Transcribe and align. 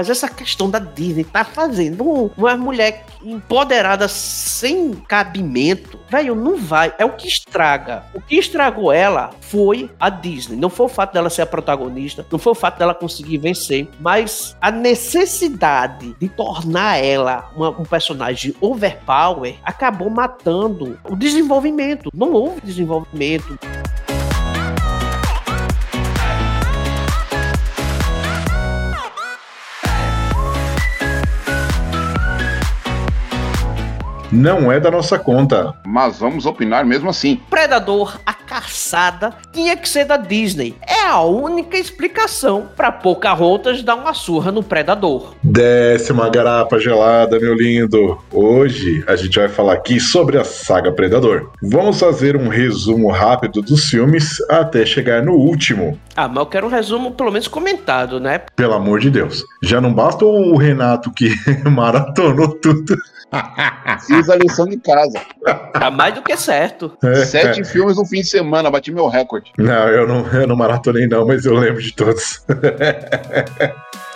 Mas 0.00 0.08
essa 0.08 0.30
questão 0.30 0.70
da 0.70 0.78
Disney 0.78 1.24
tá 1.24 1.44
fazendo 1.44 2.32
uma 2.34 2.56
mulher 2.56 3.04
empoderada 3.22 4.08
sem 4.08 4.94
cabimento. 4.94 6.00
Velho, 6.08 6.34
não 6.34 6.56
vai. 6.56 6.94
É 6.96 7.04
o 7.04 7.12
que 7.12 7.28
estraga. 7.28 8.04
O 8.14 8.20
que 8.22 8.36
estragou 8.36 8.90
ela 8.90 9.28
foi 9.42 9.90
a 10.00 10.08
Disney. 10.08 10.56
Não 10.56 10.70
foi 10.70 10.86
o 10.86 10.88
fato 10.88 11.12
dela 11.12 11.28
ser 11.28 11.42
a 11.42 11.46
protagonista, 11.46 12.24
não 12.32 12.38
foi 12.38 12.52
o 12.52 12.54
fato 12.54 12.78
dela 12.78 12.94
conseguir 12.94 13.36
vencer, 13.36 13.90
mas 14.00 14.56
a 14.58 14.70
necessidade 14.70 16.16
de 16.18 16.30
tornar 16.30 16.96
ela 16.96 17.50
uma, 17.54 17.68
um 17.68 17.84
personagem 17.84 18.54
overpower 18.58 19.56
acabou 19.62 20.08
matando 20.08 20.98
o 21.10 21.14
desenvolvimento. 21.14 22.10
Não 22.14 22.32
houve 22.32 22.62
desenvolvimento. 22.62 23.58
Não 34.32 34.70
é 34.70 34.78
da 34.78 34.90
nossa 34.90 35.18
conta. 35.18 35.74
Mas 35.84 36.18
vamos 36.18 36.46
opinar 36.46 36.84
mesmo 36.84 37.10
assim. 37.10 37.40
Predador, 37.50 38.18
a 38.24 38.32
caçada, 38.32 39.34
tinha 39.52 39.76
que 39.76 39.88
ser 39.88 40.04
da 40.04 40.16
Disney. 40.16 40.74
É 40.86 41.06
a 41.06 41.22
única 41.22 41.76
explicação 41.76 42.68
para 42.76 42.92
Pocahontas 42.92 43.82
dar 43.82 43.96
uma 43.96 44.14
surra 44.14 44.52
no 44.52 44.62
Predador. 44.62 45.34
Desce 45.42 46.12
uma 46.12 46.28
garapa 46.28 46.78
gelada, 46.78 47.38
meu 47.40 47.54
lindo. 47.54 48.18
Hoje 48.32 49.04
a 49.06 49.16
gente 49.16 49.38
vai 49.38 49.48
falar 49.48 49.74
aqui 49.74 49.98
sobre 49.98 50.38
a 50.38 50.44
saga 50.44 50.92
Predador. 50.92 51.50
Vamos 51.62 51.98
fazer 51.98 52.36
um 52.36 52.48
resumo 52.48 53.10
rápido 53.10 53.62
dos 53.62 53.88
filmes 53.88 54.40
até 54.48 54.86
chegar 54.86 55.22
no 55.22 55.32
último. 55.32 55.98
Ah, 56.16 56.28
mas 56.28 56.36
eu 56.38 56.46
quero 56.46 56.66
um 56.66 56.70
resumo 56.70 57.12
pelo 57.12 57.32
menos 57.32 57.48
comentado, 57.48 58.20
né? 58.20 58.42
Pelo 58.54 58.74
amor 58.74 59.00
de 59.00 59.10
Deus. 59.10 59.44
Já 59.62 59.80
não 59.80 59.92
basta 59.92 60.24
o 60.24 60.56
Renato 60.56 61.12
que 61.12 61.30
maratonou 61.68 62.48
tudo. 62.48 62.96
Fiz 64.20 64.28
a 64.28 64.36
lição 64.36 64.66
de 64.66 64.76
casa. 64.76 65.18
Tá 65.72 65.90
mais 65.90 66.14
do 66.14 66.22
que 66.22 66.36
certo. 66.36 66.92
Sete 67.24 67.62
é. 67.62 67.64
filmes 67.64 67.96
no 67.96 68.04
fim 68.04 68.20
de 68.20 68.26
semana, 68.26 68.70
bati 68.70 68.92
meu 68.92 69.08
recorde. 69.08 69.50
Não, 69.56 69.88
eu 69.88 70.06
não, 70.06 70.26
eu 70.26 70.46
não 70.46 70.54
maratonei 70.54 71.06
não, 71.06 71.26
mas 71.26 71.46
eu 71.46 71.54
lembro 71.54 71.80
de 71.80 71.94
todos. 71.94 72.44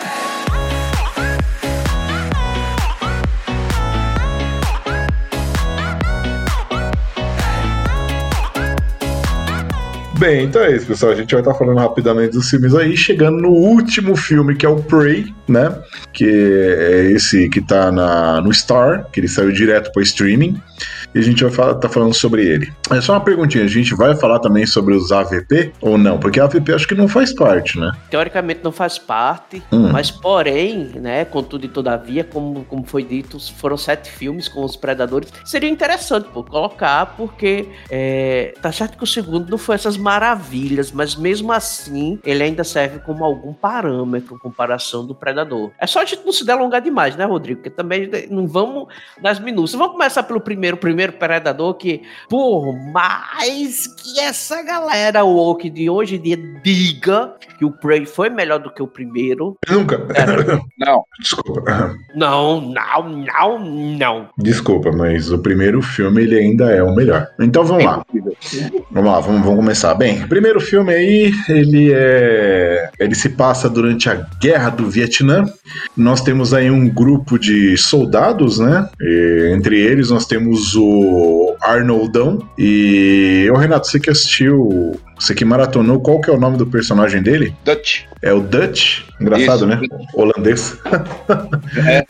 Bem, 10.25 10.45
então 10.45 10.63
é 10.63 10.75
isso, 10.75 10.87
pessoal. 10.87 11.11
A 11.11 11.15
gente 11.15 11.31
vai 11.31 11.41
estar 11.41 11.53
falando 11.53 11.77
rapidamente 11.77 12.31
dos 12.31 12.49
filmes 12.49 12.73
aí, 12.73 12.97
chegando 12.97 13.37
no 13.37 13.49
último 13.49 14.15
filme, 14.15 14.55
que 14.55 14.65
é 14.65 14.69
o 14.69 14.81
Prey, 14.81 15.31
né? 15.47 15.71
Que 16.11 16.25
é 16.25 17.11
esse 17.11 17.47
que 17.47 17.61
tá 17.61 17.91
na, 17.91 18.41
no 18.41 18.51
Star, 18.51 19.05
que 19.11 19.19
ele 19.19 19.27
saiu 19.27 19.51
direto 19.51 19.91
para 19.91 20.01
streaming 20.01 20.59
e 21.15 21.19
a 21.19 21.21
gente 21.21 21.41
vai 21.43 21.51
falar, 21.51 21.75
tá 21.75 21.87
falando 21.87 22.13
sobre 22.13 22.45
ele. 22.45 22.73
É 22.91 22.99
só 22.99 23.13
uma 23.13 23.21
perguntinha, 23.21 23.63
a 23.63 23.67
gente 23.67 23.95
vai 23.95 24.13
falar 24.15 24.39
também 24.39 24.65
sobre 24.65 24.93
os 24.93 25.13
AVP 25.13 25.71
ou 25.79 25.97
não? 25.97 26.19
Porque 26.19 26.41
AVP 26.41 26.73
acho 26.73 26.85
que 26.85 26.93
não 26.93 27.07
faz 27.07 27.33
parte, 27.33 27.79
né? 27.79 27.89
Teoricamente 28.09 28.59
não 28.61 28.71
faz 28.71 28.99
parte, 28.99 29.63
hum. 29.71 29.89
mas 29.93 30.11
porém, 30.11 30.91
né, 30.95 31.23
contudo 31.23 31.65
e 31.65 31.69
todavia, 31.69 32.25
como, 32.25 32.65
como 32.65 32.85
foi 32.85 33.01
dito, 33.03 33.39
foram 33.55 33.77
sete 33.77 34.11
filmes 34.11 34.49
com 34.49 34.63
os 34.63 34.75
Predadores. 34.75 35.31
Seria 35.45 35.69
interessante 35.69 36.27
pô, 36.33 36.43
colocar, 36.43 37.15
porque 37.15 37.69
é, 37.89 38.53
tá 38.61 38.71
certo 38.73 38.97
que 38.97 39.03
o 39.03 39.07
segundo 39.07 39.49
não 39.49 39.57
foi 39.57 39.75
essas 39.75 39.95
maravilhas, 39.95 40.91
mas 40.91 41.15
mesmo 41.15 41.53
assim 41.53 42.19
ele 42.25 42.43
ainda 42.43 42.65
serve 42.65 42.99
como 42.99 43.23
algum 43.23 43.53
parâmetro 43.53 44.35
em 44.35 44.39
comparação 44.39 45.05
do 45.05 45.15
Predador. 45.15 45.71
É 45.79 45.87
só 45.87 46.01
a 46.01 46.05
gente 46.05 46.25
não 46.25 46.33
se 46.33 46.45
delongar 46.45 46.81
demais, 46.81 47.15
né, 47.15 47.23
Rodrigo? 47.23 47.61
Porque 47.61 47.69
também 47.69 48.09
não 48.29 48.45
vamos 48.45 48.87
nas 49.21 49.39
minúcias. 49.39 49.79
Vamos 49.79 49.93
começar 49.93 50.23
pelo 50.23 50.41
primeiro, 50.41 50.75
primeiro 50.75 51.04
primeiro 51.05 51.13
Predador 51.13 51.73
que, 51.75 52.01
por 52.29 52.73
mais 52.91 53.87
que 53.87 54.19
essa 54.19 54.61
galera 54.63 55.23
woke 55.23 55.69
de 55.69 55.89
hoje 55.89 56.15
em 56.15 56.21
dia 56.21 56.37
diga 56.63 57.33
que 57.57 57.65
o 57.65 57.71
Prey 57.71 58.05
foi 58.05 58.29
melhor 58.29 58.59
do 58.59 58.71
que 58.71 58.81
o 58.81 58.87
primeiro. 58.87 59.57
Nunca. 59.69 59.95
É, 60.13 60.25
não. 60.85 61.03
Desculpa. 61.19 61.95
Não, 62.15 62.61
não, 62.61 63.09
não, 63.09 63.59
não. 63.59 64.29
Desculpa, 64.37 64.91
mas 64.91 65.31
o 65.31 65.39
primeiro 65.39 65.81
filme 65.81 66.23
ele 66.23 66.37
ainda 66.37 66.71
é 66.71 66.83
o 66.83 66.93
melhor. 66.95 67.27
Então 67.39 67.63
vamos 67.63 67.85
lá. 67.85 68.05
Vamos 68.91 69.11
lá, 69.11 69.19
vamos, 69.19 69.41
vamos 69.41 69.55
começar. 69.55 69.93
Bem, 69.95 70.23
o 70.23 70.27
primeiro 70.27 70.59
filme 70.59 70.93
aí, 70.93 71.31
ele 71.47 71.91
é. 71.93 72.89
Ele 72.99 73.15
se 73.15 73.29
passa 73.29 73.69
durante 73.69 74.09
a 74.09 74.15
Guerra 74.39 74.69
do 74.69 74.89
Vietnã. 74.89 75.45
Nós 75.95 76.21
temos 76.21 76.53
aí 76.53 76.69
um 76.69 76.89
grupo 76.89 77.39
de 77.39 77.77
soldados, 77.77 78.59
né? 78.59 78.87
E, 79.01 79.51
entre 79.55 79.79
eles 79.79 80.09
nós 80.09 80.25
temos 80.25 80.75
o 80.75 80.94
Oh. 80.97 81.54
Arnoldão. 81.71 82.39
E, 82.57 83.49
ô 83.53 83.57
Renato, 83.57 83.87
você 83.87 83.99
que 83.99 84.09
assistiu, 84.09 84.99
você 85.17 85.33
que 85.33 85.45
maratonou, 85.45 85.99
qual 85.99 86.19
que 86.19 86.29
é 86.29 86.33
o 86.33 86.39
nome 86.39 86.57
do 86.57 86.65
personagem 86.65 87.21
dele? 87.21 87.55
Dutch. 87.63 88.03
É 88.21 88.33
o 88.33 88.41
Dutch? 88.41 89.03
Engraçado, 89.19 89.57
Isso. 89.57 89.67
né? 89.67 89.81
Holandês. 90.13 90.77
É. 91.87 92.05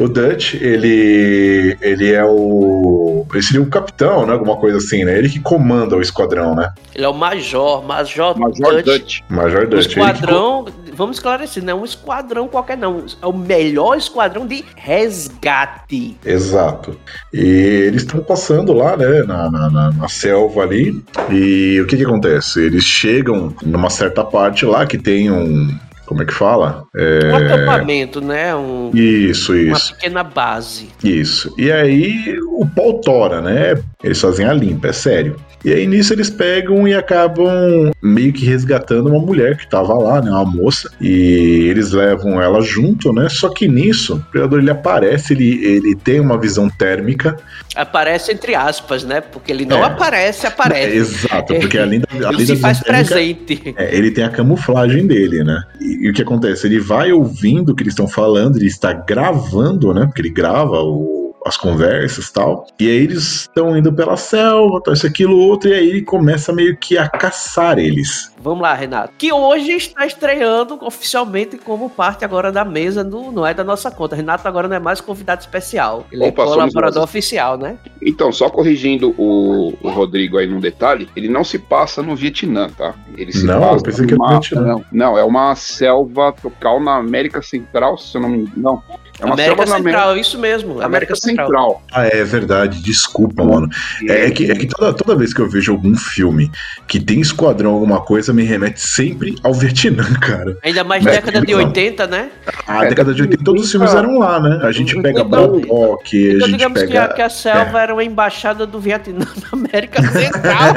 o 0.00 0.08
Dutch, 0.08 0.54
ele, 0.54 1.76
ele 1.80 2.12
é 2.12 2.24
o. 2.24 3.26
Ele 3.32 3.42
seria 3.42 3.62
o 3.62 3.66
capitão, 3.66 4.26
né? 4.26 4.32
Alguma 4.32 4.56
coisa 4.56 4.78
assim, 4.78 5.04
né? 5.04 5.18
Ele 5.18 5.28
que 5.28 5.38
comanda 5.40 5.96
o 5.96 6.00
esquadrão, 6.00 6.54
né? 6.54 6.72
Ele 6.94 7.04
é 7.04 7.08
o 7.08 7.12
Major, 7.12 7.84
Major, 7.84 8.38
Major 8.38 8.82
Dutch. 8.82 8.84
Dutch. 8.84 9.20
Major 9.28 9.66
Dutch. 9.66 9.86
O 9.86 9.90
esquadrão, 9.90 10.64
que... 10.64 10.92
vamos 10.92 11.16
esclarecer, 11.16 11.62
não 11.62 11.72
é 11.72 11.80
um 11.80 11.84
esquadrão 11.84 12.48
qualquer, 12.48 12.78
não. 12.78 13.04
É 13.20 13.26
o 13.26 13.32
melhor 13.32 13.96
esquadrão 13.96 14.46
de 14.46 14.64
resgate. 14.76 16.16
Exato. 16.24 16.98
E 17.32 17.40
eles 17.86 18.02
estão 18.02 18.20
passando 18.20 18.72
lá, 18.72 18.83
né? 18.96 19.22
Na, 19.22 19.50
na, 19.50 19.70
na, 19.70 19.92
na 19.92 20.08
selva 20.08 20.62
ali. 20.62 21.02
E 21.30 21.80
o 21.80 21.86
que 21.86 21.96
que 21.96 22.04
acontece? 22.04 22.60
Eles 22.60 22.84
chegam 22.84 23.54
numa 23.64 23.90
certa 23.90 24.24
parte 24.24 24.64
lá 24.64 24.86
que 24.86 24.98
tem 24.98 25.30
um 25.30 25.68
como 26.06 26.22
é 26.22 26.26
que 26.26 26.34
fala? 26.34 26.84
É... 26.94 27.32
Um 27.32 27.36
acampamento, 27.36 28.20
né? 28.20 28.54
Um, 28.54 28.90
isso, 28.92 29.56
isso. 29.56 29.90
Uma 29.90 29.96
pequena 29.96 30.22
base. 30.22 30.88
Isso. 31.02 31.54
E 31.56 31.72
aí 31.72 32.38
o 32.58 32.66
pau 32.66 33.00
tora, 33.00 33.40
né? 33.40 33.82
Eles 34.02 34.20
fazem 34.20 34.46
a 34.46 34.52
limpa, 34.52 34.88
é 34.88 34.92
sério. 34.92 35.36
E 35.64 35.72
aí 35.72 35.86
nisso 35.86 36.12
eles 36.12 36.28
pegam 36.28 36.86
e 36.86 36.94
acabam 36.94 37.90
meio 38.02 38.32
que 38.32 38.44
resgatando 38.44 39.08
uma 39.08 39.18
mulher 39.18 39.56
que 39.56 39.66
tava 39.68 39.94
lá, 39.94 40.20
né, 40.20 40.30
uma 40.30 40.44
moça, 40.44 40.90
e 41.00 41.68
eles 41.70 41.92
levam 41.92 42.40
ela 42.40 42.60
junto, 42.60 43.12
né? 43.12 43.28
Só 43.30 43.48
que 43.48 43.66
nisso, 43.66 44.16
o 44.16 44.20
predador 44.30 44.58
ele 44.58 44.70
aparece, 44.70 45.32
ele, 45.32 45.64
ele 45.64 45.94
tem 45.96 46.20
uma 46.20 46.38
visão 46.38 46.68
térmica. 46.68 47.36
Aparece 47.74 48.32
entre 48.32 48.54
aspas, 48.54 49.04
né? 49.04 49.20
Porque 49.20 49.50
ele 49.50 49.64
não 49.64 49.78
é. 49.78 49.84
aparece, 49.84 50.46
aparece. 50.46 50.92
É, 50.92 50.96
exato, 50.96 51.54
porque 51.54 51.78
além 51.78 52.00
da, 52.00 52.28
além 52.28 52.40
ele 52.44 52.46
se 52.46 52.56
faz 52.56 52.80
térmica, 52.80 53.14
presente. 53.14 53.74
É, 53.76 53.96
ele 53.96 54.10
tem 54.10 54.24
a 54.24 54.28
camuflagem 54.28 55.06
dele, 55.06 55.42
né? 55.42 55.62
E, 55.80 56.06
e, 56.06 56.10
o 56.10 56.12
que 56.12 56.22
acontece? 56.22 56.66
Ele 56.66 56.78
vai 56.78 57.10
ouvindo 57.10 57.70
o 57.70 57.74
que 57.74 57.82
eles 57.82 57.92
estão 57.92 58.06
falando, 58.06 58.56
ele 58.56 58.66
está 58.66 58.92
gravando, 58.92 59.94
né? 59.94 60.04
Porque 60.06 60.20
ele 60.20 60.30
grava 60.30 60.82
o 60.82 61.13
as 61.44 61.56
conversas 61.56 62.30
tal. 62.30 62.66
E 62.78 62.88
aí 62.88 62.96
eles 62.96 63.42
estão 63.42 63.76
indo 63.76 63.92
pela 63.92 64.16
selva, 64.16 64.80
tal, 64.82 64.94
isso, 64.94 65.06
aquilo, 65.06 65.36
outro, 65.36 65.68
e 65.68 65.74
aí 65.74 65.88
ele 65.88 66.02
começa 66.02 66.52
meio 66.52 66.76
que 66.76 66.96
a 66.96 67.08
caçar 67.08 67.78
eles. 67.78 68.32
Vamos 68.40 68.62
lá, 68.62 68.74
Renato. 68.74 69.12
Que 69.16 69.32
hoje 69.32 69.72
está 69.72 70.06
estreando 70.06 70.78
oficialmente 70.82 71.56
como 71.56 71.88
parte 71.88 72.24
agora 72.24 72.52
da 72.52 72.64
mesa 72.64 73.02
do 73.02 73.32
Não 73.32 73.46
é 73.46 73.54
da 73.54 73.64
nossa 73.64 73.90
conta. 73.90 74.14
Renato 74.14 74.46
agora 74.46 74.68
não 74.68 74.76
é 74.76 74.78
mais 74.78 75.00
convidado 75.00 75.40
especial. 75.40 76.06
Ele 76.12 76.24
é 76.24 76.28
Opa, 76.28 76.42
é 76.42 76.46
colaborador 76.46 77.02
oficial, 77.02 77.56
né? 77.56 77.78
Então, 78.02 78.30
só 78.30 78.50
corrigindo 78.50 79.14
o, 79.16 79.74
o, 79.82 79.90
Rodrigo 79.90 80.36
aí 80.36 80.46
num 80.46 80.60
detalhe, 80.60 81.08
ele 81.16 81.28
não 81.28 81.42
se 81.42 81.58
passa 81.58 82.02
no 82.02 82.14
Vietnã, 82.14 82.68
tá? 82.68 82.94
Ele 83.16 83.32
se 83.32 83.46
não, 83.46 83.60
passa 83.60 83.84
pensei 83.84 84.06
que 84.06 84.12
era 84.14 84.22
no 84.22 84.28
Vietnã. 84.28 84.62
Não, 84.62 84.84
não, 84.92 85.18
é 85.18 85.24
uma 85.24 85.54
selva 85.54 86.32
tropical 86.32 86.80
na 86.80 86.96
América 86.96 87.40
Central, 87.40 87.96
se 87.96 88.14
eu 88.16 88.20
não 88.20 88.28
me 88.28 88.38
engano. 88.40 88.52
Não, 88.56 88.82
é 89.20 89.24
uma 89.24 89.34
América 89.34 89.66
Central, 89.66 90.02
América... 90.02 90.20
isso 90.20 90.38
mesmo. 90.38 90.70
América, 90.72 90.86
América 90.86 91.16
Central. 91.16 91.46
Central. 91.46 91.82
Ah, 91.92 92.06
é 92.06 92.24
verdade. 92.24 92.82
Desculpa, 92.82 93.44
mano. 93.44 93.68
É, 94.08 94.26
é 94.26 94.30
que, 94.30 94.50
é 94.50 94.54
que 94.54 94.66
toda, 94.66 94.92
toda 94.92 95.16
vez 95.16 95.32
que 95.32 95.40
eu 95.40 95.48
vejo 95.48 95.72
algum 95.72 95.94
filme 95.96 96.50
que 96.88 96.98
tem 96.98 97.20
esquadrão, 97.20 97.72
alguma 97.72 98.00
coisa, 98.00 98.32
me 98.32 98.42
remete 98.42 98.80
sempre 98.80 99.36
ao 99.42 99.54
Vietnã, 99.54 100.04
cara. 100.20 100.58
Ainda 100.64 100.82
mais 100.82 101.04
Mas, 101.04 101.14
década 101.14 101.40
de 101.40 101.54
80, 101.54 102.06
né? 102.08 102.30
Ah, 102.66 102.84
é, 102.84 102.88
década 102.88 103.14
de 103.14 103.22
80 103.22 103.44
todos 103.44 103.64
os 103.64 103.70
filmes 103.70 103.94
eram 103.94 104.18
lá, 104.18 104.40
né? 104.40 104.60
A 104.62 104.72
gente 104.72 104.94
pega 105.00 105.20
então, 105.20 105.28
Bangkok, 105.28 106.16
então, 106.16 106.46
a 106.46 106.48
gente 106.48 106.58
digamos 106.58 106.80
pega... 106.80 106.90
que, 106.90 106.98
a, 106.98 107.08
que 107.08 107.22
a 107.22 107.30
selva 107.30 107.80
é. 107.80 107.82
era 107.84 107.92
uma 107.92 108.04
embaixada 108.04 108.66
do 108.66 108.80
Vietnã 108.80 109.26
na 109.42 109.58
América 109.58 110.02
Central. 110.02 110.74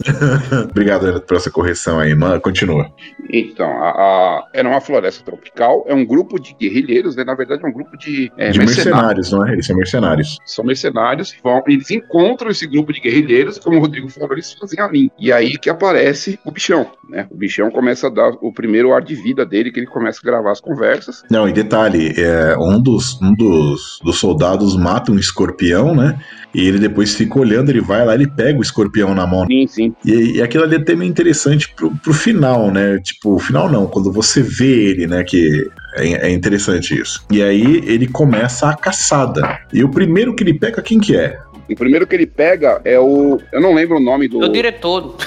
Obrigado 0.70 1.20
por 1.22 1.36
essa 1.36 1.50
correção 1.50 1.98
aí, 1.98 2.14
mano. 2.14 2.40
Continua. 2.40 2.90
Então, 3.32 3.70
a, 3.82 3.90
a, 3.90 4.48
era 4.52 4.68
uma 4.68 4.80
floresta 4.80 5.19
tropical, 5.22 5.84
é 5.86 5.94
um 5.94 6.04
grupo 6.04 6.38
de 6.38 6.54
guerrilheiros, 6.54 7.16
né? 7.16 7.24
na 7.24 7.34
verdade 7.34 7.64
é 7.64 7.68
um 7.68 7.72
grupo 7.72 7.96
de, 7.96 8.30
é, 8.36 8.50
de 8.50 8.58
mercenários. 8.58 8.86
mercenários, 8.86 9.32
não 9.32 9.46
é? 9.46 9.52
Eles 9.52 9.66
são 9.66 9.76
mercenários. 9.76 10.38
São 10.44 10.64
mercenários, 10.64 11.34
vão, 11.42 11.62
eles 11.66 11.90
encontram 11.90 12.50
esse 12.50 12.66
grupo 12.66 12.92
de 12.92 13.00
guerrilheiros, 13.00 13.58
como 13.58 13.76
o 13.76 13.80
Rodrigo 13.80 14.08
falou, 14.08 14.32
eles 14.32 14.52
fazem 14.52 14.80
a 14.80 14.88
linha. 14.88 15.10
E 15.18 15.32
aí 15.32 15.58
que 15.58 15.70
aparece 15.70 16.38
o 16.44 16.50
bichão, 16.50 16.90
né? 17.08 17.26
O 17.30 17.36
bichão 17.36 17.70
começa 17.70 18.06
a 18.06 18.10
dar 18.10 18.30
o 18.40 18.52
primeiro 18.52 18.92
ar 18.92 19.02
de 19.02 19.14
vida 19.14 19.44
dele, 19.44 19.70
que 19.70 19.80
ele 19.80 19.86
começa 19.86 20.20
a 20.22 20.26
gravar 20.26 20.52
as 20.52 20.60
conversas. 20.60 21.22
Não, 21.30 21.48
e 21.48 21.52
detalhe, 21.52 22.14
é, 22.16 22.56
um, 22.58 22.80
dos, 22.80 23.20
um 23.20 23.34
dos, 23.34 24.00
dos 24.02 24.18
soldados 24.18 24.76
mata 24.76 25.12
um 25.12 25.18
escorpião, 25.18 25.94
né? 25.94 26.18
E 26.54 26.66
ele 26.66 26.78
depois 26.78 27.14
fica 27.14 27.38
olhando, 27.38 27.70
ele 27.70 27.80
vai 27.80 28.04
lá, 28.04 28.14
ele 28.14 28.26
pega 28.26 28.58
o 28.58 28.62
escorpião 28.62 29.14
na 29.14 29.26
mão. 29.26 29.46
Sim, 29.46 29.66
sim. 29.66 29.94
E, 30.04 30.36
e 30.36 30.42
aquilo 30.42 30.64
ali 30.64 30.76
é 30.76 30.78
até 30.78 30.96
meio 30.96 31.08
interessante 31.08 31.72
pro, 31.74 31.90
pro 31.96 32.12
final, 32.12 32.70
né? 32.70 32.98
Tipo, 32.98 33.34
o 33.34 33.38
final 33.38 33.70
não, 33.70 33.86
quando 33.86 34.12
você 34.12 34.42
vê 34.42 34.90
ele, 34.90 35.06
né? 35.10 35.24
Que 35.24 35.68
é, 35.96 36.28
é, 36.28 36.30
interessante 36.30 36.98
isso. 36.98 37.24
E 37.30 37.42
aí 37.42 37.82
ele 37.86 38.06
começa 38.06 38.70
a 38.70 38.76
caçada. 38.76 39.60
E 39.72 39.82
o 39.82 39.88
primeiro 39.88 40.34
que 40.34 40.42
ele 40.42 40.54
pega, 40.54 40.80
quem 40.80 41.00
que 41.00 41.16
é? 41.16 41.38
O 41.68 41.76
primeiro 41.76 42.06
que 42.06 42.14
ele 42.14 42.26
pega 42.26 42.80
é 42.84 42.98
o. 42.98 43.40
Eu 43.52 43.60
não 43.60 43.74
lembro 43.74 43.96
o 43.96 44.00
nome 44.00 44.26
do. 44.26 44.42
É 44.42 44.46
o 44.46 44.52
diretor. 44.52 45.16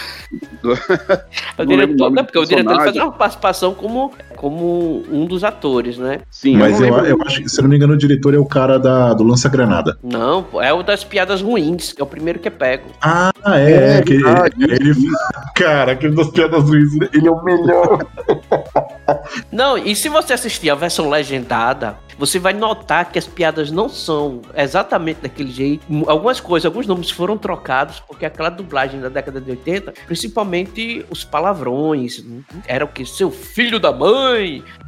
Do... 0.63 0.73
o 1.59 1.65
diretor, 1.65 2.09
não, 2.09 2.25
porque 2.25 2.39
o 2.39 2.45
diretor 2.45 2.75
faz 2.75 2.95
uma 2.95 3.11
participação 3.11 3.73
como, 3.75 4.11
como 4.43 5.01
um 5.09 5.25
dos 5.25 5.41
atores, 5.41 5.97
né? 5.97 6.19
Sim, 6.29 6.57
mas 6.57 6.77
eu, 6.81 6.87
eu, 6.87 7.05
eu 7.05 7.17
acho 7.25 7.41
que, 7.41 7.47
se 7.47 7.61
não 7.61 7.69
me 7.69 7.77
engano, 7.77 7.93
o 7.93 7.97
diretor 7.97 8.33
é 8.33 8.37
o 8.37 8.45
cara 8.45 8.77
da, 8.77 9.13
do 9.13 9.23
Lança-Granada. 9.23 9.97
Não, 10.03 10.45
é 10.61 10.73
o 10.73 10.83
das 10.83 11.01
piadas 11.01 11.41
ruins, 11.41 11.93
que 11.93 12.01
é 12.01 12.03
o 12.03 12.07
primeiro 12.07 12.39
que 12.39 12.49
é 12.49 12.51
pego. 12.51 12.89
Ah, 13.01 13.31
é, 13.45 13.71
é, 13.71 13.97
é 13.99 14.01
que 14.01 14.15
ele, 14.15 14.25
ele, 14.59 14.95
Cara, 15.55 15.93
aquele 15.93 16.13
das 16.13 16.29
piadas 16.29 16.61
ruins, 16.61 16.91
ele 17.13 17.25
é 17.25 17.31
o 17.31 17.41
melhor. 17.41 18.05
Não, 19.49 19.77
e 19.77 19.95
se 19.95 20.09
você 20.09 20.33
assistir 20.33 20.69
a 20.69 20.75
versão 20.75 21.09
legendada, 21.09 21.97
você 22.17 22.39
vai 22.39 22.53
notar 22.53 23.11
que 23.11 23.19
as 23.19 23.27
piadas 23.27 23.71
não 23.71 23.89
são 23.89 24.41
exatamente 24.55 25.21
daquele 25.21 25.51
jeito. 25.51 25.85
Algumas 26.07 26.39
coisas, 26.39 26.65
alguns 26.65 26.87
nomes 26.87 27.09
foram 27.09 27.37
trocados, 27.37 27.99
porque 27.99 28.25
aquela 28.25 28.49
dublagem 28.49 28.99
da 28.99 29.09
década 29.09 29.41
de 29.41 29.51
80, 29.51 29.93
principalmente 30.05 31.05
os 31.09 31.23
palavrões, 31.23 32.23
era 32.67 32.85
o 32.85 32.87
que? 32.87 33.05
Seu 33.05 33.31
filho 33.31 33.79
da 33.79 33.91
mãe, 33.91 34.32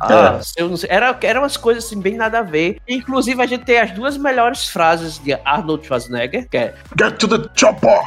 ah, 0.02 0.40
é. 0.58 0.96
era, 0.96 1.18
eram 1.22 1.42
umas 1.42 1.58
coisas 1.58 1.86
assim, 1.86 2.00
bem 2.00 2.16
nada 2.16 2.40
a 2.40 2.42
ver. 2.42 2.78
Inclusive, 2.88 3.42
a 3.42 3.46
gente 3.46 3.66
tem 3.66 3.80
as 3.80 3.92
duas 3.92 4.18
melhores 4.18 4.68
frases 4.68 5.18
de 5.20 5.34
Arnold 5.46 5.86
Schwarzenegger, 5.86 6.48
que 6.50 6.58
é 6.58 6.74
Get 6.98 7.18
to 7.18 7.28
the 7.28 7.50
chopper! 7.56 8.00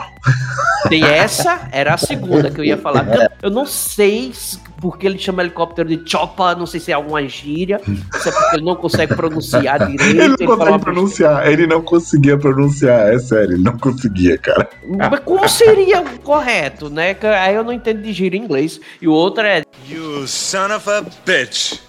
Tem 0.88 1.04
essa, 1.04 1.68
era 1.72 1.94
a 1.94 1.98
segunda 1.98 2.50
que 2.50 2.60
eu 2.60 2.64
ia 2.64 2.76
falar. 2.76 3.06
Eu 3.42 3.50
não 3.50 3.66
sei 3.66 4.32
porque 4.80 5.06
ele 5.06 5.18
chama 5.18 5.42
helicóptero 5.42 5.88
de 5.88 6.08
chopper, 6.08 6.56
não 6.56 6.66
sei 6.66 6.80
se 6.80 6.90
é 6.90 6.94
alguma 6.94 7.26
gíria, 7.26 7.80
se 7.84 8.28
é 8.28 8.32
porque 8.32 8.56
ele 8.56 8.64
não 8.64 8.76
consegue 8.76 9.14
pronunciar 9.14 9.78
direito. 9.86 10.02
Ele 10.04 10.28
não 10.28 10.34
ele 10.34 10.46
consegue 10.46 10.78
pronunciar, 10.78 11.46
ele 11.46 11.66
não 11.66 11.82
conseguia 11.82 12.38
pronunciar, 12.38 13.12
é 13.12 13.18
sério, 13.18 13.54
ele 13.54 13.62
não 13.62 13.76
conseguia, 13.76 14.38
cara. 14.38 14.68
Mas 15.10 15.20
como 15.20 15.48
seria 15.48 16.02
correto, 16.22 16.88
né? 16.88 17.16
Aí 17.40 17.54
eu 17.54 17.64
não 17.64 17.72
entendo 17.72 18.02
de 18.02 18.12
gíria 18.12 18.38
em 18.38 18.44
inglês. 18.44 18.80
E 19.00 19.08
o 19.08 19.12
outro 19.12 19.44
é. 19.44 19.62
You 19.88 20.26
son 20.26 20.74
of 20.74 20.88
a 20.88 21.02
bitch. 21.26 21.80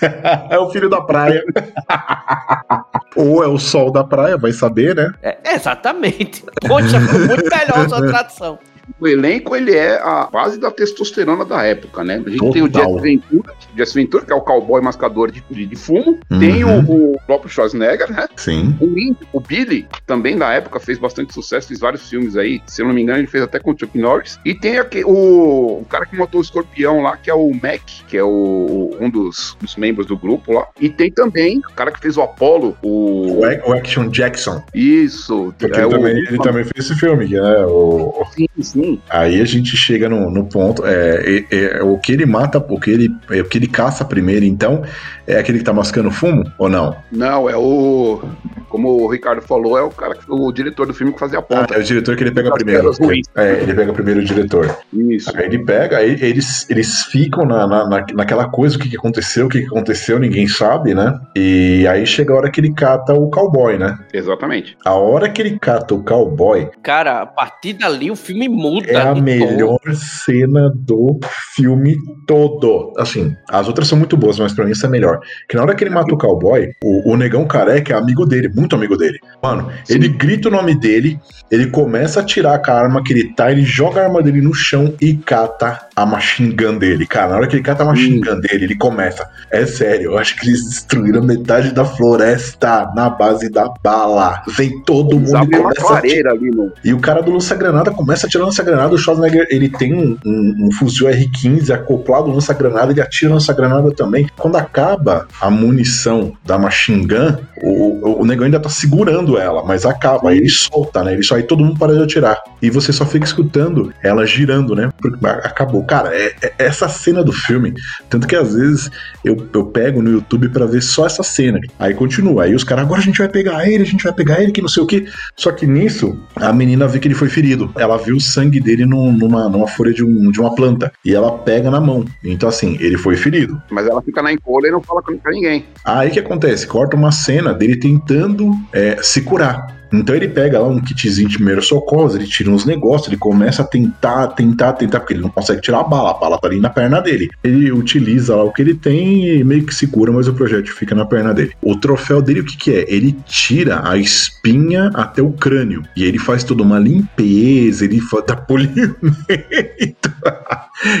é 0.50 0.58
o 0.58 0.70
filho 0.70 0.88
da 0.88 1.00
praia. 1.00 1.42
Ou 3.16 3.42
é 3.42 3.48
o 3.48 3.58
sol 3.58 3.90
da 3.90 4.04
praia, 4.04 4.36
vai 4.36 4.52
saber, 4.52 4.94
né? 4.94 5.10
É, 5.22 5.54
exatamente. 5.54 6.44
Poxa, 6.66 7.00
muito 7.00 7.50
melhor 7.50 7.78
a 7.78 7.88
sua 7.88 8.06
tradução 8.06 8.58
o 9.00 9.06
elenco 9.06 9.54
ele 9.56 9.72
é 9.74 10.00
a 10.00 10.28
base 10.30 10.58
da 10.58 10.70
testosterona 10.70 11.44
da 11.44 11.62
época, 11.62 12.04
né? 12.04 12.22
A 12.24 12.30
gente 12.30 12.38
Total. 12.38 12.52
tem 12.52 12.62
o 12.62 12.72
Jesse 12.72 13.00
Ventura, 13.00 13.54
Jesse 13.76 13.94
Ventura, 13.94 14.24
que 14.24 14.32
é 14.32 14.36
o 14.36 14.40
cowboy 14.40 14.80
mascador 14.80 15.30
de, 15.30 15.42
de, 15.50 15.66
de 15.66 15.76
fumo, 15.76 16.18
uhum. 16.30 16.38
tem 16.38 16.64
o, 16.64 16.78
o, 16.80 17.20
próprio 17.26 17.50
Schwarzenegger, 17.50 18.10
né? 18.12 18.28
Sim. 18.36 18.76
O 18.80 18.86
Indy, 18.86 19.18
o 19.32 19.40
Billy, 19.40 19.86
também 20.06 20.34
na 20.34 20.52
época 20.54 20.80
fez 20.80 20.98
bastante 20.98 21.34
sucesso, 21.34 21.68
fez 21.68 21.80
vários 21.80 22.08
filmes 22.08 22.36
aí, 22.36 22.62
se 22.66 22.82
eu 22.82 22.86
não 22.86 22.94
me 22.94 23.02
engano, 23.02 23.18
ele 23.18 23.26
fez 23.26 23.42
até 23.42 23.58
com 23.58 23.72
o 23.72 23.78
Chuck 23.78 23.98
Norris. 23.98 24.38
E 24.44 24.54
tem 24.54 24.78
aqui, 24.78 25.04
o, 25.04 25.80
o 25.80 25.86
cara 25.88 26.06
que 26.06 26.16
matou 26.16 26.40
o 26.40 26.42
escorpião 26.42 27.02
lá, 27.02 27.16
que 27.16 27.30
é 27.30 27.34
o 27.34 27.52
Mac, 27.52 27.82
que 28.08 28.16
é 28.16 28.22
o, 28.22 28.96
um 29.00 29.10
dos, 29.10 29.56
dos 29.60 29.76
membros 29.76 30.06
do 30.06 30.16
grupo 30.16 30.52
lá. 30.52 30.68
E 30.80 30.88
tem 30.88 31.10
também 31.10 31.58
o 31.58 31.74
cara 31.74 31.90
que 31.90 32.00
fez 32.00 32.16
o 32.16 32.22
Apollo, 32.22 32.76
o. 32.82 33.40
O, 33.40 33.72
Action 33.72 34.08
Jackson. 34.08 34.62
Isso. 34.74 35.54
É 35.60 35.64
ele, 35.64 35.88
também, 35.88 36.12
ele 36.12 36.38
também 36.38 36.64
fez 36.64 36.86
esse 36.86 36.98
filme, 36.98 37.28
que 37.28 37.36
é 37.36 37.66
o. 37.66 38.24
Sim, 38.34 38.46
sim. 38.60 38.75
Aí 39.08 39.40
a 39.40 39.44
gente 39.44 39.76
chega 39.76 40.08
no, 40.08 40.30
no 40.30 40.44
ponto. 40.44 40.84
É, 40.84 41.44
é, 41.50 41.78
é, 41.78 41.82
o 41.82 41.98
que 41.98 42.12
ele 42.12 42.26
mata, 42.26 42.58
o 42.58 42.80
que 42.80 42.90
ele, 42.90 43.10
é, 43.30 43.40
o 43.40 43.44
que 43.44 43.58
ele 43.58 43.68
caça 43.68 44.04
primeiro, 44.04 44.44
então, 44.44 44.82
é 45.26 45.38
aquele 45.38 45.58
que 45.58 45.64
tá 45.64 45.72
mascando 45.72 46.10
fumo 46.10 46.44
ou 46.58 46.68
não? 46.68 46.96
Não, 47.10 47.48
é 47.48 47.56
o. 47.56 48.22
Como 48.68 48.88
o 49.02 49.08
Ricardo 49.08 49.40
falou, 49.40 49.78
é 49.78 49.82
o 49.82 49.90
cara, 49.90 50.16
o 50.28 50.52
diretor 50.52 50.86
do 50.86 50.92
filme 50.92 51.12
que 51.12 51.18
fazia 51.18 51.38
a 51.38 51.42
ponta. 51.42 51.74
Ah, 51.74 51.78
é 51.78 51.80
o 51.80 51.84
diretor 51.84 52.16
que 52.16 52.24
ele 52.24 52.32
pega 52.32 52.50
primeiro. 52.52 52.90
É, 53.34 53.62
ele 53.62 53.74
pega 53.74 53.92
primeiro 53.92 54.20
o 54.20 54.24
diretor. 54.24 54.76
Isso. 54.92 55.32
Aí 55.36 55.46
ele 55.46 55.64
pega, 55.64 55.98
aí 55.98 56.18
eles, 56.20 56.68
eles 56.68 57.04
ficam 57.04 57.46
na, 57.46 57.66
na, 57.66 58.06
naquela 58.12 58.48
coisa, 58.48 58.76
o 58.76 58.78
que, 58.78 58.88
que 58.88 58.96
aconteceu, 58.96 59.46
o 59.46 59.48
que, 59.48 59.60
que 59.60 59.66
aconteceu, 59.66 60.18
ninguém 60.18 60.46
sabe, 60.48 60.94
né? 60.94 61.18
E 61.34 61.86
aí 61.86 62.06
chega 62.06 62.32
a 62.32 62.36
hora 62.36 62.50
que 62.50 62.60
ele 62.60 62.72
cata 62.72 63.14
o 63.14 63.30
cowboy, 63.30 63.78
né? 63.78 63.98
Exatamente. 64.12 64.76
A 64.84 64.94
hora 64.94 65.28
que 65.28 65.40
ele 65.40 65.58
cata 65.58 65.94
o 65.94 66.02
cowboy. 66.02 66.68
Cara, 66.82 67.22
a 67.22 67.26
partir 67.26 67.74
dali 67.74 68.10
o 68.10 68.16
filme 68.16 68.48
muda. 68.70 68.90
É 68.90 68.96
a 68.96 69.14
melhor 69.14 69.78
todo. 69.80 69.96
cena 69.96 70.70
do 70.74 71.18
filme 71.56 71.96
todo. 72.26 72.92
Assim, 72.98 73.34
as 73.48 73.66
outras 73.66 73.88
são 73.88 73.98
muito 73.98 74.16
boas, 74.16 74.38
mas 74.38 74.52
pra 74.52 74.64
mim 74.64 74.72
essa 74.72 74.86
é 74.86 74.90
melhor. 74.90 75.20
Que 75.48 75.56
na 75.56 75.62
hora 75.62 75.74
que 75.74 75.82
ele 75.82 75.90
mata 75.90 76.14
o 76.14 76.18
cowboy, 76.18 76.70
o, 76.84 77.12
o 77.12 77.16
negão 77.16 77.46
careca 77.46 77.94
é 77.94 77.96
amigo 77.96 78.26
dele, 78.26 78.50
muito 78.54 78.76
amigo 78.76 78.96
dele. 78.96 79.18
Mano, 79.42 79.70
Sim. 79.84 79.94
ele 79.94 80.08
grita 80.08 80.48
o 80.48 80.52
nome 80.52 80.78
dele, 80.78 81.18
ele 81.50 81.68
começa 81.68 82.20
a 82.20 82.24
tirar 82.24 82.58
com 82.58 82.70
a 82.70 82.74
arma 82.74 83.02
que 83.02 83.12
ele 83.12 83.32
tá, 83.34 83.50
ele 83.50 83.64
joga 83.64 84.02
a 84.02 84.04
arma 84.04 84.22
dele 84.22 84.42
no 84.42 84.52
chão 84.52 84.94
e 85.00 85.14
cata 85.14 85.86
a 85.96 86.04
machine 86.04 86.52
gun 86.52 86.76
dele. 86.76 87.06
Cara, 87.06 87.30
na 87.30 87.36
hora 87.36 87.46
que 87.46 87.56
ele 87.56 87.62
cata 87.62 87.82
a 87.82 87.86
machine 87.86 88.20
gun 88.20 88.40
dele, 88.40 88.64
ele 88.64 88.76
começa. 88.76 89.26
É 89.50 89.64
sério, 89.64 90.12
eu 90.12 90.18
acho 90.18 90.36
que 90.36 90.48
eles 90.48 90.64
destruíram 90.64 91.22
metade 91.22 91.72
da 91.72 91.84
floresta 91.84 92.92
na 92.94 93.08
base 93.08 93.50
da 93.50 93.72
bala. 93.82 94.42
Vem 94.56 94.82
todo 94.82 95.18
mundo 95.18 95.44
e 95.44 95.56
começa 95.56 95.94
a 95.94 95.96
ali, 95.96 96.50
mano. 96.54 96.72
E 96.84 96.92
o 96.92 97.00
cara 97.00 97.22
do 97.22 97.32
lança-granada 97.32 97.90
começa 97.90 98.26
a 98.26 98.30
tirar 98.30 98.44
lança-granada. 98.44 98.94
O 98.94 98.98
Schwarzenegger, 98.98 99.46
ele 99.50 99.68
tem 99.68 99.94
um, 99.94 100.18
um, 100.24 100.66
um 100.66 100.72
fuzil 100.72 101.06
R15 101.06 101.45
acoplado 101.70 102.28
no 102.28 102.34
lança-granada, 102.34 102.92
ele 102.92 103.00
atira 103.00 103.34
lança-granada 103.34 103.90
também. 103.92 104.28
Quando 104.36 104.56
acaba 104.56 105.26
a 105.40 105.50
munição 105.50 106.32
da 106.44 106.58
machine 106.58 107.06
gun, 107.06 107.36
o, 107.62 108.08
o, 108.08 108.22
o 108.22 108.24
negão 108.24 108.44
ainda 108.44 108.60
tá 108.60 108.68
segurando 108.68 109.38
ela, 109.38 109.64
mas 109.64 109.84
acaba. 109.84 110.30
Aí 110.30 110.38
ele 110.38 110.48
solta, 110.48 111.02
né? 111.02 111.12
Ele 111.14 111.22
só 111.22 111.36
aí 111.36 111.42
todo 111.42 111.64
mundo 111.64 111.78
para 111.78 111.94
de 111.94 112.02
atirar. 112.02 112.42
E 112.60 112.70
você 112.70 112.92
só 112.92 113.04
fica 113.04 113.24
escutando 113.24 113.92
ela 114.02 114.26
girando, 114.26 114.74
né? 114.74 114.90
Porque 115.00 115.26
acabou. 115.26 115.82
Cara, 115.84 116.14
é, 116.14 116.34
é 116.42 116.52
essa 116.58 116.88
cena 116.88 117.22
do 117.22 117.32
filme. 117.32 117.74
Tanto 118.08 118.26
que 118.26 118.36
às 118.36 118.54
vezes 118.54 118.90
eu, 119.24 119.46
eu 119.52 119.64
pego 119.66 120.02
no 120.02 120.10
YouTube 120.10 120.48
para 120.48 120.66
ver 120.66 120.82
só 120.82 121.06
essa 121.06 121.22
cena. 121.22 121.58
Aí 121.78 121.94
continua. 121.94 122.44
Aí 122.44 122.54
os 122.54 122.64
caras, 122.64 122.84
agora 122.84 123.00
a 123.00 123.04
gente 123.04 123.18
vai 123.18 123.28
pegar 123.28 123.68
ele, 123.68 123.82
a 123.82 123.86
gente 123.86 124.04
vai 124.04 124.12
pegar 124.12 124.42
ele, 124.42 124.52
que 124.52 124.62
não 124.62 124.68
sei 124.68 124.82
o 124.82 124.86
que. 124.86 125.06
Só 125.36 125.50
que 125.52 125.66
nisso, 125.66 126.18
a 126.36 126.52
menina 126.52 126.86
vê 126.86 126.98
que 126.98 127.08
ele 127.08 127.14
foi 127.14 127.28
ferido. 127.28 127.70
Ela 127.76 127.96
viu 127.96 128.16
o 128.16 128.20
sangue 128.20 128.60
dele 128.60 128.84
num, 128.84 129.12
numa, 129.12 129.48
numa 129.48 129.68
folha 129.68 129.92
de, 129.92 130.04
um, 130.04 130.30
de 130.30 130.40
uma 130.40 130.54
planta. 130.54 130.92
E 131.04 131.14
ela 131.14 131.35
pega 131.36 131.70
na 131.70 131.80
mão. 131.80 132.04
Então, 132.24 132.48
assim, 132.48 132.76
ele 132.80 132.96
foi 132.98 133.16
ferido. 133.16 133.60
Mas 133.70 133.86
ela 133.86 134.02
fica 134.02 134.22
na 134.22 134.32
encolha 134.32 134.68
e 134.68 134.70
não 134.70 134.82
fala 134.82 135.02
com 135.02 135.12
ninguém. 135.30 135.64
Aí 135.84 136.10
que 136.10 136.18
acontece? 136.18 136.66
Corta 136.66 136.96
uma 136.96 137.12
cena 137.12 137.52
dele 137.52 137.76
tentando 137.76 138.52
é, 138.72 138.98
se 139.02 139.22
curar. 139.22 139.85
Então 139.92 140.14
ele 140.14 140.28
pega 140.28 140.58
lá 140.58 140.68
um 140.68 140.80
kitzinho 140.80 141.28
de 141.28 141.36
primeiro 141.36 141.62
socorro, 141.62 142.14
ele 142.14 142.26
tira 142.26 142.50
uns 142.50 142.64
negócios, 142.64 143.08
ele 143.08 143.16
começa 143.16 143.62
a 143.62 143.64
tentar, 143.64 144.28
tentar, 144.28 144.74
tentar, 144.74 145.00
porque 145.00 145.14
ele 145.14 145.22
não 145.22 145.30
consegue 145.30 145.60
tirar 145.60 145.80
a 145.80 145.84
bala, 145.84 146.10
a 146.10 146.14
bala 146.14 146.38
tá 146.38 146.48
ali 146.48 146.60
na 146.60 146.70
perna 146.70 147.00
dele. 147.00 147.30
Ele 147.42 147.72
utiliza 147.72 148.36
lá 148.36 148.44
o 148.44 148.52
que 148.52 148.62
ele 148.62 148.74
tem 148.74 149.28
e 149.28 149.44
meio 149.44 149.64
que 149.64 149.74
segura, 149.74 150.12
mas 150.12 150.28
o 150.28 150.34
projétil 150.34 150.74
fica 150.74 150.94
na 150.94 151.04
perna 151.04 151.32
dele. 151.32 151.52
O 151.62 151.76
troféu 151.76 152.22
dele, 152.22 152.40
o 152.40 152.44
que 152.44 152.56
que 152.56 152.72
é? 152.72 152.84
Ele 152.88 153.16
tira 153.26 153.88
a 153.88 153.96
espinha 153.96 154.90
até 154.94 155.22
o 155.22 155.32
crânio, 155.32 155.82
e 155.96 156.04
ele 156.04 156.18
faz 156.18 156.44
toda 156.44 156.62
uma 156.62 156.78
limpeza, 156.78 157.84
ele 157.84 158.00
dá 158.26 158.36
polimento. 158.36 158.96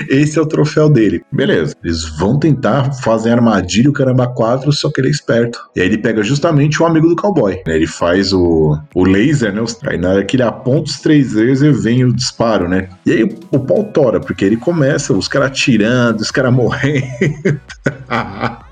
Esse 0.08 0.38
é 0.38 0.42
o 0.42 0.46
troféu 0.46 0.88
dele. 0.88 1.22
Beleza, 1.30 1.74
eles 1.84 2.04
vão 2.18 2.38
tentar 2.38 2.92
fazer 2.94 3.30
armadilha 3.30 3.90
o 3.90 3.92
caramba 3.92 4.26
4, 4.26 4.72
só 4.72 4.90
que 4.90 5.00
ele 5.00 5.08
é 5.08 5.10
esperto. 5.10 5.60
E 5.74 5.80
aí 5.80 5.86
ele 5.86 5.98
pega 5.98 6.22
justamente 6.22 6.82
o 6.82 6.86
amigo 6.86 7.08
do 7.08 7.16
cowboy. 7.16 7.60
Ele 7.66 7.86
faz 7.86 8.32
o 8.32 8.75
o, 8.94 9.04
laser, 9.04 9.52
né? 9.52 9.62
Aí 9.86 9.98
na 9.98 10.10
hora 10.10 10.24
que 10.24 10.36
ele 10.36 10.42
aponta 10.42 10.90
os 10.90 11.00
três 11.00 11.32
lasers, 11.32 11.82
vem 11.82 12.04
o 12.04 12.12
disparo, 12.12 12.68
né? 12.68 12.88
E 13.04 13.12
aí 13.12 13.24
o, 13.24 13.56
o 13.56 13.60
pau 13.60 13.84
tora, 13.84 14.20
porque 14.20 14.44
ele 14.44 14.56
começa, 14.56 15.12
os 15.12 15.28
caras 15.28 15.48
atirando, 15.48 16.20
os 16.20 16.30
caras 16.30 16.52
morrendo. 16.54 17.60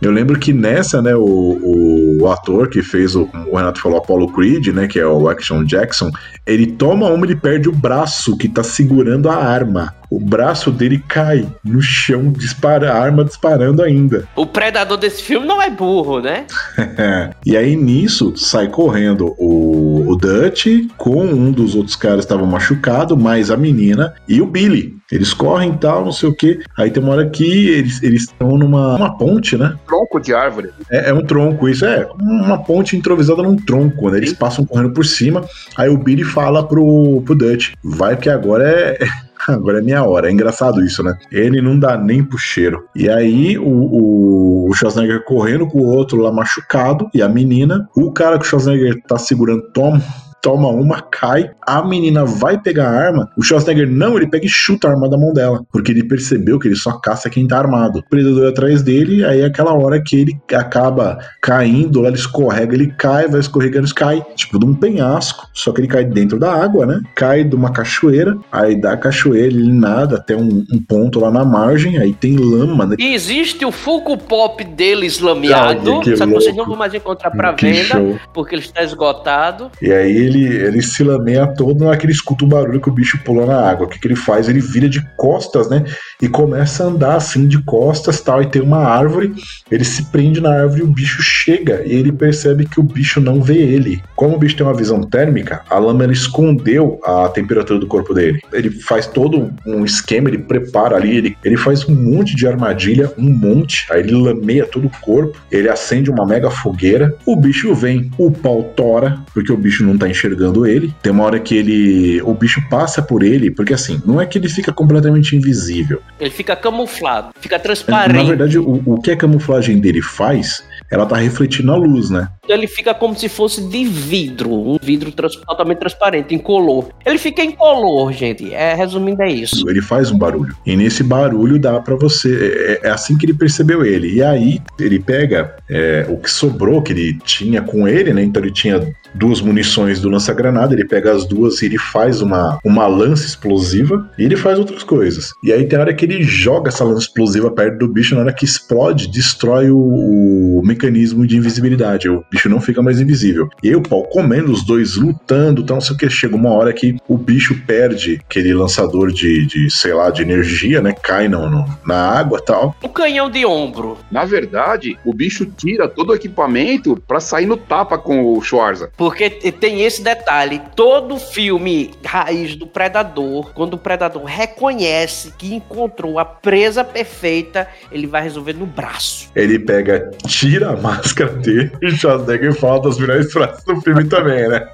Eu 0.00 0.10
lembro 0.10 0.38
que 0.38 0.52
nessa, 0.52 1.00
né, 1.00 1.14
o, 1.14 1.22
o 1.22 2.03
o 2.24 2.30
ator 2.30 2.68
que 2.68 2.82
fez 2.82 3.14
o, 3.14 3.28
o 3.46 3.56
Renato 3.56 3.80
falou, 3.80 3.98
Apollo 3.98 4.32
Creed, 4.32 4.68
né, 4.68 4.86
que 4.86 4.98
é 4.98 5.06
o 5.06 5.28
Action 5.28 5.64
Jackson, 5.64 6.10
ele 6.46 6.66
toma 6.66 7.08
uma, 7.08 7.24
ele 7.24 7.36
perde 7.36 7.68
o 7.68 7.72
braço 7.72 8.36
que 8.36 8.48
tá 8.48 8.62
segurando 8.62 9.28
a 9.28 9.36
arma 9.36 9.94
o 10.14 10.20
braço 10.20 10.70
dele 10.70 11.02
cai 11.08 11.44
no 11.64 11.82
chão, 11.82 12.30
dispara, 12.30 12.92
a 12.92 13.02
arma 13.02 13.24
disparando 13.24 13.82
ainda. 13.82 14.28
O 14.36 14.46
predador 14.46 14.96
desse 14.96 15.20
filme 15.20 15.44
não 15.44 15.60
é 15.60 15.68
burro, 15.68 16.20
né? 16.20 16.46
e 17.44 17.56
aí 17.56 17.74
nisso 17.74 18.32
sai 18.36 18.68
correndo 18.68 19.34
o, 19.36 20.08
o 20.08 20.16
Dutch 20.16 20.66
com 20.96 21.24
um 21.24 21.50
dos 21.50 21.74
outros 21.74 21.96
caras 21.96 22.18
que 22.18 22.32
estavam 22.32 22.46
machucado, 22.46 23.16
mais 23.16 23.50
a 23.50 23.56
menina 23.56 24.14
e 24.28 24.40
o 24.40 24.46
Billy. 24.46 24.93
Eles 25.12 25.34
correm 25.34 25.72
e 25.72 25.76
tal, 25.76 26.04
não 26.04 26.12
sei 26.12 26.28
o 26.28 26.34
que. 26.34 26.60
Aí 26.76 26.90
tem 26.90 27.02
uma 27.02 27.12
hora 27.12 27.28
que 27.28 27.68
eles 27.68 28.02
estão 28.02 28.56
numa 28.56 28.96
uma 28.96 29.16
ponte, 29.16 29.56
né? 29.56 29.74
Tronco 29.86 30.20
de 30.20 30.34
árvore. 30.34 30.70
É, 30.90 31.10
é, 31.10 31.14
um 31.14 31.24
tronco, 31.24 31.68
isso 31.68 31.84
é. 31.84 32.08
Uma 32.20 32.58
ponte 32.58 32.96
improvisada 32.96 33.42
num 33.42 33.56
tronco, 33.56 34.10
né? 34.10 34.18
Eles 34.18 34.32
passam 34.32 34.64
correndo 34.64 34.92
por 34.92 35.04
cima. 35.04 35.44
Aí 35.76 35.88
o 35.88 35.98
Billy 35.98 36.24
fala 36.24 36.66
pro, 36.66 37.22
pro 37.24 37.34
Dutch: 37.34 37.72
vai 37.82 38.16
que 38.16 38.30
agora 38.30 38.68
é 38.68 38.98
agora 39.46 39.78
é 39.78 39.82
minha 39.82 40.02
hora. 40.02 40.28
É 40.28 40.32
engraçado 40.32 40.82
isso, 40.82 41.02
né? 41.02 41.16
Ele 41.30 41.60
não 41.60 41.78
dá 41.78 41.96
nem 41.96 42.22
pro 42.22 42.38
cheiro. 42.38 42.84
E 42.94 43.08
aí 43.08 43.58
o, 43.58 43.68
o, 43.68 44.70
o 44.70 44.74
Schwarzenegger 44.74 45.24
correndo 45.24 45.66
com 45.66 45.80
o 45.80 45.86
outro 45.86 46.18
lá 46.18 46.32
machucado 46.32 47.08
e 47.12 47.22
a 47.22 47.28
menina, 47.28 47.88
o 47.94 48.12
cara 48.12 48.38
que 48.38 48.44
o 48.44 48.48
Schwarzenegger 48.48 49.02
tá 49.06 49.18
segurando 49.18 49.62
toma 49.72 50.00
toma 50.44 50.68
uma, 50.68 51.00
cai, 51.00 51.50
a 51.66 51.82
menina 51.82 52.22
vai 52.26 52.60
pegar 52.60 52.86
a 52.86 53.06
arma, 53.06 53.30
o 53.34 53.42
Schwarzenegger 53.42 53.90
não, 53.90 54.14
ele 54.14 54.26
pega 54.26 54.44
e 54.44 54.48
chuta 54.48 54.86
a 54.86 54.90
arma 54.90 55.08
da 55.08 55.16
mão 55.16 55.32
dela, 55.32 55.64
porque 55.72 55.90
ele 55.90 56.04
percebeu 56.04 56.58
que 56.58 56.68
ele 56.68 56.76
só 56.76 56.92
caça 56.98 57.30
quem 57.30 57.48
tá 57.48 57.56
armado. 57.56 58.00
O 58.00 58.08
predador 58.10 58.50
atrás 58.50 58.82
dele, 58.82 59.24
aí 59.24 59.40
é 59.40 59.46
aquela 59.46 59.72
hora 59.72 60.02
que 60.02 60.20
ele 60.20 60.38
acaba 60.52 61.18
caindo, 61.40 62.06
ele 62.06 62.16
escorrega, 62.16 62.74
ele 62.74 62.92
cai, 62.98 63.26
vai 63.26 63.40
escorregando, 63.40 63.92
cai, 63.94 64.22
tipo 64.36 64.58
de 64.58 64.66
um 64.66 64.74
penhasco, 64.74 65.48
só 65.54 65.72
que 65.72 65.80
ele 65.80 65.88
cai 65.88 66.04
dentro 66.04 66.38
da 66.38 66.52
água, 66.52 66.84
né? 66.84 67.00
Cai 67.14 67.42
de 67.42 67.56
uma 67.56 67.72
cachoeira, 67.72 68.36
aí 68.52 68.78
da 68.78 68.98
cachoeira 68.98 69.46
ele 69.46 69.72
nada 69.72 70.16
até 70.16 70.36
um, 70.36 70.62
um 70.70 70.78
ponto 70.86 71.20
lá 71.20 71.30
na 71.30 71.42
margem, 71.44 71.96
aí 71.96 72.12
tem 72.12 72.36
lama, 72.36 72.84
né? 72.84 72.96
E 72.98 73.14
existe 73.14 73.64
o 73.64 73.72
Funko 73.72 74.18
Pop 74.18 74.62
dele 74.62 75.06
eslameado, 75.06 76.00
que 76.00 76.14
só 76.18 76.26
que 76.26 76.34
vocês 76.34 76.54
não 76.54 76.66
vão 76.66 76.76
mais 76.76 76.92
encontrar 76.92 77.30
pra 77.30 77.54
que 77.54 77.64
venda, 77.64 77.94
show. 77.94 78.20
porque 78.34 78.54
ele 78.54 78.62
está 78.62 78.82
esgotado. 78.82 79.70
E 79.80 79.90
aí 79.90 80.14
ele 80.14 80.33
ele, 80.34 80.44
ele 80.44 80.82
se 80.82 81.02
lameia 81.02 81.46
todo 81.46 81.84
naquele 81.84 82.12
escuta 82.12 82.44
o 82.44 82.48
barulho 82.48 82.80
que 82.80 82.88
o 82.88 82.92
bicho 82.92 83.18
pula 83.24 83.46
na 83.46 83.68
água. 83.68 83.86
O 83.86 83.88
que, 83.88 83.98
que 83.98 84.06
ele 84.06 84.16
faz? 84.16 84.48
Ele 84.48 84.60
vira 84.60 84.88
de 84.88 85.00
costas, 85.16 85.68
né? 85.68 85.84
E 86.20 86.28
começa 86.28 86.84
a 86.84 86.86
andar 86.88 87.16
assim 87.16 87.46
de 87.46 87.62
costas 87.62 88.20
tal. 88.20 88.42
E 88.42 88.46
tem 88.46 88.62
uma 88.62 88.84
árvore, 88.84 89.32
ele 89.70 89.84
se 89.84 90.04
prende 90.10 90.40
na 90.40 90.50
árvore 90.50 90.80
e 90.80 90.84
o 90.84 90.88
bicho 90.88 91.22
chega. 91.22 91.82
E 91.84 91.92
ele 91.92 92.12
percebe 92.12 92.66
que 92.66 92.80
o 92.80 92.82
bicho 92.82 93.20
não 93.20 93.40
vê 93.40 93.56
ele. 93.56 94.02
Como 94.16 94.36
o 94.36 94.38
bicho 94.38 94.56
tem 94.56 94.66
uma 94.66 94.76
visão 94.76 95.02
térmica, 95.02 95.62
a 95.70 95.78
lama 95.78 96.04
escondeu 96.12 97.00
a 97.04 97.28
temperatura 97.28 97.78
do 97.78 97.86
corpo 97.86 98.12
dele. 98.12 98.40
Ele 98.52 98.70
faz 98.70 99.06
todo 99.06 99.52
um 99.66 99.84
esquema, 99.84 100.28
ele 100.28 100.38
prepara 100.38 100.96
ali, 100.96 101.16
ele, 101.16 101.36
ele 101.44 101.56
faz 101.56 101.88
um 101.88 101.94
monte 101.94 102.36
de 102.36 102.46
armadilha, 102.46 103.12
um 103.16 103.30
monte. 103.30 103.86
Aí 103.90 104.00
ele 104.00 104.12
lameia 104.12 104.66
todo 104.66 104.86
o 104.86 104.90
corpo, 105.00 105.38
ele 105.50 105.68
acende 105.68 106.10
uma 106.10 106.26
mega 106.26 106.50
fogueira. 106.50 107.14
O 107.24 107.36
bicho 107.36 107.74
vem, 107.74 108.10
o 108.18 108.30
pau 108.30 108.62
tora, 108.76 109.18
porque 109.32 109.52
o 109.52 109.56
bicho 109.56 109.84
não 109.84 109.96
tá 109.96 110.08
enxergando 110.08 110.23
enxergando 110.24 110.66
ele. 110.66 110.94
Tem 111.02 111.12
uma 111.12 111.24
hora 111.24 111.38
que 111.38 111.54
ele. 111.54 112.22
O 112.22 112.34
bicho 112.34 112.62
passa 112.68 113.02
por 113.02 113.22
ele, 113.22 113.50
porque 113.50 113.74
assim, 113.74 114.00
não 114.06 114.20
é 114.20 114.26
que 114.26 114.38
ele 114.38 114.48
fica 114.48 114.72
completamente 114.72 115.36
invisível. 115.36 116.00
Ele 116.18 116.30
fica 116.30 116.56
camuflado, 116.56 117.32
fica 117.38 117.58
transparente. 117.58 118.16
Na 118.16 118.24
verdade, 118.24 118.58
o, 118.58 118.82
o 118.86 119.00
que 119.00 119.10
a 119.10 119.16
camuflagem 119.16 119.78
dele 119.78 120.00
faz 120.00 120.64
ela 120.90 121.06
tá 121.06 121.16
refletindo 121.16 121.72
a 121.72 121.76
luz, 121.76 122.10
né? 122.10 122.28
Ele 122.48 122.66
fica 122.66 122.94
como 122.94 123.16
se 123.16 123.28
fosse 123.28 123.62
de 123.68 123.84
vidro, 123.84 124.52
um 124.52 124.76
vidro 124.80 125.10
trans, 125.12 125.36
totalmente 125.36 125.78
transparente, 125.78 126.34
incolor. 126.34 126.88
Ele 127.04 127.18
fica 127.18 127.42
incolor, 127.42 128.12
gente. 128.12 128.52
É, 128.52 128.74
resumindo, 128.74 129.22
é 129.22 129.30
isso. 129.30 129.68
Ele 129.68 129.80
faz 129.80 130.10
um 130.10 130.18
barulho. 130.18 130.56
E 130.66 130.76
nesse 130.76 131.02
barulho 131.02 131.58
dá 131.58 131.80
para 131.80 131.96
você. 131.96 132.80
É, 132.82 132.88
é, 132.88 132.90
assim 132.90 133.16
que 133.16 133.26
ele 133.26 133.34
percebeu 133.34 133.84
ele. 133.84 134.14
E 134.14 134.22
aí 134.22 134.60
ele 134.78 134.98
pega 134.98 135.56
é, 135.70 136.06
o 136.08 136.16
que 136.16 136.30
sobrou 136.30 136.82
que 136.82 136.92
ele 136.92 137.18
tinha 137.24 137.62
com 137.62 137.88
ele, 137.88 138.12
né? 138.12 138.22
Então 138.22 138.42
ele 138.42 138.52
tinha 138.52 138.94
duas 139.14 139.40
munições 139.40 140.00
do 140.00 140.08
lança-granada, 140.08 140.74
ele 140.74 140.84
pega 140.84 141.12
as 141.12 141.24
duas 141.24 141.62
e 141.62 141.66
ele 141.66 141.78
faz 141.78 142.20
uma, 142.20 142.58
uma 142.64 142.86
lança 142.86 143.26
explosiva 143.26 144.10
e 144.18 144.24
ele 144.24 144.36
faz 144.36 144.58
outras 144.58 144.82
coisas. 144.82 145.32
E 145.42 145.52
aí 145.52 145.64
tem 145.66 145.78
hora 145.78 145.94
que 145.94 146.04
ele 146.04 146.22
joga 146.22 146.68
essa 146.68 146.84
lança 146.84 147.06
explosiva 147.06 147.50
perto 147.50 147.78
do 147.78 147.88
bicho, 147.88 148.14
na 148.14 148.22
hora 148.22 148.32
que 148.32 148.44
explode, 148.44 149.08
destrói 149.08 149.70
o, 149.70 149.78
o 149.78 150.62
mecanismo 150.64 151.26
de 151.26 151.36
invisibilidade. 151.36 152.08
Bicho 152.34 152.48
não 152.48 152.60
fica 152.60 152.82
mais 152.82 153.00
invisível. 153.00 153.48
E 153.62 153.68
aí 153.68 153.76
o 153.76 153.82
pau 153.82 154.02
comendo, 154.02 154.52
os 154.52 154.64
dois 154.64 154.96
lutando, 154.96 155.62
então 155.62 155.76
não 155.76 155.80
sei 155.80 155.94
o 155.94 155.98
que. 155.98 156.10
Chega 156.10 156.34
uma 156.34 156.50
hora 156.50 156.72
que 156.72 156.96
o 157.08 157.16
bicho 157.16 157.62
perde 157.66 158.20
aquele 158.28 158.52
lançador 158.52 159.12
de, 159.12 159.46
de 159.46 159.70
sei 159.70 159.94
lá, 159.94 160.10
de 160.10 160.22
energia, 160.22 160.82
né? 160.82 160.92
Cai 160.92 161.28
no, 161.28 161.48
no, 161.48 161.64
na 161.86 161.96
água 161.96 162.40
tal. 162.40 162.74
O 162.82 162.88
canhão 162.88 163.30
de 163.30 163.46
ombro. 163.46 163.98
Na 164.10 164.24
verdade, 164.24 164.98
o 165.04 165.14
bicho 165.14 165.46
tira 165.46 165.88
todo 165.88 166.10
o 166.10 166.14
equipamento 166.14 167.00
para 167.06 167.20
sair 167.20 167.46
no 167.46 167.56
tapa 167.56 167.96
com 167.96 168.32
o 168.32 168.42
Schwarza. 168.42 168.90
Porque 168.96 169.30
tem 169.30 169.82
esse 169.82 170.02
detalhe: 170.02 170.60
todo 170.74 171.18
filme 171.18 171.92
raiz 172.04 172.56
do 172.56 172.66
Predador, 172.66 173.52
quando 173.54 173.74
o 173.74 173.78
Predador 173.78 174.24
reconhece 174.24 175.32
que 175.38 175.54
encontrou 175.54 176.18
a 176.18 176.24
presa 176.24 176.82
perfeita, 176.82 177.68
ele 177.92 178.06
vai 178.06 178.22
resolver 178.22 178.54
no 178.54 178.66
braço. 178.66 179.30
Ele 179.34 179.58
pega, 179.58 180.10
tira 180.26 180.70
a 180.70 180.76
máscara 180.76 181.32
dele 181.32 181.70
e 181.82 181.90
Schwarzenegger 182.24 182.54
fala 182.54 182.80
das 182.80 182.98
melhores 182.98 183.32
frases 183.32 183.62
do 183.64 183.80
filme 183.80 184.04
também, 184.04 184.48
né? 184.48 184.66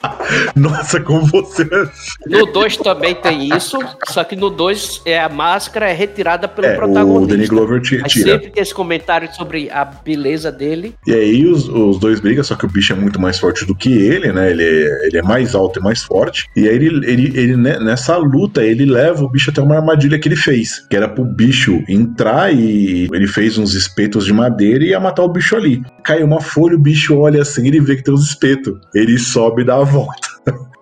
Nossa, 0.56 1.00
como 1.00 1.26
você. 1.26 1.62
É 1.62 2.38
no 2.38 2.46
2 2.46 2.78
também 2.78 3.14
tem 3.14 3.54
isso, 3.54 3.78
só 4.08 4.24
que 4.24 4.34
no 4.36 4.50
2 4.50 5.02
é, 5.04 5.20
a 5.20 5.28
máscara 5.28 5.88
é 5.88 5.92
retirada 5.92 6.48
pelo 6.48 6.66
é, 6.66 6.76
protagonista. 6.76 7.24
O 7.24 7.26
Danny 7.26 7.46
Glover 7.46 7.80
tira. 7.80 8.02
Mas 8.02 8.12
sempre 8.12 8.50
tem 8.50 8.62
esse 8.62 8.74
comentário 8.74 9.32
sobre 9.34 9.70
a 9.70 9.84
beleza 9.84 10.50
dele. 10.50 10.94
E 11.06 11.12
aí 11.12 11.46
os, 11.46 11.68
os 11.68 11.98
dois 11.98 12.20
brigam, 12.20 12.42
só 12.42 12.54
que 12.54 12.64
o 12.64 12.68
bicho 12.68 12.92
é 12.92 12.96
muito 12.96 13.20
mais 13.20 13.38
forte 13.38 13.64
do 13.64 13.74
que 13.74 13.92
ele, 13.92 14.32
né? 14.32 14.50
Ele, 14.50 14.64
é, 14.64 15.06
ele 15.06 15.18
é 15.18 15.22
mais 15.22 15.54
alto 15.54 15.78
e 15.78 15.82
mais 15.82 16.02
forte. 16.02 16.48
E 16.56 16.68
aí 16.68 16.74
ele, 16.74 17.10
ele, 17.10 17.38
ele, 17.38 17.56
né, 17.56 17.78
nessa 17.78 18.16
luta, 18.16 18.62
ele 18.62 18.84
leva 18.84 19.24
o 19.24 19.28
bicho 19.28 19.50
até 19.50 19.60
uma 19.60 19.76
armadilha 19.76 20.18
que 20.18 20.28
ele 20.28 20.36
fez, 20.36 20.86
que 20.88 20.96
era 20.96 21.08
pro 21.08 21.24
bicho 21.24 21.82
entrar 21.88 22.52
e 22.54 23.08
ele 23.12 23.26
fez 23.26 23.58
uns 23.58 23.74
espetos 23.74 24.24
de 24.24 24.32
madeira 24.32 24.84
e 24.84 24.88
ia 24.88 25.00
matar 25.00 25.22
o 25.22 25.28
bicho 25.28 25.56
ali. 25.56 25.82
Cai 26.02 26.22
uma 26.22 26.40
folha, 26.40 26.76
o 26.76 26.78
bicho 26.78 26.93
olha 27.10 27.42
assim, 27.42 27.66
ele 27.66 27.80
vê 27.80 27.96
que 27.96 28.02
tem 28.02 28.14
uns 28.14 28.26
espetos. 28.28 28.78
Ele 28.94 29.18
sobe 29.18 29.62
e 29.62 29.64
dá 29.64 29.76
a 29.76 29.84
volta. 29.84 30.33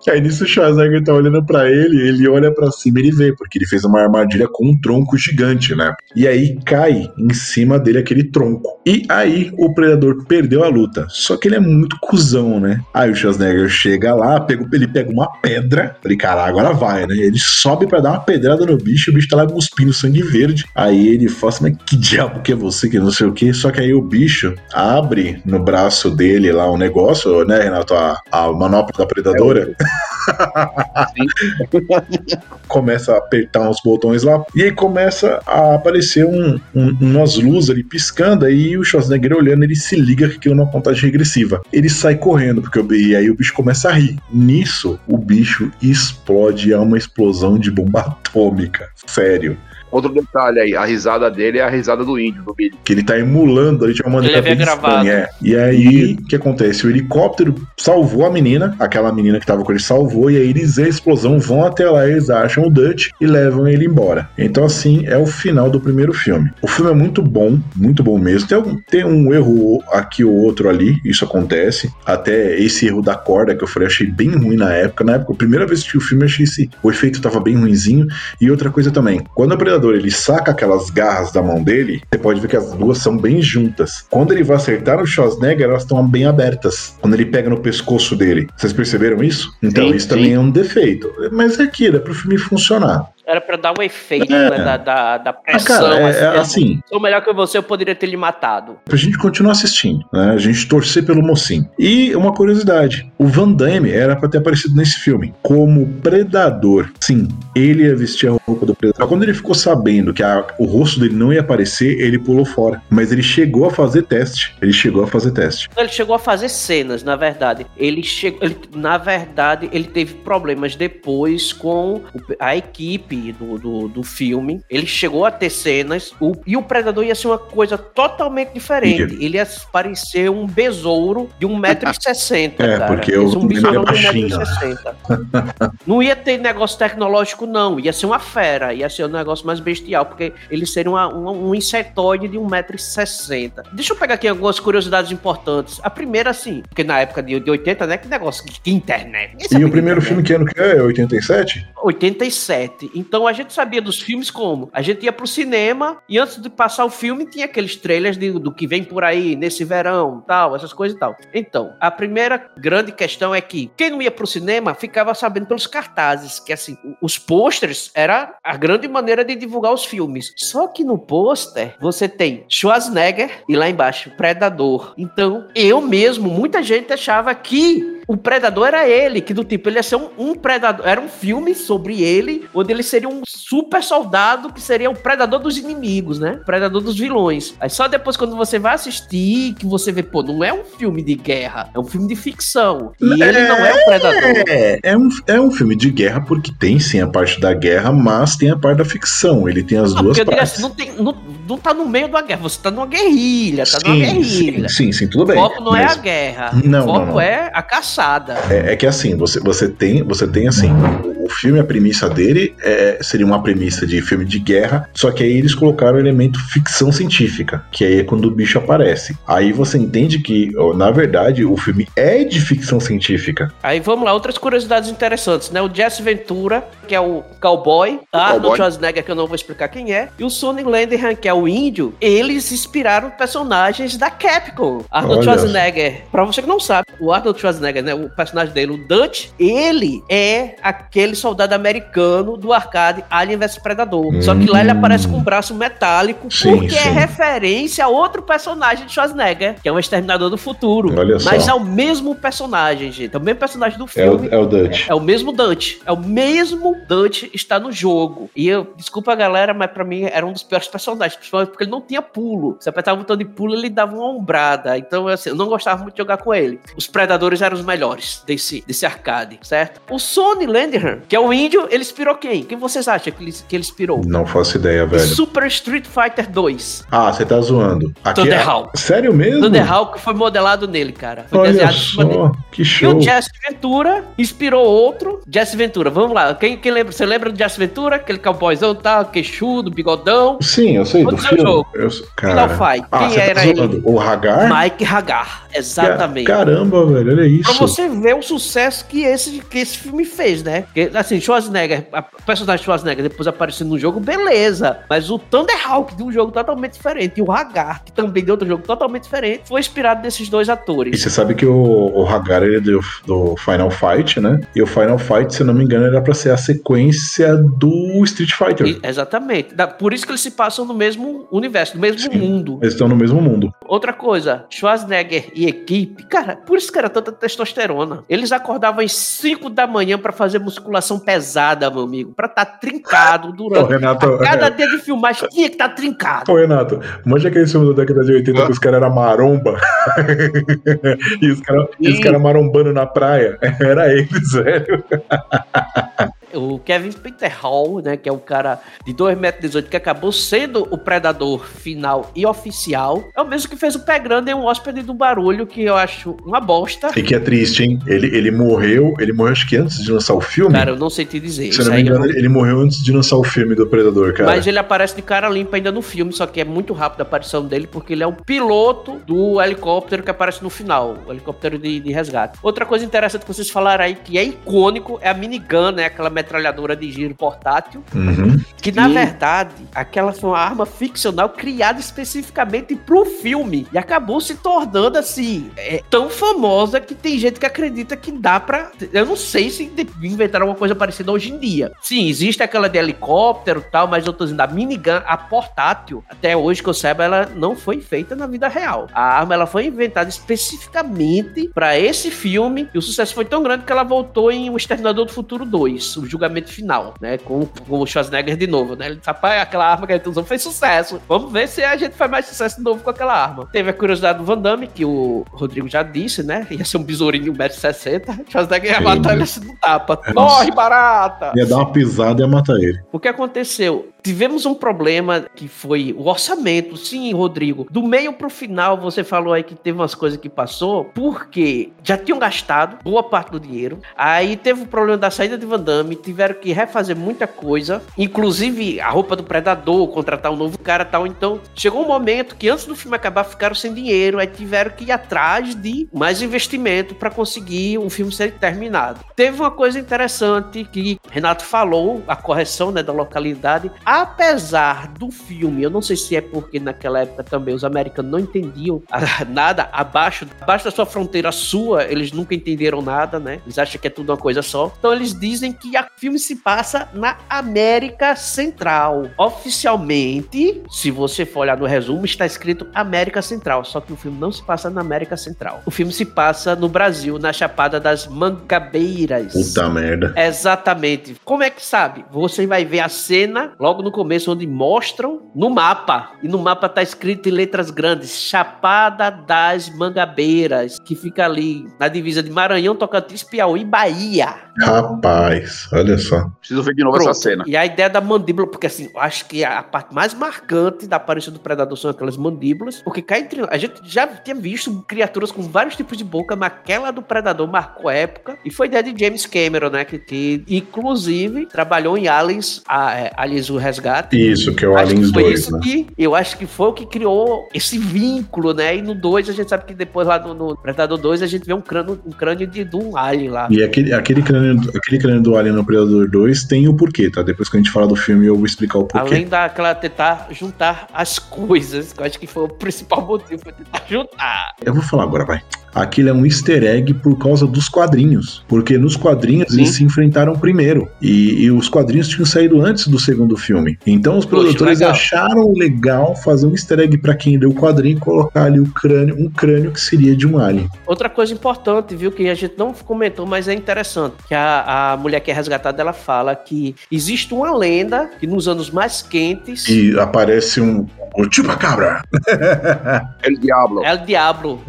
Aí 0.08 0.20
nisso 0.20 0.44
o 0.44 0.46
Schwarzenegger 0.46 1.04
tá 1.04 1.12
olhando 1.12 1.44
para 1.44 1.70
ele, 1.70 2.08
ele 2.08 2.28
olha 2.28 2.52
para 2.52 2.70
cima 2.70 2.98
e 2.98 3.02
ele 3.02 3.16
vê, 3.16 3.34
porque 3.34 3.58
ele 3.58 3.66
fez 3.66 3.84
uma 3.84 4.00
armadilha 4.00 4.48
com 4.50 4.66
um 4.66 4.80
tronco 4.80 5.16
gigante, 5.16 5.74
né? 5.74 5.94
E 6.14 6.26
aí 6.26 6.58
cai 6.64 7.08
em 7.16 7.32
cima 7.32 7.78
dele 7.78 7.98
aquele 7.98 8.24
tronco. 8.24 8.80
E 8.86 9.04
aí 9.08 9.52
o 9.58 9.72
predador 9.74 10.24
perdeu 10.26 10.64
a 10.64 10.68
luta. 10.68 11.06
Só 11.08 11.36
que 11.36 11.48
ele 11.48 11.56
é 11.56 11.60
muito 11.60 11.96
cuzão, 12.00 12.58
né? 12.58 12.80
Aí 12.92 13.10
o 13.10 13.14
Schwarzenegger 13.14 13.68
chega 13.68 14.14
lá, 14.14 14.40
pega, 14.40 14.66
ele 14.72 14.88
pega 14.88 15.10
uma 15.10 15.30
pedra, 15.40 15.96
falei, 16.02 16.16
cara, 16.16 16.44
agora 16.44 16.72
vai, 16.72 17.06
né? 17.06 17.14
Ele 17.16 17.38
sobe 17.38 17.86
para 17.86 18.00
dar 18.00 18.10
uma 18.10 18.20
pedrada 18.20 18.66
no 18.66 18.76
bicho, 18.76 19.10
o 19.10 19.14
bicho 19.14 19.28
tá 19.28 19.36
lá 19.36 19.46
cuspindo 19.46 19.92
sangue 19.92 20.22
verde. 20.22 20.64
Aí 20.74 21.08
ele 21.08 21.28
fala 21.28 21.52
assim, 21.52 21.64
mas 21.64 21.76
que 21.86 21.96
diabo 21.96 22.40
que 22.40 22.52
é 22.52 22.56
você, 22.56 22.88
que 22.88 22.98
não 22.98 23.10
sei 23.10 23.26
o 23.26 23.32
que. 23.32 23.52
Só 23.52 23.70
que 23.70 23.80
aí 23.80 23.94
o 23.94 24.02
bicho 24.02 24.54
abre 24.72 25.40
no 25.44 25.58
braço 25.58 26.10
dele 26.10 26.50
lá 26.52 26.70
um 26.70 26.76
negócio, 26.76 27.44
né, 27.44 27.60
Renato? 27.60 27.94
A, 27.94 28.20
a 28.30 28.52
manopla 28.52 28.98
da 28.98 29.06
predadora. 29.06 29.74
É 29.78 29.91
começa 32.68 33.12
a 33.12 33.18
apertar 33.18 33.68
uns 33.68 33.78
botões 33.84 34.22
lá 34.22 34.44
e 34.54 34.62
aí 34.62 34.72
começa 34.72 35.40
a 35.46 35.74
aparecer 35.74 36.24
um, 36.24 36.58
um, 36.74 36.96
umas 37.00 37.36
luzes 37.36 37.70
ali 37.70 37.82
piscando 37.82 38.44
aí 38.44 38.76
o 38.76 38.84
Schwarzenegger 38.84 39.36
olhando 39.36 39.64
ele 39.64 39.76
se 39.76 39.96
liga 39.96 40.28
que 40.28 40.36
aquilo 40.36 40.60
é 40.60 40.62
uma 40.62 40.70
contagem 40.70 41.04
regressiva. 41.04 41.60
Ele 41.72 41.88
sai 41.88 42.16
correndo 42.16 42.62
porque 42.62 42.80
e 42.94 43.16
aí 43.16 43.30
o 43.30 43.34
bicho 43.34 43.52
começa 43.52 43.88
a 43.88 43.92
rir. 43.92 44.18
Nisso 44.32 44.98
o 45.06 45.18
bicho 45.18 45.70
explode 45.82 46.72
é 46.72 46.78
uma 46.78 46.98
explosão 46.98 47.58
de 47.58 47.70
bomba 47.70 48.00
atômica. 48.00 48.88
Sério 49.06 49.56
Outro 49.92 50.12
detalhe 50.12 50.58
aí, 50.58 50.74
a 50.74 50.84
risada 50.84 51.30
dele 51.30 51.58
é 51.58 51.62
a 51.62 51.68
risada 51.68 52.02
do 52.02 52.18
índio, 52.18 52.42
do 52.42 52.54
Billy. 52.54 52.72
Que 52.82 52.94
ele 52.94 53.02
tá 53.02 53.18
emulando 53.18 53.84
ali 53.84 53.92
de 53.92 54.02
uma 54.02 54.10
maneira 54.10 54.40
bem 54.40 54.56
gravado. 54.56 55.06
É. 55.06 55.28
E 55.42 55.54
aí, 55.54 56.14
o 56.14 56.24
que 56.24 56.34
acontece? 56.34 56.86
O 56.86 56.90
helicóptero 56.90 57.54
salvou 57.76 58.24
a 58.24 58.30
menina, 58.30 58.74
aquela 58.78 59.12
menina 59.12 59.38
que 59.38 59.46
tava 59.46 59.62
com 59.62 59.70
ele 59.70 59.82
salvou, 59.82 60.30
e 60.30 60.38
aí 60.38 60.48
eles, 60.48 60.78
a 60.78 60.88
explosão, 60.88 61.38
vão 61.38 61.64
até 61.64 61.88
lá, 61.88 62.08
eles 62.08 62.30
acham 62.30 62.64
o 62.64 62.70
Dutch 62.70 63.10
e 63.20 63.26
levam 63.26 63.68
ele 63.68 63.86
embora. 63.86 64.30
Então, 64.38 64.64
assim, 64.64 65.04
é 65.06 65.18
o 65.18 65.26
final 65.26 65.68
do 65.68 65.78
primeiro 65.78 66.14
filme. 66.14 66.50
O 66.62 66.66
filme 66.66 66.90
é 66.90 66.94
muito 66.94 67.22
bom, 67.22 67.58
muito 67.76 68.02
bom 68.02 68.18
mesmo. 68.18 68.48
Tem, 68.48 68.58
um, 68.58 68.76
tem 68.78 69.04
um 69.04 69.32
erro 69.34 69.82
aqui 69.92 70.24
ou 70.24 70.34
outro 70.34 70.68
ali, 70.68 70.98
isso 71.04 71.24
acontece. 71.24 71.92
Até 72.06 72.58
esse 72.58 72.86
erro 72.86 73.02
da 73.02 73.14
corda 73.14 73.54
que 73.54 73.62
eu 73.62 73.68
falei, 73.68 73.88
achei 73.88 74.06
bem 74.06 74.30
ruim 74.30 74.56
na 74.56 74.72
época. 74.72 75.04
Na 75.04 75.14
época, 75.14 75.32
a 75.32 75.36
primeira 75.36 75.66
vez 75.66 75.82
que 75.82 75.98
o 75.98 76.00
filme, 76.00 76.24
achei 76.24 76.44
esse, 76.44 76.70
o 76.82 76.90
efeito 76.90 77.20
tava 77.20 77.40
bem 77.40 77.56
ruinzinho. 77.56 78.06
E 78.40 78.50
outra 78.50 78.70
coisa 78.70 78.90
também, 78.90 79.20
quando 79.34 79.52
a 79.52 79.56
Predador 79.82 79.94
ele 79.96 80.10
saca 80.10 80.52
aquelas 80.52 80.90
garras 80.90 81.32
da 81.32 81.42
mão 81.42 81.62
dele, 81.62 82.00
você 82.10 82.18
pode 82.18 82.40
ver 82.40 82.48
que 82.48 82.56
as 82.56 82.72
duas 82.72 82.98
são 82.98 83.16
bem 83.16 83.42
juntas. 83.42 84.04
Quando 84.08 84.32
ele 84.32 84.44
vai 84.44 84.56
acertar 84.56 85.02
o 85.02 85.06
Schwarzenegger, 85.06 85.68
elas 85.68 85.82
estão 85.82 86.06
bem 86.06 86.24
abertas. 86.24 86.94
Quando 87.00 87.14
ele 87.14 87.26
pega 87.26 87.50
no 87.50 87.58
pescoço 87.58 88.14
dele. 88.14 88.46
Vocês 88.56 88.72
perceberam 88.72 89.22
isso? 89.24 89.52
Então 89.60 89.88
sim, 89.88 89.96
isso 89.96 90.08
sim. 90.08 90.14
também 90.14 90.34
é 90.34 90.38
um 90.38 90.50
defeito. 90.50 91.12
Mas 91.32 91.58
é 91.58 91.64
aquilo, 91.64 91.96
é 91.96 92.00
pro 92.00 92.14
filme 92.14 92.38
funcionar. 92.38 93.11
Era 93.26 93.40
pra 93.40 93.56
dar 93.56 93.72
um 93.78 93.82
efeito 93.82 94.32
é. 94.34 94.50
né, 94.50 94.58
da, 94.58 94.76
da, 94.76 95.18
da 95.18 95.32
pressão. 95.32 95.76
Ah, 95.76 95.90
cara, 95.90 96.00
é, 96.00 96.38
assim, 96.38 96.38
assim. 96.38 96.80
Sou 96.88 97.00
melhor 97.00 97.22
que 97.22 97.32
você, 97.32 97.58
eu 97.58 97.62
poderia 97.62 97.94
ter 97.94 98.06
lhe 98.06 98.16
matado. 98.16 98.78
Pra 98.84 98.96
gente 98.96 99.16
continuar 99.16 99.52
assistindo, 99.52 100.04
né? 100.12 100.32
A 100.32 100.38
gente 100.38 100.66
torcer 100.66 101.04
pelo 101.04 101.22
mocinho. 101.22 101.68
E 101.78 102.14
uma 102.16 102.32
curiosidade: 102.32 103.10
o 103.18 103.26
Van 103.26 103.52
Damme 103.52 103.90
era 103.90 104.16
pra 104.16 104.28
ter 104.28 104.38
aparecido 104.38 104.74
nesse 104.74 104.98
filme 105.00 105.32
como 105.42 105.86
predador. 106.02 106.90
Sim, 107.00 107.28
ele 107.54 107.84
ia 107.84 107.94
vestir 107.94 108.28
a 108.28 108.32
roupa 108.44 108.66
do 108.66 108.74
predador. 108.74 109.06
Quando 109.06 109.22
ele 109.22 109.34
ficou 109.34 109.54
sabendo 109.54 110.12
que 110.12 110.22
a, 110.22 110.44
o 110.58 110.64
rosto 110.64 110.98
dele 110.98 111.14
não 111.14 111.32
ia 111.32 111.40
aparecer, 111.40 112.00
ele 112.00 112.18
pulou 112.18 112.44
fora. 112.44 112.82
Mas 112.90 113.12
ele 113.12 113.22
chegou 113.22 113.66
a 113.66 113.70
fazer 113.70 114.02
teste. 114.02 114.54
Ele 114.60 114.72
chegou 114.72 115.04
a 115.04 115.06
fazer 115.06 115.30
teste. 115.30 115.70
Ele 115.76 115.88
chegou 115.88 116.14
a 116.14 116.18
fazer 116.18 116.48
cenas, 116.48 117.04
na 117.04 117.14
verdade. 117.14 117.66
Ele 117.76 118.02
chegou. 118.02 118.40
Ele, 118.42 118.56
na 118.74 118.98
verdade, 118.98 119.68
ele 119.72 119.84
teve 119.84 120.14
problemas 120.14 120.74
depois 120.74 121.52
com 121.52 122.00
a 122.40 122.56
equipe 122.56 123.11
do, 123.16 123.58
do, 123.58 123.88
do 123.88 124.02
filme. 124.02 124.62
Ele 124.70 124.86
chegou 124.86 125.24
a 125.24 125.30
ter 125.30 125.50
cenas. 125.50 126.14
O, 126.20 126.32
e 126.46 126.56
o 126.56 126.62
Predador 126.62 127.04
ia 127.04 127.14
ser 127.14 127.28
uma 127.28 127.38
coisa 127.38 127.76
totalmente 127.76 128.52
diferente. 128.52 129.16
Ele 129.20 129.36
ia 129.36 129.46
parecer 129.70 130.30
um 130.30 130.46
besouro 130.46 131.28
de 131.38 131.46
1,60m. 131.46 132.52
É, 132.62 132.78
cara. 132.78 132.86
porque 132.86 133.16
o 133.16 133.38
um 133.38 133.46
bichão 133.46 133.72
de 133.72 133.78
1,60m. 133.78 135.72
não 135.86 136.02
ia 136.02 136.14
ter 136.14 136.38
negócio 136.38 136.78
tecnológico, 136.78 137.46
não. 137.46 137.80
Ia 137.80 137.92
ser 137.92 138.06
uma 138.06 138.18
fera. 138.18 138.72
Ia 138.72 138.88
ser 138.88 139.04
um 139.04 139.08
negócio 139.08 139.44
mais 139.46 139.58
bestial, 139.58 140.06
porque 140.06 140.32
ele 140.50 140.64
seria 140.64 140.90
uma, 140.90 141.12
um, 141.12 141.48
um 141.48 141.54
insetoide 141.54 142.28
de 142.28 142.38
1,60m. 142.38 143.64
Deixa 143.72 143.92
eu 143.92 143.96
pegar 143.96 144.14
aqui 144.14 144.28
algumas 144.28 144.60
curiosidades 144.60 145.10
importantes. 145.10 145.80
A 145.82 145.90
primeira, 145.90 146.30
assim, 146.30 146.62
porque 146.68 146.84
na 146.84 147.00
época 147.00 147.22
de, 147.22 147.40
de 147.40 147.50
80, 147.50 147.86
né? 147.86 147.96
Que 147.96 148.08
negócio 148.08 148.44
de 148.44 148.72
internet. 148.72 149.48
E 149.50 149.64
o 149.64 149.70
primeiro 149.70 150.00
internet. 150.00 150.06
filme 150.06 150.22
que 150.22 150.32
ano 150.34 150.46
que 150.46 150.60
é? 150.60 150.80
87? 150.80 151.66
87. 151.82 152.90
Então 153.02 153.26
a 153.26 153.32
gente 153.32 153.52
sabia 153.52 153.82
dos 153.82 154.00
filmes 154.00 154.30
como? 154.30 154.70
A 154.72 154.80
gente 154.80 155.04
ia 155.04 155.12
pro 155.12 155.26
cinema 155.26 156.00
e 156.08 156.18
antes 156.18 156.40
de 156.40 156.48
passar 156.48 156.84
o 156.84 156.90
filme 156.90 157.26
tinha 157.26 157.46
aqueles 157.46 157.74
trailers 157.74 158.16
de, 158.16 158.30
do 158.30 158.54
que 158.54 158.66
vem 158.66 158.84
por 158.84 159.02
aí 159.02 159.34
nesse 159.34 159.64
verão, 159.64 160.22
tal, 160.26 160.54
essas 160.54 160.72
coisas 160.72 160.96
e 160.96 161.00
tal. 161.00 161.16
Então, 161.34 161.74
a 161.80 161.90
primeira 161.90 162.50
grande 162.56 162.92
questão 162.92 163.34
é 163.34 163.40
que 163.40 163.70
quem 163.76 163.90
não 163.90 164.00
ia 164.00 164.10
pro 164.10 164.26
cinema 164.26 164.74
ficava 164.74 165.12
sabendo 165.14 165.46
pelos 165.46 165.66
cartazes, 165.66 166.38
que 166.38 166.52
assim, 166.52 166.76
os 167.00 167.18
posters 167.18 167.90
era 167.92 168.36
a 168.42 168.56
grande 168.56 168.86
maneira 168.86 169.24
de 169.24 169.34
divulgar 169.34 169.72
os 169.72 169.84
filmes. 169.84 170.32
Só 170.36 170.68
que 170.68 170.84
no 170.84 170.96
pôster 170.96 171.74
você 171.80 172.08
tem 172.08 172.44
Schwarzenegger 172.48 173.42
e 173.48 173.56
lá 173.56 173.68
embaixo 173.68 174.12
Predador. 174.16 174.94
Então, 174.96 175.48
eu 175.54 175.80
mesmo, 175.80 176.30
muita 176.30 176.62
gente 176.62 176.92
achava 176.92 177.34
que 177.34 178.01
o 178.06 178.16
predador 178.16 178.68
era 178.68 178.88
ele, 178.88 179.20
que 179.20 179.34
do 179.34 179.44
tipo, 179.44 179.68
ele 179.68 179.76
ia 179.76 179.82
ser 179.82 179.96
um, 179.96 180.08
um, 180.18 180.34
predador. 180.34 180.86
Era 180.86 181.00
um 181.00 181.08
filme 181.08 181.54
sobre 181.54 182.02
ele, 182.02 182.46
onde 182.54 182.72
ele 182.72 182.82
seria 182.82 183.08
um 183.08 183.22
super 183.26 183.82
soldado 183.82 184.52
que 184.52 184.60
seria 184.60 184.90
o 184.90 184.94
predador 184.94 185.40
dos 185.40 185.56
inimigos, 185.56 186.18
né? 186.18 186.40
Predador 186.44 186.80
dos 186.82 186.98
vilões. 186.98 187.54
Aí 187.60 187.70
só 187.70 187.88
depois, 187.88 188.16
quando 188.16 188.36
você 188.36 188.58
vai 188.58 188.74
assistir, 188.74 189.54
que 189.54 189.66
você 189.66 189.92
vê, 189.92 190.02
pô, 190.02 190.22
não 190.22 190.42
é 190.42 190.52
um 190.52 190.64
filme 190.64 191.02
de 191.02 191.14
guerra, 191.14 191.70
é 191.74 191.78
um 191.78 191.84
filme 191.84 192.08
de 192.08 192.16
ficção. 192.16 192.92
E 193.00 193.22
é, 193.22 193.28
ele 193.28 193.46
não 193.46 193.56
é 193.56 193.72
o 193.72 193.84
predador. 193.84 194.44
É, 194.48 194.78
é 194.82 194.96
um, 194.96 195.08
é 195.26 195.40
um 195.40 195.50
filme 195.50 195.76
de 195.76 195.90
guerra 195.90 196.20
porque 196.20 196.52
tem 196.58 196.78
sim 196.78 197.00
a 197.00 197.06
parte 197.06 197.40
da 197.40 197.52
guerra, 197.52 197.92
mas 197.92 198.36
tem 198.36 198.50
a 198.50 198.56
parte 198.56 198.78
da 198.78 198.84
ficção. 198.84 199.48
Ele 199.48 199.62
tem 199.62 199.78
as 199.78 199.94
não, 199.94 200.02
duas 200.04 200.18
partes. 200.18 200.42
Assim, 200.42 200.62
não, 200.62 200.70
tem, 200.70 200.92
não, 200.92 201.16
não 201.48 201.58
tá 201.58 201.74
no 201.74 201.86
meio 201.86 202.08
da 202.08 202.22
guerra, 202.22 202.40
você 202.40 202.58
tá 202.60 202.70
numa 202.70 202.86
guerrilha, 202.86 203.64
tá 203.64 203.78
sim, 203.80 203.88
numa 203.88 203.96
guerrilha. 203.96 204.68
Sim, 204.68 204.84
sim, 204.86 204.92
sim, 204.92 205.08
tudo 205.08 205.26
bem. 205.26 205.36
O 205.36 205.40
foco 205.40 205.62
não 205.62 205.72
mas... 205.72 205.80
é 205.80 205.84
a 205.84 205.94
guerra. 205.96 206.50
Não, 206.64 206.80
o 206.80 206.84
foco 206.84 206.98
não, 206.98 207.06
não. 207.06 207.20
é 207.20 207.50
a 207.52 207.62
caçada. 207.62 208.38
É, 208.50 208.72
é, 208.72 208.76
que 208.76 208.86
assim, 208.86 209.16
você, 209.16 209.40
você 209.40 209.68
tem, 209.68 210.02
você 210.02 210.26
tem 210.26 210.48
assim, 210.48 210.70
o, 210.70 211.24
o 211.24 211.28
filme, 211.28 211.58
a 211.58 211.64
premissa 211.64 212.08
dele 212.08 212.54
é, 212.60 212.98
seria 213.00 213.26
uma 213.26 213.42
premissa 213.42 213.86
de 213.86 214.00
filme 214.02 214.24
de 214.24 214.38
guerra, 214.38 214.88
só 214.94 215.10
que 215.10 215.22
aí 215.22 215.32
eles 215.32 215.54
colocaram 215.54 215.96
o 215.96 216.00
elemento 216.00 216.38
ficção 216.52 216.92
científica, 216.92 217.64
que 217.70 217.84
aí 217.84 218.00
é 218.00 218.04
quando 218.04 218.26
o 218.26 218.30
bicho 218.30 218.58
aparece. 218.58 219.16
Aí 219.26 219.52
você 219.52 219.78
entende 219.78 220.18
que, 220.18 220.50
na 220.76 220.90
verdade, 220.90 221.44
o 221.44 221.56
filme 221.56 221.88
é 221.96 222.24
de 222.24 222.40
ficção 222.40 222.80
científica. 222.80 223.52
Aí 223.62 223.80
vamos 223.80 224.04
lá, 224.04 224.12
outras 224.12 224.38
curiosidades 224.38 224.90
interessantes, 224.90 225.50
né? 225.50 225.60
O 225.62 225.72
Jesse 225.72 226.02
Ventura, 226.02 226.66
que 226.86 226.94
é 226.94 227.00
o 227.00 227.22
cowboy, 227.40 228.00
a 228.12 228.32
Arnold 228.32 228.56
Schwarzenegger, 228.56 229.04
que 229.04 229.10
eu 229.10 229.14
não 229.14 229.26
vou 229.26 229.34
explicar 229.34 229.68
quem 229.68 229.92
é, 229.92 230.08
e 230.18 230.24
o 230.24 230.30
Sonny 230.30 230.62
Landerham, 230.62 231.14
que 231.14 231.28
é 231.28 231.31
o 231.32 231.48
índio, 231.48 231.94
eles 232.00 232.52
inspiraram 232.52 233.10
personagens 233.10 233.96
da 233.96 234.10
Capcom. 234.10 234.84
Arnold 234.90 235.28
Olha. 235.28 235.38
Schwarzenegger, 235.38 236.04
pra 236.10 236.24
você 236.24 236.42
que 236.42 236.48
não 236.48 236.60
sabe, 236.60 236.86
o 237.00 237.12
Arnold 237.12 237.38
Schwarzenegger, 237.38 237.82
né? 237.82 237.94
O 237.94 238.08
personagem 238.10 238.52
dele, 238.52 238.72
o 238.72 238.88
Dutch, 238.88 239.28
ele 239.38 240.02
é 240.08 240.56
aquele 240.62 241.14
soldado 241.14 241.54
americano 241.54 242.36
do 242.36 242.52
arcade 242.52 243.04
Alien 243.10 243.38
vs 243.38 243.58
Predador. 243.58 244.14
Hum. 244.14 244.22
Só 244.22 244.34
que 244.34 244.46
lá 244.46 244.60
ele 244.60 244.70
aparece 244.70 245.08
com 245.08 245.16
um 245.16 245.22
braço 245.22 245.54
metálico, 245.54 246.30
sim, 246.30 246.56
porque 246.56 246.74
é 246.74 246.82
sim. 246.82 246.88
é 246.88 246.92
referência 246.92 247.84
a 247.84 247.88
outro 247.88 248.22
personagem 248.22 248.86
de 248.86 248.92
Schwarzenegger, 248.92 249.56
que 249.62 249.68
é 249.68 249.72
um 249.72 249.78
exterminador 249.78 250.30
do 250.30 250.36
futuro. 250.36 250.92
Olha 250.98 251.16
Mas 251.24 251.48
é 251.48 251.54
o 251.54 251.60
mesmo 251.60 252.14
personagem, 252.14 252.90
gente. 252.92 253.14
É 253.14 253.18
o 253.18 253.20
mesmo 253.20 253.38
personagem 253.38 253.78
do 253.78 253.86
filme. 253.86 254.28
É 254.28 254.30
o, 254.30 254.34
é 254.34 254.38
o 254.38 254.46
Dutch. 254.46 254.88
É, 254.88 254.92
é, 254.92 254.94
o 254.94 255.00
mesmo 255.00 255.32
Dutch. 255.32 255.76
É 255.84 255.92
o 255.92 255.96
mesmo 255.96 256.76
Dutch 256.88 257.24
está 257.32 257.58
no 257.58 257.72
jogo. 257.72 258.30
E 258.34 258.48
eu, 258.48 258.72
desculpa 258.76 259.12
a 259.12 259.14
galera, 259.14 259.52
mas 259.54 259.70
pra 259.70 259.84
mim 259.84 260.04
era 260.04 260.26
um 260.26 260.32
dos 260.32 260.42
piores 260.42 260.68
personagens, 260.68 261.18
porque 261.28 261.64
ele 261.64 261.70
não 261.70 261.80
tinha 261.80 262.02
pulo. 262.02 262.56
Se 262.60 262.68
apertava 262.68 262.96
o 262.96 263.02
botão 263.02 263.16
de 263.16 263.24
pulo, 263.24 263.54
ele 263.54 263.68
dava 263.68 263.94
uma 263.96 264.08
ombrada. 264.08 264.76
Então, 264.78 265.08
assim, 265.08 265.30
eu 265.30 265.36
não 265.36 265.46
gostava 265.46 265.82
muito 265.82 265.94
de 265.94 265.98
jogar 265.98 266.18
com 266.18 266.34
ele. 266.34 266.60
Os 266.76 266.86
predadores 266.86 267.42
eram 267.42 267.56
os 267.56 267.64
melhores 267.64 268.22
desse, 268.26 268.62
desse 268.66 268.84
arcade, 268.86 269.38
certo? 269.42 269.80
O 269.90 269.98
Sonny 269.98 270.46
Landerham, 270.46 271.00
que 271.08 271.16
é 271.16 271.20
o 271.20 271.32
índio, 271.32 271.66
ele 271.70 271.82
inspirou 271.82 272.16
quem? 272.16 272.42
Quem 272.44 272.58
vocês 272.58 272.88
acham 272.88 273.12
que 273.12 273.22
ele, 273.22 273.32
que 273.32 273.56
ele 273.56 273.62
inspirou? 273.62 274.02
Não 274.06 274.26
faço 274.26 274.56
ideia, 274.56 274.86
velho. 274.86 275.02
Super 275.02 275.46
Street 275.46 275.86
Fighter 275.86 276.30
2. 276.30 276.86
Ah, 276.90 277.12
você 277.12 277.24
tá 277.24 277.40
zoando. 277.40 277.92
Aqui 278.04 278.22
Thunderhawk. 278.22 278.70
É... 278.74 278.78
Sério 278.78 279.14
mesmo? 279.14 279.42
Thunderhawk 279.42 280.00
foi 280.00 280.14
modelado 280.14 280.66
nele, 280.68 280.92
cara. 280.92 281.26
Foi 281.28 281.38
Olha 281.38 281.52
desenhado 281.52 281.76
só, 281.76 282.04
dele. 282.04 282.30
que 282.50 282.64
show. 282.64 282.92
E 282.92 282.96
o 282.96 283.00
Jesse 283.00 283.30
Ventura 283.48 284.04
inspirou 284.18 284.64
outro. 284.64 285.20
Jesse 285.28 285.56
Ventura, 285.56 285.90
vamos 285.90 286.12
lá. 286.12 286.34
Quem, 286.34 286.56
quem 286.56 286.72
lembra? 286.72 286.92
Você 286.92 287.06
lembra 287.06 287.30
do 287.30 287.38
Jesse 287.38 287.58
Ventura? 287.58 287.96
Aquele 287.96 288.18
cowboyzão, 288.18 288.74
tá? 288.74 289.04
Queixudo, 289.04 289.70
bigodão. 289.70 290.38
Sim, 290.40 290.76
eu 290.76 290.86
sei 290.86 291.04
do 291.16 291.22
filme. 291.22 291.42
Jogo. 291.42 291.68
Eu, 291.74 291.88
cara... 292.16 292.48
Final 292.48 292.70
Fight. 292.70 292.86
Ah, 292.90 292.98
quem 292.98 293.16
tá 293.16 293.22
era 293.22 293.34
tá 293.34 293.46
ele? 293.46 293.82
O 293.84 294.00
Hagar? 294.00 294.62
Mike 294.62 294.84
Hagar, 294.84 295.46
exatamente. 295.54 296.26
Caramba, 296.26 296.86
velho, 296.86 297.12
olha 297.12 297.26
isso. 297.26 297.44
Pra 297.44 297.66
você 297.66 297.88
ver 297.88 298.14
o 298.14 298.22
sucesso 298.22 298.84
que 298.86 299.02
esse, 299.02 299.40
que 299.40 299.58
esse 299.58 299.78
filme 299.78 300.04
fez, 300.04 300.42
né? 300.42 300.62
Porque, 300.62 300.90
assim, 300.94 301.20
Schwarzenegger, 301.20 301.86
a 301.92 302.02
personagem 302.02 302.64
Schwarzenegger 302.64 303.02
depois 303.02 303.26
aparecendo 303.26 303.68
no 303.68 303.78
jogo, 303.78 304.00
beleza. 304.00 304.78
Mas 304.88 305.10
o 305.10 305.18
Thunderhawk 305.18 305.94
de 305.96 306.02
um 306.02 306.12
jogo 306.12 306.32
totalmente 306.32 306.74
diferente 306.74 307.18
e 307.18 307.22
o 307.22 307.30
Hagar, 307.30 307.84
que 307.84 307.92
também 307.92 308.24
de 308.24 308.30
outro 308.30 308.46
jogo 308.46 308.62
totalmente 308.62 309.04
diferente, 309.04 309.42
foi 309.46 309.60
inspirado 309.60 310.02
nesses 310.02 310.28
dois 310.28 310.48
atores. 310.48 310.94
E 310.94 310.98
você 311.00 311.10
sabe 311.10 311.34
que 311.34 311.46
o, 311.46 311.92
o 311.94 312.06
Hagar 312.06 312.42
ele 312.42 312.56
é 312.56 312.60
do, 312.60 312.80
do 313.06 313.36
Final 313.36 313.70
Fight, 313.70 314.20
né? 314.20 314.40
E 314.54 314.62
o 314.62 314.66
Final 314.66 314.98
Fight, 314.98 315.34
se 315.34 315.44
não 315.44 315.54
me 315.54 315.64
engano, 315.64 315.86
era 315.86 316.00
pra 316.00 316.14
ser 316.14 316.30
a 316.30 316.36
sequência 316.36 317.36
do 317.36 318.02
Street 318.04 318.32
Fighter. 318.32 318.66
E, 318.66 318.80
exatamente. 318.82 319.54
Da, 319.54 319.66
por 319.66 319.92
isso 319.92 320.04
que 320.04 320.12
eles 320.12 320.20
se 320.20 320.30
passam 320.30 320.64
no 320.64 320.74
mesmo 320.74 321.01
universo, 321.30 321.76
no 321.76 321.80
mesmo 321.80 322.12
Sim, 322.12 322.18
mundo. 322.18 322.58
Eles 322.60 322.74
estão 322.74 322.88
no 322.88 322.96
mesmo 322.96 323.20
mundo. 323.20 323.52
Outra 323.66 323.92
coisa, 323.92 324.44
Schwarzenegger 324.50 325.30
e 325.34 325.46
equipe, 325.46 326.04
cara, 326.04 326.36
por 326.36 326.58
isso 326.58 326.72
que 326.72 326.78
era 326.78 326.88
tanta 326.88 327.10
testosterona. 327.12 328.04
Eles 328.08 328.32
acordavam 328.32 328.84
às 328.84 328.92
5 328.92 329.48
da 329.48 329.66
manhã 329.66 329.98
para 329.98 330.12
fazer 330.12 330.38
musculação 330.38 330.98
pesada, 330.98 331.70
meu 331.70 331.82
amigo, 331.82 332.12
para 332.14 332.26
estar 332.26 332.44
tá 332.44 332.52
trincado 332.58 333.32
durante. 333.32 333.64
Ô, 333.64 333.66
Renato, 333.66 334.06
a 334.06 334.18
cada 334.18 334.46
é... 334.46 334.50
dia 334.50 334.68
de 334.68 334.78
filmagem 334.78 335.28
tinha 335.30 335.48
que 335.48 335.54
estar 335.54 335.70
tá 335.70 335.74
trincado. 335.74 336.32
Ô, 336.32 336.36
Renato, 336.36 336.80
manja 337.04 337.28
aquele 337.28 337.46
filme 337.46 337.68
da 337.68 337.82
década 337.82 338.04
de 338.04 338.12
80 338.12 338.46
que 338.46 338.52
os 338.52 338.58
caras 338.58 338.82
eram 338.82 338.94
maromba 338.94 339.58
e 341.20 341.30
os 341.30 341.40
caras 341.40 341.68
cara 342.02 342.18
marombando 342.18 342.72
na 342.72 342.86
praia. 342.86 343.38
Era 343.60 343.92
eles, 343.92 344.32
velho 344.32 344.84
o 346.34 346.58
Kevin 346.58 346.92
Peter 346.92 347.32
Hall, 347.40 347.80
né, 347.82 347.96
que 347.96 348.08
é 348.08 348.12
um 348.12 348.18
cara 348.18 348.60
de 348.84 348.94
2,18m 348.94 349.68
que 349.68 349.76
acabou 349.76 350.12
sendo 350.12 350.66
o 350.70 350.78
predador 350.78 351.44
final 351.44 352.10
e 352.14 352.24
oficial, 352.26 353.04
é 353.16 353.20
o 353.20 353.26
mesmo 353.26 353.50
que 353.50 353.56
fez 353.56 353.74
o 353.74 353.80
Pé 353.80 353.98
Grande 353.98 354.30
em 354.30 354.34
um 354.34 354.44
hóspede 354.44 354.82
do 354.82 354.94
barulho, 354.94 355.46
que 355.46 355.62
eu 355.62 355.76
acho 355.76 356.16
uma 356.24 356.40
bosta. 356.40 356.90
E 356.96 357.02
que 357.02 357.14
é 357.14 357.20
triste, 357.20 357.64
hein? 357.64 357.78
Ele, 357.86 358.06
ele 358.16 358.30
morreu, 358.30 358.94
ele 358.98 359.12
morreu 359.12 359.32
acho 359.32 359.48
que 359.48 359.56
antes 359.56 359.82
de 359.82 359.90
lançar 359.90 360.14
o 360.14 360.20
filme. 360.20 360.54
Cara, 360.54 360.70
eu 360.70 360.76
não 360.76 360.90
sei 360.90 361.04
te 361.04 361.18
dizer. 361.18 361.52
Se 361.52 361.60
eu 361.60 361.66
não 361.66 361.74
me 361.74 361.80
engano, 361.80 362.04
ele 362.06 362.28
morreu 362.28 362.60
antes 362.60 362.82
de 362.82 362.92
lançar 362.92 363.16
o 363.16 363.24
filme 363.24 363.54
do 363.54 363.66
Predador, 363.66 364.12
cara. 364.12 364.30
Mas 364.30 364.46
ele 364.46 364.58
aparece 364.58 364.94
de 364.94 365.02
cara 365.02 365.28
limpa 365.28 365.56
ainda 365.56 365.72
no 365.72 365.82
filme, 365.82 366.12
só 366.12 366.26
que 366.26 366.40
é 366.40 366.44
muito 366.44 366.72
rápido 366.72 367.00
a 367.00 367.02
aparição 367.02 367.44
dele, 367.44 367.66
porque 367.66 367.94
ele 367.94 368.02
é 368.02 368.06
o 368.06 368.12
piloto 368.12 368.98
do 369.06 369.40
helicóptero 369.40 370.02
que 370.02 370.10
aparece 370.10 370.42
no 370.42 370.50
final, 370.50 370.98
o 371.06 371.12
helicóptero 371.12 371.58
de, 371.58 371.80
de 371.80 371.92
resgate. 371.92 372.38
Outra 372.42 372.66
coisa 372.66 372.84
interessante 372.84 373.22
que 373.22 373.32
vocês 373.32 373.50
falaram 373.50 373.84
aí, 373.84 373.94
que 373.94 374.18
é 374.18 374.24
icônico, 374.24 374.98
é 375.02 375.08
a 375.08 375.14
minigun, 375.14 375.72
né, 375.72 375.86
aquela 375.86 376.10
metralhadora 376.22 376.76
de 376.76 376.90
giro 376.90 377.14
portátil. 377.14 377.82
Uhum. 377.94 378.40
Que 378.56 378.72
na 378.72 378.88
e... 378.88 378.94
verdade, 378.94 379.54
aquela 379.74 380.12
foi 380.12 380.30
uma 380.30 380.38
arma 380.38 380.64
ficcional 380.64 381.28
criada 381.28 381.80
especificamente 381.80 382.74
pro 382.76 383.04
filme. 383.04 383.66
E 383.72 383.78
acabou 383.78 384.20
se 384.20 384.36
tornando 384.36 384.96
assim, 384.96 385.50
é, 385.56 385.82
tão 385.90 386.08
famosa 386.08 386.80
que 386.80 386.94
tem 386.94 387.18
gente 387.18 387.40
que 387.40 387.46
acredita 387.46 387.96
que 387.96 388.12
dá 388.12 388.38
pra. 388.38 388.70
Eu 388.92 389.04
não 389.04 389.16
sei 389.16 389.50
se 389.50 389.70
inventaram 390.02 390.46
uma 390.46 390.54
coisa 390.54 390.74
parecida 390.74 391.12
hoje 391.12 391.32
em 391.32 391.38
dia. 391.38 391.72
Sim, 391.82 392.08
existe 392.08 392.42
aquela 392.42 392.68
de 392.68 392.78
helicóptero 392.78 393.60
e 393.60 393.70
tal, 393.70 393.88
mas 393.88 394.06
eu 394.06 394.12
tô 394.12 394.24
dizendo, 394.24 394.40
a 394.40 394.46
minigun, 394.46 395.00
a 395.04 395.16
portátil, 395.16 396.04
até 396.08 396.36
hoje 396.36 396.62
que 396.62 396.68
eu 396.68 396.74
saiba, 396.74 397.04
ela 397.04 397.28
não 397.34 397.56
foi 397.56 397.80
feita 397.80 398.14
na 398.14 398.26
vida 398.26 398.48
real. 398.48 398.86
A 398.92 399.02
arma 399.02 399.34
ela 399.34 399.46
foi 399.46 399.66
inventada 399.66 400.08
especificamente 400.08 401.48
para 401.54 401.78
esse 401.78 402.10
filme 402.10 402.68
e 402.72 402.78
o 402.78 402.82
sucesso 402.82 403.14
foi 403.14 403.24
tão 403.24 403.42
grande 403.42 403.64
que 403.64 403.72
ela 403.72 403.82
voltou 403.82 404.30
em 404.30 404.50
O 404.50 404.56
Exterminador 404.56 405.06
do 405.06 405.12
Futuro 405.12 405.44
2, 405.44 405.96
o 405.96 406.06
julgamento 406.12 406.52
final, 406.52 406.94
né? 407.00 407.18
Com, 407.18 407.46
com 407.46 407.80
o 407.80 407.86
Schwarzenegger 407.86 408.36
de 408.36 408.46
novo, 408.46 408.76
né? 408.76 408.86
Ele 408.86 408.96
disse, 408.96 409.06
rapaz, 409.06 409.42
aquela 409.42 409.66
arma 409.66 409.86
que 409.86 409.92
a 409.92 409.96
gente 409.96 410.08
usou 410.08 410.24
fez 410.24 410.42
sucesso. 410.42 411.00
Vamos 411.08 411.32
ver 411.32 411.48
se 411.48 411.62
a 411.62 411.76
gente 411.76 411.94
faz 411.94 412.10
mais 412.10 412.26
sucesso 412.26 412.56
de 412.58 412.62
novo 412.62 412.82
com 412.82 412.90
aquela 412.90 413.14
arma. 413.14 413.48
Teve 413.52 413.70
a 413.70 413.72
curiosidade 413.72 414.18
do 414.18 414.24
Van 414.24 414.38
Damme, 414.38 414.66
que 414.66 414.84
o 414.84 415.24
Rodrigo 415.32 415.68
já 415.68 415.82
disse, 415.82 416.22
né? 416.22 416.46
Ia 416.52 416.64
ser 416.64 416.76
um 416.76 416.84
besourinho 416.84 417.24
de 417.24 417.32
1,60m. 417.32 418.30
Schwarzenegger 418.30 418.72
ia 418.72 418.80
matar 418.80 419.14
ele 419.14 419.22
assim 419.22 419.44
no 419.44 419.56
tapa. 419.56 419.96
Corre, 419.96 420.50
barata! 420.50 421.32
Ia 421.34 421.46
dar 421.46 421.56
uma 421.56 421.72
pisada 421.72 422.22
e 422.22 422.24
ia 422.24 422.28
matar 422.28 422.56
ele. 422.56 422.80
O 422.92 422.98
que 422.98 423.08
aconteceu? 423.08 423.88
Tivemos 424.02 424.44
um 424.44 424.54
problema 424.54 425.26
que 425.34 425.46
foi 425.46 425.94
o 425.96 426.08
orçamento. 426.08 426.76
Sim, 426.76 427.12
Rodrigo. 427.14 427.66
Do 427.70 427.82
meio 427.82 428.12
pro 428.12 428.28
final, 428.28 428.76
você 428.76 429.04
falou 429.04 429.32
aí 429.32 429.44
que 429.44 429.54
teve 429.54 429.78
umas 429.78 429.94
coisas 429.94 430.18
que 430.18 430.28
passou, 430.28 430.84
porque 430.86 431.70
já 431.84 431.96
tinham 431.96 432.18
gastado 432.18 432.78
boa 432.82 433.02
parte 433.02 433.30
do 433.30 433.40
dinheiro. 433.40 433.78
Aí 433.96 434.36
teve 434.36 434.62
o 434.62 434.66
problema 434.66 434.98
da 434.98 435.10
saída 435.10 435.38
de 435.38 435.46
Van 435.46 435.60
Damme, 435.60 435.94
tiveram 436.02 436.34
que 436.34 436.52
refazer 436.52 436.96
muita 436.96 437.26
coisa, 437.26 437.82
inclusive 437.96 438.80
a 438.80 438.90
roupa 438.90 439.16
do 439.16 439.24
Predador, 439.24 439.88
contratar 439.88 440.32
um 440.32 440.36
novo 440.36 440.58
cara 440.58 440.84
tal. 440.84 441.06
Então, 441.06 441.40
chegou 441.54 441.82
um 441.82 441.88
momento 441.88 442.36
que 442.36 442.48
antes 442.48 442.64
do 442.64 442.76
filme 442.76 442.96
acabar, 442.96 443.24
ficaram 443.24 443.54
sem 443.54 443.72
dinheiro, 443.72 444.18
aí 444.18 444.26
tiveram 444.26 444.70
que 444.70 444.84
ir 444.84 444.92
atrás 444.92 445.54
de 445.54 445.88
mais 445.92 446.22
investimento 446.22 446.94
para 446.94 447.10
conseguir 447.10 447.78
o 447.78 447.88
filme 447.88 448.12
ser 448.12 448.32
terminado. 448.32 449.00
Teve 449.14 449.40
uma 449.40 449.50
coisa 449.50 449.78
interessante 449.78 450.64
que 450.64 450.98
Renato 451.10 451.44
falou, 451.44 452.02
a 452.06 452.16
correção 452.16 452.70
né, 452.70 452.82
da 452.82 452.92
localidade 452.92 453.70
apesar 453.84 454.88
do 454.88 455.10
filme, 455.10 455.62
eu 455.62 455.70
não 455.70 455.82
sei 455.82 455.96
se 455.96 456.16
é 456.16 456.20
porque 456.20 456.58
naquela 456.58 457.00
época 457.00 457.22
também 457.22 457.54
os 457.54 457.64
americanos 457.64 458.10
não 458.10 458.18
entendiam 458.18 458.82
nada 459.28 459.68
abaixo, 459.72 460.26
abaixo 460.40 460.64
da 460.64 460.70
sua 460.70 460.86
fronteira 460.86 461.30
sua, 461.32 461.84
eles 461.84 462.12
nunca 462.12 462.34
entenderam 462.34 462.80
nada, 462.82 463.18
né? 463.18 463.40
Eles 463.44 463.58
acham 463.58 463.80
que 463.80 463.86
é 463.86 463.90
tudo 463.90 464.10
uma 464.10 464.16
coisa 464.16 464.42
só. 464.42 464.72
Então 464.78 464.92
eles 464.92 465.18
dizem 465.18 465.52
que 465.52 465.76
o 465.96 466.00
filme 466.02 466.18
se 466.18 466.36
passa 466.36 466.88
na 466.94 467.16
América 467.28 468.16
Central. 468.16 469.08
Oficialmente, 469.16 470.62
se 470.68 470.90
você 470.90 471.24
for 471.24 471.40
olhar 471.40 471.56
no 471.56 471.66
resumo, 471.66 472.04
está 472.04 472.26
escrito 472.26 472.66
América 472.74 473.22
Central, 473.22 473.64
só 473.64 473.80
que 473.80 473.92
o 473.92 473.96
filme 473.96 474.18
não 474.18 474.32
se 474.32 474.42
passa 474.42 474.68
na 474.68 474.80
América 474.80 475.16
Central. 475.16 475.62
O 475.64 475.70
filme 475.70 475.92
se 475.92 476.04
passa 476.04 476.56
no 476.56 476.68
Brasil, 476.68 477.18
na 477.18 477.32
Chapada 477.32 477.78
das 477.78 478.06
Mangabeiras. 478.06 479.32
Puta 479.32 479.68
merda. 479.68 480.12
Exatamente. 480.16 481.16
Como 481.24 481.42
é 481.42 481.50
que 481.50 481.64
sabe? 481.64 482.04
Você 482.10 482.46
vai 482.46 482.64
ver 482.64 482.80
a 482.80 482.88
cena 482.88 483.52
logo 483.58 483.82
no 483.82 483.92
começo, 483.92 484.32
onde 484.32 484.46
mostram 484.46 485.30
no 485.34 485.50
mapa. 485.50 486.12
E 486.22 486.28
no 486.28 486.38
mapa 486.38 486.68
tá 486.68 486.82
escrito 486.82 487.28
em 487.28 487.32
letras 487.32 487.70
grandes: 487.70 488.20
Chapada 488.22 489.10
das 489.10 489.68
Mangabeiras, 489.68 490.78
que 490.84 490.94
fica 490.94 491.24
ali 491.24 491.66
na 491.78 491.88
divisa 491.88 492.22
de 492.22 492.30
Maranhão, 492.30 492.74
Tocantins, 492.74 493.22
Piauí, 493.22 493.64
Bahia. 493.64 494.34
Rapaz, 494.60 495.68
olha 495.82 495.98
só. 495.98 496.30
Preciso 496.38 496.62
ver 496.62 496.74
de 496.74 496.82
novo 496.82 496.96
Pronto. 496.96 497.10
essa 497.10 497.20
cena. 497.20 497.44
E 497.46 497.56
a 497.56 497.64
ideia 497.66 497.88
da 497.88 498.00
mandíbula, 498.00 498.46
porque 498.46 498.66
assim, 498.66 498.88
eu 498.94 499.00
acho 499.00 499.26
que 499.26 499.44
a 499.44 499.62
parte 499.62 499.94
mais 499.94 500.14
marcante 500.14 500.86
da 500.86 500.96
aparição 500.96 501.32
do 501.32 501.40
predador 501.40 501.76
são 501.76 501.90
aquelas 501.90 502.16
mandíbulas, 502.16 502.82
porque 502.82 503.02
cá 503.02 503.18
entre 503.18 503.42
a 503.48 503.58
gente 503.58 503.80
já 503.84 504.06
tinha 504.06 504.34
visto 504.34 504.82
criaturas 504.86 505.30
com 505.30 505.42
vários 505.42 505.76
tipos 505.76 505.96
de 505.96 506.04
boca, 506.04 506.36
mas 506.36 506.48
aquela 506.48 506.90
do 506.90 507.02
predador 507.02 507.46
marcou 507.48 507.90
época 507.90 508.38
e 508.44 508.50
foi 508.50 508.66
ideia 508.66 508.82
de 508.82 509.04
James 509.04 509.26
Cameron, 509.26 509.70
né, 509.70 509.84
que, 509.84 509.98
que 509.98 510.44
inclusive 510.48 511.46
trabalhou 511.46 511.96
em 511.96 512.08
Aliens, 512.08 512.62
a, 512.66 512.98
é, 512.98 513.12
Aliens 513.16 513.50
o 513.50 513.56
Resgate. 513.56 514.16
Isso, 514.16 514.54
que 514.54 514.64
é 514.64 514.68
o 514.68 514.76
acho 514.76 514.92
Aliens 514.92 515.10
2, 515.10 515.40
isso 515.40 515.52
né? 515.52 515.60
que 515.62 515.86
eu 515.98 516.14
acho 516.14 516.36
que 516.36 516.46
foi 516.46 516.68
o 516.68 516.72
que 516.72 516.86
criou 516.86 517.48
esse 517.54 517.78
vínculo, 517.78 518.52
né? 518.54 518.76
E 518.76 518.82
no 518.82 518.94
2 518.94 519.28
a 519.28 519.32
gente 519.32 519.48
sabe 519.48 519.64
que 519.64 519.74
depois 519.74 520.06
lá 520.06 520.18
no, 520.18 520.34
no 520.34 520.56
Predador 520.56 520.98
2 520.98 521.22
a 521.22 521.26
gente 521.26 521.44
vê 521.44 521.52
um 521.52 521.60
crânio, 521.60 522.00
um 522.04 522.10
crânio 522.10 522.46
de, 522.46 522.64
de 522.64 522.76
um 522.76 522.96
alien 522.96 523.30
lá. 523.30 523.48
E 523.50 523.62
aquele, 523.62 523.92
aquele, 523.92 524.22
crânio, 524.22 524.70
aquele 524.74 524.98
crânio 524.98 525.22
do 525.22 525.36
alien 525.36 525.54
no 525.62 525.66
Predador 525.66 526.10
2 526.10 526.44
tem 526.44 526.68
o 526.68 526.74
porquê, 526.74 527.10
tá? 527.10 527.22
Depois 527.22 527.48
que 527.48 527.56
a 527.56 527.60
gente 527.60 527.70
falar 527.70 527.86
do 527.86 527.96
filme 527.96 528.26
eu 528.26 528.36
vou 528.36 528.44
explicar 528.44 528.78
o 528.78 528.84
porquê. 528.84 529.14
Além 529.14 529.26
daquela 529.26 529.74
tentar 529.74 530.28
juntar 530.30 530.88
as 530.92 531.18
coisas, 531.18 531.92
que 531.92 532.00
eu 532.00 532.04
acho 532.04 532.18
que 532.18 532.26
foi 532.26 532.44
o 532.44 532.48
principal 532.48 533.06
motivo, 533.06 533.42
foi 533.42 533.52
tentar 533.52 533.82
juntar. 533.88 534.54
Eu 534.64 534.74
vou 534.74 534.82
falar 534.82 535.04
agora, 535.04 535.24
vai 535.24 535.42
aquilo 535.74 536.08
é 536.08 536.12
um 536.12 536.24
easter 536.24 536.62
egg 536.64 536.94
por 536.94 537.18
causa 537.18 537.46
dos 537.46 537.68
quadrinhos. 537.68 538.44
Porque 538.48 538.78
nos 538.78 538.96
quadrinhos 538.96 539.52
Sim. 539.52 539.60
eles 539.60 539.70
se 539.70 539.84
enfrentaram 539.84 540.34
primeiro. 540.34 540.88
E, 541.00 541.44
e, 541.44 541.50
os 541.50 541.68
quadrinhos 541.68 542.08
tinham 542.08 542.26
saído 542.26 542.64
antes 542.64 542.86
do 542.86 542.98
segundo 542.98 543.36
filme. 543.36 543.78
Então 543.86 544.18
os 544.18 544.24
produtores 544.24 544.78
Poxa, 544.78 544.90
legal. 544.90 544.90
acharam 544.90 545.52
legal 545.52 546.16
fazer 546.16 546.46
um 546.46 546.52
easter 546.52 546.80
egg 546.80 546.98
para 546.98 547.14
quem 547.14 547.36
leu 547.36 547.50
o 547.50 547.54
quadrinho 547.54 547.96
e 547.96 548.00
colocar 548.00 548.44
ali 548.44 548.60
o 548.60 548.66
crânio, 548.66 549.16
um 549.18 549.30
crânio 549.30 549.70
que 549.70 549.80
seria 549.80 550.14
de 550.14 550.26
um 550.26 550.38
alien. 550.38 550.68
Outra 550.86 551.08
coisa 551.08 551.32
importante, 551.32 551.94
viu, 551.94 552.12
que 552.12 552.28
a 552.28 552.34
gente 552.34 552.54
não 552.56 552.72
comentou, 552.72 553.26
mas 553.26 553.48
é 553.48 553.54
interessante, 553.54 554.16
que 554.26 554.34
a, 554.34 554.92
a 554.92 554.96
mulher 554.96 555.20
que 555.20 555.30
é 555.30 555.34
resgatada, 555.34 555.80
ela 555.80 555.92
fala 555.92 556.34
que 556.34 556.74
existe 556.90 557.32
uma 557.32 557.56
lenda 557.56 558.10
que 558.18 558.26
nos 558.26 558.48
anos 558.48 558.70
mais 558.70 559.02
quentes... 559.02 559.68
E 559.68 559.98
aparece 559.98 560.60
um, 560.60 560.86
o 561.14 561.24
Chupacabra. 561.30 562.02
El 563.22 563.38
Diablo. 563.38 563.84
El 563.84 563.98
Diablo. 564.04 564.60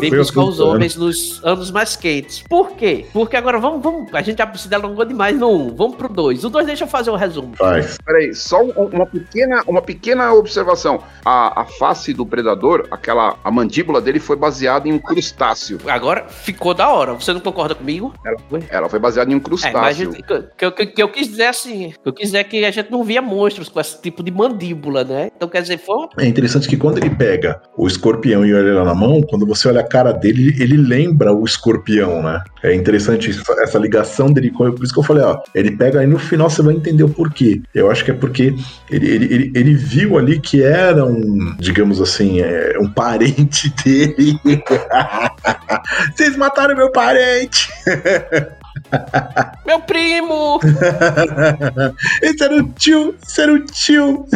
Vem 0.00 0.10
buscar 0.10 0.49
os 0.50 0.60
homens 0.60 0.96
nos 0.96 1.40
anos 1.44 1.70
mais 1.70 1.96
quentes. 1.96 2.42
Por 2.48 2.72
quê? 2.72 3.06
Porque 3.12 3.36
agora 3.36 3.58
vamos, 3.58 3.82
vamos 3.82 4.12
a 4.12 4.22
gente 4.22 4.38
já 4.38 4.54
se 4.54 4.68
delongou 4.68 5.04
demais 5.04 5.38
no 5.38 5.50
1, 5.50 5.76
vamos 5.76 5.96
pro 5.96 6.08
2. 6.08 6.44
O 6.44 6.50
2 6.50 6.66
deixa 6.66 6.84
eu 6.84 6.88
fazer 6.88 7.10
um 7.10 7.16
resumo. 7.16 7.54
Faz. 7.56 7.98
Peraí, 8.04 8.34
só 8.34 8.62
uma 8.62 9.06
pequena, 9.06 9.62
uma 9.66 9.82
pequena 9.82 10.32
observação. 10.32 11.02
A, 11.24 11.62
a 11.62 11.64
face 11.64 12.12
do 12.12 12.26
predador, 12.26 12.86
aquela, 12.90 13.36
a 13.42 13.50
mandíbula 13.50 14.00
dele 14.00 14.18
foi 14.18 14.36
baseada 14.36 14.88
em 14.88 14.92
um 14.92 14.98
crustáceo. 14.98 15.78
Agora 15.86 16.26
ficou 16.28 16.74
da 16.74 16.88
hora. 16.88 17.14
Você 17.14 17.32
não 17.32 17.40
concorda 17.40 17.74
comigo? 17.74 18.12
Ela, 18.24 18.36
ela 18.68 18.88
foi 18.88 18.98
baseada 18.98 19.30
em 19.30 19.34
um 19.34 19.40
crustáceo. 19.40 20.14
É, 20.14 20.42
que, 20.42 20.70
que, 20.70 20.86
que, 20.86 21.02
eu 21.02 21.08
quis 21.08 21.28
dizer 21.28 21.46
assim, 21.46 21.92
que 22.02 22.08
eu 22.08 22.12
quis 22.12 22.26
dizer 22.26 22.44
que 22.44 22.64
a 22.64 22.70
gente 22.70 22.90
não 22.90 23.04
via 23.04 23.22
monstros 23.22 23.68
com 23.68 23.80
esse 23.80 24.00
tipo 24.00 24.22
de 24.22 24.30
mandíbula, 24.30 25.04
né? 25.04 25.30
Então 25.34 25.48
quer 25.48 25.62
dizer, 25.62 25.78
foi... 25.78 26.08
É 26.18 26.26
interessante 26.26 26.68
que 26.68 26.76
quando 26.76 26.98
ele 26.98 27.10
pega 27.10 27.60
o 27.76 27.86
escorpião 27.86 28.44
e 28.44 28.54
olha 28.54 28.84
na 28.84 28.94
mão, 28.94 29.22
quando 29.22 29.46
você 29.46 29.68
olha 29.68 29.80
a 29.80 29.86
cara 29.86 30.12
dele, 30.12 30.39
ele, 30.40 30.62
ele 30.62 30.76
lembra 30.76 31.32
o 31.32 31.44
escorpião, 31.44 32.22
né? 32.22 32.42
É 32.62 32.74
interessante 32.74 33.30
isso, 33.30 33.42
essa 33.58 33.78
ligação 33.78 34.32
dele. 34.32 34.50
Por 34.50 34.82
isso 34.82 34.92
que 34.92 34.98
eu 34.98 35.04
falei, 35.04 35.24
ó, 35.24 35.38
ele 35.54 35.70
pega 35.72 36.00
aí 36.00 36.06
no 36.06 36.18
final 36.18 36.48
você 36.48 36.62
vai 36.62 36.74
entender 36.74 37.04
o 37.04 37.08
porquê. 37.08 37.60
Eu 37.74 37.90
acho 37.90 38.04
que 38.04 38.10
é 38.10 38.14
porque 38.14 38.54
ele, 38.90 39.08
ele, 39.08 39.34
ele, 39.34 39.52
ele 39.54 39.74
viu 39.74 40.18
ali 40.18 40.38
que 40.40 40.62
era 40.62 41.04
um, 41.04 41.54
digamos 41.58 42.00
assim, 42.00 42.40
é, 42.40 42.78
um 42.78 42.90
parente 42.90 43.72
dele. 43.84 44.38
Vocês 46.14 46.36
mataram 46.36 46.76
meu 46.76 46.90
parente! 46.90 47.68
Meu 49.66 49.80
primo! 49.80 50.60
esse 52.22 52.42
era 52.42 52.56
o 52.56 52.68
tio! 52.70 53.14
Esse 53.22 53.40
era 53.42 53.52
o 53.52 53.64
tio! 53.64 54.26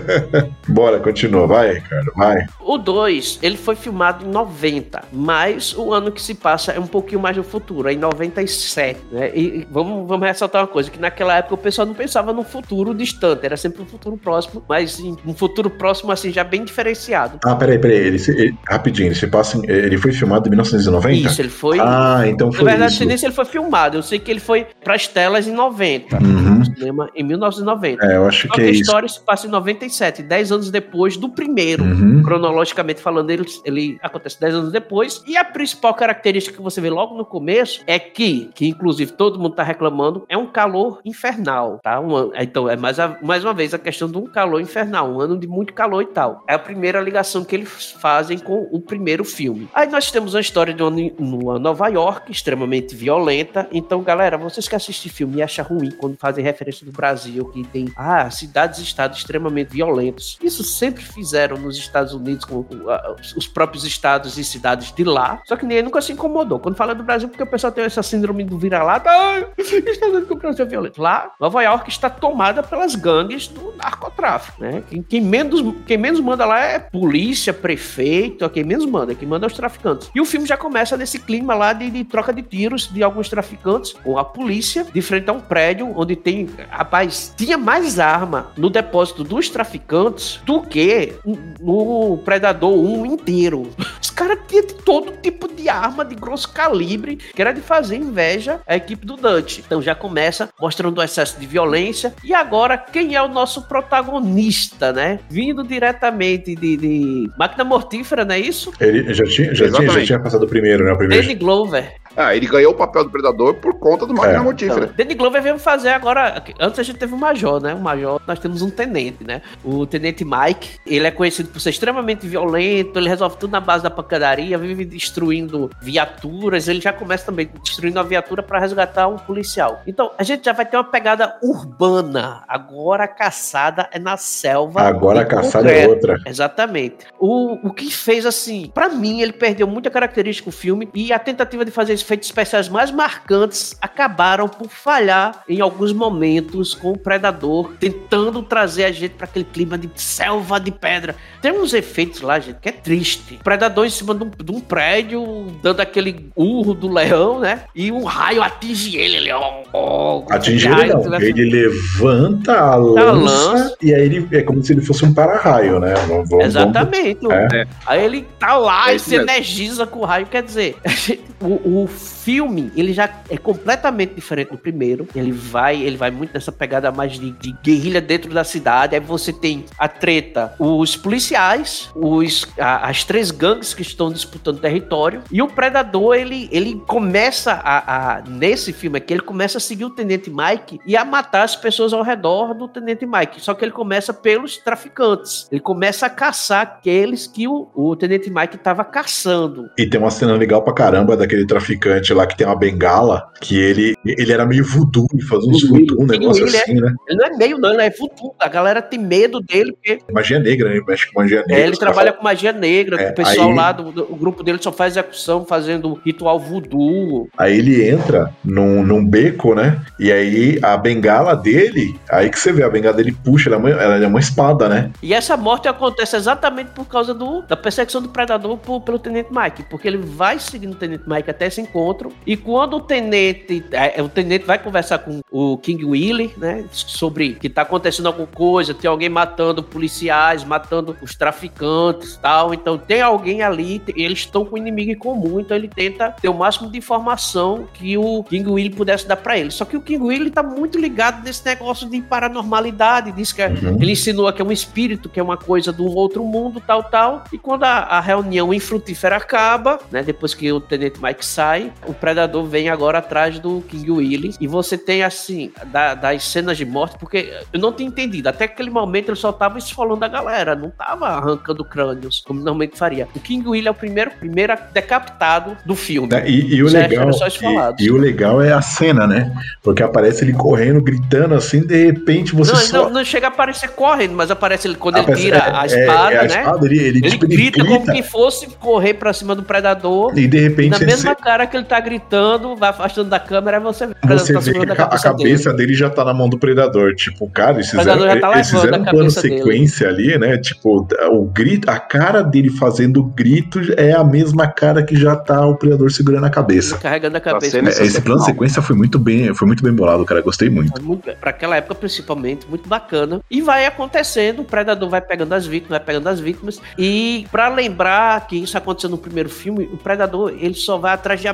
Bora, 0.68 1.00
continua. 1.00 1.46
Vai, 1.46 1.74
Ricardo, 1.74 2.12
vai. 2.16 2.46
O 2.60 2.78
2, 2.78 3.40
ele 3.42 3.56
foi 3.56 3.74
filmado 3.74 4.24
em 4.24 4.30
90, 4.30 5.02
mas 5.12 5.74
o 5.76 5.92
ano 5.92 6.12
que 6.12 6.22
se 6.22 6.34
passa 6.34 6.72
é 6.72 6.80
um 6.80 6.86
pouquinho 6.86 7.20
mais 7.20 7.36
no 7.36 7.42
futuro, 7.42 7.88
é 7.88 7.92
em 7.92 7.98
97, 7.98 9.00
né? 9.10 9.30
E 9.34 9.66
vamos, 9.70 10.08
vamos 10.08 10.26
ressaltar 10.26 10.62
uma 10.62 10.68
coisa, 10.68 10.90
que 10.90 10.98
naquela 10.98 11.36
época 11.36 11.54
o 11.54 11.58
pessoal 11.58 11.86
não 11.86 11.94
pensava 11.94 12.32
no 12.32 12.44
futuro 12.44 12.94
distante, 12.94 13.44
era 13.44 13.56
sempre 13.56 13.82
um 13.82 13.86
futuro 13.86 14.16
próximo, 14.16 14.62
mas 14.68 15.00
um 15.00 15.34
futuro 15.34 15.68
próximo, 15.68 16.12
assim, 16.12 16.30
já 16.32 16.44
bem 16.44 16.64
diferenciado. 16.64 17.38
Ah, 17.44 17.56
peraí, 17.56 17.78
peraí, 17.78 17.96
ele, 17.96 18.22
ele, 18.28 18.58
rapidinho, 18.68 19.08
ele 19.08 19.14
se 19.14 19.26
passa 19.26 19.58
em, 19.58 19.68
ele 19.68 19.98
foi 19.98 20.12
filmado 20.12 20.46
em 20.48 20.50
1990? 20.50 21.28
Isso, 21.28 21.40
ele 21.40 21.48
foi... 21.48 21.78
Ah, 21.80 22.22
então 22.26 22.52
foi 22.52 22.64
Na 22.64 22.70
verdade, 22.70 22.92
isso. 22.92 23.18
se 23.18 23.26
ele 23.26 23.34
foi 23.34 23.44
filmado, 23.44 23.89
eu 23.96 24.02
sei 24.02 24.18
que 24.18 24.30
ele 24.30 24.40
foi 24.40 24.66
pras 24.82 25.06
telas 25.06 25.46
em 25.46 25.52
90. 25.52 26.16
Uhum. 26.16 26.58
no 26.58 26.64
cinema 26.64 27.10
em 27.14 27.22
1990. 27.22 28.04
É, 28.04 28.16
eu 28.16 28.26
acho 28.26 28.46
Só 28.46 28.54
que, 28.54 28.60
que 28.60 28.66
é 28.66 28.70
a 28.70 28.72
história 28.72 29.08
se 29.08 29.20
passa 29.20 29.46
em 29.46 29.50
97, 29.50 30.22
10 30.22 30.52
anos 30.52 30.70
depois 30.70 31.16
do 31.16 31.28
primeiro. 31.28 31.84
Uhum. 31.84 32.22
Cronologicamente 32.22 33.00
falando, 33.00 33.30
ele, 33.30 33.44
ele 33.64 33.98
acontece 34.02 34.40
10 34.40 34.54
anos 34.54 34.72
depois. 34.72 35.22
E 35.26 35.36
a 35.36 35.44
principal 35.44 35.94
característica 35.94 36.56
que 36.56 36.62
você 36.62 36.80
vê 36.80 36.90
logo 36.90 37.16
no 37.16 37.24
começo 37.24 37.82
é 37.86 37.98
que, 37.98 38.50
que 38.54 38.66
inclusive 38.66 39.12
todo 39.12 39.38
mundo 39.38 39.54
tá 39.54 39.62
reclamando, 39.62 40.24
é 40.28 40.36
um 40.36 40.46
calor 40.46 41.00
infernal, 41.04 41.78
tá? 41.82 41.98
Uma, 42.00 42.30
então, 42.36 42.68
é 42.68 42.76
mais, 42.76 42.98
a, 42.98 43.16
mais 43.22 43.44
uma 43.44 43.54
vez 43.54 43.74
a 43.74 43.78
questão 43.78 44.10
de 44.10 44.18
um 44.18 44.24
calor 44.24 44.60
infernal, 44.60 45.10
um 45.10 45.20
ano 45.20 45.38
de 45.38 45.46
muito 45.46 45.72
calor 45.72 46.02
e 46.02 46.06
tal. 46.06 46.42
É 46.48 46.54
a 46.54 46.58
primeira 46.58 47.00
ligação 47.00 47.44
que 47.44 47.54
eles 47.54 47.92
fazem 48.00 48.38
com 48.38 48.68
o 48.70 48.80
primeiro 48.80 49.24
filme. 49.24 49.68
Aí 49.74 49.88
nós 49.88 50.10
temos 50.10 50.34
uma 50.34 50.40
história 50.40 50.72
de 50.72 50.82
uma, 50.82 50.90
uma 51.18 51.58
Nova 51.58 51.88
York 51.88 52.30
extremamente 52.30 52.94
violenta. 52.94 53.68
Então, 53.80 54.02
galera, 54.02 54.36
vocês 54.36 54.68
que 54.68 54.76
assistem 54.76 55.10
filme 55.10 55.38
e 55.38 55.42
acham 55.42 55.64
ruim 55.64 55.90
quando 55.90 56.14
fazem 56.14 56.44
referência 56.44 56.84
do 56.84 56.92
Brasil, 56.92 57.46
que 57.46 57.64
tem 57.64 57.90
ah, 57.96 58.30
cidades 58.30 58.78
e 58.78 58.82
estados 58.82 59.18
extremamente 59.18 59.70
violentos. 59.70 60.38
Isso 60.42 60.62
sempre 60.62 61.02
fizeram 61.02 61.56
nos 61.56 61.78
Estados 61.78 62.12
Unidos 62.12 62.44
com, 62.44 62.62
com 62.62 62.74
uh, 62.74 63.16
os 63.34 63.48
próprios 63.48 63.84
estados 63.84 64.36
e 64.36 64.44
cidades 64.44 64.92
de 64.92 65.02
lá. 65.02 65.40
Só 65.46 65.56
que 65.56 65.64
ninguém 65.64 65.82
nunca 65.82 66.02
se 66.02 66.12
incomodou. 66.12 66.58
Quando 66.58 66.76
fala 66.76 66.94
do 66.94 67.02
Brasil, 67.02 67.26
porque 67.28 67.42
o 67.42 67.46
pessoal 67.46 67.72
tem 67.72 67.82
essa 67.84 68.02
síndrome 68.02 68.44
do 68.44 68.58
vira-lata, 68.58 69.08
está 69.56 70.06
dizendo 70.06 70.26
que 70.26 70.32
o 70.34 70.36
Brasil 70.36 70.66
é 70.66 70.68
violento. 70.68 71.00
Lá, 71.00 71.32
Nova 71.40 71.62
York 71.62 71.88
está 71.88 72.10
tomada 72.10 72.62
pelas 72.62 72.94
gangues 72.94 73.48
do 73.48 73.74
narcotráfico, 73.78 74.60
né? 74.60 74.82
Quem, 74.90 75.02
quem 75.02 75.20
menos, 75.22 75.62
quem 75.86 75.96
menos 75.96 76.20
manda 76.20 76.44
lá 76.44 76.60
é 76.60 76.78
polícia, 76.78 77.54
prefeito, 77.54 78.48
quem 78.50 78.62
menos 78.62 78.84
manda, 78.84 79.14
quem 79.14 79.26
manda 79.26 79.46
é 79.46 79.48
os 79.48 79.54
traficantes. 79.54 80.10
E 80.14 80.20
o 80.20 80.26
filme 80.26 80.46
já 80.46 80.58
começa 80.58 80.98
nesse 80.98 81.18
clima 81.18 81.54
lá 81.54 81.72
de, 81.72 81.90
de 81.90 82.04
troca 82.04 82.30
de 82.30 82.42
tiros 82.42 82.86
de 82.92 83.02
alguns 83.02 83.30
traficantes 83.30 83.69
com 84.02 84.18
a 84.18 84.24
polícia 84.24 84.84
de 84.84 85.00
frente 85.00 85.28
a 85.30 85.32
um 85.32 85.40
prédio 85.40 85.92
onde 85.96 86.16
tem, 86.16 86.48
rapaz, 86.68 87.34
tinha 87.36 87.56
mais 87.56 87.98
arma 87.98 88.52
no 88.56 88.70
depósito 88.70 89.22
dos 89.22 89.48
traficantes 89.48 90.40
do 90.44 90.62
que 90.62 91.14
no 91.60 92.18
Predador 92.24 92.74
1 92.74 93.06
inteiro. 93.06 93.70
Os 94.00 94.10
caras 94.10 94.38
tinham 94.48 94.66
todo 94.84 95.12
tipo 95.22 95.48
de 95.48 95.68
arma 95.68 96.04
de 96.04 96.14
grosso 96.14 96.52
calibre, 96.52 97.16
que 97.16 97.40
era 97.40 97.52
de 97.52 97.60
fazer 97.60 97.96
inveja 97.96 98.60
à 98.66 98.76
equipe 98.76 99.06
do 99.06 99.16
Dante. 99.16 99.62
Então 99.64 99.80
já 99.80 99.94
começa 99.94 100.48
mostrando 100.60 100.98
o 100.98 101.02
excesso 101.02 101.38
de 101.38 101.46
violência. 101.46 102.14
E 102.24 102.34
agora, 102.34 102.76
quem 102.76 103.14
é 103.14 103.22
o 103.22 103.28
nosso 103.28 103.68
protagonista, 103.68 104.92
né? 104.92 105.20
Vindo 105.28 105.62
diretamente 105.62 106.54
de, 106.54 106.76
de 106.76 107.30
Máquina 107.38 107.64
Mortífera, 107.64 108.24
não 108.24 108.34
é 108.34 108.40
isso? 108.40 108.72
Ele 108.80 109.12
já 109.14 109.24
tinha, 109.24 109.54
já 109.54 109.70
tinha, 109.70 109.88
já 109.88 110.04
tinha 110.04 110.20
passado 110.20 110.44
o 110.44 110.48
primeiro, 110.48 110.84
né? 110.84 110.92
O 110.92 110.98
primeiro. 110.98 111.22
Danny 111.22 111.34
Glover. 111.34 111.94
Ah, 112.20 112.36
ele 112.36 112.46
ganhou 112.46 112.72
o 112.72 112.76
papel 112.76 113.04
do 113.04 113.10
Predador 113.10 113.54
por 113.54 113.78
conta 113.78 114.04
do 114.04 114.12
Máquina 114.12 114.38
é. 114.38 114.40
Mortífera. 114.40 114.84
Então, 114.84 114.96
Danny 114.96 115.14
Glover 115.14 115.42
veio 115.42 115.58
fazer 115.58 115.90
agora. 115.90 116.42
Antes 116.60 116.78
a 116.78 116.82
gente 116.82 116.98
teve 116.98 117.14
o 117.14 117.16
Major, 117.16 117.62
né? 117.62 117.74
O 117.74 117.80
Major, 117.80 118.20
nós 118.26 118.38
temos 118.38 118.60
um 118.60 118.70
tenente, 118.70 119.24
né? 119.24 119.40
O 119.64 119.86
tenente 119.86 120.24
Mike. 120.24 120.78
Ele 120.86 121.06
é 121.06 121.10
conhecido 121.10 121.48
por 121.48 121.60
ser 121.60 121.70
extremamente 121.70 122.26
violento, 122.26 122.98
ele 122.98 123.08
resolve 123.08 123.36
tudo 123.38 123.52
na 123.52 123.60
base 123.60 123.82
da 123.82 123.90
pancadaria, 123.90 124.58
vive 124.58 124.84
destruindo 124.84 125.70
viaturas. 125.80 126.68
Ele 126.68 126.80
já 126.80 126.92
começa 126.92 127.24
também 127.24 127.48
destruindo 127.62 127.98
a 127.98 128.02
viatura 128.02 128.42
para 128.42 128.58
resgatar 128.58 129.08
um 129.08 129.16
policial. 129.16 129.80
Então, 129.86 130.10
a 130.18 130.22
gente 130.22 130.44
já 130.44 130.52
vai 130.52 130.66
ter 130.66 130.76
uma 130.76 130.84
pegada 130.84 131.36
urbana. 131.42 132.44
Agora 132.46 133.04
a 133.04 133.08
caçada 133.08 133.88
é 133.92 133.98
na 133.98 134.16
selva. 134.16 134.82
Agora 134.82 135.22
a 135.22 135.24
caçada 135.24 135.64
concreto. 135.64 135.86
é 135.86 135.88
outra. 135.88 136.16
Exatamente. 136.26 137.06
O, 137.18 137.68
o 137.68 137.72
que 137.72 137.90
fez 137.90 138.26
assim, 138.26 138.70
para 138.74 138.88
mim, 138.88 139.20
ele 139.20 139.32
perdeu 139.32 139.66
muita 139.66 139.90
característica 139.90 140.50
do 140.50 140.56
filme 140.56 140.88
e 140.94 141.12
a 141.12 141.18
tentativa 141.18 141.64
de 141.64 141.70
fazer 141.70 141.94
efeitos 142.10 142.28
especiais 142.28 142.68
mais 142.68 142.90
marcantes 142.90 143.76
acabaram 143.80 144.48
por 144.48 144.68
falhar 144.68 145.44
em 145.48 145.60
alguns 145.60 145.92
momentos 145.92 146.74
com 146.74 146.90
o 146.90 146.98
Predador 146.98 147.72
tentando 147.78 148.42
trazer 148.42 148.84
a 148.84 148.90
gente 148.90 149.12
para 149.12 149.26
aquele 149.26 149.44
clima 149.44 149.78
de 149.78 149.88
selva 149.94 150.58
de 150.58 150.72
pedra. 150.72 151.14
Tem 151.40 151.52
uns 151.52 151.72
efeitos 151.72 152.20
lá, 152.20 152.40
gente, 152.40 152.58
que 152.60 152.68
é 152.68 152.72
triste. 152.72 153.36
O 153.40 153.44
Predador 153.44 153.86
em 153.86 153.90
cima 153.90 154.12
de 154.14 154.24
um, 154.24 154.30
de 154.30 154.52
um 154.52 154.60
prédio, 154.60 155.46
dando 155.62 155.80
aquele 155.80 156.30
urro 156.34 156.74
do 156.74 156.88
leão, 156.88 157.38
né? 157.38 157.62
E 157.74 157.92
um 157.92 158.02
raio 158.02 158.42
atinge 158.42 158.96
ele. 158.96 159.20
Ele, 159.20 159.32
oh, 159.32 159.62
oh, 159.72 160.24
atinge 160.32 160.66
ele, 160.66 160.92
não. 160.92 161.20
Ele 161.20 161.44
levanta 161.50 162.58
a 162.58 162.76
lança, 162.76 163.12
lança, 163.12 163.76
e 163.82 163.94
aí 163.94 164.02
ele 164.02 164.28
é 164.32 164.42
como 164.42 164.64
se 164.64 164.72
ele 164.72 164.82
fosse 164.82 165.04
um 165.04 165.14
para-raio, 165.14 165.78
né? 165.78 165.94
Vamos, 166.08 166.28
vamos, 166.28 166.44
Exatamente. 166.44 167.20
Vamos... 167.22 167.52
É. 167.52 167.66
Aí 167.86 168.04
ele 168.04 168.26
tá 168.38 168.56
lá 168.56 168.90
é 168.90 168.96
e 168.96 168.98
se 168.98 169.14
energiza 169.14 169.86
com 169.86 170.00
o 170.00 170.04
raio. 170.04 170.26
Quer 170.26 170.42
dizer, 170.42 170.76
o, 171.40 171.82
o 171.82 171.86
Oof. 171.90 172.19
Filme, 172.30 172.70
ele 172.76 172.92
já 172.92 173.10
é 173.28 173.36
completamente 173.36 174.14
diferente 174.14 174.52
do 174.52 174.58
primeiro. 174.58 175.08
Ele 175.16 175.32
vai, 175.32 175.82
ele 175.82 175.96
vai 175.96 176.12
muito 176.12 176.32
nessa 176.32 176.52
pegada 176.52 176.92
mais 176.92 177.18
de, 177.18 177.32
de 177.32 177.52
guerrilha 177.60 178.00
dentro 178.00 178.32
da 178.32 178.44
cidade. 178.44 178.94
Aí 178.94 179.00
você 179.00 179.32
tem 179.32 179.64
a 179.76 179.88
treta, 179.88 180.54
os 180.56 180.96
policiais, 180.96 181.90
os, 181.92 182.46
a, 182.56 182.88
as 182.88 183.02
três 183.02 183.32
gangues 183.32 183.74
que 183.74 183.82
estão 183.82 184.12
disputando 184.12 184.60
território. 184.60 185.22
E 185.32 185.42
o 185.42 185.48
Predador, 185.48 186.14
ele, 186.14 186.48
ele 186.52 186.80
começa 186.86 187.52
a, 187.52 188.18
a, 188.18 188.22
Nesse 188.28 188.72
filme 188.72 188.98
aqui, 188.98 189.12
ele 189.12 189.22
começa 189.22 189.58
a 189.58 189.60
seguir 189.60 189.86
o 189.86 189.90
Tenente 189.90 190.30
Mike 190.30 190.78
e 190.86 190.96
a 190.96 191.04
matar 191.04 191.42
as 191.42 191.56
pessoas 191.56 191.92
ao 191.92 192.02
redor 192.02 192.54
do 192.54 192.68
Tenente 192.68 193.04
Mike. 193.04 193.40
Só 193.40 193.54
que 193.54 193.64
ele 193.64 193.72
começa 193.72 194.14
pelos 194.14 194.56
traficantes. 194.56 195.48
Ele 195.50 195.60
começa 195.60 196.06
a 196.06 196.10
caçar 196.10 196.62
aqueles 196.62 197.26
que 197.26 197.48
o, 197.48 197.68
o 197.74 197.96
Tenente 197.96 198.30
Mike 198.30 198.54
estava 198.54 198.84
caçando. 198.84 199.68
E 199.76 199.84
tem 199.84 199.98
uma 199.98 200.12
cena 200.12 200.34
legal 200.34 200.62
pra 200.62 200.72
caramba 200.72 201.16
daquele 201.16 201.44
traficante 201.44 202.14
lá 202.19 202.19
que 202.26 202.36
tem 202.36 202.46
uma 202.46 202.56
bengala, 202.56 203.28
que 203.40 203.58
ele, 203.58 203.94
ele 204.04 204.32
era 204.32 204.46
meio 204.46 204.64
voodoo 204.64 205.06
e 205.14 205.22
fazia 205.22 205.50
uns 205.50 205.68
voodoo, 205.68 206.02
um 206.02 206.06
negócio 206.06 206.46
ele 206.46 206.56
assim, 206.56 206.78
é, 206.78 206.80
né? 206.80 206.94
Ele 207.08 207.18
não 207.18 207.26
é 207.26 207.36
meio, 207.36 207.58
não, 207.58 207.72
ele 207.72 207.82
é 207.82 207.90
voodoo. 207.90 208.34
A 208.38 208.48
galera 208.48 208.82
tem 208.82 208.98
medo 208.98 209.40
dele. 209.40 209.72
Porque... 209.72 209.98
Magia 210.12 210.38
negra, 210.38 210.68
né? 210.68 210.76
Ele 210.76 210.84
mexe 210.86 211.10
com 211.10 211.20
magia 211.20 211.40
negra. 211.40 211.56
É, 211.56 211.66
ele 211.66 211.76
trabalha 211.76 212.12
com 212.12 212.22
magia 212.22 212.52
negra. 212.52 213.00
É, 213.00 213.10
o 213.10 213.14
pessoal 213.14 213.48
aí... 213.48 213.54
lá 213.54 213.72
do, 213.72 213.92
do, 213.92 214.12
o 214.12 214.16
grupo 214.16 214.42
dele 214.42 214.58
só 214.60 214.72
faz 214.72 214.96
execução 214.96 215.44
fazendo 215.44 216.00
ritual 216.04 216.38
voodoo. 216.38 217.28
Aí 217.36 217.58
ele 217.58 217.88
entra 217.88 218.32
num, 218.44 218.84
num 218.84 219.04
beco, 219.04 219.54
né? 219.54 219.80
E 219.98 220.10
aí 220.10 220.58
a 220.62 220.76
bengala 220.76 221.34
dele, 221.34 221.98
aí 222.10 222.30
que 222.30 222.38
você 222.38 222.52
vê, 222.52 222.62
a 222.62 222.70
bengala 222.70 222.96
dele 222.96 223.12
puxa, 223.12 223.48
ela 223.48 223.56
é 223.56 223.58
uma, 223.58 223.70
ela 223.70 224.04
é 224.04 224.06
uma 224.06 224.20
espada, 224.20 224.68
né? 224.68 224.90
E 225.02 225.12
essa 225.14 225.36
morte 225.36 225.68
acontece 225.68 226.16
exatamente 226.16 226.70
por 226.70 226.86
causa 226.86 227.12
do, 227.12 227.42
da 227.42 227.56
perseguição 227.56 228.02
do 228.02 228.08
predador 228.08 228.56
por, 228.56 228.80
pelo 228.80 228.98
Tenente 228.98 229.30
Mike, 229.32 229.64
porque 229.70 229.86
ele 229.86 229.98
vai 229.98 230.38
seguindo 230.38 230.72
o 230.72 230.76
Tenente 230.76 231.04
Mike 231.06 231.30
até 231.30 231.46
esse 231.46 231.60
encontro 231.60 231.99
e 232.26 232.36
quando 232.36 232.76
o 232.76 232.80
tenente, 232.80 233.64
é, 233.72 234.00
o 234.02 234.08
tenente 234.08 234.44
vai 234.44 234.58
conversar 234.58 234.98
com 234.98 235.20
o 235.30 235.56
King 235.58 235.84
Willie, 235.84 236.32
né, 236.36 236.64
sobre 236.70 237.34
que 237.34 237.48
tá 237.48 237.62
acontecendo 237.62 238.06
alguma 238.06 238.26
coisa, 238.26 238.74
tem 238.74 238.88
alguém 238.88 239.08
matando 239.08 239.62
policiais, 239.62 240.44
matando 240.44 240.96
os 241.02 241.14
traficantes, 241.14 242.16
tal. 242.16 242.54
Então 242.54 242.78
tem 242.78 243.02
alguém 243.02 243.42
ali, 243.42 243.82
eles 243.96 244.20
estão 244.20 244.44
com 244.44 244.54
um 244.54 244.58
inimigo 244.58 244.90
em 244.90 244.98
comum, 244.98 245.40
então 245.40 245.56
ele 245.56 245.68
tenta 245.68 246.10
ter 246.20 246.28
o 246.28 246.34
máximo 246.34 246.70
de 246.70 246.78
informação 246.78 247.66
que 247.74 247.96
o 247.98 248.22
King 248.24 248.48
Willie 248.48 248.74
pudesse 248.74 249.06
dar 249.06 249.16
para 249.16 249.38
ele. 249.38 249.50
Só 249.50 249.64
que 249.64 249.76
o 249.76 249.80
King 249.80 250.02
Willie 250.02 250.30
tá 250.30 250.42
muito 250.42 250.78
ligado 250.78 251.24
nesse 251.24 251.44
negócio 251.44 251.88
de 251.88 252.00
paranormalidade, 252.00 253.12
diz 253.12 253.32
que 253.32 253.42
é, 253.42 253.48
uhum. 253.48 253.78
ele 253.80 253.92
insinua 253.92 254.32
que 254.32 254.40
é 254.40 254.44
um 254.44 254.52
espírito, 254.52 255.08
que 255.08 255.18
é 255.18 255.22
uma 255.22 255.36
coisa 255.36 255.72
do 255.72 255.84
outro 255.84 256.24
mundo, 256.24 256.62
tal, 256.64 256.82
tal. 256.82 257.24
E 257.32 257.38
quando 257.38 257.64
a, 257.64 257.78
a 257.78 258.00
reunião 258.00 258.52
infrutífera 258.52 259.16
acaba, 259.16 259.78
né, 259.90 260.02
depois 260.02 260.34
que 260.34 260.50
o 260.52 260.60
tenente 260.60 261.02
Mike 261.02 261.24
sai, 261.24 261.72
o 261.90 261.94
predador 261.94 262.44
vem 262.44 262.68
agora 262.68 262.98
atrás 262.98 263.38
do 263.38 263.62
King 263.68 263.90
Willy. 263.90 264.34
E 264.40 264.46
você 264.46 264.78
tem, 264.78 265.02
assim, 265.02 265.50
da, 265.66 265.94
das 265.94 266.24
cenas 266.24 266.56
de 266.56 266.64
morte, 266.64 266.96
porque 266.98 267.32
eu 267.52 267.60
não 267.60 267.72
tinha 267.72 267.88
entendido. 267.88 268.28
Até 268.28 268.44
aquele 268.44 268.70
momento 268.70 269.10
ele 269.10 269.16
só 269.16 269.32
tava 269.32 269.58
esfolando 269.58 270.04
a 270.04 270.08
galera, 270.08 270.54
não 270.54 270.70
tava 270.70 271.08
arrancando 271.08 271.64
crânios, 271.64 272.22
como 272.26 272.40
normalmente 272.40 272.78
faria. 272.78 273.08
O 273.14 273.20
King 273.20 273.46
Willy 273.48 273.68
é 273.68 273.70
o 273.70 273.74
primeiro, 273.74 274.10
primeiro 274.12 274.54
decapitado 274.72 275.56
do 275.64 275.74
filme. 275.74 276.08
É, 276.14 276.28
e, 276.28 276.54
e, 276.54 276.62
o 276.62 276.68
legal, 276.68 277.10
e, 277.10 277.84
e, 277.84 277.90
o 277.90 277.96
legal 277.96 278.42
é 278.42 278.52
a 278.52 278.62
cena, 278.62 279.06
né? 279.06 279.32
Porque 279.62 279.82
aparece 279.82 280.24
ele 280.24 280.32
correndo, 280.32 280.80
gritando 280.80 281.34
assim, 281.34 281.60
de 281.60 281.86
repente 281.86 282.34
você 282.34 282.52
não, 282.52 282.60
só... 282.60 282.82
Não, 282.84 282.90
não 282.90 283.04
chega 283.04 283.26
a 283.26 283.30
aparecer 283.30 283.70
correndo, 283.70 284.14
mas 284.14 284.30
aparece 284.30 284.68
ele 284.68 284.76
quando 284.76 284.96
aparece, 284.96 285.22
ele 285.22 285.32
tira 285.32 285.44
é, 285.44 285.56
a 285.56 285.66
espada, 285.66 286.12
é, 286.12 286.14
é 286.14 286.18
a 286.18 286.22
né? 286.22 286.28
Espada, 286.28 286.66
ele, 286.66 286.78
ele, 286.78 286.98
ele, 286.98 287.10
tipo, 287.10 287.26
grita, 287.26 287.58
grita 287.58 287.64
como 287.64 287.92
que 287.92 288.02
fosse 288.02 288.46
correr 288.58 288.94
pra 288.94 289.12
cima 289.12 289.34
do 289.34 289.42
predador. 289.42 290.16
E 290.16 290.26
de 290.26 290.38
repente... 290.38 290.70
Na 290.70 290.78
mesma 290.78 291.14
cara 291.14 291.46
que 291.46 291.56
ele 291.56 291.64
tá 291.64 291.79
gritando, 291.80 292.56
vai 292.56 292.70
afastando 292.70 293.08
da 293.08 293.18
câmera, 293.18 293.60
você 293.60 293.86
vê. 293.86 293.94
Você 294.06 294.32
tá 294.32 294.40
vê 294.40 294.52
que 294.52 294.58
a 294.58 294.76
cabeça, 294.76 295.08
a 295.08 295.12
cabeça 295.12 295.50
dele. 295.52 295.66
dele. 295.68 295.74
já 295.78 295.90
tá 295.90 296.04
na 296.04 296.14
mão 296.14 296.28
do 296.28 296.38
predador. 296.38 296.94
Tipo, 296.94 297.28
cara, 297.28 297.56
eles 297.56 297.70
fizeram, 297.70 298.20
tá 298.20 298.32
eles 298.34 298.50
fizeram 298.50 298.80
um 298.80 298.84
plano 298.84 299.10
sequência 299.10 299.92
dele. 299.92 300.14
ali, 300.14 300.18
né? 300.18 300.38
Tipo, 300.38 300.86
o 301.10 301.24
grito, 301.24 301.70
a 301.70 301.78
cara 301.78 302.22
dele 302.22 302.50
fazendo 302.50 303.02
grito 303.02 303.60
é 303.76 303.92
a 303.92 304.04
mesma 304.04 304.46
cara 304.46 304.82
que 304.82 304.96
já 304.96 305.16
tá 305.16 305.46
o 305.46 305.56
predador 305.56 305.90
segurando 305.90 306.26
a 306.26 306.30
cabeça. 306.30 306.78
Carregando 306.78 307.16
a 307.16 307.20
cabeça. 307.20 307.58
É, 307.58 307.84
esse 307.84 308.00
plano 308.00 308.20
sequência 308.20 308.62
foi 308.62 308.76
muito 308.76 308.98
bem, 308.98 309.32
foi 309.34 309.46
muito 309.46 309.62
bem 309.62 309.72
bolado, 309.72 310.04
cara. 310.04 310.20
Gostei 310.20 310.50
muito. 310.50 310.82
muito 310.82 311.10
pra 311.16 311.30
aquela 311.30 311.56
época, 311.56 311.74
principalmente, 311.74 312.46
muito 312.48 312.68
bacana. 312.68 313.20
E 313.30 313.40
vai 313.40 313.66
acontecendo, 313.66 314.40
o 314.42 314.44
predador 314.44 314.88
vai 314.88 315.00
pegando 315.00 315.32
as 315.32 315.46
vítimas, 315.46 315.78
vai 315.78 315.80
pegando 315.80 316.08
as 316.08 316.20
vítimas. 316.20 316.60
E 316.78 317.26
para 317.30 317.48
lembrar 317.48 318.26
que 318.26 318.36
isso 318.36 318.56
aconteceu 318.56 318.90
no 318.90 318.98
primeiro 318.98 319.28
filme, 319.28 319.68
o 319.72 319.76
predador 319.76 320.32
ele 320.38 320.54
só 320.54 320.78
vai 320.78 320.92
atrás 320.92 321.20
de 321.20 321.28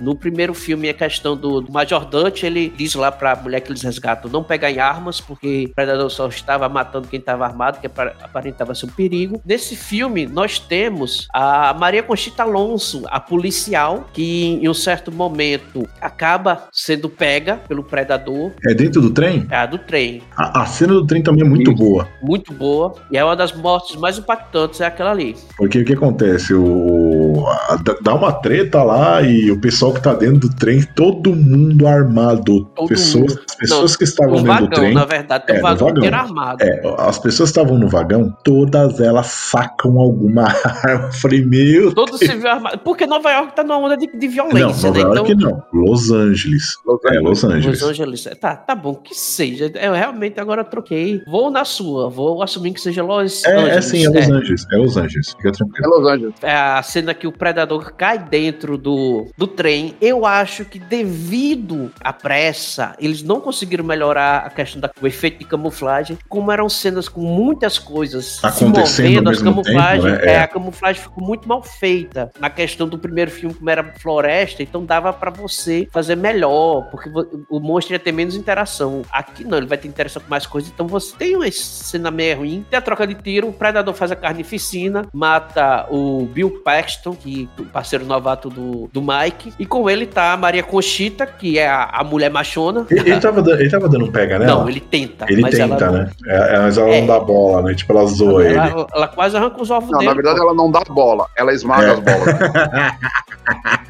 No 0.00 0.16
primeiro 0.16 0.54
filme, 0.54 0.88
a 0.88 0.94
questão 0.94 1.36
do, 1.36 1.60
do 1.60 1.72
Major 1.72 2.04
Dutch, 2.04 2.42
ele 2.42 2.72
diz 2.76 2.94
lá 2.94 3.10
pra 3.10 3.36
mulher 3.36 3.60
que 3.60 3.70
eles 3.70 3.82
resgatam 3.82 4.30
não 4.30 4.42
pegar 4.42 4.70
em 4.70 4.78
armas, 4.78 5.20
porque 5.20 5.66
o 5.70 5.74
Predador 5.74 6.10
só 6.10 6.28
estava 6.28 6.68
matando 6.68 7.08
quem 7.08 7.18
estava 7.20 7.44
armado, 7.44 7.80
que 7.80 7.86
aparentava 7.86 8.74
ser 8.74 8.86
um 8.86 8.90
perigo. 8.90 9.40
Nesse 9.44 9.76
filme, 9.76 10.26
nós 10.26 10.58
temos 10.58 11.26
a 11.32 11.74
Maria 11.74 12.02
Conchita 12.02 12.42
Alonso, 12.42 13.04
a 13.08 13.20
policial, 13.20 14.08
que 14.12 14.58
em 14.62 14.68
um 14.68 14.74
certo 14.74 15.10
momento 15.12 15.88
acaba 16.00 16.68
sendo 16.72 17.08
pega 17.08 17.56
pelo 17.68 17.82
Predador. 17.82 18.52
É 18.66 18.74
dentro 18.74 19.00
do 19.00 19.10
trem? 19.10 19.46
É, 19.50 19.56
a 19.56 19.66
do 19.66 19.78
trem. 19.78 20.22
A, 20.36 20.62
a 20.62 20.66
cena 20.66 20.94
do 20.94 21.06
trem 21.06 21.22
também 21.22 21.44
é 21.44 21.48
muito 21.48 21.70
Isso. 21.72 21.82
boa. 21.82 22.08
Muito 22.22 22.52
boa. 22.52 22.94
E 23.10 23.16
é 23.16 23.24
uma 23.24 23.36
das 23.36 23.52
mortes 23.52 23.96
mais 23.96 24.18
impactantes, 24.18 24.80
é 24.80 24.86
aquela 24.86 25.10
ali. 25.10 25.36
Porque 25.56 25.80
o 25.80 25.84
que 25.84 25.94
acontece? 25.94 26.54
O, 26.54 27.44
a, 27.46 27.78
dá 28.02 28.14
uma 28.14 28.32
treta 28.32 28.82
lá 28.82 29.22
e 29.22 29.37
o 29.50 29.60
pessoal 29.60 29.92
que 29.92 30.02
tá 30.02 30.14
dentro 30.14 30.48
do 30.48 30.56
trem, 30.56 30.82
todo 30.94 31.34
mundo 31.34 31.86
armado. 31.86 32.64
Todo 32.74 32.88
pessoas, 32.88 33.34
mundo. 33.34 33.44
pessoas 33.58 33.92
Não, 33.92 33.98
que 33.98 34.04
estavam 34.04 34.34
dentro 34.36 34.48
vagão, 34.48 34.68
do 34.68 34.74
trem. 34.74 34.94
Na 34.94 35.04
verdade, 35.04 35.46
tem 35.46 35.56
é, 35.56 35.58
um 35.58 35.62
vagão, 35.62 35.86
vagão 35.86 35.98
inteiro 35.98 36.16
armado. 36.16 36.62
É, 36.62 36.96
as 36.98 37.18
pessoas 37.18 37.48
estavam 37.50 37.78
no 37.78 37.88
vagão, 37.88 38.34
todas 38.44 39.00
elas 39.00 39.26
sacam 39.26 39.98
alguma 39.98 40.44
arma. 40.84 41.06
Eu 41.06 41.12
falei, 41.12 41.44
meu. 41.44 41.94
Todo 41.94 42.16
civil 42.18 42.48
armado. 42.48 42.78
Porque 42.78 43.06
Nova 43.06 43.30
York 43.30 43.54
tá 43.54 43.62
numa 43.62 43.78
onda 43.78 43.96
de, 43.96 44.06
de 44.06 44.28
violência. 44.28 44.90
Não, 44.90 44.96
Nova 44.96 45.14
né? 45.14 45.18
York 45.18 45.32
então... 45.32 45.50
não. 45.72 45.82
Los 45.82 46.10
Angeles. 46.10 46.76
Los 46.84 47.04
é, 47.04 47.20
Los 47.20 47.44
Angeles. 47.44 47.80
Los 47.80 47.90
Angeles. 47.90 48.28
Tá, 48.40 48.56
tá 48.56 48.74
bom, 48.74 48.94
que 48.94 49.14
seja. 49.14 49.70
Eu 49.74 49.92
realmente 49.92 50.40
agora 50.40 50.64
troquei. 50.64 51.22
Vou 51.26 51.50
na 51.50 51.64
sua. 51.64 52.08
Vou 52.08 52.42
assumir 52.42 52.72
que 52.72 52.80
seja 52.80 53.02
Los 53.02 53.44
é, 53.44 53.50
é 53.50 53.54
Angeles. 53.54 53.76
É 53.76 53.80
sim, 53.82 54.04
é 54.04 54.08
Los 54.08 54.28
é. 54.28 54.32
Angeles. 54.32 54.66
É 54.72 54.76
Los 54.76 54.96
Angeles. 54.96 55.30
Fica 55.32 55.52
tranquilo. 55.52 55.84
É 55.84 55.88
Los 55.88 56.08
Angeles. 56.08 56.34
É 56.42 56.56
a 56.56 56.82
cena 56.82 57.14
que 57.14 57.26
o 57.26 57.32
predador 57.32 57.92
cai 57.94 58.18
dentro 58.18 58.78
do, 58.78 59.27
do 59.36 59.46
trem. 59.46 59.94
Eu 60.00 60.26
acho 60.26 60.64
que 60.64 60.78
devido 60.78 61.92
à 62.00 62.12
pressa, 62.12 62.94
eles 62.98 63.22
não 63.22 63.40
conseguiram 63.40 63.84
melhorar 63.84 64.38
a 64.38 64.50
questão 64.50 64.80
do 64.80 65.06
efeito 65.06 65.38
de 65.38 65.44
camuflagem. 65.44 66.18
Como 66.28 66.50
eram 66.50 66.68
cenas 66.68 67.08
com 67.08 67.20
muitas 67.20 67.78
coisas 67.78 68.42
acontecendo, 68.42 69.30
as 69.30 69.42
camuflagens, 69.42 70.12
tempo, 70.12 70.26
né? 70.26 70.32
é. 70.32 70.34
é. 70.36 70.40
a 70.40 70.48
camuflagem 70.48 71.02
ficou 71.02 71.24
muito 71.24 71.48
mal 71.48 71.62
feita. 71.62 72.30
Na 72.38 72.50
questão 72.50 72.88
do 72.88 72.98
primeiro 72.98 73.30
filme, 73.30 73.54
como 73.54 73.70
era 73.70 73.92
floresta, 73.98 74.62
então 74.62 74.84
dava 74.84 75.12
para 75.12 75.30
você 75.30 75.88
fazer 75.92 76.16
melhor, 76.16 76.88
porque 76.90 77.10
o 77.50 77.60
monstro 77.60 77.94
ia 77.94 77.98
ter 77.98 78.12
menos 78.12 78.36
interação. 78.36 79.02
Aqui 79.10 79.44
não, 79.44 79.58
ele 79.58 79.66
vai 79.66 79.78
ter 79.78 79.88
interação 79.88 80.22
com 80.22 80.28
mais 80.28 80.46
coisas, 80.46 80.70
então 80.70 80.86
você 80.86 81.14
tem 81.16 81.36
uma 81.36 81.50
cena 81.50 82.10
meio 82.10 82.38
ruim. 82.38 82.64
Tem 82.68 82.78
a 82.78 82.82
troca 82.82 83.06
de 83.06 83.14
tiro, 83.14 83.48
o 83.48 83.52
predador 83.52 83.94
faz 83.94 84.10
a 84.10 84.16
carnificina, 84.16 85.06
mata 85.12 85.86
o 85.90 86.26
Bill 86.26 86.62
Paxton, 86.62 87.14
que 87.14 87.48
é 87.58 87.62
o 87.62 87.66
parceiro 87.66 88.04
novato 88.04 88.48
do, 88.48 88.88
do 88.92 89.02
Mike, 89.22 89.52
e 89.58 89.66
com 89.66 89.88
ele 89.88 90.06
tá 90.06 90.32
a 90.32 90.36
Maria 90.36 90.62
Conchita, 90.62 91.26
que 91.26 91.58
é 91.58 91.68
a, 91.68 91.84
a 91.84 92.04
mulher 92.04 92.30
machona. 92.30 92.86
Ele, 92.90 93.10
ele, 93.10 93.20
tava, 93.20 93.40
ele 93.50 93.70
tava 93.70 93.88
dando 93.88 94.10
pega, 94.10 94.38
né? 94.38 94.46
Não, 94.46 94.68
ele 94.68 94.80
tenta. 94.80 95.26
Ele 95.28 95.42
tenta, 95.50 95.84
ela, 95.84 95.90
né? 95.90 96.10
É, 96.26 96.58
mas 96.58 96.78
ela 96.78 96.88
é, 96.88 97.00
não 97.00 97.06
dá 97.06 97.20
bola, 97.20 97.62
né? 97.62 97.74
Tipo, 97.74 97.92
ela 97.92 98.06
zoa 98.06 98.46
ela, 98.46 98.66
ele. 98.66 98.86
Ela 98.94 99.08
quase 99.08 99.36
arranca 99.36 99.60
os 99.60 99.70
ovos 99.70 99.90
não, 99.90 99.98
dele. 99.98 100.10
Na 100.10 100.14
verdade, 100.14 100.38
pô. 100.38 100.44
ela 100.44 100.54
não 100.54 100.70
dá 100.70 100.80
bola, 100.88 101.26
ela 101.36 101.52
esmaga 101.52 101.86
é. 101.86 101.90
as 101.92 102.00
bolas. 102.00 102.34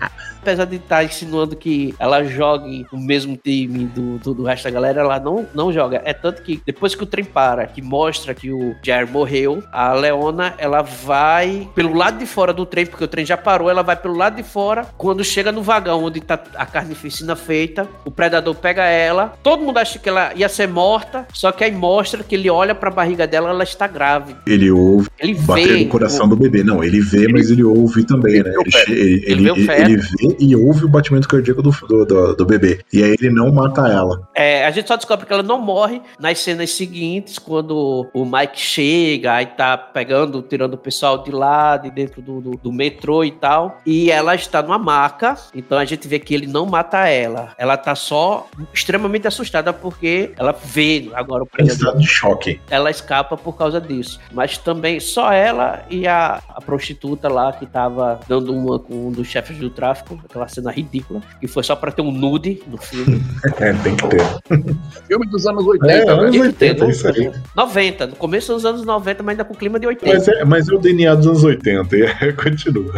apesar 0.49 0.65
de 0.65 0.77
estar 0.77 1.05
insinuando 1.05 1.55
que 1.55 1.95
ela 1.99 2.25
jogue 2.25 2.87
o 2.91 2.97
mesmo 2.97 3.37
time 3.37 3.85
do, 3.85 4.19
do, 4.19 4.33
do, 4.33 4.43
resto 4.45 4.65
da 4.65 4.71
galera, 4.71 5.01
ela 5.01 5.21
não, 5.21 5.47
não 5.55 5.71
joga. 5.71 6.01
É 6.07 6.15
tanto 6.15 6.43
que 6.43 6.61
depois 6.65 6.95
que 6.95 7.03
o 7.03 7.07
trem 7.07 7.25
para, 7.25 7.67
que 7.67 7.83
mostra 7.83 8.35
que 8.35 8.51
o 8.51 8.75
Jair 8.83 9.07
morreu, 9.07 9.63
a 9.71 9.93
Leona, 9.93 10.55
ela 10.57 10.81
vai 10.81 11.69
pelo 11.75 11.95
lado 11.95 12.19
de 12.19 12.25
fora 12.25 12.53
do 12.53 12.65
trem, 12.65 12.87
porque 12.87 13.05
o 13.05 13.09
trem 13.09 13.27
já 13.27 13.37
parou, 13.37 13.69
ela 13.69 13.83
vai 13.83 13.95
pelo 13.95 14.17
lado 14.17 14.37
de 14.37 14.43
fora. 14.43 14.87
Quando 14.97 15.23
chega 15.23 15.53
no 15.53 15.63
vagão 15.63 16.05
onde 16.05 16.21
tá 16.21 16.43
a 16.55 16.65
carnificina 16.65 17.37
feita, 17.37 17.87
o 18.07 18.11
predador 18.11 18.55
pega 18.55 18.85
ela, 18.85 19.35
todo 19.43 19.63
mundo 19.63 19.77
acha 19.77 19.99
que 19.99 20.09
ela 20.09 20.33
ia 20.35 20.49
ser 20.49 20.67
morta, 20.67 21.27
só 21.35 21.53
que 21.53 21.63
aí 21.63 21.73
mostra 21.73 22.25
que 22.25 22.35
ele 22.35 22.49
olha 22.49 22.75
pra 22.75 22.91
barriga 22.91 23.27
dela, 23.27 23.51
ela 23.51 23.65
está 23.65 23.87
grávida. 23.87 24.41
Ele 24.47 24.71
ouve 24.71 25.09
ele 25.19 25.35
bater 25.35 25.69
vê, 25.69 25.85
no 25.85 25.91
coração 25.91 26.27
o... 26.27 26.31
do 26.31 26.37
bebê. 26.37 26.63
Não, 26.63 26.83
ele 26.83 27.01
vê, 27.01 27.25
ele... 27.25 27.33
mas 27.35 27.51
ele 27.51 27.65
ouve 27.65 28.05
também, 28.05 28.43
né? 28.43 28.53
Ele, 28.87 29.01
ele, 29.01 29.23
ele, 29.27 29.49
ele, 29.51 29.71
ele 29.73 29.97
vê 29.97 30.38
e 30.39 30.55
ouve 30.57 30.85
o 30.85 30.89
batimento 30.89 31.29
cardíaco 31.29 31.63
do, 31.63 31.71
do, 31.71 32.05
do, 32.05 32.37
do, 32.37 32.47
bebê. 32.47 32.81
E 32.93 33.03
aí 33.03 33.15
ele 33.21 33.31
não 33.31 33.53
mata 33.53 33.89
ela. 33.89 34.29
É, 34.35 34.67
a 34.67 34.71
gente 34.71 34.89
só 34.89 34.97
descobre 34.97 35.27
que 35.27 35.33
ela 35.33 35.43
não 35.43 35.61
morre 35.61 36.01
nas 36.19 36.39
cenas 36.39 36.71
seguintes, 36.71 37.39
quando 37.39 38.09
o 38.13 38.25
Mike 38.25 38.61
chega 38.61 39.43
e 39.43 39.47
tá 39.47 39.77
pegando, 39.77 40.43
tirando 40.43 40.75
o 40.75 40.79
pessoal 40.79 41.23
de 41.23 41.31
lá, 41.31 41.77
de 41.77 41.91
dentro 41.91 42.23
do, 42.23 42.41
do, 42.41 42.51
do 42.63 42.73
metrô 42.73 43.25
e 43.25 43.31
tal. 43.31 43.79
E 43.85 44.11
ela 44.11 44.35
está 44.35 44.63
numa 44.63 44.79
maca, 44.79 45.37
então 45.55 45.79
a 45.79 45.85
gente 45.85 46.07
vê 46.07 46.19
que 46.19 46.35
ele 46.35 46.47
não 46.47 46.67
mata 46.67 47.09
ela. 47.09 47.55
Ela 47.59 47.77
tá 47.77 47.95
só 47.95 48.49
extremamente 48.73 49.27
assustada 49.27 49.73
porque 49.73 50.33
ela 50.37 50.53
vê 50.53 51.11
agora 51.15 51.43
o 51.43 51.47
predador. 51.47 51.77
Estado 51.77 51.99
de 51.99 52.07
choque. 52.07 52.61
Ela 52.71 52.91
escapa 52.91 53.37
por 53.37 53.57
causa 53.57 53.81
disso. 53.81 54.21
Mas 54.33 54.59
também 54.59 55.01
só 55.01 55.33
ela 55.33 55.85
e 55.91 56.07
a, 56.07 56.41
a 56.49 56.61
prostituta 56.61 57.29
lá 57.29 57.53
que 57.53 57.67
tava 57.67 58.21
dando 58.29 58.55
uma 58.55 58.79
com 58.79 59.09
um 59.09 59.13
dos 59.13 59.27
chefes 59.29 59.59
do 59.59 59.71
tráfico 59.71 60.18
aquela 60.25 60.49
cena 60.49 60.71
ridícula, 60.71 61.21
que 61.41 61.47
foi 61.47 61.63
só 61.63 61.77
pra 61.77 61.91
ter 61.91 62.03
um 62.03 62.11
nude 62.11 62.63
no 62.67 62.79
filme. 62.79 63.23
é, 63.59 63.73
tem 63.75 63.97
que 63.97 64.09
ter. 64.09 64.23
filme 65.07 65.27
dos 65.29 65.47
anos 65.47 65.67
80, 65.67 65.93
é, 65.93 66.05
né? 66.05 66.13
anos 66.13 66.37
80, 66.37 66.85
ter, 66.85 66.91
isso 66.91 67.09
aí. 67.09 67.33
90, 67.57 68.07
no 68.09 68.17
começo 68.17 68.53
dos 68.53 68.65
anos 68.65 68.85
90, 68.85 69.23
mas 69.23 69.33
ainda 69.33 69.45
com 69.45 69.55
clima 69.55 69.79
de 69.79 69.87
80. 69.87 70.15
Mas 70.15 70.29
é, 70.29 70.45
mas 70.45 70.69
é 70.69 70.75
o 70.75 70.79
DNA 70.79 71.15
dos 71.15 71.27
anos 71.27 71.45
80, 71.45 71.97
e 71.97 72.33
continua. 72.35 72.93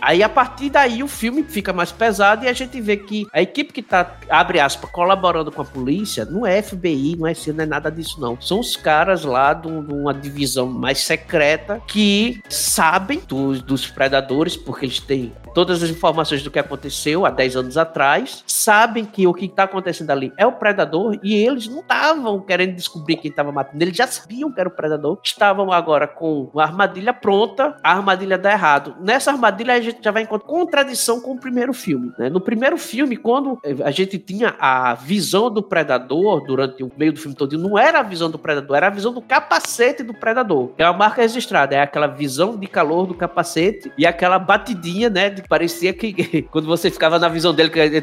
aí 0.00 0.22
a 0.22 0.28
partir 0.28 0.70
daí 0.70 1.02
o 1.02 1.08
filme 1.08 1.42
fica 1.42 1.72
mais 1.72 1.92
pesado 1.92 2.44
e 2.44 2.48
a 2.48 2.52
gente 2.52 2.80
vê 2.80 2.96
que 2.96 3.26
a 3.32 3.42
equipe 3.42 3.72
que 3.72 3.82
tá, 3.82 4.16
abre 4.28 4.60
aspas, 4.60 4.90
colaborando 4.90 5.50
com 5.50 5.62
a 5.62 5.64
polícia, 5.64 6.24
não 6.24 6.46
é 6.46 6.62
FBI, 6.62 7.16
não 7.16 7.26
é 7.26 7.34
CIA, 7.34 7.52
não 7.52 7.64
é 7.64 7.66
nada 7.66 7.90
disso 7.90 8.20
não. 8.20 8.40
São 8.40 8.60
os 8.60 8.76
caras 8.76 9.24
lá 9.24 9.54
de 9.54 9.68
uma 9.68 10.14
divisão 10.14 10.66
mais 10.66 10.98
secreta 11.00 11.80
que 11.86 12.40
sabem 12.48 13.20
dos, 13.26 13.62
dos 13.62 13.86
predadores, 13.86 14.56
porque 14.56 14.86
eles 14.86 15.00
têm 15.00 15.32
todas 15.58 15.82
as 15.82 15.90
informações 15.90 16.40
do 16.40 16.52
que 16.52 16.58
aconteceu 16.60 17.26
há 17.26 17.30
10 17.30 17.56
anos 17.56 17.76
atrás, 17.76 18.44
sabem 18.46 19.04
que 19.04 19.26
o 19.26 19.34
que 19.34 19.46
está 19.46 19.64
acontecendo 19.64 20.12
ali 20.12 20.32
é 20.36 20.46
o 20.46 20.52
predador 20.52 21.18
e 21.20 21.34
eles 21.34 21.66
não 21.66 21.80
estavam 21.80 22.38
querendo 22.38 22.76
descobrir 22.76 23.16
quem 23.16 23.28
estava 23.28 23.50
matando, 23.50 23.82
eles 23.82 23.96
já 23.96 24.06
sabiam 24.06 24.52
que 24.52 24.60
era 24.60 24.68
o 24.68 24.72
predador, 24.72 25.18
estavam 25.20 25.72
agora 25.72 26.06
com 26.06 26.48
a 26.56 26.62
armadilha 26.62 27.12
pronta, 27.12 27.74
a 27.82 27.90
armadilha 27.92 28.38
dá 28.38 28.52
errado. 28.52 28.94
Nessa 29.00 29.32
armadilha 29.32 29.74
a 29.74 29.80
gente 29.80 29.98
já 30.00 30.12
vai 30.12 30.22
encontrar 30.22 30.46
contradição 30.46 31.20
com 31.20 31.32
o 31.32 31.40
primeiro 31.40 31.72
filme. 31.72 32.12
Né? 32.16 32.30
No 32.30 32.40
primeiro 32.40 32.78
filme, 32.78 33.16
quando 33.16 33.58
a 33.84 33.90
gente 33.90 34.16
tinha 34.16 34.54
a 34.60 34.94
visão 34.94 35.50
do 35.50 35.60
predador 35.60 36.44
durante 36.46 36.84
o 36.84 36.92
meio 36.96 37.12
do 37.12 37.18
filme 37.18 37.34
todo, 37.36 37.58
não 37.58 37.76
era 37.76 37.98
a 37.98 38.02
visão 38.04 38.30
do 38.30 38.38
predador, 38.38 38.76
era 38.76 38.86
a 38.86 38.90
visão 38.90 39.12
do 39.12 39.20
capacete 39.20 40.04
do 40.04 40.14
predador. 40.14 40.70
É 40.78 40.84
a 40.84 40.92
marca 40.92 41.22
registrada, 41.22 41.74
é 41.74 41.80
aquela 41.80 42.06
visão 42.06 42.56
de 42.56 42.68
calor 42.68 43.08
do 43.08 43.14
capacete 43.14 43.90
e 43.98 44.06
aquela 44.06 44.38
batidinha, 44.38 45.10
né, 45.10 45.28
de 45.28 45.47
parecia 45.48 45.92
que 45.92 46.42
quando 46.50 46.66
você 46.66 46.90
ficava 46.90 47.18
na 47.18 47.28
visão 47.28 47.54
dele 47.54 47.70
que 47.70 47.78
ia 47.78 48.02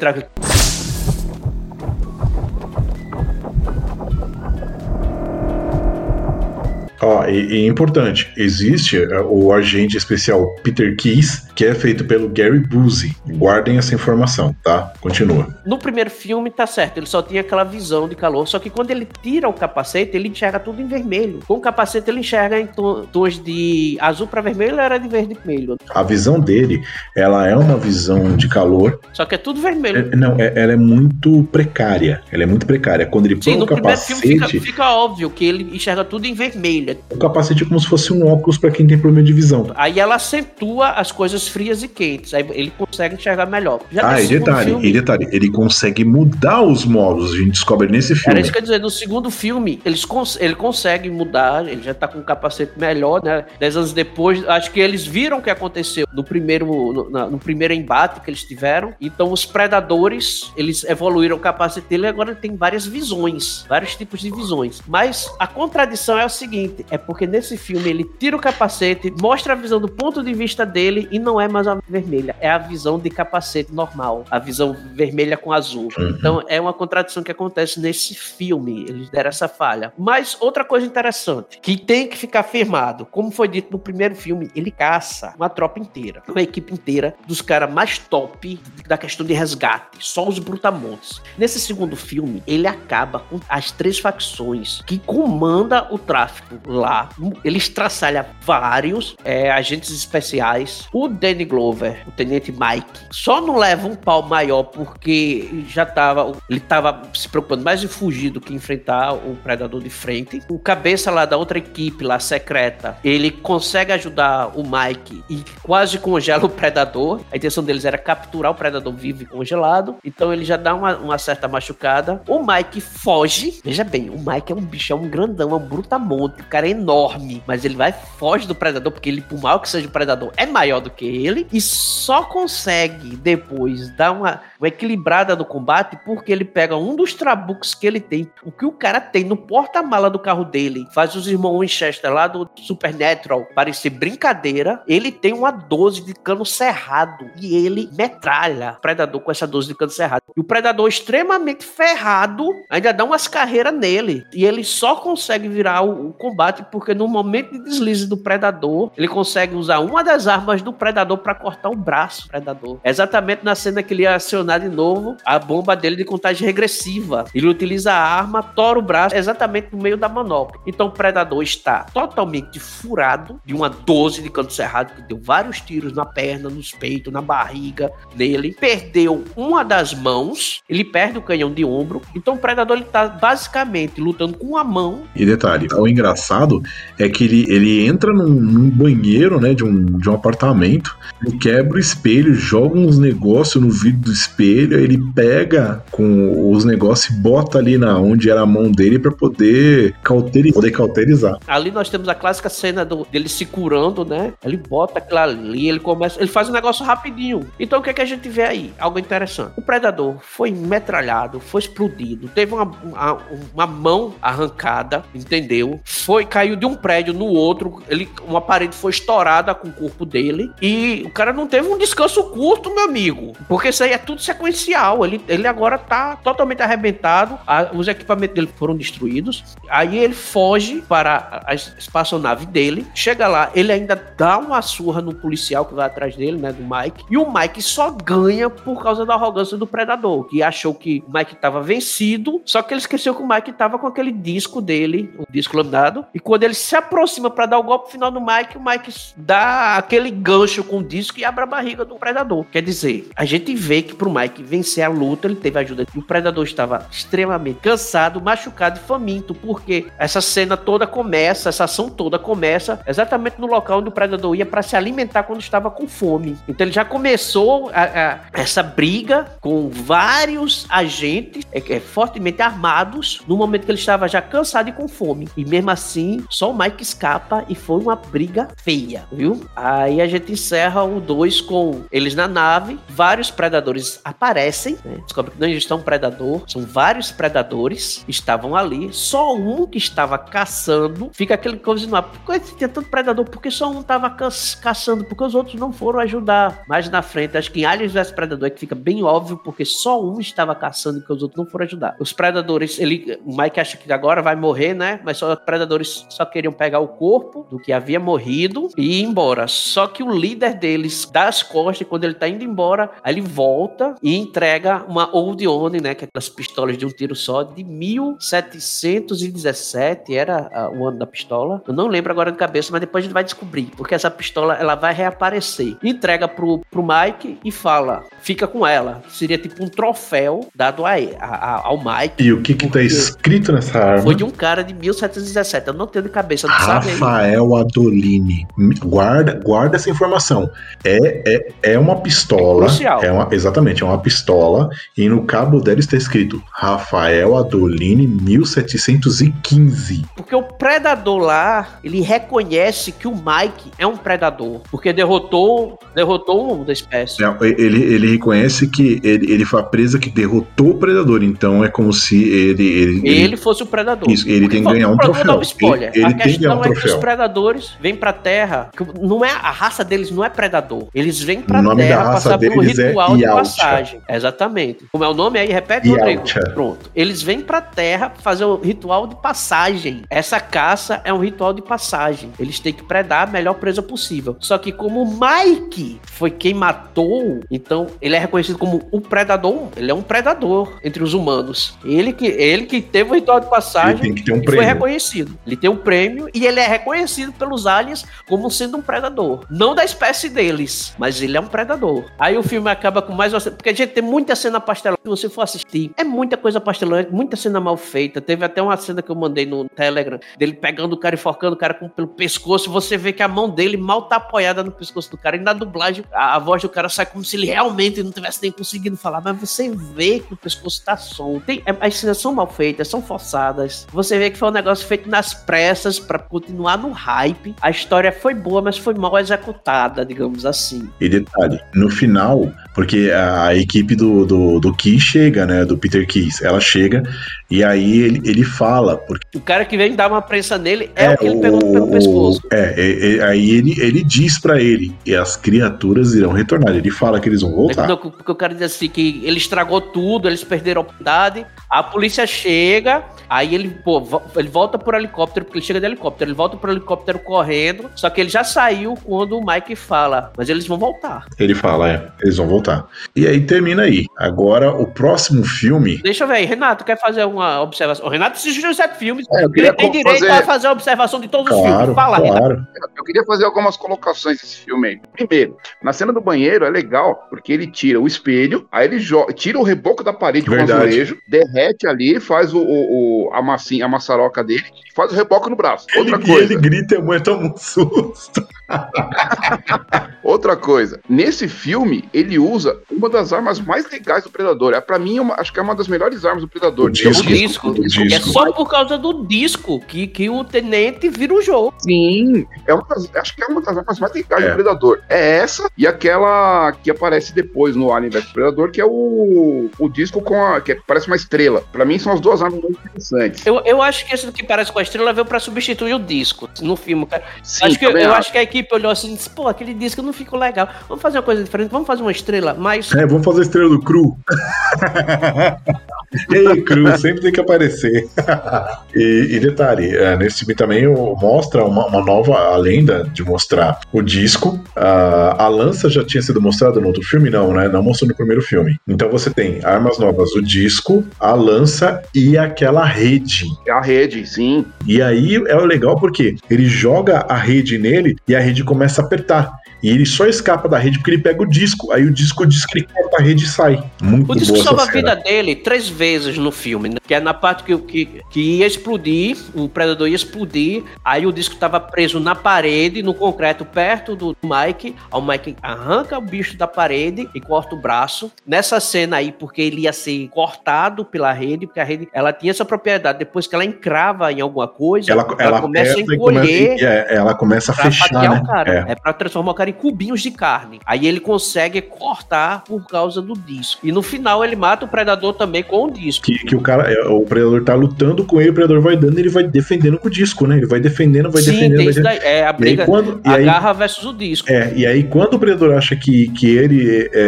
Ó, 7.01 7.25
e, 7.25 7.61
e 7.61 7.67
importante, 7.67 8.31
existe 8.37 8.97
é, 8.97 9.19
o 9.21 9.51
agente 9.51 9.97
especial 9.97 10.55
Peter 10.63 10.95
Keys, 10.95 11.47
que 11.55 11.65
é 11.65 11.73
feito 11.73 12.05
pelo 12.05 12.29
Gary 12.29 12.59
Busey. 12.59 13.13
Guardem 13.27 13.77
essa 13.77 13.93
informação, 13.93 14.55
tá? 14.63 14.93
Continua. 15.01 15.47
No 15.65 15.77
primeiro 15.77 16.09
filme, 16.09 16.49
tá 16.49 16.67
certo, 16.67 16.97
ele 16.97 17.05
só 17.05 17.21
tinha 17.21 17.41
aquela 17.41 17.63
visão 17.63 18.07
de 18.07 18.15
calor, 18.15 18.47
só 18.47 18.59
que 18.59 18.69
quando 18.69 18.91
ele 18.91 19.07
tira 19.21 19.47
o 19.47 19.53
capacete, 19.53 20.15
ele 20.15 20.29
enxerga 20.29 20.59
tudo 20.59 20.81
em 20.81 20.87
vermelho. 20.87 21.39
Com 21.47 21.55
o 21.55 21.61
capacete, 21.61 22.09
ele 22.09 22.19
enxerga 22.19 22.59
em 22.59 22.67
tons 22.67 23.41
de 23.43 23.97
azul 23.99 24.27
para 24.27 24.41
vermelho, 24.41 24.79
era 24.79 24.97
de 24.97 25.07
verde 25.07 25.33
e 25.33 25.35
vermelho. 25.35 25.77
A 25.89 26.03
visão 26.03 26.39
dele, 26.39 26.81
ela 27.15 27.47
é 27.47 27.55
uma 27.55 27.77
visão 27.77 28.35
de 28.35 28.47
calor. 28.47 28.99
Só 29.13 29.25
que 29.25 29.35
é 29.35 29.37
tudo 29.37 29.61
vermelho. 29.61 30.09
É, 30.11 30.15
não, 30.15 30.35
é, 30.39 30.53
ela 30.55 30.73
é 30.73 30.77
muito 30.77 31.47
precária. 31.51 32.21
Ela 32.31 32.43
é 32.43 32.45
muito 32.45 32.65
precária. 32.65 33.05
Quando 33.05 33.25
ele 33.25 33.35
põe 33.35 33.61
o 33.61 33.65
capacete... 33.65 34.21
Fica, 34.21 34.47
fica 34.47 34.89
óbvio 34.91 35.29
que 35.29 35.45
ele 35.45 35.75
enxerga 35.75 36.03
tudo 36.03 36.25
em 36.25 36.33
vermelho. 36.33 36.84
O 37.11 37.17
capacete 37.17 37.63
é 37.63 37.65
como 37.65 37.79
se 37.79 37.87
fosse 37.87 38.13
um 38.13 38.27
óculos 38.27 38.57
para 38.57 38.71
quem 38.71 38.85
tem 38.85 38.97
problema 38.97 39.25
de 39.25 39.33
visão. 39.33 39.71
Aí 39.75 39.99
ela 39.99 40.15
acentua 40.15 40.89
as 40.91 41.11
coisas 41.11 41.47
frias 41.47 41.83
e 41.83 41.87
quentes. 41.87 42.33
Aí 42.33 42.45
ele 42.51 42.71
consegue 42.71 43.15
enxergar 43.15 43.45
melhor. 43.45 43.79
Já 43.91 44.09
ah, 44.09 44.21
e 44.21 44.27
detalhe, 44.27 44.69
filme, 44.71 44.87
e 44.87 44.93
detalhe, 44.93 45.27
ele 45.31 45.49
consegue 45.49 46.03
mudar 46.03 46.61
os 46.61 46.85
modos, 46.85 47.33
a 47.33 47.37
gente 47.37 47.51
descobre 47.51 47.87
nesse 47.87 48.15
filme. 48.15 48.31
Era 48.31 48.39
isso 48.39 48.51
que 48.51 48.57
eu 48.57 48.61
ia 48.61 48.67
dizer, 48.67 48.79
no 48.79 48.89
segundo 48.89 49.29
filme, 49.29 49.81
eles 49.85 50.05
cons 50.05 50.37
ele 50.39 50.55
consegue 50.55 51.09
mudar, 51.09 51.67
ele 51.67 51.81
já 51.81 51.93
tá 51.93 52.07
com 52.07 52.19
um 52.19 52.23
capacete 52.23 52.73
melhor, 52.77 53.23
né? 53.23 53.45
Dez 53.59 53.75
anos 53.75 53.93
depois, 53.93 54.47
acho 54.47 54.71
que 54.71 54.79
eles 54.79 55.05
viram 55.05 55.39
o 55.39 55.41
que 55.41 55.49
aconteceu 55.49 56.05
no 56.13 56.23
primeiro, 56.23 56.65
no, 56.65 57.09
na, 57.09 57.27
no 57.27 57.37
primeiro 57.37 57.73
embate 57.73 58.21
que 58.21 58.29
eles 58.29 58.43
tiveram. 58.43 58.93
Então 58.99 59.31
os 59.31 59.45
predadores, 59.45 60.51
eles 60.57 60.83
evoluíram 60.83 61.35
o 61.37 61.39
capacete 61.39 61.87
dele 61.87 62.05
e 62.05 62.07
agora 62.07 62.31
ele 62.31 62.39
tem 62.39 62.55
várias 62.55 62.85
visões, 62.85 63.65
vários 63.67 63.95
tipos 63.95 64.19
de 64.19 64.31
visões. 64.31 64.81
Mas 64.87 65.29
a 65.39 65.47
contradição 65.47 66.17
é 66.17 66.25
o 66.25 66.29
seguinte, 66.29 66.74
é 66.89 66.97
porque 66.97 67.27
nesse 67.27 67.57
filme 67.57 67.89
ele 67.89 68.03
tira 68.19 68.35
o 68.35 68.39
capacete, 68.39 69.13
mostra 69.21 69.53
a 69.53 69.55
visão 69.55 69.79
do 69.79 69.87
ponto 69.87 70.23
de 70.23 70.33
vista 70.33 70.65
dele 70.65 71.07
e 71.11 71.19
não 71.19 71.39
é 71.39 71.47
mais 71.47 71.67
a 71.67 71.75
vermelha, 71.87 72.35
é 72.39 72.49
a 72.49 72.57
visão 72.57 72.97
de 72.99 73.09
capacete 73.09 73.73
normal, 73.73 74.25
a 74.29 74.39
visão 74.39 74.75
vermelha 74.93 75.37
com 75.37 75.51
azul. 75.51 75.89
Uhum. 75.97 76.09
Então 76.09 76.43
é 76.47 76.59
uma 76.59 76.73
contradição 76.73 77.23
que 77.23 77.31
acontece 77.31 77.79
nesse 77.79 78.15
filme, 78.15 78.85
eles 78.87 79.09
deram 79.09 79.29
essa 79.29 79.47
falha. 79.47 79.93
Mas 79.97 80.37
outra 80.39 80.63
coisa 80.63 80.85
interessante, 80.85 81.59
que 81.61 81.77
tem 81.77 82.07
que 82.07 82.17
ficar 82.17 82.43
firmado, 82.43 83.05
como 83.05 83.31
foi 83.31 83.47
dito 83.47 83.71
no 83.71 83.79
primeiro 83.79 84.15
filme, 84.15 84.49
ele 84.55 84.71
caça 84.71 85.33
uma 85.37 85.49
tropa 85.49 85.79
inteira, 85.79 86.23
uma 86.27 86.41
equipe 86.41 86.73
inteira 86.73 87.15
dos 87.27 87.41
caras 87.41 87.71
mais 87.71 87.97
top 87.97 88.59
da 88.87 88.97
questão 88.97 89.25
de 89.25 89.33
resgate, 89.33 89.97
só 89.99 90.27
os 90.27 90.39
brutamontes. 90.39 91.21
Nesse 91.37 91.59
segundo 91.59 91.95
filme, 91.95 92.43
ele 92.47 92.67
acaba 92.67 93.19
com 93.19 93.39
as 93.49 93.71
três 93.71 93.99
facções 93.99 94.81
que 94.85 94.99
comanda 94.99 95.87
o 95.91 95.97
tráfico 95.97 96.55
lá. 96.65 97.09
Ele 97.43 97.57
estraçalha 97.57 98.25
vários 98.41 99.15
é, 99.23 99.51
agentes 99.51 99.91
especiais. 99.91 100.87
O 100.93 101.07
Danny 101.07 101.45
Glover, 101.45 102.03
o 102.07 102.11
Tenente 102.11 102.51
Mike, 102.51 103.07
só 103.11 103.41
não 103.41 103.57
leva 103.57 103.87
um 103.87 103.95
pau 103.95 104.23
maior 104.23 104.63
porque 104.63 105.63
já 105.67 105.85
tava. 105.85 106.33
Ele 106.49 106.59
tava 106.59 107.01
se 107.13 107.27
preocupando 107.29 107.63
mais 107.63 107.83
em 107.83 107.87
fugir 107.87 108.29
do 108.29 108.41
que 108.41 108.53
enfrentar 108.53 109.13
o 109.13 109.35
predador 109.43 109.81
de 109.81 109.89
frente. 109.89 110.41
O 110.49 110.59
cabeça 110.59 111.11
lá 111.11 111.25
da 111.25 111.37
outra 111.37 111.57
equipe 111.57 112.03
lá 112.03 112.19
secreta, 112.19 112.97
ele 113.03 113.31
consegue 113.31 113.91
ajudar 113.91 114.51
o 114.57 114.63
Mike 114.63 115.23
e 115.29 115.43
quase 115.63 115.97
congela 115.99 116.45
o 116.45 116.49
predador. 116.49 117.21
A 117.31 117.37
intenção 117.37 117.63
deles 117.63 117.85
era 117.85 117.97
capturar 117.97 118.51
o 118.51 118.55
predador 118.55 118.93
vivo 118.93 119.23
e 119.23 119.25
congelado. 119.25 119.95
Então 120.03 120.33
ele 120.33 120.45
já 120.45 120.57
dá 120.57 120.73
uma, 120.73 120.97
uma 120.97 121.17
certa 121.17 121.47
machucada. 121.47 122.21
O 122.27 122.45
Mike 122.45 122.81
foge. 122.81 123.59
Veja 123.63 123.83
bem, 123.83 124.09
o 124.09 124.17
Mike 124.17 124.51
é 124.51 124.55
um 124.55 124.61
bicho, 124.61 124.93
é 124.93 124.95
um 124.95 125.09
grandão, 125.09 125.51
é 125.51 125.55
um 125.55 125.59
brutamonte. 125.59 126.41
O 126.41 126.45
cara 126.55 126.67
é 126.67 126.71
enorme. 126.71 127.43
Mas 127.45 127.65
ele 127.65 127.75
vai 127.75 127.91
foge 127.91 128.47
do 128.47 128.55
predador, 128.55 128.91
porque 128.91 129.09
ele, 129.09 129.21
por 129.21 129.41
mal 129.41 129.59
que 129.59 129.67
seja 129.67 129.87
o 129.87 129.91
predador, 129.91 130.31
é 130.37 130.45
maior 130.45 130.79
do 130.79 130.89
que 130.89 131.05
ele. 131.05 131.45
E 131.51 131.59
só 131.59 132.23
consegue 132.23 133.17
depois 133.17 133.89
dar 133.89 134.11
uma, 134.11 134.41
uma 134.65 134.69
equilibrada 134.69 135.35
no 135.35 135.45
combate 135.45 135.97
porque 136.03 136.31
ele 136.31 136.43
pega 136.43 136.75
um 136.75 136.95
dos 136.95 137.13
trabucos 137.13 137.75
que 137.75 137.85
ele 137.85 137.99
tem. 137.99 138.29
O 138.43 138.51
que 138.51 138.65
o 138.65 138.71
cara 138.71 138.99
tem 138.99 139.23
no 139.23 139.37
porta-mala 139.37 140.09
do 140.09 140.17
carro 140.17 140.43
dele 140.43 140.87
faz 140.93 141.15
os 141.15 141.27
irmãos 141.27 141.59
Winchester 141.59 142.11
lá 142.11 142.27
do 142.27 142.49
Supernatural 142.55 143.47
parecer 143.53 143.91
brincadeira. 143.91 144.81
Ele 144.87 145.11
tem 145.11 145.33
uma 145.33 145.51
12 145.51 146.01
de 146.01 146.13
cano 146.13 146.45
cerrado 146.45 147.29
e 147.39 147.55
ele 147.55 147.89
metralha 147.93 148.75
o 148.77 148.81
predador 148.81 149.21
com 149.21 149.31
essa 149.31 149.45
12 149.45 149.67
de 149.67 149.75
cano 149.75 149.91
cerrado. 149.91 150.23
E 150.35 150.39
o 150.39 150.43
predador 150.43 150.87
extremamente 150.87 151.63
ferrado 151.63 152.49
ainda 152.69 152.91
dá 152.91 153.03
umas 153.03 153.27
carreiras 153.27 153.73
nele. 153.73 154.25
E 154.33 154.45
ele 154.45 154.63
só 154.63 154.95
consegue 154.95 155.47
virar 155.47 155.81
o, 155.81 156.09
o 156.09 156.13
combate 156.13 156.65
porque 156.71 156.93
no 156.93 157.07
momento 157.07 157.51
de 157.51 157.63
deslize 157.63 158.07
do 158.07 158.17
predador, 158.17 158.91
ele 158.97 159.07
consegue 159.07 159.55
usar 159.55 159.79
uma 159.79 160.03
das 160.03 160.27
armas 160.27 160.61
do 160.61 160.73
predador 160.73 161.19
para 161.19 161.35
cortar 161.35 161.69
o 161.69 161.75
braço 161.75 162.23
do 162.23 162.29
predador. 162.29 162.79
Exatamente 162.83 163.43
na 163.43 163.53
cena 163.53 163.83
que 163.83 163.93
ele 163.93 164.03
ia 164.03 164.15
acionar 164.15 164.54
de 164.57 164.69
novo 164.69 165.17
a 165.25 165.37
bomba 165.39 165.75
dele 165.75 165.95
de 165.95 166.05
contagem 166.05 166.45
regressiva. 166.45 167.25
Ele 167.33 167.47
utiliza 167.47 167.91
a 167.91 167.97
arma, 167.97 168.41
tora 168.41 168.79
o 168.79 168.81
braço 168.81 169.15
exatamente 169.15 169.69
no 169.71 169.81
meio 169.81 169.97
da 169.97 170.09
manopla. 170.09 170.59
Então 170.65 170.87
o 170.87 170.91
predador 170.91 171.43
está 171.43 171.83
totalmente 171.83 172.59
furado 172.59 173.39
de 173.45 173.53
uma 173.53 173.69
12 173.69 174.21
de 174.21 174.29
canto 174.29 174.53
cerrado 174.53 174.95
que 174.95 175.01
deu 175.01 175.19
vários 175.21 175.61
tiros 175.61 175.93
na 175.93 176.05
perna, 176.05 176.49
nos 176.49 176.71
peitos, 176.71 177.11
na 177.11 177.21
barriga 177.21 177.91
dele. 178.15 178.55
Perdeu 178.59 179.23
uma 179.35 179.63
das 179.63 179.93
mãos, 179.93 180.61
ele 180.69 180.83
perde 180.83 181.17
o 181.17 181.21
canhão 181.21 181.51
de 181.51 181.63
ombro. 181.65 182.01
Então 182.15 182.35
o 182.35 182.37
predador 182.37 182.77
ele 182.77 182.85
tá 182.85 183.07
basicamente 183.07 183.99
lutando 183.99 184.37
com 184.37 184.57
a 184.57 184.63
mão. 184.63 185.03
E 185.15 185.25
detalhe, 185.25 185.67
o 185.73 185.87
engraçado 185.87 186.61
é 186.99 187.09
que 187.09 187.23
ele, 187.23 187.45
ele 187.49 187.85
entra 187.85 188.13
num, 188.13 188.29
num 188.29 188.69
banheiro, 188.69 189.39
né, 189.39 189.53
de 189.53 189.63
um, 189.63 189.85
de 189.97 190.09
um 190.09 190.13
apartamento, 190.13 190.97
ele 191.25 191.37
quebra 191.37 191.77
o 191.77 191.79
espelho, 191.79 192.33
joga 192.33 192.77
uns 192.77 192.97
negócios 192.97 193.63
no 193.63 193.69
vidro 193.69 194.01
do 194.01 194.11
espelho, 194.11 194.34
ele 194.43 194.97
pega 195.13 195.83
com 195.91 196.51
os 196.51 196.65
negócios 196.65 197.15
e 197.15 197.19
bota 197.19 197.57
ali 197.57 197.77
na 197.77 197.97
onde 197.97 198.29
era 198.29 198.41
a 198.41 198.45
mão 198.45 198.71
dele 198.71 198.99
para 198.99 199.11
poder, 199.11 199.95
cauterizar, 200.03 200.53
poder 200.53 200.71
cauterizar. 200.71 201.37
Ali 201.47 201.71
nós 201.71 201.89
temos 201.89 202.07
a 202.07 202.15
clássica 202.15 202.49
cena 202.49 202.85
do, 202.85 203.05
dele 203.11 203.29
se 203.29 203.45
curando, 203.45 204.05
né? 204.05 204.33
Ele 204.43 204.57
bota 204.57 204.99
aquilo 204.99 205.19
ali, 205.19 205.69
ele 205.69 205.79
começa, 205.79 206.19
ele 206.19 206.29
faz 206.29 206.49
um 206.49 206.53
negócio 206.53 206.85
rapidinho. 206.85 207.47
Então 207.59 207.79
o 207.79 207.83
que 207.83 207.89
é 207.89 207.93
que 207.93 208.01
a 208.01 208.05
gente 208.05 208.27
vê 208.29 208.43
aí? 208.43 208.73
Algo 208.79 208.99
interessante. 208.99 209.53
O 209.57 209.61
predador 209.61 210.17
foi 210.21 210.51
metralhado, 210.51 211.39
foi 211.39 211.61
explodido, 211.61 212.27
teve 212.27 212.53
uma, 212.53 212.63
uma, 212.63 213.17
uma 213.53 213.67
mão 213.67 214.13
arrancada, 214.21 215.03
entendeu? 215.13 215.79
Foi 215.83 216.25
caiu 216.25 216.55
de 216.55 216.65
um 216.65 216.75
prédio 216.75 217.13
no 217.13 217.25
outro, 217.25 217.83
ele 217.89 218.09
uma 218.27 218.41
parede 218.41 218.75
foi 218.75 218.91
estourada 218.91 219.53
com 219.53 219.67
o 219.67 219.73
corpo 219.73 220.05
dele 220.05 220.51
e 220.61 221.03
o 221.05 221.09
cara 221.09 221.31
não 221.31 221.47
teve 221.47 221.67
um 221.67 221.77
descanso 221.77 222.23
curto, 222.31 222.73
meu 222.73 222.85
amigo, 222.85 223.33
porque 223.47 223.69
isso 223.69 223.83
aí 223.83 223.91
é 223.91 223.97
tudo 223.97 224.21
sequencial. 224.25 225.05
Ele, 225.05 225.23
ele 225.27 225.47
agora 225.47 225.77
tá 225.77 226.15
totalmente 226.17 226.61
arrebentado, 226.61 227.37
a, 227.45 227.69
os 227.73 227.87
equipamentos 227.87 228.35
dele 228.35 228.49
foram 228.55 228.75
destruídos. 228.75 229.43
Aí 229.69 229.97
ele 229.97 230.13
foge 230.13 230.81
para 230.87 231.43
a 231.45 231.53
espaçonave 231.53 232.45
dele, 232.45 232.85
chega 232.93 233.27
lá, 233.27 233.51
ele 233.55 233.71
ainda 233.71 233.95
dá 234.17 234.37
uma 234.37 234.61
surra 234.61 235.01
no 235.01 235.13
policial 235.13 235.65
que 235.65 235.73
vai 235.73 235.85
atrás 235.85 236.15
dele, 236.15 236.37
né, 236.37 236.51
do 236.51 236.63
Mike, 236.63 237.05
e 237.09 237.17
o 237.17 237.31
Mike 237.31 237.61
só 237.61 237.91
ganha 237.91 238.49
por 238.49 238.81
causa 238.81 239.05
da 239.05 239.13
arrogância 239.13 239.57
do 239.57 239.67
predador, 239.67 240.25
que 240.25 240.41
achou 240.41 240.73
que 240.73 241.03
o 241.07 241.11
Mike 241.11 241.33
estava 241.33 241.61
vencido, 241.61 242.41
só 242.45 242.61
que 242.61 242.73
ele 242.73 242.81
esqueceu 242.81 243.13
que 243.15 243.21
o 243.21 243.27
Mike 243.27 243.51
estava 243.51 243.77
com 243.77 243.87
aquele 243.87 244.11
disco 244.11 244.61
dele, 244.61 245.13
o 245.17 245.25
disco 245.29 245.57
laminado, 245.57 246.05
e 246.13 246.19
quando 246.19 246.43
ele 246.43 246.53
se 246.53 246.75
aproxima 246.75 247.29
para 247.29 247.45
dar 247.45 247.59
o 247.59 247.63
golpe 247.63 247.91
final 247.91 248.11
no 248.11 248.21
Mike, 248.21 248.57
o 248.57 248.63
Mike 248.63 248.91
dá 249.17 249.77
aquele 249.77 250.11
gancho 250.11 250.63
com 250.63 250.79
o 250.79 250.83
disco 250.83 251.19
e 251.19 251.25
abre 251.25 251.43
a 251.43 251.47
barriga 251.47 251.85
do 251.85 251.95
predador. 251.95 252.45
Quer 252.51 252.61
dizer, 252.61 253.09
a 253.15 253.25
gente 253.25 253.53
vê 253.53 253.81
que 253.81 253.95
pro 253.95 254.09
Mike 254.19 254.43
vencer 254.43 254.83
a 254.83 254.89
luta, 254.89 255.27
ele 255.27 255.35
teve 255.35 255.59
ajuda. 255.59 255.85
O 255.95 256.01
predador 256.01 256.43
estava 256.43 256.87
extremamente 256.91 257.59
cansado, 257.59 258.21
machucado 258.21 258.79
e 258.79 258.87
faminto, 258.87 259.33
porque 259.33 259.87
essa 259.97 260.21
cena 260.21 260.55
toda 260.55 260.87
começa, 260.87 261.49
essa 261.49 261.65
ação 261.65 261.89
toda 261.89 262.17
começa 262.17 262.79
exatamente 262.87 263.39
no 263.39 263.47
local 263.47 263.79
onde 263.79 263.89
o 263.89 263.91
predador 263.91 264.35
ia 264.35 264.45
para 264.45 264.61
se 264.61 264.75
alimentar 264.75 265.23
quando 265.23 265.41
estava 265.41 265.69
com 265.69 265.87
fome. 265.87 266.37
Então 266.47 266.65
ele 266.65 266.73
já 266.73 266.85
começou 266.85 267.69
a, 267.73 267.83
a, 267.83 268.19
essa 268.33 268.63
briga 268.63 269.25
com 269.41 269.69
vários 269.69 270.65
agentes 270.69 271.45
é, 271.51 271.59
é, 271.75 271.79
fortemente 271.79 272.41
armados 272.41 273.21
no 273.27 273.37
momento 273.37 273.65
que 273.65 273.71
ele 273.71 273.79
estava 273.79 274.07
já 274.07 274.21
cansado 274.21 274.69
e 274.69 274.71
com 274.71 274.87
fome. 274.87 275.27
E 275.35 275.45
mesmo 275.45 275.71
assim, 275.71 276.23
só 276.29 276.51
o 276.51 276.57
Mike 276.57 276.83
escapa 276.83 277.45
e 277.49 277.55
foi 277.55 277.81
uma 277.81 277.95
briga 277.95 278.47
feia, 278.63 279.05
viu? 279.11 279.45
Aí 279.55 280.01
a 280.01 280.07
gente 280.07 280.31
encerra 280.31 280.83
o 280.83 280.99
2 280.99 281.41
com 281.41 281.83
eles 281.91 282.15
na 282.15 282.27
nave, 282.27 282.79
vários 282.89 283.31
predadores 283.31 283.99
aparecem, 284.05 284.77
né? 284.85 284.99
descobre 285.03 285.31
que 285.31 285.39
não 285.39 285.47
existe 285.47 285.73
um 285.73 285.81
predador, 285.81 286.43
são 286.47 286.61
vários 286.61 287.11
predadores 287.11 288.05
estavam 288.07 288.55
ali, 288.55 288.93
só 288.93 289.35
um 289.35 289.65
que 289.65 289.79
estava 289.79 290.15
caçando, 290.15 291.09
fica 291.11 291.33
aquele 291.33 291.57
coisa 291.57 291.87
no 291.87 291.95
ar, 291.95 292.03
por 292.03 292.39
que 292.39 292.55
tinha 292.55 292.69
tanto 292.69 292.87
predador? 292.87 293.25
Porque 293.25 293.49
só 293.49 293.71
um 293.71 293.79
estava 293.79 294.09
ca 294.11 294.29
caçando, 294.61 295.05
porque 295.05 295.23
os 295.23 295.33
outros 295.33 295.55
não 295.59 295.71
foram 295.71 295.99
ajudar. 296.01 296.63
Mais 296.67 296.89
na 296.89 297.01
frente, 297.01 297.37
acho 297.37 297.51
que 297.51 297.61
em 297.61 297.65
Aliens 297.65 297.93
vs 297.93 298.11
Predador 298.11 298.47
é 298.47 298.49
que 298.49 298.59
fica 298.59 298.75
bem 298.75 299.03
óbvio, 299.03 299.37
porque 299.37 299.65
só 299.65 300.03
um 300.03 300.19
estava 300.19 300.53
caçando 300.53 300.99
e 300.99 301.01
que 301.01 301.11
os 301.11 301.21
outros 301.23 301.37
não 301.37 301.49
foram 301.49 301.65
ajudar. 301.65 301.95
Os 301.99 302.13
predadores, 302.13 302.79
ele, 302.79 303.19
o 303.25 303.35
Mike 303.35 303.59
acha 303.59 303.77
que 303.77 303.91
agora 303.91 304.21
vai 304.21 304.35
morrer, 304.35 304.73
né? 304.73 304.99
Mas 305.03 305.17
só 305.17 305.33
os 305.33 305.39
predadores 305.39 306.05
só 306.09 306.25
queriam 306.25 306.53
pegar 306.53 306.79
o 306.79 306.87
corpo 306.87 307.47
do 307.49 307.59
que 307.59 307.71
havia 307.71 307.99
morrido 307.99 308.69
e 308.77 308.99
ir 308.99 309.03
embora. 309.03 309.47
Só 309.47 309.87
que 309.87 310.03
o 310.03 310.11
líder 310.11 310.55
deles 310.55 311.09
dá 311.11 311.27
as 311.27 311.41
costas 311.41 311.81
e 311.81 311.85
quando 311.85 312.03
ele 312.03 312.13
tá 312.13 312.27
indo 312.27 312.43
embora, 312.43 312.91
aí 313.03 313.13
ele 313.13 313.21
volta 313.21 313.94
e 314.01 314.15
entrega 314.15 314.85
uma 314.87 315.13
Old 315.15 315.47
One, 315.47 315.79
né? 315.81 315.93
Que 315.95 316.05
é 316.05 316.07
aquelas 316.07 316.29
pistolas 316.29 316.77
de 316.77 316.85
um 316.85 316.89
tiro 316.89 317.15
só, 317.15 317.43
de 317.43 317.63
1717, 317.63 320.15
era 320.15 320.69
o 320.75 320.87
ano 320.87 320.99
da 320.99 321.07
pistola. 321.07 321.63
Eu 321.67 321.73
não 321.73 321.87
lembro 321.87 322.11
agora 322.11 322.31
de 322.31 322.37
cabeça, 322.37 322.69
mas 322.71 322.81
depois 322.81 323.03
a 323.03 323.05
gente 323.05 323.13
vai 323.13 323.23
descobrir, 323.23 323.71
porque 323.77 323.95
essa 323.95 324.11
pistola 324.11 324.55
ela 324.55 324.75
vai 324.75 324.93
reaparecer. 324.93 325.77
Entrega 325.83 326.27
pro, 326.27 326.61
pro 326.69 326.83
Mike 326.83 327.39
e 327.43 327.51
fala: 327.51 328.03
fica 328.21 328.47
com 328.47 328.65
ela. 328.65 329.01
Seria 329.09 329.37
tipo 329.37 329.63
um 329.63 329.67
troféu 329.67 330.47
dado 330.55 330.85
a, 330.85 330.93
a, 331.19 331.67
ao 331.67 331.77
Mike. 331.77 332.23
E 332.23 332.33
o 332.33 332.41
que 332.41 332.53
que 332.53 332.67
tá 332.67 332.81
escrito 332.81 333.51
nessa 333.51 333.79
arma? 333.79 334.03
Foi 334.03 334.15
de 334.15 334.23
um 334.23 334.31
cara 334.31 334.63
de 334.63 334.73
1717, 334.73 335.67
eu 335.67 335.73
não 335.73 335.87
tenho 335.87 336.03
de 336.03 336.09
cabeça, 336.09 336.47
não 336.47 336.55
Rafael 336.55 337.55
Adolini. 337.55 338.47
Guarda, 338.83 339.39
guarda 339.43 339.75
essa 339.75 339.89
informação. 339.89 340.49
É, 340.83 341.23
é, 341.25 341.73
é 341.73 341.79
uma 341.79 341.97
pistola. 341.97 342.67
É, 343.01 343.07
é 343.07 343.11
uma, 343.11 343.27
exatamente, 343.31 343.83
é 343.85 343.89
uma 343.89 343.99
pistola. 343.99 344.69
E 344.97 345.07
no 345.07 345.23
cabo 345.23 345.59
dela 345.59 345.79
está 345.79 345.95
escrito 345.97 346.41
Rafael 346.51 347.37
Adolini 347.37 348.07
1715. 348.07 350.05
Porque 350.15 350.35
o 350.35 350.43
predador 350.43 351.17
lá, 351.19 351.79
ele 351.83 352.01
reconhece 352.01 352.91
que 352.91 353.07
o 353.07 353.15
Mike 353.15 353.71
é 353.77 353.85
um 353.85 353.97
predador. 353.97 354.61
Porque 354.71 354.91
derrotou, 354.93 355.79
derrotou 355.93 356.59
um 356.59 356.63
da 356.63 356.73
espécie. 356.73 357.23
É, 357.23 357.37
ele, 357.41 357.83
ele 357.83 358.11
reconhece 358.11 358.67
que 358.67 358.99
ele, 359.03 359.31
ele 359.31 359.45
foi 359.45 359.59
a 359.59 359.63
presa 359.63 359.99
que 359.99 360.09
derrotou 360.09 360.71
o 360.71 360.77
predador. 360.77 361.23
Então 361.23 361.63
é 361.63 361.69
como 361.69 361.93
se 361.93 362.23
ele. 362.23 362.65
Ele, 362.65 363.07
ele, 363.07 363.23
ele 363.23 363.37
fosse 363.37 363.63
o 363.63 363.65
predador. 363.65 364.09
Isso, 364.09 364.27
ele 364.27 364.47
tem 364.47 364.63
que 364.63 364.71
ganhar 364.71 364.89
um 364.89 364.97
troféu. 364.97 365.41
Olha, 365.63 365.91
ele 365.93 366.05
a 366.05 366.07
tem 366.09 366.17
questão 366.17 366.59
um 366.59 366.63
é 366.63 366.73
que 366.73 366.87
os 366.87 366.95
predadores 366.95 367.71
vêm 367.79 367.95
pra 367.95 368.13
Terra. 368.13 368.69
Não 368.99 369.23
é, 369.23 369.31
a 369.31 369.51
raça 369.51 369.83
deles 369.83 370.11
não 370.11 370.23
é 370.23 370.29
predador. 370.29 370.87
Eles 370.93 371.19
vêm 371.19 371.41
pra 371.41 371.61
Terra 371.75 372.11
passar 372.13 372.37
por 372.37 372.57
um 372.57 372.63
é 372.63 372.65
ritual 372.65 373.15
de 373.15 373.23
Yautja. 373.23 373.39
passagem. 373.41 373.74
Exatamente. 374.07 374.85
Como 374.91 375.03
é 375.03 375.07
o 375.07 375.13
nome 375.13 375.39
aí? 375.39 375.49
Repete, 375.51 375.89
Rodrigo. 375.89 376.23
Pronto. 376.53 376.89
Eles 376.95 377.21
vêm 377.21 377.41
pra 377.41 377.61
Terra 377.61 378.11
fazer 378.17 378.45
o 378.45 378.57
ritual 378.57 379.07
de 379.07 379.15
passagem. 379.15 380.03
Essa 380.09 380.39
caça 380.39 381.01
é 381.03 381.13
um 381.13 381.19
ritual 381.19 381.53
de 381.53 381.61
passagem. 381.61 382.31
Eles 382.39 382.59
têm 382.59 382.73
que 382.73 382.83
predar 382.83 383.27
a 383.27 383.31
melhor 383.31 383.55
presa 383.55 383.81
possível. 383.81 384.35
Só 384.39 384.57
que 384.57 384.71
como 384.71 385.03
o 385.03 385.19
Mike 385.19 385.99
foi 386.03 386.31
quem 386.31 386.53
matou, 386.53 387.41
então 387.49 387.87
ele 388.01 388.15
é 388.15 388.19
reconhecido 388.19 388.57
como 388.57 388.87
o 388.91 389.01
predador. 389.01 389.69
Ele 389.75 389.91
é 389.91 389.93
um 389.93 390.01
predador 390.01 390.79
entre 390.83 391.03
os 391.03 391.13
humanos. 391.13 391.77
Ele 391.83 392.13
que, 392.13 392.25
ele 392.27 392.65
que 392.65 392.81
teve 392.81 393.11
o 393.11 393.13
ritual 393.15 393.39
de 393.39 393.49
passagem 393.49 393.95
Ele 393.95 394.01
tem 394.01 394.15
que 394.15 394.23
ter 394.23 394.31
um 394.31 394.37
e 394.37 394.45
foi 394.45 394.55
prêmio. 394.55 394.67
reconhecido. 394.73 395.37
Ele 395.45 395.55
tem 395.55 395.69
um 395.69 395.75
prêmio 395.77 396.29
e 396.33 396.45
ele 396.45 396.59
é 396.59 396.67
reconhecido 396.67 397.31
pelos 397.33 397.67
aliens 397.67 398.05
como 398.27 398.49
sendo 398.49 398.77
um 398.77 398.81
predador. 398.81 399.45
Não 399.49 399.75
da 399.75 399.83
espécie 399.83 400.29
deles, 400.29 400.93
mas 400.97 401.21
ele 401.21 401.37
é 401.37 401.39
um 401.39 401.47
predador. 401.47 402.05
Aí 402.19 402.37
o 402.37 402.43
filme 402.43 402.69
acaba 402.69 403.01
com 403.01 403.13
mais 403.13 403.33
uma 403.33 403.39
porque 403.65 403.81
a 403.81 403.85
gente 403.85 403.93
tem 403.93 404.03
muita 404.03 404.35
cena 404.35 404.59
pastelão. 404.61 404.95
Se 405.03 405.09
você 405.09 405.27
for 405.27 405.41
assistir, 405.41 405.91
é 405.97 406.03
muita 406.03 406.37
coisa 406.37 406.61
pastelão, 406.61 407.03
muita 407.09 407.35
cena 407.35 407.59
mal 407.59 407.75
feita. 407.75 408.21
Teve 408.21 408.45
até 408.45 408.61
uma 408.61 408.77
cena 408.77 409.01
que 409.01 409.09
eu 409.09 409.15
mandei 409.15 409.43
no 409.47 409.67
Telegram 409.67 410.19
dele 410.37 410.53
pegando 410.53 410.93
o 410.93 410.97
cara 410.97 411.15
e 411.15 411.17
forcando 411.17 411.55
o 411.55 411.57
cara 411.57 411.73
com- 411.73 411.89
pelo 411.89 412.07
pescoço. 412.07 412.69
Você 412.71 412.95
vê 412.95 413.11
que 413.11 413.23
a 413.23 413.27
mão 413.27 413.49
dele 413.49 413.75
mal 413.75 414.03
tá 414.03 414.17
apoiada 414.17 414.63
no 414.63 414.69
pescoço 414.71 415.09
do 415.09 415.17
cara. 415.17 415.35
E 415.35 415.39
na 415.39 415.51
dublagem, 415.51 416.05
a, 416.13 416.35
a 416.35 416.39
voz 416.39 416.61
do 416.61 416.69
cara 416.69 416.87
sai 416.89 417.07
como 417.07 417.25
se 417.25 417.35
ele 417.37 417.47
realmente 417.47 418.03
não 418.03 418.11
tivesse 418.11 418.39
nem 418.43 418.51
conseguindo 418.51 418.95
falar. 418.97 419.19
Mas 419.19 419.35
você 419.39 419.67
vê 419.71 420.19
que 420.19 420.35
o 420.35 420.37
pescoço 420.37 420.83
tá 420.85 420.95
solto. 420.95 421.43
Tem, 421.47 421.63
é, 421.65 421.75
as 421.79 421.95
cenas 421.95 422.19
são 422.19 422.35
mal 422.35 422.45
feitas, 422.47 422.87
são 422.87 423.01
forçadas. 423.01 423.87
Você 423.91 424.19
vê 424.19 424.29
que 424.29 424.37
foi 424.37 424.49
um 424.49 424.51
negócio 424.51 424.85
feito 424.85 425.09
nas 425.09 425.33
pressas 425.33 425.99
pra 425.99 426.19
continuar 426.19 426.77
no 426.77 426.91
hype. 426.91 427.55
A 427.59 427.71
história 427.71 428.11
foi 428.11 428.35
boa, 428.35 428.61
mas 428.61 428.77
foi 428.77 428.93
mal 428.93 429.17
executada, 429.17 430.05
digamos 430.05 430.45
assim. 430.45 430.87
E 431.01 431.09
detalhe, 431.09 431.59
no 431.73 431.89
final, 431.89 432.51
porque 432.75 433.09
a 433.09 433.55
equipe 433.55 433.95
do, 433.95 434.25
do, 434.25 434.59
do 434.59 434.73
Key 434.73 434.99
chega, 434.99 435.45
né? 435.45 435.63
Do 435.63 435.77
Peter 435.77 436.05
Keys, 436.05 436.41
ela 436.41 436.59
chega 436.59 437.01
e 437.49 437.63
aí 437.63 438.01
ele, 438.01 438.21
ele 438.25 438.43
fala, 438.43 438.97
porque 438.97 439.37
O 439.37 439.41
cara 439.41 439.65
que 439.65 439.77
vem 439.77 439.95
dar 439.95 440.09
uma 440.09 440.21
prensa 440.21 440.57
nele 440.57 440.89
é, 440.95 441.11
o 441.11 441.17
que 441.17 441.25
ele 441.25 441.39
pegou 441.39 441.59
pelo 441.59 441.91
pescoço. 441.91 442.41
É, 442.51 442.73
é, 442.77 443.15
é, 443.17 443.23
aí 443.23 443.51
ele, 443.51 443.79
ele 443.79 444.03
diz 444.03 444.39
pra 444.39 444.59
ele, 444.61 444.95
e 445.05 445.15
as 445.15 445.35
criaturas 445.35 446.13
irão 446.13 446.31
retornar. 446.31 446.75
Ele 446.75 446.89
fala 446.89 447.19
que 447.19 447.29
eles 447.29 447.41
vão 447.41 447.53
voltar. 447.53 447.87
Não, 447.87 447.97
Porque 447.97 448.31
o 448.31 448.35
cara 448.35 448.53
diz 448.53 448.63
assim 448.63 448.89
que 448.89 449.21
ele 449.23 449.37
estragou 449.37 449.79
tudo, 449.79 450.27
eles 450.27 450.43
perderam 450.43 450.81
a 450.81 450.83
oportunidade. 450.83 451.45
A 451.69 451.83
polícia 451.83 452.25
chega, 452.25 453.03
aí 453.29 453.53
ele, 453.53 453.69
pô, 453.83 454.01
ele 454.35 454.47
volta 454.47 454.77
por 454.77 454.95
helicóptero, 454.95 455.45
porque 455.45 455.59
ele 455.59 455.65
chega 455.65 455.79
de 455.79 455.85
helicóptero, 455.85 456.29
ele 456.29 456.35
volta 456.35 456.57
por 456.57 456.69
helicóptero 456.69 457.19
correndo. 457.19 457.89
Só 457.95 458.09
que 458.09 458.21
ele 458.21 458.29
já 458.29 458.43
saiu 458.43 458.95
quando 459.03 459.37
o 459.37 459.45
Mike 459.45 459.75
fala, 459.75 460.31
mas 460.37 460.49
eles 460.49 460.65
vão 460.65 460.77
voltar. 460.77 461.25
Ele 461.37 461.53
fala, 461.53 461.91
é, 461.91 462.07
eles 462.21 462.37
vão 462.37 462.47
voltar. 462.47 462.87
E 463.15 463.27
aí 463.27 463.41
termina 463.41 463.83
aí. 463.83 464.05
Agora, 464.17 464.71
o 464.71 464.87
próximo 464.87 465.43
filme. 465.43 465.97
Deixa 466.01 466.23
eu 466.23 466.27
ver 466.27 466.35
aí, 466.35 466.45
Renato, 466.45 466.83
quer 466.83 466.99
fazer 466.99 467.21
uma 467.35 467.61
observação? 467.61 468.05
O 468.05 468.09
Renato 468.09 468.37
assistiu 468.37 468.69
os 468.69 468.77
sete 468.77 468.97
filmes, 468.97 469.25
É, 469.31 469.43
ele 469.43 469.73
tem 469.73 469.91
direito 469.91 470.19
fazer- 470.19 470.31
a 470.31 470.41
fazer 470.43 470.67
a 470.67 470.71
observação 470.71 471.19
de 471.19 471.27
todos 471.27 471.51
os 471.53 471.59
Claro, 471.61 471.77
filmes. 471.77 471.95
Fala, 471.95 472.17
Renato. 472.17 472.39
claro. 472.39 472.67
Eu 472.97 473.03
queria 473.03 473.23
fazer 473.25 473.45
algumas 473.45 473.77
colocações 473.77 474.39
desse 474.41 474.57
filme 474.57 474.87
aí. 474.87 475.01
Primeiro, 475.13 475.57
na 475.83 475.93
cena 475.93 476.11
do 476.11 476.21
banheiro 476.21 476.65
é 476.65 476.69
legal, 476.69 477.27
porque 477.29 477.53
ele 477.53 477.67
tira 477.67 477.99
o 477.99 478.07
espelho, 478.07 478.67
aí 478.71 478.85
ele 478.87 478.99
joga, 478.99 479.33
tira 479.33 479.59
o 479.59 479.63
reboco 479.63 480.03
da 480.03 480.13
parede 480.13 480.45
com 480.47 480.53
o 480.53 480.55
Verdade. 480.55 480.81
azulejo, 480.87 481.17
derrete 481.27 481.87
ali, 481.87 482.19
faz 482.19 482.53
o, 482.53 482.59
o, 482.59 483.27
o- 483.29 483.33
a 483.33 483.41
massinha, 483.41 483.85
a 483.85 483.87
maçaroca 483.87 484.43
dele 484.43 484.63
e 484.89 484.93
faz 484.95 485.11
o 485.11 485.15
reboco 485.15 485.49
no 485.49 485.55
braço. 485.55 485.85
Outra 485.97 486.15
Ele, 486.17 486.25
coisa, 486.25 486.53
ele 486.53 486.61
grita 486.61 486.95
e 486.95 486.97
a 486.97 487.01
mulher 487.01 487.21
toma 487.21 487.47
um 487.47 487.57
susto. 487.57 488.47
outra 490.23 490.55
coisa. 490.55 490.99
Nesse 491.09 491.47
filme, 491.47 492.07
ele 492.13 492.37
usa 492.39 492.79
uma 492.91 493.09
das 493.09 493.31
armas 493.33 493.59
mais 493.59 493.89
legais 493.89 494.23
do 494.23 494.29
Predador. 494.29 494.73
É, 494.73 494.81
pra 494.81 494.97
mim, 494.99 495.17
é 495.17 495.21
uma- 495.21 495.35
acho 495.39 495.51
que 495.53 495.59
é 495.59 495.63
uma 495.63 495.75
das 495.75 495.87
melhores 495.87 496.25
armas 496.25 496.41
do 496.41 496.47
Predador. 496.47 496.89
O 496.89 496.93
que 496.93 497.05
é 497.07 497.09
O 497.09 497.13
disco. 497.13 497.27
disco. 497.27 497.69
O 497.71 497.75
É 498.03 498.07
disco. 498.07 498.29
só 498.29 498.51
por 498.51 498.69
causa 498.69 498.97
do 498.97 499.25
disco 499.25 499.79
que, 499.81 500.07
que 500.07 500.29
o 500.29 500.43
tenente 500.43 501.09
vira 501.09 501.33
o 501.33 501.41
jogo. 501.41 501.73
Sim, 501.79 502.45
é 502.67 502.73
uma 502.73 502.83
das, 502.87 503.09
acho 503.15 503.35
que 503.35 503.43
é 503.43 503.47
uma 503.47 503.61
das 503.61 503.77
armas 503.77 503.99
mais 503.99 504.13
legais 504.13 504.43
É. 504.43 504.49
do 504.49 504.53
Predador. 504.55 505.01
É 505.09 505.37
essa 505.37 505.69
e 505.77 505.85
aquela 505.87 506.71
que 506.83 506.89
aparece 506.89 507.33
depois 507.33 507.75
no 507.75 507.93
Alien 507.93 508.09
vs 508.11 508.25
Predador, 508.31 508.71
que 508.71 508.81
é 508.81 508.85
o, 508.85 509.69
o 509.77 509.89
disco 509.89 510.21
com 510.21 510.43
a. 510.43 510.59
que 510.61 510.75
parece 510.87 511.07
uma 511.07 511.15
estrela. 511.15 511.63
Pra 511.71 511.85
mim, 511.85 511.99
são 511.99 512.13
as 512.13 512.19
duas 512.19 512.41
armas 512.41 512.61
mais 512.61 512.75
interessantes. 512.75 513.45
Eu, 513.45 513.61
eu 513.65 513.81
acho 513.81 514.05
que 514.05 514.13
esse 514.13 514.31
que 514.31 514.43
parece 514.43 514.71
com 514.71 514.79
a 514.79 514.81
estrela 514.81 515.13
veio 515.13 515.25
pra 515.25 515.39
substituir 515.39 515.93
o 515.93 515.99
disco 515.99 516.49
no 516.61 516.75
filme, 516.75 517.05
cara. 517.05 517.23
Sim, 517.43 517.65
acho 517.65 517.79
que, 517.79 517.85
eu, 517.85 517.91
eu 517.91 518.09
acho. 518.09 518.19
acho 518.19 518.31
que 518.31 518.37
a 518.37 518.41
equipe 518.59 518.73
olhou 518.73 518.91
assim 518.91 519.13
e 519.13 519.15
disse, 519.15 519.29
pô, 519.29 519.47
aquele 519.47 519.73
disco 519.73 520.01
não 520.01 520.13
ficou 520.13 520.39
legal. 520.39 520.67
Vamos 520.87 521.01
fazer 521.01 521.17
uma 521.17 521.23
coisa 521.23 521.43
diferente, 521.43 521.69
vamos 521.69 521.87
fazer 521.87 522.01
uma 522.01 522.11
estrela, 522.11 522.53
mas. 522.53 522.91
É, 522.93 523.05
vamos 523.05 523.25
fazer 523.25 523.39
a 523.39 523.43
estrela 523.43 523.69
do 523.69 523.79
Cru. 523.79 524.17
e 526.29 526.35
aí, 526.35 526.61
Cru, 526.61 526.97
sempre 526.97 527.21
tem 527.21 527.31
que 527.31 527.39
aparecer. 527.39 528.07
e, 528.95 529.27
e 529.31 529.39
detalhe, 529.39 529.95
é, 529.95 530.15
nesse 530.15 530.39
filme 530.39 530.55
também 530.55 530.87
mostra 530.87 531.65
uma, 531.65 531.87
uma 531.87 532.03
nova 532.03 532.53
a 532.53 532.57
lenda 532.57 533.09
de 533.13 533.23
mostrar 533.23 533.79
o 533.91 534.01
disco. 534.01 534.59
A, 534.75 535.43
a 535.43 535.47
lança 535.47 535.89
já 535.89 536.03
tinha 536.03 536.21
sido 536.21 536.41
mostrada 536.41 536.79
no 536.79 536.87
outro 536.87 537.03
filme? 537.03 537.29
Não, 537.29 537.53
né? 537.53 537.67
Não 537.67 537.83
mostrou 537.83 538.09
no 538.09 538.15
primeiro 538.15 538.41
filme. 538.41 538.77
Então 538.87 539.09
você 539.09 539.29
tem 539.29 539.59
armas 539.63 539.99
novas, 539.99 540.33
o 540.35 540.41
disco, 540.41 541.03
a 541.19 541.33
lança 541.33 542.01
e 542.13 542.37
aquela 542.37 542.85
rede. 542.85 543.45
É 543.67 543.71
a 543.71 543.81
rede, 543.81 544.25
sim. 544.25 544.65
E 544.85 545.01
aí 545.01 545.35
é 545.47 545.55
o 545.55 545.65
legal 545.65 545.99
porque 545.99 546.35
ele 546.49 546.65
joga 546.65 547.25
a 547.27 547.35
rede 547.35 547.77
nele 547.77 548.15
e 548.27 548.35
a 548.35 548.39
rede 548.45 548.63
começa 548.63 549.01
a 549.01 549.05
apertar. 549.05 549.51
E 549.85 549.89
ele 549.89 550.03
só 550.03 550.25
escapa 550.25 550.67
da 550.67 550.79
rede 550.79 550.97
porque 550.97 551.11
ele 551.11 551.21
pega 551.21 551.43
o 551.43 551.45
disco. 551.45 551.91
Aí 551.91 552.03
o 552.05 552.11
disco 552.11 552.43
diz 552.43 552.65
que 552.65 552.79
ele 552.79 552.87
corta 552.91 553.17
a 553.19 553.21
rede 553.21 553.43
e 553.43 553.47
sai. 553.47 553.83
Muito 554.01 554.31
O 554.31 554.35
disco 554.35 554.57
salva 554.57 554.81
a 554.81 554.85
vida 554.87 555.15
dele 555.15 555.55
três 555.55 555.87
vezes 555.87 556.39
no 556.39 556.51
filme, 556.51 556.89
né? 556.89 556.95
Que 557.07 557.13
é 557.13 557.19
na 557.19 557.35
parte 557.35 557.63
que, 557.63 557.77
que, 557.77 558.21
que 558.31 558.41
ia 558.57 558.65
explodir, 558.65 559.37
o 559.53 559.69
predador 559.69 560.07
ia 560.07 560.15
explodir, 560.15 560.83
aí 561.03 561.27
o 561.27 561.31
disco 561.31 561.55
tava 561.55 561.79
preso 561.79 562.19
na 562.19 562.33
parede, 562.33 563.03
no 563.03 563.13
concreto, 563.13 563.63
perto 563.63 564.15
do 564.15 564.35
Mike. 564.41 564.95
Aí 565.11 565.19
o 565.19 565.21
Mike 565.21 565.55
arranca 565.61 566.17
o 566.17 566.21
bicho 566.21 566.57
da 566.57 566.65
parede 566.67 567.29
e 567.35 567.39
corta 567.39 567.75
o 567.75 567.79
braço. 567.79 568.31
Nessa 568.43 568.79
cena 568.79 569.17
aí, 569.17 569.31
porque 569.31 569.61
ele 569.61 569.81
ia 569.81 569.93
ser 569.93 570.29
cortado 570.29 571.05
pela 571.05 571.31
rede, 571.31 571.67
porque 571.67 571.79
a 571.79 571.83
rede 571.83 572.09
ela 572.11 572.33
tinha 572.33 572.49
essa 572.49 572.65
propriedade. 572.65 573.19
Depois 573.19 573.45
que 573.45 573.53
ela 573.53 573.63
encrava 573.63 574.31
em 574.31 574.41
alguma 574.41 574.67
coisa, 574.67 575.11
Ela, 575.11 575.27
ela, 575.37 575.61
começa 575.61 575.95
a 575.95 576.01
encolher. 576.01 576.69
começa, 576.69 576.85
é, 576.85 577.15
ela 577.15 577.35
começa 577.35 577.71
a 577.71 577.75
fechar, 577.75 578.11
né? 578.11 578.41
É. 578.65 578.93
É. 578.93 578.95
pra 578.95 579.13
transformar 579.13 579.51
o 579.51 579.53
cara 579.53 579.69
em 579.69 579.74
cubinhos 579.75 580.21
de 580.21 580.31
carne. 580.31 580.79
Aí 580.85 581.05
ele 581.07 581.19
consegue 581.19 581.81
cortar 581.81 582.63
por 582.63 582.85
causa 582.87 583.21
do 583.21 583.33
disco. 583.35 583.81
E 583.85 583.91
no 583.91 584.01
final 584.01 584.43
ele 584.43 584.55
mata 584.55 584.85
o 584.85 584.87
predador 584.87 585.33
também 585.33 585.63
com 585.63 585.85
o 585.85 585.91
disco. 585.91 586.25
Que, 586.25 586.39
que 586.39 586.55
o 586.55 586.61
cara, 586.61 586.91
é, 586.91 587.07
o 587.07 587.21
predador 587.21 587.63
tá 587.63 587.75
lutando 587.75 588.25
com 588.25 588.39
ele, 588.41 588.49
o 588.49 588.53
predador 588.53 588.81
vai 588.81 588.95
dando, 588.97 589.17
ele 589.19 589.29
vai 589.29 589.43
defendendo 589.43 589.97
com 589.99 590.07
o 590.07 590.11
disco, 590.11 590.47
né? 590.47 590.57
Ele 590.57 590.65
vai 590.67 590.79
defendendo, 590.79 591.31
vai 591.31 591.41
Sim, 591.41 591.51
defendendo, 591.51 591.75
tem 591.75 591.85
vai 591.85 591.91
isso 591.91 592.01
defendendo. 592.01 592.21
daí. 592.21 592.31
É 592.31 592.45
a 592.47 592.55
E 592.57 592.67
aí, 592.67 592.77
briga. 592.77 592.85
quando, 592.85 593.21
a 593.23 593.35
aí, 593.35 593.45
garra 593.45 593.73
versus 593.73 594.05
o 594.05 594.13
disco. 594.13 594.49
É, 594.51 594.73
e 594.75 594.85
aí 594.85 595.03
quando 595.03 595.35
o 595.35 595.39
predador 595.39 595.73
acha 595.75 595.95
que, 595.95 596.29
que 596.29 596.47
ele, 596.55 597.09
é, 597.13 597.19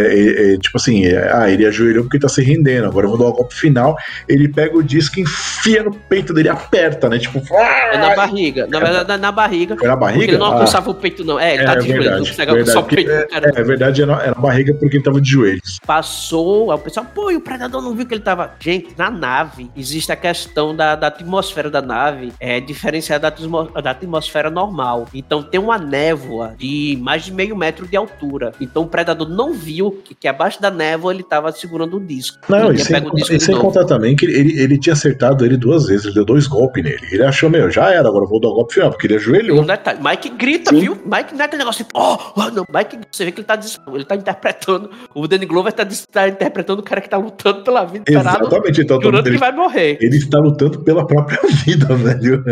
é, 0.51 0.53
é, 0.53 0.57
tipo 0.57 0.77
assim, 0.77 1.05
é, 1.05 1.31
ah, 1.33 1.49
ele 1.49 1.65
ajoelhou 1.65 2.03
porque 2.03 2.19
tá 2.19 2.29
se 2.29 2.41
rendendo, 2.43 2.85
agora 2.87 3.05
eu 3.05 3.09
vou 3.09 3.19
dar 3.19 3.25
o 3.25 3.33
golpe 3.33 3.55
final, 3.55 3.95
ele 4.27 4.47
pega 4.47 4.77
o 4.77 4.83
disco, 4.83 5.19
enfia 5.19 5.83
no 5.83 5.93
peito 5.93 6.33
dele, 6.33 6.49
aperta, 6.49 7.09
né? 7.09 7.19
Tipo, 7.19 7.41
É 7.91 7.97
na 7.97 8.11
barriga. 8.15 8.67
Na 8.67 8.79
verdade, 8.79 9.11
é 9.11 9.17
na 9.17 9.31
barriga. 9.31 9.77
foi 9.77 9.87
na 9.87 9.97
Porque 9.97 10.13
barriga? 10.13 10.31
ele 10.31 10.37
não 10.37 10.47
Ah, 10.47 10.49
alcançava 10.49 10.89
o 10.89 10.95
peito, 10.95 11.23
não. 11.25 11.39
É, 11.39 11.53
ele 11.53 11.63
é, 11.63 11.65
tá 11.65 11.75
de 11.75 11.87
joelho. 11.93 12.26
Verdade, 12.35 12.63
verdade, 12.63 12.95
peito 12.95 13.11
do 13.11 13.27
cara. 13.27 13.51
é, 13.55 13.59
é 13.59 13.63
verdade, 13.63 14.01
é 14.01 14.05
na 14.05 14.33
barriga 14.35 14.73
porque 14.73 14.97
ele 14.97 15.03
tava 15.03 15.21
de 15.21 15.29
joelhos. 15.29 15.79
Passou, 15.85 16.71
aí 16.71 16.77
o 16.77 16.81
pessoal, 16.81 17.05
pô, 17.13 17.31
e 17.31 17.35
o 17.35 17.41
predador 17.41 17.81
não 17.81 17.95
viu 17.95 18.05
que 18.05 18.13
ele 18.13 18.21
tava. 18.23 18.53
Gente, 18.59 18.89
na 18.97 19.09
nave 19.09 19.69
existe 19.75 20.11
a 20.11 20.15
questão 20.15 20.75
da, 20.75 20.95
da 20.95 21.07
atmosfera 21.07 21.69
da 21.69 21.81
nave, 21.81 22.33
é 22.39 22.59
diferenciada 22.59 23.29
da, 23.29 23.81
da 23.81 23.91
atmosfera 23.91 24.49
normal. 24.49 25.07
Então 25.13 25.41
tem 25.43 25.59
uma 25.59 25.77
névoa 25.77 26.55
de 26.57 26.97
mais 27.01 27.23
de 27.23 27.31
meio 27.33 27.55
metro 27.55 27.87
de 27.87 27.95
altura. 27.95 28.51
Então 28.59 28.83
o 28.83 28.87
predador 28.87 29.27
não 29.29 29.53
viu 29.53 29.91
que, 30.03 30.15
que 30.15 30.27
abaixo 30.27 30.61
da 30.61 30.69
névoa 30.71 31.13
ele 31.13 31.23
tava 31.23 31.51
segurando 31.51 31.97
o 31.97 31.99
disco. 31.99 32.37
Não, 32.49 32.69
Ele 32.69 32.81
e 32.81 32.83
sem, 32.83 33.01
disco 33.11 33.33
e 33.33 33.39
sem 33.39 33.57
contar 33.57 33.85
também 33.85 34.15
que 34.15 34.25
ele, 34.25 34.59
ele 34.59 34.77
tinha 34.79 34.93
acertado 34.93 35.45
ele 35.45 35.57
duas 35.57 35.87
vezes, 35.87 36.05
ele 36.05 36.15
deu 36.15 36.25
dois 36.25 36.47
golpes 36.47 36.83
nele. 36.83 37.07
Ele 37.11 37.23
achou, 37.23 37.49
meu, 37.49 37.69
já 37.69 37.91
era, 37.91 38.07
agora 38.07 38.25
eu 38.25 38.29
vou 38.29 38.39
dar 38.39 38.49
o 38.49 38.53
golpe 38.53 38.73
final, 38.73 38.89
porque 38.89 39.07
ele 39.07 39.15
ajoelhou. 39.15 39.61
um 39.61 39.65
detalhe, 39.65 39.99
Mike 40.03 40.29
grita, 40.29 40.71
Sim. 40.71 40.79
viu? 40.81 40.97
Mike 41.05 41.33
não 41.33 41.41
é 41.41 41.45
aquele 41.45 41.59
negócio 41.59 41.83
assim, 41.83 41.91
oh, 42.17 42.41
oh, 42.41 42.51
não, 42.51 42.65
Mike, 42.73 42.99
você 43.11 43.25
vê 43.25 43.31
que 43.31 43.39
ele 43.39 43.47
tá, 43.47 43.59
ele 43.93 44.05
tá 44.05 44.15
interpretando 44.15 44.89
o 45.13 45.27
Danny 45.27 45.45
Glover 45.45 45.73
tá, 45.73 45.87
tá, 46.11 46.27
interpretando 46.27 46.79
o 46.79 46.83
cara 46.83 47.01
que 47.01 47.09
tá 47.09 47.17
lutando 47.17 47.63
pela 47.63 47.85
vida. 47.85 48.05
Exatamente. 48.07 48.81
Então, 48.81 49.01
jurando 49.01 49.27
ele, 49.27 49.35
que 49.35 49.39
vai 49.39 49.51
morrer. 49.51 49.97
Ele 50.01 50.17
está 50.17 50.39
lutando 50.39 50.79
pela 50.79 51.05
própria 51.05 51.39
vida, 51.65 51.95
velho. 51.95 52.43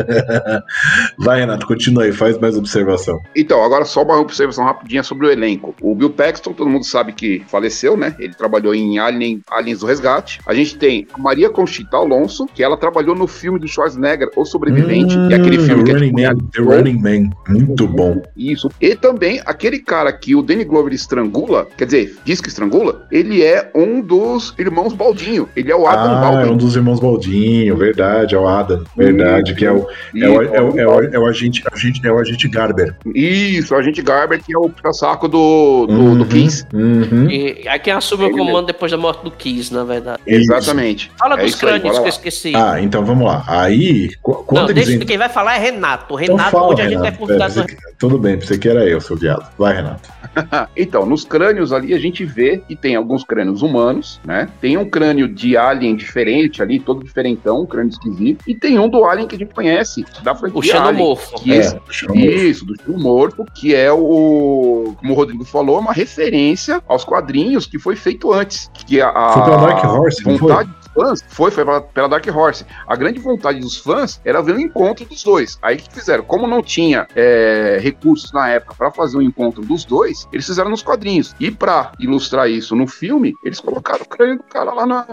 vai, 1.20 1.40
Renato, 1.40 1.68
continua 1.68 2.04
aí, 2.04 2.12
faz 2.12 2.38
mais 2.38 2.58
observação. 2.58 3.20
Então, 3.36 3.64
agora 3.64 3.86
só 3.86 4.04
uma 4.04 4.20
observação 4.20 4.64
rapidinha 4.64 5.04
sobre 5.04 5.28
o 5.28 5.32
elenco. 5.32 5.76
O 5.82 5.96
Bill 5.96 6.10
Paxton, 6.10 6.54
todo 6.54 6.70
mundo 6.70 6.86
sabe 6.86 7.14
que 7.14 7.44
faleceu, 7.48 7.98
né? 7.98 8.16
Ele 8.20 8.34
trabalhou 8.34 8.74
em 8.74 9.00
Alien, 9.00 9.42
Aliens 9.50 9.80
do 9.80 9.86
Resgate. 9.86 10.40
A 10.46 10.54
gente 10.54 10.78
tem 10.78 11.08
a 11.14 11.18
Maria 11.18 11.50
Conchita 11.50 11.98
Alonso, 11.98 12.46
que 12.54 12.64
ela 12.64 12.78
trabalhou 12.78 13.16
no 13.16 13.28
filme 13.28 13.60
do 13.60 13.68
Schwarzenegger, 13.68 14.30
O 14.36 14.46
Sobrevivente, 14.46 15.18
hum, 15.18 15.28
que 15.28 15.34
é 15.34 15.38
aquele 15.38 15.60
filme 15.60 15.84
que 15.84 15.92
é 15.92 16.00
tipo, 16.00 16.22
Man, 16.22 16.38
The 16.52 16.62
Running 16.62 17.02
Man. 17.02 17.30
Muito 17.48 17.88
bom. 17.88 18.22
Isso. 18.36 18.70
E 18.80 18.96
também 18.96 19.42
aquele 19.56 19.80
cara 19.80 20.12
que 20.12 20.36
o 20.36 20.42
Danny 20.42 20.64
Glover 20.64 20.94
estrangula, 20.94 21.68
quer 21.78 21.86
dizer, 21.86 22.18
diz 22.24 22.42
que 22.42 22.50
estrangula, 22.50 23.08
ele 23.12 23.44
é 23.44 23.72
um 23.74 24.02
dos 24.02 24.54
irmãos 24.60 24.94
Baldinho. 24.94 25.50
Ele 25.56 25.72
é 25.72 25.76
o 25.76 25.88
Adam 25.88 26.18
ah, 26.18 26.22
Baldwin. 26.22 26.50
é 26.50 26.52
um 26.52 26.58
dos 26.58 26.76
irmãos 26.76 27.00
Baldinho, 27.00 27.76
verdade, 27.76 28.36
é 28.36 28.38
o 28.38 28.48
Adam. 28.48 28.84
Verdade, 28.96 29.56
que 29.56 29.66
é 29.66 29.72
o, 29.72 29.88
é 30.16 30.30
o, 30.30 30.42
é 30.42 30.62
o, 30.62 30.80
é 30.80 30.88
o, 30.88 31.16
é 31.16 31.20
o 31.20 31.26
agente, 31.26 31.64
agente, 31.72 32.06
é 32.06 32.12
o 32.12 32.20
agente 32.20 32.48
Garber. 32.48 32.96
Isso, 33.14 33.74
o 33.74 33.78
agente 33.78 34.02
Garber, 34.02 34.44
que 34.44 34.54
é 34.54 34.58
o 34.58 34.94
saco 34.94 35.28
do, 35.28 35.88
do, 35.88 35.94
uhum, 35.94 36.18
do 36.18 36.26
Kiss. 36.26 36.66
Uhum. 36.74 37.30
E 37.30 37.62
é 37.66 37.80
quem 37.80 37.94
assume 37.94 38.26
o 38.26 38.32
comando 38.32 38.68
depois 38.68 38.92
da 38.92 38.98
morte 38.98 39.24
do 39.24 39.32
Kiss, 39.32 39.74
na 39.74 39.84
verdade. 39.84 40.22
Exatamente. 40.28 41.12
Fala 41.18 41.40
é 41.40 41.44
dos 41.44 41.56
crânios 41.56 41.96
aí, 41.96 42.02
que 42.02 42.08
eu 42.08 42.10
esqueci. 42.10 42.54
Ah, 42.56 42.82
então 42.82 43.06
vamos 43.06 43.26
lá. 43.26 43.44
Aí, 43.48 44.12
quando 44.22 44.52
Não, 44.52 44.70
eles... 44.70 44.88
deixa, 44.88 45.06
quem 45.06 45.18
vai 45.18 45.30
falar 45.30 45.56
é 45.56 45.60
Renato. 45.60 46.06
Então 46.06 46.18
Renato, 46.18 46.50
então 46.50 46.60
fala, 46.60 46.74
hoje 46.74 46.82
Renato. 46.82 47.02
a 47.02 47.10
gente 47.10 47.18
vai 47.18 47.28
convidar... 47.48 47.66
Tudo 47.98 48.18
bem, 48.18 48.38
pensei 48.38 48.58
que 48.58 48.68
era 48.68 48.86
eu, 48.86 49.00
seu 49.00 49.16
viado. 49.16 49.45
Vai, 49.58 49.76
Renato. 49.76 50.10
então, 50.76 51.06
nos 51.06 51.24
crânios 51.24 51.72
ali 51.72 51.94
a 51.94 52.00
gente 52.00 52.26
vê 52.26 52.58
que 52.58 52.76
tem 52.76 52.96
alguns 52.96 53.24
crânios 53.24 53.62
humanos, 53.62 54.20
né? 54.24 54.50
Tem 54.60 54.78
um 54.78 54.90
crânio 54.90 55.28
de 55.28 55.58
alien 55.58 55.96
diferente 55.96 56.62
ali, 56.62 56.80
todo 56.80 57.04
diferentão, 57.04 57.62
um 57.62 57.66
crânio 57.66 57.92
esquisito. 57.92 58.44
E 58.48 58.56
tem 58.56 58.78
um 58.80 58.90
do 58.90 59.06
alien 59.06 59.28
que 59.28 59.36
a 59.36 59.40
gente 59.40 59.54
conhece, 59.54 60.06
da 60.24 60.36
franquia 60.36 60.60
O 60.60 60.64
xenomorfo. 60.64 61.36
Alien, 61.40 61.62
é, 61.62 61.66
é. 61.66 62.36
Isso, 62.36 62.66
do 62.66 62.76
xenomorfo, 62.76 63.46
que 63.54 63.74
é 63.74 63.92
o, 63.92 64.96
como 64.98 65.14
o 65.14 65.16
Rodrigo 65.16 65.46
falou, 65.46 65.80
uma 65.80 65.94
referência 65.94 66.82
aos 66.88 67.04
quadrinhos 67.04 67.66
que 67.66 67.80
foi 67.80 67.96
feito 67.96 68.32
antes. 68.34 68.70
Que 68.74 69.02
a, 69.02 69.10
a 69.10 69.34
foi 69.34 69.44
pela 69.44 69.58
Dark 69.58 69.84
Horse, 69.86 70.24
vontade, 70.24 70.70
fãs 70.96 71.24
foi, 71.28 71.52
foi 71.52 71.66
pela, 71.66 71.82
pela, 71.82 72.08
Dark 72.08 72.26
Horse. 72.34 72.66
A 72.88 72.96
grande 72.96 73.20
vontade 73.20 73.60
dos 73.60 73.78
fãs 73.78 74.20
era 74.26 74.42
ver 74.42 74.56
o 74.56 74.60
encontro 74.60 75.06
dos 75.06 75.24
dois. 75.24 75.60
Aí 75.62 75.76
o 75.76 75.80
que 75.80 75.94
fizeram? 75.94 76.24
Como 76.24 76.48
não 76.48 76.64
tinha 76.64 77.08
é, 77.16 77.78
recursos 77.82 78.32
na 78.32 78.50
época 78.50 78.76
para 78.78 78.92
fazer 78.92 79.18
o 79.18 79.22
encontro 79.22 79.62
dos 79.62 79.86
dois, 79.86 80.28
eles 80.32 80.46
fizeram 80.46 80.70
nos 80.70 80.82
quadrinhos. 80.82 81.36
E 81.40 81.52
para 81.52 81.92
ilustrar 82.00 82.50
isso 82.50 82.76
no 82.76 82.88
filme, 82.88 83.34
eles 83.44 83.60
colocaram 83.60 84.02
o 84.04 84.08
crânio 84.08 84.38
do 84.38 84.44
cara 84.44 84.74
lá 84.74 84.86
na. 84.86 85.06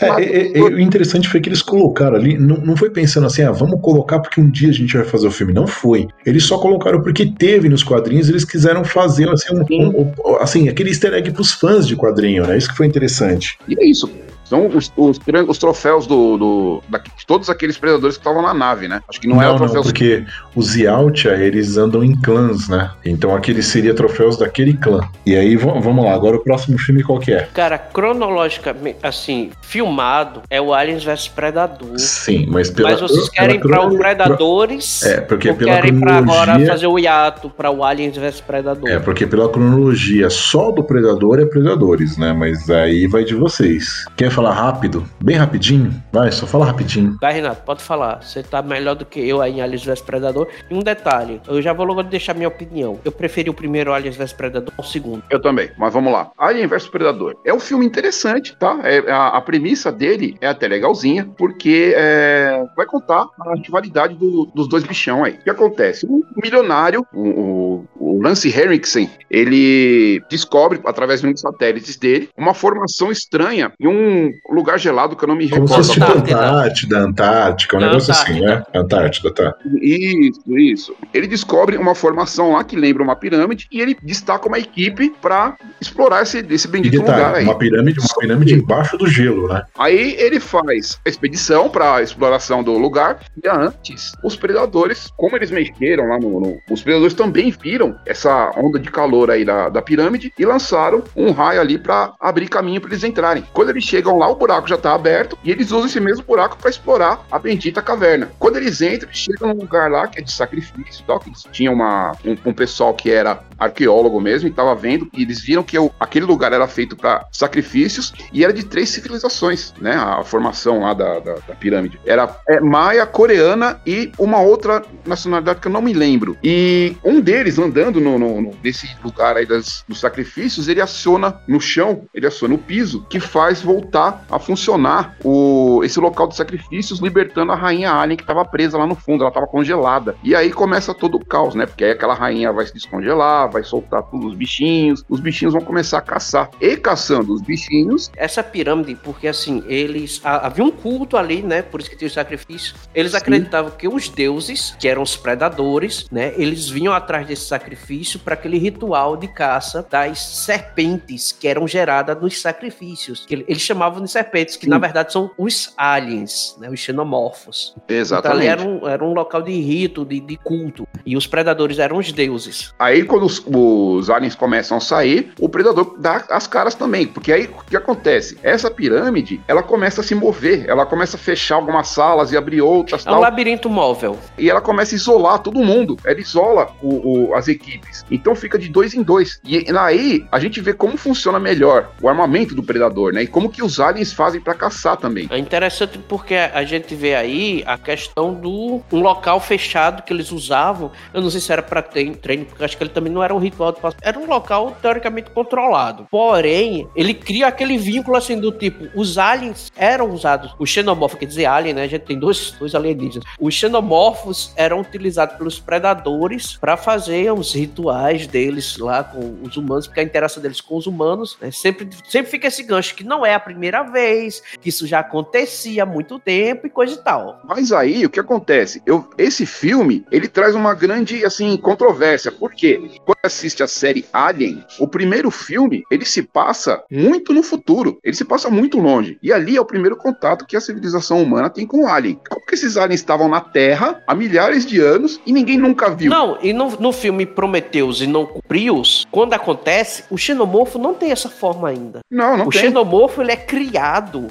É, 0.00 0.24
é, 0.24 0.58
é, 0.58 0.62
o 0.62 0.80
interessante 0.80 1.28
foi 1.28 1.40
que 1.40 1.48
eles 1.48 1.62
colocaram 1.62 2.16
ali, 2.16 2.36
não, 2.36 2.56
não 2.56 2.76
foi 2.76 2.90
pensando 2.90 3.26
assim, 3.26 3.42
ah, 3.42 3.52
vamos 3.52 3.80
colocar 3.80 4.18
porque 4.18 4.40
um 4.40 4.50
dia 4.50 4.70
a 4.70 4.72
gente 4.72 4.96
vai 4.96 5.06
fazer 5.06 5.28
o 5.28 5.30
filme. 5.30 5.52
Não 5.52 5.66
foi. 5.66 6.08
Eles 6.26 6.44
só 6.44 6.58
colocaram 6.58 7.00
porque 7.02 7.26
teve 7.26 7.68
nos 7.68 7.82
quadrinhos, 7.82 8.28
eles 8.28 8.44
quiseram 8.44 8.84
fazer 8.84 9.28
assim, 9.28 9.54
um, 9.54 9.64
um, 9.70 10.12
um, 10.24 10.36
assim 10.40 10.68
aquele 10.68 10.90
easter 10.90 11.14
egg 11.14 11.30
pros 11.30 11.52
fãs 11.52 11.86
de 11.86 11.96
quadrinho, 11.96 12.46
né? 12.46 12.56
Isso 12.56 12.68
que 12.68 12.76
foi 12.76 12.86
interessante. 12.86 13.58
E 13.68 13.74
é 13.78 13.86
isso. 13.86 14.10
São 14.50 14.66
os, 14.66 14.92
os, 14.96 15.20
os 15.46 15.58
troféus 15.58 16.08
do, 16.08 16.36
do 16.36 16.82
da, 16.88 16.98
de 16.98 17.24
todos 17.24 17.48
aqueles 17.48 17.78
predadores 17.78 18.16
que 18.16 18.20
estavam 18.20 18.42
na 18.42 18.52
nave, 18.52 18.88
né? 18.88 19.00
Acho 19.08 19.20
que 19.20 19.28
não, 19.28 19.36
não 19.36 19.42
é 19.44 19.48
o 19.48 19.54
troféu. 19.54 19.76
Não, 19.76 19.82
porque 19.84 20.24
os 20.56 20.74
Yautja, 20.74 21.36
eles 21.36 21.76
andam 21.76 22.02
em 22.02 22.20
clãs, 22.20 22.68
né? 22.68 22.90
Então 23.04 23.32
aquele 23.32 23.62
seria 23.62 23.94
troféus 23.94 24.36
daquele 24.36 24.74
clã. 24.76 25.08
E 25.24 25.36
aí, 25.36 25.54
vamos 25.54 26.04
lá, 26.04 26.12
agora 26.12 26.36
o 26.36 26.40
próximo 26.40 26.76
filme 26.78 27.04
qual 27.04 27.20
que 27.20 27.32
é? 27.32 27.48
Cara, 27.54 27.78
cronologicamente, 27.78 28.98
assim, 29.04 29.50
filmado 29.62 30.42
é 30.50 30.60
o 30.60 30.74
Aliens 30.74 31.04
vs 31.04 31.28
Predador. 31.28 31.96
Sim, 31.96 32.46
mas 32.48 32.70
pela... 32.70 32.90
Mas 32.90 33.00
vocês 33.00 33.28
querem 33.28 33.60
para 33.60 33.86
o 33.86 33.96
Predadores? 33.96 35.04
É, 35.04 35.20
porque 35.20 35.50
ou 35.50 35.54
pela 35.54 35.74
querem 35.76 36.00
cronologia... 36.00 36.24
pra 36.24 36.54
agora 36.54 36.66
fazer 36.66 36.86
o 36.88 36.98
hiato 36.98 37.48
para 37.50 37.70
o 37.70 37.84
Aliens 37.84 38.16
vs 38.16 38.40
Predador? 38.40 38.88
É, 38.88 38.98
porque 38.98 39.28
pela 39.28 39.48
cronologia 39.48 40.28
só 40.28 40.72
do 40.72 40.82
Predador 40.82 41.38
é 41.38 41.46
Predadores, 41.46 42.16
né? 42.16 42.32
Mas 42.32 42.68
aí 42.68 43.06
vai 43.06 43.22
de 43.22 43.36
vocês. 43.36 44.04
Quer 44.16 44.28
falar 44.30 44.39
falar 44.40 44.54
rápido, 44.54 45.06
bem 45.22 45.36
rapidinho? 45.36 45.92
Vai, 46.10 46.32
só 46.32 46.46
fala 46.46 46.64
rapidinho. 46.64 47.18
Vai, 47.20 47.34
Renato, 47.34 47.62
pode 47.62 47.82
falar. 47.82 48.22
Você 48.22 48.42
tá 48.42 48.62
melhor 48.62 48.94
do 48.94 49.04
que 49.04 49.20
eu 49.20 49.42
aí 49.42 49.58
em 49.58 49.60
Aliens 49.60 49.84
vs 49.84 50.00
Predador. 50.00 50.48
E 50.70 50.74
um 50.74 50.78
detalhe, 50.78 51.42
eu 51.46 51.60
já 51.60 51.74
vou 51.74 51.84
logo 51.84 52.02
deixar 52.04 52.32
minha 52.32 52.48
opinião. 52.48 52.98
Eu 53.04 53.12
preferi 53.12 53.50
o 53.50 53.54
primeiro 53.54 53.92
Aliens 53.92 54.16
vs 54.16 54.32
Predador 54.32 54.72
ao 54.78 54.84
segundo. 54.84 55.22
Eu 55.28 55.42
também, 55.42 55.70
mas 55.76 55.92
vamos 55.92 56.10
lá. 56.10 56.30
Alien 56.38 56.66
vs 56.66 56.88
Predador. 56.88 57.36
É 57.44 57.52
um 57.52 57.60
filme 57.60 57.84
interessante, 57.84 58.56
tá? 58.58 58.80
É, 58.82 59.12
a, 59.12 59.28
a 59.28 59.40
premissa 59.42 59.92
dele 59.92 60.38
é 60.40 60.46
até 60.46 60.66
legalzinha, 60.66 61.28
porque 61.36 61.92
é, 61.94 62.64
vai 62.74 62.86
contar 62.86 63.26
a 63.38 63.54
rivalidade 63.62 64.14
do, 64.14 64.46
dos 64.54 64.66
dois 64.66 64.84
bichão 64.84 65.22
aí. 65.22 65.34
O 65.34 65.44
que 65.44 65.50
acontece? 65.50 66.06
Um 66.06 66.22
milionário, 66.42 67.06
o, 67.12 67.28
o, 67.28 67.84
o 68.16 68.22
Lance 68.22 68.48
Henriksen, 68.48 69.10
ele 69.30 70.22
descobre, 70.30 70.80
através 70.86 71.20
de 71.20 71.26
um 71.26 71.32
dos 71.32 71.42
satélites 71.42 71.98
dele, 71.98 72.30
uma 72.38 72.54
formação 72.54 73.12
estranha 73.12 73.70
em 73.78 73.86
um 73.86 74.29
lugar 74.48 74.78
gelado 74.78 75.16
que 75.16 75.24
eu 75.24 75.28
não 75.28 75.36
me 75.36 75.46
recordo. 75.46 75.68
Como 75.68 75.84
se 75.84 75.88
fosse 75.88 76.00
tipo 76.00 76.18
Antártida, 76.18 76.98
Antártica, 76.98 77.76
um 77.76 77.80
negócio 77.80 78.12
Antártida. 78.12 78.34
assim, 78.34 78.44
né? 78.44 78.64
Antártida, 78.74 79.34
tá. 79.34 79.54
Isso, 79.80 80.58
isso. 80.58 80.96
Ele 81.12 81.26
descobre 81.26 81.76
uma 81.76 81.94
formação 81.94 82.52
lá 82.52 82.64
que 82.64 82.76
lembra 82.76 83.02
uma 83.02 83.16
pirâmide 83.16 83.66
e 83.70 83.80
ele 83.80 83.96
destaca 84.02 84.48
uma 84.48 84.58
equipe 84.58 85.12
para 85.20 85.56
explorar 85.80 86.22
esse, 86.22 86.44
esse 86.50 86.68
bendito 86.68 86.98
detalhe, 86.98 87.18
lugar 87.18 87.34
aí. 87.34 87.44
Uma 87.44 87.58
pirâmide, 87.58 88.00
uma 88.00 88.20
pirâmide 88.20 88.54
embaixo 88.54 88.96
do 88.96 89.06
gelo, 89.06 89.48
né? 89.48 89.62
Aí 89.78 90.14
ele 90.18 90.40
faz 90.40 90.98
a 91.04 91.08
expedição 91.08 91.68
para 91.68 92.02
exploração 92.02 92.62
do 92.62 92.76
lugar 92.78 93.20
e 93.42 93.48
antes 93.48 94.12
os 94.22 94.36
predadores, 94.36 95.10
como 95.16 95.36
eles 95.36 95.50
mexeram 95.50 96.08
lá 96.08 96.18
no, 96.18 96.40
no, 96.40 96.58
Os 96.70 96.82
predadores 96.82 97.14
também 97.14 97.50
viram 97.50 97.96
essa 98.06 98.52
onda 98.56 98.78
de 98.78 98.90
calor 98.90 99.30
aí 99.30 99.44
da, 99.44 99.68
da 99.68 99.82
pirâmide 99.82 100.32
e 100.38 100.44
lançaram 100.44 101.02
um 101.16 101.30
raio 101.30 101.60
ali 101.60 101.78
para 101.78 102.12
abrir 102.20 102.48
caminho 102.48 102.80
para 102.80 102.90
eles 102.90 103.04
entrarem. 103.04 103.44
Quando 103.52 103.70
eles 103.70 103.84
chegam 103.84 104.18
lá, 104.20 104.28
o 104.28 104.36
buraco 104.36 104.68
já 104.68 104.76
tá 104.76 104.94
aberto 104.94 105.38
e 105.42 105.50
eles 105.50 105.70
usam 105.70 105.86
esse 105.86 106.00
mesmo 106.00 106.24
buraco 106.24 106.56
para 106.56 106.70
explorar 106.70 107.24
a 107.30 107.38
bendita 107.38 107.82
caverna. 107.82 108.30
Quando 108.38 108.56
eles 108.56 108.80
entram, 108.80 109.10
chegam 109.12 109.48
num 109.48 109.60
lugar 109.60 109.90
lá 109.90 110.06
que 110.06 110.20
é 110.20 110.22
de 110.22 110.30
sacrifício 110.30 111.02
e 111.02 111.06
tal, 111.06 111.18
que 111.18 111.28
eles 111.28 111.46
tinham 111.50 111.74
uma, 111.74 112.12
um, 112.24 112.36
um 112.50 112.52
pessoal 112.52 112.94
que 112.94 113.10
era 113.10 113.42
arqueólogo 113.58 114.20
mesmo 114.20 114.48
e 114.48 114.52
tava 114.52 114.74
vendo 114.74 115.08
e 115.12 115.22
eles 115.22 115.40
viram 115.40 115.62
que 115.62 115.76
aquele 115.98 116.24
lugar 116.24 116.52
era 116.52 116.66
feito 116.66 116.96
para 116.96 117.26
sacrifícios 117.30 118.12
e 118.32 118.42
era 118.42 118.52
de 118.52 118.64
três 118.64 118.88
civilizações, 118.88 119.74
né? 119.80 119.94
A 119.94 120.22
formação 120.22 120.80
lá 120.80 120.94
da, 120.94 121.18
da, 121.20 121.34
da 121.34 121.54
pirâmide. 121.54 122.00
Era 122.06 122.36
é, 122.48 122.60
maia, 122.60 123.06
coreana 123.06 123.80
e 123.86 124.10
uma 124.18 124.40
outra 124.40 124.82
nacionalidade 125.06 125.60
que 125.60 125.68
eu 125.68 125.72
não 125.72 125.82
me 125.82 125.92
lembro. 125.92 126.36
E 126.42 126.96
um 127.04 127.20
deles, 127.20 127.58
andando 127.58 128.00
no, 128.00 128.18
no, 128.18 128.40
no 128.40 128.50
nesse 128.62 128.88
lugar 129.02 129.36
aí 129.36 129.46
das, 129.46 129.84
dos 129.88 130.00
sacrifícios, 130.00 130.68
ele 130.68 130.80
aciona 130.80 131.40
no 131.46 131.60
chão, 131.60 132.04
ele 132.14 132.26
aciona 132.26 132.54
o 132.54 132.58
piso, 132.58 133.04
que 133.08 133.20
faz 133.20 133.60
voltar 133.60 134.09
a 134.30 134.38
funcionar 134.38 135.16
o, 135.24 135.82
esse 135.84 135.98
local 136.00 136.26
de 136.26 136.36
sacrifícios, 136.36 137.00
libertando 137.00 137.52
a 137.52 137.54
rainha 137.54 137.92
Alien 137.92 138.16
que 138.16 138.22
estava 138.22 138.44
presa 138.44 138.78
lá 138.78 138.86
no 138.86 138.94
fundo, 138.94 139.22
ela 139.22 139.30
estava 139.30 139.46
congelada. 139.46 140.16
E 140.22 140.34
aí 140.34 140.52
começa 140.52 140.94
todo 140.94 141.16
o 141.16 141.24
caos, 141.24 141.54
né? 141.54 141.66
Porque 141.66 141.84
aí 141.84 141.90
aquela 141.90 142.14
rainha 142.14 142.52
vai 142.52 142.66
se 142.66 142.74
descongelar, 142.74 143.50
vai 143.50 143.62
soltar 143.62 144.02
todos 144.04 144.26
os 144.26 144.34
bichinhos, 144.34 145.04
os 145.08 145.20
bichinhos 145.20 145.54
vão 145.54 145.62
começar 145.62 145.98
a 145.98 146.02
caçar. 146.02 146.50
E 146.60 146.76
caçando 146.76 147.32
os 147.34 147.42
bichinhos. 147.42 148.10
Essa 148.16 148.42
pirâmide, 148.42 148.94
porque 148.94 149.28
assim, 149.28 149.62
eles. 149.66 150.20
Havia 150.24 150.64
um 150.64 150.70
culto 150.70 151.16
ali, 151.16 151.42
né? 151.42 151.62
Por 151.62 151.80
isso 151.80 151.90
que 151.90 151.96
tinha 151.96 152.08
o 152.08 152.12
sacrifício. 152.12 152.74
Eles 152.94 153.12
Sim. 153.12 153.18
acreditavam 153.18 153.70
que 153.70 153.88
os 153.88 154.08
deuses, 154.08 154.74
que 154.78 154.88
eram 154.88 155.02
os 155.02 155.16
predadores, 155.16 156.06
né? 156.10 156.32
Eles 156.36 156.68
vinham 156.68 156.92
atrás 156.92 157.26
desse 157.26 157.46
sacrifício 157.46 158.18
para 158.20 158.34
aquele 158.34 158.58
ritual 158.58 159.16
de 159.16 159.28
caça 159.28 159.86
das 159.88 160.20
serpentes 160.20 161.32
que 161.32 161.48
eram 161.48 161.66
geradas 161.66 162.20
nos 162.20 162.40
sacrifícios. 162.40 163.26
Eles 163.30 163.60
chamavam 163.60 163.89
de 163.98 164.10
serpentes, 164.10 164.56
que 164.56 164.64
Sim. 164.64 164.70
na 164.70 164.78
verdade 164.78 165.12
são 165.12 165.30
os 165.38 165.72
aliens, 165.76 166.56
né? 166.60 166.68
Os 166.68 166.78
xenomorfos. 166.78 167.74
Exatamente. 167.88 168.44
Então, 168.44 168.60
ali 168.60 168.68
era 168.68 168.84
um, 168.84 168.88
era 168.88 169.04
um 169.04 169.12
local 169.12 169.42
de 169.42 169.52
rito, 169.60 170.04
de, 170.04 170.20
de 170.20 170.36
culto. 170.36 170.86
E 171.04 171.16
os 171.16 171.26
predadores 171.26 171.78
eram 171.78 171.96
os 171.96 172.12
deuses. 172.12 172.72
Aí, 172.78 173.04
quando 173.04 173.24
os, 173.24 173.42
os 173.46 174.10
aliens 174.10 174.34
começam 174.34 174.76
a 174.76 174.80
sair, 174.80 175.32
o 175.40 175.48
predador 175.48 175.96
dá 175.98 176.24
as 176.30 176.46
caras 176.46 176.74
também. 176.74 177.06
Porque 177.06 177.32
aí 177.32 177.46
o 177.46 177.64
que 177.64 177.76
acontece? 177.76 178.38
Essa 178.42 178.70
pirâmide, 178.70 179.40
ela 179.48 179.62
começa 179.62 180.00
a 180.00 180.04
se 180.04 180.14
mover, 180.14 180.68
ela 180.68 180.84
começa 180.84 181.16
a 181.16 181.20
fechar 181.20 181.56
algumas 181.56 181.88
salas 181.88 182.32
e 182.32 182.36
abrir 182.36 182.60
outras. 182.60 183.06
É 183.06 183.10
um 183.10 183.20
labirinto 183.20 183.70
móvel. 183.70 184.18
E 184.36 184.50
ela 184.50 184.60
começa 184.60 184.94
a 184.94 184.96
isolar 184.96 185.38
todo 185.38 185.58
mundo. 185.58 185.96
Ela 186.04 186.20
isola 186.20 186.70
o, 186.82 187.30
o, 187.30 187.34
as 187.34 187.48
equipes 187.48 187.70
equipes. 187.70 188.04
Então 188.10 188.34
fica 188.34 188.58
de 188.58 188.68
dois 188.68 188.94
em 188.94 189.02
dois. 189.02 189.40
E 189.44 189.64
aí 189.76 190.26
a 190.30 190.38
gente 190.38 190.60
vê 190.60 190.72
como 190.72 190.96
funciona 190.96 191.38
melhor 191.38 191.90
o 192.02 192.08
armamento 192.08 192.54
do 192.54 192.62
predador, 192.62 193.12
né? 193.12 193.22
E 193.22 193.26
como 193.26 193.50
que 193.50 193.62
os 193.62 193.79
aliens 193.80 194.12
fazem 194.12 194.40
para 194.40 194.54
caçar 194.54 194.96
também. 194.96 195.28
É 195.30 195.38
interessante 195.38 195.98
porque 195.98 196.34
a 196.34 196.62
gente 196.64 196.94
vê 196.94 197.14
aí 197.14 197.62
a 197.66 197.78
questão 197.78 198.34
do 198.34 198.82
um 198.92 199.00
local 199.00 199.40
fechado 199.40 200.02
que 200.02 200.12
eles 200.12 200.30
usavam. 200.30 200.90
Eu 201.12 201.20
não 201.20 201.30
sei 201.30 201.40
se 201.40 201.52
era 201.52 201.62
para 201.62 201.82
treino, 201.82 202.14
porque 202.46 202.64
acho 202.64 202.76
que 202.76 202.82
ele 202.82 202.90
também 202.90 203.12
não 203.12 203.22
era 203.22 203.34
um 203.34 203.38
ritual 203.38 203.72
de 203.72 203.78
Era 204.02 204.18
um 204.18 204.26
local 204.26 204.76
teoricamente 204.80 205.30
controlado. 205.30 206.06
Porém, 206.10 206.88
ele 206.94 207.14
cria 207.14 207.46
aquele 207.46 207.76
vínculo 207.78 208.16
assim 208.16 208.38
do 208.38 208.52
tipo, 208.52 208.88
os 208.94 209.18
aliens 209.18 209.70
eram 209.76 210.10
usados, 210.10 210.54
o 210.58 210.66
xenomorfo, 210.66 211.16
quer 211.16 211.26
dizer 211.26 211.46
alien, 211.46 211.74
né? 211.74 211.82
A 211.84 211.86
gente 211.86 212.02
tem 212.02 212.18
dois, 212.18 212.52
dois 212.52 212.74
alienígenas. 212.74 213.24
Os 213.38 213.54
xenomorfos 213.54 214.52
eram 214.56 214.80
utilizados 214.80 215.36
pelos 215.36 215.58
predadores 215.58 216.56
para 216.56 216.76
fazer 216.76 217.32
os 217.32 217.54
rituais 217.54 218.26
deles 218.26 218.76
lá 218.78 219.02
com 219.04 219.38
os 219.42 219.56
humanos, 219.56 219.86
porque 219.86 220.00
a 220.00 220.02
interação 220.02 220.42
deles 220.42 220.60
com 220.60 220.76
os 220.76 220.86
humanos 220.86 221.36
né, 221.40 221.50
sempre, 221.50 221.88
sempre 222.08 222.30
fica 222.30 222.48
esse 222.48 222.62
gancho 222.62 222.94
que 222.94 223.04
não 223.04 223.24
é 223.24 223.34
a 223.34 223.40
primeira 223.70 223.82
vez, 223.84 224.42
que 224.60 224.68
isso 224.68 224.86
já 224.86 225.00
acontecia 225.00 225.84
há 225.84 225.86
muito 225.86 226.18
tempo 226.18 226.66
e 226.66 226.70
coisa 226.70 226.94
e 226.94 226.98
tal. 226.98 227.40
Mas 227.44 227.70
aí 227.72 228.04
o 228.04 228.10
que 228.10 228.18
acontece? 228.18 228.82
Eu, 228.84 229.08
esse 229.16 229.46
filme 229.46 230.04
ele 230.10 230.26
traz 230.26 230.54
uma 230.54 230.74
grande 230.74 231.24
assim 231.24 231.56
controvérsia, 231.56 232.32
porque 232.32 232.80
quando 233.04 233.18
assiste 233.22 233.62
a 233.62 233.68
série 233.68 234.04
Alien, 234.12 234.64
o 234.78 234.88
primeiro 234.88 235.30
filme 235.30 235.84
ele 235.90 236.04
se 236.04 236.22
passa 236.22 236.82
muito 236.90 237.32
no 237.32 237.42
futuro, 237.42 237.98
ele 238.02 238.16
se 238.16 238.24
passa 238.24 238.50
muito 238.50 238.78
longe 238.78 239.18
e 239.22 239.32
ali 239.32 239.56
é 239.56 239.60
o 239.60 239.64
primeiro 239.64 239.96
contato 239.96 240.46
que 240.46 240.56
a 240.56 240.60
civilização 240.60 241.22
humana 241.22 241.48
tem 241.48 241.66
com 241.66 241.84
o 241.84 241.86
alien. 241.86 242.18
Como 242.28 242.44
que 242.44 242.54
esses 242.54 242.76
aliens 242.76 243.00
estavam 243.00 243.28
na 243.28 243.40
Terra 243.40 244.02
há 244.06 244.14
milhares 244.14 244.66
de 244.66 244.80
anos 244.80 245.20
e 245.24 245.32
ninguém 245.32 245.58
nunca 245.58 245.90
viu? 245.90 246.10
Não, 246.10 246.38
e 246.42 246.52
no, 246.52 246.70
no 246.70 246.92
filme 246.92 247.24
Prometeus 247.24 248.00
e 248.00 248.06
não 248.06 248.26
Cumprius, 248.26 249.06
quando 249.10 249.34
acontece, 249.34 250.04
o 250.10 250.18
xenomorfo 250.18 250.78
não 250.78 250.94
tem 250.94 251.12
essa 251.12 251.28
forma 251.28 251.68
ainda. 251.68 252.00
Não, 252.10 252.36
não 252.36 252.46
o 252.46 252.50
tem. 252.50 252.60
O 252.60 252.64
xenomorfo 252.64 253.22
ele 253.22 253.32
é 253.32 253.36
criado 253.36 253.59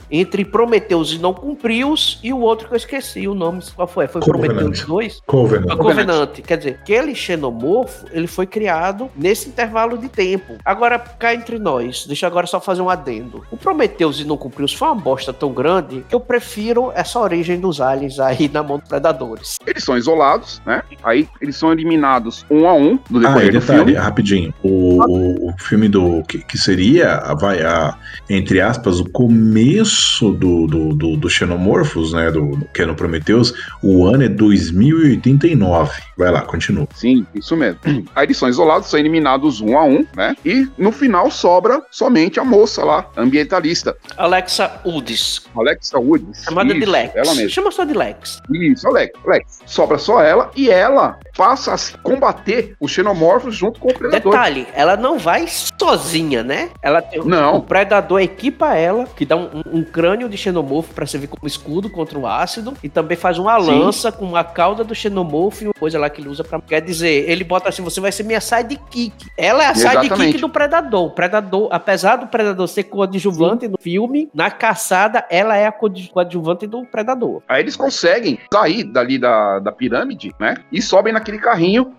entre 0.10 0.46
Prometeus 0.46 1.14
e 1.14 1.20
não 1.20 1.34
Cumprius 1.34 2.20
e 2.24 2.34
o 2.34 2.40
outro 2.40 2.68
que 2.68 2.74
eu 2.74 2.78
esqueci 2.78 3.28
o 3.28 3.36
nome, 3.36 3.62
qual 3.76 3.88
foi? 3.88 4.08
Foi 4.08 4.22
Prometeus 4.22 4.86
2? 4.86 5.22
Covenant. 5.26 5.78
Covenant. 5.78 6.30
Quer 6.42 6.58
dizer, 6.58 6.80
aquele 6.82 7.14
xenomorfo, 7.14 8.06
ele 8.12 8.28
foi 8.28 8.46
criado 8.46 9.10
nesse 9.16 9.50
intervalo 9.50 9.98
de 9.98 10.10
tempo. 10.10 10.56
Agora, 10.64 11.00
cá 11.00 11.34
entre 11.34 11.60
nós, 11.60 12.06
deixa 12.06 12.26
eu 12.26 12.30
agora 12.30 12.48
só 12.48 12.60
fazer 12.60 12.82
um 12.82 12.90
adendo. 12.90 13.44
O 13.52 13.58
Prometeus 13.58 14.20
e 14.20 14.26
não 14.26 14.38
Cumprius 14.38 14.74
foi 14.74 14.88
uma 14.88 14.96
bosta 14.96 15.34
tão 15.34 15.52
grande 15.52 16.04
que 16.08 16.16
eu 16.16 16.20
prefiro 16.20 16.92
essa 16.96 17.20
origem 17.20 17.60
dos 17.60 17.82
aliens 17.82 18.20
aí 18.20 18.50
na 18.52 18.64
mão 18.64 18.80
dos 18.80 18.88
predadores. 18.88 19.58
Eles 19.66 19.84
são 19.84 19.98
isolados, 19.98 20.62
né? 20.66 20.82
Aí 21.04 21.28
eles 21.42 21.56
são 21.56 21.72
eliminados 21.72 22.46
um 22.50 22.68
a 22.68 22.74
um 22.74 23.00
do 23.10 23.20
decorrer 23.20 23.44
ah, 23.44 23.48
e 23.48 23.52
detalhe, 23.52 23.78
filme. 23.80 23.94
rapidinho. 23.94 24.54
O, 24.64 25.04
o, 25.04 25.50
o, 25.50 25.54
filme 25.60 25.88
do 25.88 26.24
que, 26.24 26.40
que 26.40 26.58
seria, 26.58 27.20
vai, 27.40 27.62
a, 27.62 27.98
entre 28.30 28.62
aspas, 28.62 29.00
o 29.00 29.06
começo 29.20 30.32
do, 30.32 30.66
do, 30.66 30.96
do, 30.96 31.18
do 31.18 31.30
Xenomorphos, 31.30 32.14
né? 32.14 32.32
Do, 32.32 32.58
que 32.74 32.84
é 32.84 32.86
no 32.86 32.96
Prometheus, 32.96 33.54
o 33.84 34.08
ano 34.08 34.24
é 34.24 34.30
2089. 34.30 36.02
Vai 36.18 36.32
lá, 36.32 36.44
continua. 36.44 36.88
Sim, 36.96 37.26
isso 37.36 37.54
mesmo. 37.58 37.82
Aí 38.16 38.26
eles 38.26 38.38
são 38.38 38.48
isolados, 38.48 38.88
são 38.88 38.98
eliminados 38.98 39.60
um 39.60 39.78
a 39.78 39.84
um, 39.84 40.06
né? 40.16 40.38
E 40.46 40.70
no 40.78 40.94
final 40.94 41.30
sobra 41.30 41.82
somente 41.92 42.40
a 42.40 42.46
moça 42.46 42.86
lá, 42.86 43.10
ambientalista. 43.18 43.94
Alexa 44.16 44.80
Woods. 44.86 45.42
Alexa 45.54 46.00
Woods. 46.00 46.46
Chamada 46.46 46.70
isso, 46.70 46.80
de 46.80 46.86
Lex. 46.86 47.14
Ela 47.14 47.36
mesma. 47.36 47.50
Chama 47.50 47.72
só 47.72 47.84
de 47.84 47.94
Lex. 47.94 48.42
Isso, 48.50 48.88
Alex. 48.88 49.20
Lex. 49.26 49.60
Sobra 49.66 49.98
só 49.98 50.24
ela 50.24 50.50
e 50.56 50.70
ela 50.70 51.20
passa 51.36 51.74
a 51.74 51.98
combater 52.04 52.76
os 52.80 52.92
xenomorfos 52.92 53.56
junto 53.56 53.82
com 53.82 53.90
o 53.90 53.94
predador. 53.94 54.32
Detalhe, 54.32 54.68
ela 54.74 54.96
não 54.96 55.20
vai 55.20 55.46
sozinha, 55.48 56.42
né? 56.42 56.70
Ela 56.82 57.02
tem 57.02 57.22
não. 57.26 57.58
o 57.58 57.64
predador 57.64 58.22
equipa 58.22 58.76
ela, 58.76 59.09
que 59.16 59.26
dá 59.26 59.36
um, 59.36 59.62
um 59.72 59.84
crânio 59.84 60.30
de 60.30 60.38
xenomorfo 60.38 60.94
para 60.94 61.06
servir 61.06 61.28
como 61.28 61.48
escudo 61.48 61.90
contra 61.90 62.18
o 62.18 62.28
ácido 62.28 62.74
e 62.84 62.90
também 62.90 63.18
faz 63.18 63.38
uma 63.38 63.60
Sim. 63.60 63.80
lança 63.80 64.12
com 64.12 64.36
a 64.36 64.44
cauda 64.44 64.84
do 64.84 64.96
xenomorfo 64.96 65.64
e 65.64 65.68
uma 65.68 65.74
coisa 65.74 66.00
lá 66.00 66.10
que 66.10 66.22
ele 66.22 66.30
usa 66.30 66.44
para 66.44 66.60
quer 66.62 66.82
dizer, 66.82 67.30
ele 67.30 67.44
bota 67.44 67.70
assim, 67.70 67.82
você 67.82 68.00
vai 68.00 68.12
ser 68.12 68.24
minha 68.24 68.42
sidekick. 68.42 69.14
Ela 69.38 69.64
é 69.64 69.68
a 69.68 69.72
Exatamente. 69.72 70.16
sidekick 70.16 70.42
do 70.42 70.50
predador. 70.50 71.06
O 71.06 71.12
predador, 71.12 71.70
apesar 71.72 72.18
do 72.18 72.28
predador 72.28 72.68
ser 72.68 72.84
coadjuvante 72.84 73.66
Sim. 73.66 73.72
no 73.72 73.78
filme, 73.80 74.30
na 74.34 74.52
caçada 74.52 75.26
ela 75.30 75.56
é 75.56 75.68
a 75.68 75.72
coadjuvante 75.72 76.68
do 76.68 76.86
predador. 76.86 77.42
Aí 77.48 77.62
eles 77.62 77.76
conseguem 77.76 78.40
sair 78.54 78.84
dali 78.84 79.18
da, 79.18 79.60
da 79.60 79.72
pirâmide, 79.72 80.34
né? 80.40 80.58
E 80.72 80.82
sobem 80.82 81.14
naquele 81.14 81.40
carrinho 81.40 81.94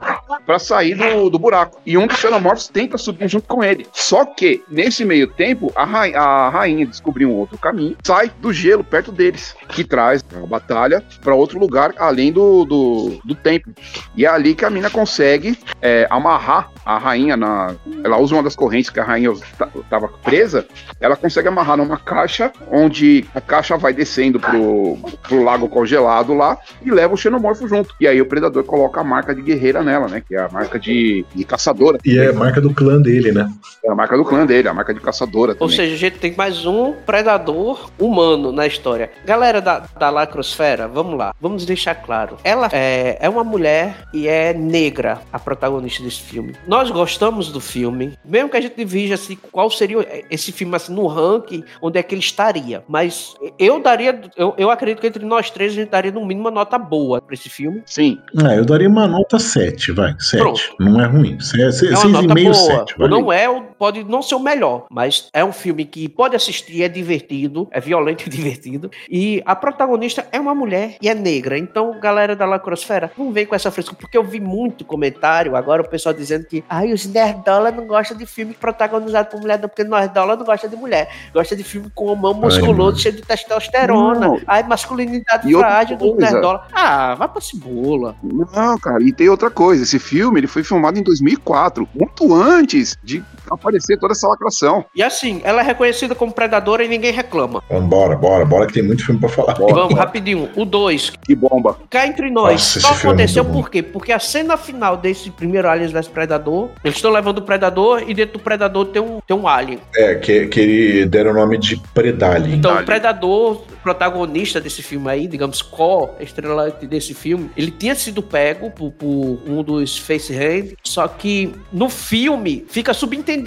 para 0.46 0.58
sair 0.58 0.94
do, 0.94 1.30
do 1.30 1.38
buraco. 1.38 1.80
E 1.84 1.96
um 1.96 2.06
dos 2.06 2.18
xenomorfos 2.18 2.68
tenta 2.68 2.98
subir 2.98 3.28
junto 3.28 3.46
com 3.46 3.62
ele. 3.62 3.86
Só 3.92 4.24
que, 4.24 4.62
nesse 4.68 5.04
meio 5.04 5.26
tempo, 5.26 5.72
a, 5.74 5.84
ra 5.84 6.00
a 6.18 6.48
rainha 6.50 6.86
descobriu 7.00 7.30
um 7.30 7.34
outro 7.34 7.58
caminho, 7.58 7.96
sai 8.04 8.30
do 8.40 8.52
gelo 8.52 8.84
perto 8.84 9.10
deles, 9.10 9.56
que 9.70 9.82
traz 9.82 10.22
a 10.34 10.46
batalha 10.46 11.02
para 11.22 11.34
outro 11.34 11.58
lugar 11.58 11.94
além 11.98 12.32
do, 12.32 12.64
do, 12.64 13.20
do 13.24 13.34
templo. 13.34 13.72
E 14.14 14.26
é 14.26 14.28
ali 14.28 14.54
que 14.54 14.64
a 14.64 14.70
mina 14.70 14.90
consegue 14.90 15.58
é, 15.80 16.06
amarrar 16.10 16.70
a 16.84 16.98
rainha 16.98 17.36
na. 17.36 17.74
Ela 18.04 18.18
usa 18.18 18.34
uma 18.34 18.42
das 18.42 18.56
correntes 18.56 18.90
que 18.90 19.00
a 19.00 19.04
rainha 19.04 19.32
estava 19.32 20.08
presa, 20.08 20.66
ela 21.00 21.16
consegue 21.16 21.48
amarrar 21.48 21.76
numa 21.76 21.96
caixa, 21.96 22.52
onde 22.70 23.24
a 23.34 23.40
caixa 23.40 23.76
vai 23.76 23.92
descendo 23.92 24.38
pro, 24.38 24.98
pro 25.22 25.42
lago 25.42 25.68
congelado 25.68 26.34
lá 26.34 26.58
e 26.82 26.90
leva 26.90 27.14
o 27.14 27.16
xenomorfo 27.16 27.66
junto. 27.66 27.94
E 28.00 28.06
aí 28.06 28.20
o 28.20 28.26
predador 28.26 28.64
coloca 28.64 29.00
a 29.00 29.04
marca 29.04 29.34
de 29.34 29.42
guerreira 29.42 29.82
nela, 29.82 30.08
né? 30.08 30.22
Que 30.26 30.34
é 30.34 30.40
a 30.40 30.48
marca 30.48 30.78
de, 30.78 31.24
de 31.34 31.44
caçadora. 31.44 31.98
E 32.04 32.18
é 32.18 32.28
a 32.28 32.32
marca 32.32 32.60
do 32.60 32.72
clã 32.74 33.00
dele, 33.00 33.32
né? 33.32 33.50
É 33.84 33.90
a 33.90 33.94
marca 33.94 34.16
do 34.16 34.24
clã 34.24 34.44
dele, 34.44 34.68
a 34.68 34.74
marca 34.74 34.92
de 34.92 35.00
caçadora. 35.00 35.56
Ou 35.58 35.68
seja, 35.68 35.94
a 35.94 35.98
gente 35.98 36.18
tem 36.18 36.34
mais 36.36 36.66
um 36.66 36.89
predador 36.92 37.90
humano 37.98 38.52
na 38.52 38.66
história. 38.66 39.10
Galera 39.24 39.60
da, 39.60 39.84
da 39.98 40.10
Lacrosfera, 40.10 40.88
vamos 40.88 41.18
lá. 41.18 41.34
Vamos 41.40 41.64
deixar 41.64 41.94
claro. 41.94 42.36
Ela 42.44 42.68
é, 42.72 43.18
é 43.20 43.28
uma 43.28 43.44
mulher 43.44 44.06
e 44.12 44.28
é 44.28 44.52
negra, 44.52 45.20
a 45.32 45.38
protagonista 45.38 46.02
desse 46.02 46.22
filme. 46.22 46.54
Nós 46.66 46.90
gostamos 46.90 47.50
do 47.50 47.60
filme, 47.60 48.18
mesmo 48.24 48.48
que 48.48 48.56
a 48.56 48.60
gente 48.60 48.84
veja 48.84 49.14
assim, 49.14 49.38
qual 49.50 49.70
seria 49.70 50.24
esse 50.30 50.52
filme 50.52 50.74
assim, 50.76 50.92
no 50.94 51.06
ranking, 51.06 51.64
onde 51.80 51.98
é 51.98 52.02
que 52.02 52.14
ele 52.14 52.22
estaria. 52.22 52.82
Mas 52.88 53.34
eu 53.58 53.80
daria, 53.80 54.20
eu, 54.36 54.54
eu 54.56 54.70
acredito 54.70 55.00
que 55.00 55.06
entre 55.06 55.24
nós 55.24 55.50
três 55.50 55.72
a 55.72 55.74
gente 55.76 55.90
daria 55.90 56.12
no 56.12 56.20
mínimo 56.20 56.40
uma 56.40 56.50
nota 56.50 56.78
boa 56.78 57.20
para 57.20 57.34
esse 57.34 57.48
filme. 57.48 57.82
Sim. 57.86 58.18
É, 58.48 58.58
eu 58.58 58.64
daria 58.64 58.88
uma 58.88 59.06
nota 59.06 59.38
7, 59.38 59.92
vai. 59.92 60.14
7. 60.18 60.40
Pronto. 60.40 60.60
Não 60.78 61.00
é 61.00 61.06
ruim. 61.06 61.36
6,5, 61.38 62.54
7. 62.54 62.94
Não 62.98 63.32
é, 63.32 63.48
pode 63.80 64.04
não 64.04 64.20
ser 64.20 64.34
o 64.34 64.38
melhor, 64.38 64.84
mas 64.90 65.30
é 65.32 65.42
um 65.42 65.54
filme 65.54 65.86
que 65.86 66.06
pode 66.06 66.36
assistir, 66.36 66.82
é 66.82 66.88
divertido, 66.88 67.66
é 67.70 67.80
violento 67.80 68.26
e 68.26 68.28
divertido. 68.28 68.90
E 69.10 69.42
a 69.46 69.56
protagonista 69.56 70.26
é 70.30 70.38
uma 70.38 70.54
mulher 70.54 70.96
e 71.00 71.08
é 71.08 71.14
negra. 71.14 71.56
Então, 71.56 71.98
galera 71.98 72.36
da 72.36 72.44
Lacrosfera, 72.44 73.10
não 73.16 73.32
vem 73.32 73.46
com 73.46 73.54
essa 73.54 73.70
frescura, 73.70 73.96
porque 73.98 74.18
eu 74.18 74.22
vi 74.22 74.38
muito 74.38 74.84
comentário 74.84 75.56
agora, 75.56 75.80
o 75.80 75.88
pessoal 75.88 76.14
dizendo 76.14 76.44
que 76.44 76.62
ai, 76.68 76.92
os 76.92 77.06
nerdola 77.06 77.70
não 77.70 77.86
gostam 77.86 78.18
de 78.18 78.26
filme 78.26 78.52
protagonizado 78.52 79.30
por 79.30 79.40
mulher, 79.40 79.58
não, 79.58 79.68
porque 79.70 79.82
nerdola 79.82 80.36
não 80.36 80.44
gosta 80.44 80.68
de 80.68 80.76
mulher. 80.76 81.08
Gosta 81.32 81.56
de 81.56 81.64
filme 81.64 81.90
com 81.94 82.14
mão 82.14 82.34
musculoso, 82.34 82.98
cheio 82.98 83.16
de 83.16 83.22
testosterona. 83.22 84.20
Não. 84.20 84.40
Ai, 84.46 84.62
masculinidade 84.62 85.50
e 85.50 85.56
frágil 85.56 85.96
do 85.96 86.16
nerdola. 86.16 86.66
Ah, 86.70 87.14
vai 87.14 87.28
pra 87.28 87.40
cebola. 87.40 88.14
Não, 88.22 88.76
cara, 88.78 89.02
e 89.02 89.10
tem 89.10 89.30
outra 89.30 89.50
coisa. 89.50 89.84
Esse 89.84 89.98
filme 89.98 90.40
ele 90.40 90.46
foi 90.46 90.62
filmado 90.62 90.98
em 90.98 91.02
2004, 91.02 91.88
muito 91.94 92.34
antes 92.34 92.94
de 93.02 93.24
aparecer 93.54 93.98
toda 93.98 94.12
essa 94.12 94.28
lacração. 94.28 94.84
E 94.94 95.02
assim, 95.02 95.40
ela 95.44 95.60
é 95.60 95.64
reconhecida 95.64 96.14
como 96.14 96.32
predadora 96.32 96.84
e 96.84 96.88
ninguém 96.88 97.12
reclama. 97.12 97.62
Vambora, 97.70 98.16
bora, 98.16 98.44
bora 98.44 98.66
que 98.66 98.74
tem 98.74 98.82
muito 98.82 99.04
filme 99.04 99.20
pra 99.20 99.28
falar. 99.28 99.54
Bora, 99.54 99.74
Vamos, 99.74 99.90
bora. 99.90 100.04
rapidinho. 100.04 100.48
O 100.56 100.64
2. 100.64 101.10
Que 101.22 101.34
bomba. 101.34 101.78
Cá 101.88 102.06
entre 102.06 102.30
nós. 102.30 102.52
Nossa, 102.52 102.80
só 102.80 102.94
é 102.94 102.96
aconteceu 102.96 103.44
é 103.44 103.46
por 103.46 103.70
quê? 103.70 103.82
Porque 103.82 104.12
a 104.12 104.18
cena 104.18 104.56
final 104.56 104.96
desse 104.96 105.30
primeiro 105.30 105.68
Aliens 105.68 105.92
vs 105.92 106.08
Predador, 106.08 106.70
eles 106.84 106.96
estão 106.96 107.10
levando 107.10 107.38
o 107.38 107.42
Predador 107.42 108.04
e 108.06 108.14
dentro 108.14 108.34
do 108.34 108.38
Predador 108.40 108.86
tem 108.86 109.02
um, 109.02 109.20
tem 109.26 109.36
um 109.36 109.46
Alien. 109.46 109.80
É, 109.94 110.14
que, 110.14 110.46
que 110.46 110.60
ele 110.60 111.06
deram 111.06 111.32
o 111.32 111.34
nome 111.34 111.58
de 111.58 111.76
Predalien. 111.94 112.56
Então, 112.56 112.74
o 112.74 112.84
Predador 112.84 113.62
protagonista 113.82 114.60
desse 114.60 114.82
filme 114.82 115.08
aí, 115.10 115.26
digamos, 115.26 115.62
co-estrelante 115.62 116.86
desse 116.86 117.14
filme, 117.14 117.50
ele 117.56 117.70
tinha 117.70 117.94
sido 117.94 118.22
pego 118.22 118.70
por, 118.70 118.92
por 118.92 119.40
um 119.46 119.62
dos 119.62 119.98
face 119.98 120.34
hand, 120.34 120.74
só 120.84 121.08
que 121.08 121.52
no 121.72 121.88
filme 121.88 122.64
fica 122.68 122.92
subentendido. 122.92 123.39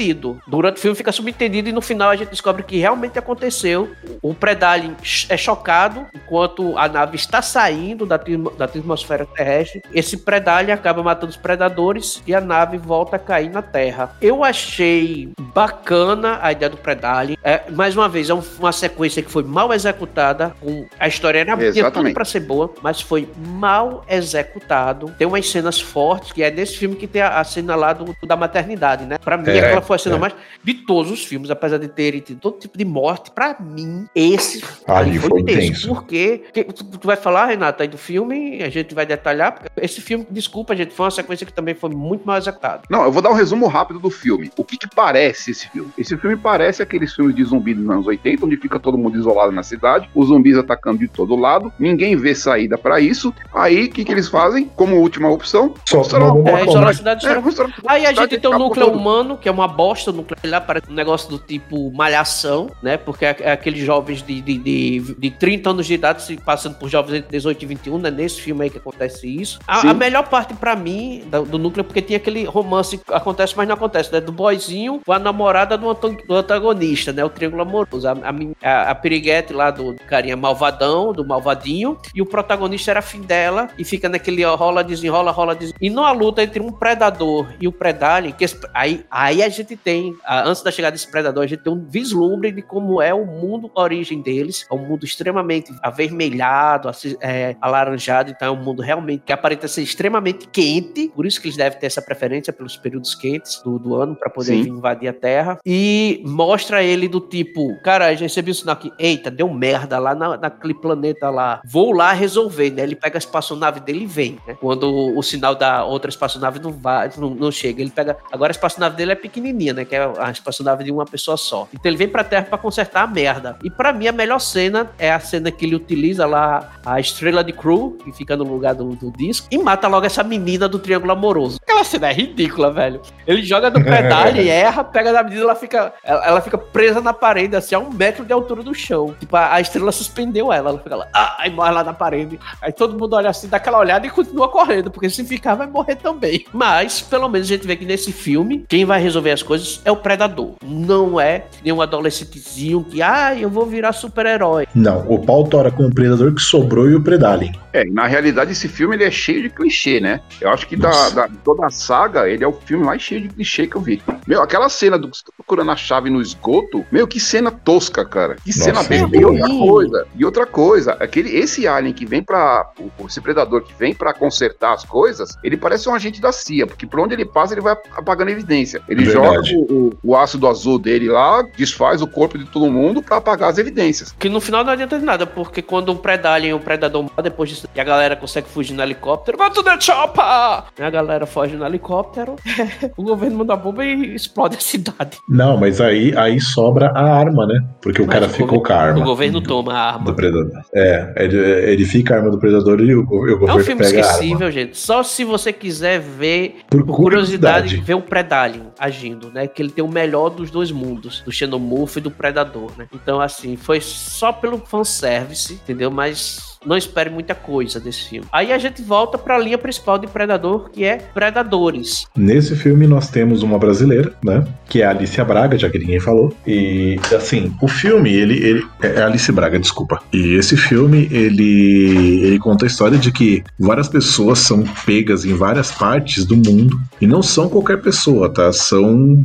Durante 0.48 0.78
o 0.78 0.80
filme 0.80 0.96
fica 0.96 1.12
subentendido 1.12 1.70
e 1.70 1.72
no 1.72 1.82
final 1.82 2.10
a 2.10 2.16
gente 2.16 2.30
descobre 2.30 2.64
que 2.64 2.78
realmente 2.78 3.18
aconteceu. 3.20 3.92
O 4.22 4.34
Predalin 4.34 4.96
é 5.30 5.38
chocado 5.38 6.08
enquanto 6.14 6.78
a 6.78 6.88
nave 6.88 7.16
está 7.16 7.42
saindo 7.42 8.06
da, 8.06 8.18
da 8.58 8.66
atmosfera 8.66 9.26
terrestre. 9.26 9.82
Esse 9.94 10.18
Predalin 10.18 10.72
acaba 10.72 11.04
matando 11.04 11.32
os 11.32 11.38
predadores 11.38 12.22
e 12.26 12.34
a 12.34 12.42
nave 12.42 12.78
volta 12.78 13.16
a 13.16 13.20
cair 13.20 13.50
na 13.50 13.62
Terra. 13.62 14.16
Eu 14.22 14.44
achei 14.44 15.32
bacana 15.54 16.40
a 16.42 16.52
ideia 16.52 16.70
do 16.70 16.78
Predalien. 16.78 17.38
É, 17.44 17.70
mais 17.72 17.96
uma 17.96 18.10
vez, 18.10 18.30
é 18.30 18.34
uma 18.34 18.72
sequência 18.72 19.22
que 19.22 19.32
foi 19.32 19.44
mal 19.44 19.72
executada. 19.74 20.56
Com, 20.60 20.86
a 21.00 21.08
história 21.08 21.40
era 21.40 21.72
tinha 21.72 21.92
tudo 21.92 22.14
pra 22.14 22.26
ser 22.26 22.42
boa, 22.42 22.74
mas 22.82 23.02
foi 23.02 23.30
mal 23.38 24.04
executado. 24.10 25.14
Tem 25.18 25.28
umas 25.28 25.50
cenas 25.50 25.80
fortes, 25.80 26.32
que 26.32 26.42
é 26.42 26.50
nesse 26.50 26.78
filme 26.78 26.96
que 26.96 27.08
tem 27.08 27.22
a, 27.22 27.40
a 27.40 27.44
cena 27.44 27.76
lá 27.76 27.94
do, 27.94 28.16
da 28.26 28.36
maternidade, 28.36 29.06
né? 29.06 29.18
Pra 29.18 29.38
mim, 29.38 29.50
é, 29.50 29.60
aquela 29.60 29.82
foi 29.82 29.96
a 29.96 30.00
cena 30.00 30.16
é. 30.16 30.20
mais. 30.20 30.34
De 30.64 30.74
todos 30.74 31.12
os 31.12 31.24
filmes, 31.24 31.50
apesar 31.52 31.78
de 31.78 31.88
terem 31.88 32.20
tido 32.20 32.40
todo 32.40 32.58
tipo 32.58 32.78
de 32.78 32.86
morte, 32.86 33.32
pra 33.32 33.56
mim, 33.60 34.08
esse 34.16 34.64
ali 34.88 35.20
foi, 35.20 35.30
foi 35.30 35.44
tenso. 35.44 35.88
Porque 35.90 36.44
tu, 36.74 36.84
tu, 36.84 37.06
vai 37.08 37.16
falar, 37.16 37.48
Renata, 37.48 37.84
aí 37.84 37.88
do 37.88 37.98
filme, 37.98 38.64
a 38.64 38.70
gente 38.70 38.96
vai 38.96 39.06
detalhar. 39.06 39.62
Esse 39.78 40.02
filme, 40.02 40.26
desculpa, 40.30 40.76
gente, 40.76 40.94
foi 40.94 41.06
uma 41.06 41.12
sequência 41.12 41.46
que 41.46 41.54
também 41.54 41.76
foi 41.76 41.90
muito 41.90 42.26
mal 42.26 42.38
executada. 42.38 42.84
Não, 42.90 43.04
eu 43.04 43.12
vou 43.12 43.22
dar 43.22 43.30
um 43.30 43.36
resumo 43.36 43.68
rápido 43.68 44.00
do 44.00 44.10
filme. 44.10 44.50
O 44.58 44.64
que, 44.64 44.78
que 44.78 44.88
parece 44.88 45.43
esse 45.52 45.70
filme? 45.70 45.90
Esse 45.98 46.18
filme 46.18 46.36
parece 46.36 46.82
aqueles 46.82 47.14
filmes 47.14 47.36
de 47.36 47.44
zumbi 47.44 47.74
dos 47.74 47.90
anos 47.90 48.08
80, 48.08 48.46
onde 48.46 48.58
fica 48.58 48.80
todo 48.80 48.98
mundo 48.98 49.18
isolado 49.18 49.52
na 49.52 49.64
cidade, 49.64 50.10
os 50.14 50.28
zumbis 50.28 50.58
atacando 50.58 51.00
de 51.00 51.08
todo 51.08 51.36
lado, 51.36 51.72
ninguém 51.80 52.16
vê 52.16 52.36
saída 52.36 52.78
para 52.78 53.00
isso. 53.00 53.34
Aí, 53.54 53.86
o 53.86 53.92
que, 53.92 54.04
que 54.04 54.12
eles 54.12 54.28
fazem? 54.28 54.66
Como 54.76 54.98
última 54.98 55.30
opção, 55.30 55.74
só 55.86 56.02
é, 56.02 56.66
isolar 56.66 56.90
a 56.90 56.94
cidade. 56.94 57.26
É, 57.26 57.42
aí 57.88 58.06
a 58.06 58.14
gente 58.14 58.38
tem 58.38 58.50
o 58.50 58.58
núcleo 58.58 58.92
humano, 58.92 59.38
que 59.38 59.48
é 59.48 59.52
uma 59.52 59.68
bosta 59.68 60.12
nuclear, 60.12 60.66
parece 60.66 60.90
um 60.90 60.94
negócio 60.94 61.30
do 61.30 61.38
tipo 61.38 61.92
malhação, 61.92 62.70
né? 62.82 62.98
Porque 62.98 63.26
é, 63.26 63.36
é 63.40 63.52
aqueles 63.52 63.84
jovens 63.84 64.22
de, 64.22 64.42
de, 64.42 64.58
de, 64.58 65.16
de 65.18 65.32
30 65.32 65.70
anos 65.70 65.86
de 65.86 65.94
idade 65.94 66.24
se 66.24 66.38
passando 66.38 66.76
por 66.76 66.90
jovens 66.90 67.18
entre 67.18 67.32
18 67.32 67.62
e 67.62 67.66
21, 67.66 67.98
né? 68.00 68.12
Nesse 68.12 68.42
filme 68.42 68.64
aí 68.64 68.70
que 68.70 68.78
acontece 68.78 69.28
isso. 69.28 69.60
A, 69.68 69.90
a 69.90 69.94
melhor 69.94 70.28
parte 70.28 70.54
para 70.54 70.76
mim 70.76 71.24
do, 71.26 71.44
do, 71.44 71.58
núcleo, 71.58 71.84
porque 71.84 72.02
tinha 72.02 72.18
aquele 72.18 72.44
romance 72.46 72.98
que 72.98 73.14
acontece, 73.14 73.54
mas 73.56 73.68
não 73.68 73.76
acontece, 73.76 74.12
né? 74.12 74.22
Do 74.22 74.32
boyzinho 74.32 75.02
com 75.06 75.12
a 75.12 75.20
namorada 75.34 75.78
do, 75.78 75.94
do 75.94 76.36
antagonista, 76.36 77.12
né? 77.12 77.26
O 77.26 77.30
triângulo 77.30 77.64
amoroso. 77.64 78.08
A, 78.08 78.16
a, 78.62 78.92
a 78.92 78.96
piriguete 78.96 79.52
lá 79.52 79.72
do 79.72 79.96
carinha 80.08 80.38
malvadão, 80.38 81.12
do 81.12 81.26
malvadinho, 81.26 81.98
e 82.14 82.22
o 82.22 82.26
protagonista 82.26 82.92
era 82.92 83.02
fim 83.02 83.22
dela, 83.22 83.70
e 83.78 83.84
fica 83.84 84.08
naquele 84.08 84.44
rola, 84.46 84.84
desenrola, 84.84 85.32
rola, 85.32 85.56
desenrola. 85.56 85.80
E 85.82 85.90
numa 85.90 86.12
luta 86.12 86.44
entre 86.44 86.62
um 86.62 86.72
predador 86.72 87.48
e 87.60 87.68
o 87.68 87.72
predalien, 87.72 88.34
que 88.34 88.46
aí, 88.74 89.04
aí 89.10 89.42
a 89.42 89.50
gente 89.50 89.76
tem, 89.76 90.16
antes 90.28 90.62
da 90.62 90.72
chegada 90.72 90.92
desse 90.92 91.10
predador, 91.10 91.44
a 91.44 91.48
gente 91.48 91.64
tem 91.64 91.74
um 91.74 91.84
vislumbre 91.86 92.52
de 92.52 92.62
como 92.62 93.02
é 93.02 93.14
o 93.14 93.26
mundo, 93.26 93.72
a 93.76 93.82
origem 93.82 94.22
deles. 94.22 94.66
É 94.70 94.74
um 94.74 94.86
mundo 94.86 95.04
extremamente 95.04 95.74
avermelhado, 95.82 96.90
é, 97.22 97.56
alaranjado, 97.60 98.32
então 98.32 98.48
é 98.48 98.52
um 98.52 98.64
mundo 98.64 98.82
realmente 98.82 99.24
que 99.26 99.34
aparenta 99.34 99.68
ser 99.68 99.82
extremamente 99.82 100.48
quente, 100.48 101.12
por 101.16 101.26
isso 101.26 101.42
que 101.42 101.48
eles 101.48 101.58
devem 101.58 101.80
ter 101.80 101.88
essa 101.88 102.02
preferência 102.02 102.54
pelos 102.54 102.78
períodos 102.78 103.16
quentes 103.16 103.62
do, 103.64 103.80
do 103.80 103.96
ano 103.96 104.16
para 104.16 104.30
poder 104.30 104.56
invadir 104.56 105.08
a 105.08 105.14
Terra. 105.24 105.58
E 105.66 106.22
mostra 106.26 106.84
ele 106.84 107.08
do 107.08 107.22
tipo, 107.22 107.80
cara, 107.82 108.12
gente 108.12 108.24
recebeu 108.24 108.52
o 108.52 108.56
sinal 108.56 108.74
aqui, 108.74 108.92
eita, 109.00 109.32
deu 109.32 109.50
merda 109.50 109.98
lá 109.98 110.14
na, 110.14 110.36
naquele 110.36 110.74
planeta 110.74 111.30
lá. 111.30 111.62
Vou 111.66 111.94
lá 111.94 112.12
resolver, 112.12 112.72
né? 112.72 112.84
Ele 112.84 112.96
pega 112.96 113.16
a 113.16 113.20
espaçonave 113.20 113.80
dele 113.80 114.04
e 114.04 114.06
vem, 114.06 114.38
né? 114.46 114.58
Quando 114.60 114.84
o, 114.84 115.18
o 115.18 115.24
sinal 115.24 115.56
da 115.56 115.86
outra 115.86 116.10
espaçonave 116.10 116.60
não 116.60 116.74
vai, 116.74 117.10
não, 117.18 117.30
não, 117.30 117.52
chega. 117.54 117.82
Ele 117.82 117.90
pega. 117.90 118.18
Agora 118.34 118.50
a 118.50 118.52
espaçonave 118.52 118.98
dele 118.98 119.14
é 119.14 119.16
pequenininha, 119.16 119.72
né? 119.72 119.86
Que 119.86 119.96
é 119.96 120.12
a 120.20 120.30
espaçonave 120.30 120.84
de 120.84 120.92
uma 120.92 121.06
pessoa 121.06 121.38
só. 121.38 121.70
Então 121.74 121.90
ele 121.90 121.98
vem 121.98 122.10
pra 122.10 122.26
Terra 122.26 122.44
para 122.44 122.58
consertar 122.58 123.04
a 123.04 123.08
merda. 123.08 123.58
E 123.64 123.70
para 123.70 123.94
mim 123.94 124.08
a 124.08 124.12
melhor 124.12 124.40
cena 124.40 124.92
é 125.00 125.10
a 125.10 125.22
cena 125.22 125.52
que 125.52 125.66
ele 125.66 125.76
utiliza 125.76 126.26
lá 126.26 126.74
a 126.86 127.00
estrela 127.00 127.46
de 127.46 127.54
Crew, 127.54 127.98
que 128.04 128.12
fica 128.12 128.36
no 128.36 128.44
lugar 128.44 128.76
do, 128.76 128.94
do 128.94 129.10
disco, 129.12 129.48
e 129.50 129.58
mata 129.58 129.88
logo 129.88 130.06
essa 130.06 130.22
menina 130.24 130.68
do 130.68 130.80
triângulo 130.80 131.14
amoroso. 131.14 131.60
Aquela 131.62 131.86
cena 131.86 132.10
é 132.10 132.14
ridícula, 132.14 132.72
velho. 132.74 133.02
Ele 133.26 133.42
joga 133.42 133.70
no 133.70 133.80
pedal 133.84 134.36
e 134.36 134.50
erra, 134.50 134.84
pega 134.84 135.13
na 135.14 135.24
medida, 135.24 135.44
ela 135.44 135.56
fica, 135.56 135.94
ela, 136.04 136.26
ela, 136.26 136.42
fica 136.42 136.58
presa 136.58 137.02
na 137.02 137.14
parede, 137.14 137.56
assim, 137.56 137.76
a 137.76 137.80
um 137.80 137.92
metro 137.92 138.26
de 138.26 138.34
altura 138.34 138.64
do 138.64 138.74
chão. 138.74 139.16
Tipo, 139.20 139.36
a, 139.36 139.56
a 139.56 139.62
estrela 139.62 139.92
suspendeu 139.92 140.52
ela, 140.52 140.70
ela 140.70 140.80
fica 140.80 140.96
lá, 140.96 141.08
ah, 141.14 141.38
aí 141.40 141.50
morre 141.50 141.72
lá 141.72 141.84
na 141.84 141.94
parede. 141.94 142.40
Aí 142.62 142.72
todo 142.72 142.98
mundo 142.98 143.14
olha 143.16 143.30
assim, 143.30 143.48
dá 143.48 143.58
aquela 143.58 143.80
olhada 143.80 144.06
e 144.06 144.10
continua 144.10 144.50
correndo, 144.50 144.92
porque 144.92 145.10
se 145.10 145.24
ficar 145.24 145.56
vai 145.56 145.68
morrer 145.68 145.96
também. 145.96 146.46
Mas, 146.52 147.02
pelo 147.02 147.30
menos 147.30 147.48
a 147.48 147.54
gente 147.56 147.68
vê 147.68 147.76
que 147.76 147.86
nesse 147.86 148.12
filme, 148.12 148.66
quem 148.68 148.86
vai 148.86 149.02
resolver 149.02 149.32
as 149.32 149.44
coisas 149.44 149.82
é 149.86 149.92
o 149.92 149.98
predador. 149.98 150.54
Não 150.64 151.20
é 151.20 151.46
nenhum 151.64 151.82
adolescentezinho 151.82 152.84
que, 152.84 153.02
ah, 153.02 153.36
eu 153.36 153.50
vou 153.50 153.66
virar 153.66 153.94
super-herói. 153.94 154.68
Não, 154.74 155.06
o 155.08 155.20
pau 155.20 155.44
tora 155.44 155.72
com 155.72 155.86
o 155.86 155.94
predador 155.94 156.34
que 156.34 156.42
sobrou 156.42 156.90
e 156.90 156.96
o 156.96 157.02
predalien. 157.02 157.54
É, 157.72 157.84
na 157.86 158.06
realidade 158.06 158.52
esse 158.52 158.68
filme 158.68 158.96
ele 158.96 159.04
é 159.04 159.12
cheio 159.12 159.42
de 159.42 159.50
clichê, 159.50 160.00
né? 160.00 160.22
Eu 160.40 160.50
acho 160.50 160.68
que 160.68 160.76
da, 160.76 161.10
da, 161.10 161.30
toda 161.44 161.66
a 161.66 161.70
saga, 161.70 162.30
ele 162.30 162.44
é 162.44 162.48
o 162.48 162.54
filme 162.54 162.86
mais 162.86 163.02
cheio 163.02 163.22
de 163.22 163.30
clichê 163.30 163.68
que 163.68 163.76
eu 163.76 163.82
vi. 163.82 164.02
Meu, 164.28 164.42
aquela 164.42 164.70
cena 164.70 164.98
do 165.08 165.12
que 165.12 165.18
você 165.18 165.26
tá 165.26 165.32
procurando 165.36 165.72
a 165.72 165.76
chave 165.76 166.10
no 166.10 166.22
esgoto, 166.22 166.86
meu, 166.92 167.08
que 167.08 167.20
cena 167.20 167.52
tosca, 167.52 168.06
cara. 168.06 168.36
Que 168.36 168.50
Nossa, 168.50 168.64
cena 168.64 168.84
bem. 168.84 169.04
E 169.14 169.26
outra 169.26 169.48
coisa, 169.48 170.08
e 170.16 170.26
outra 170.26 170.46
coisa, 170.46 170.98
aquele, 171.00 171.36
esse 171.36 171.68
alien 171.68 171.94
que 171.94 172.06
vem 172.06 172.24
pra. 172.24 172.72
Esse 173.06 173.22
predador 173.22 173.62
que 173.62 173.74
vem 173.74 173.94
para 173.94 174.14
consertar 174.14 174.74
as 174.74 174.84
coisas, 174.84 175.38
ele 175.44 175.58
parece 175.58 175.88
um 175.90 175.94
agente 175.94 176.22
da 176.22 176.32
CIA, 176.32 176.66
porque 176.66 176.88
por 176.88 177.00
onde 177.00 177.14
ele 177.14 177.26
passa, 177.26 177.54
ele 177.54 177.62
vai 177.62 177.78
apagando 177.96 178.30
evidência. 178.30 178.82
Ele 178.88 179.06
joga 179.06 179.42
o, 179.70 179.92
o, 180.04 180.16
ácido 180.16 180.48
azul 180.48 180.80
dele 180.80 181.10
lá, 181.10 181.42
desfaz 181.56 182.02
o 182.02 182.08
corpo 182.08 182.38
de 182.38 182.46
todo 182.46 182.72
mundo 182.72 183.02
para 183.02 183.18
apagar 183.18 183.50
as 183.50 183.58
evidências. 183.58 184.14
Que 184.18 184.30
no 184.30 184.40
final 184.40 184.64
não 184.64 184.72
adianta 184.72 184.98
de 184.98 185.06
nada, 185.06 185.26
porque 185.26 185.62
quando 185.62 185.90
o 185.90 185.96
predalien 185.96 186.52
e 186.52 186.54
o 186.54 186.60
predador 186.60 187.10
depois 187.22 187.50
disso, 187.50 187.68
e 187.74 187.80
a 187.80 187.84
galera 187.84 188.16
consegue 188.16 188.48
fugir 188.48 188.74
no 188.74 188.82
helicóptero, 188.82 189.38
vai 189.38 189.52
to 189.52 189.64
the 189.64 189.80
chopper! 189.80 190.24
A 190.24 190.90
galera 190.92 191.26
foge 191.26 191.56
no 191.56 191.66
helicóptero, 191.66 192.36
o 192.96 193.04
governo 193.04 193.38
manda 193.38 193.54
a 193.54 193.58
bomba 193.58 193.86
e 193.86 194.16
explode 194.16 194.58
a 194.58 194.60
cidade. 194.60 194.93
Não, 195.28 195.58
mas 195.58 195.82
aí, 195.82 196.16
aí 196.18 196.40
sobra 196.40 196.88
a 196.90 197.04
arma, 197.04 197.46
né? 197.46 197.64
Porque 197.82 198.02
o 198.02 198.06
mas 198.06 198.16
cara 198.16 198.26
o 198.28 198.30
ficou 198.30 198.62
com 198.62 198.74
a 198.74 198.76
arma. 198.76 199.00
O 199.00 199.04
governo 199.04 199.42
toma 199.42 199.74
a 199.74 199.94
arma. 199.94 200.06
Do 200.06 200.16
predador. 200.16 200.52
É, 200.74 201.14
ele, 201.18 201.38
ele 201.38 201.86
fica 201.86 202.14
a 202.14 202.18
arma 202.18 202.30
do 202.30 202.38
predador 202.38 202.80
e 202.82 202.96
o, 202.96 203.02
o 203.02 203.06
governo 203.06 203.50
É 203.50 203.56
um 203.56 203.60
filme 203.60 203.82
esquecível, 203.84 204.52
gente. 204.52 204.78
Só 204.78 205.04
se 205.04 205.24
você 205.24 205.52
quiser 205.52 206.00
ver, 206.00 206.58
por, 206.70 206.86
por 206.86 206.96
curiosidade, 206.96 207.78
ver 207.78 207.96
o 207.96 208.02
Predalien 208.02 208.68
agindo, 208.80 209.32
né? 209.32 209.48
Que 209.48 209.62
ele 209.62 209.72
tem 209.72 209.84
o 209.84 209.88
melhor 209.88 210.30
dos 210.30 210.52
dois 210.52 210.72
mundos, 210.72 211.22
do 211.22 211.32
Xenomorph 211.32 211.98
e 211.98 212.02
do 212.02 212.12
Predador, 212.12 212.72
né? 212.78 212.88
Então, 212.94 213.20
assim, 213.20 213.56
foi 213.56 213.80
só 213.82 214.32
pelo 214.32 214.58
fanservice, 214.58 215.54
entendeu? 215.54 215.92
Mas 215.92 216.53
não 216.66 216.78
espere 216.78 217.10
muita 217.10 217.36
coisa 217.36 217.80
desse 217.80 218.10
filme. 218.10 218.28
Aí 218.32 218.52
a 218.52 218.58
gente 218.58 218.82
volta 218.82 219.18
para 219.18 219.36
a 219.36 219.40
linha 219.40 219.58
principal 219.58 219.98
de 219.98 220.08
Predador, 220.08 220.70
que 220.70 220.84
é 220.84 220.98
Predadores. 220.98 222.06
Nesse 222.16 222.56
filme 222.56 222.88
nós 222.88 223.10
temos 223.10 223.44
uma 223.44 223.58
brasileira, 223.58 224.14
né? 224.24 224.46
Que 224.68 224.82
é 224.82 224.86
a 224.86 224.90
Alicia 224.90 225.24
Braga, 225.24 225.58
já 225.58 225.70
que 225.70 225.80
ninguém 225.80 226.00
falou. 226.00 226.36
E 226.46 227.00
assim, 227.16 227.54
o 227.62 227.68
filme, 227.68 228.14
ele, 228.14 228.38
ele 228.44 228.66
é, 228.82 229.00
é 229.00 229.04
Alice 229.04 229.32
Braga, 229.32 229.60
desculpa. 229.60 230.02
E 230.12 230.36
esse 230.36 230.56
filme, 230.56 231.08
ele, 231.12 232.24
ele 232.24 232.40
conta 232.40 232.66
a 232.66 232.68
história 232.68 232.98
de 232.98 233.12
que 233.12 233.44
várias 233.60 233.88
pessoas 233.88 234.40
são 234.40 234.64
pegas 234.86 235.26
em 235.26 235.34
várias 235.34 235.72
partes 235.72 236.26
do 236.26 236.36
mundo 236.36 236.80
e 237.00 237.08
não 237.08 237.22
são 237.22 237.50
qualquer 237.50 237.82
pessoa, 237.82 238.32
tá? 238.32 238.52
São 238.52 239.24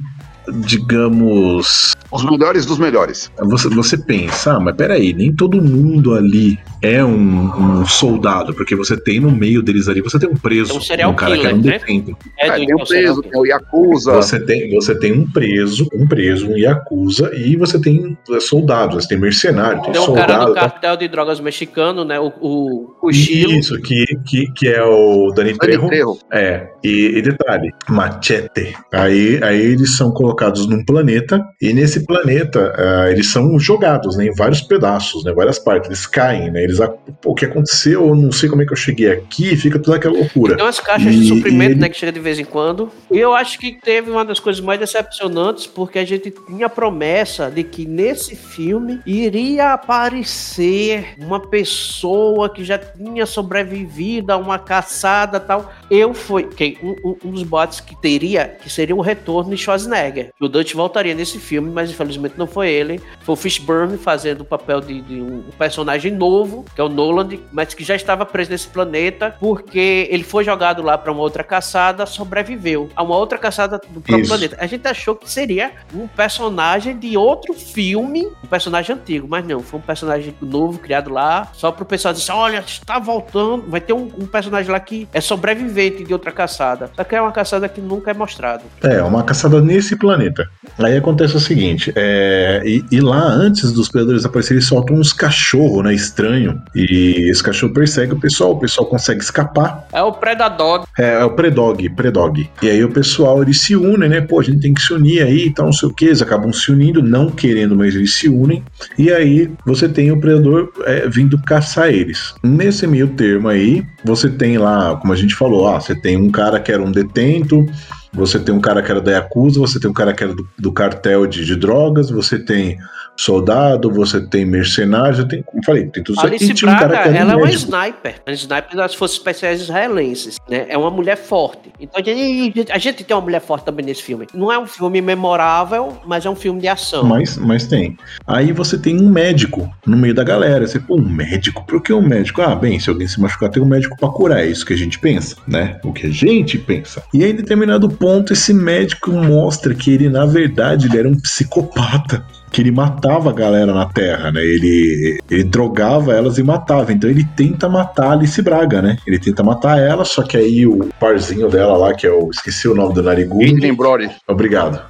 digamos. 0.53 1.95
Os 2.11 2.25
melhores 2.25 2.65
dos 2.65 2.79
melhores. 2.79 3.31
Você, 3.39 3.69
você 3.69 3.99
pensa, 3.99 4.55
ah, 4.55 4.61
mas 4.61 4.75
peraí, 4.75 5.13
nem 5.13 5.33
todo 5.33 5.61
mundo 5.61 6.15
ali 6.15 6.59
é 6.81 7.05
um, 7.05 7.81
um, 7.81 7.87
soldado, 7.87 8.55
porque 8.55 8.75
você 8.75 8.97
tem 8.97 9.21
no 9.21 9.31
meio 9.31 9.63
deles 9.63 9.89
ali, 9.89 10.01
você 10.01 10.19
tem 10.19 10.29
um 10.29 10.37
preso, 10.37 10.77
um, 10.77 10.81
serial 10.81 11.11
um 11.11 11.15
cara 11.15 11.33
killer, 11.33 11.49
que 11.49 11.53
é 11.53 11.57
um 11.57 11.61
detento. 11.61 12.17
É, 12.39 12.51
tem 12.53 12.75
um 12.75 12.85
preso, 12.85 13.23
tem 13.23 13.41
o 13.41 13.45
Yakuza. 13.45 14.13
Você 14.13 14.41
tem, 14.41 14.75
você 14.75 14.99
tem 14.99 15.13
um 15.13 15.31
preso, 15.31 15.89
um 15.93 16.07
preso, 16.07 16.49
um 16.49 16.57
Yakuza, 16.57 17.31
e 17.35 17.57
você 17.57 17.81
tem 17.81 18.17
soldados, 18.41 19.05
você 19.05 19.09
tem 19.09 19.19
mercenário, 19.19 19.83
tem, 19.83 19.93
tem 19.93 20.03
soldado. 20.03 20.27
Tem 20.27 20.37
um 20.37 20.39
cara 20.39 20.47
do 20.47 20.55
cartel 20.55 20.97
de 20.97 21.09
drogas 21.09 21.41
mexicano, 21.41 22.05
né, 22.05 22.19
o, 22.19 22.33
o, 22.41 22.97
o 23.03 23.13
Chilo. 23.13 23.53
Isso, 23.53 23.79
que, 23.83 24.07
que, 24.25 24.51
que 24.53 24.69
é 24.69 24.83
o 24.83 25.31
Dani, 25.35 25.53
Dani 25.53 25.59
Trejo. 25.59 25.87
Trejo. 25.89 26.19
É, 26.33 26.69
e, 26.83 27.19
e 27.19 27.23
detalhe, 27.23 27.73
machete. 27.89 28.75
Aí, 28.93 29.43
aí 29.43 29.61
eles 29.61 29.97
são 29.97 30.11
colocados 30.11 30.67
num 30.67 30.85
planeta, 30.85 31.45
e 31.61 31.73
nesse 31.73 31.98
planeta 32.05 32.73
uh, 32.77 33.11
eles 33.11 33.31
são 33.31 33.59
jogados 33.59 34.17
né, 34.17 34.27
em 34.27 34.35
vários 34.35 34.61
pedaços, 34.61 35.25
né, 35.25 35.33
várias 35.33 35.59
partes, 35.59 35.89
eles 35.89 36.07
caem, 36.07 36.51
né, 36.51 36.63
eles, 36.63 36.79
o 37.25 37.35
que 37.35 37.45
aconteceu, 37.45 38.09
eu 38.09 38.15
não 38.15 38.33
sei 38.33 38.49
como 38.49 38.63
é 38.63 38.67
que 38.67 38.73
eu 38.73 38.77
cheguei 38.77 39.11
aqui, 39.11 39.57
fica 39.57 39.79
toda 39.79 39.97
aquela 39.97 40.15
loucura. 40.15 40.57
Tem 40.57 40.65
umas 40.65 40.81
caixas 40.81 41.15
e, 41.15 41.19
de 41.19 41.29
suprimento, 41.29 41.73
e... 41.73 41.79
né, 41.81 41.89
que 41.89 41.97
chega 41.97 42.13
de 42.13 42.21
vez 42.21 42.39
em 42.39 42.45
quando, 42.45 42.91
e 43.11 43.19
eu 43.19 43.35
acho 43.35 43.59
que 43.59 43.79
teve 43.81 44.11
uma 44.11 44.25
das 44.25 44.41
coisas 44.41 44.61
mais 44.61 44.79
decepcionantes, 44.79 45.67
porque 45.67 45.99
a 45.99 46.05
gente 46.05 46.33
tinha 46.47 46.69
promessa 46.69 47.51
de 47.51 47.65
que 47.65 47.87
nesse 47.87 48.37
filme 48.37 49.01
iria 49.07 49.73
aparecer 49.73 51.15
uma 51.19 51.41
pessoa 51.41 52.49
que 52.49 52.65
já 52.65 52.79
tinha 52.79 53.27
sobrevivido 53.27 54.33
a 54.33 54.37
uma 54.37 54.59
caçada 54.59 55.41
tal, 55.41 55.73
Eu 55.91 56.13
fui. 56.13 56.45
Que, 56.45 56.79
um, 56.83 57.17
um, 57.25 57.31
dos 57.31 57.43
bots 57.43 57.81
que 57.81 57.97
teria, 57.97 58.57
que 58.63 58.69
seria 58.69 58.95
o 58.95 59.01
retorno 59.01 59.51
de 59.51 59.57
Schwarzenegger. 59.57 60.33
O 60.41 60.49
Dutch 60.49 60.75
voltaria 60.75 61.15
nesse 61.15 61.39
filme, 61.39 61.71
mas 61.71 61.91
infelizmente 61.91 62.35
não 62.37 62.47
foi 62.47 62.71
ele. 62.71 63.01
Foi 63.21 63.33
o 63.33 63.37
Fishburne 63.37 63.97
fazendo 63.97 64.43
o 64.43 64.45
papel 64.45 64.81
de, 64.81 65.01
de 65.01 65.21
um, 65.21 65.45
personagem 65.59 66.13
novo, 66.13 66.65
que 66.75 66.81
é 66.81 66.85
o 66.85 66.89
Nolan, 66.89 67.29
mas 67.53 67.75
que 67.75 67.85
já 67.85 67.97
estava 67.97 68.25
preso 68.25 68.51
nesse 68.51 68.69
planeta, 68.69 69.35
porque 69.41 70.09
ele 70.11 70.23
foi 70.23 70.45
jogado 70.45 70.83
lá 70.83 70.97
para 70.97 71.11
uma 71.11 71.23
outra 71.23 71.43
caçada, 71.43 72.07
sobreviveu 72.07 72.89
a 72.95 73.03
uma 73.03 73.17
outra 73.17 73.39
caçada 73.39 73.79
do 73.79 74.01
próprio 74.01 74.21
Isso. 74.21 74.29
planeta. 74.29 74.57
A 74.61 74.67
gente 74.67 74.87
achou 74.87 75.15
que 75.17 75.31
seria 75.31 75.73
um 75.95 76.07
personagem 76.07 76.99
de 76.99 77.17
outro 77.17 77.55
filme, 77.55 78.27
um 78.43 78.47
personagem 78.47 78.95
antigo, 78.95 79.27
mas 79.29 79.47
não, 79.47 79.61
foi 79.61 79.79
um 79.79 79.83
personagem 79.83 80.35
novo 80.41 80.79
criado 80.79 81.11
lá, 81.11 81.51
só 81.53 81.71
pro 81.73 81.85
pessoal 81.85 82.15
dizer, 82.15 82.33
olha, 82.33 82.59
está 82.61 82.99
voltando, 82.99 83.65
vai 83.69 83.81
ter 83.81 83.93
um, 83.93 84.11
um 84.19 84.27
personagem 84.27 84.71
lá 84.71 84.81
que 84.81 85.09
é 85.13 85.21
sobrevivente 85.21 85.78
de 85.79 86.13
outra 86.13 86.33
caçada. 86.33 86.91
Só 86.95 87.05
que 87.05 87.15
é 87.15 87.23
uma 87.23 87.33
caçada 87.33 87.69
que 87.69 87.81
nunca 87.81 88.11
é 88.11 88.15
mostrado. 88.15 88.65
É, 88.83 89.03
uma 89.03 89.23
caçada 89.23 89.61
nesse 89.61 89.97
planeta. 89.97 90.49
Aí 90.79 90.97
acontece 90.97 91.37
o 91.37 91.41
seguinte, 91.41 91.93
é, 91.97 92.63
e, 92.65 92.85
e 92.91 93.01
lá 93.01 93.23
antes 93.23 93.73
dos 93.73 93.89
predadores 93.89 94.25
aparecerem, 94.25 94.59
eles 94.59 94.69
soltam 94.69 94.97
uns 94.97 95.13
cachorros, 95.13 95.85
né, 95.85 95.95
estranho, 95.95 96.61
e 96.75 97.29
esse 97.31 97.43
cachorro 97.43 97.73
persegue 97.73 98.13
o 98.13 98.21
pessoal, 98.21 98.53
o 98.53 98.59
pessoal 98.59 98.87
consegue 98.87 99.21
escapar. 99.21 99.87
É 99.93 100.03
o 100.03 100.13
Predador. 100.13 100.87
É, 100.99 101.15
é 101.15 101.25
o 101.25 101.31
Predog, 101.31 101.89
Predog. 101.91 102.49
E 102.63 102.71
aí 102.71 102.85
o 102.85 102.91
pessoal, 102.91 103.43
eles 103.43 103.61
se 103.61 103.77
unem, 103.77 104.09
né, 104.09 104.21
pô, 104.21 104.41
a 104.41 104.43
gente 104.43 104.61
tem 104.61 104.75
que 104.75 104.83
se 104.83 104.93
unir 104.93 105.23
aí 105.23 105.47
e 105.47 105.55
tal, 105.55 105.67
não 105.67 105.73
sei 105.73 105.89
o 105.89 105.95
que, 105.95 106.07
eles 106.07 106.23
acabam 106.23 106.53
se 106.53 106.71
unindo, 106.71 107.03
não 107.03 107.31
querendo, 107.31 107.77
mas 107.77 107.95
eles 107.95 108.15
se 108.15 108.29
unem, 108.29 108.63
e 108.97 109.11
aí 109.11 109.51
você 109.65 109.89
tem 109.89 110.11
o 110.11 110.21
Predador 110.21 110.73
é, 110.85 111.09
vindo 111.09 111.41
caçar 111.43 111.89
eles. 111.89 112.35
Nesse 112.43 112.87
meio 112.87 113.09
termo 113.09 113.49
aí, 113.49 113.85
você 114.05 114.29
tem 114.29 114.59
lá, 114.59 114.97
como 114.97 115.13
a 115.13 115.17
gente 115.17 115.35
falou, 115.35 115.68
ah, 115.69 115.81
você 115.81 115.95
tem 115.95 116.17
um 116.17 116.31
cara 116.31 116.61
que 116.61 116.73
era 116.73 116.83
um 116.83 116.91
detento, 116.91 117.67
você 118.13 118.39
tem 118.39 118.55
um 118.55 118.61
cara 118.61 118.83
que 118.83 118.91
era 118.91 119.01
da 119.01 119.13
Yakuza, 119.13 119.61
você 119.61 119.79
tem 119.79 119.91
um 119.91 119.95
cara 119.95 120.13
que 120.13 120.25
era 120.25 120.35
do, 120.35 120.49
do 120.59 120.73
cartel 120.73 121.27
de, 121.27 121.45
de 121.45 121.57
drogas, 121.57 122.11
você 122.11 122.39
tem 122.39 122.79
soldado, 123.17 123.91
você 123.91 124.21
tem 124.21 124.45
mercenário, 124.45 125.27
tem, 125.27 125.43
como 125.43 125.63
falei, 125.65 125.87
tem 125.87 126.05
tudo 126.05 126.17
isso 126.17 126.27
Alice 126.27 126.53
aqui. 126.53 126.65
Braga, 126.65 126.77
um 126.77 126.89
cara 126.89 127.03
que 127.03 127.17
ela 127.17 127.33
é 127.33 127.37
uma 127.37 127.51
sniper, 127.51 128.23
uma 128.25 128.33
sniper 128.33 128.77
das 128.77 128.95
forças 128.95 129.17
especiais 129.19 129.61
israelenses, 129.61 130.37
né? 130.49 130.67
É 130.69 130.79
uma 130.79 130.91
mulher 130.91 131.17
forte. 131.17 131.73
Então 131.81 132.01
a 132.01 132.05
gente, 132.05 132.71
a 132.71 132.79
gente 132.79 133.03
tem 133.03 133.17
uma 133.17 133.23
mulher 133.23 133.41
forte 133.41 133.65
também 133.65 133.85
nesse 133.85 134.03
filme. 134.03 134.27
Não 134.33 134.53
é 134.53 134.59
um 134.59 134.67
filme 134.67 135.03
memorável, 135.03 135.99
mas 136.07 136.25
é 136.25 136.31
um 136.31 136.37
filme 136.37 136.61
de 136.61 136.69
ação. 136.69 137.05
Mas, 137.05 137.37
mas 137.37 137.67
tem. 137.67 137.99
Aí 138.25 138.53
você 138.53 138.79
tem 138.79 139.01
um 139.01 139.09
médico 139.09 139.69
no 139.85 139.97
meio 139.97 140.15
da 140.15 140.23
galera. 140.23 140.67
Você, 140.67 140.79
pô, 140.79 140.97
um 140.97 141.09
médico? 141.09 141.67
Por 141.67 141.83
que 141.83 141.93
um 141.93 142.03
médico? 142.03 142.41
Ah, 142.41 142.55
bem, 142.55 142.79
se 142.79 142.89
alguém 142.89 143.09
se 143.09 143.21
machucar, 143.21 143.51
tem 143.51 143.63
um 143.63 143.67
médico 143.67 143.97
para 143.97 144.09
curar. 144.11 144.41
É 144.41 144.47
isso 144.47 144.65
que 144.65 144.75
a 144.75 144.79
gente 144.79 144.99
pensa, 144.99 145.37
né? 145.47 145.81
O 145.83 145.93
que 145.93 146.07
a 146.07 146.11
gente 146.11 146.57
pensa. 146.57 147.03
E 147.13 147.25
aí, 147.25 147.33
em 147.33 147.37
determinado 147.37 147.89
ponto, 147.99 148.33
esse 148.33 148.53
médico 148.53 149.11
mostra 149.13 149.75
que 149.75 149.93
ele, 149.93 150.09
na 150.09 150.25
verdade, 150.27 150.87
ele 150.87 150.99
era 150.99 151.09
um 151.09 151.19
psicopata 151.19 152.25
que 152.51 152.63
ele 152.63 152.71
matava 152.71 153.31
a 153.31 153.33
galera 153.33 153.73
na 153.73 153.87
Terra, 153.87 154.33
né? 154.33 154.41
Ele, 154.43 155.19
ele 155.31 155.45
drogava 155.45 156.15
elas 156.15 156.39
e 156.39 156.43
matava. 156.43 156.93
Então 156.93 157.09
ele 157.09 157.25
tenta 157.37 157.69
matar 157.69 158.07
a 158.07 158.13
Alice 158.13 158.41
Braga, 158.41 158.83
né? 158.83 158.97
Ele 159.07 159.19
tenta 159.19 159.43
matar 159.43 159.79
ela, 159.79 160.05
só 160.05 160.23
que 160.23 160.37
aí 160.37 160.67
o 160.67 160.89
parzinho 160.99 161.49
dela 161.49 161.77
lá, 161.77 161.95
que 161.95 162.07
é 162.07 162.11
o. 162.11 162.31
Esqueci 162.31 162.69
o 162.69 162.75
nome 162.75 162.95
do 162.95 163.03
narigudo. 163.03 163.45
Adrian 163.45 163.75
Brody. 163.75 164.11
Obrigado. 164.27 164.81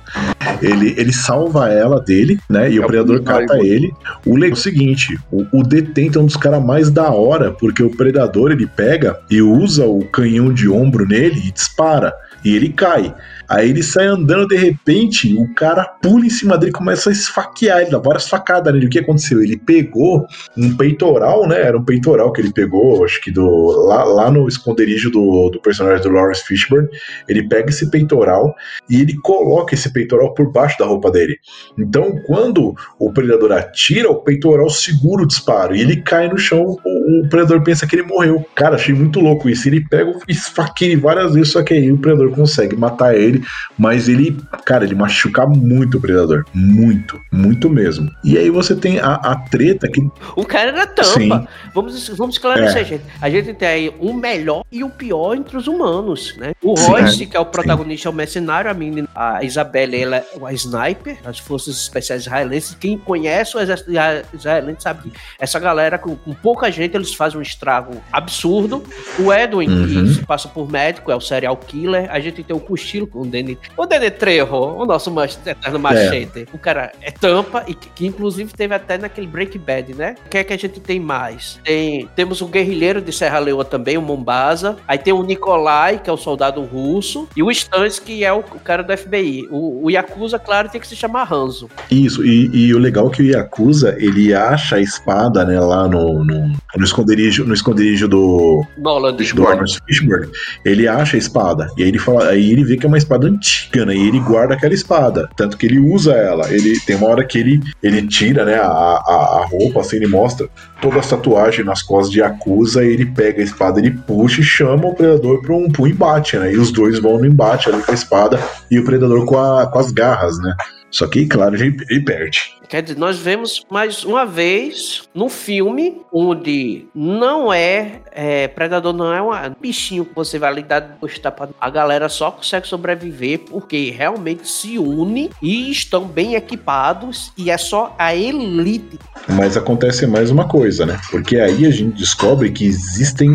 Ele, 0.63 0.95
ele 0.97 1.13
salva 1.13 1.69
ela 1.69 2.01
dele, 2.01 2.39
né? 2.49 2.71
E 2.71 2.79
é 2.79 2.81
o 2.81 2.87
predador 2.87 3.23
cata 3.23 3.59
ele. 3.59 3.93
O 4.25 4.35
legal 4.35 4.51
é 4.51 4.53
o 4.53 4.57
seguinte: 4.57 5.19
o, 5.31 5.45
o 5.53 5.63
detento 5.63 6.19
é 6.19 6.23
um 6.23 6.27
dos 6.27 6.37
caras 6.37 6.65
mais 6.65 6.91
da 6.91 7.11
hora, 7.11 7.53
porque 7.53 7.83
o 7.83 7.91
predador 7.91 8.51
ele 8.51 8.67
pega 8.67 9.19
e 9.31 9.43
usa 9.43 9.87
o 9.87 10.05
canhão 10.05 10.53
de 10.53 10.69
ombro 10.69 11.07
nele 11.07 11.41
e 11.45 11.53
dispara. 11.53 12.13
E 12.45 12.55
ele 12.55 12.71
cai. 12.71 13.15
Aí 13.49 13.71
ele 13.71 13.83
sai 13.83 14.07
andando, 14.07 14.47
de 14.47 14.57
repente, 14.57 15.35
o 15.35 15.55
cara 15.55 15.85
pula 15.85 16.27
em 16.27 16.31
cima 16.31 16.59
dele 16.59 16.71
e 16.71 16.75
começa 16.75 17.09
a 17.09 17.13
esfaquear. 17.13 17.81
Ele 17.81 17.91
dá 17.91 17.99
várias 17.99 18.29
facadas 18.29 18.73
nele. 18.73 18.87
O 18.87 18.91
que 18.91 18.99
aconteceu? 18.99 19.43
Ele 19.43 19.57
pegou 19.57 20.27
um 20.57 20.77
peitoral, 20.77 21.49
né? 21.49 21.63
Era 21.63 21.79
um 21.79 21.85
peitoral 21.85 22.31
que 22.31 22.43
ele 22.43 22.53
pegou, 22.53 23.03
acho 23.05 23.21
que 23.23 23.31
do 23.31 23.87
lá, 23.87 24.05
lá 24.05 24.31
no 24.31 24.47
esconderijo 24.47 25.11
do, 25.11 25.49
do 25.49 25.61
personagem 25.61 26.03
do 26.03 26.11
Lawrence 26.11 26.45
Fishburne. 26.45 26.89
Ele 27.27 27.49
pega 27.49 27.71
esse 27.71 27.91
peitoral 27.91 28.55
e 28.89 29.01
ele 29.01 29.17
coloca 29.23 29.75
esse 29.75 29.91
peitoral 29.91 30.35
por 30.35 30.53
baixo 30.53 30.79
da 30.79 30.85
roupa 30.85 31.11
dele. 31.11 31.39
Então, 31.79 32.21
quando 32.27 32.75
o 32.99 33.11
predador 33.13 33.53
atira, 33.53 34.11
o 34.11 34.17
peitoral 34.17 34.69
segura 34.69 35.23
o 35.23 35.27
disparo 35.27 35.75
e 35.75 35.81
ele 35.81 36.03
cai 36.03 36.29
no 36.29 36.37
chão. 36.37 36.77
O, 36.85 37.25
o 37.25 37.29
predador 37.31 37.63
pensa 37.63 37.87
que 37.87 37.97
ele 37.97 38.03
morreu. 38.03 38.45
Cara, 38.55 38.75
achei 38.75 38.95
muito 38.95 39.21
louco 39.21 39.49
isso. 39.49 39.67
Ele 39.67 39.81
pega 39.89 40.13
e 40.29 40.33
esfaqueia 40.33 40.99
várias 40.99 41.33
vezes, 41.33 41.53
só 41.53 41.63
que 41.63 41.73
aí 41.73 41.91
o 41.91 41.97
predador 41.97 42.31
consegue 42.33 42.77
matar 42.77 43.17
ele 43.17 43.38
dele, 43.39 43.47
mas 43.79 44.09
ele, 44.09 44.37
cara, 44.65 44.85
ele 44.85 44.95
machuca 44.95 45.47
muito 45.47 45.99
o 45.99 46.01
predador. 46.01 46.45
Muito, 46.53 47.21
muito 47.33 47.71
mesmo. 47.71 48.11
E 48.25 48.37
aí 48.37 48.51
você 48.51 48.75
tem 48.75 48.99
a, 48.99 49.15
a 49.15 49.37
treta 49.37 49.89
que. 49.89 50.01
O 50.37 50.45
cara 50.45 50.71
era 50.71 50.87
tampa. 50.87 51.09
Sim. 51.09 51.47
Vamos, 51.75 52.09
vamos 52.11 52.35
esclarecer, 52.35 52.83
é. 52.83 52.85
gente. 52.85 53.05
A 53.21 53.31
gente 53.31 53.55
tem 53.55 53.69
aí 53.69 53.95
o 53.99 54.13
melhor 54.13 54.65
e 54.71 54.83
o 54.83 54.91
pior 54.91 55.35
entre 55.35 55.57
os 55.57 55.67
humanos, 55.67 56.35
né? 56.37 56.53
O 56.63 56.77
Sim, 56.77 56.91
Royce, 56.91 57.27
que 57.27 57.37
é 57.37 57.41
o 57.41 57.47
protagonista, 57.47 58.09
é 58.09 58.11
o 58.11 58.15
mercenário, 58.15 58.71
a 58.71 58.75
menina, 58.75 59.09
a 59.15 59.43
Isabelle, 59.45 60.01
ela 60.01 60.17
é 60.17 60.25
uma 60.37 60.53
sniper 60.53 61.19
das 61.23 61.39
Forças 61.39 61.77
Especiais 61.77 62.23
Israelenses. 62.23 62.77
Quem 62.79 62.99
conhece 62.99 63.57
o 63.57 63.61
exército 63.61 63.91
israelense 64.35 64.83
sabe 64.83 65.11
que 65.11 65.19
essa 65.39 65.59
galera, 65.59 65.99
com, 65.99 66.17
com 66.17 66.35
pouca 66.35 66.71
gente, 66.71 66.95
eles 66.95 67.15
fazem 67.15 67.39
um 67.39 67.43
estrago 67.43 68.01
absurdo. 68.13 68.83
O 69.19 69.33
Edwin, 69.33 69.69
uhum. 69.69 69.87
que 69.87 70.15
se 70.15 70.27
passa 70.27 70.49
por 70.49 70.71
médico, 70.71 71.11
é 71.11 71.17
o 71.17 71.21
serial 71.21 71.57
killer. 71.57 72.09
A 72.11 72.21
gente 72.21 72.43
tem 72.43 72.57
o 72.57 72.61
Cochilo, 72.61 73.09
o 73.13 73.25
Danny, 73.29 73.59
o 73.77 73.87
Danny 73.87 74.11
Trejo, 74.11 74.55
o 74.55 74.85
nosso 74.85 75.13
eterno 75.47 75.79
machete. 75.79 76.41
É. 76.41 76.47
O 76.53 76.59
cara 76.59 76.93
é 77.01 77.11
tampa 77.11 77.65
e 77.67 77.75
que, 77.75 77.89
que, 77.91 78.07
inclusive 78.07 78.53
teve 78.53 78.75
até 78.75 78.99
naquele 78.99 79.27
Break 79.27 79.59
Bad, 79.59 79.95
né? 79.95 80.15
O 80.27 80.29
que 80.29 80.39
é 80.39 80.45
que 80.45 80.53
a 80.53 80.57
gente 80.57 80.81
tem 80.81 81.01
mais? 81.01 81.61
Tem, 81.65 82.09
temos 82.15 82.41
o 82.41 82.47
guerrilheiro 82.47 83.01
de 83.01 83.13
Serra 83.13 83.39
Leoa 83.39 83.65
também, 83.65 83.97
o 83.97 84.03
Mombasa. 84.03 84.77
Aí 84.87 84.99
tem 84.99 85.13
o 85.13 85.23
Nikolai, 85.23 85.99
que 85.99 86.09
é 86.09 86.13
o 86.13 86.17
soldado 86.17 86.63
russo, 86.63 87.29
e 87.37 87.43
o 87.43 87.51
Stans, 87.51 87.99
que 87.99 88.25
é 88.25 88.33
o, 88.33 88.39
o 88.39 88.61
cara 88.61 88.83
do 88.83 88.97
FBI. 88.97 89.49
O, 89.51 89.87
o, 89.87 89.91
Yakuza, 89.91 90.39
claro, 90.39 90.69
tem 90.69 90.81
que 90.81 90.87
se 90.87 90.97
chamar 90.97 91.33
Hanzo. 91.33 91.69
Isso, 91.91 92.25
e, 92.25 92.51
e, 92.53 92.75
o 92.75 92.79
legal 92.79 93.09
é 93.09 93.11
que 93.11 93.23
o 93.23 93.27
Yakuza, 93.27 93.97
ele 93.99 94.35
acha 94.35 94.77
a 94.77 94.81
espada, 94.81 95.45
né, 95.45 95.59
lá 95.59 95.89
no, 95.89 96.25
no, 96.25 96.53
no 96.77 96.85
esconderijo, 96.85 97.45
no 97.45 97.55
esconderijo 97.55 98.09
do 98.09 98.65
Nolan 98.77 99.13
do 99.13 99.19
Fishburne. 99.19 100.31
Ele 100.65 100.87
acha 100.87 101.17
a 101.17 101.19
espada. 101.19 101.69
E 101.77 101.83
aí 101.83 101.89
ele 101.89 101.99
fala, 101.99 102.29
aí 102.29 102.51
ele 102.51 102.65
vê 102.65 102.77
que 102.77 102.87
é 102.87 102.89
uma 102.89 102.99
espada 102.99 103.18
espada 103.19 103.27
antiga, 103.27 103.85
né? 103.85 103.95
E 103.95 104.09
ele 104.09 104.21
guarda 104.21 104.55
aquela 104.55 104.73
espada. 104.73 105.29
Tanto 105.37 105.57
que 105.57 105.67
ele 105.67 105.79
usa 105.79 106.13
ela. 106.13 106.51
Ele 106.53 106.79
tem 106.81 106.97
uma 106.97 107.09
hora 107.09 107.25
que 107.25 107.39
ele, 107.39 107.61
ele 107.83 108.07
tira, 108.07 108.45
né, 108.45 108.57
a, 108.57 108.67
a, 108.67 109.41
a 109.41 109.47
roupa, 109.47 109.81
assim, 109.81 109.97
ele 109.97 110.07
mostra 110.07 110.49
toda 110.81 110.99
a 110.99 111.03
tatuagem 111.03 111.65
nas 111.65 111.83
costas 111.83 112.13
de 112.13 112.21
e 112.21 112.87
ele 112.87 113.07
pega 113.07 113.41
a 113.41 113.45
espada, 113.45 113.81
ele 113.81 113.91
puxa 113.91 114.41
e 114.41 114.45
chama 114.45 114.87
o 114.87 114.95
predador 114.95 115.43
para 115.43 115.55
um, 115.55 115.69
um 115.79 115.87
embate, 115.87 116.37
né? 116.37 116.53
E 116.53 116.57
os 116.57 116.71
dois 116.71 116.99
vão 117.01 117.19
no 117.19 117.27
embate 117.27 117.69
ali 117.69 117.83
com 117.83 117.91
a 117.91 117.95
espada 117.95 118.39
e 118.71 118.79
o 118.79 118.85
predador 118.85 119.25
com, 119.25 119.39
a, 119.39 119.67
com 119.67 119.79
as 119.79 119.91
garras, 119.91 120.39
né? 120.39 120.55
Só 120.91 121.07
que, 121.07 121.27
claro, 121.27 121.55
ele, 121.57 122.01
perde. 122.01 122.57
Quer 122.69 122.83
dizer, 122.83 122.99
nós 122.99 123.19
vemos 123.19 123.65
mais 123.71 124.05
uma 124.05 124.27
vez 124.27 125.03
no 125.15 125.29
filme 125.29 126.03
onde 126.13 126.87
não 126.95 127.53
é, 127.53 128.03
é 128.13 128.47
Predador 128.49 128.93
não 128.93 129.13
é 129.13 129.49
um 129.49 129.55
bichinho 129.59 130.05
que 130.05 130.15
você 130.15 130.39
vai 130.39 130.53
lidar 130.53 130.81
depois 130.81 131.19
tapado. 131.19 131.55
A 131.59 131.71
galera 131.71 132.09
só 132.11 132.31
consegue 132.31 132.69
sobreviver 132.69 133.41
porque 133.41 133.91
realmente 133.91 134.47
se 134.47 134.79
une 134.79 135.31
e 135.43 135.71
estão 135.71 136.07
bem 136.07 136.35
equipados 136.35 137.33
e 137.39 137.51
é 137.51 137.57
só 137.57 137.95
a 137.99 138.15
elite. 138.15 138.99
Mas 139.29 139.57
acontece 139.57 140.07
mais 140.07 140.31
uma 140.31 140.47
coisa, 140.47 140.85
né? 140.85 141.01
Porque 141.11 141.39
aí 141.39 141.65
a 141.65 141.71
gente 141.71 141.97
descobre 141.97 142.51
que 142.51 142.67
existem 142.67 143.33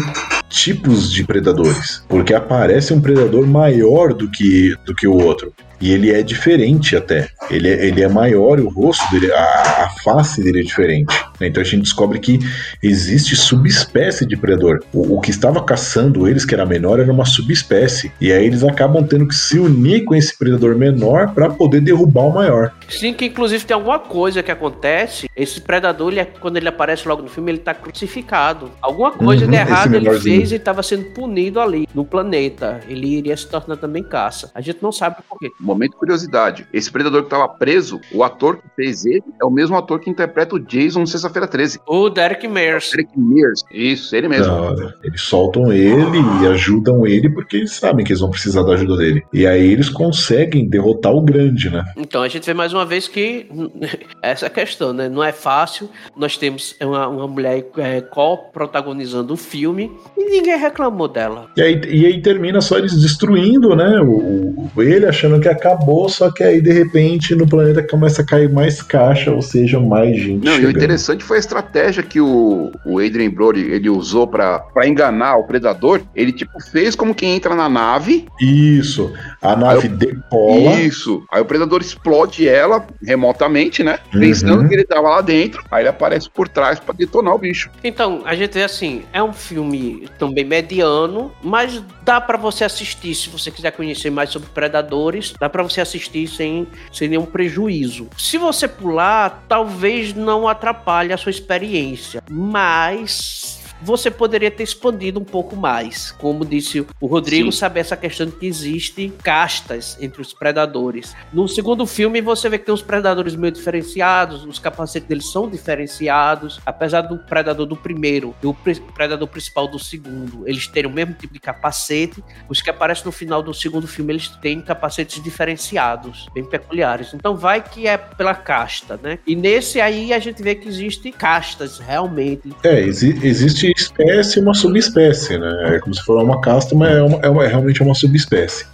tipos 0.47 1.11
de 1.11 1.23
predadores. 1.25 2.03
Porque 2.07 2.33
aparece 2.33 2.93
um 2.93 3.01
predador 3.01 3.47
maior 3.47 4.13
do 4.13 4.29
que, 4.29 4.75
do 4.85 4.93
que 4.93 5.07
o 5.07 5.13
outro. 5.13 5.51
E 5.81 5.91
ele 5.91 6.11
é 6.11 6.21
diferente 6.21 6.95
até. 6.95 7.29
Ele 7.49 7.69
é, 7.69 7.85
ele 7.85 8.01
é 8.01 8.07
maior, 8.07 8.59
o 8.59 8.69
rosto 8.69 9.03
dele, 9.11 9.31
a, 9.31 9.85
a 9.85 9.89
face 10.03 10.41
dele 10.41 10.61
é 10.61 10.63
diferente. 10.63 11.13
Então 11.41 11.61
a 11.61 11.65
gente 11.65 11.83
descobre 11.83 12.19
que 12.19 12.39
existe 12.81 13.35
subespécie 13.35 14.25
de 14.25 14.37
predador. 14.37 14.79
O, 14.93 15.17
o, 15.17 15.21
que 15.21 15.29
estava 15.29 15.63
caçando 15.63 16.27
eles, 16.27 16.45
que 16.45 16.53
era 16.53 16.65
menor, 16.65 16.99
era 16.99 17.11
uma 17.11 17.25
subespécie. 17.25 18.11
E 18.19 18.31
aí 18.31 18.45
eles 18.45 18.63
acabam 18.63 19.05
tendo 19.05 19.27
que 19.27 19.35
se 19.35 19.59
unir 19.59 20.05
com 20.05 20.15
esse 20.15 20.37
predador 20.37 20.75
menor 20.75 21.33
para 21.33 21.49
poder 21.49 21.81
derrubar 21.81 22.27
o 22.27 22.33
maior. 22.33 22.73
Sim, 22.87 23.13
que 23.13 23.25
inclusive 23.25 23.65
tem 23.65 23.75
alguma 23.75 23.99
coisa 23.99 24.41
que 24.41 24.51
acontece. 24.51 25.29
Esse 25.35 25.59
predador, 25.59 26.11
ele, 26.11 26.19
é, 26.19 26.25
quando 26.25 26.57
ele 26.57 26.67
aparece 26.67 27.07
logo 27.07 27.21
no 27.21 27.29
filme, 27.29 27.51
ele 27.51 27.59
tá 27.59 27.73
crucificado. 27.73 28.71
Alguma 28.81 29.11
coisa 29.11 29.45
uhum, 29.45 29.51
de 29.51 29.57
errado 29.57 29.95
ele 29.95 30.19
fez 30.19 30.51
e 30.51 30.55
estava 30.55 30.83
sendo 30.83 31.05
punido 31.05 31.59
ali 31.59 31.87
no 31.93 32.05
planeta. 32.05 32.79
Ele 32.87 33.07
iria 33.07 33.35
se 33.35 33.47
tornar 33.47 33.77
também 33.77 34.03
caça. 34.03 34.51
A 34.53 34.61
gente 34.61 34.79
não 34.81 34.91
sabe 34.91 35.17
por 35.27 35.37
quê. 35.39 35.49
Momento 35.63 35.91
de 35.91 35.97
curiosidade. 35.97 36.67
Esse 36.73 36.91
predador 36.91 37.23
que 37.23 37.29
tava 37.29 37.47
preso, 37.47 37.99
o 38.11 38.23
ator 38.23 38.57
que 38.57 38.67
fez 38.75 39.05
ele 39.05 39.23
é 39.41 39.45
o 39.45 39.49
mesmo 39.49 39.75
ator 39.75 39.99
que 39.99 40.09
interpreta 40.09 40.55
o 40.55 40.59
Jason 40.59 41.01
no 41.01 41.07
Sexta-feira 41.07 41.47
13. 41.47 41.79
O 41.87 42.09
Derek 42.09 42.47
Mears. 42.47 42.91
Derek 42.91 43.11
Mears. 43.17 43.63
Isso, 43.71 44.15
ele 44.15 44.27
mesmo. 44.27 44.53
Não, 44.53 44.93
eles 45.03 45.21
soltam 45.21 45.71
ele 45.71 46.19
e 46.41 46.47
ajudam 46.47 47.05
ele 47.05 47.29
porque 47.29 47.57
eles 47.57 47.73
sabem 47.73 48.05
que 48.05 48.11
eles 48.11 48.21
vão 48.21 48.29
precisar 48.29 48.63
da 48.63 48.73
ajuda 48.73 48.97
dele. 48.97 49.23
E 49.33 49.45
aí 49.47 49.71
eles 49.71 49.89
conseguem 49.89 50.67
derrotar 50.67 51.13
o 51.13 51.21
grande, 51.21 51.69
né? 51.69 51.83
Então 51.97 52.21
a 52.21 52.27
gente 52.27 52.45
vê 52.45 52.53
mais 52.53 52.73
uma 52.73 52.85
vez 52.85 53.07
que 53.07 53.47
essa 54.21 54.49
questão, 54.49 54.93
né? 54.93 55.09
Não 55.09 55.23
é 55.23 55.31
fácil. 55.31 55.89
Nós 56.15 56.37
temos 56.37 56.75
uma, 56.81 57.07
uma 57.07 57.27
mulher 57.27 57.65
é, 57.77 58.01
co-protagonizando 58.01 59.33
o 59.33 59.37
filme 59.37 59.91
e 60.17 60.23
ninguém 60.29 60.57
reclamou 60.57 61.07
dela. 61.07 61.47
E 61.55 61.61
aí, 61.61 61.81
e 61.89 62.05
aí 62.05 62.21
termina 62.21 62.61
só 62.61 62.77
eles 62.77 62.99
destruindo, 62.99 63.75
né? 63.75 63.99
O, 64.01 64.69
o, 64.75 64.81
ele 64.81 65.05
achando 65.05 65.39
que 65.39 65.52
acabou, 65.53 66.09
só 66.09 66.31
que 66.31 66.43
aí 66.43 66.61
de 66.61 66.71
repente 66.71 67.35
no 67.35 67.47
planeta 67.47 67.81
começa 67.81 68.21
a 68.21 68.25
cair 68.25 68.49
mais 68.49 68.81
caixa, 68.81 69.31
ou 69.31 69.41
seja, 69.41 69.79
mais 69.79 70.17
gente. 70.17 70.45
Não, 70.45 70.53
chegando. 70.53 70.71
e 70.71 70.73
o 70.73 70.77
interessante 70.77 71.23
foi 71.23 71.37
a 71.37 71.39
estratégia 71.39 72.03
que 72.03 72.19
o, 72.19 72.71
o 72.85 72.99
Adrian 72.99 73.29
Brody 73.29 73.61
ele 73.61 73.89
usou 73.89 74.27
para 74.27 74.63
enganar 74.85 75.37
o 75.37 75.45
predador. 75.45 76.01
Ele 76.15 76.31
tipo 76.31 76.61
fez 76.71 76.95
como 76.95 77.15
quem 77.15 77.35
entra 77.35 77.55
na 77.55 77.69
nave. 77.69 78.25
Isso. 78.39 79.13
A 79.41 79.55
nave 79.55 79.87
eu, 79.87 79.95
decola. 79.95 80.79
Isso. 80.79 81.23
Aí 81.31 81.41
o 81.41 81.45
predador 81.45 81.81
explode 81.81 82.47
ela 82.47 82.85
remotamente, 83.01 83.83
né? 83.83 83.99
Pensando 84.11 84.61
uhum. 84.61 84.67
que 84.67 84.73
ele 84.73 84.83
tava 84.83 85.09
lá 85.09 85.21
dentro. 85.21 85.63
Aí 85.71 85.83
ele 85.83 85.89
aparece 85.89 86.29
por 86.29 86.47
trás 86.47 86.79
para 86.79 86.93
detonar 86.93 87.33
o 87.33 87.37
bicho. 87.37 87.69
Então, 87.83 88.21
a 88.25 88.35
gente 88.35 88.53
vê 88.53 88.63
assim, 88.63 89.03
é 89.11 89.21
um 89.21 89.33
filme 89.33 90.07
também 90.17 90.43
mediano, 90.43 91.31
mas 91.41 91.81
dá 92.03 92.19
para 92.19 92.37
você 92.37 92.63
assistir 92.63 93.15
se 93.15 93.29
você 93.29 93.51
quiser 93.51 93.71
conhecer 93.71 94.09
mais 94.09 94.29
sobre 94.29 94.49
predadores, 94.49 95.33
dá 95.43 95.49
para 95.49 95.61
você 95.61 95.81
assistir 95.81 96.25
sem, 96.25 96.65
sem 96.89 97.09
nenhum 97.09 97.25
prejuízo. 97.25 98.07
Se 98.17 98.37
você 98.37 98.65
pular, 98.65 99.43
talvez 99.45 100.13
não 100.13 100.47
atrapalhe 100.47 101.11
a 101.11 101.17
sua 101.17 101.31
experiência, 101.31 102.23
mas 102.29 103.62
você 103.83 104.09
poderia 104.09 104.49
ter 104.49 104.63
expandido 104.63 105.19
um 105.19 105.23
pouco 105.23 105.55
mais. 105.55 106.11
Como 106.11 106.45
disse 106.45 106.85
o 106.99 107.07
Rodrigo, 107.07 107.51
Sim. 107.51 107.57
saber 107.57 107.81
essa 107.81 107.97
questão 107.97 108.25
de 108.25 108.33
que 108.33 108.45
existe 108.45 109.11
castas 109.21 109.97
entre 109.99 110.21
os 110.21 110.33
predadores. 110.33 111.15
No 111.31 111.47
segundo 111.47 111.85
filme, 111.85 112.21
você 112.21 112.49
vê 112.49 112.57
que 112.57 112.65
tem 112.65 112.73
os 112.73 112.81
predadores 112.81 113.35
meio 113.35 113.51
diferenciados, 113.51 114.45
os 114.45 114.59
capacetes 114.59 115.07
deles 115.07 115.31
são 115.31 115.49
diferenciados, 115.49 116.59
apesar 116.65 117.01
do 117.01 117.17
predador 117.17 117.65
do 117.65 117.75
primeiro 117.75 118.35
e 118.41 118.47
o 118.47 118.53
predador 118.53 119.27
principal 119.27 119.67
do 119.67 119.79
segundo, 119.79 120.47
eles 120.47 120.67
terem 120.67 120.89
o 120.89 120.93
mesmo 120.93 121.13
tipo 121.13 121.33
de 121.33 121.39
capacete, 121.39 122.23
os 122.47 122.61
que 122.61 122.69
aparecem 122.69 123.05
no 123.05 123.11
final 123.11 123.41
do 123.41 123.53
segundo 123.53 123.87
filme, 123.87 124.13
eles 124.13 124.27
têm 124.27 124.61
capacetes 124.61 125.21
diferenciados, 125.21 126.27
bem 126.33 126.45
peculiares. 126.45 127.13
Então 127.13 127.35
vai 127.35 127.61
que 127.61 127.87
é 127.87 127.97
pela 127.97 128.35
casta, 128.35 128.99
né? 129.01 129.19
E 129.25 129.35
nesse 129.35 129.81
aí 129.81 130.13
a 130.13 130.19
gente 130.19 130.41
vê 130.41 130.55
que 130.55 130.67
existe 130.67 131.11
castas 131.11 131.79
realmente. 131.79 132.49
É, 132.63 132.81
exi 132.81 133.19
existe 133.23 133.72
espécie 133.75 134.39
uma 134.39 134.53
subespécie, 134.53 135.37
né? 135.37 135.75
É 135.75 135.79
como 135.79 135.93
se 135.93 136.03
fosse 136.03 136.23
uma 136.23 136.41
casta, 136.41 136.75
mas 136.75 136.95
é, 136.95 137.01
uma, 137.01 137.19
é, 137.19 137.29
uma, 137.29 137.43
é 137.43 137.47
realmente 137.47 137.81
uma 137.81 137.95
subespécie. 137.95 138.65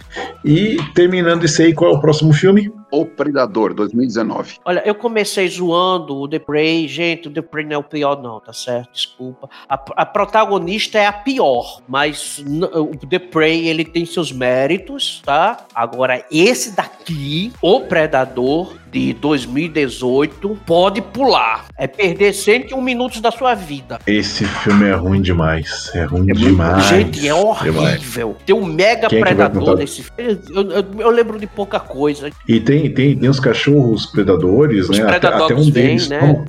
E 0.44 0.76
terminando 0.94 1.44
isso 1.44 1.62
aí, 1.62 1.72
qual 1.72 1.92
é 1.92 1.96
o 1.96 2.00
próximo 2.00 2.32
filme? 2.32 2.72
O 2.90 3.04
Predador, 3.04 3.74
2019. 3.74 4.58
Olha, 4.64 4.82
eu 4.84 4.94
comecei 4.94 5.48
zoando 5.48 6.16
o 6.16 6.28
The 6.28 6.38
Prey. 6.38 6.88
Gente, 6.88 7.28
o 7.28 7.30
The 7.30 7.42
Prey 7.42 7.64
não 7.64 7.74
é 7.74 7.78
o 7.78 7.82
pior, 7.82 8.20
não, 8.20 8.40
tá 8.40 8.52
certo? 8.52 8.92
Desculpa. 8.92 9.48
A, 9.68 9.74
a 9.96 10.06
protagonista 10.06 10.98
é 10.98 11.06
a 11.06 11.12
pior, 11.12 11.80
mas 11.88 12.42
o 12.74 13.06
The 13.06 13.18
Prey, 13.18 13.68
ele 13.68 13.84
tem 13.84 14.04
seus 14.04 14.32
méritos, 14.32 15.22
tá? 15.24 15.66
Agora, 15.74 16.24
esse 16.30 16.74
daqui, 16.74 17.52
o 17.62 17.80
Predador, 17.80 18.74
de 18.90 19.12
2018, 19.14 20.58
pode 20.66 21.00
pular. 21.00 21.66
É 21.76 21.86
perder 21.86 22.32
101 22.32 22.80
minutos 22.80 23.20
da 23.20 23.30
sua 23.30 23.54
vida. 23.54 23.98
Esse 24.06 24.44
filme 24.44 24.88
é 24.88 24.94
ruim 24.94 25.22
demais. 25.22 25.90
É 25.94 26.04
ruim 26.04 26.30
é 26.30 26.34
demais. 26.34 26.84
Gente, 26.86 27.26
é 27.26 27.34
horrível. 27.34 28.36
Tem 28.44 28.54
um 28.54 28.64
mega 28.64 29.08
Quem 29.08 29.18
é 29.18 29.22
predador 29.22 29.76
é 29.76 29.80
nesse 29.82 30.02
filme. 30.02 30.40
Eu, 30.50 30.70
eu, 30.70 30.84
eu, 30.98 31.10
lembro 31.10 31.38
de 31.38 31.46
pouca 31.46 31.78
coisa. 31.78 32.30
E 32.48 32.60
tem, 32.60 32.79
tem, 32.88 33.16
tem 33.16 33.28
os 33.28 33.40
cachorros 33.40 34.06
predadores, 34.06 34.88
os 34.88 34.98
né? 34.98 35.04
Até, 35.04 35.28
até, 35.28 35.54
um 35.54 35.70
deles. 35.70 36.06
Vem, 36.06 36.18
né? 36.20 36.44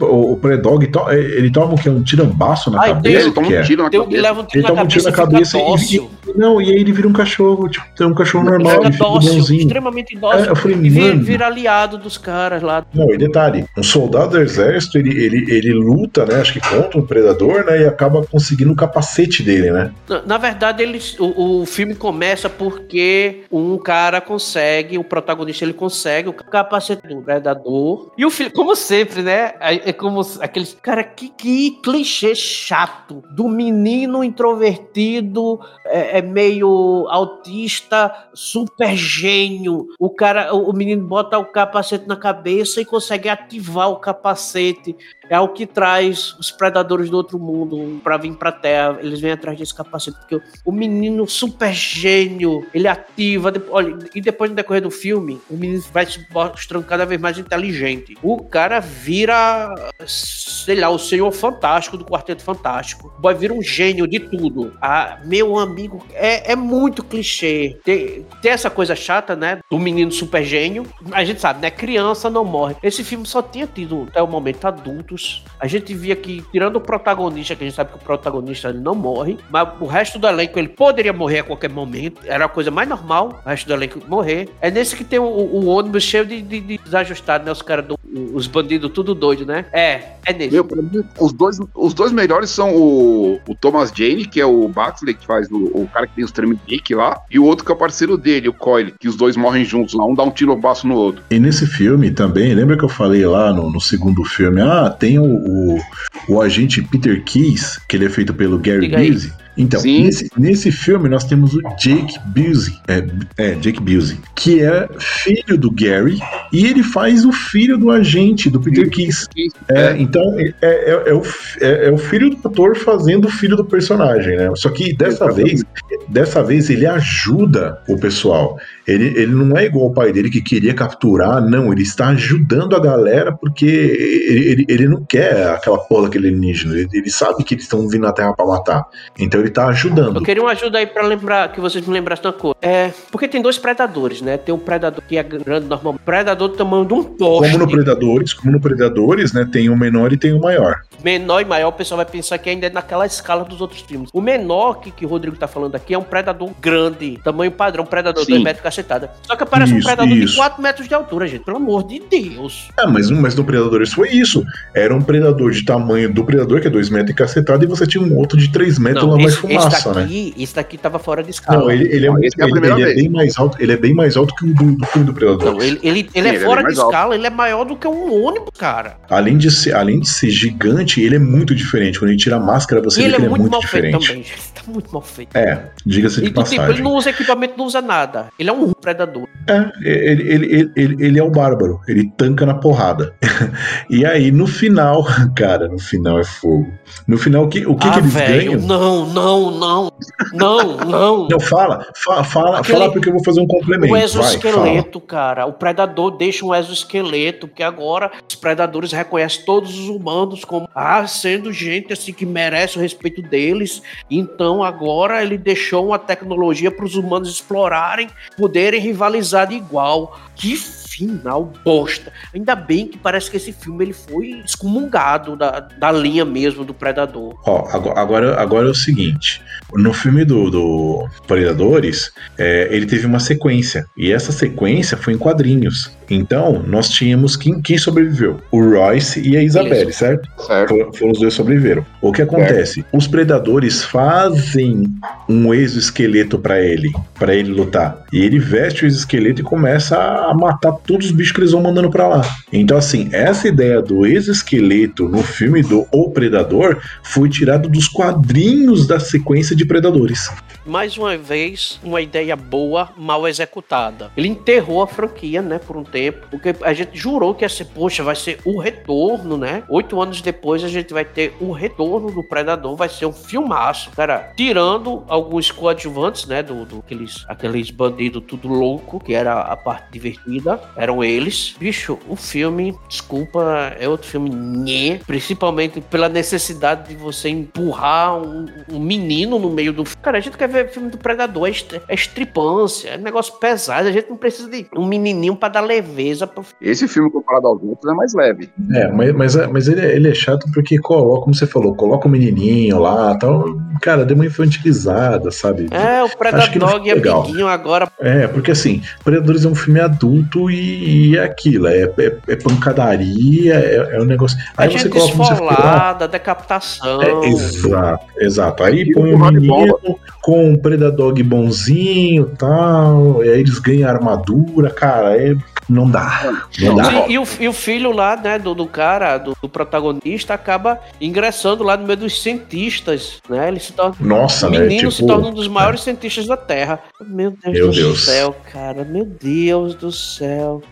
O, 0.00 0.32
o 0.32 0.36
Predog, 0.36 0.90
ele 1.12 1.50
toma 1.50 1.74
o 1.74 1.78
que? 1.78 1.88
Um 1.88 2.02
tirambaço 2.02 2.70
na 2.70 2.80
Ai, 2.80 2.88
cabeça? 2.88 3.26
Ele 3.26 3.32
toma 3.32 3.46
um 3.46 3.62
tiro 3.62 3.82
na 3.84 3.90
tem, 3.90 4.00
cabeça. 4.00 4.22
Leva 4.22 4.40
um 4.40 4.44
tiro 4.44 4.58
ele 4.58 4.66
toma 4.66 4.82
um 4.82 4.86
tiro 4.86 5.04
na 5.04 5.12
cabeça 5.12 5.58
e, 5.58 5.96
e, 5.96 6.10
Não, 6.34 6.60
e 6.60 6.70
aí 6.70 6.76
ele 6.76 6.92
vira 6.92 7.06
um 7.06 7.12
cachorro, 7.12 7.68
tipo, 7.68 7.86
tem 7.96 8.06
um 8.06 8.14
cachorro 8.14 8.44
normal. 8.44 8.82
Ele 8.82 8.92
fica 8.92 9.04
dócil, 9.04 9.56
extremamente 9.56 10.16
dócil. 10.16 10.46
É, 10.46 10.50
eu 10.50 10.56
falei, 10.56 10.76
vira, 10.76 11.16
vira, 11.16 11.46
aliado 11.46 11.98
dos 11.98 12.18
caras 12.18 12.62
lá. 12.62 12.84
Não, 12.92 13.12
e 13.12 13.16
detalhe, 13.16 13.64
um 13.78 13.82
soldado 13.82 14.30
do 14.30 14.40
exército, 14.40 14.98
ele, 14.98 15.10
ele, 15.10 15.54
ele 15.54 15.72
luta, 15.72 16.26
né, 16.26 16.40
acho 16.40 16.54
que 16.54 16.60
contra 16.60 16.98
um 16.98 17.06
predador, 17.06 17.64
né, 17.64 17.82
e 17.82 17.86
acaba 17.86 18.26
conseguindo 18.26 18.72
o 18.72 18.76
capacete 18.76 19.42
dele, 19.42 19.70
né? 19.70 19.92
Na, 20.08 20.22
na 20.22 20.38
verdade, 20.38 20.82
ele, 20.82 21.00
o, 21.20 21.62
o 21.62 21.66
filme 21.66 21.94
começa 21.94 22.50
porque 22.50 23.42
um 23.52 23.78
cara 23.78 24.20
consegue, 24.20 24.98
o 24.98 25.04
protagonista, 25.04 25.53
ele 25.62 25.74
consegue 25.74 26.28
o 26.28 26.32
capacete 26.32 27.06
do 27.06 27.22
predador. 27.22 28.12
E 28.16 28.24
o 28.24 28.30
filme, 28.30 28.50
como 28.50 28.74
sempre, 28.74 29.22
né, 29.22 29.54
é, 29.60 29.92
como 29.92 30.22
aqueles. 30.40 30.74
Cara, 30.80 31.04
que, 31.04 31.28
que 31.28 31.72
clichê 31.82 32.34
chato 32.34 33.22
do 33.30 33.48
menino 33.48 34.24
introvertido, 34.24 35.60
é, 35.84 36.18
é, 36.18 36.22
meio 36.22 37.06
autista, 37.10 38.28
super 38.32 38.96
gênio. 38.96 39.88
O 39.98 40.10
cara, 40.10 40.54
o 40.54 40.72
menino 40.72 41.06
bota 41.06 41.38
o 41.38 41.44
capacete 41.44 42.08
na 42.08 42.16
cabeça 42.16 42.80
e 42.80 42.84
consegue 42.84 43.28
ativar 43.28 43.90
o 43.90 43.96
capacete 43.96 44.96
é 45.28 45.38
o 45.38 45.48
que 45.48 45.66
traz 45.66 46.34
os 46.38 46.50
predadores 46.50 47.10
do 47.10 47.16
outro 47.16 47.38
mundo 47.38 48.00
para 48.02 48.16
vir 48.16 48.34
pra 48.34 48.52
Terra. 48.52 48.98
Eles 49.00 49.20
vêm 49.20 49.32
atrás 49.32 49.58
desse 49.58 49.74
capacete, 49.74 50.18
porque 50.18 50.40
o 50.64 50.72
menino 50.72 51.26
super 51.28 51.72
gênio, 51.72 52.66
ele 52.72 52.88
ativa. 52.88 53.52
Olha, 53.70 53.96
e 54.14 54.20
depois 54.20 54.50
no 54.50 54.56
decorrer 54.56 54.82
do 54.82 54.90
filme, 54.90 55.40
o 55.50 55.54
menino 55.54 55.82
vai 55.92 56.06
se 56.06 56.24
mostrando 56.32 56.84
cada 56.84 57.04
vez 57.04 57.20
mais 57.20 57.38
inteligente. 57.38 58.16
O 58.22 58.42
cara 58.42 58.80
vira, 58.80 59.74
sei 60.06 60.76
lá, 60.76 60.88
o 60.88 60.98
senhor 60.98 61.30
fantástico 61.32 61.96
do 61.96 62.04
Quarteto 62.04 62.42
Fantástico. 62.42 63.12
O 63.18 63.20
boy 63.20 63.34
vira 63.34 63.52
um 63.52 63.62
gênio 63.62 64.06
de 64.06 64.20
tudo. 64.20 64.76
Ah, 64.80 65.18
meu 65.24 65.58
amigo, 65.58 66.04
é, 66.12 66.52
é 66.52 66.56
muito 66.56 67.02
clichê. 67.02 67.78
Tem, 67.84 68.26
tem 68.40 68.52
essa 68.52 68.70
coisa 68.70 68.94
chata, 68.94 69.34
né? 69.34 69.60
Do 69.70 69.78
menino 69.78 70.12
super 70.12 70.44
gênio. 70.44 70.86
A 71.12 71.24
gente 71.24 71.40
sabe, 71.40 71.60
né? 71.60 71.70
Criança 71.70 72.30
não 72.30 72.44
morre. 72.44 72.76
Esse 72.82 73.02
filme 73.02 73.26
só 73.26 73.42
tinha 73.42 73.66
tido 73.66 74.06
até 74.08 74.22
o 74.22 74.26
momento 74.26 74.64
adulto 74.64 75.13
a 75.58 75.66
gente 75.66 75.94
via 75.94 76.16
que, 76.16 76.42
tirando 76.52 76.76
o 76.76 76.80
protagonista, 76.80 77.54
que 77.54 77.64
a 77.64 77.66
gente 77.66 77.76
sabe 77.76 77.90
que 77.90 77.96
o 77.96 78.00
protagonista 78.00 78.68
ele 78.68 78.80
não 78.80 78.94
morre, 78.94 79.38
mas 79.50 79.68
o 79.80 79.86
resto 79.86 80.18
do 80.18 80.26
elenco 80.26 80.58
ele 80.58 80.68
poderia 80.68 81.12
morrer 81.12 81.40
a 81.40 81.44
qualquer 81.44 81.70
momento. 81.70 82.20
Era 82.24 82.44
a 82.44 82.48
coisa 82.48 82.70
mais 82.70 82.88
normal, 82.88 83.42
o 83.44 83.48
resto 83.48 83.66
do 83.66 83.74
elenco 83.74 84.00
morrer. 84.08 84.48
É 84.60 84.70
nesse 84.70 84.96
que 84.96 85.04
tem 85.04 85.18
o, 85.18 85.24
o 85.24 85.66
ônibus 85.66 86.02
cheio 86.02 86.24
de, 86.24 86.42
de, 86.42 86.60
de 86.60 86.78
desajustado, 86.78 87.44
né? 87.44 87.52
Os 87.52 87.62
caras, 87.62 87.86
os 88.32 88.46
bandidos 88.46 88.90
tudo 88.92 89.14
doido, 89.14 89.46
né? 89.46 89.66
É, 89.72 90.14
é 90.26 90.32
nesse. 90.32 90.52
Meu, 90.52 90.64
mim, 90.64 91.04
os 91.18 91.32
dois, 91.32 91.58
os 91.74 91.94
dois 91.94 92.12
melhores 92.12 92.50
são 92.50 92.74
o, 92.74 93.40
o 93.48 93.54
Thomas 93.54 93.92
Jane, 93.94 94.26
que 94.26 94.40
é 94.40 94.46
o 94.46 94.68
Baxley, 94.68 95.14
que 95.14 95.26
faz 95.26 95.50
o, 95.50 95.56
o 95.74 95.88
cara 95.92 96.06
que 96.06 96.14
tem 96.14 96.24
os 96.24 96.32
Tremendake 96.32 96.94
lá, 96.94 97.20
e 97.30 97.38
o 97.38 97.44
outro 97.44 97.64
que 97.64 97.72
é 97.72 97.74
o 97.74 97.78
parceiro 97.78 98.16
dele, 98.16 98.48
o 98.48 98.52
Coyle, 98.52 98.94
que 98.98 99.08
os 99.08 99.16
dois 99.16 99.36
morrem 99.36 99.64
juntos 99.64 99.94
lá, 99.94 100.04
um 100.04 100.14
dá 100.14 100.22
um 100.22 100.30
tiro 100.30 100.54
baço 100.56 100.86
no 100.86 100.94
outro. 100.94 101.22
E 101.30 101.38
nesse 101.38 101.66
filme 101.66 102.10
também, 102.10 102.54
lembra 102.54 102.76
que 102.76 102.84
eu 102.84 102.88
falei 102.88 103.24
lá 103.26 103.52
no, 103.52 103.70
no 103.70 103.80
segundo 103.80 104.24
filme, 104.24 104.60
ah, 104.60 104.90
tem 105.04 105.18
o, 105.18 105.24
o, 105.24 105.80
o, 106.28 106.40
agente 106.40 106.80
Peter 106.80 107.22
Keys, 107.22 107.78
que 107.86 107.94
ele 107.94 108.06
é 108.06 108.08
feito 108.08 108.32
pelo 108.32 108.58
Gary 108.58 108.88
Busey. 108.88 109.30
Então, 109.56 109.80
nesse, 109.82 110.30
nesse, 110.36 110.72
filme 110.72 111.08
nós 111.08 111.24
temos 111.24 111.54
o 111.54 111.60
Jake 111.78 112.18
Busey, 112.26 112.74
é, 112.88 113.06
é, 113.36 113.54
Jake 113.54 113.80
Busey, 113.80 114.18
que 114.34 114.62
é 114.62 114.88
filho 114.98 115.56
do 115.56 115.70
Gary 115.70 116.18
e 116.52 116.66
ele 116.66 116.82
faz 116.82 117.24
o 117.24 117.32
filho 117.32 117.78
do 117.78 117.90
agente 117.90 118.50
do 118.50 118.60
Peter 118.60 118.90
Keys. 118.90 119.28
É, 119.68 119.80
é. 119.80 119.96
então 119.98 120.22
é, 120.38 120.54
é, 120.60 121.02
é, 121.06 121.14
o, 121.14 121.22
é, 121.60 121.90
o 121.90 121.98
filho 121.98 122.30
do 122.30 122.48
ator 122.48 122.76
fazendo 122.76 123.26
o 123.26 123.30
filho 123.30 123.56
do 123.56 123.64
personagem, 123.64 124.36
né? 124.36 124.50
Só 124.56 124.70
que 124.70 124.92
dessa 124.94 125.30
vez, 125.30 125.62
dessa 126.08 126.42
vez 126.42 126.68
ele 126.68 126.86
ajuda 126.86 127.80
o 127.88 127.96
pessoal. 127.96 128.58
Ele, 128.86 129.06
ele 129.16 129.34
não 129.34 129.56
é 129.56 129.64
igual 129.64 129.86
o 129.86 129.94
pai 129.94 130.12
dele 130.12 130.30
que 130.30 130.42
queria 130.42 130.74
capturar, 130.74 131.40
não. 131.40 131.72
Ele 131.72 131.82
está 131.82 132.08
ajudando 132.08 132.76
a 132.76 132.80
galera 132.80 133.32
porque 133.32 133.66
ele, 133.66 134.48
ele, 134.48 134.64
ele 134.68 134.88
não 134.88 135.04
quer 135.04 135.48
aquela 135.48 135.78
porra 135.78 136.04
daquele 136.04 136.28
alienígena. 136.28 136.74
Ele, 136.74 136.88
ele 136.92 137.10
sabe 137.10 137.44
que 137.44 137.54
eles 137.54 137.64
estão 137.64 137.88
vindo 137.88 138.02
na 138.02 138.12
Terra 138.12 138.34
para 138.34 138.46
matar. 138.46 138.84
Então 139.18 139.43
ele 139.44 139.50
tá 139.52 139.66
ajudando. 139.68 140.16
Eu 140.16 140.22
queria 140.22 140.42
uma 140.42 140.52
ajuda 140.52 140.78
aí 140.78 140.86
para 140.86 141.06
lembrar, 141.06 141.52
que 141.52 141.60
vocês 141.60 141.86
me 141.86 141.92
lembrassem 141.92 142.26
uma 142.26 142.32
coisa. 142.32 142.56
É, 142.62 142.90
porque 143.10 143.28
tem 143.28 143.42
dois 143.42 143.58
predadores, 143.58 144.22
né? 144.22 144.36
Tem 144.36 144.54
um 144.54 144.58
predador 144.58 145.02
que 145.06 145.16
é 145.16 145.22
grande 145.22 145.66
normal, 145.66 145.96
predador 146.04 146.48
do 146.48 146.56
tamanho 146.56 146.84
de 146.84 146.94
um 146.94 147.04
poste. 147.04 147.52
Como 147.52 147.66
no 147.66 147.70
Predadores, 147.70 148.32
como 148.32 148.52
no 148.52 148.60
Predadores, 148.60 149.32
né? 149.32 149.46
Tem 149.50 149.68
o 149.68 149.76
menor 149.76 150.12
e 150.12 150.16
tem 150.16 150.32
o 150.32 150.40
maior. 150.40 150.80
Menor 151.02 151.40
e 151.40 151.44
maior, 151.44 151.68
o 151.68 151.72
pessoal 151.72 151.96
vai 151.96 152.06
pensar 152.06 152.38
que 152.38 152.48
ainda 152.50 152.66
é 152.66 152.70
naquela 152.70 153.06
escala 153.06 153.44
dos 153.44 153.60
outros 153.60 153.80
filmes. 153.80 154.10
O 154.12 154.20
menor 154.20 154.80
que, 154.80 154.90
que 154.90 155.04
o 155.04 155.08
Rodrigo 155.08 155.36
tá 155.36 155.46
falando 155.46 155.74
aqui 155.74 155.94
é 155.94 155.98
um 155.98 156.02
predador 156.02 156.50
grande, 156.60 157.18
tamanho 157.22 157.50
padrão, 157.50 157.84
predador 157.84 158.24
2 158.24 158.42
metros 158.42 158.62
cacetada. 158.62 159.10
Só 159.22 159.36
que 159.36 159.42
aparece 159.42 159.72
isso, 159.72 159.80
um 159.80 159.84
predador 159.84 160.16
isso. 160.16 160.32
de 160.32 160.36
4 160.36 160.62
metros 160.62 160.88
de 160.88 160.94
altura, 160.94 161.26
gente, 161.26 161.44
pelo 161.44 161.56
amor 161.56 161.86
de 161.86 162.00
Deus. 162.00 162.68
É, 162.78 162.86
mas, 162.86 163.10
mas 163.10 163.34
no 163.34 163.44
Predadores 163.44 163.92
foi 163.92 164.10
isso. 164.10 164.44
Era 164.74 164.94
um 164.94 165.02
predador 165.02 165.50
de 165.50 165.64
tamanho 165.64 166.12
do 166.12 166.24
predador, 166.24 166.60
que 166.60 166.66
é 166.66 166.70
2 166.70 166.90
metros 166.90 167.10
e 167.10 167.14
cacetada, 167.14 167.64
e 167.64 167.66
você 167.66 167.86
tinha 167.86 168.02
um 168.02 168.16
outro 168.16 168.38
de 168.38 168.50
3 168.50 168.78
metros 168.78 169.04
lá 169.04 169.16
mais 169.16 169.36
fumaça, 169.36 169.68
esse 169.68 169.92
daqui, 169.92 170.34
né? 170.36 170.42
Esse 170.42 170.54
daqui 170.54 170.78
tava 170.78 170.98
fora 170.98 171.22
de 171.22 171.30
escala. 171.30 171.60
Não, 171.60 171.70
ele, 171.70 171.84
ele 171.84 172.06
é, 172.06 172.10
é 172.10 172.12
ele, 172.12 172.66
ele 172.66 172.82
é 172.82 172.94
bem 172.94 173.08
mais 173.08 173.38
alto, 173.38 173.56
ele 173.60 173.72
é 173.72 173.76
bem 173.76 173.94
mais 173.94 174.16
alto 174.16 174.34
que 174.34 174.44
o 174.44 174.54
do, 174.54 174.76
do 174.76 174.86
filme 174.86 175.06
do 175.06 175.14
Predador. 175.14 175.52
Não, 175.52 175.62
ele, 175.62 175.78
ele, 175.82 176.10
ele 176.14 176.28
Sim, 176.30 176.36
é 176.36 176.40
fora 176.40 176.62
de 176.64 176.72
escala, 176.72 177.04
alto. 177.04 177.14
ele 177.14 177.26
é 177.26 177.30
maior 177.30 177.64
do 177.64 177.76
que 177.76 177.86
um 177.86 178.24
ônibus, 178.24 178.50
cara. 178.58 178.96
Além 179.08 179.36
de 179.36 179.50
ser, 179.50 179.74
além 179.74 180.00
de 180.00 180.08
ser 180.08 180.30
gigante, 180.30 180.83
ele 181.00 181.16
é 181.16 181.18
muito 181.18 181.54
diferente. 181.54 181.98
Quando 181.98 182.10
ele 182.10 182.18
tira 182.18 182.36
a 182.36 182.40
máscara, 182.40 182.82
você 182.82 183.02
vê 183.02 183.08
que 183.08 183.14
ele 183.14 183.24
é, 183.24 183.26
é 183.26 183.28
muito, 183.28 183.60
diferente. 183.60 184.08
Também, 184.08 184.24
tá 184.54 184.62
muito 184.66 184.92
mal 184.92 185.02
feito. 185.02 185.36
É, 185.36 185.70
diga-se 185.84 186.20
de 186.20 186.30
passagem. 186.30 186.60
Tipo, 186.60 186.72
ele 186.72 186.82
não 186.82 186.92
usa 186.92 187.10
equipamento, 187.10 187.54
não 187.56 187.66
usa 187.66 187.80
nada. 187.80 188.28
Ele 188.38 188.50
é 188.50 188.52
um 188.52 188.72
predador. 188.72 189.26
É, 189.48 189.70
ele, 189.82 190.32
ele, 190.32 190.72
ele, 190.76 191.06
ele 191.06 191.18
é 191.18 191.22
o 191.22 191.30
bárbaro. 191.30 191.80
Ele 191.86 192.10
tanca 192.16 192.46
na 192.46 192.54
porrada. 192.54 193.14
e 193.90 194.04
aí, 194.04 194.30
no 194.30 194.46
final, 194.46 195.04
cara, 195.36 195.68
no 195.68 195.78
final 195.78 196.18
é 196.18 196.24
fogo. 196.24 196.66
No 197.06 197.18
final, 197.18 197.44
o 197.44 197.48
que, 197.48 197.66
o 197.66 197.74
que, 197.74 197.88
ah, 197.88 197.92
que 197.92 197.98
eles 197.98 198.12
véio, 198.12 198.52
ganham? 198.52 198.66
Não, 198.66 199.06
não, 199.06 199.50
não. 199.50 199.92
Não, 200.32 200.76
não. 200.84 201.28
Não, 201.28 201.40
fala, 201.40 201.86
fala, 201.96 202.24
fala, 202.24 202.58
Aquele, 202.60 202.78
fala 202.78 202.92
porque 202.92 203.08
eu 203.08 203.12
vou 203.12 203.24
fazer 203.24 203.40
um 203.40 203.46
complemento. 203.46 203.92
O 203.92 203.96
exoesqueleto, 203.96 204.98
Vai, 204.98 205.08
cara. 205.08 205.46
O 205.46 205.52
predador 205.52 206.16
deixa 206.16 206.44
um 206.44 206.54
exoesqueleto, 206.54 207.48
porque 207.48 207.62
agora 207.62 208.10
os 208.28 208.34
predadores 208.34 208.92
reconhecem 208.92 209.44
todos 209.44 209.78
os 209.78 209.88
humanos 209.88 210.44
como 210.44 210.68
ah, 210.74 211.06
sendo 211.06 211.52
gente 211.52 211.92
assim 211.92 212.12
que 212.12 212.26
merece 212.26 212.76
o 212.76 212.80
respeito 212.80 213.22
deles. 213.22 213.82
Então 214.10 214.62
agora 214.62 215.22
ele 215.22 215.38
deixou 215.38 215.86
uma 215.86 215.98
tecnologia 215.98 216.70
para 216.70 216.84
os 216.84 216.96
humanos 216.96 217.30
explorarem, 217.30 218.08
poderem 218.36 218.80
rivalizar 218.80 219.46
de 219.46 219.54
igual. 219.54 220.18
Que 220.34 220.52
final 220.94 221.52
bosta. 221.64 222.12
Ainda 222.32 222.54
bem 222.54 222.86
que 222.86 222.96
parece 222.96 223.30
que 223.30 223.36
esse 223.36 223.52
filme 223.52 223.84
ele 223.84 223.92
foi 223.92 224.42
excomungado 224.44 225.36
da, 225.36 225.60
da 225.60 225.90
linha 225.90 226.24
mesmo 226.24 226.64
do 226.64 226.72
Predador. 226.72 227.34
Ó, 227.46 227.68
agora, 227.96 228.40
agora 228.40 228.68
é 228.68 228.70
o 228.70 228.74
seguinte: 228.74 229.42
no 229.72 229.92
filme 229.92 230.24
do, 230.24 230.50
do 230.50 231.08
Predadores, 231.26 232.12
é, 232.38 232.68
ele 232.70 232.86
teve 232.86 233.06
uma 233.06 233.20
sequência. 233.20 233.86
E 233.96 234.12
essa 234.12 234.30
sequência 234.30 234.96
foi 234.96 235.14
em 235.14 235.18
quadrinhos. 235.18 235.90
Então, 236.10 236.62
nós 236.66 236.88
tínhamos 236.90 237.36
quem, 237.36 237.60
quem 237.62 237.78
sobreviveu? 237.78 238.38
O 238.50 238.60
Royce 238.60 239.20
e 239.26 239.36
a 239.36 239.42
Isabelle, 239.42 239.90
Isso. 239.90 239.98
certo? 239.98 240.28
Certo. 240.46 240.74
Foram 240.94 241.12
os 241.12 241.18
dois 241.18 241.34
sobreviveram. 241.34 241.84
O 242.00 242.12
que 242.12 242.22
acontece? 242.22 242.74
Certo. 242.74 242.88
Os 242.92 243.06
predadores 243.06 243.84
fazem 243.84 244.84
um 245.28 245.52
exoesqueleto 245.54 246.38
para 246.38 246.60
ele, 246.60 246.92
para 247.18 247.34
ele 247.34 247.50
lutar. 247.50 248.04
E 248.12 248.18
ele 248.18 248.38
veste 248.38 248.84
o 248.84 248.86
exoesqueleto 248.86 249.40
e 249.40 249.44
começa 249.44 249.96
a 249.96 250.34
matar 250.34 250.72
todos 250.86 251.06
os 251.06 251.12
bichos 251.12 251.32
que 251.32 251.40
eles 251.40 251.52
vão 251.52 251.62
mandando 251.62 251.90
para 251.90 252.06
lá. 252.06 252.22
Então, 252.52 252.76
assim, 252.76 253.08
essa 253.12 253.48
ideia 253.48 253.80
do 253.80 254.06
exoesqueleto 254.06 255.08
no 255.08 255.22
filme 255.22 255.62
do 255.62 255.86
O 255.92 256.10
Predador 256.10 256.80
foi 257.02 257.28
tirado 257.28 257.68
dos 257.68 257.88
quadrinhos 257.88 258.86
da 258.86 259.00
sequência 259.00 259.56
de 259.56 259.64
Predadores. 259.64 260.30
Mais 260.66 260.96
uma 260.96 261.16
vez, 261.16 261.78
uma 261.84 262.00
ideia 262.00 262.34
boa, 262.34 262.90
mal 262.96 263.28
executada. 263.28 264.10
Ele 264.16 264.28
enterrou 264.28 264.82
a 264.82 264.86
franquia, 264.86 265.42
né, 265.42 265.58
por 265.58 265.76
um 265.76 265.84
tempo, 265.84 266.26
porque 266.30 266.54
a 266.62 266.72
gente 266.72 266.96
jurou 266.96 267.34
que 267.34 267.44
ia 267.44 267.48
ser, 267.48 267.66
poxa, 267.66 268.02
vai 268.02 268.16
ser 268.16 268.38
o 268.44 268.58
retorno, 268.58 269.36
né? 269.36 269.62
Oito 269.68 270.00
anos 270.00 270.22
depois 270.22 270.64
a 270.64 270.68
gente 270.68 270.92
vai 270.92 271.04
ter 271.04 271.34
o 271.38 271.52
retorno 271.52 272.10
do 272.10 272.22
Predador, 272.22 272.76
vai 272.76 272.88
ser 272.88 273.04
um 273.04 273.12
filmaço, 273.12 273.90
cara. 273.90 274.32
Tirando 274.36 275.04
alguns 275.06 275.50
coadjuvantes, 275.50 276.26
né, 276.26 276.42
do, 276.42 276.64
do 276.64 276.78
aqueles, 276.78 277.24
aqueles 277.28 277.70
bandidos 277.70 278.22
tudo 278.26 278.48
louco, 278.48 278.98
que 278.98 279.12
era 279.12 279.40
a 279.40 279.56
parte 279.56 279.92
divertida, 279.92 280.58
eram 280.76 281.02
eles. 281.02 281.54
Bicho, 281.58 281.98
o 282.08 282.16
filme, 282.16 282.76
desculpa, 282.88 283.74
é 283.78 283.88
outro 283.88 284.08
filme 284.08 284.30
nhê, 284.30 285.00
principalmente 285.06 285.80
pela 285.80 286.08
necessidade 286.08 286.88
de 286.88 286.96
você 286.96 287.28
empurrar 287.28 288.16
um, 288.16 288.46
um 288.70 288.80
menino 288.80 289.38
no 289.38 289.50
meio 289.50 289.72
do. 289.72 289.84
Cara, 290.02 290.18
a 290.18 290.20
gente 290.20 290.36
quer 290.36 290.48
ver 290.48 290.68
filme 290.68 290.90
do 290.90 290.98
Predador, 290.98 291.48
é, 291.48 291.80
é 291.88 291.94
estripância, 291.94 292.90
é 292.90 292.98
negócio 292.98 293.34
pesado, 293.34 293.88
a 293.88 293.92
gente 293.92 294.08
não 294.08 294.16
precisa 294.16 294.48
de 294.48 294.66
um 294.76 294.86
menininho 294.86 295.36
para 295.36 295.54
dar 295.54 295.60
leveza. 295.60 296.26
Pro... 296.26 296.44
Esse 296.60 296.88
filme 296.88 297.10
comparado 297.10 297.46
aos 297.46 297.62
outros 297.62 297.90
é 297.92 297.94
mais 297.94 298.14
leve. 298.14 298.50
É, 298.72 298.88
mas, 298.90 299.12
mas, 299.12 299.36
mas 299.50 299.68
ele, 299.68 299.84
ele 299.84 300.10
é 300.10 300.14
chato 300.14 300.46
porque 300.52 300.78
coloca, 300.78 301.22
como 301.22 301.34
você 301.34 301.46
falou, 301.46 301.74
coloca 301.74 302.08
o 302.08 302.10
menininho 302.10 302.78
lá 302.78 303.16
tal. 303.16 303.44
Cara, 303.80 304.04
deu 304.04 304.16
uma 304.16 304.26
infantilizada, 304.26 305.30
sabe? 305.30 305.68
É, 305.70 306.02
o 306.02 306.16
Predador 306.16 306.86
é 306.86 306.92
amiguinho 306.92 307.46
agora. 307.46 307.90
É, 308.00 308.26
porque 308.26 308.50
assim, 308.50 308.82
Predadores 309.04 309.44
é 309.44 309.48
um 309.48 309.54
filme 309.54 309.80
adulto 309.80 310.50
e, 310.50 310.63
e 310.64 311.16
é 311.16 311.24
aquilo, 311.24 311.66
é, 311.66 311.82
é, 311.82 312.16
é 312.28 312.36
pancadaria, 312.36 313.54
é, 313.54 313.96
é, 313.96 314.00
um 314.00 314.04
negócio. 314.04 314.38
Aí 314.56 314.74
a 314.74 314.78
você 314.78 314.88
coloca 314.88 315.22
esfolada, 315.22 316.08
decapitação. 316.08 317.02
É, 317.02 317.28
exato, 317.28 318.04
exato. 318.18 318.64
Aí 318.64 318.92
põe 318.92 319.12
o 319.12 319.18
menino 319.18 319.78
com 320.22 320.50
um 320.50 320.56
Predador 320.56 321.14
bonzinho 321.22 322.30
tal, 322.38 323.24
e 323.24 323.28
aí 323.28 323.40
eles 323.40 323.58
ganham 323.58 323.88
armadura, 323.88 324.70
cara, 324.70 325.16
é 325.16 325.34
não 325.68 325.90
dá. 325.90 326.42
Não 326.60 326.74
dá. 326.74 327.06
E, 327.08 327.12
e, 327.12 327.18
o, 327.18 327.26
e 327.40 327.48
o 327.48 327.52
filho 327.52 327.92
lá, 327.92 328.16
né, 328.16 328.38
do, 328.38 328.54
do 328.54 328.66
cara, 328.66 329.18
do, 329.18 329.36
do, 329.40 329.48
protagonista, 329.48 330.34
acaba 330.34 330.80
ingressando 331.00 331.64
lá 331.64 331.76
no 331.76 331.86
meio 331.86 331.98
dos 331.98 332.22
cientistas, 332.22 333.20
né? 333.28 333.48
Ele 333.48 333.60
se 333.60 333.72
torna. 333.72 333.96
Nossa, 334.00 334.48
o 334.48 334.50
menino 334.50 334.68
né? 334.68 334.78
tipo, 334.78 334.92
se 334.92 335.06
torna 335.06 335.28
um 335.28 335.34
dos 335.34 335.48
maiores 335.48 335.80
é. 335.80 335.84
cientistas 335.84 336.26
da 336.26 336.36
Terra. 336.36 336.80
Meu 337.00 337.30
Deus 337.30 337.54
Meu 337.54 337.68
do 337.68 337.74
Deus. 337.74 338.04
céu, 338.04 338.36
cara. 338.52 338.84
Meu 338.84 339.04
Deus 339.04 339.74
do 339.74 339.90
céu. 339.90 340.62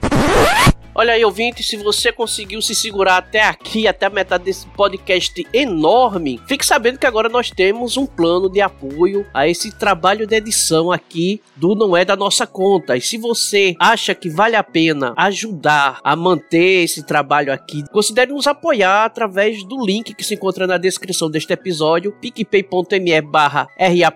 Olha 0.94 1.14
aí, 1.14 1.24
ouvinte, 1.24 1.62
se 1.62 1.78
você 1.78 2.12
conseguiu 2.12 2.60
se 2.60 2.74
segurar 2.74 3.16
até 3.16 3.43
aqui, 3.43 3.89
até 3.89 4.05
a 4.05 4.10
metade 4.10 4.44
desse 4.44 4.66
podcast 4.66 5.43
enorme, 5.51 6.39
fique 6.47 6.66
sabendo 6.66 6.98
que 6.98 7.06
agora 7.06 7.31
nós 7.31 7.51
temos 7.51 7.97
um 7.97 8.05
plano 8.05 8.51
de 8.51 8.60
apoio 8.60 9.27
a 9.32 9.48
esse 9.48 9.73
trabalho 9.73 10.27
de 10.27 10.36
edição 10.36 10.93
aqui 10.93 11.40
do 11.56 11.74
Não 11.74 11.97
É 11.97 12.05
da 12.05 12.14
Nossa 12.14 12.47
Conta. 12.47 12.94
E 12.94 13.01
se 13.01 13.16
você 13.16 13.74
acha 13.81 14.14
que 14.14 14.28
vale 14.28 14.55
a 14.55 14.62
pena 14.62 15.14
ajudar 15.16 15.98
a 16.05 16.14
manter 16.14 16.85
esse 16.85 17.02
trabalho 17.02 17.55
aqui, 17.55 17.82
considere 17.90 18.31
nos 18.31 18.47
apoiar 18.47 19.06
através 19.06 19.64
do 19.64 19.82
link 19.82 20.12
que 20.12 20.24
se 20.24 20.35
encontra 20.35 20.66
na 20.66 20.77
descrição 20.77 21.31
deste 21.31 21.55
episódio, 21.55 22.12
picpay.me 22.20 23.20
barra 23.23 23.66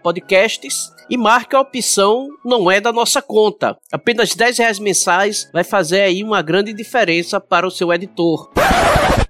Podcasts 0.02 0.95
e 1.08 1.16
marque 1.16 1.56
a 1.56 1.60
opção 1.60 2.28
não 2.44 2.70
é 2.70 2.80
da 2.80 2.92
nossa 2.92 3.22
conta. 3.22 3.76
Apenas 3.92 4.34
10 4.34 4.58
reais 4.58 4.78
mensais 4.78 5.48
vai 5.52 5.64
fazer 5.64 6.02
aí 6.02 6.22
uma 6.22 6.42
grande 6.42 6.72
diferença 6.72 7.40
para 7.40 7.66
o 7.66 7.70
seu 7.70 7.92
editor. 7.92 8.50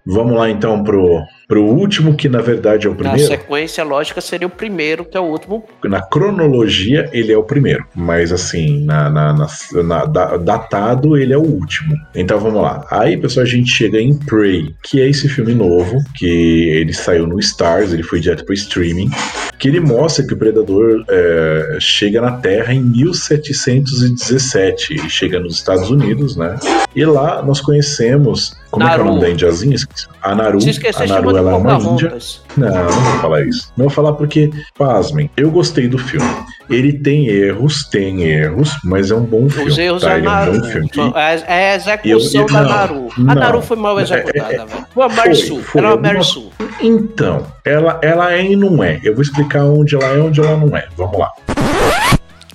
Vamos 0.06 0.36
lá 0.36 0.48
então 0.48 0.84
pro, 0.84 1.20
pro 1.48 1.64
último, 1.64 2.14
que 2.14 2.28
na 2.28 2.40
verdade 2.40 2.86
é 2.86 2.90
o 2.90 2.94
primeiro. 2.94 3.20
Na 3.20 3.26
sequência 3.26 3.82
lógica 3.82 4.20
seria 4.20 4.46
o 4.46 4.50
primeiro, 4.50 5.04
que 5.04 5.16
é 5.16 5.20
o 5.20 5.24
último. 5.24 5.64
Na 5.84 6.00
cronologia, 6.00 7.10
ele 7.12 7.32
é 7.32 7.36
o 7.36 7.42
primeiro. 7.42 7.84
Mas 7.92 8.30
assim, 8.30 8.84
na, 8.84 9.10
na, 9.10 9.32
na, 9.32 9.48
na 9.82 10.04
datado, 10.36 11.16
ele 11.16 11.32
é 11.32 11.36
o 11.36 11.42
último. 11.42 11.96
Então 12.14 12.38
vamos 12.38 12.62
lá. 12.62 12.86
Aí, 12.88 13.16
pessoal, 13.16 13.44
a 13.44 13.48
gente 13.48 13.68
chega 13.68 14.00
em 14.00 14.16
Prey, 14.16 14.72
que 14.84 15.00
é 15.00 15.08
esse 15.08 15.28
filme 15.28 15.54
novo, 15.54 15.98
que 16.14 16.70
ele 16.70 16.92
saiu 16.92 17.26
no 17.26 17.40
Stars, 17.40 17.92
ele 17.92 18.04
foi 18.04 18.20
direto 18.20 18.44
pro 18.44 18.54
streaming. 18.54 19.10
Que 19.58 19.68
ele 19.68 19.80
mostra 19.80 20.24
que 20.24 20.34
o 20.34 20.36
Predador 20.36 21.02
é, 21.08 21.78
chega 21.80 22.20
na 22.20 22.32
Terra 22.32 22.74
em 22.74 22.82
1717. 22.82 24.92
Ele 24.92 25.08
chega 25.08 25.40
nos 25.40 25.56
Estados 25.56 25.90
Unidos, 25.90 26.36
né? 26.36 26.54
E 26.94 27.04
lá 27.04 27.42
nós 27.42 27.60
conhecemos 27.60 28.54
como 28.76 28.84
Naru. 28.84 28.92
é 28.92 28.96
que 28.96 29.00
é 29.00 29.02
o 29.02 29.06
nome 29.06 29.20
da 29.20 29.30
indiazinha? 29.30 29.76
A 30.22 30.34
Naru. 30.34 30.58
A 30.96 31.06
Naru 31.06 31.36
ela 31.36 31.50
é 31.50 31.54
uma 31.54 31.74
índia. 31.78 32.18
Não, 32.56 32.68
não 32.68 32.88
vou 32.88 33.20
falar 33.20 33.42
isso. 33.42 33.72
Não 33.76 33.84
vou 33.86 33.90
falar 33.90 34.12
porque, 34.12 34.50
pasmem, 34.76 35.30
eu 35.36 35.50
gostei 35.50 35.88
do 35.88 35.96
filme. 35.96 36.28
Ele 36.68 36.92
tem 36.92 37.26
erros, 37.28 37.84
tem 37.84 38.22
erros, 38.22 38.76
mas 38.84 39.10
é 39.10 39.14
um 39.14 39.24
bom 39.24 39.48
filme. 39.48 39.70
Os 39.70 39.78
erros 39.78 40.02
tá? 40.02 40.18
é, 40.18 40.20
Naru. 40.20 40.54
É, 40.54 40.58
um 40.58 40.64
filme. 40.64 40.90
é, 41.14 41.44
é 41.46 41.72
a 41.72 41.76
execução 41.76 42.40
eu, 42.42 42.46
eu, 42.46 42.52
da 42.52 42.62
não, 42.62 42.68
Naru. 42.68 43.08
A 43.16 43.34
Naru 43.34 43.62
foi 43.62 43.76
mal 43.76 43.98
executada, 43.98 44.52
é, 44.52 44.58
velho. 44.58 44.86
Foi 44.92 45.04
a 45.04 45.08
Marisu. 45.08 45.60
Era 45.74 45.86
uma 45.88 45.96
Marisu. 45.96 46.50
Então, 46.80 47.46
ela, 47.64 47.98
ela 48.02 48.32
é 48.34 48.44
e 48.44 48.56
não 48.56 48.84
é. 48.84 49.00
Eu 49.02 49.14
vou 49.14 49.22
explicar 49.22 49.64
onde 49.64 49.94
ela 49.94 50.04
é 50.12 50.16
e 50.18 50.20
onde 50.20 50.40
ela 50.40 50.56
não 50.56 50.76
é. 50.76 50.86
Vamos 50.96 51.18
lá. 51.18 51.30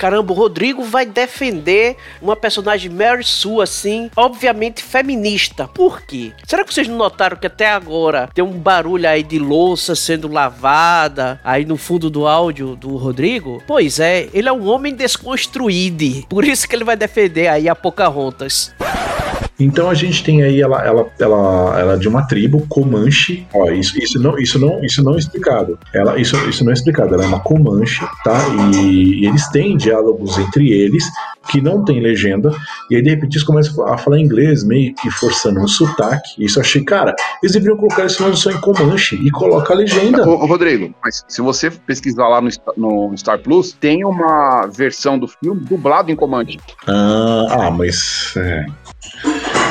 Caramba, 0.02 0.34
o 0.34 0.36
Rodrigo 0.36 0.84
vai 0.84 1.06
defender 1.06 1.96
uma 2.20 2.36
personagem 2.36 2.90
Mary 2.90 3.24
Sue, 3.24 3.62
assim, 3.62 4.10
obviamente 4.16 4.82
feminista. 4.82 5.68
Por 5.68 6.02
quê? 6.02 6.32
Será 6.44 6.66
que 6.66 6.74
vocês 6.74 6.88
não 6.88 6.98
notaram 6.98 7.38
que 7.38 7.46
até 7.46 7.70
agora 7.70 8.28
tem 8.34 8.44
um 8.44 8.58
barulho 8.58 9.08
aí 9.08 9.22
de 9.22 9.38
louça 9.38 9.94
sendo 9.94 10.28
lavada 10.28 11.40
aí 11.44 11.66
no 11.66 11.78
fundo 11.78 12.10
do 12.10 12.26
áudio 12.26 12.76
do 12.76 12.98
Rodrigo? 12.98 13.62
Pois 13.68 14.00
é, 14.00 14.28
ele 14.34 14.50
é 14.50 14.52
um 14.52 14.68
homem 14.68 14.96
desconstruído. 14.96 16.26
Por 16.28 16.46
isso 16.46 16.68
que 16.68 16.76
ele 16.76 16.84
vai 16.84 16.96
defender 16.96 17.48
aí 17.48 17.70
a 17.70 17.76
Pocahontas. 17.76 18.74
Então 19.60 19.90
a 19.90 19.94
gente 19.94 20.24
tem 20.24 20.44
aí 20.44 20.62
ela, 20.62 20.84
ela, 20.84 21.08
ela, 21.20 21.80
ela 21.80 21.94
é 21.94 21.98
de 21.98 22.08
uma 22.08 22.24
tribo 22.24 22.66
Comanche. 22.68 23.46
Ó, 23.54 23.70
isso, 23.70 23.98
isso 23.98 24.20
não, 24.20 24.38
isso 24.38 24.60
não, 24.60 24.84
isso 24.84 25.04
não 25.04 25.16
é 25.16 25.18
explicado. 25.18 25.78
Ela, 25.94 26.20
isso, 26.20 26.36
isso 26.50 26.64
não 26.64 26.72
é 26.72 26.74
explicado. 26.74 27.14
Ela 27.14 27.24
é 27.24 27.28
uma 27.28 27.40
Comanche, 27.40 28.06
tá? 28.24 28.40
E, 28.74 29.22
e 29.22 29.28
eles 29.28 29.48
têm 29.50 29.78
diálogos 29.78 30.38
entre 30.38 30.72
eles 30.72 31.06
que 31.50 31.62
não 31.62 31.84
tem 31.84 32.00
legenda, 32.00 32.52
e 32.90 32.96
aí 32.96 33.02
de 33.02 33.10
repente 33.10 33.34
eles 33.34 33.44
começam 33.44 33.88
a 33.88 33.98
falar 33.98 34.20
inglês, 34.20 34.64
meio 34.64 34.94
que 34.96 35.10
forçando 35.10 35.60
um 35.60 35.68
sotaque. 35.68 36.44
Isso 36.44 36.60
eu 36.60 36.64
achei, 36.64 36.84
cara, 36.84 37.16
eles 37.42 37.54
deveriam 37.54 37.78
colocar 37.78 38.06
isso 38.06 38.36
só 38.36 38.52
em 38.52 38.62
Comanche 38.62 39.16
e 39.16 39.32
coloca 39.32 39.74
a 39.74 39.76
legenda. 39.76 40.28
Ô, 40.28 40.46
Rodrigo, 40.46 40.94
mas 41.04 41.24
se 41.28 41.42
você 41.42 41.72
pesquisar 41.72 42.28
lá 42.28 42.42
no, 42.42 42.50
no 42.78 43.18
Star 43.18 43.40
Plus, 43.40 43.74
tem 43.74 44.06
uma 44.06 44.68
versão 44.68 45.18
do 45.18 45.28
filme 45.28 45.62
dublado 45.62 46.12
em 46.12 46.16
Comanche. 46.16 46.60
Ah, 46.88 47.48
ah 47.50 47.72
mas. 47.72 48.34
É. 48.38 48.66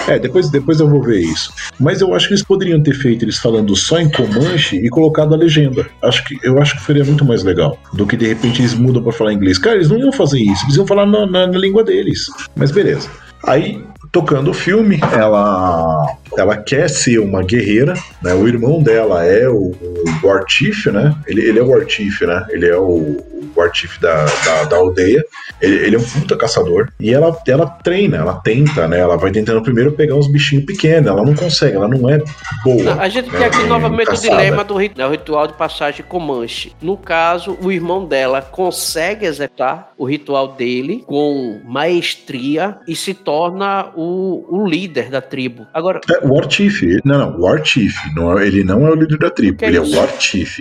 É, 0.08 0.18
depois, 0.18 0.50
depois 0.50 0.80
eu 0.80 0.88
vou 0.88 1.02
ver 1.02 1.20
isso. 1.20 1.52
Mas 1.78 2.00
eu 2.00 2.12
acho 2.14 2.26
que 2.26 2.34
eles 2.34 2.42
poderiam 2.42 2.82
ter 2.82 2.94
feito 2.94 3.24
eles 3.24 3.38
falando 3.38 3.76
só 3.76 3.98
em 4.00 4.10
Comanche 4.10 4.76
e 4.76 4.88
colocado 4.88 5.34
a 5.34 5.36
legenda. 5.36 5.86
Acho 6.02 6.24
que, 6.24 6.38
eu 6.42 6.60
acho 6.60 6.76
que 6.76 6.82
seria 6.82 7.04
muito 7.04 7.24
mais 7.24 7.44
legal 7.44 7.78
do 7.92 8.06
que 8.06 8.16
de 8.16 8.26
repente 8.26 8.60
eles 8.60 8.74
mudam 8.74 9.02
para 9.02 9.12
falar 9.12 9.32
inglês. 9.32 9.58
Cara, 9.58 9.76
eles 9.76 9.88
não 9.88 9.98
iam 9.98 10.12
fazer 10.12 10.40
isso, 10.40 10.64
eles 10.64 10.76
iam 10.76 10.86
falar 10.86 11.06
na, 11.06 11.26
na, 11.26 11.46
na 11.46 11.58
língua 11.58 11.84
deles. 11.84 12.26
Mas 12.56 12.70
beleza. 12.70 13.08
Aí 13.44 13.82
tocando 14.12 14.50
o 14.50 14.54
filme, 14.54 15.00
ela 15.12 16.06
ela 16.36 16.56
quer 16.56 16.88
ser 16.88 17.18
uma 17.18 17.42
guerreira, 17.42 17.94
né? 18.22 18.34
O 18.34 18.46
irmão 18.46 18.82
dela 18.82 19.24
é 19.24 19.48
o, 19.48 19.72
o 19.72 20.26
War 20.26 20.44
Chief, 20.48 20.86
né? 20.86 21.14
Ele, 21.26 21.42
ele 21.42 21.58
é 21.58 21.62
o 21.62 21.68
War 21.68 21.88
Chief, 21.88 22.20
né? 22.22 22.46
Ele 22.50 22.66
é 22.66 22.76
o, 22.76 22.84
o 22.84 23.52
War 23.56 23.70
Chief 23.74 23.98
da, 24.00 24.24
da, 24.24 24.64
da 24.64 24.76
aldeia. 24.76 25.24
Ele, 25.60 25.76
ele, 25.86 25.96
é 25.96 25.98
um 25.98 26.02
puta 26.02 26.36
caçador. 26.36 26.88
E 26.98 27.12
ela, 27.12 27.36
ela 27.46 27.66
treina, 27.66 28.18
ela 28.18 28.34
tenta, 28.34 28.86
né? 28.88 28.98
Ela 28.98 29.16
vai 29.16 29.30
tentando 29.30 29.62
primeiro 29.62 29.92
pegar 29.92 30.14
uns 30.14 30.30
bichinhos 30.30 30.64
pequenos. 30.64 31.08
Ela 31.08 31.24
não 31.24 31.34
consegue, 31.34 31.76
ela 31.76 31.88
não 31.88 32.08
é 32.08 32.18
boa. 32.64 32.94
A 32.94 33.08
gente 33.08 33.30
né? 33.30 33.38
tem 33.38 33.46
aqui 33.46 33.66
novamente 33.66 34.06
caçada. 34.06 34.34
o 34.34 34.38
dilema 34.38 34.64
do 34.64 34.76
ritual, 34.76 35.10
né? 35.10 35.16
ritual 35.16 35.46
de 35.46 35.52
passagem 35.54 36.04
Comanche. 36.06 36.72
No 36.80 36.96
caso, 36.96 37.58
o 37.62 37.70
irmão 37.70 38.06
dela 38.06 38.40
consegue 38.40 39.26
executar 39.26 39.92
o 39.98 40.04
ritual 40.04 40.48
dele 40.48 41.04
com 41.06 41.60
maestria 41.64 42.78
e 42.86 42.96
se 42.96 43.14
torna 43.14 43.90
o, 43.94 44.46
o 44.48 44.66
líder 44.66 45.10
da 45.10 45.20
tribo. 45.20 45.66
Agora. 45.72 46.00
É, 46.10 46.19
War 46.24 46.50
Chief. 46.50 46.82
Não, 47.04 47.18
não, 47.18 47.40
War 47.40 47.64
Chief. 47.64 47.94
Não, 48.14 48.38
é, 48.38 48.46
ele 48.46 48.64
não 48.64 48.86
é 48.86 48.90
o 48.90 48.94
líder 48.94 49.18
da 49.18 49.30
tribo, 49.30 49.58
que 49.58 49.64
ele 49.64 49.76
é, 49.76 49.80
é 49.80 49.82
o 49.82 49.96
War 49.96 50.08
Chief. 50.18 50.60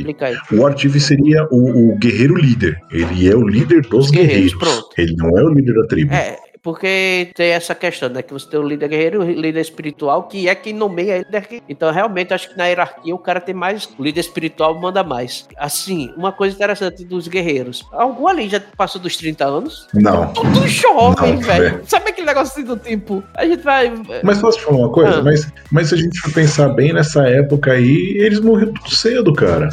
O 0.52 0.62
War 0.62 0.78
Chief 0.78 0.96
seria 1.00 1.48
o, 1.52 1.92
o, 1.92 1.98
guerreiro 1.98 2.36
líder. 2.36 2.80
Ele 2.92 3.28
é 3.28 3.36
o 3.36 3.48
líder 3.48 3.82
dos 3.82 4.10
guerreiros. 4.10 4.54
guerreiros. 4.54 4.90
Ele 4.98 5.16
não 5.18 5.38
é 5.38 5.44
o 5.44 5.50
líder 5.50 5.74
da 5.74 5.88
tribo. 5.88 6.14
É, 6.14 6.38
porque 6.62 7.32
tem 7.36 7.52
essa 7.52 7.74
questão, 7.74 8.10
né? 8.10 8.22
Que 8.22 8.34
você 8.34 8.50
tem 8.50 8.60
o 8.60 8.68
líder 8.68 8.90
guerreiro 8.90 9.24
e 9.24 9.36
o 9.36 9.42
líder 9.42 9.62
espiritual, 9.62 10.24
que 10.24 10.48
é 10.50 10.56
quem 10.56 10.74
nomeia 10.74 11.18
ele. 11.18 11.64
Então, 11.70 11.92
realmente, 11.92 12.34
acho 12.34 12.50
que 12.50 12.58
na 12.58 12.66
hierarquia 12.68 13.16
o 13.16 13.20
cara 13.20 13.40
tem 13.40 13.56
mais. 13.56 13.88
O 13.98 14.04
líder 14.04 14.20
espiritual 14.20 14.80
manda 14.80 15.04
mais. 15.04 15.48
Assim, 15.58 16.14
uma 16.18 16.32
coisa 16.32 16.56
interessante 16.56 17.06
dos 17.06 17.28
guerreiros. 17.28 17.86
Algum 17.92 18.28
ali 18.28 18.50
já 18.50 18.62
passou 18.76 19.02
dos 19.02 19.16
30 19.16 19.46
anos? 19.46 19.88
Não. 19.94 20.34
Tudo 20.34 20.68
jovem, 20.68 21.34
não, 21.34 21.42
velho. 21.42 21.80
É. 21.80 21.82
Sabe 21.86 22.10
aquele 22.10 22.28
negócio 22.28 22.54
assim 22.54 22.64
do 22.64 22.78
tipo? 22.78 23.24
A 23.36 23.46
gente 23.46 23.64
vai. 23.64 23.92
Mas 24.24 24.40
posso 24.40 24.58
te 24.58 24.66
falar 24.66 24.78
uma 24.78 24.92
coisa? 24.92 25.20
Ah. 25.20 25.24
Mas, 25.24 25.52
mas 25.72 25.90
se 25.90 25.96
a 25.96 25.98
gente 25.98 26.20
for 26.20 26.34
pensar 26.34 26.70
bem 26.70 26.94
nessa 26.94 27.28
época 27.28 27.72
aí, 27.72 28.16
eles 28.18 28.40
morreram 28.40 28.74
tudo 28.74 28.96
cedo, 28.96 29.34
cara. 29.34 29.70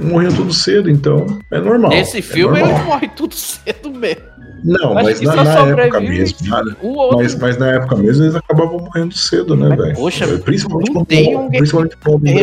Morreram 0.00 0.34
tudo 0.34 0.52
cedo, 0.52 0.90
então 0.90 1.26
é 1.52 1.60
normal. 1.60 1.90
Nesse 1.90 2.18
é 2.18 2.22
filme, 2.22 2.58
é 2.58 2.64
eles 2.64 2.84
morrem 2.84 3.08
tudo 3.10 3.34
cedo 3.36 3.90
mesmo. 3.90 4.33
Não, 4.64 4.94
mas 4.94 5.20
na, 5.20 5.44
na 5.44 5.66
época 5.66 6.00
mesmo. 6.00 6.38
Um 6.82 7.16
mas, 7.16 7.34
mas 7.34 7.58
na 7.58 7.72
época 7.72 7.96
mesmo 7.96 8.24
eles 8.24 8.34
acabavam 8.34 8.78
morrendo 8.78 9.14
cedo, 9.14 9.54
né, 9.54 9.76
velho? 9.76 9.94
Poxa, 9.94 10.26
principalmente 10.38 10.90
quando, 10.90 11.06
tem 11.06 11.36
um 11.36 11.50
principalmente 11.50 11.96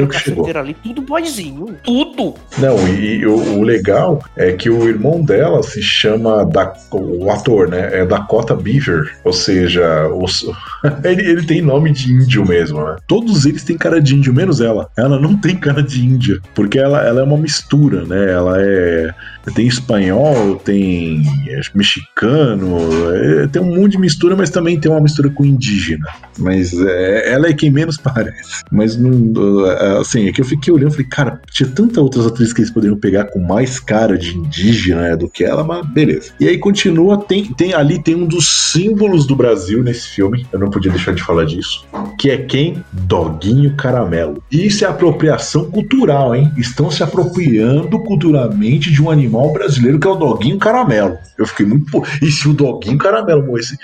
o 0.03 0.07
que 0.07 0.19
chegou. 0.19 0.48
ali, 0.56 0.76
tudo 0.76 1.02
boizinho, 1.02 1.76
tudo. 1.84 2.35
Não, 2.60 2.77
e, 2.88 3.18
e 3.18 3.26
o, 3.26 3.60
o, 3.60 3.64
legal 3.64 4.23
é 4.38 4.52
que 4.52 4.69
o 4.69 4.88
irmão 4.88 5.23
dela 5.23 5.64
se 5.64 5.81
chama 5.81 6.45
da, 6.45 6.72
o 6.91 7.31
ator, 7.31 7.68
né? 7.68 8.02
É 8.02 8.06
Dakota 8.06 8.56
Beaver, 8.56 9.18
ou 9.23 9.34
seja, 9.34 10.07
os, 10.10 10.45
ele, 11.03 11.27
ele 11.27 11.45
tem 11.45 11.61
nome 11.61 11.91
de 11.91 12.14
índio 12.14 12.45
mesmo, 12.45 12.84
né? 12.84 12.98
Todos 13.07 13.48
eles 13.48 13.64
têm 13.64 13.77
cara 13.77 13.99
de 13.99 14.15
índio, 14.15 14.34
menos 14.34 14.61
ela. 14.61 14.88
Ela 14.95 15.19
não 15.19 15.35
tem 15.35 15.56
cara 15.56 15.81
de 15.81 16.06
índia, 16.06 16.39
porque 16.53 16.77
ela, 16.77 17.03
ela 17.03 17.22
é 17.22 17.23
uma 17.23 17.38
mistura, 17.38 18.06
né? 18.06 18.31
Ela 18.31 18.61
é 18.61 19.11
tem 19.56 19.68
espanhol, 19.68 20.56
tem 20.57 21.23
mexicano, 21.73 22.10
é, 22.23 23.47
tem 23.47 23.61
um 23.61 23.75
monte 23.75 23.93
de 23.93 23.97
mistura, 23.97 24.35
mas 24.35 24.49
também 24.49 24.79
tem 24.79 24.91
uma 24.91 25.01
mistura 25.01 25.29
com 25.29 25.45
indígena. 25.45 26.07
Mas 26.38 26.73
é, 26.73 27.33
ela 27.33 27.47
é 27.47 27.53
quem 27.53 27.71
menos 27.71 27.97
parece. 27.97 28.63
Mas 28.71 28.95
não, 28.97 29.65
é, 29.65 29.99
assim, 29.99 30.27
é 30.27 30.31
que 30.31 30.41
eu 30.41 30.45
fiquei 30.45 30.73
olhando 30.73 30.89
e 30.89 30.91
falei, 30.91 31.07
cara, 31.07 31.41
tinha 31.51 31.69
tantas 31.69 31.97
outras 31.97 32.25
atrizes 32.25 32.53
que 32.53 32.61
eles 32.61 32.71
poderiam 32.71 32.97
pegar 32.97 33.25
com 33.25 33.39
mais 33.39 33.79
cara 33.79 34.17
de 34.17 34.38
indígena 34.38 35.01
né, 35.01 35.15
do 35.15 35.29
que 35.29 35.43
ela, 35.43 35.63
mas 35.63 35.85
beleza. 35.88 36.31
E 36.39 36.47
aí 36.47 36.57
continua, 36.57 37.17
tem, 37.17 37.45
tem 37.45 37.73
ali 37.73 38.01
tem 38.01 38.15
um 38.15 38.25
dos 38.25 38.71
símbolos 38.71 39.25
do 39.25 39.35
Brasil 39.35 39.83
nesse 39.83 40.07
filme, 40.09 40.45
eu 40.51 40.59
não 40.59 40.69
podia 40.69 40.91
deixar 40.91 41.13
de 41.13 41.23
falar 41.23 41.45
disso, 41.45 41.85
que 42.19 42.29
é 42.29 42.38
quem? 42.38 42.83
Doguinho 42.91 43.75
Caramelo. 43.75 44.43
Isso 44.51 44.85
é 44.85 44.88
apropriação 44.88 45.69
cultural, 45.69 46.35
hein? 46.35 46.51
Estão 46.57 46.91
se 46.91 47.03
apropriando 47.03 47.99
culturalmente 47.99 48.91
de 48.91 49.01
um 49.01 49.09
animal 49.09 49.51
brasileiro 49.51 49.99
que 49.99 50.07
é 50.07 50.09
o 50.09 50.15
Doguinho 50.15 50.57
Caramelo. 50.57 51.17
Eu 51.38 51.47
fiquei 51.47 51.65
muito. 51.65 52.00
E 52.21 52.31
se 52.31 52.47
o 52.47 52.53
Doguinho 52.53 52.97
Caramelo 52.97 53.45
morresse, 53.45 53.77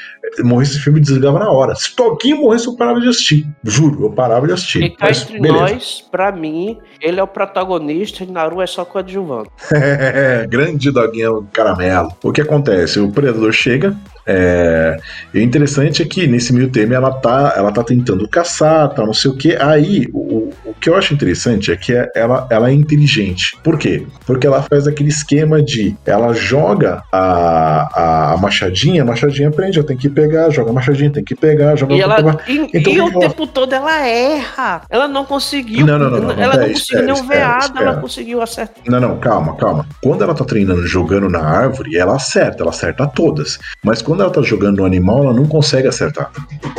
morresse 0.43 0.73
esse 0.73 0.83
filme, 0.83 0.99
desligava 0.99 1.39
na 1.39 1.49
hora. 1.49 1.75
Se 1.75 1.93
o 1.93 1.95
Doguinho 1.95 2.37
morresse, 2.37 2.67
eu 2.67 2.75
parava 2.75 2.99
de 3.01 3.07
assistir. 3.07 3.47
Juro, 3.63 4.05
eu 4.05 4.11
parava 4.11 4.47
de 4.47 4.53
assistir. 4.53 4.83
E 4.83 4.89
cá 4.89 5.09
entre 5.09 5.39
beleza. 5.39 5.61
nós, 5.61 6.07
pra 6.11 6.31
mim, 6.31 6.77
ele 7.01 7.19
é 7.19 7.23
o 7.23 7.27
protagonista 7.27 8.23
e 8.23 8.27
Naru 8.27 8.61
é 8.61 8.67
só 8.67 8.85
coadjuvante. 8.85 9.49
grande 10.49 10.91
Doguinho 10.91 11.47
Caramelo. 11.53 12.09
O 12.23 12.31
que 12.31 12.41
acontece? 12.41 12.99
O 12.99 13.11
predador 13.11 13.51
chega, 13.51 13.95
é, 14.27 14.97
e 15.33 15.39
o 15.39 15.41
interessante 15.41 16.01
é 16.01 16.05
que 16.05 16.27
nesse 16.27 16.53
meio 16.53 16.69
termo 16.69 16.93
ela 16.93 17.11
tá, 17.11 17.53
ela 17.55 17.71
tá 17.71 17.81
tentando 17.81 18.27
caçar, 18.27 18.89
tá 18.89 19.05
não 19.05 19.13
sei 19.13 19.31
o 19.31 19.37
que. 19.37 19.55
Aí, 19.55 20.07
o, 20.13 20.49
o 20.65 20.73
que 20.73 20.89
eu 20.89 20.95
acho 20.95 21.13
interessante 21.13 21.71
é 21.71 21.77
que 21.77 21.93
ela, 22.13 22.45
ela 22.49 22.69
é 22.69 22.73
inteligente. 22.73 23.57
Por 23.63 23.77
quê? 23.77 24.05
Porque 24.25 24.45
ela 24.45 24.61
faz 24.61 24.85
aquele 24.85 25.09
esquema 25.09 25.63
de 25.63 25.95
ela 26.05 26.33
joga 26.33 27.03
a, 27.11 28.33
a 28.33 28.37
machadinha, 28.37 29.03
a 29.03 29.05
machadinha 29.05 29.49
prende, 29.49 29.79
ela 29.79 29.87
tem 29.87 29.95
que 29.95 30.09
pegar, 30.09 30.49
joga 30.49 30.71
a 30.71 30.73
machadinha, 30.73 31.09
tem 31.09 31.23
que 31.23 31.35
pegar, 31.35 31.77
joga 31.77 31.93
e, 31.93 32.01
ela, 32.01 32.37
e, 32.47 32.69
então, 32.73 32.93
e 32.93 32.99
o 32.99 33.07
ela... 33.07 33.19
tempo 33.19 33.47
todo 33.47 33.73
ela 33.73 34.05
erra. 34.05 34.81
Ela 34.89 35.07
não 35.07 35.23
conseguiu. 35.23 35.85
Não, 35.85 35.97
não, 35.97 36.09
não, 36.09 36.19
não, 36.19 36.31
ela 36.31 36.55
não, 36.55 36.63
não 36.63 36.73
conseguiu 36.73 37.05
nenhum 37.05 37.27
veado, 37.27 37.79
ela 37.79 37.95
conseguiu 37.95 38.41
acertar. 38.41 38.83
Não, 38.85 38.99
não, 38.99 39.17
calma, 39.19 39.55
calma. 39.55 39.85
Quando 40.03 40.23
ela 40.23 40.33
tá 40.33 40.43
treinando 40.43 40.85
jogando 40.85 41.29
na 41.29 41.39
árvore, 41.39 41.95
ela 41.95 42.15
acerta, 42.15 42.63
ela 42.63 42.71
acerta 42.71 43.07
todas. 43.07 43.57
Mas 43.83 44.01
quando 44.01 44.16
quando 44.17 44.23
ela 44.23 44.31
tá 44.31 44.41
jogando 44.41 44.77
no 44.77 44.85
animal, 44.85 45.23
ela 45.25 45.33
não 45.33 45.45
consegue 45.45 45.87
acertar. 45.87 46.31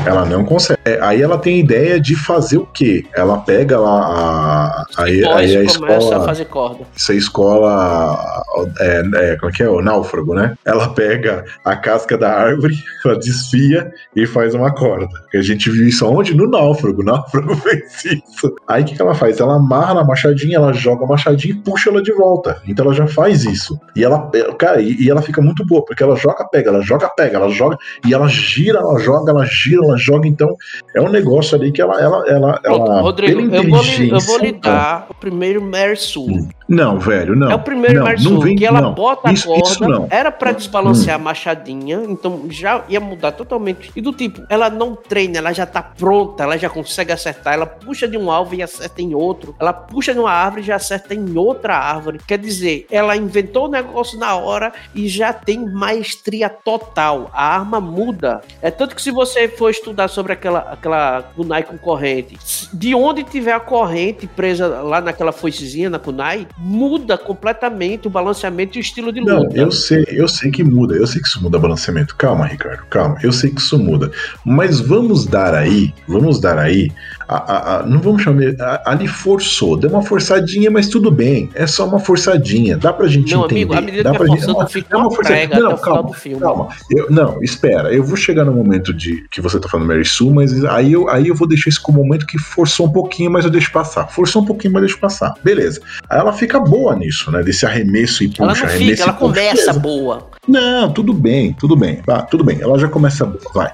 Ela 0.05 0.25
não 0.25 0.45
consegue. 0.45 0.81
É, 0.85 0.99
aí 1.01 1.23
ela 1.23 1.39
tem 1.39 1.55
a 1.55 1.59
ideia 1.59 2.01
de 2.01 2.17
fazer 2.17 2.59
o 2.59 2.67
quê? 2.67 3.05
Ela 3.15 3.39
pega 3.39 3.79
lá 3.79 4.85
a. 4.97 5.03
Aí, 5.03 5.25
aí 5.25 5.57
a 5.57 5.63
escola. 5.63 6.17
A 6.17 6.25
fazer 6.25 6.47
corda. 6.47 6.85
Essa 6.97 7.15
escola. 7.15 8.43
É, 8.81 9.03
é, 9.15 9.37
como 9.37 9.53
é 9.53 9.55
que 9.55 9.63
é? 9.63 9.69
O 9.69 9.81
náufrago, 9.81 10.35
né? 10.35 10.57
Ela 10.65 10.89
pega 10.89 11.45
a 11.65 11.77
casca 11.77 12.19
da 12.19 12.33
árvore, 12.33 12.75
ela 13.05 13.17
desfia 13.17 13.93
e 14.17 14.27
faz 14.27 14.55
uma 14.55 14.75
corda. 14.75 15.09
A 15.33 15.43
gente 15.43 15.71
viu 15.71 15.87
isso 15.87 16.05
onde? 16.07 16.35
No 16.35 16.49
náufrago. 16.49 17.03
O 17.03 17.05
náufrago 17.05 17.55
fez 17.63 18.05
isso. 18.05 18.53
Aí 18.67 18.83
o 18.83 18.87
que, 18.87 18.97
que 18.97 19.03
ela 19.03 19.15
faz? 19.15 19.39
Ela 19.39 19.55
amarra 19.55 19.95
na 19.95 20.05
machadinha, 20.05 20.57
ela 20.57 20.73
joga 20.73 21.05
a 21.05 21.09
machadinha 21.09 21.55
e 21.55 21.59
puxa 21.59 21.91
ela 21.91 22.03
de 22.03 22.13
volta. 22.13 22.61
Então 22.67 22.87
ela 22.87 22.95
já 22.95 23.07
faz 23.07 23.45
isso. 23.45 23.79
E 23.95 24.03
ela, 24.03 24.29
cara, 24.59 24.81
e, 24.81 25.05
e 25.05 25.11
ela 25.11 25.23
fica 25.23 25.41
muito 25.41 25.65
boa, 25.65 25.85
porque 25.85 26.03
ela 26.03 26.17
joga, 26.17 26.45
pega, 26.49 26.71
ela 26.71 26.83
joga, 26.83 27.09
pega 27.11 27.28
ela 27.37 27.49
joga 27.49 27.77
e 28.07 28.15
ela 28.15 28.29
gira, 28.29 28.79
ela 28.79 28.99
joga, 28.99 29.33
ela 29.33 29.45
gira, 29.45 29.85
ela 29.85 29.97
joga. 29.97 30.27
Então 30.27 30.57
é 30.95 31.01
um 31.01 31.09
negócio 31.09 31.57
ali 31.57 31.73
que 31.73 31.81
ela. 31.81 32.01
ela, 32.01 32.25
ela, 32.29 32.61
ela 32.65 33.01
Rodrigo, 33.01 33.41
eu 33.41 33.69
vou, 33.69 33.83
lhe, 33.83 34.11
eu 34.11 34.21
vou 34.21 34.39
lhe 34.39 34.53
dar 34.53 35.07
o 35.11 35.15
primeiro 35.15 35.63
Mary 35.63 35.97
Sue. 35.97 36.49
Não, 36.69 36.99
velho, 36.99 37.35
não. 37.35 37.51
É 37.51 37.55
o 37.55 37.59
primeiro 37.59 38.05
não, 38.05 38.33
não 38.33 38.41
vem, 38.41 38.55
que 38.55 38.67
ela 38.67 38.81
não. 38.81 38.93
bota 38.93 39.31
a 39.31 39.33
isso, 39.33 39.49
corda, 39.49 39.69
isso 39.69 39.89
não. 39.89 40.07
era 40.11 40.31
para 40.31 40.53
desbalancear 40.53 41.17
hum. 41.17 41.23
a 41.23 41.25
machadinha, 41.25 42.03
então 42.07 42.43
já 42.51 42.85
ia 42.89 43.01
mudar 43.01 43.33
totalmente. 43.33 43.91
E 43.97 44.01
do 44.03 44.13
tipo, 44.13 44.43
ela 44.51 44.69
não 44.69 44.95
treina, 44.95 45.39
ela 45.39 45.53
já 45.53 45.65
tá 45.65 45.83
pronta, 45.83 46.43
ela 46.43 46.59
já 46.59 46.69
consegue 46.69 47.11
acertar, 47.11 47.55
ela 47.55 47.65
puxa 47.65 48.07
de 48.07 48.19
um 48.19 48.31
alvo 48.31 48.55
e 48.55 48.63
acerta 48.63 49.01
em 49.01 49.15
outro, 49.15 49.57
ela 49.59 49.73
puxa 49.73 50.13
de 50.13 50.21
uma 50.21 50.31
árvore 50.31 50.63
e 50.63 50.65
já 50.67 50.77
acerta 50.77 51.15
em 51.15 51.37
outra 51.39 51.75
árvore. 51.75 52.21
Quer 52.27 52.39
dizer, 52.39 52.87
ela 52.91 53.17
inventou 53.17 53.65
o 53.65 53.71
negócio 53.71 54.19
na 54.19 54.35
hora 54.37 54.73
e 54.95 55.09
já 55.09 55.33
tem 55.33 55.65
maestria 55.65 56.51
total. 56.51 57.31
A 57.33 57.57
arma 57.57 57.81
muda. 57.81 58.43
É 58.61 58.71
tanto 58.71 58.95
que 58.95 59.01
se 59.01 59.11
você 59.11 59.49
for 59.49 59.71
estudar 59.71 60.09
sobre 60.09 60.35
aquela, 60.35 60.61
aquela 60.61 61.23
kunai 61.35 61.63
com 61.63 61.79
corrente, 61.79 62.39
de 62.73 62.95
onde 62.95 63.25
tiver 63.25 63.53
a 63.53 63.61
corrente 63.61 64.27
presa 64.27 64.69
lá 64.83 65.01
naquela 65.01 65.33
foicezinha 65.33 65.89
na 65.89 65.99
kunai, 65.99 66.47
muda 66.59 67.17
completamente 67.17 68.07
o 68.07 68.11
balanceamento 68.11 68.77
e 68.77 68.81
o 68.81 68.83
estilo 68.83 69.13
de 69.13 69.21
luta. 69.21 69.33
Não, 69.35 69.51
eu 69.55 69.71
sei, 69.71 70.05
eu 70.09 70.27
sei 70.27 70.51
que 70.51 70.65
muda, 70.65 70.97
eu 70.97 71.07
sei 71.07 71.21
que 71.23 71.29
isso 71.29 71.43
muda 71.43 71.57
o 71.57 71.61
balanceamento. 71.61 72.17
Calma, 72.17 72.47
Ricardo, 72.47 72.85
calma, 72.91 73.17
eu 73.23 73.33
sei 73.33 73.51
que 73.51 73.61
isso 73.61 73.79
muda. 73.79 74.11
Mas 74.45 74.81
vamos 74.81 75.25
dar 75.25 75.55
aí, 75.55 75.95
vamos 76.07 76.41
dar 76.41 76.59
aí 76.59 76.91
a, 77.29 77.37
a, 77.37 77.77
a, 77.77 77.87
não 77.87 78.01
vamos 78.01 78.23
chamar. 78.23 78.41
ali 78.87 79.07
forçou, 79.07 79.77
deu 79.77 79.91
uma 79.91 80.03
forçadinha, 80.03 80.71
mas 80.71 80.89
tudo 80.89 81.11
bem. 81.11 81.51
É 81.55 81.67
só 81.67 81.87
uma 81.87 82.01
forçadinha. 82.01 82.79
Dá 82.79 82.91
pra 82.91 83.07
gente 83.07 83.35
não, 83.35 83.45
entender. 83.45 83.61
Amigo, 83.61 83.75
a 83.75 83.81
medida 83.83 84.03
dá 84.05 84.13
que 84.13 84.17
pra 84.17 84.27
gente, 84.27 84.51
uma, 84.51 84.67
fica 84.67 84.97
uma 84.97 85.11
forçadinha. 85.11 85.61
Não, 85.61 85.77
calma, 85.77 86.11
calma. 86.41 86.69
Eu, 86.91 87.11
não, 87.11 87.43
espera. 87.43 87.93
Eu 87.93 88.03
vou 88.03 88.17
chegar 88.17 88.47
no 88.47 88.53
momento 88.53 88.95
de 88.95 89.27
que 89.31 89.43
você 89.43 89.61
tá 89.61 89.69
falando 89.69 89.87
Mary 89.87 90.07
Sue, 90.07 90.31
mas 90.31 90.65
aí 90.65 90.95
eu, 90.95 91.09
aí 91.11 91.29
eu 91.29 91.35
vou 91.35 91.47
deixar 91.47 91.69
isso 91.69 91.83
como 91.83 92.01
um 92.01 92.05
momento 92.05 92.27
que 92.27 92.39
forçou 92.39 92.87
um 92.87 92.93
pouquinho, 92.93 93.31
mas 93.31 93.45
eu 93.45 93.51
deixo 93.51 93.71
passar. 93.71 94.09
Forçou 94.09 94.41
um 94.41 94.47
pouquinho, 94.47 94.73
mas 94.73 94.85
deixo 94.85 94.99
passar. 94.99 95.35
Beleza. 95.45 95.83
Aí 96.09 96.19
ela 96.19 96.33
fica 96.33 96.48
boa 96.57 96.95
nisso, 96.95 97.33
né? 97.33 97.43
Desse 97.43 97.67
arremesso 97.67 98.23
e 98.23 98.29
puxa, 98.29 98.43
ela 98.43 98.55
não 98.55 98.65
arremesso 98.65 98.91
fica, 98.91 99.03
ela 99.03 99.13
começa 99.13 99.73
boa. 99.73 100.31
Não, 100.47 100.93
tudo 100.93 101.13
bem, 101.13 101.53
tudo 101.53 101.77
bem. 101.77 101.97
Tá, 101.97 102.23
tudo 102.23 102.45
bem. 102.45 102.59
Ela 102.61 102.79
já 102.79 102.89
começa 102.89 103.25
boa, 103.25 103.41
vai. 103.53 103.73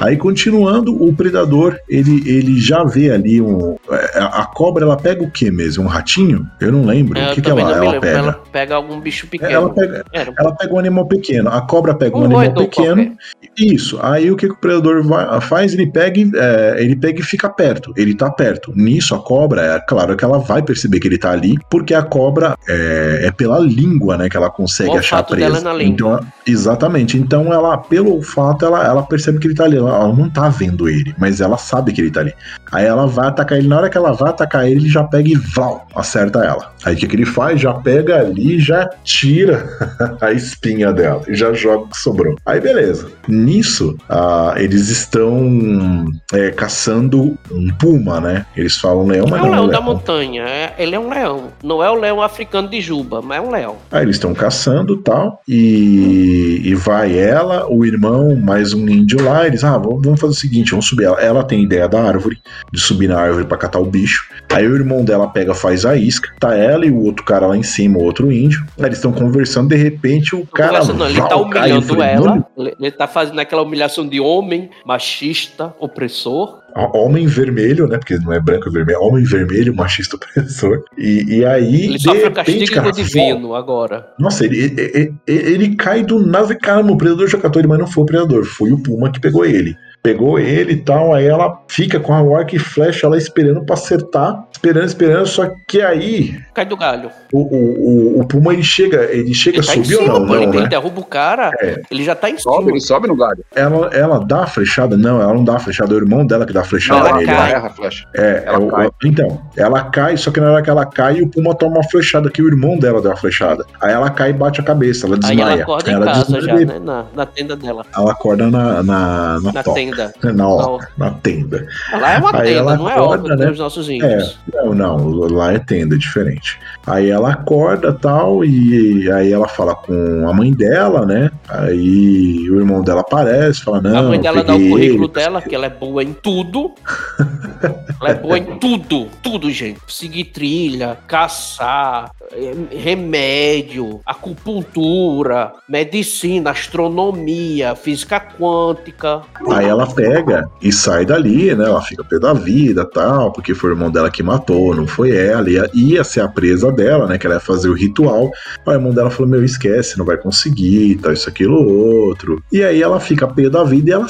Aí 0.00 0.16
continuando, 0.16 0.92
o 1.02 1.14
predador 1.14 1.78
ele, 1.88 2.28
ele 2.28 2.60
já 2.60 2.82
vê 2.82 3.12
ali 3.12 3.40
um. 3.40 3.76
É, 3.90 4.18
a 4.18 4.44
cobra 4.44 4.84
ela 4.84 4.96
pega 4.96 5.22
o 5.22 5.30
que 5.30 5.50
mesmo? 5.50 5.84
Um 5.84 5.86
ratinho? 5.86 6.48
Eu 6.60 6.72
não 6.72 6.84
lembro. 6.84 7.16
É, 7.18 7.30
o 7.30 7.34
que, 7.34 7.40
que 7.40 7.48
ela, 7.48 7.60
ela 7.60 8.00
pega? 8.00 8.18
Ela 8.18 8.32
pega 8.50 8.74
algum 8.74 9.00
bicho 9.00 9.28
pequeno. 9.28 9.52
Ela 9.52 9.70
pega, 9.70 10.04
é, 10.12 10.26
ela 10.36 10.52
pega 10.52 10.74
um 10.74 10.78
animal 10.78 11.06
pequeno. 11.06 11.48
A 11.48 11.60
cobra 11.60 11.94
pega 11.94 12.16
um, 12.16 12.22
um 12.22 12.24
animal 12.24 12.52
pequeno. 12.54 13.06
Qualquer. 13.06 13.16
Isso. 13.56 13.98
Aí 14.02 14.30
o 14.30 14.36
que, 14.36 14.46
que 14.46 14.52
o 14.52 14.56
predador 14.56 15.02
vai, 15.02 15.40
faz? 15.40 15.74
Ele 15.74 15.86
pega, 15.86 16.20
é, 16.36 16.76
ele 16.78 16.96
pega 16.96 17.20
e 17.20 17.22
fica 17.22 17.48
perto. 17.48 17.92
Ele 17.96 18.14
tá 18.14 18.30
perto. 18.30 18.72
Nisso, 18.74 19.14
a 19.14 19.18
cobra, 19.18 19.62
é 19.62 19.80
claro 19.80 20.16
que 20.16 20.24
ela 20.24 20.38
vai 20.38 20.62
perceber 20.62 21.00
que 21.00 21.08
ele 21.08 21.18
tá 21.18 21.30
ali, 21.30 21.56
porque 21.70 21.94
a 21.94 22.02
cobra 22.02 22.56
é, 22.68 23.20
é 23.24 23.30
pela 23.30 23.58
língua, 23.58 24.16
né? 24.16 24.28
Que 24.28 24.36
ela 24.36 24.50
consegue 24.50 24.90
o 24.90 24.98
achar 24.98 25.18
a 25.18 25.22
presa. 25.22 25.60
Dela 25.60 25.82
é. 25.82 25.84
Então, 25.84 26.20
exatamente. 26.46 27.16
Então 27.16 27.52
ela, 27.52 27.78
pelo 27.78 28.14
olfato, 28.14 28.64
ela, 28.64 28.84
ela 28.84 29.02
percebe 29.02 29.38
que 29.38 29.46
ele 29.46 29.54
tá 29.54 29.64
ali 29.64 29.76
ela, 29.76 29.94
ela, 29.94 30.12
não 30.12 30.28
tá 30.28 30.48
vendo 30.48 30.88
ele, 30.88 31.14
mas 31.18 31.40
ela 31.40 31.56
sabe 31.56 31.92
que 31.92 32.00
ele 32.00 32.10
tá 32.10 32.20
ali. 32.20 32.34
Aí 32.72 32.84
ela 32.84 33.06
vai 33.06 33.28
atacar 33.28 33.58
ele, 33.58 33.68
na 33.68 33.76
hora 33.76 33.90
que 33.90 33.96
ela 33.96 34.12
vai 34.12 34.30
atacar 34.30 34.66
ele, 34.66 34.80
ele 34.80 34.88
já 34.88 35.04
pega 35.04 35.28
e 35.28 35.36
vlau, 35.36 35.86
acerta 35.94 36.40
ela. 36.40 36.72
Aí 36.84 36.94
o 36.94 36.96
que, 36.96 37.06
que 37.06 37.16
ele 37.16 37.24
faz? 37.24 37.60
Já 37.60 37.72
pega 37.74 38.20
ali 38.20 38.58
já 38.58 38.88
tira 39.02 39.68
a 40.20 40.32
espinha 40.32 40.92
dela 40.92 41.22
e 41.28 41.34
já 41.34 41.52
joga 41.52 41.84
o 41.84 41.88
que 41.88 41.96
sobrou. 41.96 42.36
Aí 42.44 42.60
beleza. 42.60 43.08
Nisso, 43.44 43.96
uh, 44.10 44.58
eles 44.58 44.88
estão 44.88 46.06
é, 46.32 46.50
caçando 46.50 47.38
um 47.50 47.68
puma, 47.78 48.20
né? 48.20 48.46
Eles 48.56 48.76
falam 48.76 49.06
leão, 49.06 49.26
mas 49.28 49.40
não 49.40 49.48
é 49.48 49.50
um 49.50 49.50
leão, 49.50 49.56
é 49.56 49.66
um 49.66 49.68
leão 49.68 49.80
da 49.80 49.80
montanha. 49.80 50.42
É, 50.42 50.74
ele 50.78 50.94
é 50.94 50.98
um 50.98 51.10
leão. 51.10 51.44
Não 51.62 51.82
é 51.82 51.90
o 51.90 51.94
leão 51.94 52.22
africano 52.22 52.68
de 52.68 52.80
Juba, 52.80 53.20
mas 53.22 53.38
é 53.38 53.40
um 53.40 53.50
leão. 53.50 53.76
Aí 53.92 54.02
eles 54.02 54.16
estão 54.16 54.34
caçando 54.34 54.96
tal, 54.98 55.40
e, 55.48 56.60
e 56.64 56.74
vai 56.74 57.16
ela, 57.18 57.66
o 57.70 57.84
irmão, 57.84 58.34
mais 58.36 58.72
um 58.72 58.88
índio 58.88 59.22
lá 59.22 59.46
eles, 59.46 59.64
ah, 59.64 59.78
vamos 59.78 60.20
fazer 60.20 60.32
o 60.32 60.36
seguinte, 60.36 60.70
vamos 60.70 60.86
subir. 60.86 61.04
Ela, 61.04 61.20
ela 61.20 61.44
tem 61.44 61.62
ideia 61.62 61.88
da 61.88 62.02
árvore, 62.02 62.38
de 62.72 62.80
subir 62.80 63.08
na 63.08 63.20
árvore 63.20 63.44
para 63.44 63.56
catar 63.56 63.78
o 63.78 63.84
bicho. 63.84 64.28
Aí 64.52 64.66
o 64.66 64.74
irmão 64.74 65.04
dela 65.04 65.28
pega, 65.28 65.54
faz 65.54 65.84
a 65.84 65.96
isca, 65.96 66.28
tá 66.38 66.54
ela 66.54 66.86
e 66.86 66.90
o 66.90 67.02
outro 67.02 67.24
cara 67.24 67.46
lá 67.46 67.56
em 67.56 67.62
cima, 67.62 67.98
o 67.98 68.02
outro 68.02 68.30
índio. 68.30 68.64
Aí 68.78 68.86
eles 68.86 68.98
estão 68.98 69.12
conversando, 69.12 69.68
de 69.68 69.76
repente 69.76 70.34
o 70.34 70.46
cara. 70.46 70.84
Não, 70.84 71.08
ele 71.08 71.20
tá 71.20 71.36
humilhando 71.36 72.02
ela, 72.02 72.46
ele 72.56 72.90
tá 72.90 73.06
fazendo 73.06 73.33
aquela 73.40 73.62
humilhação 73.62 74.06
de 74.06 74.20
homem 74.20 74.70
machista, 74.84 75.74
opressor 75.78 76.64
homem 76.92 77.26
vermelho, 77.26 77.86
né? 77.86 77.98
Porque 77.98 78.18
não 78.18 78.32
é 78.32 78.40
branco 78.40 78.68
e 78.68 78.72
vermelho, 78.72 78.96
é 78.96 78.98
homem 78.98 79.24
vermelho, 79.24 79.74
machista 79.74 80.16
opressor. 80.16 80.82
E, 80.98 81.38
e 81.38 81.44
aí. 81.44 81.84
Ele 81.84 81.98
sofre 81.98 82.26
o 82.26 82.32
castigo 82.32 82.72
cara, 82.72 82.90
divino 82.90 83.54
agora. 83.54 84.08
Nossa, 84.18 84.44
ele, 84.44 84.58
ele, 84.58 85.14
ele, 85.26 85.52
ele 85.52 85.76
cai 85.76 86.02
do 86.02 86.18
nave, 86.18 86.56
caramba, 86.56 86.92
o 86.92 86.96
predador 86.96 87.28
ele, 87.56 87.68
mas 87.68 87.78
não 87.78 87.86
foi 87.86 88.02
o 88.02 88.06
predador, 88.06 88.44
foi 88.44 88.72
o 88.72 88.78
Puma 88.78 89.10
que 89.10 89.20
pegou 89.20 89.44
ele 89.44 89.76
pegou 90.04 90.38
ele 90.38 90.74
e 90.74 90.76
tal, 90.76 91.14
aí 91.14 91.26
ela 91.26 91.62
fica 91.66 91.98
com 91.98 92.12
a 92.12 92.38
arco 92.38 92.54
e 92.54 92.58
flecha 92.58 93.08
lá 93.08 93.16
esperando 93.16 93.64
pra 93.64 93.72
acertar, 93.72 94.44
esperando, 94.52 94.84
esperando, 94.84 95.26
só 95.26 95.50
que 95.66 95.80
aí... 95.80 96.38
Cai 96.52 96.66
do 96.66 96.76
galho. 96.76 97.10
O, 97.32 97.38
o, 97.40 98.18
o, 98.18 98.20
o 98.20 98.28
Puma, 98.28 98.52
ele 98.52 98.62
chega, 98.62 99.04
ele 99.10 99.32
chega 99.32 99.56
ele 99.56 99.66
tá 99.66 99.72
subir 99.72 99.96
ou 99.96 100.06
não? 100.06 100.26
Pô, 100.26 100.34
não 100.34 100.42
ele, 100.42 100.60
né? 100.60 100.66
derruba 100.66 101.00
o 101.00 101.04
cara, 101.04 101.52
é. 101.58 101.80
ele 101.90 102.04
já 102.04 102.14
tá 102.14 102.28
em 102.28 102.36
sobe, 102.36 102.58
cima. 102.58 102.70
Ele 102.72 102.80
sobe 102.82 103.08
no 103.08 103.16
galho. 103.16 103.42
Ela, 103.54 103.88
ela 103.94 104.18
dá 104.18 104.42
a 104.42 104.46
flechada? 104.46 104.94
Não, 104.94 105.22
ela 105.22 105.32
não 105.32 105.42
dá 105.42 105.56
a 105.56 105.58
flechada, 105.58 105.94
é 105.94 105.96
o 105.96 105.98
irmão 105.98 106.26
dela 106.26 106.44
que 106.44 106.52
dá 106.52 106.60
a 106.60 106.64
flechada 106.64 107.00
não, 107.00 107.06
ela 107.06 107.16
nele. 107.16 107.32
Cai. 107.32 107.52
Ela, 107.54 107.70
flecha. 107.70 108.06
É, 108.14 108.42
ela 108.44 108.66
é, 108.66 108.70
cai. 108.70 108.90
então, 109.06 109.40
ela 109.56 109.84
cai, 109.84 110.16
só 110.18 110.30
que 110.30 110.38
na 110.38 110.52
hora 110.52 110.62
que 110.62 110.68
ela 110.68 110.84
cai, 110.84 111.22
o 111.22 111.28
Puma 111.28 111.54
toma 111.54 111.76
uma 111.76 111.84
flechada, 111.84 112.28
que 112.28 112.42
o 112.42 112.46
irmão 112.46 112.78
dela 112.78 113.00
deu 113.00 113.12
a 113.12 113.16
flechada. 113.16 113.64
Aí 113.80 113.94
ela 113.94 114.10
cai 114.10 114.30
e 114.30 114.32
bate 114.34 114.60
a 114.60 114.64
cabeça, 114.64 115.06
ela 115.06 115.16
desmaia. 115.16 115.46
Aí 115.46 115.52
ela 115.54 115.62
acorda 115.62 115.90
ela 115.90 116.04
em 116.04 116.08
casa 116.08 116.40
já, 116.42 116.54
né? 116.56 116.78
Na, 116.78 117.06
na, 117.14 117.24
tenda 117.24 117.56
dela. 117.56 117.86
Ela 117.96 118.12
acorda 118.12 118.50
na, 118.50 118.82
na, 118.82 119.40
na, 119.40 119.52
na 119.52 119.62
tenda. 119.62 119.93
Na, 120.34 120.78
na 120.96 121.10
tenda. 121.10 121.66
Lá 121.92 122.14
é 122.14 122.18
uma 122.18 122.36
Aí 122.36 122.54
tenda, 122.54 122.76
não 122.76 122.90
é 122.90 123.00
óbvio 123.00 123.36
né? 123.36 123.46
dos 123.46 123.58
nossos 123.58 123.88
índios. 123.88 124.38
É, 124.52 124.56
não, 124.56 124.74
não, 124.74 125.08
lá 125.32 125.52
é 125.52 125.58
tenda, 125.58 125.94
é 125.94 125.98
diferente. 125.98 126.58
Aí 126.86 127.10
ela 127.10 127.32
acorda 127.32 127.92
tal, 127.92 128.44
e 128.44 129.10
aí 129.10 129.32
ela 129.32 129.48
fala 129.48 129.74
com 129.74 130.28
a 130.28 130.32
mãe 130.32 130.52
dela, 130.52 131.06
né? 131.06 131.30
Aí 131.48 132.50
o 132.50 132.58
irmão 132.58 132.82
dela 132.82 133.00
aparece, 133.00 133.62
fala, 133.62 133.80
não. 133.80 133.98
A 133.98 134.02
mãe 134.02 134.20
dela 134.20 134.42
dá 134.42 134.54
o 134.54 134.68
currículo 134.68 135.04
ele, 135.04 135.12
dela, 135.12 135.42
que 135.42 135.54
ela 135.54 135.66
é 135.66 135.70
boa 135.70 136.02
em 136.02 136.12
tudo. 136.12 136.72
ela 138.00 138.10
é 138.10 138.14
boa 138.14 138.38
em 138.38 138.58
tudo, 138.58 139.08
tudo, 139.22 139.50
gente. 139.50 139.80
Seguir 139.88 140.24
trilha, 140.24 140.98
caçar, 141.06 142.10
é, 142.32 142.76
remédio, 142.76 144.00
acupuntura, 144.04 145.52
medicina, 145.68 146.50
astronomia, 146.50 147.74
física 147.74 148.20
quântica. 148.20 149.22
Aí 149.50 149.66
ela 149.66 149.83
pega 149.86 150.48
e 150.60 150.72
sai 150.72 151.04
dali, 151.04 151.54
né? 151.54 151.64
Ela 151.64 151.82
fica 151.82 152.04
pé 152.04 152.18
da 152.18 152.32
vida 152.32 152.84
tal, 152.84 153.32
porque 153.32 153.54
foi 153.54 153.70
o 153.70 153.72
irmão 153.74 153.90
dela 153.90 154.10
que 154.10 154.22
matou, 154.22 154.74
não 154.74 154.86
foi 154.86 155.16
ela. 155.16 155.48
Ia, 155.50 155.70
ia 155.74 156.04
ser 156.04 156.20
a 156.20 156.28
presa 156.28 156.70
dela, 156.70 157.06
né? 157.06 157.18
Que 157.18 157.26
ela 157.26 157.36
ia 157.36 157.40
fazer 157.40 157.68
o 157.68 157.74
ritual. 157.74 158.30
Aí 158.66 158.74
o 158.74 158.78
irmão 158.78 158.92
dela 158.92 159.10
falou: 159.10 159.30
Meu, 159.30 159.44
esquece, 159.44 159.98
não 159.98 160.04
vai 160.04 160.16
conseguir, 160.16 160.96
tal, 160.96 161.12
isso, 161.12 161.28
aquilo, 161.28 161.56
outro. 161.56 162.42
E 162.52 162.62
aí 162.62 162.82
ela 162.82 163.00
fica 163.00 163.26
pé 163.26 163.48
da 163.48 163.64
vida 163.64 163.90
e 163.90 163.92
ela 163.92 164.06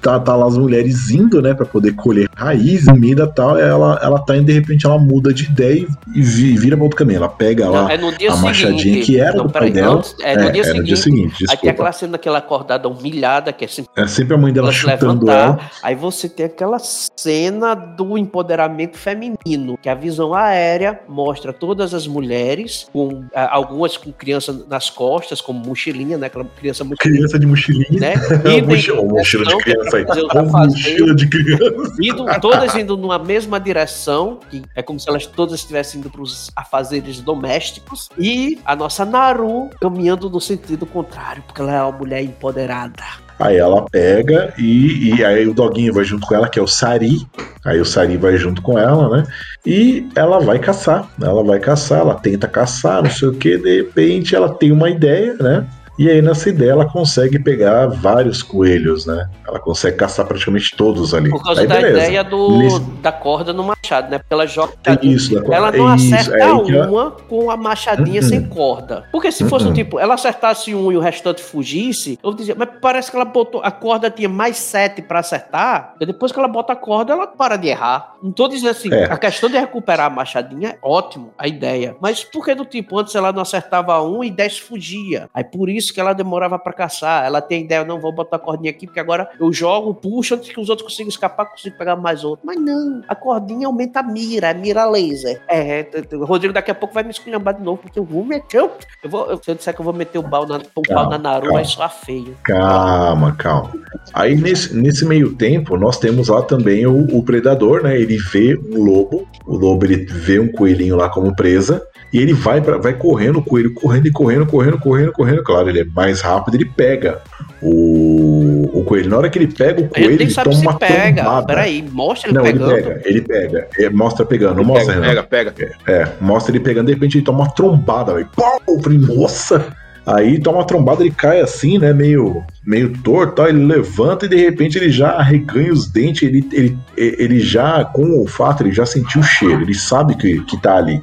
tá, 0.00 0.18
tá 0.18 0.34
lá 0.34 0.46
as 0.46 0.56
mulheres 0.56 1.10
indo, 1.10 1.40
né? 1.42 1.54
Pra 1.54 1.66
poder 1.66 1.94
colher 1.94 2.28
raiz, 2.34 2.84
comida 2.84 3.24
e 3.24 3.34
tal. 3.34 3.58
Ela, 3.58 3.98
ela 4.02 4.18
tá 4.20 4.36
indo, 4.36 4.46
de 4.46 4.52
repente, 4.52 4.86
ela 4.86 4.98
muda 4.98 5.32
de 5.32 5.44
ideia 5.44 5.86
e, 6.14 6.22
vira 6.22 6.76
pra 6.76 6.84
outro 6.84 6.98
caminho. 6.98 7.18
Ela 7.18 7.28
pega 7.28 7.66
não, 7.66 7.72
lá 7.72 7.92
é 7.92 7.96
a 7.96 7.98
seguinte, 7.98 8.42
machadinha 8.42 9.02
que 9.02 9.18
era 9.18 9.36
não, 9.36 9.46
do 9.46 9.52
pai 9.52 9.70
dela. 9.70 10.02
é, 10.22 10.36
no, 10.36 10.42
é, 10.44 10.50
dia, 10.50 10.62
é 10.62 10.64
seguinte, 10.64 10.80
no 10.80 10.84
dia 10.84 10.96
seguinte. 10.96 11.44
Aí 11.48 11.56
tem 11.56 11.70
aquela 11.70 11.92
cena 11.92 12.12
daquela 12.12 12.38
acordada 12.38 12.88
humilhada, 12.88 13.52
que 13.52 13.64
é 13.64 13.68
sempre. 13.68 13.90
É 13.96 14.06
sempre 14.06 14.34
a 14.34 14.38
mãe 14.38 14.52
dela 14.52 14.72
chutando 14.72 15.07
levantar, 15.12 15.32
ela. 15.32 15.70
Aí 15.82 15.94
você 15.94 16.28
tem 16.28 16.46
aquela 16.46 16.78
cena 16.78 17.74
do 17.74 18.16
empoderamento 18.16 18.96
feminino, 18.96 19.78
que 19.80 19.88
a 19.88 19.94
visão 19.94 20.34
aérea 20.34 21.00
mostra 21.08 21.52
todas 21.52 21.94
as 21.94 22.06
mulheres, 22.06 22.88
com 22.92 23.24
algumas 23.34 23.96
com 23.96 24.12
criança 24.12 24.64
nas 24.68 24.90
costas, 24.90 25.40
como 25.40 25.64
mochilinha, 25.64 26.18
né? 26.18 26.26
Aquela 26.26 26.44
criança 26.44 26.84
mochilinha. 26.84 27.18
Criança 27.18 27.38
de 27.38 27.46
mochilinha. 27.46 28.00
Né? 28.00 28.14
E 28.44 28.62
mochila, 28.62 29.02
mochila 29.02 29.44
de 29.44 29.56
criança 29.58 29.96
aí. 29.96 30.04
Mochila 30.50 31.14
de 31.14 31.28
criança. 31.28 31.94
Indo, 32.00 32.40
todas 32.40 32.74
indo 32.74 32.96
numa 32.96 33.18
mesma 33.18 33.58
direção, 33.58 34.38
que 34.50 34.62
é 34.74 34.82
como 34.82 34.98
se 34.98 35.08
elas 35.08 35.26
todas 35.26 35.60
estivessem 35.60 36.00
indo 36.00 36.10
para 36.10 36.22
os 36.22 36.50
afazeres 36.54 37.20
domésticos. 37.20 38.08
E 38.18 38.58
a 38.64 38.74
nossa 38.76 39.04
Naru 39.04 39.70
caminhando 39.80 40.28
no 40.30 40.40
sentido 40.40 40.86
contrário, 40.86 41.42
porque 41.46 41.60
ela 41.60 41.74
é 41.74 41.82
uma 41.82 41.92
mulher 41.92 42.22
empoderada. 42.22 43.27
Aí 43.38 43.56
ela 43.56 43.86
pega 43.88 44.52
e, 44.58 45.14
e 45.14 45.24
aí 45.24 45.46
o 45.46 45.54
doguinho 45.54 45.94
vai 45.94 46.04
junto 46.04 46.26
com 46.26 46.34
ela, 46.34 46.48
que 46.48 46.58
é 46.58 46.62
o 46.62 46.66
Sari. 46.66 47.18
Aí 47.64 47.80
o 47.80 47.84
Sari 47.84 48.16
vai 48.16 48.36
junto 48.36 48.60
com 48.60 48.78
ela, 48.78 49.16
né? 49.16 49.24
E 49.64 50.08
ela 50.16 50.40
vai 50.40 50.58
caçar. 50.58 51.08
Ela 51.20 51.44
vai 51.44 51.60
caçar, 51.60 52.00
ela 52.00 52.14
tenta 52.14 52.48
caçar, 52.48 53.02
não 53.02 53.10
sei 53.10 53.28
o 53.28 53.34
que. 53.34 53.56
De 53.56 53.76
repente 53.76 54.34
ela 54.34 54.52
tem 54.52 54.72
uma 54.72 54.90
ideia, 54.90 55.34
né? 55.34 55.66
E 55.98 56.08
aí 56.08 56.22
nessa 56.22 56.48
ideia 56.48 56.70
ela 56.70 56.86
consegue 56.86 57.38
pegar 57.38 57.86
vários 57.88 58.42
coelhos, 58.42 59.04
né? 59.04 59.28
Ela 59.46 59.58
consegue 59.58 59.96
caçar 59.96 60.26
praticamente 60.26 60.76
todos 60.76 61.12
ali. 61.12 61.28
Por 61.28 61.42
causa 61.42 61.62
aí, 61.62 61.66
da 61.66 61.74
beleza. 61.74 61.98
ideia 61.98 62.24
do, 62.24 62.78
da 63.00 63.10
corda 63.10 63.52
no 63.52 63.64
machado, 63.64 64.10
né? 64.10 64.18
Porque 64.18 64.32
ela 64.32 64.46
joga. 64.46 64.74
É 64.86 64.98
isso, 65.04 65.34
da 65.34 65.40
corda. 65.40 65.56
Ela 65.56 65.72
não 65.72 65.90
é 65.90 65.94
acerta 65.94 66.36
é 66.36 66.52
uma 66.52 67.10
com 67.10 67.50
a 67.50 67.56
machadinha 67.56 68.22
sem 68.22 68.40
uhum. 68.40 68.48
corda. 68.48 69.04
Porque 69.10 69.32
se 69.32 69.48
fosse 69.48 69.66
uhum. 69.66 69.72
tipo, 69.72 69.98
ela 69.98 70.14
acertasse 70.14 70.74
um 70.74 70.92
e 70.92 70.96
o 70.96 71.00
restante 71.00 71.42
fugisse, 71.42 72.18
eu 72.22 72.32
dizia, 72.32 72.54
mas 72.56 72.68
parece 72.80 73.10
que 73.10 73.16
ela 73.16 73.24
botou. 73.24 73.60
A 73.64 73.70
corda 73.70 74.10
tinha 74.10 74.28
mais 74.28 74.56
sete 74.56 75.02
para 75.02 75.18
acertar. 75.18 75.94
E 76.00 76.06
depois 76.06 76.30
que 76.30 76.38
ela 76.38 76.48
bota 76.48 76.72
a 76.72 76.76
corda, 76.76 77.12
ela 77.12 77.26
para 77.26 77.56
de 77.56 77.68
errar. 77.68 78.14
Não 78.22 78.30
tô 78.30 78.46
dizendo 78.46 78.70
assim, 78.70 78.92
é. 78.92 79.04
a 79.04 79.16
questão 79.16 79.48
de 79.48 79.58
recuperar 79.58 80.06
a 80.06 80.10
machadinha 80.10 80.70
é 80.70 80.78
ótimo, 80.82 81.32
a 81.36 81.48
ideia. 81.48 81.96
Mas 82.00 82.22
por 82.22 82.44
que 82.44 82.54
do 82.54 82.64
tipo, 82.64 82.98
antes 82.98 83.14
ela 83.14 83.32
não 83.32 83.42
acertava 83.42 84.00
um 84.02 84.22
e 84.22 84.30
dez 84.30 84.58
fugia? 84.58 85.28
Aí 85.34 85.42
por 85.42 85.68
isso 85.68 85.87
disse 85.88 85.92
que 85.92 86.00
ela 86.00 86.12
demorava 86.12 86.58
para 86.58 86.72
caçar. 86.72 87.24
Ela 87.24 87.40
tem 87.40 87.64
ideia, 87.64 87.84
não 87.84 88.00
vou 88.00 88.12
botar 88.12 88.36
a 88.36 88.38
cordinha 88.38 88.70
aqui, 88.70 88.86
porque 88.86 89.00
agora 89.00 89.28
eu 89.40 89.52
jogo, 89.52 89.94
puxo 89.94 90.34
antes 90.34 90.50
que 90.50 90.60
os 90.60 90.68
outros 90.68 90.88
consigam 90.88 91.08
escapar, 91.08 91.46
consigo 91.46 91.76
pegar 91.76 91.96
mais 91.96 92.24
outro. 92.24 92.46
Mas 92.46 92.60
não, 92.60 93.02
a 93.08 93.14
cordinha 93.14 93.66
aumenta 93.66 94.00
a 94.00 94.02
mira, 94.02 94.50
a 94.50 94.54
mira 94.54 94.84
laser. 94.84 95.42
É, 95.48 95.80
é 95.80 96.14
o 96.14 96.24
Rodrigo 96.24 96.54
daqui 96.54 96.70
a 96.70 96.74
pouco 96.74 96.94
vai 96.94 97.02
me 97.02 97.10
esculhambar 97.10 97.54
de 97.54 97.62
novo, 97.62 97.82
porque 97.82 97.98
eu 97.98 98.04
vou 98.04 98.24
meter. 98.24 98.58
Eu, 98.58 98.72
eu 99.02 99.10
vou, 99.10 99.40
se 99.42 99.50
eu 99.50 99.54
disser 99.54 99.74
que 99.74 99.80
eu 99.80 99.84
vou 99.84 99.94
meter 99.94 100.18
o 100.18 100.28
pau 100.28 100.46
na, 100.46 100.56
um 100.56 100.82
pau 100.82 101.08
na 101.08 101.18
Naru, 101.18 101.52
vai 101.52 101.64
soar 101.64 101.90
feio. 101.90 102.36
Calma, 102.44 103.34
calma. 103.36 103.72
Aí 104.12 104.34
nesse, 104.36 104.74
nesse 104.74 105.04
meio 105.04 105.34
tempo, 105.34 105.76
nós 105.76 105.98
temos 105.98 106.28
lá 106.28 106.42
também 106.42 106.86
o, 106.86 107.16
o 107.16 107.22
predador, 107.22 107.82
né? 107.82 107.98
Ele 107.98 108.16
vê 108.16 108.56
um 108.56 108.82
lobo, 108.82 109.26
o 109.46 109.56
lobo 109.56 109.84
ele 109.84 110.04
vê 110.06 110.38
um 110.38 110.50
coelhinho 110.50 110.96
lá 110.96 111.08
como 111.08 111.34
presa. 111.34 111.82
E 112.12 112.18
ele 112.18 112.32
vai, 112.32 112.60
pra, 112.60 112.78
vai 112.78 112.94
correndo, 112.94 113.38
o 113.38 113.42
coelho 113.42 113.72
correndo 113.74 114.06
e 114.06 114.10
correndo, 114.10 114.46
correndo, 114.46 114.78
correndo, 114.78 115.12
correndo. 115.12 115.42
Claro, 115.42 115.68
ele 115.68 115.80
é 115.80 115.84
mais 115.84 116.20
rápido, 116.20 116.54
ele 116.54 116.64
pega 116.64 117.20
o, 117.62 118.70
o 118.72 118.84
coelho. 118.84 119.10
Na 119.10 119.18
hora 119.18 119.28
que 119.28 119.38
ele 119.38 119.48
pega 119.48 119.82
o 119.82 119.88
coelho, 119.88 120.12
ele 120.12 120.32
toma 120.32 120.56
uma 120.56 120.78
pega. 120.78 121.22
trombada. 121.22 121.46
Peraí, 121.46 121.86
mostra 121.92 122.30
ele 122.30 122.38
não, 122.38 122.44
pegando. 122.44 122.72
Ele 122.72 122.82
pega, 122.82 123.02
ele 123.04 123.20
pega. 123.20 123.68
Ele 123.76 123.90
mostra 123.90 124.24
pegando, 124.24 124.56
não 124.56 124.64
mostra, 124.64 125.00
pega, 125.00 125.22
Pega, 125.22 125.52
pega. 125.52 125.74
É, 125.86 126.08
mostra 126.20 126.52
ele 126.52 126.60
pegando, 126.60 126.86
de 126.86 126.94
repente 126.94 127.18
ele 127.18 127.24
toma 127.24 127.40
uma 127.40 127.50
trombada, 127.50 128.14
velho. 128.14 128.28
Pau! 128.34 128.60
Eu 128.66 128.80
falei, 128.80 128.98
nossa! 128.98 129.66
Aí 130.08 130.40
toma 130.40 130.58
uma 130.58 130.64
trombada, 130.64 131.02
ele 131.02 131.10
cai 131.10 131.42
assim, 131.42 131.76
né? 131.76 131.92
Meio, 131.92 132.42
meio 132.64 132.96
torto, 133.02 133.42
ele 133.42 133.62
levanta 133.62 134.24
e 134.24 134.28
de 134.28 134.36
repente 134.36 134.78
ele 134.78 134.90
já 134.90 135.20
reganha 135.20 135.70
os 135.70 135.86
dentes, 135.86 136.22
ele, 136.22 136.48
ele, 136.50 136.78
ele 136.96 137.40
já, 137.40 137.84
com 137.84 138.02
o 138.02 138.20
olfato, 138.20 138.62
ele 138.62 138.72
já 138.72 138.86
sentiu 138.86 139.20
o 139.20 139.24
cheiro, 139.24 139.60
ele 139.60 139.74
sabe 139.74 140.14
que, 140.14 140.40
que 140.44 140.58
tá 140.62 140.76
ali. 140.76 141.02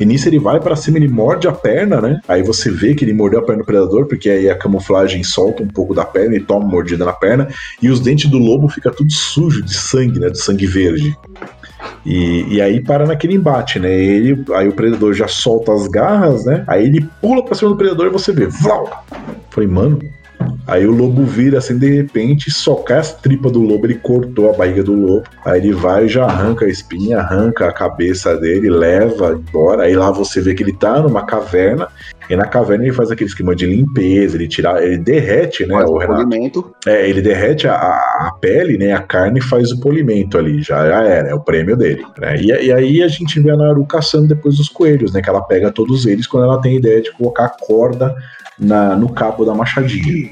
E 0.00 0.04
nisso 0.04 0.28
ele 0.28 0.38
vai 0.38 0.58
para 0.58 0.74
cima, 0.74 0.98
ele 0.98 1.08
morde 1.08 1.46
a 1.46 1.52
perna, 1.52 2.00
né? 2.00 2.20
Aí 2.26 2.42
você 2.42 2.70
vê 2.70 2.94
que 2.94 3.04
ele 3.04 3.12
mordeu 3.12 3.40
a 3.40 3.42
perna 3.42 3.62
do 3.62 3.66
predador, 3.66 4.06
porque 4.06 4.30
aí 4.30 4.48
a 4.48 4.56
camuflagem 4.56 5.22
solta 5.22 5.62
um 5.62 5.68
pouco 5.68 5.94
da 5.94 6.04
perna, 6.04 6.34
ele 6.34 6.44
toma 6.44 6.66
mordida 6.66 7.04
na 7.04 7.12
perna, 7.12 7.48
e 7.80 7.90
os 7.90 8.00
dentes 8.00 8.30
do 8.30 8.38
lobo 8.38 8.68
fica 8.68 8.90
tudo 8.90 9.12
sujo 9.12 9.62
de 9.62 9.74
sangue, 9.74 10.18
né? 10.18 10.30
De 10.30 10.40
sangue 10.40 10.66
verde. 10.66 11.16
E, 12.04 12.54
e 12.54 12.60
aí 12.60 12.82
para 12.82 13.06
naquele 13.06 13.34
embate, 13.34 13.78
né? 13.78 13.92
Ele, 13.92 14.44
aí 14.54 14.68
o 14.68 14.72
predador 14.72 15.14
já 15.14 15.28
solta 15.28 15.72
as 15.72 15.86
garras, 15.88 16.44
né? 16.44 16.64
Aí 16.66 16.86
ele 16.86 17.06
pula 17.20 17.44
pra 17.44 17.54
cima 17.54 17.70
do 17.70 17.76
predador 17.76 18.06
e 18.06 18.10
você 18.10 18.32
vê. 18.32 18.46
Vlau! 18.46 19.04
Falei, 19.50 19.68
mano, 19.68 20.00
Aí 20.66 20.86
o 20.86 20.92
lobo 20.92 21.24
vira 21.24 21.58
assim, 21.58 21.78
de 21.78 21.88
repente, 21.96 22.50
socar 22.50 22.98
as 22.98 23.14
tripas 23.14 23.52
do 23.52 23.60
lobo, 23.60 23.86
ele 23.86 23.96
cortou 23.96 24.50
a 24.50 24.52
barriga 24.52 24.82
do 24.82 24.94
lobo. 24.94 25.24
Aí 25.44 25.60
ele 25.60 25.72
vai 25.72 26.06
e 26.06 26.08
já 26.08 26.24
arranca 26.24 26.64
a 26.64 26.68
espinha, 26.68 27.18
arranca 27.18 27.66
a 27.66 27.72
cabeça 27.72 28.36
dele, 28.36 28.70
leva 28.70 29.32
embora. 29.32 29.84
Aí 29.84 29.94
lá 29.94 30.10
você 30.10 30.40
vê 30.40 30.54
que 30.54 30.62
ele 30.62 30.72
tá 30.72 31.00
numa 31.00 31.24
caverna. 31.24 31.88
E 32.30 32.36
na 32.36 32.46
caverna 32.46 32.84
ele 32.84 32.92
faz 32.92 33.10
aquele 33.10 33.28
esquema 33.28 33.54
de 33.54 33.66
limpeza, 33.66 34.36
ele 34.36 34.48
tira, 34.48 34.82
ele 34.82 34.96
derrete, 34.96 35.66
né? 35.66 35.74
Faz 35.74 35.90
o, 35.90 35.96
o 35.96 36.06
polimento. 36.06 36.74
É, 36.86 37.08
ele 37.08 37.20
derrete 37.20 37.66
a, 37.66 37.74
a, 37.74 38.36
pele, 38.40 38.78
né? 38.78 38.92
A 38.92 39.02
carne 39.02 39.40
faz 39.40 39.72
o 39.72 39.80
polimento 39.80 40.38
ali, 40.38 40.62
já, 40.62 40.86
já 40.88 41.02
era, 41.04 41.28
é 41.28 41.34
o 41.34 41.40
prêmio 41.40 41.76
dele. 41.76 42.02
Né? 42.18 42.36
E, 42.40 42.46
e, 42.46 42.72
aí 42.72 43.02
a 43.02 43.08
gente 43.08 43.40
vê 43.40 43.50
a 43.50 43.56
Naru 43.56 43.84
caçando 43.84 44.28
depois 44.28 44.58
os 44.58 44.68
coelhos, 44.68 45.12
né? 45.12 45.20
Que 45.20 45.28
ela 45.28 45.42
pega 45.42 45.70
todos 45.70 46.06
eles 46.06 46.26
quando 46.26 46.44
ela 46.44 46.60
tem 46.60 46.72
a 46.72 46.78
ideia 46.78 47.02
de 47.02 47.12
colocar 47.12 47.46
a 47.46 47.48
corda 47.50 48.14
na, 48.62 48.96
no 48.96 49.08
cabo 49.08 49.44
da 49.44 49.54
machadinha. 49.54 50.30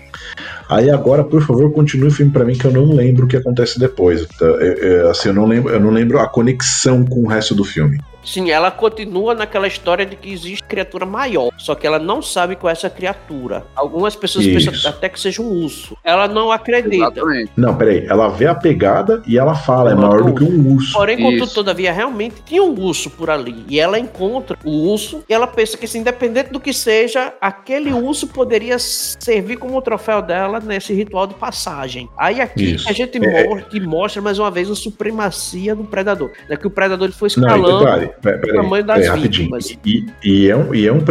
Aí 0.69 0.89
agora, 0.89 1.25
por 1.25 1.43
favor, 1.43 1.73
continue 1.73 2.09
o 2.09 2.13
filme 2.13 2.31
para 2.31 2.45
mim 2.45 2.55
que 2.55 2.65
eu 2.65 2.71
não 2.71 2.85
lembro 2.85 3.25
o 3.25 3.29
que 3.29 3.37
acontece 3.37 3.79
depois. 3.79 4.25
Tá? 4.27 4.47
Eu, 4.47 4.75
eu, 4.75 5.11
assim, 5.11 5.29
eu 5.29 5.35
não 5.35 5.47
lembro, 5.47 5.73
eu 5.73 5.81
não 5.81 5.91
lembro 5.91 6.19
a 6.19 6.29
conexão 6.29 7.05
com 7.05 7.25
o 7.25 7.27
resto 7.27 7.55
do 7.55 7.65
filme. 7.65 7.99
Sim, 8.25 8.51
ela 8.51 8.71
continua 8.71 9.35
naquela 9.35 9.67
história 9.67 10.05
de 10.05 10.17
que 10.17 10.31
existe 10.33 10.63
criatura 10.65 11.07
maior, 11.07 11.51
só 11.59 11.75
que 11.75 11.87
ela 11.87 11.99
não 11.99 12.23
sabe 12.23 12.57
qual 12.57 12.71
é 12.71 12.73
essa 12.73 12.91
criatura. 12.91 13.65
Algumas 13.75 14.15
pessoas 14.15 14.45
Isso. 14.45 14.71
pensam 14.71 14.91
até 14.91 15.09
que 15.09 15.19
seja 15.19 15.43
um 15.43 15.65
urso. 15.65 15.97
Ela 16.05 16.29
não 16.29 16.53
acredita. 16.53 16.95
Exatamente. 16.97 17.53
Não, 17.57 17.77
peraí, 17.77 18.07
ela 18.07 18.29
vê 18.29 18.47
a 18.47 18.55
pegada 18.55 19.23
e 19.27 19.39
ela 19.39 19.55
fala, 19.55 19.93
é 19.93 19.95
maior 19.95 20.23
do 20.23 20.35
que 20.35 20.45
um 20.45 20.75
urso. 20.75 20.93
Porém, 20.93 21.19
contudo, 21.19 21.53
todavia, 21.53 21.93
realmente 21.93 22.37
tinha 22.45 22.63
um 22.63 22.79
urso 22.79 23.11
por 23.11 23.31
ali. 23.31 23.65
E 23.69 23.81
ela 23.81 23.99
encontra 23.99 24.59
o 24.65 24.93
urso 24.93 25.25
e 25.29 25.33
ela 25.33 25.47
pensa 25.47 25.77
que, 25.77 25.85
assim, 25.85 26.01
independente 26.01 26.51
do 26.51 26.61
que 26.61 26.73
seja, 26.73 27.33
aquele 27.41 27.93
urso 27.93 28.27
poderia 28.29 28.79
servir 28.79 29.57
como 29.57 29.81
troféu 29.83 30.23
dela 30.23 30.61
nesse 30.61 30.93
ritual 30.93 31.27
de 31.27 31.35
passagem. 31.35 32.09
Aí 32.17 32.41
aqui 32.41 32.75
Isso. 32.75 32.89
a 32.89 32.93
gente 32.93 33.19
é. 33.19 33.49
mostra, 33.49 33.81
mostra 33.81 34.23
mais 34.23 34.39
uma 34.39 34.51
vez 34.51 34.71
a 34.71 34.75
supremacia 34.75 35.75
do 35.75 35.85
predador. 35.85 36.31
É 36.49 36.57
que 36.57 36.67
o 36.67 36.71
predador 36.71 37.07
ele 37.07 37.17
foi 37.17 37.29
escalando. 37.29 37.85
Não, 37.85 38.10
peraí, 38.21 38.55
tamanho 38.55 38.85
das 38.85 39.09
vítimas. 39.15 39.79
E, 39.85 40.07
e, 40.23 40.49
é 40.49 40.57
um, 40.57 40.75
e, 40.75 40.87
é 40.87 40.93
um, 40.93 41.05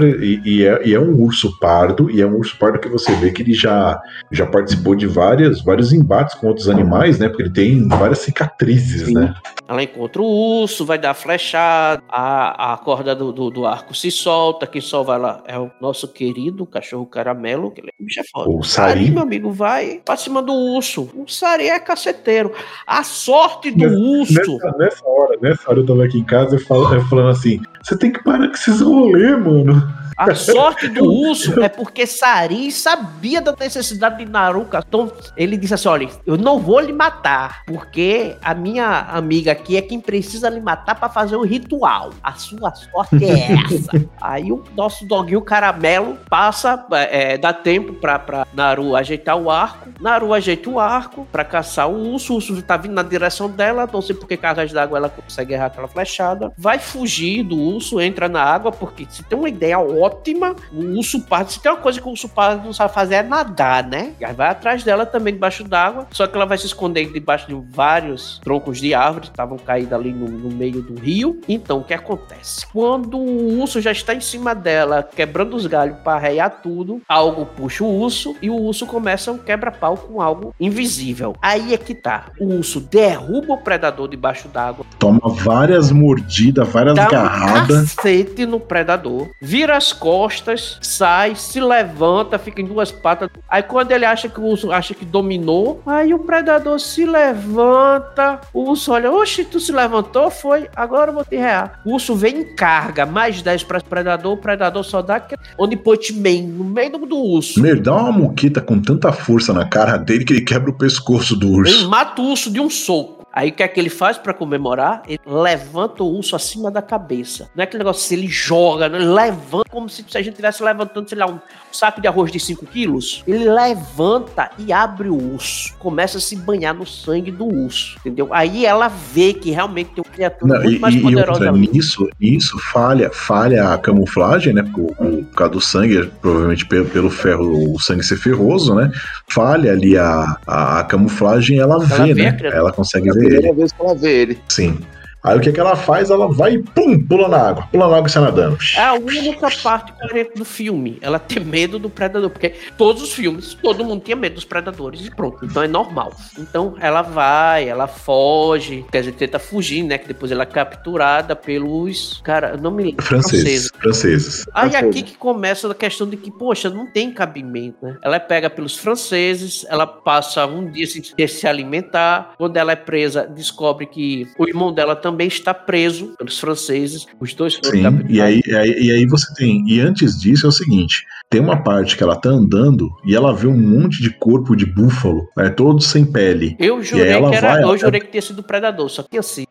e, 0.45 0.65
é, 0.65 0.87
e 0.87 0.93
é 0.93 0.99
um 0.99 1.21
urso 1.21 1.57
pardo, 1.59 2.09
e 2.09 2.21
é 2.21 2.25
um 2.25 2.35
urso 2.35 2.57
pardo 2.57 2.79
que 2.79 2.89
você 2.89 3.13
vê 3.15 3.31
que 3.31 3.41
ele 3.41 3.53
já, 3.53 3.99
já 4.31 4.45
participou 4.45 4.95
de 4.95 5.07
várias, 5.07 5.61
vários 5.61 5.93
embates 5.93 6.35
com 6.35 6.47
outros 6.47 6.69
animais, 6.69 7.19
né? 7.19 7.27
Porque 7.27 7.43
ele 7.43 7.53
tem 7.53 7.87
várias 7.87 8.19
cicatrizes, 8.19 9.07
Sim. 9.07 9.13
né? 9.13 9.33
Ela 9.67 9.83
encontra 9.83 10.21
o 10.21 10.61
urso, 10.61 10.85
vai 10.85 10.97
dar 10.97 11.13
flechada, 11.13 12.01
a, 12.09 12.73
a 12.73 12.77
corda 12.77 13.15
do, 13.15 13.31
do, 13.31 13.49
do 13.49 13.65
arco 13.65 13.93
se 13.93 14.09
solta, 14.09 14.65
quem 14.65 14.81
solta 14.81 15.13
ela 15.13 15.43
é 15.45 15.57
o 15.57 15.69
nosso 15.79 16.07
querido 16.07 16.65
cachorro 16.65 17.05
caramelo, 17.05 17.71
que 17.71 17.81
ele 17.81 17.89
é 17.89 18.03
bicho 18.03 18.19
é 18.19 18.23
foda. 18.31 18.49
O 18.49 18.63
Sari, 18.63 19.11
meu 19.11 19.23
amigo, 19.23 19.51
vai 19.51 20.01
pra 20.03 20.17
cima 20.17 20.41
do 20.41 20.53
urso. 20.53 21.09
O 21.15 21.27
Sari 21.27 21.67
é 21.67 21.79
caceteiro. 21.79 22.51
A 22.85 23.03
sorte 23.03 23.71
do 23.71 23.77
nessa, 23.77 23.97
urso. 23.97 24.33
Nessa, 24.33 24.77
nessa, 24.77 25.07
hora, 25.07 25.37
nessa 25.41 25.69
hora 25.69 25.79
eu 25.79 25.85
tava 25.85 26.03
aqui 26.05 26.19
em 26.19 26.23
casa, 26.23 26.55
eu 26.55 26.59
falo, 26.59 26.85
eu 26.95 27.05
falando 27.07 27.29
assim: 27.29 27.61
você 27.81 27.97
tem 27.97 28.11
que 28.11 28.23
parar 28.23 28.47
com 28.47 28.53
esses 28.53 28.81
rolês, 28.81 29.39
mano. 29.39 29.98
A 30.19 30.35
sorte 30.35 30.89
do 30.89 31.05
urso 31.05 31.63
é 31.63 31.69
porque 31.69 32.05
Sari 32.05 32.69
sabia 32.73 33.41
da 33.41 33.55
necessidade 33.57 34.17
de 34.17 34.29
Naruka. 34.29 34.83
Então 34.85 35.09
ele 35.37 35.55
disse 35.55 35.73
assim: 35.73 35.87
olha, 35.87 36.09
eu 36.25 36.37
não 36.37 36.59
vou 36.59 36.81
lhe 36.81 36.91
matar, 36.91 37.63
porque 37.65 38.35
a 38.43 38.53
minha 38.53 39.07
amiga 39.13 39.53
aqui 39.53 39.77
é 39.77 39.81
quem 39.81 40.01
precisa 40.01 40.49
lhe 40.49 40.59
matar 40.59 40.95
para 40.95 41.07
fazer 41.07 41.37
o 41.37 41.43
ritual. 41.43 42.09
A 42.21 42.33
sua 42.33 42.75
sorte 42.75 43.23
é 43.23 43.53
essa. 43.53 44.09
Aí 44.19 44.51
o 44.51 44.61
nosso 44.75 45.07
doguinho 45.07 45.41
caramelo 45.41 46.17
passa, 46.29 46.85
é, 46.91 47.37
dá 47.37 47.53
tempo 47.53 47.93
pra, 47.93 48.19
pra 48.19 48.45
Naru 48.53 48.97
ajeitar 48.97 49.37
o 49.37 49.49
arco. 49.49 49.87
Naru 50.01 50.33
ajeita 50.33 50.69
o 50.69 50.81
arco 50.81 51.25
para 51.31 51.45
caçar 51.45 51.89
o 51.89 52.11
urso. 52.11 52.33
O 52.33 52.35
urso 52.35 52.61
tá 52.61 52.75
vindo 52.75 52.93
na 52.93 53.03
direção 53.03 53.49
dela. 53.49 53.87
Não 53.91 54.01
sei 54.01 54.13
porque 54.13 54.35
cargas 54.35 54.73
d'água 54.73 54.97
ela 54.97 55.09
consegue 55.09 55.53
errar 55.53 55.67
aquela 55.67 55.87
flechada. 55.87 56.51
Vai 56.57 56.77
fugir 56.77 57.41
do 57.43 57.57
urso, 57.57 58.01
entra 58.01 58.27
na 58.27 58.43
água, 58.43 58.69
porque 58.69 59.07
se 59.09 59.23
tem 59.23 59.39
uma 59.39 59.47
ideia 59.47 59.79
ótima 59.79 60.08
ótima. 60.09 60.55
O 60.71 60.97
urso 60.97 61.21
pardo, 61.21 61.51
se 61.51 61.61
tem 61.61 61.71
uma 61.71 61.79
coisa 61.79 62.01
que 62.01 62.07
o 62.07 62.11
urso 62.11 62.27
pardo 62.27 62.65
não 62.65 62.73
sabe 62.73 62.93
fazer 62.93 63.15
é 63.15 63.23
nadar, 63.23 63.83
né? 63.83 64.13
E 64.19 64.25
aí 64.25 64.33
vai 64.33 64.49
atrás 64.49 64.83
dela 64.83 65.05
também 65.05 65.33
debaixo 65.33 65.63
d'água, 65.63 66.07
só 66.11 66.27
que 66.27 66.35
ela 66.35 66.45
vai 66.45 66.57
se 66.57 66.65
esconder 66.65 67.11
debaixo 67.11 67.47
de 67.47 67.55
vários 67.71 68.39
troncos 68.43 68.79
de 68.79 68.93
árvore 68.93 69.27
que 69.27 69.31
estavam 69.31 69.57
caídos 69.57 69.93
ali 69.93 70.11
no, 70.11 70.27
no, 70.27 70.49
meio 70.49 70.81
do 70.81 70.99
rio. 70.99 71.39
Então, 71.47 71.79
o 71.79 71.83
que 71.83 71.93
acontece? 71.93 72.65
Quando 72.67 73.17
o 73.17 73.59
urso 73.59 73.81
já 73.81 73.91
está 73.91 74.13
em 74.13 74.21
cima 74.21 74.53
dela, 74.53 75.03
quebrando 75.03 75.55
os 75.55 75.65
galhos 75.67 75.97
para 76.03 76.13
arrear 76.13 76.61
tudo, 76.61 77.01
algo 77.07 77.45
puxa 77.45 77.83
o 77.83 77.99
urso 77.99 78.35
e 78.41 78.49
o 78.49 78.55
urso 78.55 78.85
começa 78.85 79.31
um 79.31 79.37
quebra-pau 79.37 79.97
com 79.97 80.21
algo 80.21 80.53
invisível. 80.59 81.35
Aí 81.41 81.73
é 81.73 81.77
que 81.77 81.93
tá. 81.93 82.27
O 82.39 82.55
urso 82.55 82.79
derruba 82.79 83.53
o 83.53 83.57
predador 83.57 84.07
debaixo 84.07 84.47
d'água. 84.47 84.85
Toma 84.97 85.21
várias 85.23 85.91
mordidas, 85.91 86.67
várias 86.67 86.95
dá 86.95 87.07
garradas. 87.07 87.77
Um 87.77 87.95
cacete 87.95 88.45
no 88.45 88.59
predador. 88.59 89.29
Vira 89.41 89.77
as 89.77 89.93
costas, 89.99 90.77
sai, 90.81 91.35
se 91.35 91.59
levanta, 91.59 92.39
fica 92.39 92.61
em 92.61 92.65
duas 92.65 92.91
patas. 92.91 93.29
Aí 93.47 93.61
quando 93.61 93.91
ele 93.91 94.05
acha 94.05 94.29
que 94.29 94.39
o 94.39 94.45
urso 94.45 94.71
acha 94.71 94.93
que 94.93 95.05
dominou, 95.05 95.81
aí 95.85 96.13
o 96.13 96.19
predador 96.19 96.79
se 96.79 97.05
levanta. 97.05 98.39
O 98.53 98.69
urso 98.69 98.91
olha, 98.91 99.11
oxe, 99.11 99.43
tu 99.43 99.59
se 99.59 99.71
levantou? 99.71 100.31
Foi, 100.31 100.69
agora 100.75 101.11
eu 101.11 101.15
vou 101.15 101.25
te 101.25 101.35
rear. 101.35 101.81
O 101.85 101.93
urso 101.93 102.15
vem 102.15 102.39
em 102.39 102.55
carga, 102.55 103.05
mais 103.05 103.41
10 103.41 103.63
para 103.63 103.79
o 103.79 103.83
predador, 103.83 104.33
o 104.33 104.37
predador 104.37 104.83
só 104.83 105.01
dá 105.01 105.19
onde 105.57 105.75
put 105.75 106.13
man, 106.13 106.47
no 106.47 106.63
meio 106.63 106.91
do, 106.91 107.05
do 107.05 107.17
urso. 107.17 107.61
Meu, 107.61 107.79
dá 107.79 107.93
uma 107.93 108.11
muqueta 108.11 108.61
com 108.61 108.79
tanta 108.79 109.11
força 109.11 109.53
na 109.53 109.67
cara 109.67 109.97
dele 109.97 110.23
que 110.23 110.33
ele 110.33 110.41
quebra 110.41 110.69
o 110.69 110.73
pescoço 110.73 111.35
do 111.35 111.49
urso. 111.49 111.75
Ele 111.75 111.87
mata 111.87 112.21
o 112.21 112.29
urso 112.29 112.49
de 112.49 112.59
um 112.59 112.69
soco. 112.69 113.18
Aí 113.31 113.49
o 113.49 113.53
que 113.53 113.63
é 113.63 113.67
que 113.67 113.79
ele 113.79 113.89
faz 113.89 114.17
para 114.17 114.33
comemorar? 114.33 115.03
Ele 115.07 115.19
levanta 115.25 116.03
o 116.03 116.17
urso 116.17 116.35
acima 116.35 116.71
da 116.71 116.81
cabeça. 116.81 117.49
Não 117.55 117.61
é 117.61 117.63
aquele 117.63 117.79
negócio, 117.79 118.07
se 118.07 118.15
ele 118.15 118.27
joga, 118.27 118.89
né? 118.89 118.97
ele 118.97 119.07
levanta 119.07 119.69
como 119.69 119.87
se 119.87 120.03
a 120.15 120.21
gente 120.21 120.29
estivesse 120.29 120.63
levantando, 120.63 121.07
sei 121.07 121.17
lá, 121.17 121.27
um 121.27 121.39
saco 121.71 122.01
de 122.01 122.07
arroz 122.07 122.31
de 122.31 122.39
5 122.39 122.65
quilos. 122.65 123.23
Ele 123.27 123.49
levanta 123.49 124.49
e 124.57 124.73
abre 124.73 125.09
o 125.09 125.33
urso. 125.33 125.75
Começa 125.77 126.17
a 126.17 126.21
se 126.21 126.35
banhar 126.35 126.73
no 126.73 126.85
sangue 126.85 127.31
do 127.31 127.45
urso. 127.45 127.97
Entendeu? 127.99 128.29
Aí 128.31 128.65
ela 128.65 128.87
vê 128.87 129.33
que 129.33 129.51
realmente 129.51 129.91
tem 129.91 130.03
uma 130.03 130.11
criatura 130.11 130.55
Não, 130.55 130.63
muito 130.63 130.77
e, 130.77 130.79
mais 130.79 130.95
poderosa. 130.95 131.45
E 131.45 131.47
outra, 131.47 131.51
nisso, 131.51 132.09
nisso 132.19 132.57
falha, 132.71 133.11
falha 133.11 133.73
a 133.73 133.77
camuflagem, 133.77 134.53
né? 134.53 134.63
Por, 134.63 134.95
por 134.95 135.25
causa 135.35 135.53
do 135.53 135.61
sangue, 135.61 136.07
provavelmente 136.21 136.65
pelo, 136.65 136.85
pelo 136.85 137.09
ferro, 137.09 137.75
o 137.75 137.79
sangue 137.79 138.03
ser 138.03 138.17
ferroso, 138.17 138.73
né? 138.73 138.91
Falha 139.27 139.71
ali 139.71 139.97
a, 139.97 140.37
a, 140.47 140.79
a 140.79 140.83
camuflagem 140.83 141.59
ela, 141.59 141.75
ela 141.75 141.85
vê, 141.85 142.13
né? 142.13 142.37
Ela 142.43 142.71
consegue 142.71 143.11
ver 143.11 143.28
primeira 143.29 143.53
vez 143.53 143.71
que 143.71 143.81
ela 143.81 143.95
vê 143.95 144.21
ele. 144.21 144.39
Sim. 144.49 144.79
Aí 145.23 145.37
o 145.37 145.41
que, 145.41 145.51
que 145.51 145.59
ela 145.59 145.75
faz? 145.75 146.09
Ela 146.09 146.27
vai 146.31 146.53
e 146.53 146.63
pum, 146.63 146.97
pula 147.05 147.27
na 147.27 147.37
água. 147.37 147.67
Pula 147.71 147.89
na 147.89 147.97
água 147.97 148.07
e 148.07 148.11
sai 148.11 148.23
nadando. 148.23 148.57
É 148.75 148.81
a 148.81 148.93
única 148.93 149.49
parte 149.61 149.93
do 150.35 150.45
filme. 150.45 150.97
Ela 151.01 151.19
tem 151.19 151.43
medo 151.43 151.77
do 151.77 151.89
predador. 151.89 152.29
Porque 152.29 152.53
todos 152.77 153.03
os 153.03 153.11
filmes, 153.11 153.53
todo 153.53 153.83
mundo 153.83 154.01
tinha 154.03 154.15
medo 154.15 154.35
dos 154.35 154.45
predadores 154.45 155.05
e 155.05 155.11
pronto. 155.13 155.45
Então 155.45 155.61
é 155.61 155.67
normal. 155.67 156.13
Então 156.37 156.75
ela 156.79 157.01
vai, 157.01 157.67
ela 157.67 157.87
foge. 157.87 158.85
Quer 158.91 158.99
dizer, 158.99 159.11
tenta 159.13 159.39
fugir, 159.39 159.83
né? 159.83 159.97
Que 159.97 160.07
depois 160.07 160.31
ela 160.31 160.43
é 160.43 160.45
capturada 160.45 161.35
pelos. 161.35 162.21
Cara, 162.23 162.55
não 162.55 162.71
me 162.71 162.83
lembro. 162.83 163.03
Franceses. 163.03 163.71
Franceses. 163.77 164.45
Aí 164.53 164.75
aqui 164.75 165.03
que 165.03 165.17
começa 165.17 165.69
a 165.69 165.75
questão 165.75 166.07
de 166.07 166.15
que, 166.15 166.31
poxa, 166.31 166.69
não 166.69 166.89
tem 166.89 167.11
cabimento, 167.11 167.77
né? 167.81 167.97
Ela 168.01 168.15
é 168.15 168.19
pega 168.19 168.49
pelos 168.49 168.77
franceses, 168.77 169.65
ela 169.69 169.85
passa 169.85 170.45
um 170.45 170.69
dia 170.69 170.87
sem 170.87 171.03
se 171.27 171.47
alimentar. 171.47 172.35
Quando 172.37 172.55
ela 172.55 172.71
é 172.71 172.75
presa, 172.75 173.27
descobre 173.27 173.85
que 173.85 174.27
o 174.37 174.47
irmão 174.47 174.71
dela 174.71 174.95
também 174.95 175.08
está 175.27 175.53
preso 175.53 176.13
pelos 176.17 176.39
franceses. 176.39 177.05
Os 177.19 177.33
dois 177.33 177.55
foram 177.55 177.71
Sim, 177.71 177.83
capturados. 177.83 178.15
e 178.15 178.21
aí, 178.21 178.41
e 178.45 178.55
aí, 178.55 178.75
e 178.83 178.91
aí 178.91 179.05
você 179.05 179.33
tem. 179.35 179.63
E 179.67 179.79
antes 179.79 180.19
disso 180.19 180.45
é 180.45 180.49
o 180.49 180.51
seguinte: 180.51 181.03
tem 181.29 181.41
uma 181.41 181.63
parte 181.63 181.95
que 181.97 182.03
ela 182.03 182.15
tá 182.15 182.29
andando 182.29 182.89
e 183.05 183.15
ela 183.15 183.33
vê 183.33 183.47
um 183.47 183.57
monte 183.57 184.01
de 184.01 184.09
corpo 184.09 184.55
de 184.55 184.65
búfalo, 184.65 185.27
né, 185.37 185.49
todos 185.49 185.87
sem 185.87 186.05
pele. 186.05 186.55
Eu 186.59 186.83
jurei 186.83 187.07
que 187.21 187.35
era. 187.35 187.53
vai, 187.53 187.63
eu 187.63 187.77
jurei 187.77 187.99
que 188.01 188.07
tinha 188.07 188.21
sido 188.21 188.43
predador, 188.43 188.89
só 188.89 189.03
que 189.03 189.17
assim. 189.17 189.43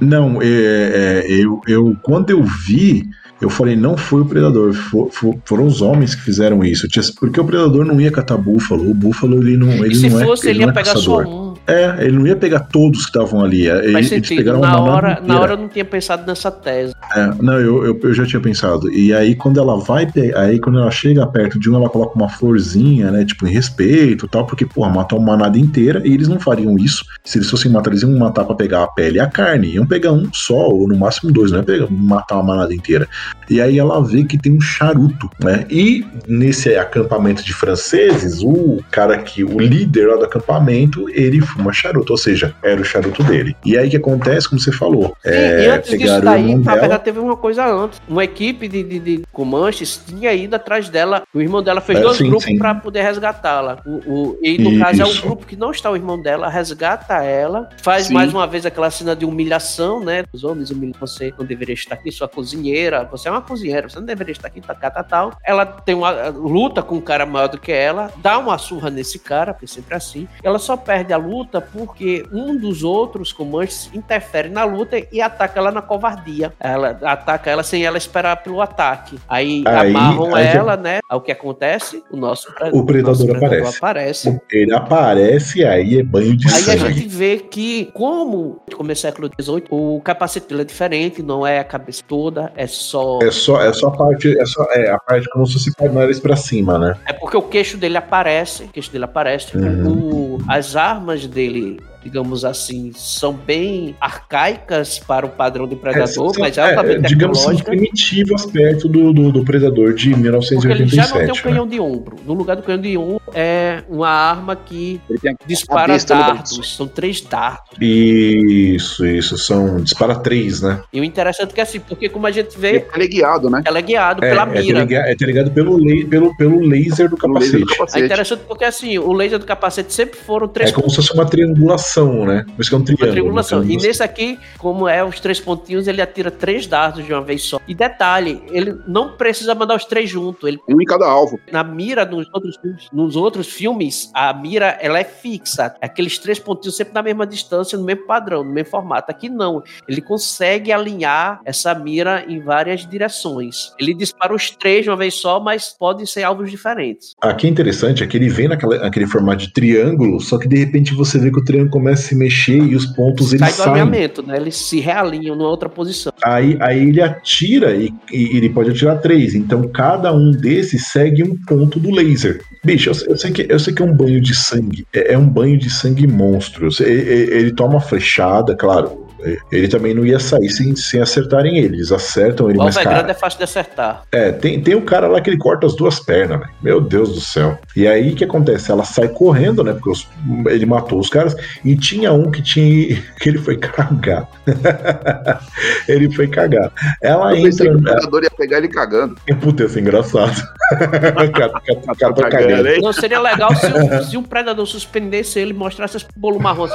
Não, 0.00 0.40
é, 0.42 0.46
é, 0.46 1.26
eu, 1.28 1.60
eu 1.66 1.96
quando 2.02 2.30
eu 2.30 2.42
vi, 2.42 3.04
eu 3.40 3.48
falei, 3.50 3.76
não 3.76 3.96
foi 3.96 4.22
o 4.22 4.26
predador, 4.26 4.72
fo- 4.72 5.08
fo- 5.10 5.38
foram 5.44 5.66
os 5.66 5.80
homens 5.82 6.14
que 6.14 6.22
fizeram 6.22 6.64
isso. 6.64 6.86
Porque 7.18 7.40
o 7.40 7.44
predador 7.44 7.84
não 7.84 8.00
ia 8.00 8.10
catar 8.10 8.36
búfalo, 8.36 8.90
o 8.90 8.94
búfalo 8.94 9.38
ele 9.42 9.56
não, 9.56 9.70
ele 9.72 9.92
e 9.92 9.96
se 9.96 10.08
não 10.10 10.20
fosse, 10.20 10.48
é, 10.48 10.50
ele 10.50 10.60
não 10.60 10.66
ia 10.66 10.70
é 10.70 10.74
pegar 10.74 10.92
caçador. 10.94 11.24
só 11.24 11.30
um. 11.30 11.45
É, 11.66 11.96
ele 12.04 12.18
não 12.18 12.26
ia 12.26 12.36
pegar 12.36 12.60
todos 12.60 13.00
que 13.06 13.16
estavam 13.16 13.44
ali. 13.44 13.66
é, 13.68 13.72
Faz 13.72 13.84
Eles, 13.84 13.94
eles 13.94 14.08
sentido. 14.08 14.36
pegaram 14.36 14.60
Na 14.60 14.80
hora, 14.80 15.20
na 15.24 15.40
hora 15.40 15.54
eu 15.54 15.58
não 15.58 15.68
tinha 15.68 15.84
pensado 15.84 16.26
nessa 16.26 16.50
tese. 16.50 16.94
É, 17.14 17.30
não, 17.40 17.54
eu, 17.54 17.84
eu, 17.84 18.00
eu 18.02 18.14
já 18.14 18.24
tinha 18.24 18.40
pensado. 18.40 18.90
E 18.90 19.12
aí, 19.12 19.34
quando 19.34 19.58
ela 19.58 19.78
vai, 19.78 20.06
aí 20.36 20.58
quando 20.60 20.78
ela 20.78 20.90
chega 20.90 21.26
perto 21.26 21.58
de 21.58 21.70
um, 21.70 21.76
ela 21.76 21.88
coloca 21.88 22.14
uma 22.16 22.28
florzinha, 22.28 23.10
né? 23.10 23.24
Tipo, 23.24 23.46
em 23.46 23.50
respeito 23.50 24.26
e 24.26 24.28
tal, 24.28 24.46
porque, 24.46 24.64
porra, 24.64 24.90
matou 24.90 25.18
uma 25.18 25.36
manada 25.36 25.58
inteira 25.58 26.00
e 26.04 26.12
eles 26.12 26.28
não 26.28 26.38
fariam 26.38 26.76
isso. 26.78 27.04
Se 27.24 27.38
eles 27.38 27.50
fossem 27.50 27.70
matar, 27.70 27.90
eles 27.90 28.02
iam 28.02 28.16
matar 28.16 28.44
pra 28.44 28.54
pegar 28.54 28.84
a 28.84 28.88
pele 28.88 29.16
e 29.16 29.20
a 29.20 29.26
carne. 29.26 29.74
Iam 29.74 29.86
pegar 29.86 30.12
um 30.12 30.32
só, 30.32 30.68
ou 30.68 30.86
no 30.88 30.96
máximo 30.96 31.32
dois, 31.32 31.50
não 31.50 31.60
é 31.60 31.62
pegar, 31.62 31.86
matar 31.90 32.36
uma 32.36 32.54
manada 32.54 32.74
inteira. 32.74 33.08
E 33.50 33.60
aí 33.60 33.78
ela 33.78 34.02
vê 34.02 34.24
que 34.24 34.38
tem 34.38 34.52
um 34.52 34.60
charuto, 34.60 35.28
né? 35.42 35.64
E 35.70 36.04
nesse 36.28 36.74
acampamento 36.76 37.44
de 37.44 37.52
franceses, 37.52 38.42
o 38.42 38.78
cara 38.90 39.18
que, 39.18 39.44
o 39.44 39.58
líder 39.58 40.08
lá 40.08 40.16
do 40.16 40.24
acampamento, 40.24 41.08
ele 41.10 41.40
fuma 41.56 41.72
charuto, 41.72 42.12
ou 42.12 42.16
seja, 42.18 42.54
era 42.62 42.80
o 42.80 42.84
charuto 42.84 43.22
dele. 43.24 43.56
E 43.64 43.76
aí 43.76 43.88
que 43.88 43.96
acontece, 43.96 44.48
como 44.48 44.60
você 44.60 44.72
falou, 44.72 45.16
Sim, 45.24 45.30
é, 45.30 45.64
e 45.64 45.68
antes 45.68 45.98
disso 45.98 46.20
daí, 46.20 46.54
na 46.54 46.62
dela- 46.62 46.80
verdade, 46.80 47.04
teve 47.04 47.18
uma 47.18 47.36
coisa 47.36 47.66
antes. 47.66 48.00
Uma 48.08 48.24
equipe 48.24 48.68
de, 48.68 48.82
de, 48.82 48.98
de 48.98 49.22
Comanches 49.32 50.00
tinha 50.06 50.32
ido 50.32 50.54
atrás 50.56 50.88
dela. 50.88 51.22
O 51.34 51.40
irmão 51.40 51.62
dela 51.62 51.80
fez 51.80 51.98
É, 51.98 52.02
dois 52.02 52.16
sim, 52.18 52.28
grupos 52.28 52.52
para 52.58 52.74
poder 52.74 53.02
resgatá-la. 53.02 53.78
O, 53.86 53.90
o- 54.06 54.38
e 54.42 54.58
no 54.58 54.78
caso 54.78 55.02
é 55.02 55.04
o 55.04 55.20
grupo 55.22 55.46
que 55.46 55.56
não 55.56 55.70
está 55.70 55.90
o 55.90 55.96
irmão 55.96 56.20
dela, 56.20 56.48
resgata 56.48 57.14
ela, 57.22 57.68
faz 57.82 58.06
Sim. 58.06 58.14
mais 58.14 58.32
uma 58.32 58.46
vez 58.46 58.66
aquela 58.66 58.90
cena 58.90 59.14
de 59.16 59.24
humilhação, 59.24 60.00
né? 60.04 60.24
Os 60.32 60.44
homens 60.44 60.70
humilham 60.70 60.94
você 60.98 61.32
não 61.38 61.44
deveria 61.46 61.74
estar 61.74 61.94
aqui, 61.94 62.10
sua 62.12 62.28
cozinheira. 62.28 63.04
Você 63.10 63.28
é 63.28 63.30
uma 63.30 63.42
cozinheira, 63.42 63.88
você 63.88 63.98
não 63.98 64.06
deveria 64.06 64.32
estar 64.32 64.48
aqui, 64.48 64.60
tá, 64.60 64.74
tá, 64.74 64.90
tá, 64.90 65.02
tal. 65.02 65.32
Ela 65.44 65.64
tem 65.64 65.94
uma 65.94 66.28
luta 66.28 66.82
com 66.82 66.96
um 66.96 67.00
cara 67.00 67.24
maior 67.26 67.48
do 67.48 67.58
que 67.58 67.72
ela, 67.72 68.10
dá 68.18 68.38
uma 68.38 68.58
surra 68.58 68.90
nesse 68.90 69.18
cara, 69.18 69.52
porque 69.54 69.66
sempre 69.66 69.94
é 69.94 69.96
assim. 69.96 70.26
Ela 70.42 70.58
só 70.58 70.76
perde 70.76 71.12
a 71.12 71.16
luta 71.16 71.45
porque 71.60 72.26
um 72.32 72.56
dos 72.56 72.82
outros 72.82 73.32
comandantes 73.32 73.90
interfere 73.94 74.48
na 74.48 74.64
luta 74.64 75.00
e 75.12 75.20
ataca 75.20 75.58
ela 75.58 75.70
na 75.70 75.82
covardia. 75.82 76.52
Ela 76.60 76.98
ataca 77.02 77.50
ela 77.50 77.62
sem 77.62 77.84
ela 77.84 77.96
esperar 77.98 78.36
pelo 78.42 78.60
ataque. 78.60 79.18
Aí, 79.28 79.62
Aí- 79.66 79.90
amarram 79.90 80.34
aí 80.34 80.46
ela, 80.46 80.76
né? 80.76 80.98
Aí 81.08 81.16
o 81.16 81.20
que 81.20 81.32
acontece? 81.32 82.02
O 82.10 82.16
nosso 82.16 82.48
O 82.72 82.84
predador 82.84 83.26
nosso 83.26 83.36
aparece. 83.36 83.76
aparece. 83.78 84.40
Ele 84.50 84.74
aparece 84.74 85.60
e 85.60 85.64
aí 85.64 85.98
é 85.98 86.02
banho 86.02 86.36
de 86.36 86.46
Aí 86.48 86.54
a 86.54 86.56
sangue. 86.58 86.92
gente 86.94 87.08
vê 87.08 87.38
que, 87.38 87.86
como 87.94 88.60
é 88.90 88.94
século 88.94 89.30
XVIII, 89.40 89.64
o 89.70 90.00
capacete 90.02 90.48
dele 90.48 90.62
é 90.62 90.64
diferente, 90.64 91.22
não 91.22 91.46
é 91.46 91.58
a 91.58 91.64
cabeça 91.64 92.02
toda, 92.06 92.52
é 92.56 92.66
só. 92.66 93.18
É 93.22 93.30
só, 93.30 93.60
é 93.62 93.72
só 93.72 93.88
a 93.88 93.90
parte, 93.96 94.38
é 94.38 94.44
só 94.46 94.64
é, 94.72 94.90
a 94.90 94.98
parte 94.98 95.28
como 95.30 95.46
se 95.46 95.54
fosse 95.54 95.70
o 95.80 95.92
nariz 95.92 96.20
pra 96.20 96.36
cima, 96.36 96.78
né? 96.78 96.96
É 97.06 97.12
porque 97.12 97.36
o 97.36 97.42
queixo 97.42 97.76
dele 97.76 97.96
aparece, 97.96 98.64
o 98.64 98.68
queixo 98.68 98.90
dele 98.92 99.04
aparece. 99.04 99.56
Uhum. 99.56 100.36
O- 100.36 100.38
as 100.48 100.76
armas 100.76 101.26
dele, 101.36 101.76
digamos 102.06 102.44
assim, 102.44 102.92
são 102.94 103.32
bem 103.32 103.96
arcaicas 104.00 104.98
para 104.98 105.26
o 105.26 105.28
padrão 105.28 105.66
de 105.66 105.74
predador, 105.74 106.32
É, 106.36 106.38
mas 106.38 106.56
é, 106.56 106.62
altamente 106.62 107.08
digamos 107.08 107.38
assim, 107.38 107.56
tecnológica. 107.56 107.70
primitivas 107.72 108.46
perto 108.46 108.88
do, 108.88 109.12
do, 109.12 109.32
do 109.32 109.44
Predador 109.44 109.92
de 109.92 110.10
Porque 110.54 110.68
ele 110.68 110.86
já 110.86 111.08
não 111.08 111.16
tem 111.18 111.26
1987. 111.26 111.32
um 111.32 111.34
né? 111.34 111.42
canhão 111.42 111.66
de 111.66 111.80
ombro. 111.80 112.16
No 112.24 112.32
lugar 112.34 112.54
do 112.56 112.62
canhão 112.62 112.80
de 112.80 112.96
ombro 112.96 113.20
é 113.34 113.82
uma 113.88 114.08
arma 114.08 114.54
que 114.54 115.00
Ele 115.10 115.36
dispara 115.46 115.96
dardos. 115.98 116.76
São 116.76 116.86
três 116.86 117.20
dardos. 117.20 117.76
Isso, 117.80 119.04
isso. 119.06 119.36
São. 119.36 119.76
Dispara 119.80 120.14
três, 120.16 120.60
né? 120.62 120.82
E 120.92 121.00
o 121.00 121.04
interessante 121.04 121.50
é 121.50 121.54
que 121.54 121.60
assim, 121.60 121.80
porque 121.80 122.08
como 122.08 122.26
a 122.26 122.30
gente 122.30 122.56
ele 122.62 122.84
vê, 122.84 122.86
é 122.94 123.06
guiado, 123.08 123.50
né? 123.50 123.62
ela 123.64 123.78
é 123.78 123.82
guiado 123.82 124.24
É, 124.24 124.30
pela 124.30 124.42
é, 124.42 124.62
mira. 124.62 124.86
é 124.90 125.14
ligado 125.26 125.50
pelo, 125.50 125.78
pelo, 126.08 126.36
pelo 126.36 126.60
laser 126.60 127.08
do 127.08 127.16
No 127.26 127.34
laser 127.38 127.60
capacete. 127.60 127.64
do 127.64 127.72
É 127.72 127.76
capacete. 127.76 128.04
interessante 128.06 128.42
porque 128.46 128.64
assim, 128.64 128.98
o 128.98 129.12
laser 129.12 129.38
do 129.38 129.46
capacete 129.46 129.92
sempre 129.92 130.18
foram 130.18 130.48
três 130.48 130.70
É 130.70 130.72
como 130.72 130.88
se 130.90 130.96
fosse 130.96 131.12
uma 131.12 131.26
triangulação, 131.26 131.95
né? 132.04 132.44
Por 132.54 132.60
isso 132.60 132.70
que 132.70 132.74
é 132.74 132.78
um 132.78 132.80
Uma 132.80 132.86
triângulo. 132.86 133.10
triangulação. 133.12 133.60
né? 133.60 133.66
E 133.72 133.76
nesse 133.76 134.02
aqui, 134.02 134.38
como 134.58 134.88
é 134.88 135.02
os 135.04 135.18
três 135.20 135.40
pontinhos, 135.40 135.86
ele 135.88 136.02
atira 136.02 136.30
três 136.30 136.66
dardos 136.66 137.04
de 137.04 137.12
uma 137.12 137.22
vez 137.22 137.42
só. 137.42 137.60
E 137.66 137.74
detalhe, 137.74 138.42
ele 138.50 138.76
não 138.86 139.16
precisa 139.16 139.54
mandar 139.54 139.76
os 139.76 139.84
três 139.84 140.10
juntos. 140.10 140.44
Ele 140.48 140.58
Um 140.68 140.80
em 140.80 140.84
cada 140.84 141.06
alvo. 141.06 141.38
na 141.50 141.62
mira 141.64 142.04
nos 142.04 142.26
outros 142.34 142.56
filmes, 142.56 142.88
nos 142.92 143.16
outros 143.16 143.46
filmes, 143.48 144.10
a 144.14 144.32
mira 144.34 144.76
ela 144.80 144.98
é 144.98 145.04
fixa. 145.04 145.74
Aqueles 145.80 146.18
três 146.18 146.38
pontinhos 146.38 146.76
sempre 146.76 146.92
na 146.94 147.02
mesma 147.02 147.26
distância, 147.26 147.78
no 147.78 147.84
mesmo 147.84 148.06
padrão, 148.06 148.42
no 148.44 148.52
mesmo 148.52 148.70
formato. 148.70 149.10
Aqui 149.10 149.28
não. 149.28 149.62
Ele 149.88 150.00
consegue 150.00 150.72
alinhar 150.72 151.40
essa 151.44 151.74
mira 151.74 152.24
em 152.28 152.40
várias 152.40 152.86
direções. 152.86 153.72
Ele 153.78 153.94
dispara 153.94 154.34
os 154.34 154.50
três 154.50 154.84
de 154.84 154.90
uma 154.90 154.96
vez 154.96 155.14
só, 155.14 155.38
mas 155.40 155.74
podem 155.78 156.04
ser 156.06 156.22
alvos 156.24 156.50
diferentes. 156.50 157.14
Aqui 157.22 157.46
é 157.46 157.50
interessante 157.50 158.02
é 158.02 158.06
que 158.06 158.16
ele 158.16 158.28
vem 158.28 158.48
naquele 158.48 159.06
formato 159.06 159.38
de 159.46 159.52
triângulo, 159.52 160.20
só 160.20 160.38
que 160.38 160.48
de 160.48 160.56
repente 160.56 160.94
você 160.94 161.18
vê 161.18 161.30
que 161.30 161.38
o 161.38 161.44
triângulo 161.44 161.70
começa 161.86 162.02
a 162.06 162.08
se 162.08 162.14
mexer 162.16 162.58
e 162.58 162.74
os 162.74 162.84
pontos 162.86 163.32
eles 163.32 163.40
Sai 163.40 163.50
do 163.52 163.56
saem. 163.56 163.70
alinhamento, 163.70 164.22
né? 164.26 164.36
Eles 164.36 164.56
se 164.56 164.80
realinham 164.80 165.36
numa 165.36 165.48
outra 165.48 165.68
posição. 165.68 166.12
Aí, 166.22 166.56
aí 166.60 166.88
ele 166.88 167.00
atira 167.00 167.74
e, 167.76 167.92
e 168.12 168.36
ele 168.36 168.50
pode 168.50 168.70
atirar 168.70 169.00
três. 169.00 169.34
Então 169.34 169.68
cada 169.68 170.12
um 170.12 170.30
desses 170.32 170.88
segue 170.88 171.22
um 171.22 171.36
ponto 171.46 171.78
do 171.78 171.90
laser. 171.90 172.40
Bicho, 172.64 172.90
eu, 172.90 172.94
sei- 172.94 173.08
eu 173.12 173.16
sei 173.16 173.30
que, 173.30 173.46
eu 173.48 173.58
sei 173.60 173.72
que 173.72 173.82
é 173.82 173.84
um 173.84 173.94
banho 173.94 174.20
de 174.20 174.34
sangue. 174.34 174.84
É, 174.92 175.14
é 175.14 175.18
um 175.18 175.28
banho 175.28 175.56
de 175.56 175.70
sangue 175.70 176.06
monstro. 176.06 176.68
Ele- 176.80 177.34
ele 177.34 177.52
toma 177.52 177.80
flechada, 177.80 178.56
claro. 178.56 179.05
Ele 179.50 179.68
também 179.68 179.94
não 179.94 180.04
ia 180.04 180.18
sair 180.18 180.48
sem, 180.50 180.74
sem 180.76 181.00
acertarem 181.00 181.58
ele. 181.58 181.76
Eles 181.76 181.92
acertam 181.92 182.48
ele, 182.50 182.58
O 182.58 182.64
mas 182.64 182.76
é 182.76 182.82
cara, 182.84 182.96
grande 182.96 183.10
é 183.10 183.14
fácil 183.14 183.38
de 183.38 183.44
acertar. 183.44 184.02
é, 184.12 184.30
tem, 184.32 184.60
tem 184.60 184.74
um 184.74 184.80
cara 184.84 185.08
lá 185.08 185.20
que 185.20 185.30
ele 185.30 185.38
corta 185.38 185.66
as 185.66 185.74
duas 185.76 185.98
pernas, 186.00 186.38
velho. 186.40 186.50
Meu 186.62 186.80
Deus 186.80 187.12
do 187.14 187.20
céu. 187.20 187.58
E 187.74 187.86
aí 187.86 188.12
o 188.12 188.14
que 188.16 188.24
acontece? 188.24 188.70
Ela 188.70 188.84
sai 188.84 189.08
correndo, 189.08 189.62
né? 189.64 189.72
Porque 189.72 189.90
os- 189.90 190.08
ele 190.48 190.66
matou 190.66 190.98
os 190.98 191.08
caras. 191.08 191.34
E 191.64 191.76
tinha 191.76 192.12
um 192.12 192.30
que 192.30 192.42
tinha. 192.42 193.02
que 193.20 193.28
ele 193.28 193.38
foi 193.38 193.56
cagar. 193.56 194.28
ele 195.88 196.12
foi 196.14 196.28
cagar. 196.28 196.70
Ela 197.02 197.36
Eu 197.36 197.46
entra. 197.48 197.72
o 197.76 197.82
predador 197.82 198.22
ia 198.24 198.30
pegar 198.30 198.58
ele 198.58 198.68
cagando. 198.68 199.16
Puta, 199.40 199.62
ia 199.64 199.68
ser 199.68 199.80
engraçado. 199.80 200.36
o 200.72 200.76
cara, 201.32 201.52
o 201.92 201.96
cara 201.96 202.14
tá 202.14 202.28
cagando. 202.30 202.80
Não, 202.80 202.92
seria 202.92 203.20
legal 203.20 203.54
se 203.54 203.66
um, 203.66 204.02
se 204.04 204.16
um 204.16 204.22
predador 204.22 204.66
suspendesse 204.66 205.38
ele 205.38 205.50
e 205.50 205.54
mostrasse 205.54 205.96
esse 205.96 206.06
bolo 206.16 206.38
marrom 206.40 206.64
assim. 206.64 206.74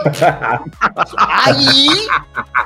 Aí 1.17 1.87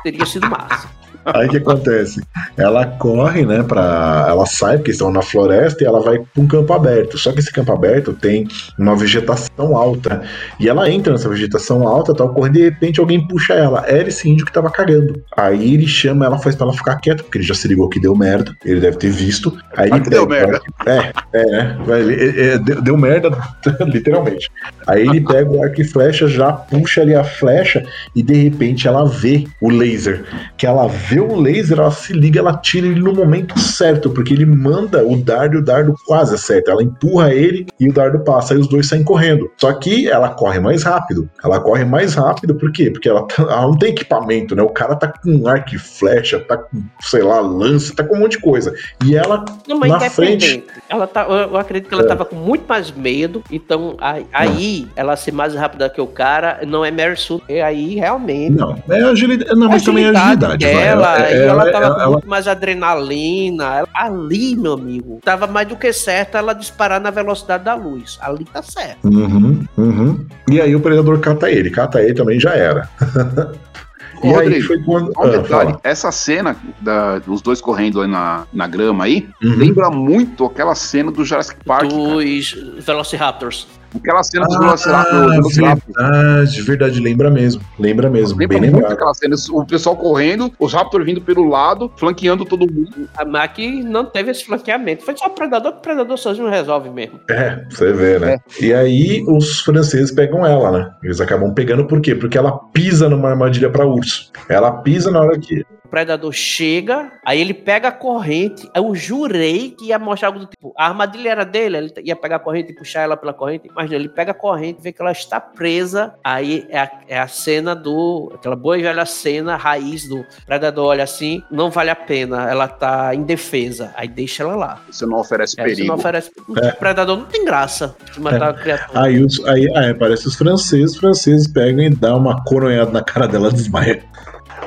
teria 0.04 0.26
sido 0.26 0.50
massa. 0.50 0.90
Aí 1.26 1.48
o 1.48 1.50
que 1.50 1.58
acontece? 1.58 2.22
Ela 2.56 2.86
corre, 2.86 3.46
né, 3.46 3.64
pra. 3.64 4.26
Ela 4.30 4.46
sai, 4.46 4.78
porque 4.78 4.92
estão 4.92 5.12
na 5.12 5.22
floresta, 5.22 5.84
e 5.84 5.88
ela 5.88 6.00
vai 6.02 6.20
pra 6.20 6.28
um 6.44 6.48
campo 6.48 6.72
aberto. 6.74 7.18
Só 7.18 7.32
que 7.32 7.40
esse 7.40 7.52
campo 7.52 7.72
aberto 7.74 8.14
tem 8.14 8.48
uma 8.78 8.96
vegetação 8.96 9.76
alta. 9.76 10.22
E 10.60 10.70
ela 10.70 10.90
entra 10.90 11.14
nessa 11.14 11.28
vegetação 11.30 11.88
alta, 11.88 12.14
tal, 12.14 12.30
correndo, 12.34 12.56
e 12.58 12.60
de 12.60 12.64
repente 12.66 13.00
alguém 13.00 13.28
puxa 13.28 13.54
ela. 13.54 13.84
Era 13.88 14.08
esse 14.08 14.30
índio 14.30 14.46
que 14.46 14.54
tava 14.54 14.70
cagando. 14.70 15.22
Aí 15.36 15.74
ele 15.74 15.88
chama 15.88 16.26
ela, 16.26 16.38
faz 16.38 16.56
pra 16.56 16.66
ela 16.68 16.76
ficar 16.76 16.96
quieta, 16.98 17.24
porque 17.24 17.40
ele 17.40 17.46
já 17.46 17.56
se 17.56 17.68
ligou 17.68 17.90
que 17.90 18.00
deu 18.00 18.16
merda. 18.16 18.56
Ele 18.64 18.80
deve 18.80 18.98
ter 18.98 19.10
visto. 19.10 19.56
Aí 19.76 19.90
ele 19.90 19.96
Ah, 19.96 20.00
que 20.02 20.10
deu 20.10 20.28
merda. 20.28 20.62
É, 20.86 21.12
é, 21.34 21.46
né? 21.46 21.78
Ele- 22.00 22.14
ele- 22.14 22.60
deu, 22.60 22.82
deu 22.82 22.98
merda, 22.98 23.32
literalmente. 23.88 24.50
Aí 24.88 25.02
ele 25.08 25.22
pega 25.22 25.50
o 25.50 25.64
arco 25.64 25.82
e 25.82 25.84
flecha, 25.84 26.28
já 26.28 26.54
puxa 26.54 27.02
ali 27.02 27.16
a 27.16 27.24
flecha, 27.24 27.84
e 28.16 28.22
de 28.22 28.34
repente 28.36 28.88
ela 28.88 29.06
vê 29.08 29.46
o 29.62 29.70
laser. 29.70 30.24
Que 30.58 30.66
ela 30.68 30.88
vê 30.88 31.15
vê 31.16 31.22
o 31.22 31.36
laser, 31.36 31.80
ela 31.80 31.92
se 31.92 32.12
liga, 32.12 32.40
ela 32.40 32.58
tira 32.58 32.88
ele 32.88 33.00
no 33.00 33.14
momento 33.14 33.58
certo, 33.58 34.10
porque 34.10 34.34
ele 34.34 34.46
manda 34.46 35.06
o 35.06 35.16
dardo 35.16 35.56
e 35.56 35.60
o 35.60 35.64
dardo 35.64 35.96
quase 36.06 36.36
acerta. 36.36 36.72
Ela 36.72 36.84
empurra 36.84 37.34
ele 37.34 37.66
e 37.80 37.90
o 37.90 37.94
dardo 37.94 38.20
passa, 38.20 38.54
e 38.54 38.58
os 38.58 38.68
dois 38.68 38.88
saem 38.88 39.04
correndo. 39.04 39.50
Só 39.58 39.72
que 39.74 40.10
ela 40.10 40.30
corre 40.30 40.60
mais 40.60 40.84
rápido. 40.84 41.30
Ela 41.44 41.60
corre 41.62 41.86
mais 41.86 42.16
rápido, 42.16 42.56
por 42.56 42.72
quê? 42.72 42.92
Porque 42.92 43.08
ela, 43.08 43.26
tá, 43.26 43.44
ela 43.50 43.62
não 43.62 43.78
tem 43.78 43.90
equipamento, 43.90 44.56
né? 44.56 44.62
O 44.62 44.70
cara 44.70 44.96
tá 44.96 45.08
com 45.08 45.48
arco 45.48 45.76
e 45.76 45.80
flecha, 45.80 46.40
tá 46.40 46.58
com, 46.58 46.84
sei 47.02 47.22
lá, 47.22 47.40
lança, 47.40 47.96
tá 47.96 48.04
com 48.04 48.16
um 48.16 48.20
monte 48.20 48.34
de 48.34 48.40
coisa. 48.40 48.74
E 49.06 49.16
ela 49.16 49.46
não, 49.68 49.80
na 49.80 50.10
frente. 50.10 50.64
Ela 50.90 51.08
tá, 51.08 51.24
eu 51.24 51.56
acredito 51.56 51.88
que 51.88 51.94
ela 51.94 52.04
é. 52.04 52.08
tava 52.08 52.26
com 52.26 52.36
muito 52.36 52.66
mais 52.68 52.92
medo, 52.92 53.42
então 53.50 53.96
aí 54.34 54.88
ela 54.96 55.16
ser 55.16 55.32
mais 55.32 55.56
rápida 55.56 55.90
que 55.90 56.02
o 56.02 56.08
cara 56.08 56.60
não 56.68 56.84
é 56.84 56.92
Mary 56.92 57.18
Sue, 57.18 57.42
é 57.48 57.62
aí 57.62 57.96
realmente. 57.96 58.58
Não, 58.58 58.76
é 58.90 59.02
agilidade, 59.04 59.56
não, 59.56 59.70
mas 59.70 59.84
também 59.84 60.06
é 60.06 60.10
agilidade. 60.10 60.66
Ela, 60.66 61.05
ela, 61.06 61.64
ela 61.64 61.72
tava 61.72 61.86
ela, 61.86 62.06
com 62.06 62.12
muito 62.12 62.28
mais 62.28 62.48
adrenalina. 62.48 63.78
Ela, 63.78 63.90
ali, 63.94 64.56
meu 64.56 64.74
amigo, 64.74 65.20
tava 65.24 65.48
mais 65.48 65.68
do 65.68 65.76
que 65.76 65.92
certo 65.94 66.38
ela 66.38 66.54
disparar 66.54 67.00
na 67.00 67.12
velocidade 67.12 67.64
da 67.64 67.76
luz. 67.76 68.18
Ali 68.22 68.46
tá 68.46 68.62
certo. 68.62 69.08
Uhum, 69.08 69.66
uhum. 69.78 70.26
E 70.50 70.62
aí 70.62 70.76
o 70.76 70.80
predador 70.80 71.20
cata 71.20 71.50
ele, 71.50 71.70
cata 71.70 72.02
ele 72.02 72.14
também 72.14 72.40
já 72.40 72.54
era. 72.56 72.90
E 74.24 74.32
Rodrigo, 74.32 74.56
aí 74.56 74.62
foi 74.62 74.84
quando. 74.84 75.10
Um 75.10 75.24
ah, 75.24 75.28
detalhe, 75.28 75.76
essa 75.84 76.12
cena 76.12 76.56
da, 76.80 77.20
dos 77.20 77.42
dois 77.42 77.62
correndo 77.62 78.02
aí 78.02 78.08
na, 78.08 78.46
na 78.52 78.68
grama 78.68 79.04
aí, 79.04 79.28
uhum. 79.44 79.56
lembra 79.56 79.90
muito 79.90 80.46
aquela 80.46 80.74
cena 80.74 81.12
do 81.12 81.24
Jurassic 81.24 81.64
Park. 81.66 81.90
Dos 81.90 82.56
Velociraptors. 82.80 83.68
Aquela 83.96 84.24
cena 84.24 84.46
dos 84.46 84.56
ah, 84.56 84.60
Velociraptors. 84.60 85.56
Verdade, 85.56 86.62
verdade, 86.62 87.00
lembra 87.00 87.30
mesmo. 87.30 87.62
Lembra 87.80 88.10
mesmo. 88.10 88.38
Lembra 88.38 88.60
bem 88.60 88.62
muito 88.70 88.76
lembrado. 88.76 88.94
aquela 88.94 89.14
cena. 89.14 89.36
O 89.52 89.66
pessoal 89.66 89.96
correndo, 89.96 90.52
os 90.60 90.74
Raptors 90.74 91.06
vindo 91.06 91.22
pelo 91.22 91.48
lado, 91.48 91.92
flanqueando 91.98 92.46
todo 92.46 92.72
mundo. 92.72 93.10
A 93.18 93.44
aqui 93.44 93.84
não 93.84 94.06
teve 94.06 94.32
esse 94.32 94.46
flanqueamento. 94.46 95.04
Foi 95.04 95.16
só 95.18 95.28
o 95.28 95.30
Predador 95.30 95.74
que 95.74 95.78
o 95.80 95.82
Predador 95.82 96.18
sozinho 96.18 96.50
resolve 96.50 96.90
mesmo. 96.90 97.20
É, 97.30 97.64
você 97.70 97.94
vê, 97.94 98.20
né? 98.20 98.34
É. 98.34 98.66
E 98.66 98.74
aí 98.74 99.24
os 99.28 99.62
franceses 99.62 100.12
pegam 100.12 100.46
ela, 100.46 100.72
né? 100.72 100.92
Eles 101.04 101.22
acabam 101.22 101.54
pegando 101.54 101.86
por 101.86 102.02
quê? 102.02 102.16
Porque 102.16 102.38
ela 102.38 102.58
pisa 102.74 103.10
numa 103.10 103.30
armadilha 103.30 103.70
para 103.70 103.86
urso. 103.86 104.32
Ela 104.50 104.72
pisa 104.72 105.12
na 105.12 105.22
hora 105.22 105.40
que 105.40 105.66
o 105.86 105.88
predador 105.88 106.34
chega, 106.34 107.12
aí 107.24 107.40
ele 107.40 107.54
pega 107.54 107.90
a 107.90 107.92
corrente. 107.92 108.68
Eu 108.76 108.94
jurei 108.96 109.70
que 109.70 109.86
ia 109.86 110.00
mostrar 110.00 110.30
algo 110.30 110.40
do 110.40 110.48
tipo. 110.48 110.74
A 110.76 110.88
armadilha 110.88 111.30
era 111.30 111.46
dele, 111.46 111.78
ele 111.78 111.94
ia 112.04 112.16
pegar 112.16 112.38
a 112.38 112.40
corrente 112.40 112.72
e 112.72 112.76
puxar 112.76 113.02
ela 113.02 113.16
pela 113.16 113.34
corrente. 113.34 113.70
Mas 113.74 113.90
não, 113.90 113.96
ele 113.96 114.10
pega 114.10 114.32
a 114.32 114.34
corrente, 114.34 114.82
vê 114.82 114.92
que 114.92 115.02
ela 115.02 115.12
está 115.12 115.40
presa. 115.40 116.16
Aí 116.24 116.66
é 116.70 116.80
a, 116.80 116.92
é 117.08 117.20
a 117.20 117.28
cena 117.28 117.76
do. 117.76 118.32
aquela 118.34 118.56
boa 118.56 118.78
e 118.78 118.82
velha 118.82 119.06
cena, 119.06 119.56
raiz 119.56 120.08
do 120.08 120.26
predador. 120.46 120.88
Olha 120.88 121.04
assim, 121.04 121.44
não 121.52 121.70
vale 121.70 121.92
a 121.92 121.96
pena, 121.96 122.50
ela 122.50 122.68
tá 122.68 123.14
indefesa. 123.14 123.94
Aí 123.96 124.08
deixa 124.08 124.44
ela 124.44 124.56
lá. 124.56 124.82
Você 124.90 125.06
não 125.06 125.20
oferece 125.20 125.60
é, 125.60 125.64
perigo. 125.64 125.82
Você 125.82 125.88
não 125.88 125.96
oferece. 125.96 126.32
É. 126.64 126.70
O 126.70 126.76
predador 126.78 127.18
não 127.18 127.26
tem 127.26 127.46
graça 127.46 127.96
de 128.12 128.20
matar 128.20 128.48
é. 128.48 128.50
a 128.50 128.54
criatura. 128.54 129.02
Aí, 129.04 129.24
os, 129.24 129.46
aí, 129.46 129.72
aí 129.78 129.92
aparece 129.92 130.28
os 130.28 130.36
franceses, 130.36 130.94
os 130.94 130.98
franceses 130.98 131.48
pegam 131.48 131.84
e 131.84 131.90
dão 131.92 132.18
uma 132.18 132.44
coronhada 132.44 132.92
na 132.92 133.04
cara 133.04 133.28
dela, 133.28 133.52
desmaia. 133.52 134.04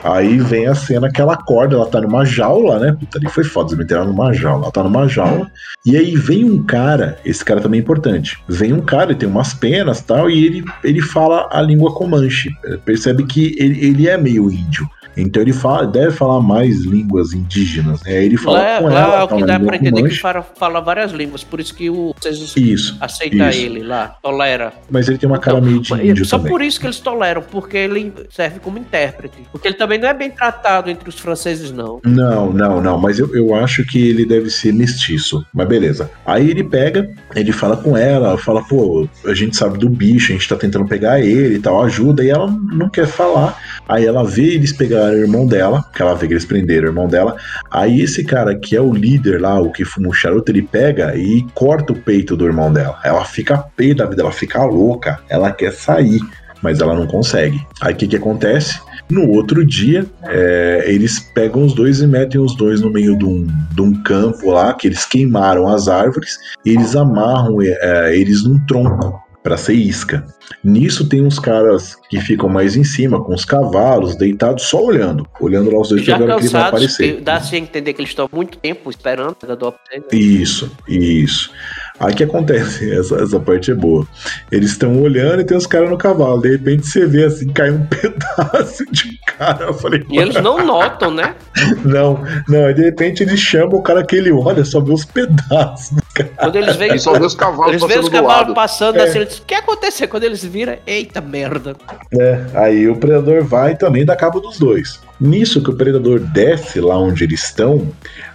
Aí 0.02 0.38
vem 0.38 0.66
a 0.66 0.74
cena 0.74 1.10
que 1.10 1.20
ela 1.20 1.34
acorda, 1.34 1.74
ela 1.74 1.86
tá 1.86 2.00
numa 2.00 2.24
jaula, 2.24 2.78
né? 2.78 2.96
Puta, 2.98 3.18
ali 3.18 3.28
foi 3.28 3.44
foda, 3.44 3.68
eles 3.68 3.78
meteram 3.78 4.06
numa 4.06 4.32
jaula. 4.32 4.64
Ela 4.64 4.72
tá 4.72 4.82
numa 4.82 5.08
jaula. 5.08 5.50
E 5.84 5.96
aí 5.96 6.16
vem 6.16 6.44
um 6.44 6.62
cara, 6.62 7.18
esse 7.24 7.44
cara 7.44 7.60
também 7.60 7.80
é 7.80 7.82
importante. 7.82 8.38
Vem 8.48 8.72
um 8.72 8.80
cara, 8.80 9.10
ele 9.10 9.18
tem 9.18 9.28
umas 9.28 9.54
penas 9.54 10.00
tal, 10.00 10.30
e 10.30 10.44
ele, 10.44 10.64
ele 10.84 11.00
fala 11.00 11.48
a 11.50 11.60
língua 11.62 11.94
comanche. 11.94 12.50
Percebe 12.84 13.24
que 13.24 13.56
ele, 13.58 13.84
ele 13.84 14.08
é 14.08 14.16
meio 14.16 14.50
índio. 14.50 14.88
Então 15.20 15.42
ele 15.42 15.52
fala, 15.52 15.86
deve 15.86 16.12
falar 16.12 16.40
mais 16.40 16.82
línguas 16.82 17.32
indígenas. 17.32 18.02
Né? 18.02 18.24
Ele 18.24 18.36
fala 18.36 18.58
lá, 18.58 18.78
com 18.78 18.88
lá 18.88 19.00
ela. 19.00 19.16
É 19.18 19.22
o 19.22 19.28
que 19.28 19.44
dá 19.44 19.60
pra 19.60 19.76
entender 19.76 20.08
que 20.08 20.16
fala, 20.16 20.42
fala, 20.42 20.80
várias 20.80 21.12
línguas, 21.12 21.44
por 21.44 21.60
isso 21.60 21.74
que 21.74 21.90
o 21.90 22.14
vocês 22.18 22.56
isso, 22.56 22.96
aceita 23.00 23.50
isso. 23.50 23.58
ele 23.58 23.82
lá, 23.82 24.16
tolera. 24.22 24.72
Mas 24.90 25.08
ele 25.08 25.18
tem 25.18 25.28
uma 25.28 25.38
cara 25.38 25.58
então, 25.58 25.68
meio 25.68 25.82
de 25.82 25.94
índio 25.94 26.24
Só 26.24 26.36
também. 26.36 26.52
por 26.52 26.62
isso 26.62 26.80
que 26.80 26.86
eles 26.86 27.00
toleram, 27.00 27.42
porque 27.42 27.76
ele 27.76 28.12
serve 28.30 28.60
como 28.60 28.78
intérprete. 28.78 29.36
Porque 29.50 29.68
ele 29.68 29.76
também 29.76 29.98
não 29.98 30.08
é 30.08 30.14
bem 30.14 30.30
tratado 30.30 30.90
entre 30.90 31.08
os 31.08 31.18
franceses, 31.18 31.70
não. 31.70 32.00
Não, 32.04 32.52
não, 32.52 32.80
não. 32.80 32.98
Mas 32.98 33.18
eu, 33.18 33.34
eu 33.34 33.54
acho 33.54 33.84
que 33.84 34.08
ele 34.08 34.24
deve 34.24 34.50
ser 34.50 34.72
mestiço. 34.72 35.44
Mas 35.52 35.68
beleza. 35.68 36.10
Aí 36.24 36.50
ele 36.50 36.64
pega, 36.64 37.10
ele 37.34 37.52
fala 37.52 37.76
com 37.76 37.96
ela, 37.96 38.36
fala, 38.38 38.62
pô, 38.62 39.08
a 39.24 39.34
gente 39.34 39.56
sabe 39.56 39.78
do 39.78 39.88
bicho, 39.88 40.32
a 40.32 40.34
gente 40.34 40.48
tá 40.48 40.56
tentando 40.56 40.86
pegar 40.86 41.20
ele 41.20 41.56
e 41.56 41.58
tal, 41.58 41.82
ajuda, 41.82 42.24
e 42.24 42.30
ela 42.30 42.46
não 42.46 42.88
quer 42.88 43.06
falar. 43.06 43.58
Aí 43.88 44.04
ela 44.04 44.22
vê 44.22 44.54
eles 44.54 44.72
pegar 44.72 45.12
o 45.12 45.16
irmão 45.16 45.46
dela, 45.46 45.82
que 45.94 46.02
ela 46.02 46.14
vê 46.14 46.26
que 46.26 46.34
eles 46.34 46.44
prenderam 46.44 46.88
o 46.88 46.90
irmão 46.90 47.08
dela. 47.08 47.36
Aí 47.70 48.02
esse 48.02 48.22
cara 48.22 48.54
que 48.54 48.76
é 48.76 48.80
o 48.80 48.92
líder 48.92 49.40
lá, 49.40 49.58
o 49.58 49.72
que 49.72 49.84
fuma 49.84 50.08
o 50.08 50.12
charuto, 50.12 50.52
ele 50.52 50.62
pega 50.62 51.16
e 51.16 51.46
corta 51.54 51.92
o 51.92 51.96
peito 51.96 52.36
do 52.36 52.44
irmão 52.44 52.72
dela. 52.72 52.98
Ela 53.02 53.24
fica 53.24 53.56
pé 53.56 53.94
da 53.94 54.04
vida, 54.04 54.22
ela 54.22 54.32
fica 54.32 54.62
louca, 54.64 55.18
ela 55.28 55.50
quer 55.50 55.72
sair, 55.72 56.20
mas 56.62 56.80
ela 56.80 56.94
não 56.94 57.06
consegue. 57.06 57.60
Aí 57.80 57.94
o 57.94 57.96
que, 57.96 58.06
que 58.06 58.16
acontece? 58.16 58.78
No 59.08 59.26
outro 59.30 59.64
dia, 59.64 60.04
é, 60.24 60.84
eles 60.86 61.18
pegam 61.18 61.64
os 61.64 61.72
dois 61.72 62.00
e 62.00 62.06
metem 62.06 62.38
os 62.38 62.54
dois 62.54 62.82
no 62.82 62.92
meio 62.92 63.16
de 63.16 63.24
um, 63.24 63.46
de 63.74 63.80
um 63.80 64.02
campo 64.02 64.50
lá, 64.50 64.74
que 64.74 64.86
eles 64.86 65.06
queimaram 65.06 65.66
as 65.66 65.88
árvores, 65.88 66.36
e 66.62 66.70
eles 66.70 66.94
amarram 66.94 67.56
é, 67.62 68.14
eles 68.14 68.44
num 68.44 68.58
tronco 68.66 69.27
para 69.48 69.56
ser 69.56 69.72
isca. 69.72 70.26
Nisso 70.62 71.08
tem 71.08 71.24
uns 71.24 71.38
caras 71.38 71.96
que 72.10 72.20
ficam 72.20 72.50
mais 72.50 72.76
em 72.76 72.84
cima, 72.84 73.24
com 73.24 73.34
os 73.34 73.46
cavalos, 73.46 74.14
deitados, 74.14 74.64
só 74.64 74.84
olhando. 74.84 75.26
Olhando 75.40 75.70
lá 75.70 75.80
os 75.80 75.88
dois 75.88 76.04
Já 76.04 76.18
cansados, 76.18 76.36
que 76.36 76.46
ele 76.46 76.52
vai 76.52 76.68
aparecer. 76.68 77.20
Dá-se 77.22 77.56
a 77.56 77.58
entender 77.58 77.94
que 77.94 78.02
eles 78.02 78.10
estão 78.10 78.28
muito 78.30 78.58
tempo 78.58 78.90
esperando 78.90 79.36
a 79.42 80.14
Isso, 80.14 80.70
isso. 80.86 81.50
Aí 81.98 82.14
que 82.14 82.24
acontece, 82.24 82.90
essa, 82.92 83.16
essa 83.22 83.40
parte 83.40 83.70
é 83.70 83.74
boa. 83.74 84.06
Eles 84.52 84.72
estão 84.72 85.00
olhando 85.00 85.40
e 85.40 85.44
tem 85.44 85.56
os 85.56 85.66
caras 85.66 85.88
no 85.88 85.96
cavalo. 85.96 86.42
De 86.42 86.50
repente 86.50 86.86
você 86.86 87.06
vê 87.06 87.24
assim, 87.24 87.48
cai 87.48 87.70
um 87.70 87.84
pedaço 87.88 88.84
de 88.92 89.17
cara. 89.38 89.66
Eu 89.66 89.74
falei, 89.74 90.04
e 90.10 90.18
eles 90.18 90.42
não 90.42 90.64
notam, 90.64 91.10
né? 91.10 91.34
Não, 91.84 92.22
não. 92.48 92.66
Aí 92.66 92.74
de 92.74 92.82
repente 92.82 93.22
eles 93.22 93.40
chamam 93.40 93.78
o 93.78 93.82
cara 93.82 94.04
que 94.04 94.16
ele 94.16 94.30
olha, 94.32 94.64
só 94.64 94.80
vê 94.80 94.92
os 94.92 95.04
pedaços. 95.04 95.96
Quando 96.36 96.56
eles 96.56 96.76
veem. 96.76 96.98
só 96.98 97.12
vê 97.12 97.24
os 97.24 97.34
cavalos 97.34 97.68
eles 97.68 97.80
passando. 97.80 97.92
Eles 97.92 98.08
veem 98.10 98.20
os 98.20 98.28
cavalos 98.28 98.54
passando 98.54 98.96
é. 98.98 99.02
assim, 99.02 99.18
eles, 99.18 99.38
o 99.38 99.42
que 99.42 99.54
aconteceu? 99.54 100.08
Quando 100.08 100.24
eles 100.24 100.44
viram, 100.44 100.76
eita 100.86 101.20
merda. 101.20 101.76
É, 102.12 102.44
aí 102.54 102.88
o 102.88 102.96
predador 102.96 103.44
vai 103.44 103.76
também 103.76 104.04
dá 104.04 104.16
cabo 104.16 104.40
dos 104.40 104.58
dois. 104.58 105.00
Nisso 105.20 105.62
que 105.62 105.70
o 105.70 105.74
predador 105.76 106.20
desce 106.20 106.80
lá 106.80 106.98
onde 106.98 107.24
eles 107.24 107.44
estão, 107.44 107.88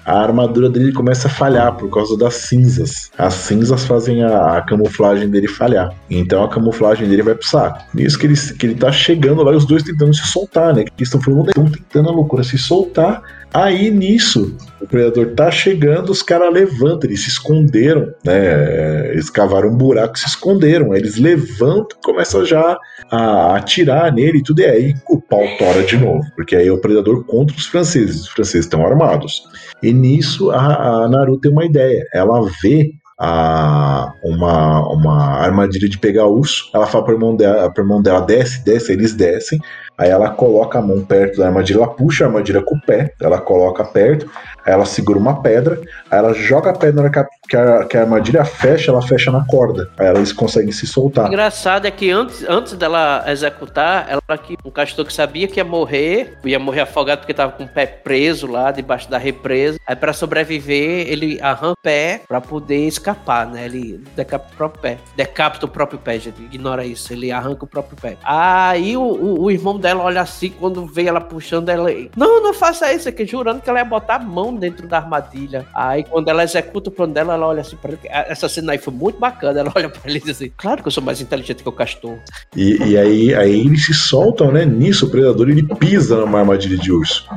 a 0.06 0.20
armadura 0.20 0.70
dele 0.70 0.92
começa 0.92 1.28
a 1.28 1.32
falhar 1.32 1.74
por 1.76 1.90
causa 1.90 2.18
das 2.18 2.34
cinzas. 2.36 3.10
As 3.18 3.34
cinzas 3.34 3.86
fazem 3.86 4.24
a, 4.24 4.58
a 4.58 4.62
camuflagem 4.62 5.30
dele 5.30 5.48
falhar. 5.48 5.94
Então 6.10 6.44
a 6.44 6.50
camuflagem 6.50 7.08
dele 7.08 7.24
vai 7.24 7.36
pro 7.36 7.48
saco. 7.48 7.80
Nisso 7.94 8.20
que 8.20 8.28
ele, 8.28 8.36
que 8.36 8.66
ele 8.66 8.76
tá 8.76 8.92
chegando 8.92 9.44
lá 9.44 9.52
os 9.52 9.66
dois 9.66 9.84
tentando 9.84 10.14
se 10.14 10.28
soltar, 10.28 10.76
né? 10.76 10.84
Que 10.84 11.04
estão 11.04 11.22
tentando 11.22 12.10
a 12.10 12.12
loucura 12.12 12.44
se 12.44 12.58
soltar 12.58 13.22
Aí 13.54 13.92
nisso, 13.92 14.58
o 14.82 14.88
predador 14.88 15.28
tá 15.36 15.52
chegando, 15.52 16.12
os 16.12 16.24
caras 16.24 16.52
levantam, 16.52 17.08
eles 17.08 17.24
se 17.24 17.30
esconderam, 17.30 18.12
né? 18.26 19.12
Eles 19.12 19.30
cavaram 19.30 19.70
um 19.70 19.78
buraco, 19.78 20.18
se 20.18 20.28
esconderam. 20.28 20.92
Aí 20.92 21.00
eles 21.00 21.18
levantam, 21.18 21.98
começam 22.04 22.44
já 22.44 22.78
a 23.12 23.56
atirar 23.56 24.12
nele 24.12 24.40
e 24.40 24.44
tudo. 24.44 24.62
E 24.62 24.66
aí 24.66 24.96
o 25.08 25.22
pau 25.22 25.44
tora 25.60 25.84
de 25.84 25.98
novo, 25.98 26.24
porque 26.36 26.56
aí 26.56 26.68
é 26.68 26.72
o 26.72 26.82
predador 26.82 27.24
contra 27.26 27.56
os 27.56 27.68
franceses. 27.68 28.22
Os 28.22 28.30
franceses 28.30 28.66
estão 28.66 28.84
armados. 28.84 29.44
E 29.84 29.94
nisso 29.94 30.50
a, 30.50 31.04
a 31.04 31.10
Naru 31.10 31.38
tem 31.38 31.52
uma 31.52 31.66
ideia. 31.66 32.04
Ela 32.12 32.42
vê 32.64 32.92
a, 33.20 34.12
uma, 34.24 34.92
uma 34.92 35.38
armadilha 35.40 35.88
de 35.88 36.00
pegar 36.00 36.28
urso. 36.28 36.70
Ela 36.74 36.88
fala 36.88 37.06
pro 37.06 37.14
irmão 37.14 37.36
dela, 37.36 37.72
irmão 37.78 38.02
dela 38.02 38.22
desce, 38.22 38.64
desce, 38.66 38.92
eles 38.92 39.14
descem. 39.14 39.60
Aí 39.98 40.10
ela 40.10 40.30
coloca 40.30 40.80
a 40.80 40.82
mão 40.82 41.04
perto 41.06 41.38
da 41.38 41.48
armadilha, 41.48 41.78
ela 41.78 41.88
puxa 41.88 42.24
a 42.24 42.28
armadilha 42.28 42.62
com 42.62 42.76
o 42.76 42.82
pé, 42.82 43.14
ela 43.22 43.40
coloca 43.40 43.84
perto, 43.84 44.30
aí 44.66 44.74
ela 44.74 44.86
segura 44.86 45.20
uma 45.20 45.42
pedra, 45.42 45.80
aí 46.10 46.18
ela 46.18 46.34
joga 46.34 46.72
a 46.72 46.74
pedra 46.74 47.10
que 47.10 47.20
a, 47.20 47.28
que 47.48 47.56
a, 47.56 47.86
que 47.86 47.98
a 47.98 48.02
armadilha 48.02 48.44
fecha, 48.44 48.92
ela 48.92 49.02
fecha 49.02 49.32
na 49.32 49.46
corda. 49.46 49.90
Aí 49.98 50.08
eles 50.08 50.34
conseguem 50.34 50.72
se 50.72 50.88
soltar. 50.88 51.26
O 51.26 51.28
engraçado 51.28 51.86
é 51.86 51.92
que 51.92 52.10
antes, 52.10 52.44
antes 52.50 52.74
dela 52.74 53.24
executar, 53.28 54.08
ela 54.10 54.38
que 54.38 54.58
um 54.66 54.72
castor 54.72 55.06
que 55.06 55.14
sabia 55.14 55.48
que 55.48 55.60
ia 55.60 55.64
morrer, 55.64 56.38
ia 56.44 56.58
morrer 56.58 56.82
afogado 56.82 57.20
porque 57.20 57.34
tava 57.34 57.52
com 57.52 57.64
o 57.64 57.68
pé 57.68 57.86
preso 57.86 58.48
lá 58.48 58.72
debaixo 58.72 59.10
da 59.10 59.18
represa. 59.18 59.80
Aí 59.86 59.96
para 59.96 60.14
sobreviver, 60.14 61.08
ele 61.08 61.40
arranca 61.42 61.74
o 61.74 61.84
pé 61.84 62.22
para 62.28 62.42
poder 62.42 62.88
escapar, 62.88 63.46
né? 63.46 63.66
Ele 63.66 64.04
decapita 64.16 64.54
o 64.54 64.58
próprio 64.58 64.82
pé. 64.82 64.98
Decapita 65.16 65.66
o 65.66 65.70
próprio 65.70 66.00
pé, 66.00 66.20
gente. 66.20 66.42
Ignora 66.42 66.86
isso. 66.86 67.14
Ele 67.14 67.32
arranca 67.32 67.64
o 67.64 67.68
próprio 67.68 67.98
pé. 68.00 68.18
Aí 68.24 68.98
o, 68.98 69.02
o, 69.02 69.44
o 69.44 69.52
irmão 69.52 69.78
dela 69.84 70.02
olha 70.02 70.22
assim, 70.22 70.50
quando 70.50 70.86
vê 70.86 71.06
ela 71.06 71.20
puxando, 71.20 71.68
ela. 71.68 71.90
Não, 72.16 72.42
não 72.42 72.54
faça 72.54 72.92
isso 72.94 73.10
aqui, 73.10 73.26
jurando 73.26 73.62
que 73.62 73.70
ela 73.70 73.80
ia 73.80 73.86
botar 73.86 74.16
a 74.16 74.20
mão 74.20 74.56
dentro 74.56 74.88
da 74.88 74.98
armadilha. 74.98 75.66
Aí 75.74 76.06
quando 76.06 76.30
ela 76.30 76.44
executa 76.44 76.90
o 76.90 76.94
plano 76.94 77.14
dela, 77.14 77.34
ela 77.34 77.48
olha 77.48 77.62
assim 77.62 77.76
pra 77.76 77.92
ele. 77.92 78.00
Essa 78.06 78.48
cena 78.48 78.72
aí 78.72 78.78
foi 78.78 78.94
muito 78.94 79.20
bacana. 79.20 79.60
Ela 79.60 79.72
olha 79.76 79.90
pra 79.90 80.02
ele 80.06 80.20
e 80.20 80.22
diz 80.22 80.32
assim: 80.32 80.52
Claro 80.56 80.82
que 80.82 80.88
eu 80.88 80.92
sou 80.92 81.04
mais 81.04 81.20
inteligente 81.20 81.62
que 81.62 81.70
o 81.70 81.72
castor. 81.72 82.18
E, 82.56 82.78
e 82.92 82.98
aí, 82.98 83.36
aí 83.36 83.60
eles 83.60 83.86
se 83.86 83.94
soltam, 83.94 84.52
né? 84.52 84.66
Nisso, 84.66 85.06
o 85.06 85.10
predador 85.10 85.50
ele 85.50 85.64
pisa 85.76 86.18
numa 86.18 86.40
armadilha 86.40 86.78
de 86.78 86.92
urso. 86.92 87.28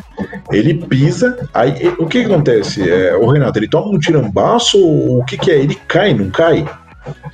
Ele 0.53 0.75
pisa, 0.75 1.49
aí 1.53 1.89
o 1.99 2.07
que, 2.07 2.25
que 2.25 2.33
acontece? 2.33 2.89
É, 2.89 3.17
o 3.17 3.27
Renato, 3.27 3.59
ele 3.59 3.69
toma 3.69 3.89
um 3.89 3.99
tirambaço 3.99 4.79
ou 4.79 5.21
o 5.21 5.25
que, 5.25 5.37
que 5.37 5.51
é? 5.51 5.59
Ele 5.59 5.75
cai, 5.75 6.15
não 6.15 6.31
cai? 6.31 6.65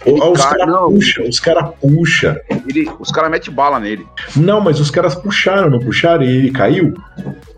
Os 0.05 0.45
caras 0.45 0.77
puxam, 0.87 1.29
os 1.29 1.41
caras 1.41 1.71
puxam. 1.81 2.37
os 2.99 3.11
caras 3.11 3.31
metem 3.31 3.53
bala 3.53 3.79
nele. 3.79 4.07
Não, 4.37 4.61
mas 4.61 4.81
os 4.81 4.91
caras 4.91 5.15
puxaram, 5.15 5.71
não 5.71 5.79
puxaram 5.79 6.23
e 6.23 6.29
ele 6.29 6.51
caiu? 6.51 6.95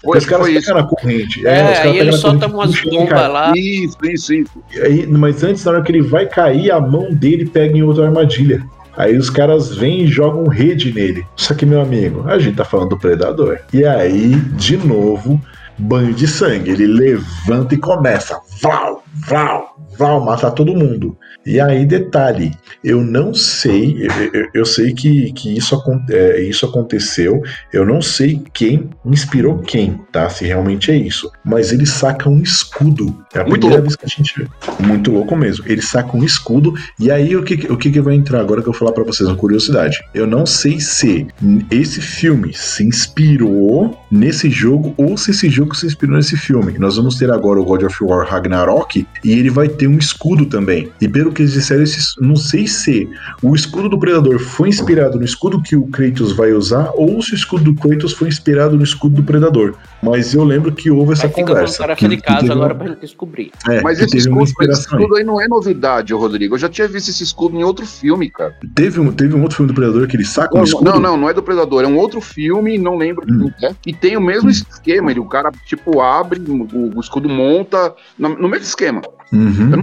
Foi, 0.03 0.19
os 0.19 0.27
caras 0.27 0.47
pegam 0.47 0.75
na 0.75 0.85
corrente. 0.85 1.47
É, 1.47 1.59
é 1.59 1.83
aí 1.83 1.99
ele 1.99 2.13
solta 2.13 2.47
umas 2.47 2.79
bombas 2.83 3.31
lá. 3.31 3.53
Isso, 3.57 3.97
isso, 4.05 4.35
isso. 4.35 4.65
Aí, 4.83 5.07
mas 5.07 5.43
antes, 5.43 5.65
na 5.65 5.73
hora 5.73 5.83
que 5.83 5.93
ele 5.93 6.03
vai 6.03 6.27
cair, 6.27 6.71
a 6.71 6.81
mão 6.81 7.13
dele 7.13 7.47
pega 7.47 7.77
em 7.77 7.83
outra 7.83 8.07
armadilha. 8.07 8.63
Aí 8.97 9.17
os 9.17 9.29
caras 9.29 9.75
vêm 9.75 10.03
e 10.03 10.07
jogam 10.07 10.47
rede 10.47 10.93
nele. 10.93 11.27
Só 11.37 11.55
que, 11.55 11.67
meu 11.67 11.81
amigo, 11.81 12.25
a 12.29 12.39
gente 12.39 12.57
tá 12.57 12.65
falando 12.65 12.91
do 12.91 12.99
predador. 12.99 13.59
E 13.73 13.85
aí, 13.85 14.37
de 14.57 14.77
novo, 14.77 15.41
banho 15.77 16.15
de 16.15 16.29
sangue. 16.29 16.71
Ele 16.71 16.87
levanta 16.87 17.75
e 17.75 17.79
começa. 17.79 18.39
Vlau, 18.63 19.03
vlau, 19.29 19.77
vlau, 19.97 20.25
matar 20.25 20.51
todo 20.51 20.75
mundo. 20.75 21.17
E 21.47 21.61
aí, 21.61 21.85
detalhe, 21.85 22.53
eu 22.83 23.03
não 23.03 23.35
sei, 23.35 24.09
eu, 24.33 24.49
eu 24.55 24.65
sei 24.65 24.95
que, 24.95 25.33
que 25.33 25.57
isso, 25.57 25.81
é, 26.11 26.41
isso 26.43 26.65
aconteceu, 26.65 27.43
eu 27.73 27.85
não 27.85 28.01
sei 28.01 28.43
quem 28.53 28.89
inspirou 29.05 29.59
quem, 29.59 30.01
tá? 30.11 30.29
Se 30.31 30.47
realmente 30.47 30.91
é 30.91 30.97
isso. 30.97 31.31
Mas 31.45 31.73
ele 31.73 31.85
saca 31.85 32.31
um 32.31 32.41
escudo. 32.41 33.15
É 33.35 33.41
a 33.41 33.45
muito 33.45 33.61
primeira 33.61 33.83
louco. 33.83 33.83
vez 33.83 33.97
que 33.97 34.05
a 34.05 34.09
gente 34.09 34.35
vê. 34.39 34.87
Muito 34.87 35.13
louco 35.13 35.37
mesmo. 35.37 35.65
Ele 35.69 35.83
saca 35.83 36.17
um 36.17 36.25
escudo, 36.25 36.75
e 36.99 37.11
aí 37.11 37.37
o 37.37 37.43
que, 37.43 37.71
o 37.71 37.77
que, 37.77 37.91
que 37.91 38.01
vai 38.01 38.15
entrar 38.15 38.41
agora 38.41 38.63
que 38.63 38.69
eu 38.69 38.73
vou 38.73 38.79
falar 38.79 38.93
para 38.93 39.05
vocês, 39.05 39.29
uma 39.29 39.37
curiosidade. 39.37 39.99
Eu 40.15 40.27
não 40.27 40.47
sei 40.47 40.81
se 40.81 41.27
esse 41.71 42.01
filme 42.01 42.53
se 42.55 42.85
inspirou 42.85 43.99
nesse 44.11 44.49
jogo 44.51 44.95
ou 44.97 45.17
se 45.17 45.31
esse 45.33 45.51
jogo 45.51 45.75
se 45.75 45.87
inspirou 45.87 46.17
nesse 46.17 46.37
filme. 46.37 46.79
Nós 46.79 46.97
vamos 46.97 47.17
ter 47.17 47.31
agora 47.31 47.61
o 47.61 47.65
God 47.65 47.83
of 47.83 48.03
War 48.03 48.27
Ragnarok 48.27 49.07
e 49.23 49.33
ele 49.33 49.51
vai 49.51 49.69
ter 49.69 49.84
um 49.87 49.99
escudo 49.99 50.47
também. 50.47 50.91
E 51.01 51.09
pelo 51.09 51.33
que 51.33 51.43
eles 51.43 51.53
disseram, 51.53 51.85
não 52.21 52.37
sei 52.37 52.67
se 52.67 53.09
o 53.43 53.55
escudo 53.55 53.89
do 53.89 53.99
Predador 53.99 54.39
foi 54.39 54.69
inspirado 54.69 55.19
no 55.19 55.25
escudo 55.25 55.63
que 55.63 55.77
o 55.77 55.87
Kratos 55.87 56.33
vai 56.33 56.53
usar 56.53 56.91
ou 56.95 57.21
se 57.23 57.33
o 57.33 57.35
escudo 57.35 57.65
do 57.65 57.75
Kratos 57.75 58.13
foi 58.13 58.29
inspirado 58.29 58.77
no 58.77 58.83
escudo 58.83 59.17
do 59.17 59.23
Predador. 59.23 59.75
Mas 60.03 60.35
eu 60.35 60.45
lembro 60.45 60.73
que 60.73 60.91
houve 60.91 61.15
essa 61.15 61.29
conversa. 61.29 61.95
Que, 61.95 62.09
de 62.09 62.17
casa 62.19 62.53
agora 62.53 62.75
uma... 62.75 62.85
pra 62.85 62.95
descobrir. 62.95 63.51
É, 63.69 63.81
Mas 63.81 64.01
esse 64.01 64.17
escudo, 64.19 64.43
esse 64.43 64.81
escudo, 64.81 65.17
aí 65.17 65.25
não 65.25 65.41
é 65.41 65.49
novidade, 65.49 66.13
Rodrigo. 66.13 66.55
Eu 66.55 66.59
já 66.59 66.69
tinha 66.69 66.87
visto 66.87 67.09
esse 67.09 67.23
escudo 67.23 67.57
em 67.57 67.65
outro 67.65 67.87
filme, 67.87 68.31
cara. 68.31 68.55
Teve 68.75 69.01
um, 69.01 69.11
teve 69.13 69.35
um 69.35 69.43
outro 69.43 69.57
filme 69.57 69.73
do 69.73 69.75
Predador 69.75 70.07
que 70.07 70.17
ele 70.17 70.25
saca 70.25 70.55
não, 70.55 70.61
um 70.61 70.65
escudo? 70.65 70.85
Não, 70.85 71.01
não, 71.01 71.17
não 71.17 71.31
é 71.31 71.35
do 71.35 71.43
Predador. 71.43 71.85
É 71.85 71.87
um 71.87 71.97
outro 71.97 72.21
filme, 72.21 72.77
não 72.79 72.97
lembro 72.97 73.25
hum. 73.31 73.51
é. 73.63 73.75
E 73.87 73.93
tem 73.93 74.17
o 74.17 74.21
mesmo 74.21 74.49
hum. 74.49 74.53
esquema. 74.53 75.11
Ele, 75.11 75.21
o 75.21 75.25
cara, 75.25 75.51
tipo, 75.65 76.01
abre, 76.01 76.41
o, 76.41 76.97
o 76.97 77.01
escudo 77.01 77.29
monta, 77.29 77.95
no, 78.19 78.29
no 78.31 78.49
mesmo 78.49 78.65
esquema. 78.65 79.03
Uhum. 79.33 79.74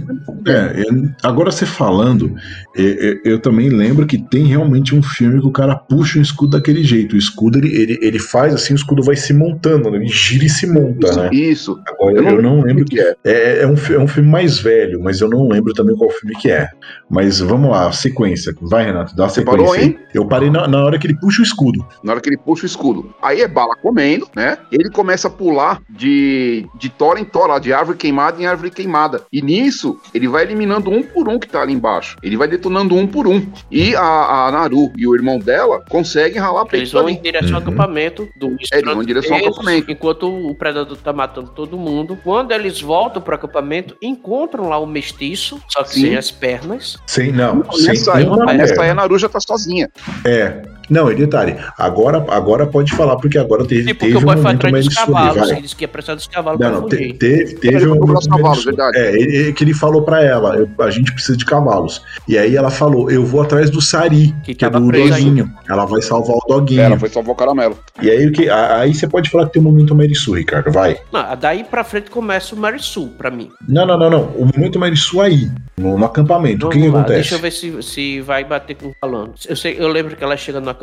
É, 0.46 0.84
agora 1.22 1.50
você 1.50 1.64
falando, 1.64 2.34
eu, 2.74 3.20
eu, 3.24 3.38
também 3.38 3.68
lembro 3.68 4.06
que 4.06 4.18
tem 4.18 4.44
realmente 4.44 4.94
um 4.94 5.02
filme 5.02 5.40
que 5.40 5.46
o 5.46 5.52
cara 5.52 5.76
puxa 5.76 6.18
um 6.18 6.22
escudo 6.22 6.56
daquele 6.56 6.82
jeito. 6.82 7.14
O 7.14 7.18
escudo 7.18 7.58
ele, 7.58 7.74
ele, 7.74 7.98
ele 8.02 8.18
faz 8.18 8.54
assim, 8.54 8.72
o 8.72 8.76
escudo 8.76 9.02
vai 9.02 9.16
se 9.16 9.32
montando, 9.32 9.90
né? 9.90 9.98
ele 9.98 10.08
gira 10.08 10.44
e 10.44 10.48
se 10.48 10.66
monta, 10.66 11.08
isso, 11.08 11.20
né? 11.20 11.30
Isso. 11.32 11.80
Agora 11.86 12.16
eu 12.16 12.22
não, 12.22 12.30
eu 12.30 12.42
não 12.42 12.60
lembro 12.62 12.84
que 12.84 13.00
é. 13.00 13.14
é. 13.24 13.62
É, 13.62 13.66
um, 13.66 13.74
é 13.74 13.98
um 13.98 14.08
filme 14.08 14.28
mais 14.28 14.58
velho, 14.58 15.00
mas 15.02 15.20
eu 15.20 15.28
não 15.28 15.48
lembro 15.48 15.72
também 15.72 15.96
qual 15.96 16.10
filme 16.10 16.34
que 16.36 16.50
é. 16.50 16.68
Mas 17.08 17.40
vamos 17.40 17.70
lá, 17.70 17.90
sequência. 17.92 18.54
Vai, 18.60 18.86
Renato, 18.86 19.14
dá 19.14 19.26
a 19.26 19.28
sequência. 19.28 19.58
Parou, 19.58 19.76
hein? 19.76 19.98
Eu 20.14 20.26
parei 20.26 20.50
na, 20.50 20.66
na 20.66 20.84
hora 20.84 20.98
que 20.98 21.06
ele 21.06 21.18
puxa 21.18 21.40
o 21.40 21.44
escudo. 21.44 21.84
Na 22.02 22.12
hora 22.12 22.20
que 22.20 22.28
ele 22.28 22.38
puxa 22.38 22.64
o 22.64 22.66
escudo. 22.66 23.14
Aí 23.22 23.40
é 23.40 23.48
bala 23.48 23.76
comendo, 23.76 24.28
né? 24.34 24.58
Ele 24.70 24.90
começa 24.90 25.28
a 25.28 25.30
pular 25.30 25.80
de, 25.88 26.66
de 26.78 26.88
tora 26.88 27.20
em 27.20 27.24
tora, 27.24 27.58
de 27.58 27.72
árvore 27.72 27.98
queimada 27.98 28.40
em 28.40 28.46
árvore 28.46 28.70
queimada. 28.70 29.22
E 29.32 29.42
nisso, 29.42 29.81
ele 30.14 30.28
vai 30.28 30.44
eliminando 30.44 30.90
um 30.90 31.02
por 31.02 31.28
um 31.28 31.38
que 31.38 31.48
tá 31.48 31.62
ali 31.62 31.72
embaixo. 31.72 32.16
Ele 32.22 32.36
vai 32.36 32.48
detonando 32.48 32.94
um 32.94 33.06
por 33.06 33.26
um. 33.26 33.46
E 33.70 33.94
a, 33.94 34.46
a 34.46 34.52
Naru 34.52 34.92
e 34.96 35.06
o 35.06 35.14
irmão 35.14 35.38
dela 35.38 35.82
conseguem 35.88 36.40
ralar 36.40 36.64
peito 36.66 36.82
Eles 36.82 36.92
vão 36.92 37.08
em 37.08 37.20
direção 37.20 37.50
uhum. 37.50 37.56
ao 37.56 37.62
acampamento 37.62 38.28
do 38.36 38.48
é, 38.72 38.78
Eles 38.78 38.84
vão 38.84 39.02
em 39.02 39.06
direção 39.06 39.36
ao 39.36 39.46
acampamento. 39.46 39.90
Enquanto 39.90 40.28
o 40.28 40.54
predador 40.54 40.96
tá 40.96 41.12
matando 41.12 41.50
todo 41.50 41.76
mundo. 41.76 42.18
Quando 42.22 42.52
eles 42.52 42.80
voltam 42.80 43.20
pro 43.20 43.34
acampamento, 43.34 43.96
encontram 44.02 44.68
lá 44.68 44.78
o 44.78 44.86
mestiço, 44.86 45.60
só 45.68 45.82
que 45.82 45.94
Sim. 45.94 46.00
sem 46.02 46.16
as 46.16 46.30
pernas. 46.30 46.98
Sim, 47.06 47.32
não. 47.32 47.56
não 47.56 47.72
sem 47.72 47.88
nessa, 47.88 48.16
aí, 48.16 48.26
nessa 48.56 48.82
aí 48.82 48.90
a 48.90 48.94
Naru 48.94 49.18
já 49.18 49.28
tá 49.28 49.40
sozinha. 49.40 49.90
É. 50.24 50.62
Não, 50.92 51.10
e 51.10 51.14
detalhe, 51.14 51.56
agora, 51.78 52.24
agora 52.28 52.66
pode 52.66 52.94
falar, 52.94 53.16
porque 53.16 53.38
agora 53.38 53.64
teve, 53.64 53.88
Sim, 53.88 53.94
teve 53.94 54.16
um 54.18 54.20
momento 54.20 54.70
mais 54.70 54.84
dos 54.84 54.94
cavalos, 54.94 55.50
ele 55.50 55.62
disse 55.62 55.74
que 55.74 55.84
ia 55.84 55.88
precisar 55.88 56.14
dos 56.14 56.26
cavalos 56.26 56.60
não, 56.60 56.82
não, 56.82 56.88
te, 56.88 57.14
teve, 57.14 57.54
teve 57.54 57.86
um 57.88 57.96
momento 57.96 58.28
cavalos, 58.28 58.64
verdade. 58.64 58.98
É, 58.98 59.12
ele, 59.14 59.52
que 59.52 59.64
ele 59.64 59.72
falou 59.72 60.02
pra 60.02 60.22
ela, 60.22 60.56
eu, 60.56 60.68
a 60.80 60.90
gente 60.90 61.12
precisa 61.12 61.36
de 61.36 61.44
cavalos. 61.44 62.02
E 62.28 62.36
aí 62.36 62.56
ela 62.56 62.70
falou, 62.70 63.10
eu 63.10 63.24
vou 63.24 63.40
atrás 63.40 63.70
do 63.70 63.80
Sari, 63.80 64.34
que, 64.44 64.54
que 64.54 64.64
é 64.64 64.70
do 64.70 64.80
Doguinho. 64.80 65.50
Ela 65.68 65.84
vai 65.86 66.02
salvar 66.02 66.36
o 66.36 66.44
Doguinho. 66.46 66.82
Ela 66.82 66.98
foi 66.98 67.08
salvar 67.08 67.32
o 67.32 67.36
caramelo. 67.36 67.78
E 68.02 68.10
aí, 68.10 68.30
que, 68.30 68.50
aí 68.50 68.94
você 68.94 69.08
pode 69.08 69.30
falar 69.30 69.46
que 69.46 69.54
tem 69.54 69.62
um 69.62 69.64
momento 69.64 69.94
Merisu, 69.94 70.34
Ricardo, 70.34 70.70
vai. 70.70 70.98
Não, 71.10 71.36
daí 71.36 71.64
pra 71.64 71.82
frente 71.84 72.10
começa 72.10 72.54
o 72.54 72.58
Merisu, 72.58 73.08
pra 73.16 73.30
mim. 73.30 73.50
Não, 73.66 73.86
não, 73.86 73.98
não, 73.98 74.10
não. 74.10 74.24
O 74.36 74.44
momento 74.44 74.78
Merisu 74.78 75.20
aí, 75.20 75.50
no, 75.76 75.98
no 75.98 76.04
acampamento, 76.04 76.66
o 76.66 76.70
que, 76.70 76.78
que 76.78 76.86
acontece? 76.86 77.14
Deixa 77.14 77.34
eu 77.36 77.38
ver 77.38 77.50
se, 77.50 77.82
se 77.82 78.20
vai 78.20 78.44
bater 78.44 78.76
com 78.76 78.88
o 78.88 78.94
falando. 79.00 79.32
Eu, 79.48 79.56
sei, 79.56 79.76
eu 79.78 79.88
lembro 79.88 80.16
que 80.16 80.22
ela 80.22 80.36
chega 80.36 80.60
no 80.60 80.68
acampamento, 80.68 80.81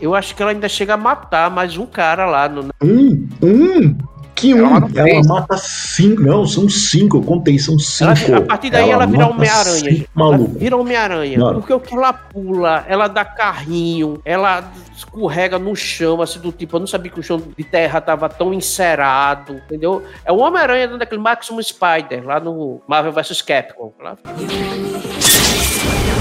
eu 0.00 0.14
acho 0.14 0.34
que 0.34 0.42
ela 0.42 0.52
ainda 0.52 0.68
chega 0.68 0.94
a 0.94 0.96
matar 0.96 1.50
mais 1.50 1.76
um 1.76 1.86
cara 1.86 2.26
lá 2.26 2.48
no. 2.48 2.70
Um, 2.82 3.28
um, 3.42 3.96
que 4.40 4.54
um, 4.54 4.66
ela, 4.66 4.88
ela 4.96 5.22
mata 5.24 5.56
cinco. 5.58 6.22
Não, 6.22 6.46
são 6.46 6.68
cinco, 6.68 7.18
eu 7.18 7.22
contei, 7.22 7.58
são 7.58 7.78
cinco. 7.78 8.12
Ela, 8.26 8.38
a 8.38 8.40
partir 8.40 8.70
daí 8.70 8.88
ela, 8.88 9.04
ela 9.04 9.06
vira 9.06 9.26
Homem-Aranha. 9.28 10.06
Ela 10.16 10.38
vira 10.38 10.76
Homem-Aranha. 10.76 11.38
Porque 11.52 11.72
o 11.74 11.80
que 11.80 11.94
ela 11.94 12.12
pula, 12.12 12.84
ela 12.88 13.06
dá 13.06 13.24
carrinho, 13.24 14.20
ela 14.24 14.64
escorrega 14.96 15.58
no 15.58 15.76
chão, 15.76 16.22
assim, 16.22 16.38
do 16.38 16.52
tipo, 16.52 16.76
eu 16.76 16.80
não 16.80 16.86
sabia 16.86 17.10
que 17.10 17.20
o 17.20 17.22
chão 17.22 17.42
de 17.56 17.64
terra 17.64 18.00
tava 18.00 18.28
tão 18.28 18.54
encerado, 18.54 19.60
entendeu? 19.66 20.02
É 20.24 20.32
o 20.32 20.38
Homem-Aranha 20.38 20.86
dentro 20.86 20.98
daquele 20.98 21.20
Maximum 21.20 21.62
Spider, 21.62 22.24
lá 22.24 22.40
no 22.40 22.80
Marvel 22.88 23.12
vs 23.12 23.42
Capcom. 23.42 23.92
Lá. 24.02 24.16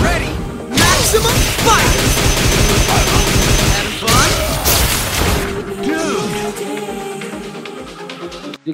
Ready? 0.02 0.30
Maximum 0.78 1.30
Spider! 1.30 2.09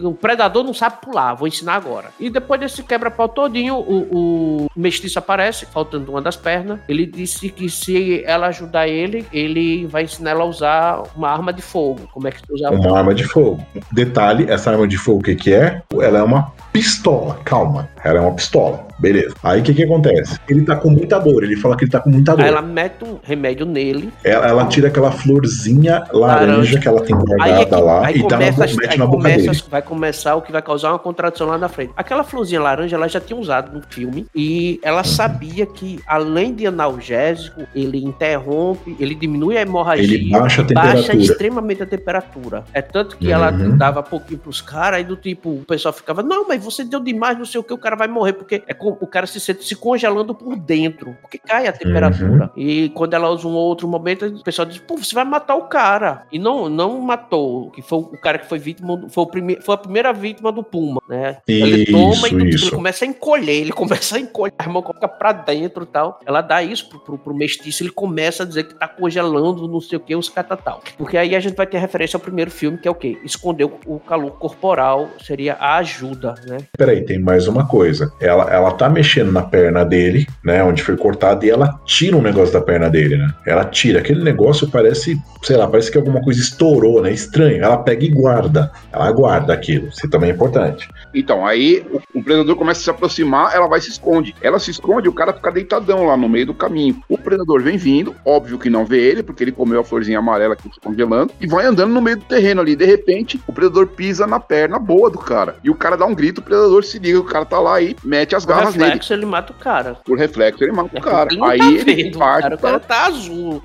O 0.05 0.13
predador 0.13 0.63
não 0.63 0.73
sabe 0.73 0.97
pular, 1.01 1.33
vou 1.33 1.47
ensinar 1.47 1.75
agora. 1.75 2.09
E 2.19 2.29
depois 2.29 2.59
desse 2.59 2.83
quebra-pau 2.83 3.27
todinho, 3.27 3.75
o, 3.75 4.65
o 4.65 4.67
mestiço 4.75 5.19
aparece, 5.19 5.65
faltando 5.65 6.11
uma 6.11 6.21
das 6.21 6.35
pernas. 6.35 6.79
Ele 6.87 7.05
disse 7.05 7.49
que 7.49 7.69
se 7.69 8.23
ela 8.25 8.47
ajudar 8.47 8.87
ele, 8.87 9.25
ele 9.31 9.85
vai 9.87 10.03
ensinar 10.03 10.31
ela 10.31 10.43
a 10.43 10.47
usar 10.47 11.03
uma 11.15 11.29
arma 11.29 11.51
de 11.51 11.61
fogo. 11.61 12.07
Como 12.13 12.27
é 12.27 12.31
que 12.31 12.39
você 12.39 12.53
usa 12.53 12.69
Uma 12.71 12.97
arma 12.99 13.13
de 13.13 13.23
fogo. 13.23 13.65
Detalhe, 13.91 14.49
essa 14.49 14.71
arma 14.71 14.87
de 14.87 14.97
fogo, 14.97 15.19
o 15.19 15.23
que, 15.23 15.35
que 15.35 15.53
é? 15.53 15.81
Ela 16.01 16.19
é 16.19 16.23
uma 16.23 16.51
pistola, 16.75 17.39
calma. 17.45 17.87
Ela 18.03 18.17
é 18.17 18.21
uma 18.21 18.33
pistola. 18.33 18.85
Beleza. 18.99 19.33
Aí 19.43 19.61
o 19.61 19.63
que 19.63 19.73
que 19.73 19.83
acontece? 19.83 20.39
Ele 20.47 20.63
tá 20.63 20.75
com 20.75 20.89
muita 20.89 21.19
dor, 21.19 21.43
ele 21.43 21.55
fala 21.55 21.75
que 21.75 21.83
ele 21.83 21.91
tá 21.91 21.99
com 21.99 22.09
muita 22.09 22.33
dor. 22.33 22.43
Aí 22.43 22.49
ela 22.49 22.61
mete 22.61 23.03
um 23.03 23.17
remédio 23.23 23.65
nele. 23.65 24.11
Ela, 24.23 24.47
ela 24.47 24.65
tira 24.65 24.87
aquela 24.87 25.11
florzinha 25.11 26.03
laranja, 26.11 26.51
laranja. 26.51 26.79
que 26.79 26.87
ela 26.87 27.01
tem 27.01 27.15
guardada 27.15 27.61
é 27.61 27.65
que, 27.65 27.75
lá 27.75 28.11
e 28.11 28.27
dá 28.27 28.39
uma, 28.39 28.51
mete 28.51 28.97
na 28.97 29.05
boca 29.05 29.17
começa, 29.17 29.51
dele. 29.51 29.63
Vai 29.69 29.81
começar 29.81 30.35
o 30.35 30.41
que 30.41 30.51
vai 30.51 30.61
causar 30.61 30.91
uma 30.91 30.99
contradição 30.99 31.47
lá 31.47 31.57
na 31.57 31.67
frente. 31.67 31.91
Aquela 31.95 32.23
florzinha 32.23 32.61
laranja 32.61 32.95
ela 32.95 33.07
já 33.07 33.19
tinha 33.19 33.37
usado 33.37 33.73
no 33.73 33.83
filme 33.89 34.27
e 34.33 34.79
ela 34.81 35.03
sabia 35.03 35.65
que 35.65 35.99
além 36.07 36.53
de 36.53 36.65
analgésico, 36.65 37.63
ele 37.73 38.03
interrompe, 38.03 38.95
ele 38.99 39.15
diminui 39.15 39.57
a 39.57 39.61
hemorragia, 39.61 40.15
ele 40.15 40.29
baixa 40.29 40.61
a 40.61 40.65
temperatura. 40.65 40.95
Baixa 40.95 41.15
extremamente 41.15 41.83
a 41.83 41.85
temperatura. 41.85 42.63
É 42.73 42.81
tanto 42.81 43.17
que 43.17 43.27
uhum. 43.27 43.33
ela 43.33 43.51
dava 43.51 44.01
pouquinho 44.01 44.39
pros 44.39 44.61
caras 44.61 45.01
e 45.01 45.03
do 45.03 45.15
tipo, 45.15 45.49
o 45.49 45.65
pessoal 45.65 45.93
ficava, 45.93 46.23
não, 46.23 46.47
mas 46.47 46.64
você 46.65 46.83
deu 46.83 46.99
demais, 46.99 47.37
não 47.37 47.45
sei 47.45 47.59
o 47.59 47.63
que, 47.63 47.73
o 47.73 47.77
cara 47.77 47.95
vai 47.95 48.07
morrer, 48.07 48.33
porque 48.33 48.63
é 48.67 48.75
o 48.79 49.07
cara 49.07 49.25
se 49.25 49.39
sente 49.39 49.63
se 49.63 49.75
congelando 49.75 50.33
por 50.33 50.55
dentro, 50.55 51.15
porque 51.21 51.37
cai 51.37 51.67
a 51.67 51.71
temperatura. 51.71 52.45
Uhum. 52.45 52.49
E 52.55 52.89
quando 52.89 53.13
ela 53.13 53.29
usa 53.29 53.47
um 53.47 53.53
outro 53.53 53.87
momento, 53.87 54.25
o 54.25 54.43
pessoal 54.43 54.65
diz, 54.65 54.79
pô, 54.79 54.97
você 54.97 55.13
vai 55.15 55.23
matar 55.23 55.55
o 55.55 55.63
cara. 55.63 56.23
E 56.31 56.39
não, 56.39 56.67
não 56.69 56.99
matou, 56.99 57.69
que 57.71 57.81
foi 57.81 57.99
o 57.99 58.17
cara 58.17 58.37
que 58.39 58.47
foi 58.47 58.59
vítima, 58.59 59.07
foi, 59.09 59.23
o 59.23 59.27
prime, 59.27 59.57
foi 59.61 59.75
a 59.75 59.77
primeira 59.77 60.11
vítima 60.11 60.51
do 60.51 60.63
Puma, 60.63 61.01
né? 61.07 61.37
Isso, 61.47 61.65
ele 61.65 61.85
toma 61.85 62.27
e 62.27 62.33
ele 62.33 62.71
começa 62.71 63.05
a 63.05 63.07
encolher, 63.07 63.61
ele 63.61 63.71
começa 63.73 64.17
a 64.17 64.19
encolher, 64.19 64.53
a 64.57 64.63
irmã 64.63 64.81
coloca 64.81 65.07
pra 65.07 65.31
dentro 65.31 65.83
e 65.83 65.87
tal. 65.87 66.19
Ela 66.25 66.41
dá 66.41 66.63
isso 66.63 66.89
pro, 66.89 66.99
pro, 66.99 67.17
pro 67.17 67.35
mestiço, 67.35 67.83
ele 67.83 67.91
começa 67.91 68.43
a 68.43 68.45
dizer 68.45 68.63
que 68.65 68.75
tá 68.75 68.87
congelando, 68.87 69.67
não 69.67 69.81
sei 69.81 69.97
o 69.97 70.01
que, 70.01 70.15
os 70.15 70.29
catatal. 70.29 70.81
Porque 70.97 71.17
aí 71.17 71.35
a 71.35 71.39
gente 71.39 71.55
vai 71.55 71.67
ter 71.67 71.77
referência 71.77 72.17
ao 72.17 72.21
primeiro 72.21 72.51
filme, 72.51 72.77
que 72.77 72.87
é 72.87 72.91
o 72.91 72.95
quê? 72.95 73.17
Esconder 73.23 73.65
o 73.65 73.99
calor 73.99 74.31
corporal 74.31 75.09
seria 75.23 75.53
a 75.55 75.77
ajuda, 75.77 76.35
né? 76.45 76.54
Peraí, 76.77 77.03
tem 77.03 77.19
mais 77.19 77.47
uma 77.47 77.67
coisa. 77.67 78.11
Ela, 78.19 78.51
ela 78.51 78.71
tá 78.71 78.89
mexendo 78.89 79.31
na 79.31 79.41
perna 79.41 79.83
dele, 79.83 80.27
né? 80.43 80.63
Onde 80.63 80.83
foi 80.83 80.97
cortado, 80.97 81.45
e 81.45 81.49
ela 81.49 81.79
tira 81.85 82.15
um 82.15 82.21
negócio 82.21 82.53
da 82.53 82.61
perna 82.61 82.89
dele, 82.89 83.17
né? 83.17 83.33
Ela 83.45 83.65
tira. 83.65 83.99
Aquele 83.99 84.23
negócio 84.23 84.69
parece, 84.69 85.17
sei 85.43 85.57
lá, 85.57 85.67
parece 85.67 85.91
que 85.91 85.97
alguma 85.97 86.21
coisa 86.21 86.39
estourou, 86.39 87.01
né? 87.01 87.11
Estranho. 87.11 87.63
Ela 87.63 87.77
pega 87.77 88.05
e 88.05 88.09
guarda. 88.09 88.71
Ela 88.91 89.11
guarda 89.11 89.53
aquilo. 89.53 89.87
Isso 89.87 90.09
também 90.09 90.29
é 90.29 90.33
importante. 90.33 90.87
Então, 91.13 91.45
aí 91.45 91.85
o, 91.91 92.19
o 92.19 92.23
predador 92.23 92.55
começa 92.55 92.81
a 92.81 92.83
se 92.83 92.89
aproximar, 92.89 93.55
ela 93.55 93.67
vai 93.67 93.79
se 93.79 93.89
esconde. 93.89 94.35
Ela 94.41 94.59
se 94.59 94.71
esconde, 94.71 95.07
o 95.07 95.13
cara 95.13 95.33
fica 95.33 95.51
deitadão 95.51 96.05
lá 96.05 96.17
no 96.17 96.27
meio 96.27 96.47
do 96.47 96.53
caminho. 96.53 97.01
O 97.07 97.17
predador 97.17 97.61
vem 97.61 97.77
vindo, 97.77 98.15
óbvio 98.25 98.59
que 98.59 98.69
não 98.69 98.85
vê 98.85 98.99
ele, 98.99 99.23
porque 99.23 99.43
ele 99.43 99.51
comeu 99.51 99.79
a 99.79 99.83
florzinha 99.83 100.19
amarela 100.19 100.55
que 100.55 100.67
está 100.67 100.81
congelando, 100.81 101.33
e 101.39 101.47
vai 101.47 101.65
andando 101.65 101.93
no 101.93 102.01
meio 102.01 102.17
do 102.17 102.25
terreno 102.25 102.61
ali. 102.61 102.75
De 102.75 102.85
repente, 102.85 103.39
o 103.47 103.53
predador 103.53 103.87
pisa 103.87 104.27
na 104.27 104.39
perna 104.39 104.77
boa 104.77 105.09
do 105.09 105.17
cara. 105.17 105.55
E 105.63 105.69
o 105.69 105.75
cara 105.75 105.95
dá 105.95 106.05
um 106.05 106.15
grito, 106.15 106.41
predador 106.45 106.83
se 106.83 106.99
liga, 106.99 107.19
o 107.19 107.23
cara 107.23 107.45
tá 107.45 107.59
lá 107.59 107.81
e 107.81 107.95
mete 108.03 108.35
as 108.35 108.45
garras 108.45 108.73
Por 108.73 108.81
reflexo, 108.81 109.13
nele. 109.13 109.23
ele 109.23 109.31
mata 109.31 109.51
o 109.51 109.55
cara. 109.55 109.95
Por 110.05 110.17
reflexo, 110.17 110.63
ele 110.63 110.71
mata 110.71 110.89
é 110.95 110.99
o 110.99 111.03
cara. 111.03 111.33
Ele 111.33 111.43
aí 111.43 111.57
tá 111.59 111.65
ele 111.65 112.03
vendo, 112.03 112.19
parte. 112.19 112.43
Cara, 112.43 112.55
o 112.55 112.59
cara 112.59 112.79
tá 112.79 113.05
azul. 113.07 113.63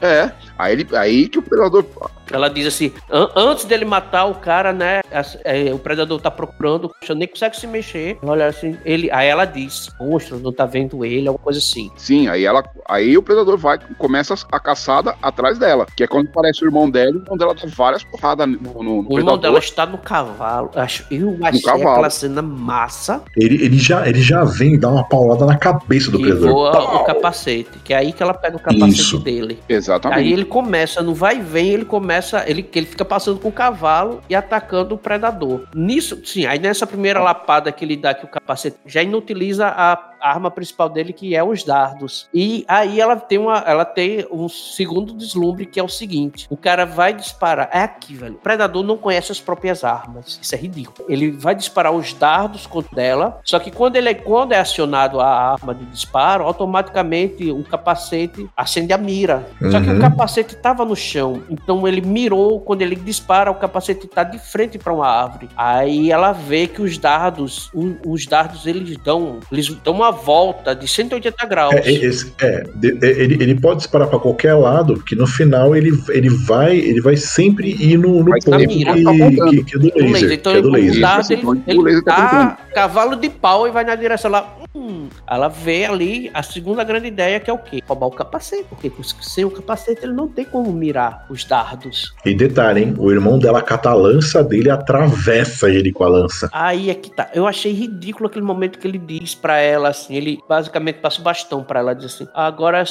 É, 0.00 0.30
aí, 0.58 0.72
ele, 0.72 0.88
aí 0.96 1.28
que 1.28 1.38
o 1.38 1.42
predador 1.42 1.84
ela 2.30 2.48
diz 2.48 2.66
assim: 2.66 2.92
an 3.10 3.28
antes 3.36 3.64
dele 3.64 3.84
matar 3.84 4.26
o 4.26 4.34
cara, 4.34 4.72
né? 4.72 5.00
É, 5.44 5.72
o 5.72 5.78
predador 5.78 6.20
tá 6.20 6.30
procurando, 6.30 6.84
o 6.84 6.88
monstro 6.88 7.14
nem 7.14 7.28
consegue 7.28 7.56
se 7.56 7.66
mexer. 7.66 8.18
Olha 8.22 8.46
assim, 8.46 8.76
ele, 8.84 9.10
aí 9.10 9.28
ela 9.28 9.44
diz: 9.44 9.88
monstro 10.00 10.38
não 10.38 10.52
tá 10.52 10.66
vendo 10.66 11.04
ele, 11.04 11.28
alguma 11.28 11.42
coisa 11.44 11.58
assim. 11.58 11.90
Sim, 11.96 12.28
aí 12.28 12.44
ela, 12.44 12.62
aí 12.88 13.16
o 13.16 13.22
predador 13.22 13.56
vai, 13.56 13.78
começa 13.98 14.34
a 14.50 14.60
caçada 14.60 15.14
atrás 15.22 15.58
dela, 15.58 15.86
que 15.96 16.04
é 16.04 16.06
quando 16.06 16.28
aparece 16.28 16.64
o 16.64 16.66
irmão 16.66 16.88
dela, 16.90 17.12
o 17.12 17.18
irmão 17.20 17.36
dela 17.36 17.54
dá 17.54 17.62
várias 17.66 18.04
porradas 18.04 18.46
no, 18.48 18.56
no, 18.56 18.82
no 18.82 18.98
O 19.00 19.02
predador. 19.04 19.18
irmão 19.18 19.38
dela 19.38 19.58
está 19.58 19.86
no 19.86 19.98
cavalo. 19.98 20.70
Acho, 20.74 21.04
eu 21.10 21.36
achei 21.42 21.62
cavalo. 21.62 21.90
aquela 21.90 22.10
cena 22.10 22.42
massa. 22.42 23.22
Ele, 23.36 23.64
ele, 23.64 23.78
já, 23.78 24.06
ele 24.06 24.20
já 24.20 24.44
vem 24.44 24.78
dar 24.78 24.88
uma 24.90 25.04
paulada 25.04 25.44
na 25.46 25.56
cabeça 25.56 26.10
do 26.10 26.18
e 26.18 26.22
predador. 26.22 26.50
Voa 26.50 26.96
o 26.96 27.04
capacete, 27.04 27.78
que 27.84 27.92
é 27.92 27.96
aí 27.96 28.12
que 28.12 28.22
ela 28.22 28.34
pega 28.34 28.56
o 28.56 28.60
capacete 28.60 29.00
Isso. 29.00 29.18
dele. 29.18 29.58
Exatamente. 29.68 30.20
Aí 30.20 30.32
ele 30.32 30.44
começa, 30.44 31.02
não 31.02 31.14
vai 31.14 31.38
e 31.38 31.40
vem, 31.40 31.70
ele 31.70 31.84
começa 31.84 32.19
começa, 32.20 32.44
ele, 32.48 32.68
ele 32.74 32.86
fica 32.86 33.04
passando 33.04 33.40
com 33.40 33.48
o 33.48 33.52
cavalo 33.52 34.22
e 34.28 34.34
atacando 34.34 34.94
o 34.94 34.98
predador. 34.98 35.66
Nisso, 35.74 36.20
sim, 36.24 36.46
aí 36.46 36.58
nessa 36.58 36.86
primeira 36.86 37.20
lapada 37.20 37.72
que 37.72 37.84
ele 37.84 37.96
dá 37.96 38.14
que 38.14 38.24
o 38.24 38.28
capacete 38.28 38.76
já 38.86 39.02
inutiliza 39.02 39.68
a 39.68 40.10
a 40.19 40.19
arma 40.20 40.50
principal 40.50 40.88
dele, 40.88 41.12
que 41.12 41.34
é 41.34 41.42
os 41.42 41.64
dardos. 41.64 42.28
E 42.32 42.64
aí 42.68 43.00
ela 43.00 43.16
tem 43.16 43.38
uma, 43.38 43.58
ela 43.58 43.84
tem 43.84 44.26
um 44.30 44.48
segundo 44.48 45.12
deslumbre 45.12 45.66
que 45.66 45.80
é 45.80 45.82
o 45.82 45.88
seguinte: 45.88 46.46
o 46.50 46.56
cara 46.56 46.84
vai 46.84 47.12
disparar, 47.12 47.68
é 47.72 47.82
aqui, 47.82 48.14
velho. 48.14 48.34
O 48.34 48.38
predador 48.38 48.82
não 48.82 48.96
conhece 48.96 49.32
as 49.32 49.40
próprias 49.40 49.84
armas. 49.84 50.38
Isso 50.40 50.54
é 50.54 50.58
ridículo. 50.58 51.06
Ele 51.08 51.30
vai 51.30 51.54
disparar 51.54 51.92
os 51.92 52.12
dardos 52.12 52.66
contra 52.66 53.02
ela, 53.02 53.40
só 53.44 53.58
que 53.58 53.70
quando 53.70 53.96
ele 53.96 54.08
é, 54.08 54.14
quando 54.14 54.52
é 54.52 54.58
acionado 54.58 55.20
a 55.20 55.52
arma 55.52 55.74
de 55.74 55.84
disparo, 55.86 56.44
automaticamente 56.44 57.50
o 57.50 57.62
capacete 57.64 58.48
acende 58.56 58.92
a 58.92 58.98
mira. 58.98 59.46
Uhum. 59.60 59.70
Só 59.70 59.80
que 59.80 59.88
o 59.88 59.94
uhum. 59.94 60.00
capacete 60.00 60.54
estava 60.54 60.84
no 60.84 60.96
chão, 60.96 61.42
então 61.48 61.86
ele 61.86 62.00
mirou, 62.00 62.60
quando 62.60 62.82
ele 62.82 62.96
dispara, 62.96 63.50
o 63.50 63.54
capacete 63.54 64.06
está 64.06 64.24
de 64.24 64.38
frente 64.38 64.78
para 64.78 64.92
uma 64.92 65.06
árvore. 65.06 65.48
Aí 65.56 66.10
ela 66.10 66.32
vê 66.32 66.66
que 66.66 66.82
os 66.82 66.98
dardos, 66.98 67.70
os 68.06 68.26
dardos 68.26 68.66
eles 68.66 68.96
dão, 68.98 69.40
eles 69.50 69.68
dão 69.68 69.94
uma 69.94 70.09
volta 70.10 70.74
de 70.74 70.86
180 70.86 71.46
graus. 71.46 71.74
É, 71.74 71.90
esse, 71.90 72.32
é, 72.40 72.64
é 72.82 73.08
ele, 73.08 73.42
ele 73.42 73.54
pode 73.54 73.78
disparar 73.78 74.08
para 74.08 74.18
qualquer 74.18 74.54
lado, 74.54 75.02
que 75.02 75.14
no 75.14 75.26
final 75.26 75.74
ele, 75.74 75.90
ele 76.10 76.28
vai 76.28 76.76
ele 76.76 77.00
vai 77.00 77.16
sempre 77.16 77.70
ir 77.70 77.96
no, 77.96 78.22
no 78.22 78.24
ponto 78.24 78.68
que, 78.68 78.84
tá 78.84 78.94
que, 78.94 79.64
que, 79.64 79.76
é 79.76 79.78
do 79.78 80.12
laser. 80.12 80.32
Então, 80.32 80.52
é 80.54 80.62
do 80.62 80.70
laser. 80.70 81.00
Dá, 81.00 81.20
ele, 81.30 81.62
ele, 81.66 81.90
ele 81.90 82.02
tá 82.02 82.58
cavalo 82.74 83.16
de 83.16 83.28
pau 83.28 83.66
e 83.66 83.70
vai 83.70 83.84
na 83.84 83.94
direção 83.94 84.30
lá. 84.30 84.59
Hum, 84.74 85.08
ela 85.28 85.48
vê 85.48 85.84
ali 85.84 86.30
a 86.32 86.42
segunda 86.42 86.84
grande 86.84 87.08
ideia 87.08 87.40
que 87.40 87.50
é 87.50 87.52
o 87.52 87.58
quê? 87.58 87.82
Roubar 87.86 88.06
o 88.06 88.10
capacete. 88.10 88.64
Porque 88.68 88.90
sem 89.20 89.44
o 89.44 89.50
capacete 89.50 90.04
ele 90.04 90.12
não 90.12 90.28
tem 90.28 90.44
como 90.44 90.72
mirar 90.72 91.26
os 91.28 91.44
dardos. 91.44 92.14
E 92.24 92.34
detalhe, 92.34 92.84
hein? 92.84 92.94
O 92.98 93.10
irmão 93.10 93.38
dela 93.38 93.62
cata 93.62 93.90
a 93.90 93.94
lança 93.94 94.42
dele 94.42 94.70
atravessa 94.70 95.68
ele 95.68 95.92
com 95.92 96.04
a 96.04 96.08
lança. 96.08 96.48
Aí 96.52 96.90
é 96.90 96.94
que 96.94 97.10
tá. 97.10 97.30
Eu 97.34 97.46
achei 97.46 97.72
ridículo 97.72 98.28
aquele 98.28 98.44
momento 98.44 98.78
que 98.78 98.86
ele 98.86 98.98
diz 98.98 99.34
para 99.34 99.58
ela 99.58 99.88
assim, 99.88 100.14
ele 100.14 100.38
basicamente 100.48 100.96
passa 100.96 101.20
o 101.20 101.24
bastão 101.24 101.62
para 101.62 101.80
ela, 101.80 101.94
diz 101.94 102.06
assim, 102.06 102.28
agora 102.34 102.82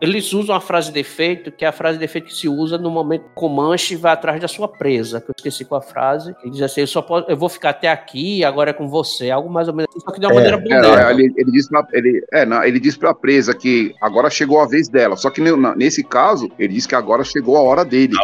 eles 0.00 0.32
usam 0.32 0.54
a 0.54 0.60
frase 0.60 0.92
de 0.92 1.00
efeito, 1.00 1.50
que 1.50 1.64
é 1.64 1.68
a 1.68 1.72
frase 1.72 1.98
de 1.98 2.04
efeito 2.04 2.26
que 2.26 2.34
se 2.34 2.48
usa 2.48 2.78
no 2.78 2.90
momento 2.90 3.22
que 3.22 3.30
o 3.30 3.34
Comanche 3.34 3.96
vai 3.96 4.12
atrás 4.12 4.40
da 4.40 4.48
sua 4.48 4.68
presa, 4.68 5.20
que 5.20 5.30
eu 5.30 5.34
esqueci 5.36 5.64
qual 5.64 5.80
a 5.80 5.82
frase, 5.82 6.34
ele 6.42 6.52
diz 6.52 6.62
assim, 6.62 6.82
eu 6.82 6.86
só 6.86 7.02
posso, 7.02 7.28
eu 7.28 7.36
vou 7.36 7.48
ficar 7.48 7.70
até 7.70 7.88
aqui, 7.88 8.44
agora 8.44 8.70
é 8.70 8.72
com 8.72 8.88
você, 8.88 9.30
algo 9.30 9.50
mais 9.50 9.68
ou 9.68 9.74
menos 9.74 9.88
assim, 9.90 10.04
só 10.04 10.12
que 10.12 10.20
de 10.20 10.26
uma 10.26 10.32
é, 10.32 10.34
maneira 10.34 10.56
bonita. 10.58 10.86
É, 10.86 11.13
ele, 11.20 11.34
ele, 11.36 11.50
diz 11.52 11.68
pra, 11.68 11.86
ele, 11.92 12.24
é, 12.32 12.44
não, 12.44 12.62
ele 12.62 12.80
diz 12.80 12.96
pra 12.96 13.14
presa 13.14 13.54
que 13.54 13.92
agora 14.00 14.30
chegou 14.30 14.60
a 14.60 14.66
vez 14.66 14.88
dela, 14.88 15.16
só 15.16 15.30
que 15.30 15.40
nesse 15.76 16.02
caso, 16.02 16.50
ele 16.58 16.74
diz 16.74 16.86
que 16.86 16.94
agora 16.94 17.24
chegou 17.24 17.56
a 17.56 17.62
hora 17.62 17.84
dele. 17.84 18.14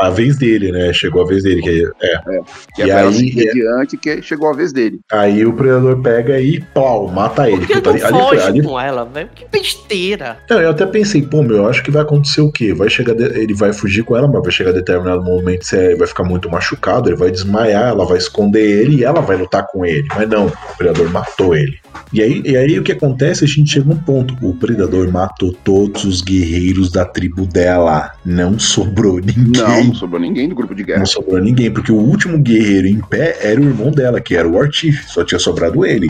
A, 0.00 0.06
a 0.06 0.10
vez 0.10 0.36
dele, 0.38 0.72
né, 0.72 0.92
chegou 0.92 1.22
a 1.22 1.26
vez 1.26 1.42
dele, 1.42 1.62
que 1.62 1.84
é. 2.02 2.14
é 2.14 2.40
que 2.74 2.82
é 2.82 2.86
e 2.86 2.90
aí, 2.90 3.34
é, 3.36 3.50
adiante 3.50 3.96
que 3.96 4.22
chegou 4.22 4.48
a 4.48 4.52
vez 4.52 4.72
dele. 4.72 5.00
Aí 5.10 5.44
o 5.44 5.52
predador 5.52 6.00
pega 6.02 6.40
e 6.40 6.60
pau, 6.60 7.08
mata 7.08 7.50
ele. 7.50 7.66
Puta, 7.66 7.90
ali, 7.90 8.02
ali, 8.02 8.18
foi, 8.18 8.42
ali... 8.42 8.62
com 8.62 8.80
ela, 8.80 9.04
velho. 9.04 9.28
Que 9.34 9.46
besteira. 9.50 10.38
Não, 10.48 10.60
eu 10.60 10.70
até 10.70 10.86
pensei, 10.86 11.22
pô, 11.22 11.42
meu, 11.42 11.58
eu 11.58 11.68
acho 11.68 11.82
que 11.82 11.90
vai 11.90 12.02
acontecer 12.02 12.40
o 12.40 12.50
quê? 12.50 12.72
Vai 12.72 12.88
chegar, 12.88 13.14
de... 13.14 13.24
ele 13.24 13.54
vai 13.54 13.72
fugir 13.72 14.04
com 14.04 14.16
ela, 14.16 14.28
mas 14.28 14.42
vai 14.42 14.52
chegar 14.52 14.70
a 14.70 14.74
determinado 14.74 15.22
momento, 15.22 15.66
vai 15.98 16.06
ficar 16.06 16.24
muito 16.24 16.50
machucado, 16.50 17.08
ele 17.08 17.16
vai 17.16 17.30
desmaiar, 17.30 17.88
ela 17.88 18.04
vai 18.04 18.18
esconder 18.18 18.82
ele 18.82 18.96
e 18.96 19.04
ela 19.04 19.20
vai 19.20 19.36
lutar 19.36 19.66
com 19.66 19.84
ele. 19.84 20.06
Mas 20.14 20.28
não, 20.28 20.46
o 20.46 20.76
predador 20.76 21.10
matou 21.10 21.54
ele. 21.54 21.78
E 22.12 22.22
aí, 22.22 22.37
e 22.44 22.56
aí 22.56 22.78
o 22.78 22.82
que 22.82 22.92
acontece? 22.92 23.44
A 23.44 23.48
gente 23.48 23.70
chega 23.70 23.90
a 23.90 23.94
um 23.94 23.98
ponto. 23.98 24.36
O 24.46 24.54
predador 24.54 25.10
matou 25.10 25.52
todos 25.52 26.04
os 26.04 26.22
guerreiros 26.22 26.90
da 26.90 27.04
tribo 27.04 27.46
dela. 27.46 28.12
Não 28.24 28.58
sobrou 28.58 29.20
ninguém. 29.20 29.62
Não, 29.62 29.84
não 29.84 29.94
sobrou 29.94 30.20
ninguém 30.20 30.48
do 30.48 30.54
grupo 30.54 30.74
de 30.74 30.84
guerra. 30.84 31.00
Não 31.00 31.06
sobrou 31.06 31.40
ninguém, 31.40 31.70
porque 31.70 31.92
o 31.92 31.96
último 31.96 32.38
guerreiro 32.38 32.86
em 32.86 33.00
pé 33.00 33.38
era 33.40 33.60
o 33.60 33.64
irmão 33.64 33.90
dela, 33.90 34.20
que 34.20 34.34
era 34.34 34.48
o 34.48 34.58
Artif. 34.60 35.08
Só 35.08 35.24
tinha 35.24 35.38
sobrado 35.38 35.84
ele. 35.84 36.08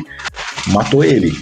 Matou 0.68 1.04
ele. 1.04 1.32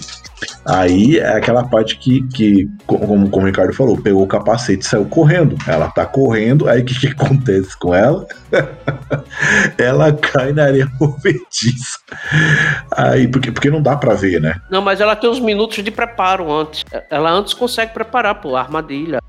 Aí 0.67 1.17
é 1.17 1.37
aquela 1.37 1.63
parte 1.63 1.97
que, 1.97 2.27
que 2.27 2.69
como, 2.85 3.29
como 3.29 3.43
o 3.43 3.47
Ricardo 3.47 3.73
falou, 3.73 3.97
pegou 3.97 4.23
o 4.23 4.27
capacete 4.27 4.85
e 4.85 4.89
saiu 4.89 5.05
correndo. 5.05 5.55
Ela 5.65 5.89
tá 5.89 6.05
correndo, 6.05 6.67
aí 6.67 6.81
o 6.81 6.85
que, 6.85 6.99
que 6.99 7.07
acontece 7.07 7.77
com 7.77 7.95
ela? 7.95 8.25
ela 9.77 10.11
cai 10.11 10.51
na 10.51 10.65
areia 10.65 10.87
movediça. 10.99 11.99
Aí, 12.91 13.27
porque, 13.27 13.51
porque 13.51 13.69
não 13.69 13.81
dá 13.81 13.95
para 13.95 14.13
ver, 14.13 14.41
né? 14.41 14.55
Não, 14.69 14.81
mas 14.81 14.99
ela 14.99 15.15
tem 15.15 15.29
uns 15.29 15.39
minutos 15.39 15.81
de 15.81 15.89
preparo 15.91 16.51
antes. 16.51 16.83
Ela 17.09 17.31
antes 17.31 17.53
consegue 17.53 17.93
preparar, 17.93 18.35
pô, 18.35 18.55
a 18.57 18.61
armadilha. 18.61 19.19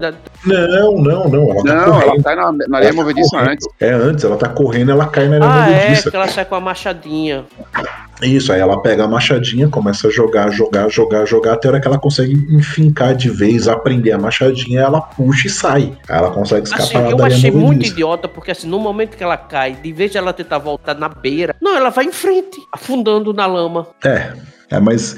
Não, 0.44 0.96
não, 0.96 1.28
não. 1.28 1.50
Ela 1.50 1.62
tá 1.62 1.74
não, 1.74 1.92
correndo. 1.92 2.10
ela 2.10 2.22
cai 2.22 2.36
na, 2.36 2.52
na 2.52 2.76
areia 2.78 2.92
tá 2.92 2.96
movediça 2.96 3.30
correndo. 3.30 3.50
antes. 3.50 3.68
É, 3.80 3.90
antes, 3.92 4.24
ela 4.24 4.36
tá 4.36 4.48
correndo, 4.48 4.90
ela 4.90 5.06
cai 5.06 5.28
na 5.28 5.36
areia 5.36 5.52
ah, 5.52 5.70
é, 5.70 5.80
movediça. 5.82 6.08
É, 6.08 6.10
que 6.10 6.16
ela 6.16 6.28
sai 6.28 6.44
com 6.44 6.54
a 6.56 6.60
machadinha. 6.60 7.44
Isso, 8.22 8.52
aí 8.52 8.60
ela 8.60 8.80
pega 8.82 9.04
a 9.04 9.08
machadinha, 9.08 9.68
começa 9.68 10.08
a 10.08 10.10
jogar, 10.10 10.50
jogar, 10.50 10.88
jogar, 10.88 11.24
jogar, 11.26 11.54
até 11.54 11.68
a 11.68 11.70
hora 11.72 11.80
que 11.80 11.86
ela 11.86 11.98
consegue 11.98 12.32
enfincar 12.50 13.14
de 13.14 13.30
vez, 13.30 13.68
aprender 13.68 14.12
a 14.12 14.18
machadinha, 14.18 14.80
ela 14.80 15.00
puxa 15.00 15.46
e 15.46 15.50
sai. 15.50 15.96
Aí 16.08 16.18
ela 16.18 16.30
consegue 16.30 16.66
escapar 16.66 16.84
assim, 16.84 17.10
Eu 17.10 17.24
achei 17.24 17.50
muito 17.50 17.86
idiota, 17.86 18.28
porque 18.28 18.50
assim, 18.50 18.68
no 18.68 18.78
momento 18.78 19.16
que 19.16 19.22
ela 19.22 19.36
cai, 19.36 19.74
de 19.74 19.92
vez 19.92 20.10
de 20.10 20.18
ela 20.18 20.32
tentar 20.32 20.58
voltar 20.58 20.94
na 20.94 21.08
beira, 21.08 21.54
não, 21.60 21.76
ela 21.76 21.90
vai 21.90 22.06
em 22.06 22.12
frente, 22.12 22.58
afundando 22.72 23.32
na 23.32 23.46
lama. 23.46 23.86
É, 24.04 24.32
é 24.70 24.80
mas. 24.80 25.16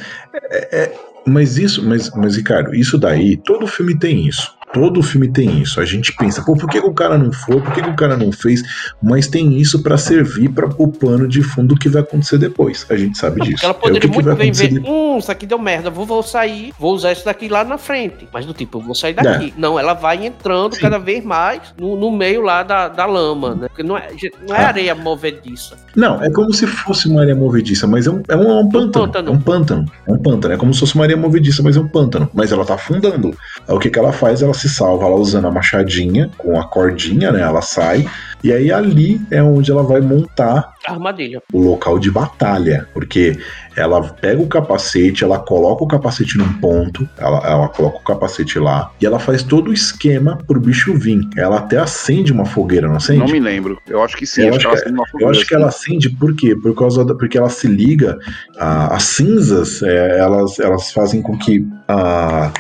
É, 0.51 0.83
é, 0.83 0.93
mas 1.27 1.59
isso, 1.59 1.85
mas, 1.85 2.11
mas, 2.15 2.37
Ricardo, 2.37 2.75
isso 2.75 2.99
daí, 2.99 3.37
todo 3.37 3.67
filme 3.67 3.99
tem 3.99 4.27
isso. 4.27 4.55
Todo 4.73 5.03
filme 5.03 5.29
tem 5.29 5.61
isso. 5.61 5.81
A 5.81 5.85
gente 5.85 6.15
pensa, 6.17 6.43
pô, 6.45 6.55
por 6.55 6.69
que, 6.69 6.81
que 6.81 6.87
o 6.87 6.95
cara 6.95 7.19
não 7.19 7.33
foi? 7.33 7.61
Por 7.61 7.73
que, 7.73 7.83
que 7.83 7.91
o 7.91 7.97
cara 7.97 8.17
não 8.17 8.31
fez? 8.31 8.63
Mas 9.03 9.27
tem 9.27 9.59
isso 9.59 9.83
para 9.83 9.99
servir 9.99 10.49
para 10.51 10.67
o 10.79 10.89
plano 10.89 11.27
de 11.27 11.43
fundo 11.43 11.75
que 11.75 11.89
vai 11.89 12.03
acontecer 12.03 12.39
depois. 12.39 12.87
A 12.89 12.97
gente 12.97 13.19
sabe 13.19 13.41
disso. 13.41 13.65
Ela 13.65 13.75
poderia 13.75 14.09
é 14.09 14.13
muito 14.13 14.35
bem 14.37 14.53
ver, 14.53 14.69
de... 14.69 14.79
hum, 14.79 15.19
isso 15.19 15.31
aqui 15.31 15.45
deu 15.45 15.59
merda, 15.59 15.91
vou, 15.91 16.07
vou 16.07 16.23
sair, 16.23 16.73
vou 16.79 16.95
usar 16.95 17.13
isso 17.13 17.25
daqui 17.25 17.49
lá 17.49 17.65
na 17.65 17.79
frente. 17.79 18.29
Mas 18.33 18.47
do 18.47 18.55
tipo, 18.55 18.79
eu 18.79 18.83
vou 18.83 18.95
sair 18.95 19.15
daqui. 19.15 19.53
É. 19.57 19.61
Não, 19.61 19.79
ela 19.79 19.95
vai 19.95 20.25
entrando 20.25 20.75
Sim. 20.75 20.83
cada 20.83 20.99
vez 20.99 21.25
mais 21.25 21.61
no, 21.79 21.97
no 21.97 22.11
meio 22.13 22.41
lá 22.43 22.63
da, 22.63 22.89
da 22.89 23.07
lama, 23.07 23.55
né? 23.55 23.69
Porque 23.69 23.83
não 23.83 23.97
é, 23.97 24.09
não 24.49 24.55
é 24.55 24.61
ah. 24.61 24.69
areia 24.69 24.95
movediça. 24.95 25.77
Não, 25.97 26.23
é 26.23 26.31
como 26.31 26.53
se 26.53 26.67
fosse 26.67 27.09
uma 27.09 27.23
areia 27.23 27.35
movediça, 27.35 27.87
mas 27.87 28.07
é 28.07 28.11
um, 28.11 28.23
é 28.29 28.37
um, 28.37 28.59
é 28.59 28.63
um 28.63 28.69
pântano. 28.69 29.03
Um 29.03 29.09
pântano. 29.09 29.29
É 29.29 29.33
um 29.33 29.41
pântano. 29.41 29.93
É 30.07 30.13
um 30.13 30.19
pântano. 30.19 30.55
É 30.55 30.57
como 30.57 30.73
se 30.73 30.81
fosse 30.81 30.95
uma 30.95 31.05
areia 31.05 31.17
movediça, 31.17 31.63
mas 31.63 31.77
é 31.77 31.81
um 31.81 31.89
pântano. 31.89 32.31
Mas 32.33 32.53
ela 32.53 32.65
tá 32.65 32.75
afundando. 32.75 33.37
Aí 33.67 33.75
o 33.75 33.79
que, 33.79 33.91
que 33.91 33.99
ela 33.99 34.13
faz? 34.13 34.43
Ela 34.43 34.55
se 34.61 34.69
salva 34.69 35.09
lá 35.09 35.17
usando 35.17 35.47
a 35.47 35.51
machadinha, 35.51 36.31
com 36.39 36.59
a 36.59 36.65
cordinha, 36.67 37.33
né? 37.33 37.41
Ela 37.41 37.63
sai. 37.63 38.07
E 38.43 38.53
aí 38.53 38.73
ali 38.73 39.21
é 39.31 39.43
onde 39.43 39.71
ela 39.71 39.83
vai 39.83 40.01
montar 40.01 40.73
armadilha. 40.87 41.43
O 41.53 41.61
local 41.61 41.99
de 41.99 42.11
batalha, 42.11 42.87
porque 42.95 43.39
ela 43.77 44.03
pega 44.03 44.41
o 44.41 44.47
capacete, 44.47 45.25
ela 45.25 45.39
coloca 45.39 45.85
o 45.85 45.87
capacete 45.87 46.39
num 46.39 46.53
ponto, 46.55 47.09
ela, 47.19 47.39
ela 47.47 47.69
coloca 47.69 47.99
o 47.99 48.03
capacete 48.03 48.59
lá 48.59 48.91
e 49.01 49.07
ela 49.07 49.19
faz 49.19 49.43
todo 49.43 49.69
o 49.69 49.73
esquema 49.73 50.39
pro 50.47 50.61
bicho 50.61 50.95
vir. 50.95 51.21
Ela 51.37 51.59
até 51.59 51.79
acende 51.79 52.33
uma 52.33 52.45
fogueira, 52.45 52.89
não 52.89 52.97
acende? 52.97 53.21
Não 53.21 53.29
me 53.29 53.41
lembro. 53.41 53.79
Eu 53.87 54.03
acho 54.03 54.17
que 54.17 54.27
sim. 54.27 54.43
Eu, 54.43 54.55
acho 54.55 54.69
que, 54.71 54.83
que, 54.83 55.25
eu 55.25 55.29
acho 55.29 55.47
que, 55.47 55.55
ela 55.55 55.69
acende 55.69 56.11
por 56.11 56.35
quê? 56.35 56.57
Por 56.57 56.75
causa 56.75 57.05
da, 57.05 57.15
porque 57.15 57.39
ela 57.39 57.51
se 57.51 57.67
liga 57.67 58.19
a, 58.59 58.97
as 58.97 59.05
cinzas, 59.05 59.83
é, 59.83 60.19
elas, 60.19 60.59
elas 60.59 60.93
fazem 60.93 61.23
com 61.23 61.37
que 61.39 61.67
a, 61.89 62.51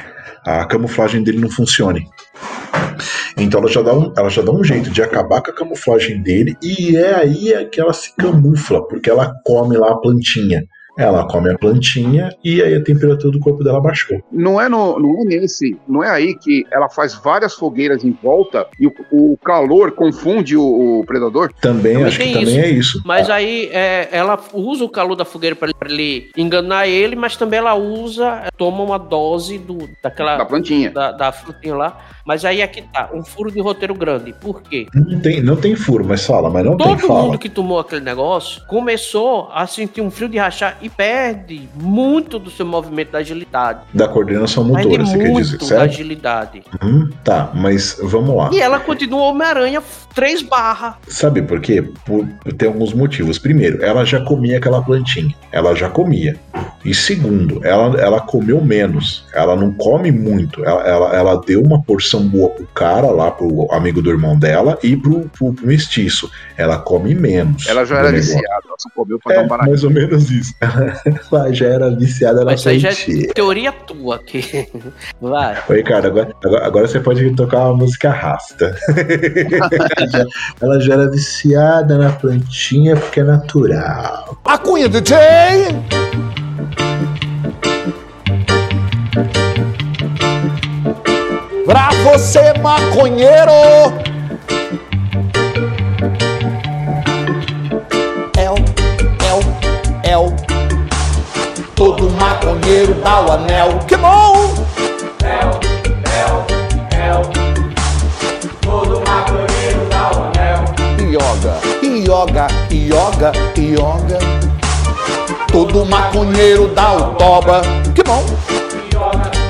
a 0.44 0.64
camuflagem 0.64 1.22
dele 1.22 1.38
não 1.38 1.50
funcione. 1.50 2.06
Então 3.36 3.60
ela 3.60 3.70
já, 3.70 3.82
dá 3.82 3.94
um, 3.94 4.12
ela 4.16 4.28
já 4.28 4.42
dá 4.42 4.52
um 4.52 4.62
jeito 4.62 4.90
de 4.90 5.02
acabar 5.02 5.40
com 5.42 5.50
a 5.50 5.54
camuflagem 5.54 6.22
dele, 6.22 6.56
e 6.62 6.96
é 6.96 7.14
aí 7.14 7.52
é 7.52 7.64
que 7.64 7.80
ela 7.80 7.92
se 7.92 8.14
camufla, 8.14 8.86
porque 8.86 9.08
ela 9.08 9.34
come 9.44 9.76
lá 9.76 9.92
a 9.92 9.96
plantinha. 9.96 10.64
Ela 11.00 11.26
come 11.26 11.50
a 11.50 11.58
plantinha 11.58 12.34
e 12.44 12.62
aí 12.62 12.74
a 12.74 12.82
temperatura 12.82 13.32
do 13.32 13.40
corpo 13.40 13.64
dela 13.64 13.80
baixou. 13.80 14.22
Não 14.30 14.60
é, 14.60 14.68
no, 14.68 14.98
não 14.98 15.22
é 15.22 15.24
nesse, 15.24 15.76
não 15.88 16.02
é 16.02 16.10
aí 16.10 16.34
que 16.34 16.64
ela 16.70 16.88
faz 16.88 17.14
várias 17.14 17.54
fogueiras 17.54 18.04
em 18.04 18.16
volta 18.22 18.66
e 18.78 18.86
o, 18.86 18.92
o 19.10 19.36
calor 19.38 19.92
confunde 19.92 20.56
o, 20.56 21.00
o 21.00 21.04
predador? 21.04 21.52
Também, 21.60 21.94
também 21.94 22.06
acho 22.06 22.18
que 22.18 22.24
isso. 22.24 22.38
também 22.38 22.58
é 22.58 22.68
isso. 22.70 23.02
Mas 23.04 23.30
ah. 23.30 23.34
aí 23.34 23.68
é, 23.72 24.08
ela 24.12 24.38
usa 24.52 24.84
o 24.84 24.88
calor 24.88 25.16
da 25.16 25.24
fogueira 25.24 25.56
para 25.56 25.70
ele 25.84 26.30
enganar 26.36 26.86
ele, 26.86 27.16
mas 27.16 27.36
também 27.36 27.58
ela 27.58 27.74
usa, 27.74 28.48
toma 28.56 28.82
uma 28.82 28.98
dose 28.98 29.58
do, 29.58 29.88
daquela. 30.02 30.36
Da 30.36 30.44
plantinha. 30.44 30.90
Da, 30.90 31.12
da 31.12 31.32
frutinha 31.32 31.74
lá 31.74 31.98
mas 32.30 32.44
aí 32.44 32.62
aqui 32.62 32.82
tá, 32.82 33.10
um 33.12 33.24
furo 33.24 33.50
de 33.50 33.60
roteiro 33.60 33.94
grande. 33.94 34.32
Por 34.32 34.62
quê? 34.62 34.86
Não 34.94 35.20
tem, 35.20 35.42
não 35.42 35.56
tem 35.56 35.74
furo, 35.74 36.04
mas 36.04 36.24
fala, 36.24 36.50
mas 36.50 36.64
não 36.64 36.76
Todo 36.76 36.96
tem 36.96 37.08
Todo 37.08 37.22
mundo 37.24 37.38
que 37.38 37.48
tomou 37.48 37.78
aquele 37.78 38.02
negócio 38.02 38.64
começou 38.66 39.48
a 39.52 39.66
sentir 39.66 40.00
um 40.00 40.10
frio 40.10 40.28
de 40.28 40.38
rachar 40.38 40.78
e 40.80 40.88
perde 40.96 41.68
muito 41.74 42.38
do 42.38 42.50
seu 42.50 42.66
movimento 42.66 43.12
da 43.12 43.18
agilidade. 43.18 43.80
Da 43.92 44.08
coordenação 44.08 44.64
motora, 44.64 45.04
você 45.04 45.18
quer 45.18 45.32
dizer, 45.32 45.58
certo? 45.62 45.68
da 45.68 45.82
agilidade. 45.82 46.62
Uhum, 46.82 47.10
tá, 47.24 47.50
mas 47.54 47.98
vamos 48.02 48.36
lá. 48.36 48.50
E 48.52 48.60
ela 48.60 48.80
continua 48.80 49.22
Homem-Aranha 49.22 49.82
3 50.14 50.42
barra. 50.42 50.98
Sabe 51.08 51.42
por 51.42 51.60
quê? 51.60 51.82
Por, 52.04 52.26
tem 52.56 52.68
alguns 52.68 52.92
motivos. 52.92 53.38
Primeiro, 53.38 53.82
ela 53.84 54.04
já 54.04 54.20
comia 54.20 54.58
aquela 54.58 54.82
plantinha. 54.82 55.34
Ela 55.52 55.74
já 55.74 55.88
comia. 55.88 56.36
E 56.84 56.94
segundo, 56.94 57.64
ela, 57.64 58.00
ela 58.00 58.20
comeu 58.20 58.60
menos. 58.60 59.26
Ela 59.34 59.54
não 59.54 59.72
come 59.72 60.10
muito. 60.10 60.64
Ela, 60.64 60.82
ela, 60.82 61.16
ela 61.16 61.40
deu 61.40 61.62
uma 61.62 61.82
porção 61.82 62.26
boa 62.26 62.50
pro 62.50 62.66
cara 62.74 63.10
lá, 63.10 63.30
pro 63.30 63.68
amigo 63.70 64.00
do 64.00 64.10
irmão 64.10 64.38
dela 64.38 64.78
e 64.82 64.96
pro, 64.96 65.28
pro, 65.36 65.52
pro 65.52 65.66
mestiço. 65.66 66.30
Ela 66.56 66.78
come 66.78 67.14
menos. 67.14 67.66
Ela 67.66 67.84
já 67.84 67.98
era 67.98 68.10
viciada, 68.10 68.62
ela 68.66 68.76
só 68.78 68.88
comeu 68.94 69.18
pra 69.18 69.34
é, 69.34 69.36
dar 69.36 69.44
um 69.44 69.48
barato. 69.48 69.68
Mais 69.68 69.84
ou 69.84 69.90
menos 69.90 70.30
isso. 70.30 70.54
ela 71.32 71.52
já 71.52 71.66
era 71.66 71.90
viciada 71.90 72.40
na 72.40 72.46
Mas 72.46 72.60
isso 72.60 72.68
aí 72.68 72.78
já 72.78 72.90
é 72.90 73.32
teoria 73.34 73.72
tua 73.72 74.16
aqui. 74.16 74.68
Vai. 75.20 75.62
Oi, 75.68 75.82
cara, 75.82 76.08
agora, 76.08 76.34
agora, 76.44 76.66
agora, 76.66 76.88
você 76.88 77.00
pode 77.00 77.28
tocar 77.34 77.66
uma 77.66 77.76
música 77.76 78.10
rasta. 78.10 78.74
ela 80.60 80.80
já 80.80 80.94
era 80.94 81.10
viciada 81.10 81.98
na 81.98 82.12
plantinha 82.12 82.96
porque 82.96 83.20
é 83.20 83.24
natural. 83.24 84.38
A 84.44 84.58
cunha 84.58 84.88
do 84.88 85.06
Jay! 85.06 85.68
Pra 91.64 91.90
você, 92.02 92.52
maconheiro! 92.60 93.52
El, 98.36 98.56
El, 99.20 99.40
El. 100.02 100.49
Todo 101.80 102.10
maconheiro 102.10 102.92
dá 103.02 103.22
o 103.22 103.32
anel. 103.32 103.78
Que 103.88 103.96
bom! 103.96 104.52
El, 105.24 105.48
El, 106.12 106.44
El. 106.92 107.22
Todo 108.60 109.00
maconheiro 109.00 109.88
dá 109.88 110.10
o 110.12 110.24
anel. 110.26 111.10
Yoga, 111.10 111.54
yoga, 111.80 112.48
yoga, 112.70 113.32
yoga. 113.56 114.18
Todo 115.50 115.86
maconheiro 115.86 116.68
dá 116.74 116.92
o 116.92 117.14
toba. 117.14 117.62
Que 117.94 118.02
bom! 118.02 118.26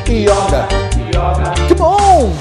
Yoga, 0.08 0.68
yoga. 1.12 1.50
Que 1.66 1.74
bom! 1.74 2.32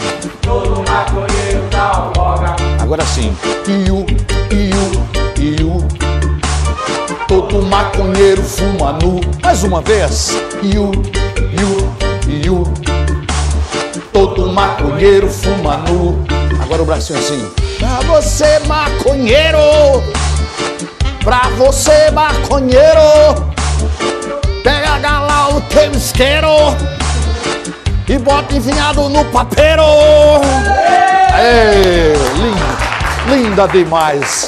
Todo 0.44 0.84
maconheiro 0.88 1.64
dá 1.72 2.12
um 2.16 2.84
Agora 2.84 3.04
sim. 3.08 3.36
Iu, 3.68 4.06
iu, 4.52 4.92
iu. 5.40 5.79
Todo 7.50 7.66
maconheiro 7.66 8.44
fuma 8.44 8.94
nu. 9.02 9.20
Mais 9.42 9.64
uma 9.64 9.82
vez. 9.82 10.30
Iu, 10.62 10.92
iu, 11.60 12.46
iu. 12.46 12.64
Todo 14.14 14.54
maconheiro 14.54 15.28
fuma 15.28 15.78
nu. 15.78 16.24
Agora 16.62 16.84
o 16.84 16.86
bracinho 16.86 17.18
assim. 17.18 17.52
Pra 17.80 18.02
você, 18.02 18.60
maconheiro! 18.68 19.58
Pra 21.24 21.50
você, 21.58 22.12
maconheiro! 22.12 23.52
Pega 24.64 25.20
lá 25.20 25.50
o 25.50 25.60
teu 25.62 25.92
isqueiro! 25.92 26.48
e 28.08 28.18
bota 28.20 28.56
envinhado 28.56 29.10
no 29.10 29.26
papeiro. 29.26 29.82
Ei, 31.36 32.14
linda, 32.38 33.36
linda 33.36 33.68
demais. 33.68 34.46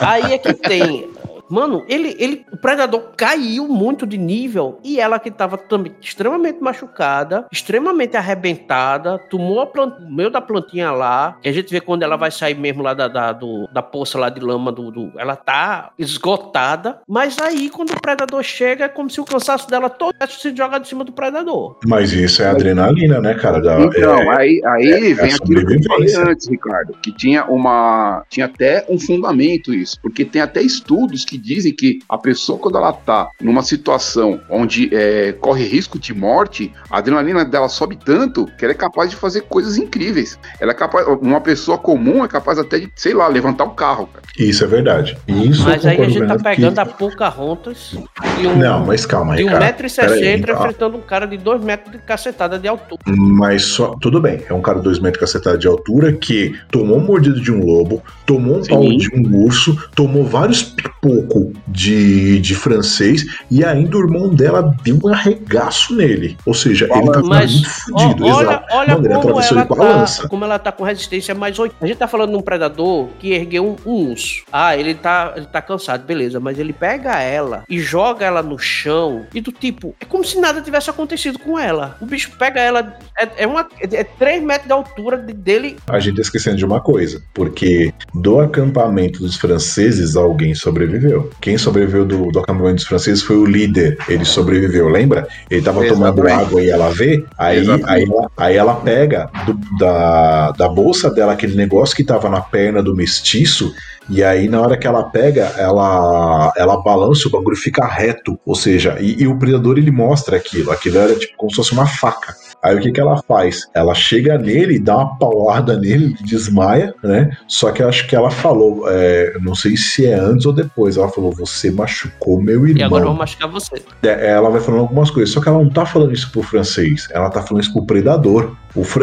Aí 0.00 0.34
é 0.34 0.38
que 0.38 0.54
tem 0.54 1.13
Mano, 1.48 1.84
ele, 1.88 2.16
ele, 2.18 2.44
o 2.52 2.56
Predador 2.56 3.12
caiu 3.16 3.68
muito 3.68 4.06
de 4.06 4.16
nível 4.16 4.78
e 4.82 4.98
ela 4.98 5.18
que 5.18 5.30
tava 5.30 5.56
também 5.56 5.94
extremamente 6.00 6.60
machucada, 6.60 7.46
extremamente 7.52 8.16
arrebentada, 8.16 9.18
tomou 9.30 9.60
a 9.60 9.66
plant, 9.66 9.94
o 10.00 10.10
meio 10.10 10.30
da 10.30 10.40
plantinha 10.40 10.90
lá, 10.90 11.36
que 11.42 11.48
a 11.48 11.52
gente 11.52 11.70
vê 11.70 11.80
quando 11.80 12.02
ela 12.02 12.16
vai 12.16 12.30
sair 12.30 12.54
mesmo 12.54 12.82
lá 12.82 12.94
da, 12.94 13.08
da, 13.08 13.32
do, 13.32 13.68
da 13.72 13.82
poça 13.82 14.18
lá 14.18 14.28
de 14.28 14.40
lama, 14.40 14.72
do, 14.72 14.90
do, 14.90 15.12
ela 15.18 15.36
tá 15.36 15.92
esgotada, 15.98 17.00
mas 17.08 17.38
aí 17.38 17.68
quando 17.68 17.90
o 17.90 18.00
Predador 18.00 18.42
chega 18.42 18.84
é 18.84 18.88
como 18.88 19.10
se 19.10 19.20
o 19.20 19.24
cansaço 19.24 19.68
dela 19.68 19.90
todo 19.90 20.14
se 20.28 20.54
joga 20.56 20.78
de 20.78 20.88
cima 20.88 21.04
do 21.04 21.12
Predador. 21.12 21.78
Mas 21.86 22.12
isso 22.12 22.42
é 22.42 22.46
adrenalina, 22.46 23.20
né, 23.20 23.34
cara? 23.34 23.60
Da, 23.60 23.80
então, 23.80 24.16
é, 24.16 24.36
aí, 24.38 24.60
aí 24.64 24.88
é, 24.88 25.14
vem 25.14 25.30
é 25.30 25.34
aquilo 25.34 25.66
que 25.66 25.74
eu 25.74 25.82
falei 25.84 26.14
antes, 26.16 26.48
Ricardo, 26.48 26.94
que 27.02 27.12
tinha 27.12 27.44
uma, 27.46 28.24
tinha 28.28 28.46
até 28.46 28.86
um 28.88 28.98
fundamento 28.98 29.72
isso, 29.72 29.98
porque 30.00 30.24
tem 30.24 30.42
até 30.42 30.62
estudos 30.62 31.24
que 31.24 31.33
que 31.34 31.38
dizem 31.38 31.72
que 31.72 31.98
a 32.08 32.16
pessoa, 32.16 32.58
quando 32.58 32.78
ela 32.78 32.92
tá 32.92 33.28
numa 33.40 33.62
situação 33.62 34.40
onde 34.48 34.88
é, 34.94 35.32
corre 35.32 35.64
risco 35.64 35.98
de 35.98 36.14
morte, 36.14 36.72
a 36.88 36.98
adrenalina 36.98 37.44
dela 37.44 37.68
sobe 37.68 37.96
tanto 37.96 38.46
que 38.56 38.64
ela 38.64 38.72
é 38.72 38.76
capaz 38.76 39.10
de 39.10 39.16
fazer 39.16 39.42
coisas 39.42 39.76
incríveis. 39.76 40.38
Ela 40.60 40.70
é 40.70 40.74
capaz, 40.74 41.06
uma 41.20 41.40
pessoa 41.40 41.76
comum 41.76 42.24
é 42.24 42.28
capaz 42.28 42.58
até 42.58 42.78
de, 42.78 42.90
sei 42.94 43.14
lá, 43.14 43.26
levantar 43.26 43.64
um 43.64 43.74
carro. 43.74 44.06
Cara. 44.06 44.24
Isso 44.38 44.62
é 44.62 44.66
verdade. 44.66 45.16
Isso 45.26 45.64
mas 45.64 45.84
aí 45.84 46.00
a 46.00 46.08
gente 46.08 46.26
tá 46.26 46.38
pegando 46.38 46.74
que... 46.74 46.80
a 46.80 46.86
Pocahontas 46.86 47.96
e 48.40 48.46
um, 48.46 48.56
Não, 48.56 48.86
mas 48.86 49.04
calma 49.04 49.34
aí, 49.34 49.44
de 49.44 49.50
1,60m 49.50 50.54
enfrentando 50.54 50.96
um 50.96 51.00
cara 51.00 51.26
de 51.26 51.36
2 51.36 51.62
metros 51.62 51.92
de 51.92 51.98
cacetada 51.98 52.58
de 52.58 52.68
altura. 52.68 53.00
Mas 53.06 53.64
só, 53.64 53.94
tudo 54.00 54.20
bem, 54.20 54.42
é 54.48 54.54
um 54.54 54.62
cara 54.62 54.78
de 54.78 54.84
2 54.84 55.00
metros 55.00 55.14
de 55.14 55.32
cacetada 55.32 55.58
de 55.58 55.66
altura 55.66 56.12
que 56.12 56.54
tomou 56.70 56.98
um 56.98 57.04
mordido 57.04 57.40
de 57.40 57.50
um 57.50 57.64
lobo, 57.64 58.02
tomou 58.24 58.58
um 58.58 58.62
Sim. 58.62 58.70
pau 58.70 58.82
de 58.82 59.10
um 59.14 59.44
urso, 59.44 59.76
tomou 59.94 60.24
vários 60.24 60.62
pipocos 60.62 61.23
pouco 61.26 61.52
de, 61.66 62.40
de 62.40 62.54
francês 62.54 63.24
e 63.50 63.64
ainda 63.64 63.96
o 63.96 64.00
irmão 64.00 64.28
dela 64.28 64.74
deu 64.82 64.98
um 65.02 65.08
arregaço 65.08 65.94
nele. 65.94 66.36
Ou 66.46 66.54
seja, 66.54 66.88
ele 66.90 67.10
tá 67.10 67.22
Mas, 67.22 67.52
muito 67.52 67.70
fudido. 67.70 68.24
Olha, 68.24 68.44
exato. 68.44 68.66
olha 68.70 68.98
Mano, 68.98 69.20
como, 69.20 69.40
ela 69.40 69.66
tá, 69.66 70.28
como 70.28 70.44
ela 70.44 70.58
tá 70.58 70.72
com 70.72 70.84
resistência 70.84 71.34
mais 71.34 71.58
8. 71.58 71.76
A 71.80 71.86
gente 71.86 71.96
tá 71.96 72.08
falando 72.08 72.30
de 72.30 72.36
um 72.36 72.42
predador 72.42 73.08
que 73.18 73.32
ergueu 73.32 73.66
um, 73.66 73.90
um 73.90 74.10
urso. 74.10 74.44
Ah, 74.52 74.76
ele 74.76 74.94
tá, 74.94 75.32
ele 75.36 75.46
tá 75.46 75.60
cansado, 75.60 76.04
beleza. 76.04 76.40
Mas 76.40 76.58
ele 76.58 76.72
pega 76.72 77.20
ela 77.20 77.64
e 77.68 77.78
joga 77.78 78.24
ela 78.26 78.42
no 78.42 78.58
chão 78.58 79.26
e 79.34 79.40
do 79.40 79.52
tipo, 79.52 79.94
é 80.00 80.04
como 80.04 80.24
se 80.24 80.38
nada 80.38 80.60
tivesse 80.60 80.90
acontecido 80.90 81.38
com 81.38 81.58
ela. 81.58 81.96
O 82.00 82.06
bicho 82.06 82.30
pega 82.38 82.60
ela, 82.60 82.96
é, 83.18 83.44
é, 83.44 83.46
uma, 83.46 83.66
é 83.80 84.04
3 84.04 84.42
metros 84.42 84.66
de 84.66 84.72
altura 84.72 85.16
dele. 85.16 85.76
A 85.88 86.00
gente 86.00 86.16
tá 86.16 86.22
esquecendo 86.22 86.56
de 86.56 86.64
uma 86.64 86.80
coisa, 86.80 87.22
porque 87.32 87.92
do 88.14 88.40
acampamento 88.40 89.20
dos 89.20 89.36
franceses 89.36 90.16
alguém 90.16 90.54
sobreviveu 90.54 91.13
sobreviveu. 91.14 91.30
Quem 91.40 91.58
sobreviveu 91.58 92.04
do, 92.04 92.30
do 92.30 92.38
acampamento 92.40 92.76
dos 92.76 92.84
franceses 92.84 93.22
foi 93.22 93.36
o 93.36 93.46
líder. 93.46 93.96
Ele 94.08 94.24
sobreviveu, 94.24 94.88
lembra? 94.88 95.26
Ele 95.50 95.62
tava 95.62 95.84
Exatamente. 95.84 96.16
tomando 96.16 96.40
água 96.40 96.62
e 96.62 96.70
ela 96.70 96.90
vê. 96.90 97.24
Aí, 97.38 97.64
aí, 97.84 98.04
ela, 98.04 98.30
aí 98.36 98.56
ela 98.56 98.74
pega 98.76 99.30
do, 99.46 99.58
da, 99.78 100.50
da 100.52 100.68
bolsa 100.68 101.10
dela 101.10 101.32
aquele 101.32 101.54
negócio 101.54 101.96
que 101.96 102.04
tava 102.04 102.28
na 102.28 102.40
perna 102.40 102.82
do 102.82 102.94
mestiço. 102.94 103.72
E 104.08 104.22
aí, 104.22 104.48
na 104.48 104.60
hora 104.60 104.76
que 104.76 104.86
ela 104.86 105.04
pega, 105.04 105.52
ela, 105.56 106.52
ela 106.56 106.82
balança, 106.82 107.28
o 107.28 107.30
bagulho 107.30 107.56
fica 107.56 107.86
reto. 107.86 108.38
Ou 108.44 108.54
seja, 108.54 108.98
e, 109.00 109.22
e 109.22 109.26
o 109.26 109.38
predador 109.38 109.78
ele 109.78 109.90
mostra 109.90 110.36
aquilo. 110.36 110.70
Aquilo 110.70 110.98
era 110.98 111.14
tipo 111.14 111.34
como 111.36 111.50
se 111.50 111.56
fosse 111.56 111.72
uma 111.72 111.86
faca 111.86 112.34
Aí 112.64 112.74
o 112.74 112.80
que, 112.80 112.90
que 112.90 113.00
ela 113.00 113.22
faz? 113.22 113.68
Ela 113.74 113.94
chega 113.94 114.38
nele, 114.38 114.78
dá 114.78 114.96
uma 114.96 115.18
paulada 115.18 115.78
nele, 115.78 116.16
desmaia, 116.22 116.94
né? 117.02 117.36
Só 117.46 117.70
que 117.70 117.82
eu 117.82 117.88
acho 117.90 118.08
que 118.08 118.16
ela 118.16 118.30
falou, 118.30 118.84
é, 118.88 119.34
não 119.42 119.54
sei 119.54 119.76
se 119.76 120.06
é 120.06 120.14
antes 120.14 120.46
ou 120.46 120.52
depois, 120.52 120.96
ela 120.96 121.10
falou: 121.10 121.30
Você 121.32 121.70
machucou 121.70 122.40
meu 122.40 122.66
irmão. 122.66 122.80
E 122.80 122.82
agora 122.82 123.04
eu 123.04 123.08
vou 123.08 123.18
machucar 123.18 123.50
você. 123.50 123.82
É, 124.02 124.30
ela 124.30 124.48
vai 124.48 124.62
falando 124.62 124.80
algumas 124.80 125.10
coisas, 125.10 125.34
só 125.34 125.42
que 125.42 125.48
ela 125.48 125.62
não 125.62 125.68
tá 125.68 125.84
falando 125.84 126.14
isso 126.14 126.32
pro 126.32 126.42
francês, 126.42 127.06
ela 127.10 127.28
tá 127.28 127.42
falando 127.42 127.62
isso 127.62 127.72
pro 127.74 127.84
predador. 127.84 128.56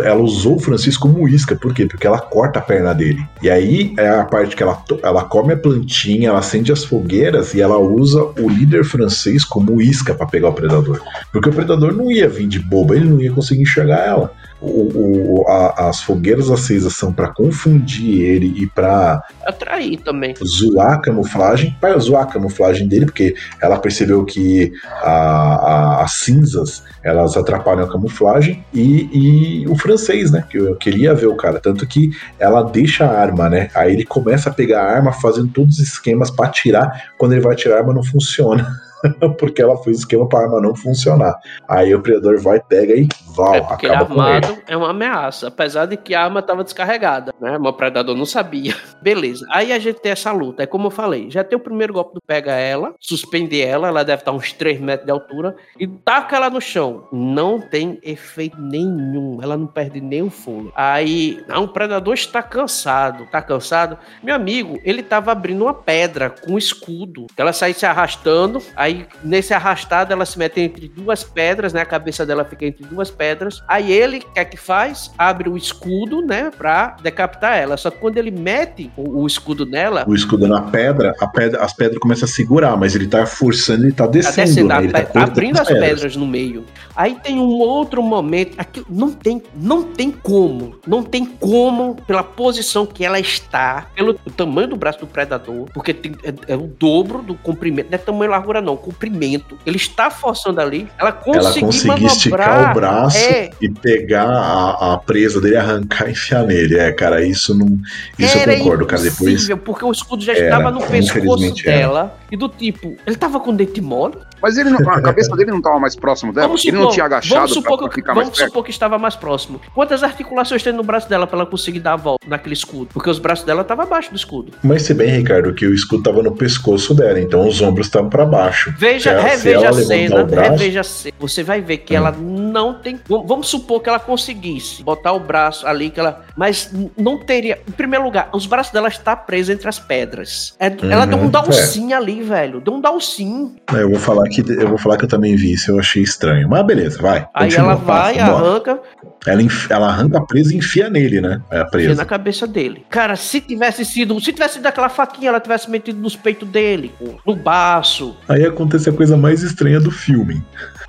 Ela 0.03 0.21
usou 0.21 0.55
o 0.55 0.59
Francisco 0.59 1.07
como 1.07 1.27
isca, 1.27 1.55
por 1.55 1.73
quê? 1.73 1.85
Porque 1.85 2.05
ela 2.05 2.19
corta 2.19 2.59
a 2.59 2.61
perna 2.61 2.93
dele. 2.93 3.25
E 3.41 3.49
aí 3.49 3.93
é 3.97 4.09
a 4.09 4.25
parte 4.25 4.55
que 4.55 4.63
ela, 4.63 4.83
ela 5.01 5.23
come 5.23 5.53
a 5.53 5.57
plantinha, 5.57 6.29
ela 6.29 6.39
acende 6.39 6.71
as 6.71 6.83
fogueiras 6.83 7.53
e 7.53 7.61
ela 7.61 7.77
usa 7.77 8.21
o 8.21 8.49
líder 8.49 8.83
francês 8.83 9.43
como 9.45 9.81
isca 9.81 10.13
para 10.13 10.27
pegar 10.27 10.49
o 10.49 10.53
predador. 10.53 11.01
Porque 11.31 11.49
o 11.49 11.53
predador 11.53 11.93
não 11.93 12.11
ia 12.11 12.27
vir 12.27 12.47
de 12.47 12.59
boba, 12.59 12.95
ele 12.95 13.09
não 13.09 13.21
ia 13.21 13.31
conseguir 13.31 13.61
enxergar 13.61 14.05
ela 14.05 14.33
o, 14.61 15.41
o 15.41 15.47
a, 15.47 15.89
as 15.89 16.01
fogueiras 16.01 16.49
acesas 16.49 16.93
são 16.93 17.11
para 17.11 17.27
confundir 17.29 18.21
ele 18.21 18.53
e 18.61 18.67
para 18.67 19.23
atrair 19.43 19.97
também. 19.97 20.35
Zoar 20.45 20.93
a 20.93 21.01
camuflagem, 21.01 21.75
para 21.81 21.97
zoar 21.97 22.23
a 22.23 22.27
camuflagem 22.27 22.87
dele, 22.87 23.05
porque 23.05 23.33
ela 23.61 23.79
percebeu 23.79 24.23
que 24.23 24.71
a, 25.01 25.11
a, 25.11 26.03
as 26.03 26.19
cinzas 26.19 26.83
elas 27.03 27.35
atrapalham 27.35 27.83
a 27.83 27.91
camuflagem 27.91 28.63
e, 28.73 29.63
e 29.63 29.67
o 29.67 29.75
francês, 29.75 30.31
né? 30.31 30.45
Que 30.49 30.57
eu 30.57 30.75
queria 30.75 31.15
ver 31.15 31.27
o 31.27 31.35
cara, 31.35 31.59
tanto 31.59 31.87
que 31.87 32.11
ela 32.37 32.61
deixa 32.61 33.05
a 33.05 33.19
arma, 33.19 33.49
né? 33.49 33.69
Aí 33.73 33.93
ele 33.93 34.05
começa 34.05 34.49
a 34.49 34.53
pegar 34.53 34.83
a 34.83 34.91
arma, 34.91 35.11
fazendo 35.11 35.47
todos 35.47 35.79
os 35.79 35.87
esquemas 35.87 36.29
para 36.29 36.47
atirar. 36.47 37.11
Quando 37.17 37.33
ele 37.33 37.41
vai 37.41 37.53
atirar, 37.53 37.77
a 37.77 37.79
arma 37.79 37.93
não 37.93 38.03
funciona. 38.03 38.67
porque 39.39 39.61
ela 39.61 39.77
fez 39.77 39.99
esquema 39.99 40.27
para 40.27 40.45
arma 40.45 40.61
não 40.61 40.75
funcionar. 40.75 41.35
Aí 41.67 41.93
o 41.93 42.01
predador 42.01 42.39
vai, 42.39 42.59
pega 42.59 42.93
e 42.93 43.07
val, 43.35 43.55
é 43.55 43.61
porque 43.61 43.87
acaba 43.87 44.13
ele 44.13 44.21
armado 44.21 44.61
é 44.67 44.77
uma 44.77 44.91
ameaça, 44.91 45.47
apesar 45.47 45.85
de 45.85 45.97
que 45.97 46.15
a 46.15 46.23
arma 46.23 46.39
estava 46.39 46.63
descarregada, 46.63 47.33
né? 47.39 47.57
Mas 47.57 47.73
o 47.73 47.75
predador 47.75 48.15
não 48.15 48.25
sabia. 48.25 48.75
Beleza. 49.01 49.45
Aí 49.49 49.71
a 49.73 49.79
gente 49.79 49.99
tem 49.99 50.11
essa 50.11 50.31
luta. 50.31 50.63
É 50.63 50.65
como 50.65 50.87
eu 50.87 50.91
falei, 50.91 51.29
já 51.29 51.43
tem 51.43 51.57
o 51.57 51.61
primeiro 51.61 51.93
golpe 51.93 52.13
do 52.15 52.21
pega 52.21 52.53
ela, 52.53 52.93
suspende 52.99 53.61
ela, 53.61 53.87
ela 53.87 54.03
deve 54.03 54.21
estar 54.21 54.31
uns 54.31 54.53
3 54.53 54.79
metros 54.79 55.05
de 55.05 55.11
altura 55.11 55.55
e 55.79 55.87
taca 55.87 56.35
ela 56.35 56.49
no 56.49 56.61
chão. 56.61 57.07
Não 57.11 57.59
tem 57.59 57.99
efeito 58.03 58.59
nenhum. 58.59 59.39
Ela 59.41 59.57
não 59.57 59.67
perde 59.67 59.99
nem 59.99 60.21
o 60.21 60.29
fôlego. 60.29 60.71
Aí, 60.75 61.43
não, 61.47 61.63
o 61.63 61.67
predador 61.67 62.13
está 62.13 62.41
cansado. 62.41 63.27
Tá 63.31 63.41
cansado? 63.41 63.97
Meu 64.23 64.35
amigo, 64.35 64.79
ele 64.83 65.01
estava 65.01 65.31
abrindo 65.31 65.63
uma 65.63 65.73
pedra 65.73 66.29
com 66.29 66.53
um 66.53 66.57
escudo. 66.57 67.27
Ela 67.35 67.53
sai 67.53 67.73
se 67.73 67.85
arrastando, 67.85 68.61
aí 68.75 68.90
Aí, 68.91 69.05
nesse 69.23 69.53
arrastado, 69.53 70.11
ela 70.11 70.25
se 70.25 70.37
mete 70.37 70.59
entre 70.59 70.87
duas 70.89 71.23
pedras, 71.23 71.71
né? 71.71 71.81
A 71.81 71.85
cabeça 71.85 72.25
dela 72.25 72.43
fica 72.43 72.65
entre 72.65 72.85
duas 72.85 73.09
pedras. 73.09 73.63
Aí 73.67 73.91
ele, 73.91 74.17
o 74.17 74.33
que 74.33 74.39
é 74.39 74.45
que 74.45 74.57
faz? 74.57 75.11
Abre 75.17 75.49
o 75.49 75.55
escudo, 75.55 76.21
né? 76.21 76.51
Pra 76.55 76.97
decapitar 77.01 77.57
ela. 77.57 77.77
Só 77.77 77.89
que 77.89 77.97
quando 77.97 78.17
ele 78.17 78.31
mete 78.31 78.91
o, 78.97 79.21
o 79.21 79.27
escudo 79.27 79.65
nela. 79.65 80.03
O 80.07 80.13
escudo 80.13 80.47
na 80.47 80.61
pedra, 80.61 81.13
pedra, 81.33 81.63
as 81.63 81.73
pedras 81.73 81.99
começam 81.99 82.25
a 82.25 82.27
segurar, 82.27 82.75
mas 82.75 82.95
ele 82.95 83.07
tá 83.07 83.25
forçando, 83.25 83.85
ele 83.85 83.93
tá 83.93 84.05
descendo. 84.07 84.35
Tá 84.35 84.43
descendo 84.43 84.67
né? 84.67 84.83
ele 84.83 84.91
tá 84.91 85.23
abrindo 85.23 85.59
as 85.59 85.67
pedras. 85.67 85.89
pedras 85.89 86.15
no 86.15 86.27
meio. 86.27 86.65
Aí 86.95 87.15
tem 87.23 87.39
um 87.39 87.59
outro 87.59 88.03
momento. 88.03 88.55
Aqui 88.57 88.83
não 88.89 89.11
tem, 89.11 89.41
não 89.55 89.83
tem 89.83 90.11
como. 90.11 90.75
Não 90.85 91.03
tem 91.03 91.25
como, 91.25 91.95
pela 92.07 92.23
posição 92.23 92.85
que 92.85 93.05
ela 93.05 93.19
está, 93.19 93.87
pelo 93.95 94.13
tamanho 94.13 94.67
do 94.69 94.75
braço 94.75 94.99
do 94.99 95.07
predador, 95.07 95.67
porque 95.73 95.93
tem, 95.93 96.13
é, 96.23 96.53
é 96.53 96.55
o 96.55 96.67
dobro 96.67 97.21
do 97.21 97.35
comprimento. 97.35 97.89
Não 97.89 97.95
é 97.95 97.97
tamanho 97.97 98.29
e 98.29 98.31
largura, 98.31 98.61
não 98.61 98.75
comprimento. 98.81 99.57
Ele 99.65 99.77
está 99.77 100.09
forçando 100.09 100.59
ali. 100.59 100.87
Ela 100.99 101.11
conseguir 101.11 102.05
esticar 102.05 102.71
o 102.71 102.73
braço 102.73 103.17
é... 103.17 103.49
e 103.61 103.69
pegar 103.69 104.29
a, 104.29 104.93
a, 104.93 104.97
presa 104.97 105.39
dele, 105.39 105.57
arrancar 105.57 106.07
e 106.07 106.11
enfiar 106.11 106.43
nele. 106.43 106.77
É, 106.77 106.91
cara, 106.91 107.23
isso 107.23 107.55
não. 107.57 107.79
Isso 108.17 108.37
Era 108.37 108.53
eu 108.53 108.59
concordo, 108.59 108.85
cara. 108.85 109.01
Depois. 109.01 109.47
Porque 109.63 109.85
o 109.85 109.91
escudo 109.91 110.23
já 110.23 110.33
estava 110.33 110.71
no 110.71 110.81
pescoço 110.81 111.53
dela. 111.63 112.17
E 112.31 112.37
do 112.37 112.47
tipo, 112.47 112.95
ele 113.05 113.15
tava 113.15 113.39
com 113.39 113.53
dente 113.53 113.81
mole. 113.81 114.17
Mas 114.41 114.57
ele 114.57 114.69
não, 114.69 114.79
a 114.89 115.01
cabeça 115.01 115.35
dele 115.35 115.51
não 115.51 115.59
estava 115.59 115.79
mais 115.79 115.95
próximo 115.95 116.33
dela? 116.33 116.57
Supor, 116.57 116.73
ele 116.73 116.77
não 116.77 116.89
tinha 116.89 117.05
agachado 117.05 117.41
vamos 117.41 117.53
supor 117.53 117.77
pra, 117.77 117.89
que, 117.89 117.95
ficar 117.95 118.13
vamos 118.13 118.29
mais 118.29 118.37
Vamos 118.39 118.49
supor 118.51 118.63
que 118.63 118.71
estava 118.71 118.97
mais 118.97 119.15
próximo. 119.15 119.61
Quantas 119.73 120.01
articulações 120.01 120.63
tem 120.63 120.73
no 120.73 120.81
braço 120.81 121.07
dela 121.07 121.27
para 121.27 121.39
ela 121.39 121.45
conseguir 121.45 121.79
dar 121.79 121.93
a 121.93 121.97
volta 121.97 122.25
naquele 122.27 122.53
escudo? 122.53 122.89
Porque 122.93 123.09
os 123.09 123.19
braços 123.19 123.45
dela 123.45 123.61
estavam 123.61 123.85
abaixo 123.85 124.09
do 124.09 124.15
escudo. 124.15 124.53
Mas 124.63 124.83
se 124.83 124.93
bem, 124.93 125.11
Ricardo, 125.11 125.53
que 125.53 125.65
o 125.65 125.73
escudo 125.73 125.99
estava 125.99 126.23
no 126.23 126.31
pescoço 126.31 126.95
dela, 126.95 127.19
então 127.19 127.47
os 127.47 127.61
ombros 127.61 127.87
estavam 127.87 128.09
para 128.09 128.25
baixo. 128.25 128.70
Veja, 128.77 129.11
ela, 129.11 129.21
reveja 129.23 129.69
a 129.69 129.73
cena, 129.73 130.25
reveja 130.25 130.81
a 130.81 130.83
cena. 130.83 131.15
Você 131.19 131.43
vai 131.43 131.61
ver 131.61 131.77
que 131.77 131.93
hum. 131.93 131.97
ela 131.97 132.11
não 132.11 132.73
tem. 132.73 132.99
Vamos 133.07 133.47
supor 133.47 133.81
que 133.81 133.89
ela 133.89 133.99
conseguisse 133.99 134.83
botar 134.83 135.13
o 135.13 135.19
braço 135.19 135.65
ali, 135.67 135.89
que 135.89 135.99
ela. 135.99 136.25
Mas 136.35 136.71
não 136.97 137.17
teria. 137.17 137.59
Em 137.67 137.71
primeiro 137.71 138.03
lugar, 138.03 138.29
os 138.33 138.45
braços 138.45 138.71
dela 138.71 138.87
estão 138.87 139.15
presos 139.15 139.49
entre 139.49 139.67
as 139.67 139.79
pedras. 139.79 140.55
É, 140.59 140.67
uhum, 140.67 140.91
ela 140.91 141.05
deu 141.05 141.17
um 141.17 141.29
dalcinho 141.29 141.91
é. 141.91 141.95
ali, 141.95 142.21
velho. 142.21 142.61
Deu 142.61 142.73
um 142.73 142.81
dalcinho. 142.81 143.55
É, 143.73 143.83
eu 143.83 143.89
vou 143.89 143.99
falar 143.99 144.27
que 144.29 144.41
eu 144.41 144.67
vou 144.67 144.77
falar 144.77 144.97
que 144.97 145.05
eu 145.05 145.09
também 145.09 145.35
vi 145.35 145.53
isso, 145.53 145.71
eu 145.71 145.79
achei 145.79 146.01
estranho. 146.01 146.47
Mas 146.47 146.65
beleza, 146.65 147.01
vai. 147.01 147.27
Aí 147.33 147.49
continua, 147.49 147.71
ela 147.71 147.75
vai, 147.75 148.15
passa, 148.15 148.31
arranca. 148.31 148.79
Ela, 149.25 149.41
ela 149.69 149.87
arranca 149.87 150.17
a 150.17 150.21
presa 150.21 150.53
e 150.53 150.57
enfia 150.57 150.89
nele, 150.89 151.21
né? 151.21 151.41
É 151.51 151.59
a 151.59 151.65
presa. 151.65 151.91
Enfia 151.91 152.03
na 152.03 152.05
cabeça 152.05 152.47
dele. 152.47 152.85
Cara, 152.89 153.15
se 153.15 153.39
tivesse 153.41 153.85
sido. 153.85 154.19
Se 154.19 154.33
tivesse 154.33 154.55
sido 154.55 154.65
aquela 154.65 154.89
faquinha, 154.89 155.29
ela 155.29 155.39
tivesse 155.39 155.69
metido 155.69 155.99
nos 155.99 156.15
peitos 156.15 156.47
dele, 156.47 156.91
no 157.25 157.35
baço. 157.35 158.17
Aí 158.27 158.43
acontece 158.61 158.89
a 158.89 158.93
coisa 158.93 159.17
mais 159.17 159.41
estranha 159.41 159.79
do 159.79 159.91
filme. 159.91 160.43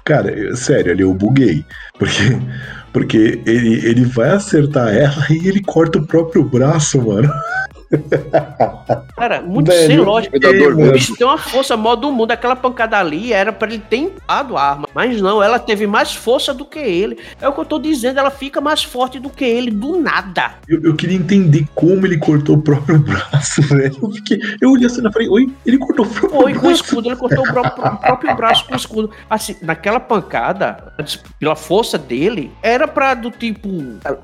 Cara, 0.05 0.55
sério, 0.57 0.93
ali 0.93 1.03
eu 1.03 1.15
buguei. 1.15 1.65
Porque, 1.99 2.39
porque 2.93 3.41
ele, 3.47 3.87
ele 3.87 4.05
vai 4.05 4.31
acertar 4.31 4.95
ela 4.95 5.27
e 5.31 5.49
ele 5.49 5.63
corta 5.63 5.99
o 5.99 6.07
próprio 6.07 6.45
braço, 6.45 7.01
mano. 7.01 7.33
Cara, 9.17 9.43
muito 9.43 9.71
Velho, 9.71 9.87
sem 9.87 9.99
lógica. 9.99 10.37
O 10.37 10.93
bicho 10.93 11.15
tem 11.17 11.27
uma 11.27 11.39
força 11.39 11.77
maior 11.77 11.97
do 11.97 12.11
mundo. 12.11 12.31
Aquela 12.31 12.57
pancada 12.57 12.99
ali 12.99 13.33
era 13.33 13.53
para 13.53 13.73
ele 13.73 13.83
ter 13.89 13.97
empado 13.97 14.57
a 14.57 14.63
arma. 14.63 14.89
Mas 14.95 15.21
não, 15.21 15.43
ela 15.43 15.59
teve 15.59 15.87
mais 15.87 16.15
força 16.15 16.55
do 16.55 16.65
que 16.65 16.79
ele. 16.79 17.19
É 17.41 17.49
o 17.49 17.53
que 17.53 17.61
eu 17.61 17.65
tô 17.65 17.79
dizendo, 17.79 18.19
ela 18.19 18.31
fica 18.31 18.61
mais 18.61 18.83
forte 18.83 19.19
do 19.19 19.29
que 19.29 19.45
ele, 19.45 19.71
do 19.71 20.01
nada. 20.01 20.55
Eu, 20.69 20.83
eu 20.83 20.95
queria 20.95 21.17
entender 21.17 21.67
como 21.75 22.07
ele 22.07 22.19
cortou 22.19 22.57
o 22.57 22.63
próprio 22.63 22.99
braço, 23.05 23.63
velho. 23.63 23.97
Eu, 24.03 24.11
fiquei, 24.13 24.41
eu 24.61 24.73
olhei 24.73 24.87
assim 24.87 25.03
na 25.03 25.13
frente, 25.13 25.31
oi, 25.31 25.53
ele 25.67 25.79
cortou 25.79 26.07
o 26.07 26.09
próprio 26.09 26.31
Foi, 26.31 26.53
braço. 26.53 26.61
com 26.61 26.69
o 26.69 26.73
escudo, 26.73 27.09
ele 27.09 27.17
cortou 27.17 27.45
o 27.45 27.53
próprio, 27.53 27.85
o 27.85 27.97
próprio 27.99 28.37
braço 28.37 28.67
com 28.67 28.73
o 28.73 28.77
escudo. 28.77 29.11
Assim, 29.29 29.57
naquela 29.63 30.01
pancada, 30.01 30.93
pela 31.39 31.55
força 31.55 31.99
dele, 31.99 32.51
era 32.63 32.89
pra 32.89 33.15
do 33.15 33.31
tipo. 33.31 33.69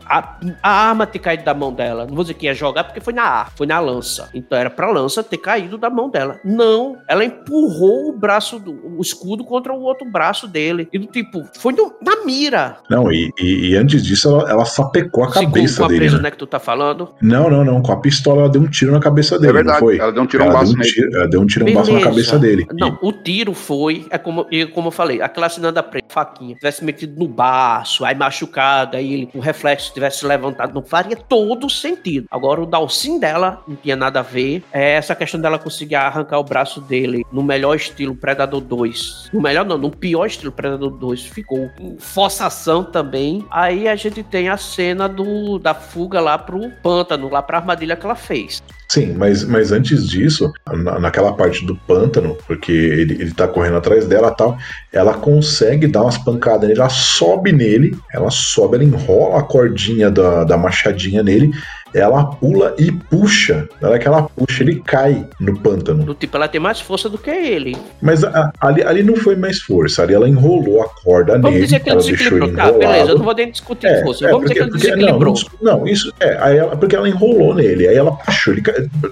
A, 0.07 0.39
a 0.63 0.71
arma 0.89 1.07
ter 1.07 1.19
caído 1.19 1.45
da 1.45 1.55
mão 1.55 1.73
dela. 1.73 2.07
Não 2.07 2.15
vou 2.15 2.25
dizer 2.25 2.35
que 2.35 2.47
ia 2.47 2.55
jogar 2.55 2.85
porque 2.85 3.01
foi 3.01 3.13
na 3.13 3.23
arma 3.23 3.58
foi 3.59 3.67
na 3.67 3.81
lança. 3.81 4.29
Então 4.33 4.57
era 4.57 4.71
pra 4.71 4.89
lança 4.89 5.21
ter 5.21 5.39
caído 5.39 5.77
da 5.77 5.91
mão 5.91 6.09
dela. 6.09 6.39
Não, 6.45 6.97
ela 7.09 7.25
empurrou 7.25 8.11
o 8.11 8.13
braço, 8.17 8.61
do, 8.61 8.97
o 8.97 9.03
escudo 9.03 9.43
contra 9.43 9.73
o 9.73 9.83
outro 9.83 10.09
braço 10.09 10.47
dele. 10.47 10.89
E 10.93 10.99
do 10.99 11.09
tipo, 11.09 11.45
foi 11.59 11.73
no, 11.73 11.93
na 12.01 12.25
mira. 12.25 12.77
Não, 12.89 13.11
e, 13.11 13.33
e, 13.37 13.71
e, 13.71 13.77
antes 13.77 14.05
disso 14.05 14.29
ela, 14.29 14.49
ela 14.49 14.65
sapecou 14.65 15.25
a 15.25 15.33
cabeça 15.33 15.79
com 15.79 15.85
a 15.87 15.89
dele. 15.89 15.99
Presa, 15.99 16.17
né? 16.19 16.23
né, 16.23 16.31
que 16.31 16.37
tu 16.37 16.47
tá 16.47 16.61
falando? 16.61 17.09
Não, 17.21 17.51
não, 17.51 17.65
não. 17.65 17.83
Com 17.83 17.91
a 17.91 18.01
pistola 18.01 18.43
ela 18.43 18.49
deu 18.49 18.63
um 18.63 18.71
tiro 18.71 18.93
na 18.93 19.01
cabeça 19.01 19.37
dele. 19.41 19.51
É 19.51 19.55
verdade, 19.55 19.81
foi? 19.81 19.99
ela 19.99 20.13
deu 20.13 20.23
um 20.23 20.27
tiro 20.27 20.45
ela 20.45 20.53
baço 20.53 20.73
deu 20.73 20.79
um 20.79 20.85
tiro, 20.85 21.17
Ela 21.17 21.29
deu 21.29 21.41
um 21.41 21.47
tiro 21.47 21.73
baço 21.73 21.93
na 21.93 22.01
cabeça 22.01 22.39
dele. 22.39 22.67
Não, 22.73 22.91
e... 22.91 22.99
o 23.03 23.13
tiro 23.13 23.55
foi, 23.55 24.07
é 24.11 24.19
como, 24.19 24.47
como 24.73 24.89
eu 24.89 24.93
falei, 24.93 25.21
aquela 25.21 25.49
cena 25.49 25.73
da 25.73 25.83
preta, 25.83 26.07
faquinha, 26.09 26.55
tivesse 26.55 26.85
metido 26.85 27.19
no 27.19 27.27
baço, 27.27 28.05
aí 28.05 28.15
machucado, 28.15 28.97
aí 28.97 29.13
ele, 29.13 29.29
o 29.35 29.41
reflexo 29.41 29.93
tivesse 29.93 30.25
levantado, 30.25 30.73
não 30.73 30.83
faria 30.83 31.17
todo 31.17 31.69
sentido. 31.69 32.29
Agora 32.31 32.63
o 32.63 32.67
dalcin 32.67 33.19
dela 33.19 33.48
não 33.67 33.77
tinha 33.77 33.97
nada 33.97 34.21
a 34.21 34.23
ver. 34.23 34.63
É 34.73 34.93
essa 34.93 35.15
questão 35.15 35.41
dela 35.41 35.59
conseguir 35.59 35.95
arrancar 35.95 36.39
o 36.39 36.45
braço 36.45 36.81
dele 36.81 37.25
no 37.33 37.43
melhor 37.43 37.75
estilo 37.75 38.15
Predador 38.15 38.61
2. 38.61 39.31
No 39.33 39.41
melhor 39.41 39.65
não, 39.65 39.79
no 39.79 39.91
pior 39.91 40.27
estilo 40.27 40.53
Predador 40.53 40.91
2. 40.91 41.27
Ficou 41.27 41.71
forçação 41.99 42.85
também. 42.85 43.45
Aí 43.51 43.89
a 43.89 43.97
gente 43.97 44.23
tem 44.23 44.49
a 44.49 44.57
cena 44.57 45.09
do, 45.09 45.59
da 45.59 45.75
fuga 45.75 46.21
lá 46.21 46.39
pro 46.39 46.71
pântano, 46.83 47.29
lá 47.29 47.43
pra 47.43 47.59
armadilha 47.59 47.97
que 47.97 48.05
ela 48.05 48.15
fez. 48.15 48.63
Sim, 48.91 49.13
mas, 49.13 49.45
mas 49.45 49.71
antes 49.71 50.09
disso, 50.09 50.51
na, 50.67 50.99
naquela 50.99 51.35
parte 51.35 51.65
do 51.67 51.77
pântano, 51.77 52.39
porque 52.47 52.73
ele, 52.73 53.21
ele 53.21 53.35
tá 53.35 53.47
correndo 53.47 53.77
atrás 53.77 54.07
dela 54.07 54.31
tal, 54.31 54.57
ela 54.91 55.13
consegue 55.13 55.87
dar 55.87 56.03
umas 56.03 56.17
pancadas 56.17 56.67
nele, 56.67 56.81
ela 56.81 56.89
sobe 56.89 57.53
nele, 57.53 57.95
ela 58.11 58.31
sobe, 58.31 58.77
ela 58.77 58.85
enrola 58.85 59.41
a 59.41 59.43
cordinha 59.43 60.11
da, 60.11 60.43
da 60.43 60.57
machadinha 60.57 61.23
nele 61.23 61.51
ela 61.95 62.25
pula 62.25 62.75
e 62.79 62.91
puxa. 62.93 63.69
Na 63.81 63.89
hora 63.89 63.99
que 63.99 64.07
ela 64.07 64.23
puxa, 64.23 64.63
ele 64.63 64.81
cai 64.81 65.27
no 65.41 65.59
pântano. 65.59 66.05
Do 66.05 66.15
tipo, 66.15 66.37
ela 66.37 66.49
tem 66.49 66.61
mais 66.61 66.81
força 66.81 67.09
do 67.09 67.19
que 67.19 67.31
ele. 67.31 67.77
Mas 68.01 68.25
a, 68.25 68.53
ali, 68.61 68.83
ali 68.83 69.03
não 69.03 69.17
foi 69.17 69.37
mais 69.37 69.61
força. 69.61 70.03
Ali 70.03 70.15
ela 70.15 70.29
enrolou 70.29 70.83
a 70.83 70.89
corda 70.89 71.33
Vamos 71.33 71.51
nele. 71.53 71.65
dizer 71.65 71.81
que 71.81 71.91
ele 71.91 71.97
desequilibrou. 71.97 72.53
Tá, 72.55 72.73
beleza, 72.73 73.11
eu 73.11 73.19
não 73.19 73.25
vou 73.25 73.35
nem 73.35 73.51
discutir 73.51 73.87
é, 73.87 74.03
força. 74.03 74.27
É, 74.27 74.31
Vamos 74.31 74.47
porque, 74.47 74.61
dizer 74.61 74.71
que 74.71 74.77
ele 74.77 74.97
desequilibrou. 74.97 75.35
Não, 75.61 75.79
não, 75.79 75.87
isso 75.87 76.13
é. 76.21 76.39
Aí 76.41 76.57
ela, 76.59 76.77
porque 76.77 76.97
ela 76.97 77.09
enrolou 77.09 77.55
nele. 77.55 77.89
Aí 77.89 77.97
ela 77.97 78.13
puxou. 78.13 78.55
Ele, 78.55 78.63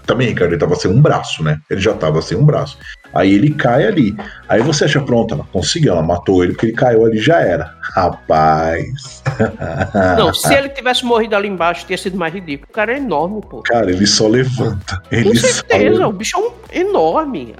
também, 0.06 0.28
Ricardo, 0.28 0.52
ele 0.52 0.60
tava 0.60 0.74
sem 0.76 0.90
um 0.90 1.00
braço, 1.00 1.42
né? 1.42 1.60
Ele 1.70 1.80
já 1.80 1.94
tava 1.94 2.20
sem 2.22 2.36
um 2.36 2.44
braço. 2.44 2.78
Aí 3.16 3.32
ele 3.32 3.50
cai 3.50 3.86
ali. 3.86 4.16
Aí 4.48 4.62
você 4.62 4.84
acha, 4.84 5.00
pronto, 5.00 5.34
ela 5.34 5.44
conseguiu, 5.52 5.92
ela 5.92 6.02
matou 6.02 6.44
ele 6.44 6.52
porque 6.52 6.66
ele 6.66 6.72
caiu 6.74 7.04
ali 7.04 7.18
já 7.18 7.40
era. 7.40 7.74
Rapaz. 7.80 9.22
Não, 10.18 10.32
se 10.32 10.52
ele 10.54 10.68
tivesse 10.68 11.04
morrido 11.04 11.34
ali 11.34 11.48
embaixo, 11.48 11.82
teria 11.82 11.98
sido 11.98 12.16
mais 12.16 12.32
ridículo. 12.32 12.68
O 12.70 12.72
cara 12.72 12.94
é 12.94 12.96
enorme, 12.96 13.40
pô. 13.40 13.62
Cara, 13.62 13.90
ele 13.90 14.06
só 14.06 14.28
levanta. 14.28 15.02
Ele 15.10 15.30
Com 15.30 15.34
certeza, 15.34 15.96
só... 15.96 16.08
o 16.08 16.12
bicho 16.12 16.36
é 16.36 16.40
um 16.40 16.52
enorme. 16.80 17.54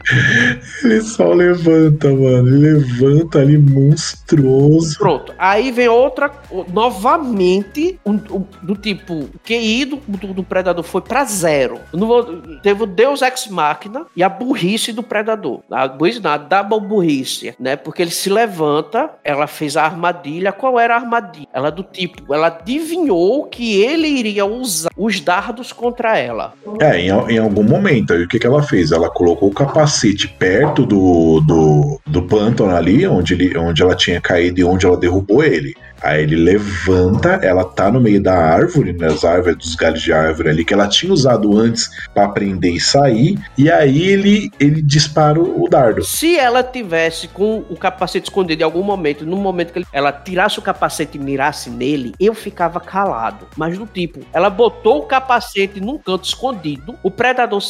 Ele 0.85 1.01
só 1.01 1.33
levanta, 1.33 2.09
mano. 2.09 2.49
Ele 2.49 2.75
levanta 2.75 3.41
ali 3.41 3.59
monstruoso. 3.59 4.99
Pronto. 4.99 5.33
Aí 5.39 5.71
vem 5.73 5.89
outra, 5.89 6.31
novamente, 6.73 7.99
um, 8.05 8.15
um, 8.15 8.45
do 8.63 8.77
tipo, 8.77 9.15
o 9.15 9.31
QI 9.45 9.85
do, 9.85 9.97
do, 10.07 10.35
do, 10.35 10.45
Predador 10.45 10.85
foi 10.85 11.01
pra 11.01 11.25
zero. 11.25 11.81
Vou, 11.93 12.25
teve 12.63 12.83
o 12.83 12.87
Deus 12.87 13.23
Ex 13.23 13.49
Machina 13.49 14.07
e 14.15 14.23
a 14.23 14.29
burrice 14.29 14.93
do 14.93 15.03
Predador. 15.03 15.46
A 15.71 15.89
burrice 15.89 16.21
nada, 16.21 16.63
double 16.63 16.87
burrice, 16.87 17.55
né? 17.59 17.77
Porque 17.77 18.03
ele 18.03 18.11
se 18.11 18.31
levanta, 18.31 19.11
ela 19.25 19.47
fez 19.47 19.77
a 19.77 19.85
armadilha. 19.85 20.53
Qual 20.53 20.79
era 20.79 20.95
a 20.95 20.99
armadilha? 20.99 21.49
Ela 21.53 21.71
do 21.71 21.83
tipo, 21.83 22.33
ela 22.35 22.49
adivinhou 22.49 23.45
que 23.47 23.81
ele 23.81 24.09
iria 24.09 24.45
usar 24.45 24.91
os 24.97 25.21
dardos 25.21 25.73
contra 25.73 26.19
ela. 26.19 26.53
É, 26.81 27.01
em, 27.01 27.09
em 27.09 27.39
algum 27.39 27.63
momento. 27.63 28.13
Aí 28.13 28.23
o 28.23 28.29
que, 28.29 28.39
que 28.39 28.47
ela 28.47 28.63
fez? 28.63 28.93
Ela 28.93 29.11
colocou 29.11 29.49
o 29.49 29.55
capacete 29.55 30.29
perto 30.29 30.85
do, 30.85 31.41
do, 31.41 32.01
do 32.07 32.23
pântano 32.23 32.75
ali, 32.75 33.07
onde, 33.07 33.35
ele, 33.35 33.57
onde 33.59 33.83
ela 33.83 33.95
tinha 33.95 34.21
caído 34.21 34.61
e 34.61 34.65
onde 34.65 34.87
ela 34.87 34.97
derrubou 34.97 35.43
ele. 35.43 35.75
Aí 36.07 36.23
ele 36.23 36.37
levanta, 36.37 37.41
ela 37.43 37.65
tá 37.65 37.91
no 37.91 38.01
meio 38.01 38.23
da 38.23 38.33
árvore, 38.33 38.93
nas 38.93 39.25
árvores 39.25 39.57
dos 39.57 39.75
galhos 39.75 40.01
de 40.01 40.13
árvore 40.13 40.51
ali, 40.51 40.65
que 40.65 40.73
ela 40.73 40.87
tinha 40.87 41.13
usado 41.13 41.59
antes 41.59 41.91
para 42.15 42.29
prender 42.29 42.75
e 42.75 42.81
sair, 42.81 43.37
e 43.59 43.69
aí 43.69 44.07
ele, 44.07 44.49
ele 44.61 44.81
dispara 44.81 45.41
o 45.41 45.69
dardo. 45.69 46.05
Se 46.05 46.39
ela 46.39 46.63
tivesse 46.63 47.27
com 47.27 47.65
o 47.69 47.77
capacete 47.77 48.29
escondido 48.29 48.61
em 48.61 48.65
algum 48.65 48.85
momento, 48.85 49.27
no 49.27 49.37
momento 49.37 49.73
que 49.73 49.85
ela 49.93 50.13
tirasse 50.13 50.61
o 50.61 50.63
capacete 50.63 51.19
e 51.19 51.21
mirasse 51.21 51.71
nele, 51.71 52.15
eu 52.21 52.35
ficava 52.35 52.79
calado. 52.79 53.49
Mas 53.57 53.77
do 53.77 53.85
tipo, 53.85 54.21
ela 54.33 54.49
botou 54.49 55.01
o 55.01 55.07
capacete 55.07 55.81
num 55.81 55.99
canto 55.99 56.25
escondido, 56.25 56.97
o 57.03 57.11
predador 57.11 57.61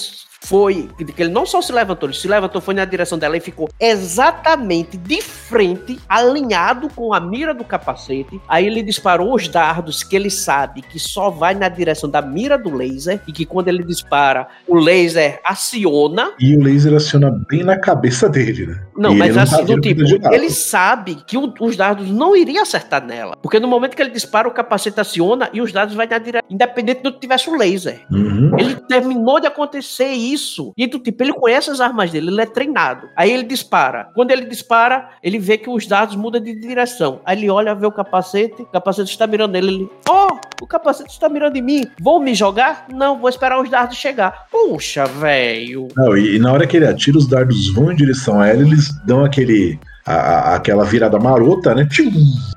foi 0.43 0.89
que 1.15 1.23
ele 1.23 1.33
não 1.33 1.47
só 1.47 1.61
se 1.61 1.73
levantou, 1.73 2.09
ele 2.09 2.17
se 2.17 2.29
levantou, 2.29 2.61
foi 2.61 2.75
na 2.75 2.85
direção 2.85 3.19
dela 3.19 3.37
e 3.37 3.41
ficou 3.41 3.69
exatamente 3.81 4.97
de 4.97 5.21
frente, 5.21 5.99
alinhado 6.09 6.89
com 6.95 7.13
a 7.13 7.21
mira 7.21 7.53
do 7.53 7.65
capacete. 7.65 8.41
Aí 8.49 8.67
ele 8.67 8.83
disparou 8.83 9.35
os 9.35 9.49
dardos 9.49 10.03
que 10.03 10.15
ele 10.15 10.31
sabe 10.31 10.83
que 10.83 10.99
só 10.99 11.31
vai 11.31 11.55
na 11.55 11.69
direção 11.69 12.09
da 12.09 12.23
mira 12.23 12.57
do 12.57 12.75
laser 12.75 13.21
e 13.27 13.33
que 13.33 13.45
quando 13.45 13.69
ele 13.69 13.83
dispara, 13.83 14.47
o 14.69 14.77
laser 14.77 15.41
aciona. 15.45 16.33
E 16.39 16.57
o 16.57 16.63
laser 16.63 16.95
aciona 16.95 17.31
bem 17.49 17.65
na 17.65 17.79
cabeça 17.79 18.29
dele, 18.29 18.67
né? 18.67 18.83
Não, 18.97 19.15
e 19.15 19.19
mas 19.19 19.35
não 19.35 19.43
assim, 19.43 19.57
tá 19.57 19.63
do 19.63 19.81
tipo, 19.81 20.03
ele 20.33 20.51
sabe 20.51 21.17
que 21.27 21.37
o, 21.37 21.53
os 21.61 21.77
dardos 21.77 22.09
não 22.11 22.37
iriam 22.37 22.63
acertar 22.63 23.05
nela. 23.05 23.37
Porque 23.43 23.59
no 23.59 23.69
momento 23.69 23.97
que 23.97 24.03
ele 24.03 24.11
dispara, 24.11 24.49
o 24.49 24.53
capacete 24.53 25.01
aciona 25.01 25.51
e 25.53 25.61
os 25.61 25.73
dardos 25.73 25.95
vai 25.95 26.07
na 26.07 26.19
direção, 26.19 26.47
independente 26.49 27.03
do 27.03 27.13
que 27.13 27.21
tivesse 27.21 27.51
o 27.51 27.57
laser. 27.57 28.03
Uhum. 28.11 28.53
Ele 28.59 28.75
terminou 28.77 29.41
de 29.41 29.47
acontecer 29.47 30.07
isso 30.09 30.26
isso. 30.33 30.73
E 30.77 30.87
do 30.87 30.99
tipo, 30.99 31.23
ele 31.23 31.33
conhece 31.33 31.71
as 31.71 31.81
armas 31.81 32.11
dele, 32.11 32.31
ele 32.31 32.41
é 32.41 32.47
treinado. 32.47 33.09
Aí 33.17 33.31
ele 33.31 33.43
dispara. 33.43 34.11
Quando 34.15 34.31
ele 34.31 34.47
dispara, 34.47 35.11
ele 35.23 35.39
vê 35.39 35.59
que 35.59 35.71
os 35.71 35.87
dados 35.87 36.17
mudam 36.17 36.41
de 36.41 36.55
direção. 36.55 37.21
Aí 37.25 37.39
ele 37.39 37.51
olha, 37.51 37.75
vê 37.75 37.87
o 37.87 37.93
capacete, 37.93 38.63
o 38.63 38.67
capacete 38.67 39.11
está 39.11 39.27
mirando 39.27 39.53
nele. 39.53 39.67
Ele, 39.67 39.91
oh, 40.09 40.39
o 40.63 40.67
capacete 40.67 41.11
está 41.11 41.29
mirando 41.29 41.57
em 41.57 41.63
mim. 41.63 41.85
Vou 42.01 42.21
me 42.21 42.35
jogar? 42.35 42.87
Não, 42.93 43.19
vou 43.19 43.29
esperar 43.29 43.61
os 43.61 43.69
dardos 43.69 43.97
chegar. 43.97 44.47
Puxa, 44.51 45.07
velho. 45.07 45.89
E, 46.17 46.37
e 46.37 46.39
na 46.39 46.53
hora 46.53 46.67
que 46.67 46.77
ele 46.77 46.87
atira, 46.87 47.19
os 47.19 47.27
dardos 47.27 47.73
vão 47.73 47.93
em 47.93 47.97
direção 47.97 48.41
a 48.41 48.49
ela, 48.49 48.63
eles 48.63 48.91
dão 49.05 49.25
aquele 49.25 49.79
a, 50.07 50.55
aquela 50.55 50.85
virada 50.85 51.19
marota, 51.19 51.75
né? 51.75 51.87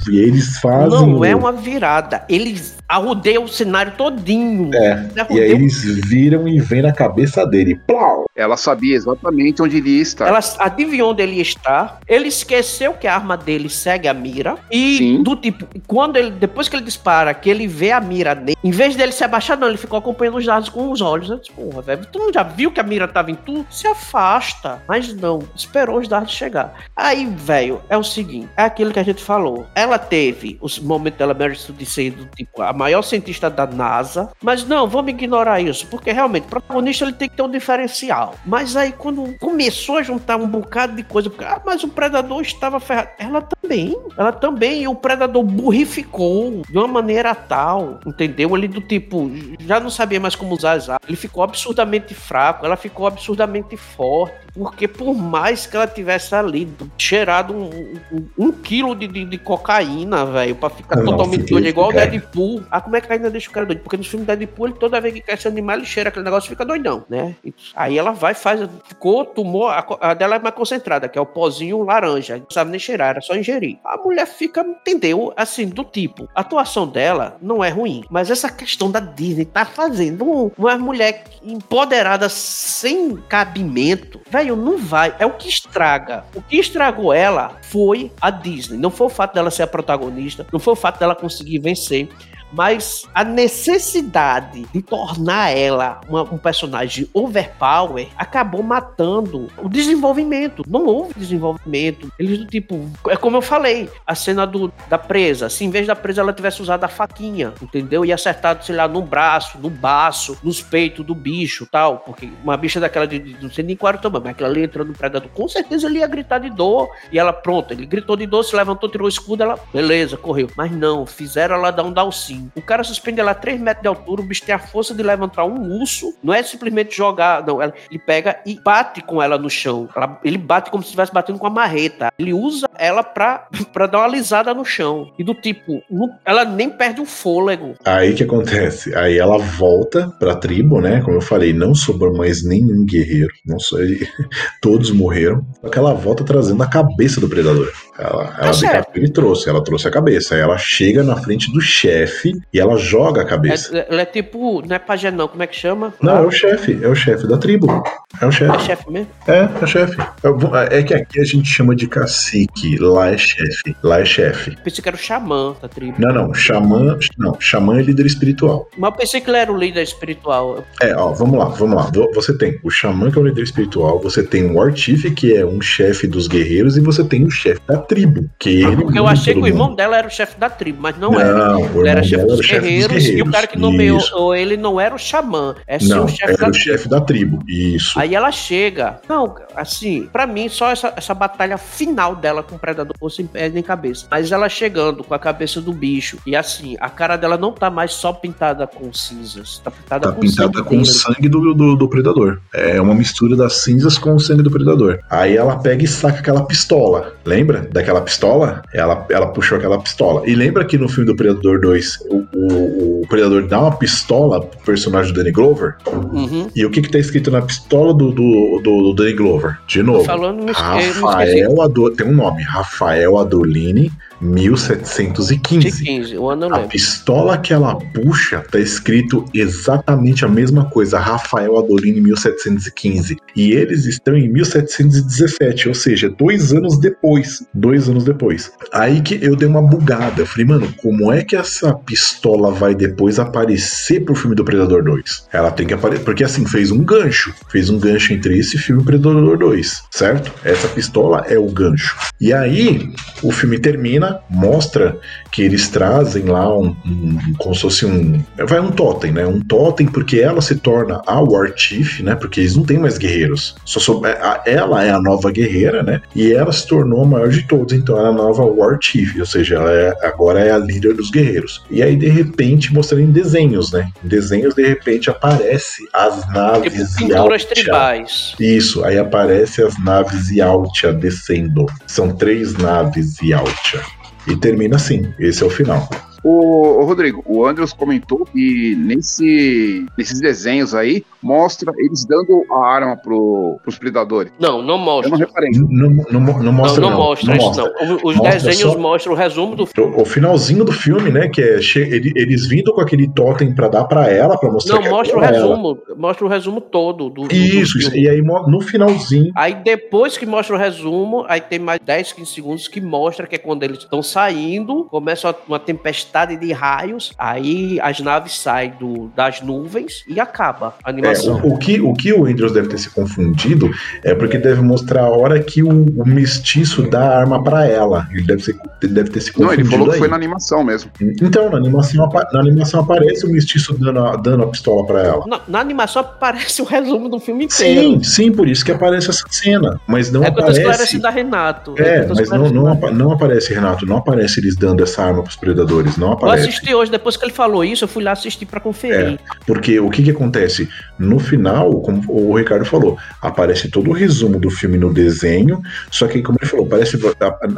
E 0.09 0.17
eles 0.19 0.59
fazem. 0.59 1.07
Não 1.07 1.25
é 1.25 1.35
uma 1.35 1.51
virada. 1.51 2.23
Eles 2.29 2.77
arrudeiam 2.87 3.43
o 3.43 3.47
cenário 3.47 3.93
todinho. 3.95 4.71
É. 4.73 5.07
E 5.29 5.39
aí 5.39 5.51
eles 5.51 5.83
viram 6.07 6.47
e 6.47 6.59
vem 6.59 6.81
na 6.81 6.91
cabeça 6.91 7.45
dele. 7.45 7.75
Plau! 7.87 8.25
Ela 8.35 8.57
sabia 8.57 8.95
exatamente 8.95 9.61
onde 9.61 9.77
ele 9.77 9.97
ia 9.97 10.01
estar. 10.01 10.27
Ela 10.27 10.39
adivinhou 10.59 11.11
onde 11.11 11.21
ele 11.21 11.35
ia 11.35 11.41
estar. 11.41 11.99
Ele 12.07 12.27
esqueceu 12.27 12.93
que 12.93 13.05
a 13.05 13.13
arma 13.13 13.35
dele 13.37 13.69
segue 13.69 14.07
a 14.07 14.13
mira. 14.13 14.57
E 14.71 14.97
Sim. 14.97 15.23
do 15.23 15.35
tipo, 15.35 15.65
quando 15.87 16.17
ele. 16.17 16.31
Depois 16.31 16.67
que 16.67 16.75
ele 16.75 16.85
dispara, 16.85 17.33
que 17.33 17.49
ele 17.49 17.67
vê 17.67 17.91
a 17.91 17.99
mira 17.99 18.33
dele, 18.33 18.57
em 18.63 18.71
vez 18.71 18.95
dele 18.95 19.11
se 19.11 19.23
abaixar, 19.23 19.57
não, 19.57 19.67
ele 19.67 19.77
ficou 19.77 19.99
acompanhando 19.99 20.37
os 20.37 20.45
dados 20.45 20.69
com 20.69 20.91
os 20.91 21.01
olhos. 21.01 21.29
Eu 21.29 21.37
disse, 21.37 21.51
porra, 21.51 21.81
velho, 21.81 22.05
tu 22.11 22.17
não 22.19 22.33
já 22.33 22.43
viu 22.43 22.71
que 22.71 22.79
a 22.79 22.83
mira 22.83 23.07
tava 23.07 23.29
em 23.29 23.35
tu? 23.35 23.65
Se 23.69 23.87
afasta. 23.87 24.81
Mas 24.87 25.13
não, 25.13 25.39
esperou 25.55 25.99
os 25.99 26.07
dados 26.07 26.31
chegar. 26.31 26.73
Aí 26.95 27.25
velho, 27.39 27.81
é 27.89 27.97
o 27.97 28.03
seguinte: 28.03 28.49
é 28.55 28.63
aquilo 28.63 28.91
que 28.91 28.99
a 28.99 29.03
gente 29.03 29.23
falou. 29.23 29.65
Ela 29.73 29.97
teve 29.97 30.57
os 30.61 30.77
momentos 30.79 31.17
dela 31.17 31.33
mérito 31.33 31.73
de 31.73 31.85
ser 31.85 32.13
tipo 32.35 32.61
a 32.61 32.73
maior 32.73 33.01
cientista 33.01 33.49
da 33.49 33.65
NASA, 33.65 34.31
mas 34.41 34.65
não, 34.65 34.87
vamos 34.87 35.11
ignorar 35.11 35.61
isso, 35.61 35.87
porque 35.87 36.11
realmente 36.11 36.45
o 36.45 36.49
protagonista 36.49 37.05
ele 37.05 37.13
tem 37.13 37.29
que 37.29 37.35
ter 37.35 37.43
um 37.43 37.49
diferencial. 37.49 38.35
Mas 38.45 38.75
aí 38.75 38.91
quando 38.91 39.37
começou 39.39 39.97
a 39.97 40.03
juntar 40.03 40.37
um 40.37 40.47
bocado 40.47 40.95
de 40.95 41.03
coisa, 41.03 41.29
porque, 41.29 41.45
ah, 41.45 41.61
mas 41.65 41.83
o 41.83 41.87
predador 41.87 42.41
estava 42.41 42.79
ferrado. 42.79 43.09
Ela 43.17 43.41
também, 43.41 43.97
ela 44.17 44.31
também, 44.31 44.83
e 44.83 44.87
o 44.87 44.95
predador 44.95 45.43
burrificou 45.43 46.61
de 46.69 46.77
uma 46.77 46.87
maneira 46.87 47.33
tal, 47.33 47.99
entendeu? 48.05 48.55
Ele 48.55 48.67
do 48.67 48.81
tipo, 48.81 49.29
já 49.59 49.79
não 49.79 49.89
sabia 49.89 50.19
mais 50.19 50.35
como 50.35 50.53
usar 50.53 50.73
as 50.73 50.89
armas, 50.89 51.07
ele 51.07 51.17
ficou 51.17 51.43
absurdamente 51.43 52.13
fraco, 52.13 52.65
ela 52.65 52.75
ficou 52.75 53.07
absurdamente 53.07 53.75
forte. 53.77 54.48
Porque 54.59 54.89
por 54.89 55.15
mais 55.15 55.65
que 55.65 55.77
ela 55.77 55.87
tivesse 55.87 56.35
ali 56.35 56.67
cheirado 56.97 57.53
um, 57.53 57.69
um, 58.11 58.27
um 58.37 58.51
quilo 58.51 58.93
de, 58.93 59.07
de, 59.07 59.23
de 59.23 59.37
cocaína, 59.37 60.25
velho, 60.25 60.53
pra 60.53 60.69
ficar 60.69 60.97
não, 60.97 61.05
totalmente 61.05 61.49
doido, 61.49 61.65
igual 61.65 61.89
o 61.89 61.93
Deadpool. 61.93 62.61
Ah, 62.69 62.81
como 62.81 62.97
é 62.97 62.99
que 63.01 63.13
ainda 63.13 63.31
deixa 63.31 63.49
o 63.49 63.53
cara 63.53 63.65
doido? 63.65 63.79
Porque 63.79 63.95
no 63.95 64.03
filme 64.03 64.25
Deadpool, 64.25 64.67
ele, 64.67 64.75
toda 64.75 64.99
vez 64.99 65.13
que 65.13 65.21
quer 65.21 65.35
esse 65.35 65.47
animal, 65.47 65.77
ele 65.77 65.85
cheira 65.85 66.09
aquele 66.09 66.25
negócio 66.25 66.49
fica 66.49 66.65
doidão, 66.65 67.05
né? 67.09 67.35
Aí 67.73 67.97
ela 67.97 68.11
vai, 68.11 68.33
faz, 68.33 68.69
ficou, 68.85 69.23
tomou, 69.23 69.69
a, 69.69 69.85
a 70.01 70.13
dela 70.13 70.35
é 70.35 70.39
mais 70.39 70.53
concentrada, 70.53 71.07
que 71.07 71.17
é 71.17 71.21
o 71.21 71.25
pozinho 71.25 71.81
laranja. 71.83 72.37
Não 72.37 72.49
sabe 72.49 72.71
nem 72.71 72.79
cheirar, 72.79 73.11
era 73.11 73.21
só 73.21 73.35
ingerir. 73.37 73.79
A 73.85 73.95
mulher 73.95 74.27
fica, 74.27 74.59
entendeu? 74.61 75.31
Assim, 75.37 75.67
do 75.67 75.85
tipo, 75.85 76.27
a 76.35 76.41
atuação 76.41 76.85
dela 76.85 77.37
não 77.41 77.63
é 77.63 77.69
ruim, 77.69 78.03
mas 78.09 78.29
essa 78.29 78.49
questão 78.49 78.91
da 78.91 78.99
Disney 78.99 79.45
tá 79.45 79.63
fazendo 79.63 80.51
uma 80.57 80.77
mulher 80.77 81.23
empoderada 81.41 82.27
sem 82.27 83.15
cabimento, 83.29 84.19
velho, 84.29 84.48
não 84.55 84.77
vai. 84.77 85.15
É 85.19 85.25
o 85.25 85.31
que 85.31 85.47
estraga. 85.47 86.23
O 86.35 86.41
que 86.41 86.57
estragou 86.57 87.13
ela 87.13 87.57
foi 87.61 88.11
a 88.21 88.29
Disney. 88.29 88.77
Não 88.77 88.89
foi 88.89 89.07
o 89.07 89.09
fato 89.09 89.33
dela 89.33 89.51
ser 89.51 89.63
a 89.63 89.67
protagonista, 89.67 90.45
não 90.51 90.59
foi 90.59 90.73
o 90.73 90.75
fato 90.75 90.99
dela 90.99 91.15
conseguir 91.15 91.59
vencer 91.59 92.09
mas 92.51 93.07
a 93.13 93.23
necessidade 93.23 94.65
de 94.73 94.81
tornar 94.81 95.49
ela 95.49 96.01
uma, 96.07 96.23
um 96.23 96.37
personagem 96.37 97.07
overpower 97.13 98.07
acabou 98.17 98.63
matando 98.63 99.47
o 99.57 99.69
desenvolvimento. 99.69 100.63
Não 100.67 100.85
houve 100.85 101.13
desenvolvimento. 101.15 102.11
Eles 102.17 102.39
do 102.39 102.45
tipo, 102.45 102.89
é 103.07 103.15
como 103.15 103.37
eu 103.37 103.41
falei, 103.41 103.89
a 104.05 104.15
cena 104.15 104.45
do, 104.45 104.71
da 104.89 104.97
presa, 104.97 105.49
se 105.49 105.63
em 105.63 105.69
vez 105.69 105.85
da 105.87 105.95
presa 105.95 106.21
ela 106.21 106.33
tivesse 106.33 106.61
usado 106.61 106.83
a 106.83 106.87
faquinha, 106.87 107.53
entendeu? 107.61 108.05
E 108.05 108.11
acertado, 108.11 108.65
sei 108.65 108.75
lá, 108.75 108.87
no 108.87 109.01
braço, 109.01 109.57
no 109.59 109.69
baço, 109.69 110.37
nos 110.43 110.61
peitos 110.61 111.05
do 111.05 111.15
bicho 111.15 111.67
tal, 111.71 111.99
porque 111.99 112.29
uma 112.43 112.57
bicha 112.57 112.79
daquela 112.79 113.07
de, 113.07 113.19
de 113.19 113.43
não 113.43 113.51
sei 113.51 113.63
nem 113.63 113.75
qual 113.75 113.89
era 113.89 113.97
o 113.97 114.01
tamanho, 114.01 114.23
mas 114.23 114.31
aquela 114.31 114.49
ali 114.49 114.63
entrando 114.63 114.89
no 114.89 114.93
predador, 114.93 115.29
com 115.29 115.47
certeza 115.47 115.87
ele 115.87 115.99
ia 115.99 116.07
gritar 116.07 116.39
de 116.39 116.49
dor, 116.49 116.89
e 117.11 117.19
ela, 117.19 117.31
pronto, 117.33 117.71
ele 117.73 117.85
gritou 117.85 118.15
de 118.15 118.25
dor, 118.25 118.43
se 118.43 118.55
levantou, 118.55 118.89
tirou 118.89 119.05
o 119.05 119.09
escudo, 119.09 119.43
ela, 119.43 119.59
beleza, 119.73 120.17
correu. 120.17 120.49
Mas 120.55 120.71
não, 120.71 121.05
fizeram 121.05 121.55
ela 121.55 121.71
dar 121.71 121.83
um 121.83 121.91
dalcinho 121.91 122.38
o 122.55 122.61
cara 122.61 122.83
suspende 122.83 123.19
ela 123.19 123.31
a 123.31 123.35
3 123.35 123.59
metros 123.59 123.81
de 123.81 123.87
altura, 123.87 124.21
o 124.21 124.25
bicho 124.25 124.45
tem 124.45 124.53
a 124.53 124.59
força 124.59 124.93
de 124.93 125.03
levantar 125.03 125.45
um 125.45 125.79
urso. 125.79 126.13
Não 126.23 126.33
é 126.33 126.43
simplesmente 126.43 126.95
jogar, 126.95 127.45
não. 127.45 127.61
Ele 127.61 127.99
pega 128.05 128.39
e 128.45 128.59
bate 128.59 129.01
com 129.01 129.21
ela 129.21 129.37
no 129.37 129.49
chão. 129.49 129.87
Ele 130.23 130.37
bate 130.37 130.71
como 130.71 130.83
se 130.83 130.87
estivesse 130.87 131.13
batendo 131.13 131.39
com 131.39 131.47
a 131.47 131.49
marreta. 131.49 132.11
Ele 132.17 132.33
usa 132.33 132.67
ela 132.77 133.03
pra, 133.03 133.47
pra 133.73 133.87
dar 133.87 133.99
uma 133.99 134.05
alisada 134.05 134.53
no 134.53 134.65
chão. 134.65 135.11
E 135.17 135.23
do 135.23 135.33
tipo, 135.33 135.81
ela 136.25 136.45
nem 136.45 136.69
perde 136.69 137.01
o 137.01 137.05
fôlego. 137.05 137.75
Aí 137.85 138.13
que 138.13 138.23
acontece? 138.23 138.95
Aí 138.95 139.17
ela 139.17 139.37
volta 139.37 140.09
pra 140.19 140.35
tribo, 140.35 140.81
né? 140.81 141.01
Como 141.01 141.17
eu 141.17 141.21
falei, 141.21 141.53
não 141.53 141.73
sobrou 141.73 142.15
mais 142.15 142.43
nenhum 142.43 142.85
guerreiro. 142.85 143.31
Não 143.45 143.59
sei. 143.59 144.07
Todos 144.61 144.91
morreram. 144.91 145.45
Só 145.61 145.69
que 145.69 145.77
ela 145.77 145.93
volta 145.93 146.23
trazendo 146.23 146.61
a 146.63 146.67
cabeça 146.67 147.19
do 147.19 147.29
predador. 147.29 147.71
Ela, 147.99 148.33
ela 148.39 148.83
tá 148.83 148.91
e 148.95 149.09
trouxe, 149.09 149.49
ela 149.49 149.63
trouxe 149.63 149.87
a 149.87 149.91
cabeça. 149.91 150.35
Aí 150.35 150.41
ela 150.41 150.57
chega 150.57 151.03
na 151.03 151.17
frente 151.17 151.51
do 151.51 151.59
chefe 151.59 152.33
e 152.53 152.59
ela 152.59 152.77
joga 152.77 153.21
a 153.21 153.25
cabeça. 153.25 153.77
É, 153.77 153.87
ela 153.89 154.01
é 154.01 154.05
tipo, 154.05 154.65
não 154.65 154.75
é 154.75 154.79
pajé 154.79 155.11
não, 155.11 155.27
como 155.27 155.43
é 155.43 155.47
que 155.47 155.55
chama? 155.55 155.93
Não, 156.01 156.17
é 156.17 156.21
o 156.21 156.31
chefe, 156.31 156.79
é 156.81 156.87
o 156.87 156.95
chefe 156.95 157.27
da 157.27 157.37
tribo. 157.37 157.83
É 158.21 158.25
o 158.25 158.31
chefe. 158.31 158.55
É 158.55 158.59
chefe 158.59 158.91
mesmo? 158.91 159.07
É, 159.27 159.39
é 159.39 159.63
o 159.63 159.67
chefe. 159.67 159.97
É, 159.99 160.79
é 160.79 160.83
que 160.83 160.93
aqui 160.93 161.19
a 161.19 161.25
gente 161.25 161.47
chama 161.47 161.75
de 161.75 161.87
cacique, 161.87 162.77
lá 162.77 163.09
é 163.09 163.17
chefe. 163.17 163.75
Lá 163.83 163.99
é 163.99 164.05
chefe. 164.05 164.55
Pensei 164.63 164.81
que 164.81 164.89
era 164.89 164.95
o 164.95 164.99
xamã 164.99 165.55
da 165.61 165.67
tribo. 165.67 165.95
Não, 165.99 166.13
não, 166.13 166.33
xamã, 166.33 166.97
não, 167.17 167.39
xamã 167.39 167.79
é 167.79 167.81
líder 167.81 168.05
espiritual. 168.05 168.69
Mas 168.77 168.91
eu 168.91 168.97
pensei 168.97 169.21
que 169.21 169.29
ele 169.29 169.37
era 169.37 169.51
o 169.51 169.57
líder 169.57 169.83
espiritual. 169.83 170.63
É, 170.81 170.95
ó, 170.95 171.11
vamos 171.11 171.37
lá, 171.37 171.45
vamos 171.45 171.75
lá. 171.75 171.91
Você 172.13 172.37
tem 172.37 172.57
o 172.63 172.69
xamã, 172.69 173.11
que 173.11 173.17
é 173.17 173.21
o 173.21 173.27
líder 173.27 173.43
espiritual, 173.43 173.99
você 173.99 174.23
tem 174.23 174.49
o 174.49 174.75
Chief, 174.75 175.13
que 175.15 175.35
é 175.35 175.45
um 175.45 175.61
chefe 175.61 176.07
dos 176.07 176.27
guerreiros, 176.27 176.77
e 176.77 176.81
você 176.81 177.03
tem 177.03 177.25
o 177.25 177.31
chefe 177.31 177.61
da 177.67 177.77
tribo, 177.89 178.29
que 178.37 178.63
ah, 178.63 178.75
Porque 178.75 178.99
eu 178.99 179.07
achei 179.07 179.33
que 179.33 179.39
o 179.39 179.47
irmão 179.47 179.73
dela 179.73 179.97
era 179.97 180.07
o 180.07 180.11
chefe 180.11 180.39
da 180.39 180.47
tribo, 180.47 180.79
mas 180.79 180.95
não, 180.97 181.11
não 181.11 181.19
era. 181.19 181.59
Ele 181.59 181.89
era 181.89 182.03
chefe 182.03 182.25
dos, 182.25 182.45
chefe 182.45 182.61
guerreiros, 182.61 182.93
dos 182.93 183.03
guerreiros, 183.03 183.25
e 183.25 183.29
o 183.29 183.31
cara 183.31 183.47
que 183.47 183.57
nomeou 183.57 184.35
ele 184.35 184.55
não 184.55 184.79
era 184.79 184.93
o 184.93 184.99
xamã, 184.99 185.55
é 185.65 185.79
sim 185.79 185.89
não, 185.89 186.05
o 186.05 186.07
chefe 186.07 186.37
da, 186.37 186.49
o 186.49 186.53
chefe 186.53 186.87
da 186.87 187.01
tribo. 187.01 187.39
Isso. 187.47 187.99
Aí 187.99 188.13
ela 188.13 188.31
chega. 188.31 188.99
Não, 189.09 189.35
assim, 189.55 190.07
para 190.13 190.27
mim, 190.27 190.47
só 190.47 190.69
essa, 190.69 190.93
essa 190.95 191.13
batalha 191.15 191.57
final 191.57 192.15
dela 192.15 192.43
com 192.43 192.55
o 192.55 192.59
predador 192.59 192.95
sem 193.09 193.25
pé 193.25 193.49
nem 193.49 193.63
cabeça. 193.63 194.05
Mas 194.11 194.31
ela 194.31 194.47
chegando 194.47 195.03
com 195.03 195.13
a 195.13 195.19
cabeça 195.19 195.59
do 195.59 195.73
bicho, 195.73 196.19
e 196.25 196.35
assim, 196.35 196.77
a 196.79 196.89
cara 196.89 197.17
dela 197.17 197.37
não 197.37 197.51
tá 197.51 197.71
mais 197.71 197.93
só 197.93 198.13
pintada 198.13 198.67
com 198.67 198.93
cinzas, 198.93 199.59
tá 199.63 199.71
pintada 199.71 200.07
tá 200.07 200.13
com 200.13 200.21
pintada 200.21 200.53
sangue 200.53 200.69
com 200.69 200.77
o 200.77 200.85
sangue 200.85 201.27
do, 201.27 201.53
do, 201.55 201.75
do 201.75 201.89
predador. 201.89 202.39
É 202.53 202.79
uma 202.79 202.93
mistura 202.93 203.35
das 203.35 203.63
cinzas 203.63 203.97
com 203.97 204.13
o 204.13 204.19
sangue 204.19 204.43
do 204.43 204.51
predador. 204.51 204.99
Aí 205.09 205.35
ela 205.35 205.57
pega 205.57 205.83
e 205.83 205.87
saca 205.87 206.19
aquela 206.19 206.45
pistola. 206.45 207.13
Lembra 207.25 207.67
daquela 207.79 208.01
pistola? 208.01 208.61
Ela, 208.73 209.05
ela 209.09 209.27
puxou 209.27 209.57
aquela 209.57 209.79
pistola. 209.79 210.27
E 210.27 210.35
lembra 210.35 210.65
que 210.65 210.77
no 210.77 210.87
filme 210.87 211.05
do 211.05 211.15
Predador 211.15 211.59
2, 211.59 211.99
o, 212.09 212.25
o, 212.33 213.01
o 213.01 213.07
Predador 213.07 213.47
dá 213.47 213.61
uma 213.61 213.75
pistola 213.75 214.41
pro 214.41 214.59
personagem 214.59 215.13
do 215.13 215.17
Danny 215.17 215.31
Glover? 215.31 215.75
Uhum. 215.87 216.49
E 216.55 216.65
o 216.65 216.69
que 216.69 216.81
que 216.81 216.91
tá 216.91 216.99
escrito 216.99 217.31
na 217.31 217.41
pistola 217.41 217.93
do, 217.93 218.11
do, 218.11 218.61
do, 218.63 218.81
do 218.81 218.93
Danny 218.93 219.13
Glover? 219.13 219.57
De 219.67 219.81
novo. 219.81 220.03
Falando 220.03 220.51
Rafael 220.51 221.61
Adolini. 221.61 221.97
Tem 221.97 222.07
um 222.07 222.15
nome. 222.15 222.43
Rafael 222.43 223.17
Adolini 223.17 223.91
1715. 224.21 225.83
15, 225.83 226.17
o 226.17 226.29
ano 226.29 226.53
a 226.53 226.59
pistola 226.59 227.37
que 227.37 227.53
ela 227.53 227.75
puxa 227.75 228.43
tá 228.51 228.59
escrito 228.59 229.25
exatamente 229.33 230.25
a 230.25 230.27
mesma 230.27 230.65
coisa, 230.65 230.99
Rafael 230.99 231.57
Adolini 231.57 232.01
1715. 232.01 233.17
E 233.35 233.51
eles 233.51 233.85
estão 233.85 234.15
em 234.15 234.27
1717, 234.29 235.69
ou 235.69 235.73
seja, 235.73 236.09
dois 236.09 236.51
anos 236.51 236.79
depois. 236.79 237.43
Dois 237.53 237.87
anos 237.89 238.03
depois. 238.03 238.51
Aí 238.73 239.01
que 239.01 239.19
eu 239.21 239.35
dei 239.35 239.47
uma 239.47 239.61
bugada. 239.61 240.21
Eu 240.21 240.25
falei, 240.25 240.45
mano, 240.45 240.73
como 240.81 241.11
é 241.11 241.23
que 241.23 241.35
essa 241.35 241.73
pistola 241.73 242.51
vai 242.51 242.73
depois 242.73 243.19
aparecer 243.19 244.03
pro 244.03 244.15
filme 244.15 244.35
do 244.35 244.43
Predador 244.43 244.83
2? 244.83 245.27
Ela 245.31 245.51
tem 245.51 245.67
que 245.67 245.73
aparecer. 245.73 246.03
Porque 246.03 246.23
assim, 246.23 246.45
fez 246.45 246.71
um 246.71 246.83
gancho. 246.83 247.33
Fez 247.49 247.69
um 247.69 247.77
gancho 247.77 248.13
entre 248.13 248.37
esse 248.37 248.57
filme 248.57 248.81
e 248.81 248.83
o 248.83 248.85
Predador 248.85 249.37
2, 249.37 249.83
certo? 249.91 250.31
Essa 250.43 250.67
pistola 250.67 251.25
é 251.27 251.37
o 251.37 251.47
gancho. 251.47 251.95
E 252.19 252.33
aí, 252.33 252.91
o 253.23 253.31
filme 253.31 253.59
termina 253.59 254.08
mostra 254.29 254.97
que 255.31 255.41
eles 255.41 255.69
trazem 255.69 256.23
lá 256.25 256.57
um, 256.57 256.75
um, 256.85 257.17
como 257.37 257.55
se 257.55 257.61
fosse 257.61 257.85
um. 257.85 258.23
Vai 258.47 258.59
um 258.59 258.71
totem, 258.71 259.11
né? 259.11 259.25
Um 259.25 259.41
totem, 259.41 259.87
porque 259.87 260.19
ela 260.19 260.41
se 260.41 260.55
torna 260.55 261.01
a 261.05 261.21
War 261.21 261.51
Chief, 261.55 262.01
né? 262.01 262.15
Porque 262.15 262.41
eles 262.41 262.55
não 262.55 262.63
têm 262.63 262.77
mais 262.77 262.97
guerreiros. 262.97 263.55
Só 263.65 263.79
sou, 263.79 264.05
é, 264.05 264.41
ela 264.45 264.83
é 264.83 264.91
a 264.91 265.01
nova 265.01 265.31
guerreira, 265.31 265.83
né? 265.83 266.01
E 266.15 266.33
ela 266.33 266.51
se 266.51 266.67
tornou 266.67 267.03
a 267.03 267.07
maior 267.07 267.29
de 267.29 267.43
todos, 267.47 267.73
então 267.73 267.97
ela 267.97 268.09
é 268.09 268.11
a 268.11 268.15
nova 268.15 268.43
War 268.43 268.77
Chief, 268.81 269.17
ou 269.19 269.25
seja, 269.25 269.55
ela 269.55 269.71
é, 269.71 269.93
agora 270.03 270.39
é 270.39 270.51
a 270.51 270.57
líder 270.57 270.93
dos 270.93 271.09
guerreiros. 271.09 271.63
E 271.69 271.81
aí, 271.83 271.95
de 271.95 272.09
repente, 272.09 272.73
mostrando 272.73 273.03
em 273.03 273.11
desenhos, 273.11 273.71
né? 273.71 273.89
Em 274.03 274.07
desenhos, 274.07 274.55
de 274.55 274.65
repente, 274.65 275.09
aparece 275.09 275.83
as 275.93 276.27
naves 276.29 276.73
tipo, 276.73 276.97
pinturas 276.97 277.45
tribais. 277.45 278.35
Isso, 278.39 278.83
aí 278.83 278.97
aparece 278.97 279.61
as 279.61 279.77
naves 279.83 280.29
Yaltia 280.29 280.93
descendo. 280.93 281.65
São 281.87 282.15
três 282.15 282.53
naves 282.53 283.21
Yaltia. 283.21 283.81
E 284.29 284.35
termina 284.35 284.75
assim. 284.75 285.13
Esse 285.19 285.43
é 285.43 285.45
o 285.45 285.49
final. 285.49 285.89
O, 286.23 286.81
o, 286.81 286.85
Rodrigo, 286.85 287.23
o 287.25 287.45
Andrews 287.45 287.73
comentou 287.73 288.25
que 288.25 288.75
nesse, 288.75 289.85
nesses 289.97 290.19
desenhos 290.19 290.75
aí 290.75 291.05
mostra 291.21 291.71
eles 291.77 292.05
dando 292.05 292.43
a 292.51 292.67
arma 292.67 292.97
pro, 292.97 293.59
pros 293.63 293.77
predadores. 293.77 294.31
Não, 294.39 294.61
não 294.61 294.77
mostra. 294.77 295.07
Eu 295.07 295.11
não 295.11 295.27
reparei. 295.27 295.51
Não, 295.51 295.89
não, 296.11 296.41
não 296.41 296.51
mostra. 296.51 296.81
Não, 296.81 296.89
não, 296.89 296.97
não 296.97 297.03
mostra 297.05 297.35
não 297.35 297.49
isso, 297.49 297.61
não. 297.61 297.95
Os 297.95 298.15
mostra 298.15 298.31
desenhos 298.31 298.73
só... 298.73 298.77
mostram 298.77 299.13
o 299.13 299.15
resumo 299.15 299.55
do 299.55 299.65
filme. 299.65 299.95
O, 299.95 300.01
o, 300.01 300.05
finalzinho 300.05 300.63
do 300.63 300.71
filme, 300.71 301.09
né? 301.09 301.27
Que 301.27 301.41
é 301.41 301.61
che... 301.61 301.79
eles 301.79 302.47
vindo 302.47 302.73
com 302.73 302.81
aquele 302.81 303.07
totem 303.09 303.53
pra 303.53 303.67
dar 303.67 303.85
pra 303.85 304.09
ela, 304.09 304.37
pra 304.37 304.51
mostrar 304.51 304.75
Não, 304.75 304.83
que 304.83 304.89
mostra 304.89 305.17
o 305.17 305.19
resumo. 305.19 305.81
Ela. 305.87 305.97
Mostra 305.97 306.25
o 306.25 306.29
resumo 306.29 306.61
todo 306.61 307.09
do, 307.09 307.33
Isso, 307.33 307.77
do 307.77 307.97
e 307.97 308.07
aí 308.07 308.21
no 308.21 308.61
finalzinho. 308.61 309.31
Aí 309.35 309.55
depois 309.55 310.17
que 310.17 310.25
mostra 310.25 310.55
o 310.55 310.59
resumo, 310.59 311.25
aí 311.27 311.41
tem 311.41 311.59
mais 311.59 311.79
10, 311.83 312.13
15 312.13 312.31
segundos 312.31 312.67
que 312.67 312.81
mostra 312.81 313.27
que 313.27 313.35
é 313.35 313.37
quando 313.37 313.63
eles 313.63 313.79
estão 313.79 314.01
saindo, 314.01 314.85
começa 314.85 315.35
uma 315.47 315.59
tempestade 315.59 316.35
de 316.37 316.51
raios, 316.51 317.13
aí 317.17 317.79
as 317.81 317.99
naves 317.99 318.37
saem 318.37 318.73
do, 318.79 319.11
das 319.15 319.41
nuvens 319.41 320.03
e 320.07 320.19
acaba 320.19 320.75
a 320.83 320.89
animação. 320.89 321.08
É, 321.11 321.29
o, 321.29 321.53
o, 321.53 321.57
que, 321.57 321.81
o 321.81 321.93
que 321.93 322.13
o 322.13 322.25
Andrews 322.25 322.51
deve 322.51 322.67
ter 322.67 322.77
se 322.77 322.89
confundido 322.89 323.69
é 324.03 324.13
porque 324.13 324.37
deve 324.37 324.61
mostrar 324.61 325.03
a 325.03 325.09
hora 325.09 325.39
que 325.41 325.63
o, 325.63 325.69
o 325.69 326.07
mestiço 326.07 326.83
dá 326.89 327.01
a 327.01 327.19
arma 327.19 327.43
para 327.43 327.65
ela. 327.65 328.07
Ele 328.11 328.23
deve, 328.23 328.43
ser, 328.43 328.55
deve 328.81 329.09
ter 329.09 329.21
se 329.21 329.31
confundido. 329.31 329.63
Não, 329.63 329.65
ele 329.65 329.69
falou 329.69 329.87
aí. 329.87 329.93
que 329.93 329.99
foi 329.99 330.07
na 330.07 330.15
animação 330.15 330.63
mesmo. 330.63 330.91
Então, 331.21 331.49
na 331.49 331.57
animação, 331.57 332.09
na 332.33 332.39
animação 332.39 332.81
aparece 332.81 333.25
o 333.25 333.31
mestiço 333.31 333.77
dando 333.77 333.99
a, 333.99 334.15
dando 334.15 334.43
a 334.43 334.47
pistola 334.47 334.85
para 334.85 335.01
ela. 335.01 335.25
Na, 335.27 335.41
na, 335.47 335.59
animação 335.59 336.01
aparece 336.01 336.61
o 336.61 336.65
resumo 336.65 337.09
do 337.09 337.19
filme 337.19 337.45
inteiro. 337.45 337.81
Sim, 337.81 338.03
sim, 338.03 338.31
por 338.31 338.47
isso 338.47 338.63
que 338.63 338.71
aparece 338.71 339.09
essa 339.09 339.23
cena. 339.29 339.79
Mas 339.87 340.11
não 340.11 340.23
é 340.23 340.27
aparece. 340.27 340.97
É 340.97 340.99
da 340.99 341.09
Renato. 341.09 341.75
É, 341.77 341.99
é 341.99 342.07
mas 342.07 342.29
não, 342.29 342.49
não, 342.49 342.91
não, 342.91 343.11
aparece, 343.11 343.53
Renato. 343.53 343.85
Não 343.85 343.97
aparece 343.97 344.39
eles 344.39 344.55
dando 344.55 344.83
essa 344.83 345.03
arma 345.03 345.23
pros 345.23 345.35
predadores. 345.35 345.97
Não 345.97 346.13
aparece. 346.13 346.43
Eu 346.43 346.49
assisti 346.49 346.73
hoje, 346.73 346.91
depois 346.91 347.17
que 347.17 347.25
ele 347.25 347.33
falou 347.33 347.63
isso, 347.63 347.83
eu 347.83 347.87
fui 347.87 348.03
lá 348.03 348.11
assistir 348.11 348.45
para 348.45 348.59
conferir. 348.59 349.13
É, 349.13 349.17
porque 349.45 349.79
o 349.79 349.89
que 349.89 350.03
que 350.03 350.11
acontece? 350.11 350.69
No 350.99 351.17
final, 351.17 351.81
como 351.81 352.03
o 352.07 352.37
Ricardo 352.37 352.65
falou, 352.65 352.97
aparece 353.21 353.69
todo 353.69 353.89
o 353.89 353.93
resumo 353.93 354.39
do 354.39 354.49
filme 354.49 354.77
no 354.77 354.93
desenho, 354.93 355.61
só 355.89 356.07
que, 356.07 356.21
como 356.21 356.37
ele 356.41 356.49
falou, 356.49 356.65
aparece 356.65 356.99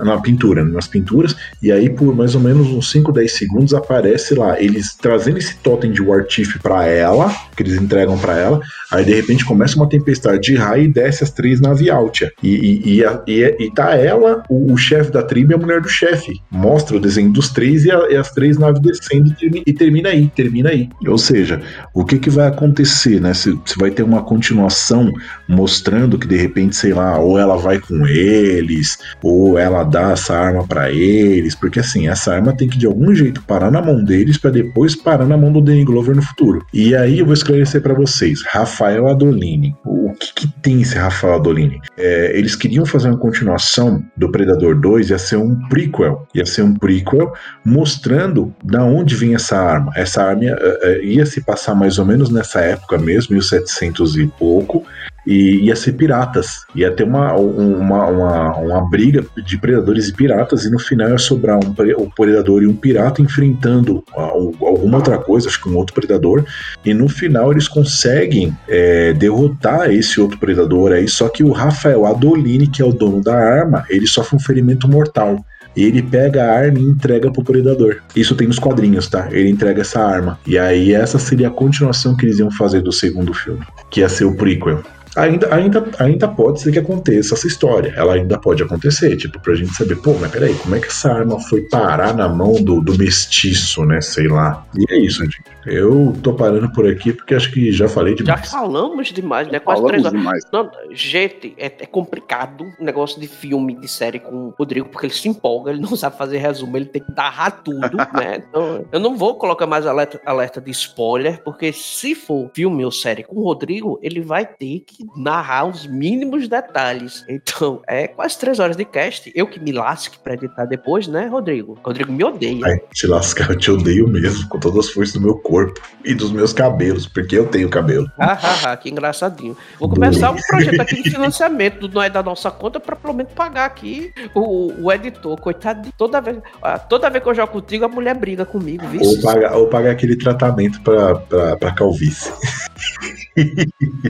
na 0.03 0.19
pintura, 0.22 0.63
nas 0.63 0.88
pinturas, 0.88 1.35
e 1.61 1.72
aí 1.72 1.89
por 1.89 2.15
mais 2.15 2.35
ou 2.35 2.41
menos 2.41 2.68
uns 2.68 2.91
5, 2.91 3.11
10 3.11 3.31
segundos 3.31 3.73
aparece 3.73 4.35
lá, 4.35 4.61
eles 4.61 4.95
trazendo 4.95 5.38
esse 5.38 5.57
totem 5.57 5.91
de 5.91 6.01
War 6.01 6.26
Chief 6.27 6.57
pra 6.61 6.85
ela, 6.85 7.34
que 7.55 7.63
eles 7.63 7.81
entregam 7.81 8.18
para 8.18 8.38
ela, 8.38 8.61
aí 8.91 9.03
de 9.03 9.13
repente 9.13 9.43
começa 9.43 9.76
uma 9.76 9.89
tempestade 9.89 10.41
de 10.41 10.55
raio 10.55 10.84
e 10.84 10.88
desce 10.88 11.23
as 11.23 11.31
três 11.31 11.59
naves 11.59 11.89
Altia. 11.89 12.31
E, 12.43 12.49
e, 12.49 13.01
e, 13.01 13.03
e, 13.27 13.65
e 13.65 13.72
tá 13.72 13.95
ela, 13.95 14.43
o, 14.49 14.73
o 14.73 14.77
chefe 14.77 15.11
da 15.11 15.23
tribo 15.23 15.51
e 15.51 15.55
a 15.55 15.57
mulher 15.57 15.81
do 15.81 15.89
chefe. 15.89 16.41
Mostra 16.49 16.97
o 16.97 16.99
desenho 16.99 17.31
dos 17.31 17.49
três 17.49 17.85
e, 17.85 17.91
a, 17.91 18.09
e 18.09 18.15
as 18.15 18.31
três 18.31 18.57
naves 18.57 18.81
descendo 18.81 19.35
e 19.41 19.73
termina 19.73 20.09
aí, 20.09 20.30
termina 20.35 20.69
aí. 20.69 20.89
Ou 21.07 21.18
seja, 21.18 21.61
o 21.93 22.05
que, 22.05 22.19
que 22.19 22.30
vai 22.30 22.47
acontecer, 22.47 23.19
né? 23.19 23.31
Se, 23.34 23.58
se 23.66 23.78
vai 23.78 23.91
ter 23.91 24.03
uma 24.03 24.24
continuação 24.24 25.12
mostrando 25.48 26.18
que 26.18 26.28
de 26.28 26.38
repente, 26.38 26.76
sei 26.76 26.94
lá, 26.94 27.20
ou 27.20 27.38
ela 27.38 27.58
vai 27.58 27.80
com 27.80 28.06
eles, 28.08 28.98
ou 29.24 29.58
ela 29.58 29.84
dá 29.84 30.12
essa 30.12 30.36
arma 30.36 30.66
para 30.66 30.91
eles, 30.91 31.56
porque 31.56 31.80
assim, 31.80 32.08
essa 32.08 32.34
arma 32.34 32.56
tem 32.56 32.68
que 32.68 32.78
de 32.78 32.86
algum 32.86 33.14
jeito 33.14 33.41
parar 33.44 33.72
na 33.72 33.82
mão 33.82 34.03
deles 34.03 34.38
para 34.38 34.52
depois 34.52 34.95
parar 34.95 35.26
na 35.26 35.38
mão 35.38 35.52
do 35.52 35.62
Danny 35.62 35.84
Glover 35.84 36.16
no 36.16 36.22
futuro. 36.22 36.66
E 36.74 36.95
aí 36.95 37.20
eu 37.20 37.26
vou 37.26 37.34
esclarecer 37.34 37.82
para 37.82 37.94
vocês, 37.94 38.41
Rafael 38.44 39.08
Adolini. 39.08 39.76
O 39.86 40.14
que, 40.14 40.34
que 40.34 40.48
tem 40.62 40.82
esse 40.82 40.95
Rafael 40.95 41.36
Adolini? 41.36 41.80
É, 41.98 42.38
eles 42.38 42.56
queriam 42.56 42.86
fazer 42.86 43.10
uma 43.10 43.18
continuação 43.18 44.03
do 44.18 44.32
Predador 44.32 44.80
2, 44.80 45.10
ia 45.10 45.18
ser 45.18 45.38
um 45.38 45.56
prequel, 45.70 46.28
ia 46.34 46.45
ser 46.45 46.64
um 46.64 46.74
prequel 46.74 47.34
mostrando 47.66 48.53
da 48.64 48.84
onde 48.84 49.16
vinha 49.16 49.36
essa 49.36 49.58
arma. 49.58 49.91
Essa 49.95 50.24
arma 50.24 50.44
ia, 50.44 50.58
ia 51.03 51.26
se 51.26 51.41
passar 51.41 51.76
mais 51.76 51.98
ou 51.98 52.06
menos 52.06 52.30
nessa 52.30 52.62
época 52.62 52.98
mesmo, 52.98 53.20
1700 53.27 54.18
e 54.18 54.27
pouco, 54.27 54.84
e 55.26 55.65
ia 55.65 55.76
ser 55.76 55.93
piratas. 55.93 56.65
Ia 56.76 56.91
ter 56.91 57.03
uma, 57.03 57.34
uma, 57.35 58.06
uma, 58.07 58.57
uma, 58.57 58.89
briga 58.89 59.23
de 59.45 59.57
predadores 59.57 60.07
e 60.07 60.14
piratas, 60.14 60.65
e 60.65 60.72
no 60.72 60.80
final 60.80 61.10
ia 61.10 61.18
sobrar 61.18 61.57
um, 61.57 61.73
um 61.99 62.10
predador 62.10 62.64
e 62.64 62.68
um 62.68 62.76
pirata 62.76 63.22
enfrentando 63.22 64.03
alguma 64.15 64.98
outra 64.98 65.18
coisa, 65.18 65.48
acho 65.48 65.61
que 65.61 65.69
um 65.69 65.77
outro 65.77 65.93
predador, 65.93 66.43
e 66.84 66.93
no 66.93 67.07
final 67.07 67.52
eles 67.52 67.68
conseguem 67.68 68.56
é, 68.68 69.14
derrotar 69.14 69.91
esse 69.91 70.19
outro 70.19 70.39
predador 70.39 70.91
aí, 70.91 71.07
só 71.07 71.30
que 71.30 71.43
o 71.43 71.52
Rafael 71.52 72.06
Adolini, 72.06 72.68
que 72.68 72.81
é 72.81 72.85
o 72.85 72.93
dono 72.93 73.22
da 73.22 73.35
arma, 73.35 73.85
ele 73.89 74.07
sofre 74.07 74.35
um 74.35 74.39
ferimento 74.39 74.88
mortal 74.88 75.45
ele 75.76 76.02
pega 76.02 76.43
a 76.43 76.52
arma 76.52 76.80
e 76.80 76.84
entrega 76.84 77.31
pro 77.31 77.43
predador. 77.43 78.02
Isso 78.15 78.35
tem 78.35 78.48
nos 78.48 78.60
quadrinhos, 78.60 79.07
tá? 79.07 79.27
Ele 79.31 79.49
entrega 79.49 79.81
essa 79.81 80.02
arma. 80.02 80.39
E 80.45 80.57
aí 80.57 80.93
essa 80.93 81.18
seria 81.18 81.48
a 81.48 81.52
continuação 81.52 82.15
que 82.15 82.26
eles 82.26 82.39
iam 82.39 82.52
fazer 82.52 82.81
do 82.81 82.91
segundo 82.91 83.34
filme, 83.34 83.61
que 83.89 84.02
ia 84.02 84.10
ser 84.10 84.26
o 84.26 84.35
prequel. 84.35 84.84
Ainda, 85.15 85.53
ainda, 85.53 85.91
ainda 85.99 86.27
pode 86.27 86.61
ser 86.61 86.71
que 86.71 86.79
aconteça 86.79 87.35
essa 87.35 87.47
história. 87.47 87.93
Ela 87.95 88.13
ainda 88.15 88.38
pode 88.38 88.63
acontecer, 88.63 89.15
tipo, 89.17 89.39
pra 89.39 89.55
gente 89.55 89.73
saber, 89.73 89.95
pô, 89.97 90.13
mas 90.19 90.31
peraí, 90.31 90.53
como 90.55 90.75
é 90.75 90.79
que 90.79 90.88
essa 90.88 91.11
arma 91.11 91.39
foi 91.39 91.61
parar 91.63 92.13
na 92.13 92.29
mão 92.29 92.53
do, 92.53 92.81
do 92.81 92.97
mestiço, 92.97 93.85
né? 93.85 94.01
Sei 94.01 94.27
lá. 94.27 94.65
E 94.77 94.93
é 94.93 94.97
isso, 94.99 95.23
gente. 95.23 95.41
Eu 95.65 96.15
tô 96.23 96.33
parando 96.33 96.71
por 96.71 96.88
aqui 96.88 97.13
porque 97.13 97.35
acho 97.35 97.51
que 97.51 97.71
já 97.71 97.88
falei 97.88 98.15
demais. 98.15 98.39
Já 98.41 98.45
falamos 98.45 99.07
demais, 99.09 99.47
né? 99.51 99.59
Quase 99.59 99.81
Falamos 99.81 99.91
três 99.91 100.05
horas. 100.05 100.19
demais. 100.19 100.43
Não, 100.51 100.71
gente, 100.91 101.53
é, 101.57 101.65
é 101.65 101.85
complicado 101.85 102.65
o 102.79 102.83
negócio 102.83 103.19
de 103.19 103.27
filme, 103.27 103.75
de 103.75 103.88
série 103.88 104.19
com 104.19 104.47
o 104.47 104.53
Rodrigo, 104.57 104.89
porque 104.89 105.07
ele 105.07 105.13
se 105.13 105.27
empolga, 105.27 105.71
ele 105.71 105.81
não 105.81 105.95
sabe 105.95 106.17
fazer 106.17 106.38
resumo, 106.38 106.77
ele 106.77 106.85
tem 106.85 107.01
que 107.01 107.11
narrar 107.15 107.51
tudo, 107.51 107.79
né? 108.13 108.43
Então, 108.49 108.85
eu 108.91 108.99
não 108.99 109.15
vou 109.15 109.35
colocar 109.35 109.67
mais 109.67 109.85
alerta, 109.85 110.19
alerta 110.25 110.59
de 110.59 110.71
spoiler, 110.71 111.43
porque 111.43 111.71
se 111.71 112.15
for 112.15 112.49
filme 112.53 112.83
ou 112.83 112.91
série 112.91 113.23
com 113.23 113.35
o 113.35 113.43
Rodrigo, 113.43 113.99
ele 114.01 114.21
vai 114.21 114.45
ter 114.45 114.79
que 114.85 115.01
narrar 115.15 115.65
os 115.65 115.86
mínimos 115.88 116.48
detalhes. 116.48 117.23
Então, 117.30 117.82
é 117.88 118.07
quase 118.07 118.38
três 118.38 118.60
horas 118.60 118.76
de 118.76 118.86
cast. 118.86 119.32
Eu 119.36 119.48
que 119.48 119.60
me 119.60 119.72
lasque 119.72 120.18
pra 120.19 120.34
editar 120.34 120.65
depois, 120.65 121.07
né, 121.07 121.28
Rodrigo? 121.28 121.78
Rodrigo 121.84 122.11
me 122.11 122.23
odeia. 122.23 122.65
Ai, 122.65 122.80
te 122.94 123.07
lascar, 123.07 123.49
eu 123.49 123.57
te 123.57 123.72
odeio 123.72 124.07
mesmo, 124.07 124.48
com 124.49 124.60
todas 124.60 124.86
as 124.86 124.91
forças 124.91 125.14
do 125.14 125.22
meu 125.22 125.36
corpo 125.38 125.80
e 126.03 126.14
dos 126.14 126.32
meus 126.32 126.53
cabelos, 126.53 127.07
porque 127.07 127.38
eu 127.38 127.48
tenho 127.48 127.69
cabelo. 127.69 128.10
Ah, 128.18 128.38
ah, 128.41 128.72
ah, 128.72 128.78
que 128.78 128.90
engraçadinho. 128.90 129.56
Vou 129.80 129.90
começar 129.90 130.32
um 130.32 130.36
projeto 130.36 130.80
aqui 130.82 131.02
de 131.03 131.11
financiamento 131.11 131.88
do 131.88 131.94
Não 131.95 132.02
é 132.02 132.10
da 132.10 132.23
nossa 132.23 132.49
conta 132.52 132.80
pra 132.80 132.95
pelo 132.95 133.14
menos 133.14 133.32
pagar 133.34 133.65
aqui 133.65 134.14
o, 134.34 134.72
o 134.84 134.91
editor. 134.91 135.40
Coitado 135.40 135.82
de 135.82 135.91
toda 135.94 136.22
vez. 136.22 136.38
ah, 136.61 136.80
Toda 136.80 137.10
vez 137.10 137.23
que 137.23 137.30
eu 137.30 137.36
jogo 137.36 137.52
contigo, 137.53 137.86
a 137.86 137.88
mulher 137.88 138.15
briga 138.15 138.45
comigo, 138.45 138.86
viu? 138.88 139.02
Ou 139.02 139.22
pagar, 139.22 139.56
ou 139.56 139.68
pagar 139.68 139.91
aquele 139.91 140.15
tratamento 140.15 140.82
pra, 140.82 141.15
pra, 141.15 141.57
pra 141.57 141.72
calvície. 141.73 142.32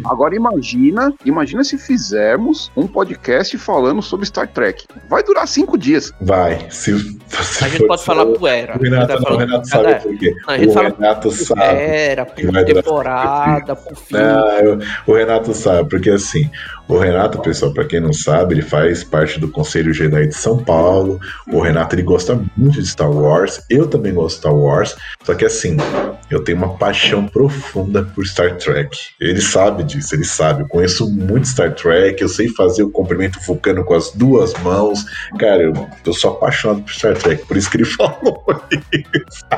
Agora 0.06 0.36
imagina, 0.36 0.81
imagina 1.26 1.64
se 1.64 1.78
fizermos 1.78 2.72
um 2.76 2.88
podcast 2.88 3.58
falando 3.58 4.02
sobre 4.02 4.26
Star 4.26 4.48
Trek. 4.48 4.86
Vai 5.10 5.24
durar 5.24 5.48
cinco 5.48 5.78
dias. 5.78 6.14
Vai. 6.22 6.68
Se, 6.70 6.98
se 7.28 7.64
A 7.64 7.68
gente 7.68 7.86
pode 7.88 8.04
falar 8.04 8.26
poeira. 8.26 8.78
O 8.78 8.82
Renato, 8.82 9.14
não, 9.14 9.20
o 9.32 9.36
vai 9.38 9.46
Renato 9.46 9.68
sabe 9.68 9.96
por 10.02 10.18
quê. 10.18 10.36
Não, 10.48 10.56
O 10.56 10.74
Renato 10.98 11.32
sabe. 11.32 11.62
Era, 11.62 12.26
por 12.26 12.66
temporada, 12.66 13.76
por 13.76 13.96
fim. 13.98 14.16
Ah, 14.16 14.60
eu- 14.64 14.80
o 15.08 15.14
Renato 15.16 15.54
sabe, 15.54 15.90
porque 15.90 16.10
assim, 16.10 16.50
o 16.92 17.00
Renato, 17.00 17.40
pessoal, 17.40 17.74
pra 17.74 17.86
quem 17.86 18.00
não 18.00 18.14
sabe, 18.14 18.56
ele 18.56 18.62
faz 18.62 19.04
parte 19.04 19.40
do 19.40 19.48
Conselho 19.50 19.94
Jedi 19.94 20.28
de 20.28 20.36
São 20.36 20.58
Paulo. 20.58 21.20
O 21.52 21.60
Renato, 21.62 21.96
ele 21.96 22.04
gosta 22.04 22.40
muito 22.58 22.82
de 22.82 22.88
Star 22.88 23.12
Wars. 23.12 23.62
Eu 23.70 23.88
também 23.88 24.14
gosto 24.14 24.36
de 24.36 24.40
Star 24.42 24.56
Wars. 24.56 24.96
Só 25.24 25.34
que 25.34 25.46
assim, 25.46 25.78
eu 26.30 26.44
tenho 26.44 26.58
uma 26.58 26.78
paixão 26.78 27.26
profunda 27.28 28.04
por 28.04 28.26
Star 28.26 28.58
Trek. 28.58 28.98
Ele 29.20 29.42
sabe 29.42 29.84
disso, 29.84 30.16
ele 30.16 30.24
sabe. 30.26 30.64
Eu 30.64 30.68
conheço 30.68 31.10
muito 31.10 31.48
Star 31.48 31.74
Trek, 31.74 32.22
eu 32.22 32.30
sei 32.30 32.48
fazer 32.50 32.84
o 32.84 32.90
comprimento 32.90 33.40
vulcano 33.46 33.84
com 33.84 33.94
as 33.94 34.12
duas 34.12 34.54
mãos. 34.62 35.06
Cara, 35.40 35.64
eu, 35.64 35.74
eu 36.06 36.14
sou 36.14 36.32
apaixonado 36.32 36.82
por 36.84 36.92
Star 36.94 37.18
Trek, 37.18 37.46
por 37.46 37.56
isso 37.58 37.70
que 37.70 37.78
ele 37.78 37.86
falou. 37.90 38.44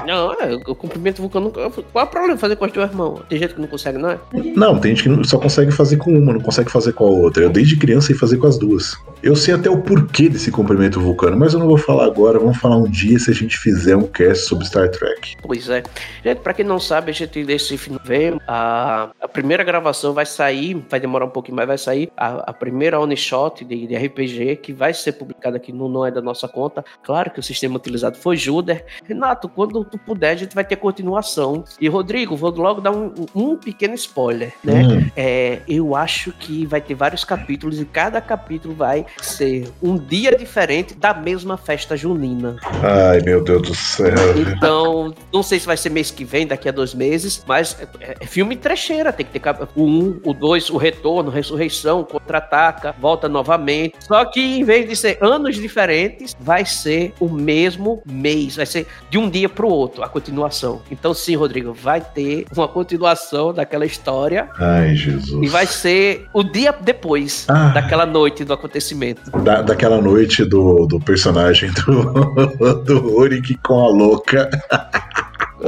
Não, 0.06 0.34
é, 0.34 0.56
o 0.68 0.76
cumprimento 0.76 1.22
vulcano. 1.22 1.52
Qual 1.52 1.66
é 1.66 2.04
o 2.04 2.08
problema 2.08 2.36
de 2.36 2.42
fazer 2.42 2.56
com 2.56 2.66
as 2.66 2.72
duas 2.72 2.92
mãos? 2.94 3.22
Tem 3.30 3.40
gente 3.40 3.54
que 3.54 3.62
não 3.62 3.68
consegue, 3.68 3.98
não 3.98 4.10
é? 4.10 4.20
Não, 4.56 4.80
tem 4.80 4.92
gente 4.96 5.04
que 5.04 5.10
não- 5.10 5.24
só 5.24 5.38
consegue 5.40 5.72
fazer 5.72 5.98
com 5.98 6.12
uma, 6.16 6.34
não 6.34 6.42
consegue 6.42 6.72
fazer 6.72 6.94
com 6.94 7.06
a 7.06 7.10
outra. 7.10 7.23
Eu 7.36 7.50
desde 7.50 7.76
criança 7.76 8.08
sei 8.08 8.16
fazer 8.16 8.38
com 8.38 8.48
as 8.48 8.58
duas. 8.58 8.98
Eu 9.22 9.36
sei 9.36 9.54
até 9.54 9.70
o 9.70 9.78
porquê 9.82 10.28
desse 10.28 10.52
comprimento 10.52 11.00
vulcano, 11.00 11.38
mas 11.38 11.54
eu 11.54 11.60
não 11.60 11.68
vou 11.68 11.78
falar 11.78 12.06
agora. 12.06 12.38
Vamos 12.38 12.58
falar 12.58 12.76
um 12.76 12.90
dia 12.90 13.18
se 13.18 13.32
a 13.32 13.34
gente 13.34 13.58
fizer 13.58 13.96
um 13.96 14.04
cast 14.04 14.46
sobre 14.46 14.66
Star 14.66 14.90
Trek. 14.90 15.38
Pois 15.42 15.70
é. 15.70 15.82
Gente, 16.24 16.40
pra 16.40 16.54
quem 16.54 16.66
não 16.66 16.80
sabe, 16.80 17.12
a 17.12 17.14
gente 17.14 17.44
desse 17.46 17.90
novembro, 17.90 18.42
a, 18.46 19.10
a 19.22 19.28
primeira 19.28 19.64
gravação 19.64 20.14
vai 20.14 20.26
sair, 20.26 20.86
vai 20.90 21.00
demorar 21.00 21.26
um 21.26 21.30
pouquinho, 21.30 21.56
mas 21.56 21.68
vai 21.68 21.78
sair 21.78 22.12
a, 22.18 22.50
a 22.50 22.54
primeira 22.54 23.00
one 23.00 23.16
shot 23.16 23.64
de, 23.64 23.88
de 23.88 23.96
RPG 23.96 24.58
que 24.58 24.74
vai 24.74 24.94
ser 24.94 25.14
publicada 25.14 25.56
aqui 25.56 25.72
no 25.72 25.88
Não 25.88 26.06
é 26.06 26.12
da 26.12 26.22
nossa 26.22 26.48
conta. 26.48 26.84
Claro 27.02 27.32
que 27.32 27.40
o 27.40 27.44
sistema 27.44 27.78
utilizado 27.78 28.18
foi 28.18 28.36
Juder. 28.36 28.86
Renato, 29.06 29.48
quando 29.48 29.86
tu 29.86 29.98
puder, 29.98 30.32
a 30.32 30.36
gente 30.36 30.54
vai 30.54 30.66
ter 30.66 30.76
continuação. 30.76 31.64
E 31.80 31.88
Rodrigo, 31.88 32.36
vou 32.36 32.52
logo 32.52 32.82
dar 32.82 32.92
um, 32.92 33.14
um 33.34 33.56
pequeno 33.56 33.94
spoiler, 33.94 34.54
né? 34.62 34.84
Hum, 34.84 35.12
É, 35.16 35.62
eu 35.68 35.96
acho 35.96 36.32
que 36.34 36.66
vai 36.66 36.82
ter 36.82 36.96
vários 37.04 37.26
capítulos 37.26 37.82
e 37.82 37.84
cada 37.84 38.22
capítulo 38.22 38.74
vai 38.74 39.06
ser 39.22 39.68
um 39.82 39.98
dia 39.98 40.34
diferente 40.38 40.94
da 40.94 41.14
mesma 41.14 41.58
festa 41.58 41.98
junina. 41.98 42.56
Ai, 42.82 43.20
meu 43.26 43.44
Deus 43.44 43.62
do 43.62 43.76
céu. 43.76 44.14
Então, 44.38 45.14
não 45.34 45.44
sei 45.44 45.60
se 45.60 45.66
vai 45.66 45.76
ser 45.76 45.90
mês 45.90 46.12
que 46.12 46.24
vem, 46.24 46.48
daqui 46.48 46.70
a 46.70 46.72
dois 46.72 46.94
meses, 46.94 47.44
mas 47.46 47.76
é, 48.00 48.16
é 48.22 48.26
filme 48.26 48.56
trecheira. 48.56 49.12
Tem 49.12 49.26
que 49.26 49.38
ter 49.38 49.42
o 49.76 49.84
um, 49.84 50.22
o 50.24 50.34
dois, 50.34 50.70
o 50.70 50.78
retorno, 50.78 51.30
ressurreição, 51.30 52.06
contra-ataca, 52.06 52.96
volta 52.98 53.28
novamente. 53.28 53.96
Só 54.00 54.24
que 54.24 54.40
em 54.40 54.64
vez 54.64 54.88
de 54.88 54.96
ser 54.96 55.18
anos 55.22 55.58
diferentes, 55.58 56.34
vai 56.40 56.66
ser 56.66 57.14
o 57.20 57.28
mesmo 57.28 58.02
mês. 58.06 58.56
Vai 58.56 58.66
ser 58.66 58.88
de 59.10 59.18
um 59.18 59.30
dia 59.30 59.50
pro 59.50 59.68
outro 59.68 60.04
a 60.04 60.08
continuação. 60.08 60.82
Então, 60.90 61.14
sim, 61.14 61.36
Rodrigo, 61.36 61.74
vai 61.74 62.00
ter 62.00 62.46
uma 62.56 62.70
continuação 62.70 63.54
daquela 63.54 63.86
história 63.86 64.50
Ai, 64.58 64.96
Jesus. 64.96 65.44
e 65.44 65.50
vai 65.50 65.68
ser 65.68 66.30
o 66.34 66.44
dia 66.44 66.72
depois 66.94 67.46
Ah. 67.50 67.70
daquela 67.70 68.06
noite 68.06 68.46
do 68.46 68.54
acontecimento. 68.54 69.32
Da, 69.44 69.62
daquela 69.62 70.00
noite 70.00 70.46
do, 70.46 70.86
do 70.88 71.00
personagem 71.00 71.72
do, 71.72 72.84
do 72.86 73.18
Uric 73.18 73.56
com 73.64 73.80
a 73.86 73.90
louca. 73.90 74.50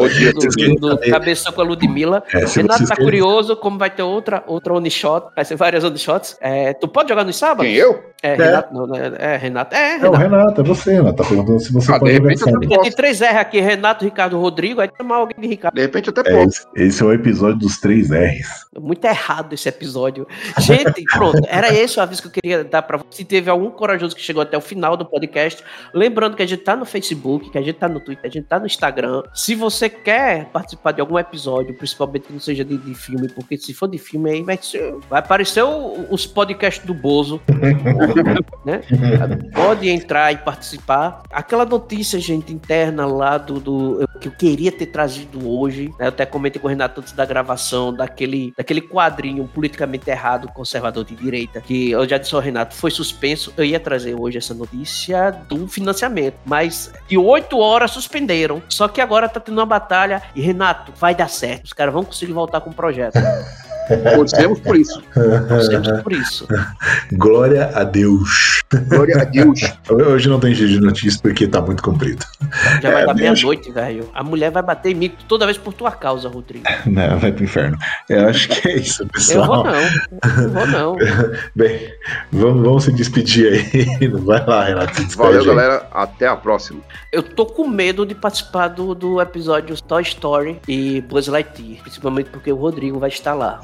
Dia, 0.09 0.33
Do, 0.33 0.39
do, 0.39 0.95
do 0.97 1.53
com 1.53 1.61
a 1.61 1.63
Ludmilla. 1.63 2.23
É, 2.33 2.45
Renato 2.45 2.85
tá 2.87 2.95
querem- 2.95 3.03
curioso 3.11 3.55
como 3.55 3.77
vai 3.77 3.89
ter 3.89 4.03
outra, 4.03 4.43
outra 4.47 4.73
one 4.73 4.89
shot. 4.91 5.27
Vai 5.35 5.45
ser 5.45 5.55
várias 5.55 5.83
one 5.83 5.97
shots. 5.97 6.37
É, 6.41 6.73
tu 6.73 6.87
pode 6.87 7.09
jogar 7.09 7.23
nos 7.23 7.35
sábados? 7.35 7.65
Quem, 7.65 7.75
eu? 7.75 8.03
É, 8.23 8.33
Renato. 8.35 8.73
Não, 8.73 8.87
não, 8.87 8.95
é, 8.95 9.13
é, 9.19 9.37
Renato. 9.37 9.75
É, 9.75 9.91
É 9.93 10.09
o 10.09 10.11
Renato. 10.11 10.19
Renato, 10.35 10.61
é 10.61 10.63
você, 10.63 10.93
Renato. 10.93 11.15
Tá 11.17 11.23
perguntando 11.29 11.59
se 11.59 11.71
você 11.71 11.91
Ah, 11.91 11.95
de 11.95 11.99
pode 11.99 12.13
jogar 12.15 12.37
sábado. 12.37 12.81
Tem 12.81 12.91
três 12.91 13.21
R 13.21 13.37
aqui: 13.37 13.59
Renato, 13.59 14.03
Ricardo, 14.05 14.39
Rodrigo. 14.39 14.81
Aí 14.81 14.89
chamar 14.97 15.17
alguém 15.17 15.35
de 15.39 15.47
Ricardo. 15.47 15.75
De 15.75 15.81
repente 15.81 16.09
até 16.09 16.21
É, 16.21 16.43
posso. 16.43 16.47
esse, 16.75 16.87
esse 16.87 17.03
é 17.03 17.05
o 17.05 17.13
episódio 17.13 17.57
dos 17.59 17.77
três 17.79 18.09
R's. 18.09 18.65
Muito 18.79 19.05
errado 19.05 19.53
esse 19.53 19.69
episódio. 19.69 20.27
Gente, 20.59 21.03
pronto. 21.13 21.39
Era 21.47 21.73
esse 21.73 21.99
o 21.99 22.01
aviso 22.01 22.21
que 22.23 22.27
eu 22.27 22.31
queria 22.31 22.63
dar 22.63 22.81
pra 22.81 22.97
você. 22.97 23.05
Se 23.11 23.23
teve 23.25 23.49
algum 23.49 23.69
corajoso 23.69 24.15
que 24.15 24.21
chegou 24.21 24.41
até 24.41 24.57
o 24.57 24.61
final 24.61 24.97
do 24.97 25.05
podcast, 25.05 25.63
lembrando 25.93 26.35
que 26.35 26.43
a 26.43 26.47
gente 26.47 26.63
tá 26.63 26.75
no 26.75 26.85
Facebook, 26.85 27.49
que 27.51 27.57
a 27.57 27.61
gente 27.61 27.75
tá 27.75 27.87
no 27.87 27.99
Twitter, 27.99 28.25
a 28.29 28.33
gente 28.33 28.45
tá 28.47 28.59
no 28.59 28.65
Instagram. 28.65 29.21
Se 29.33 29.53
você 29.55 29.84
quer 29.89 30.45
participar 30.45 30.91
de 30.91 31.01
algum 31.01 31.17
episódio, 31.19 31.73
principalmente 31.75 32.23
que 32.27 32.33
não 32.33 32.39
seja 32.39 32.63
de, 32.63 32.77
de 32.77 32.93
filme, 32.95 33.27
porque 33.29 33.57
se 33.57 33.73
for 33.73 33.87
de 33.87 33.97
filme 33.97 34.29
aí 34.31 34.43
vai, 34.43 34.57
ser- 34.61 34.95
vai 35.09 35.19
aparecer 35.19 35.63
o- 35.63 36.07
os 36.09 36.25
podcasts 36.25 36.85
do 36.85 36.93
Bozo. 36.93 37.41
né? 38.65 38.81
Pode 39.53 39.89
entrar 39.89 40.31
e 40.31 40.37
participar. 40.37 41.23
Aquela 41.31 41.65
notícia, 41.65 42.19
gente, 42.19 42.53
interna 42.53 43.05
lá 43.05 43.37
do, 43.37 43.59
do- 43.59 44.09
que 44.19 44.27
eu 44.27 44.31
queria 44.31 44.71
ter 44.71 44.87
trazido 44.87 45.47
hoje, 45.49 45.89
né? 45.99 46.05
Eu 46.05 46.09
até 46.09 46.25
comentei 46.25 46.59
com 46.61 46.67
o 46.67 46.69
Renato 46.69 47.01
antes 47.01 47.13
da 47.13 47.25
gravação, 47.25 47.93
daquele, 47.93 48.53
daquele 48.57 48.81
quadrinho 48.81 49.47
politicamente 49.53 50.09
errado, 50.09 50.47
conservador 50.49 51.03
de 51.03 51.15
direita, 51.15 51.61
que 51.61 51.91
eu 51.91 52.07
já 52.07 52.17
disse 52.17 52.33
ao 52.35 52.41
Renato, 52.41 52.75
foi 52.75 52.91
suspenso. 52.91 53.53
Eu 53.57 53.63
ia 53.65 53.79
trazer 53.79 54.15
hoje 54.15 54.37
essa 54.37 54.53
notícia 54.53 55.31
do 55.47 55.67
financiamento, 55.67 56.35
mas 56.45 56.91
de 57.07 57.17
oito 57.17 57.57
horas 57.59 57.91
suspenderam. 57.91 58.61
Só 58.69 58.87
que 58.87 59.01
agora 59.01 59.27
tá 59.29 59.39
tendo 59.39 59.57
uma 59.57 59.65
batalha 59.79 60.21
e, 60.33 60.41
Renato, 60.41 60.91
vai 60.95 61.13
dar 61.13 61.29
certo. 61.29 61.65
Os 61.65 61.73
caras 61.73 61.93
vão 61.93 62.03
conseguir 62.03 62.33
voltar 62.33 62.61
com 62.61 62.69
o 62.69 62.73
projeto. 62.73 63.15
Torcemos 64.15 64.59
por 64.59 64.75
isso. 64.75 65.01
Torcemos 65.47 66.01
por 66.01 66.11
isso. 66.13 66.47
Glória 67.13 67.71
a 67.73 67.83
Deus. 67.83 68.63
Glória 68.89 69.21
a 69.21 69.23
Deus. 69.25 69.59
Hoje 69.89 70.27
não 70.29 70.39
tem 70.39 70.53
jeito 70.53 70.73
de 70.73 70.79
notícia 70.81 71.19
porque 71.21 71.47
tá 71.47 71.61
muito 71.61 71.83
comprido. 71.83 72.25
Já 72.81 72.91
vai 72.91 73.03
É, 73.03 73.05
dar 73.05 73.13
meia-noite, 73.13 73.71
velho. 73.71 74.09
A 74.13 74.23
mulher 74.23 74.51
vai 74.51 74.63
bater 74.63 74.91
em 74.91 74.95
mim 74.95 75.11
toda 75.27 75.45
vez 75.45 75.57
por 75.57 75.73
tua 75.73 75.91
causa, 75.91 76.27
Rodrigo. 76.29 76.65
Não, 76.85 77.17
vai 77.19 77.31
pro 77.31 77.43
inferno. 77.43 77.77
Eu 78.09 78.27
acho 78.29 78.47
que 78.49 78.67
é 78.67 78.75
isso, 78.77 79.03
Eu 79.03 79.07
vou 79.45 79.63
pessoal. 79.63 79.63
não. 79.63 80.43
Eu 80.43 80.49
vou 80.49 80.67
não. 80.67 80.95
Bem, 81.55 81.93
vamos, 82.31 82.63
vamos 82.63 82.83
se 82.85 82.91
despedir 82.91 83.51
aí. 83.53 84.07
Vai 84.09 84.45
lá, 84.45 84.63
Renato. 84.65 84.95
Se 84.95 85.05
despede 85.05 85.17
Valeu, 85.33 85.41
aí. 85.41 85.47
galera. 85.47 85.87
Até 85.91 86.27
a 86.27 86.35
próxima. 86.35 86.79
Eu 87.11 87.21
tô 87.23 87.45
com 87.45 87.67
medo 87.67 88.05
de 88.05 88.13
participar 88.15 88.67
do, 88.69 88.93
do 88.95 89.21
episódio 89.21 89.75
Toy 89.81 90.01
Story 90.03 90.59
e 90.67 91.01
Buzz 91.01 91.27
Lightyear. 91.27 91.81
Principalmente 91.81 92.29
porque 92.29 92.51
o 92.51 92.55
Rodrigo 92.55 92.99
vai 92.99 93.09
estar 93.09 93.33
lá. 93.33 93.59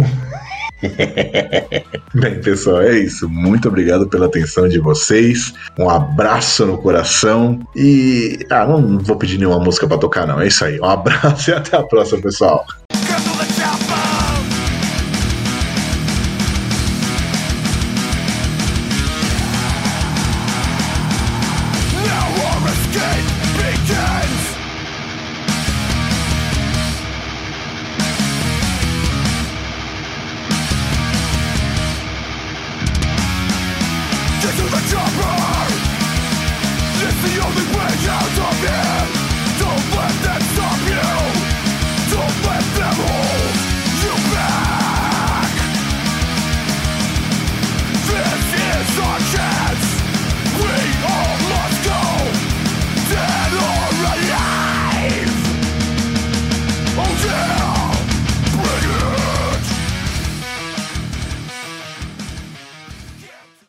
Bem, 2.14 2.42
pessoal, 2.42 2.82
é 2.82 2.98
isso. 3.00 3.30
Muito 3.30 3.68
obrigado 3.68 4.08
pela 4.08 4.26
atenção 4.26 4.68
de 4.68 4.80
vocês. 4.80 5.54
Um 5.78 5.90
abraço 5.90 6.66
no 6.66 6.78
coração. 6.78 7.60
E. 7.76 8.40
Ah, 8.50 8.66
não, 8.66 8.98
vou 9.00 9.16
pedir 9.16 9.38
nenhuma 9.38 9.60
música 9.60 9.88
pra 9.88 9.98
tocar, 9.98 10.26
não. 10.26 10.42
É 10.42 10.48
isso 10.48 10.66
aí. 10.66 10.80
Um 10.80 10.86
abraço 10.90 11.52
e 11.52 11.54
até 11.54 11.78
a 11.78 11.84
próxima, 11.84 12.22
pessoal. 12.22 12.66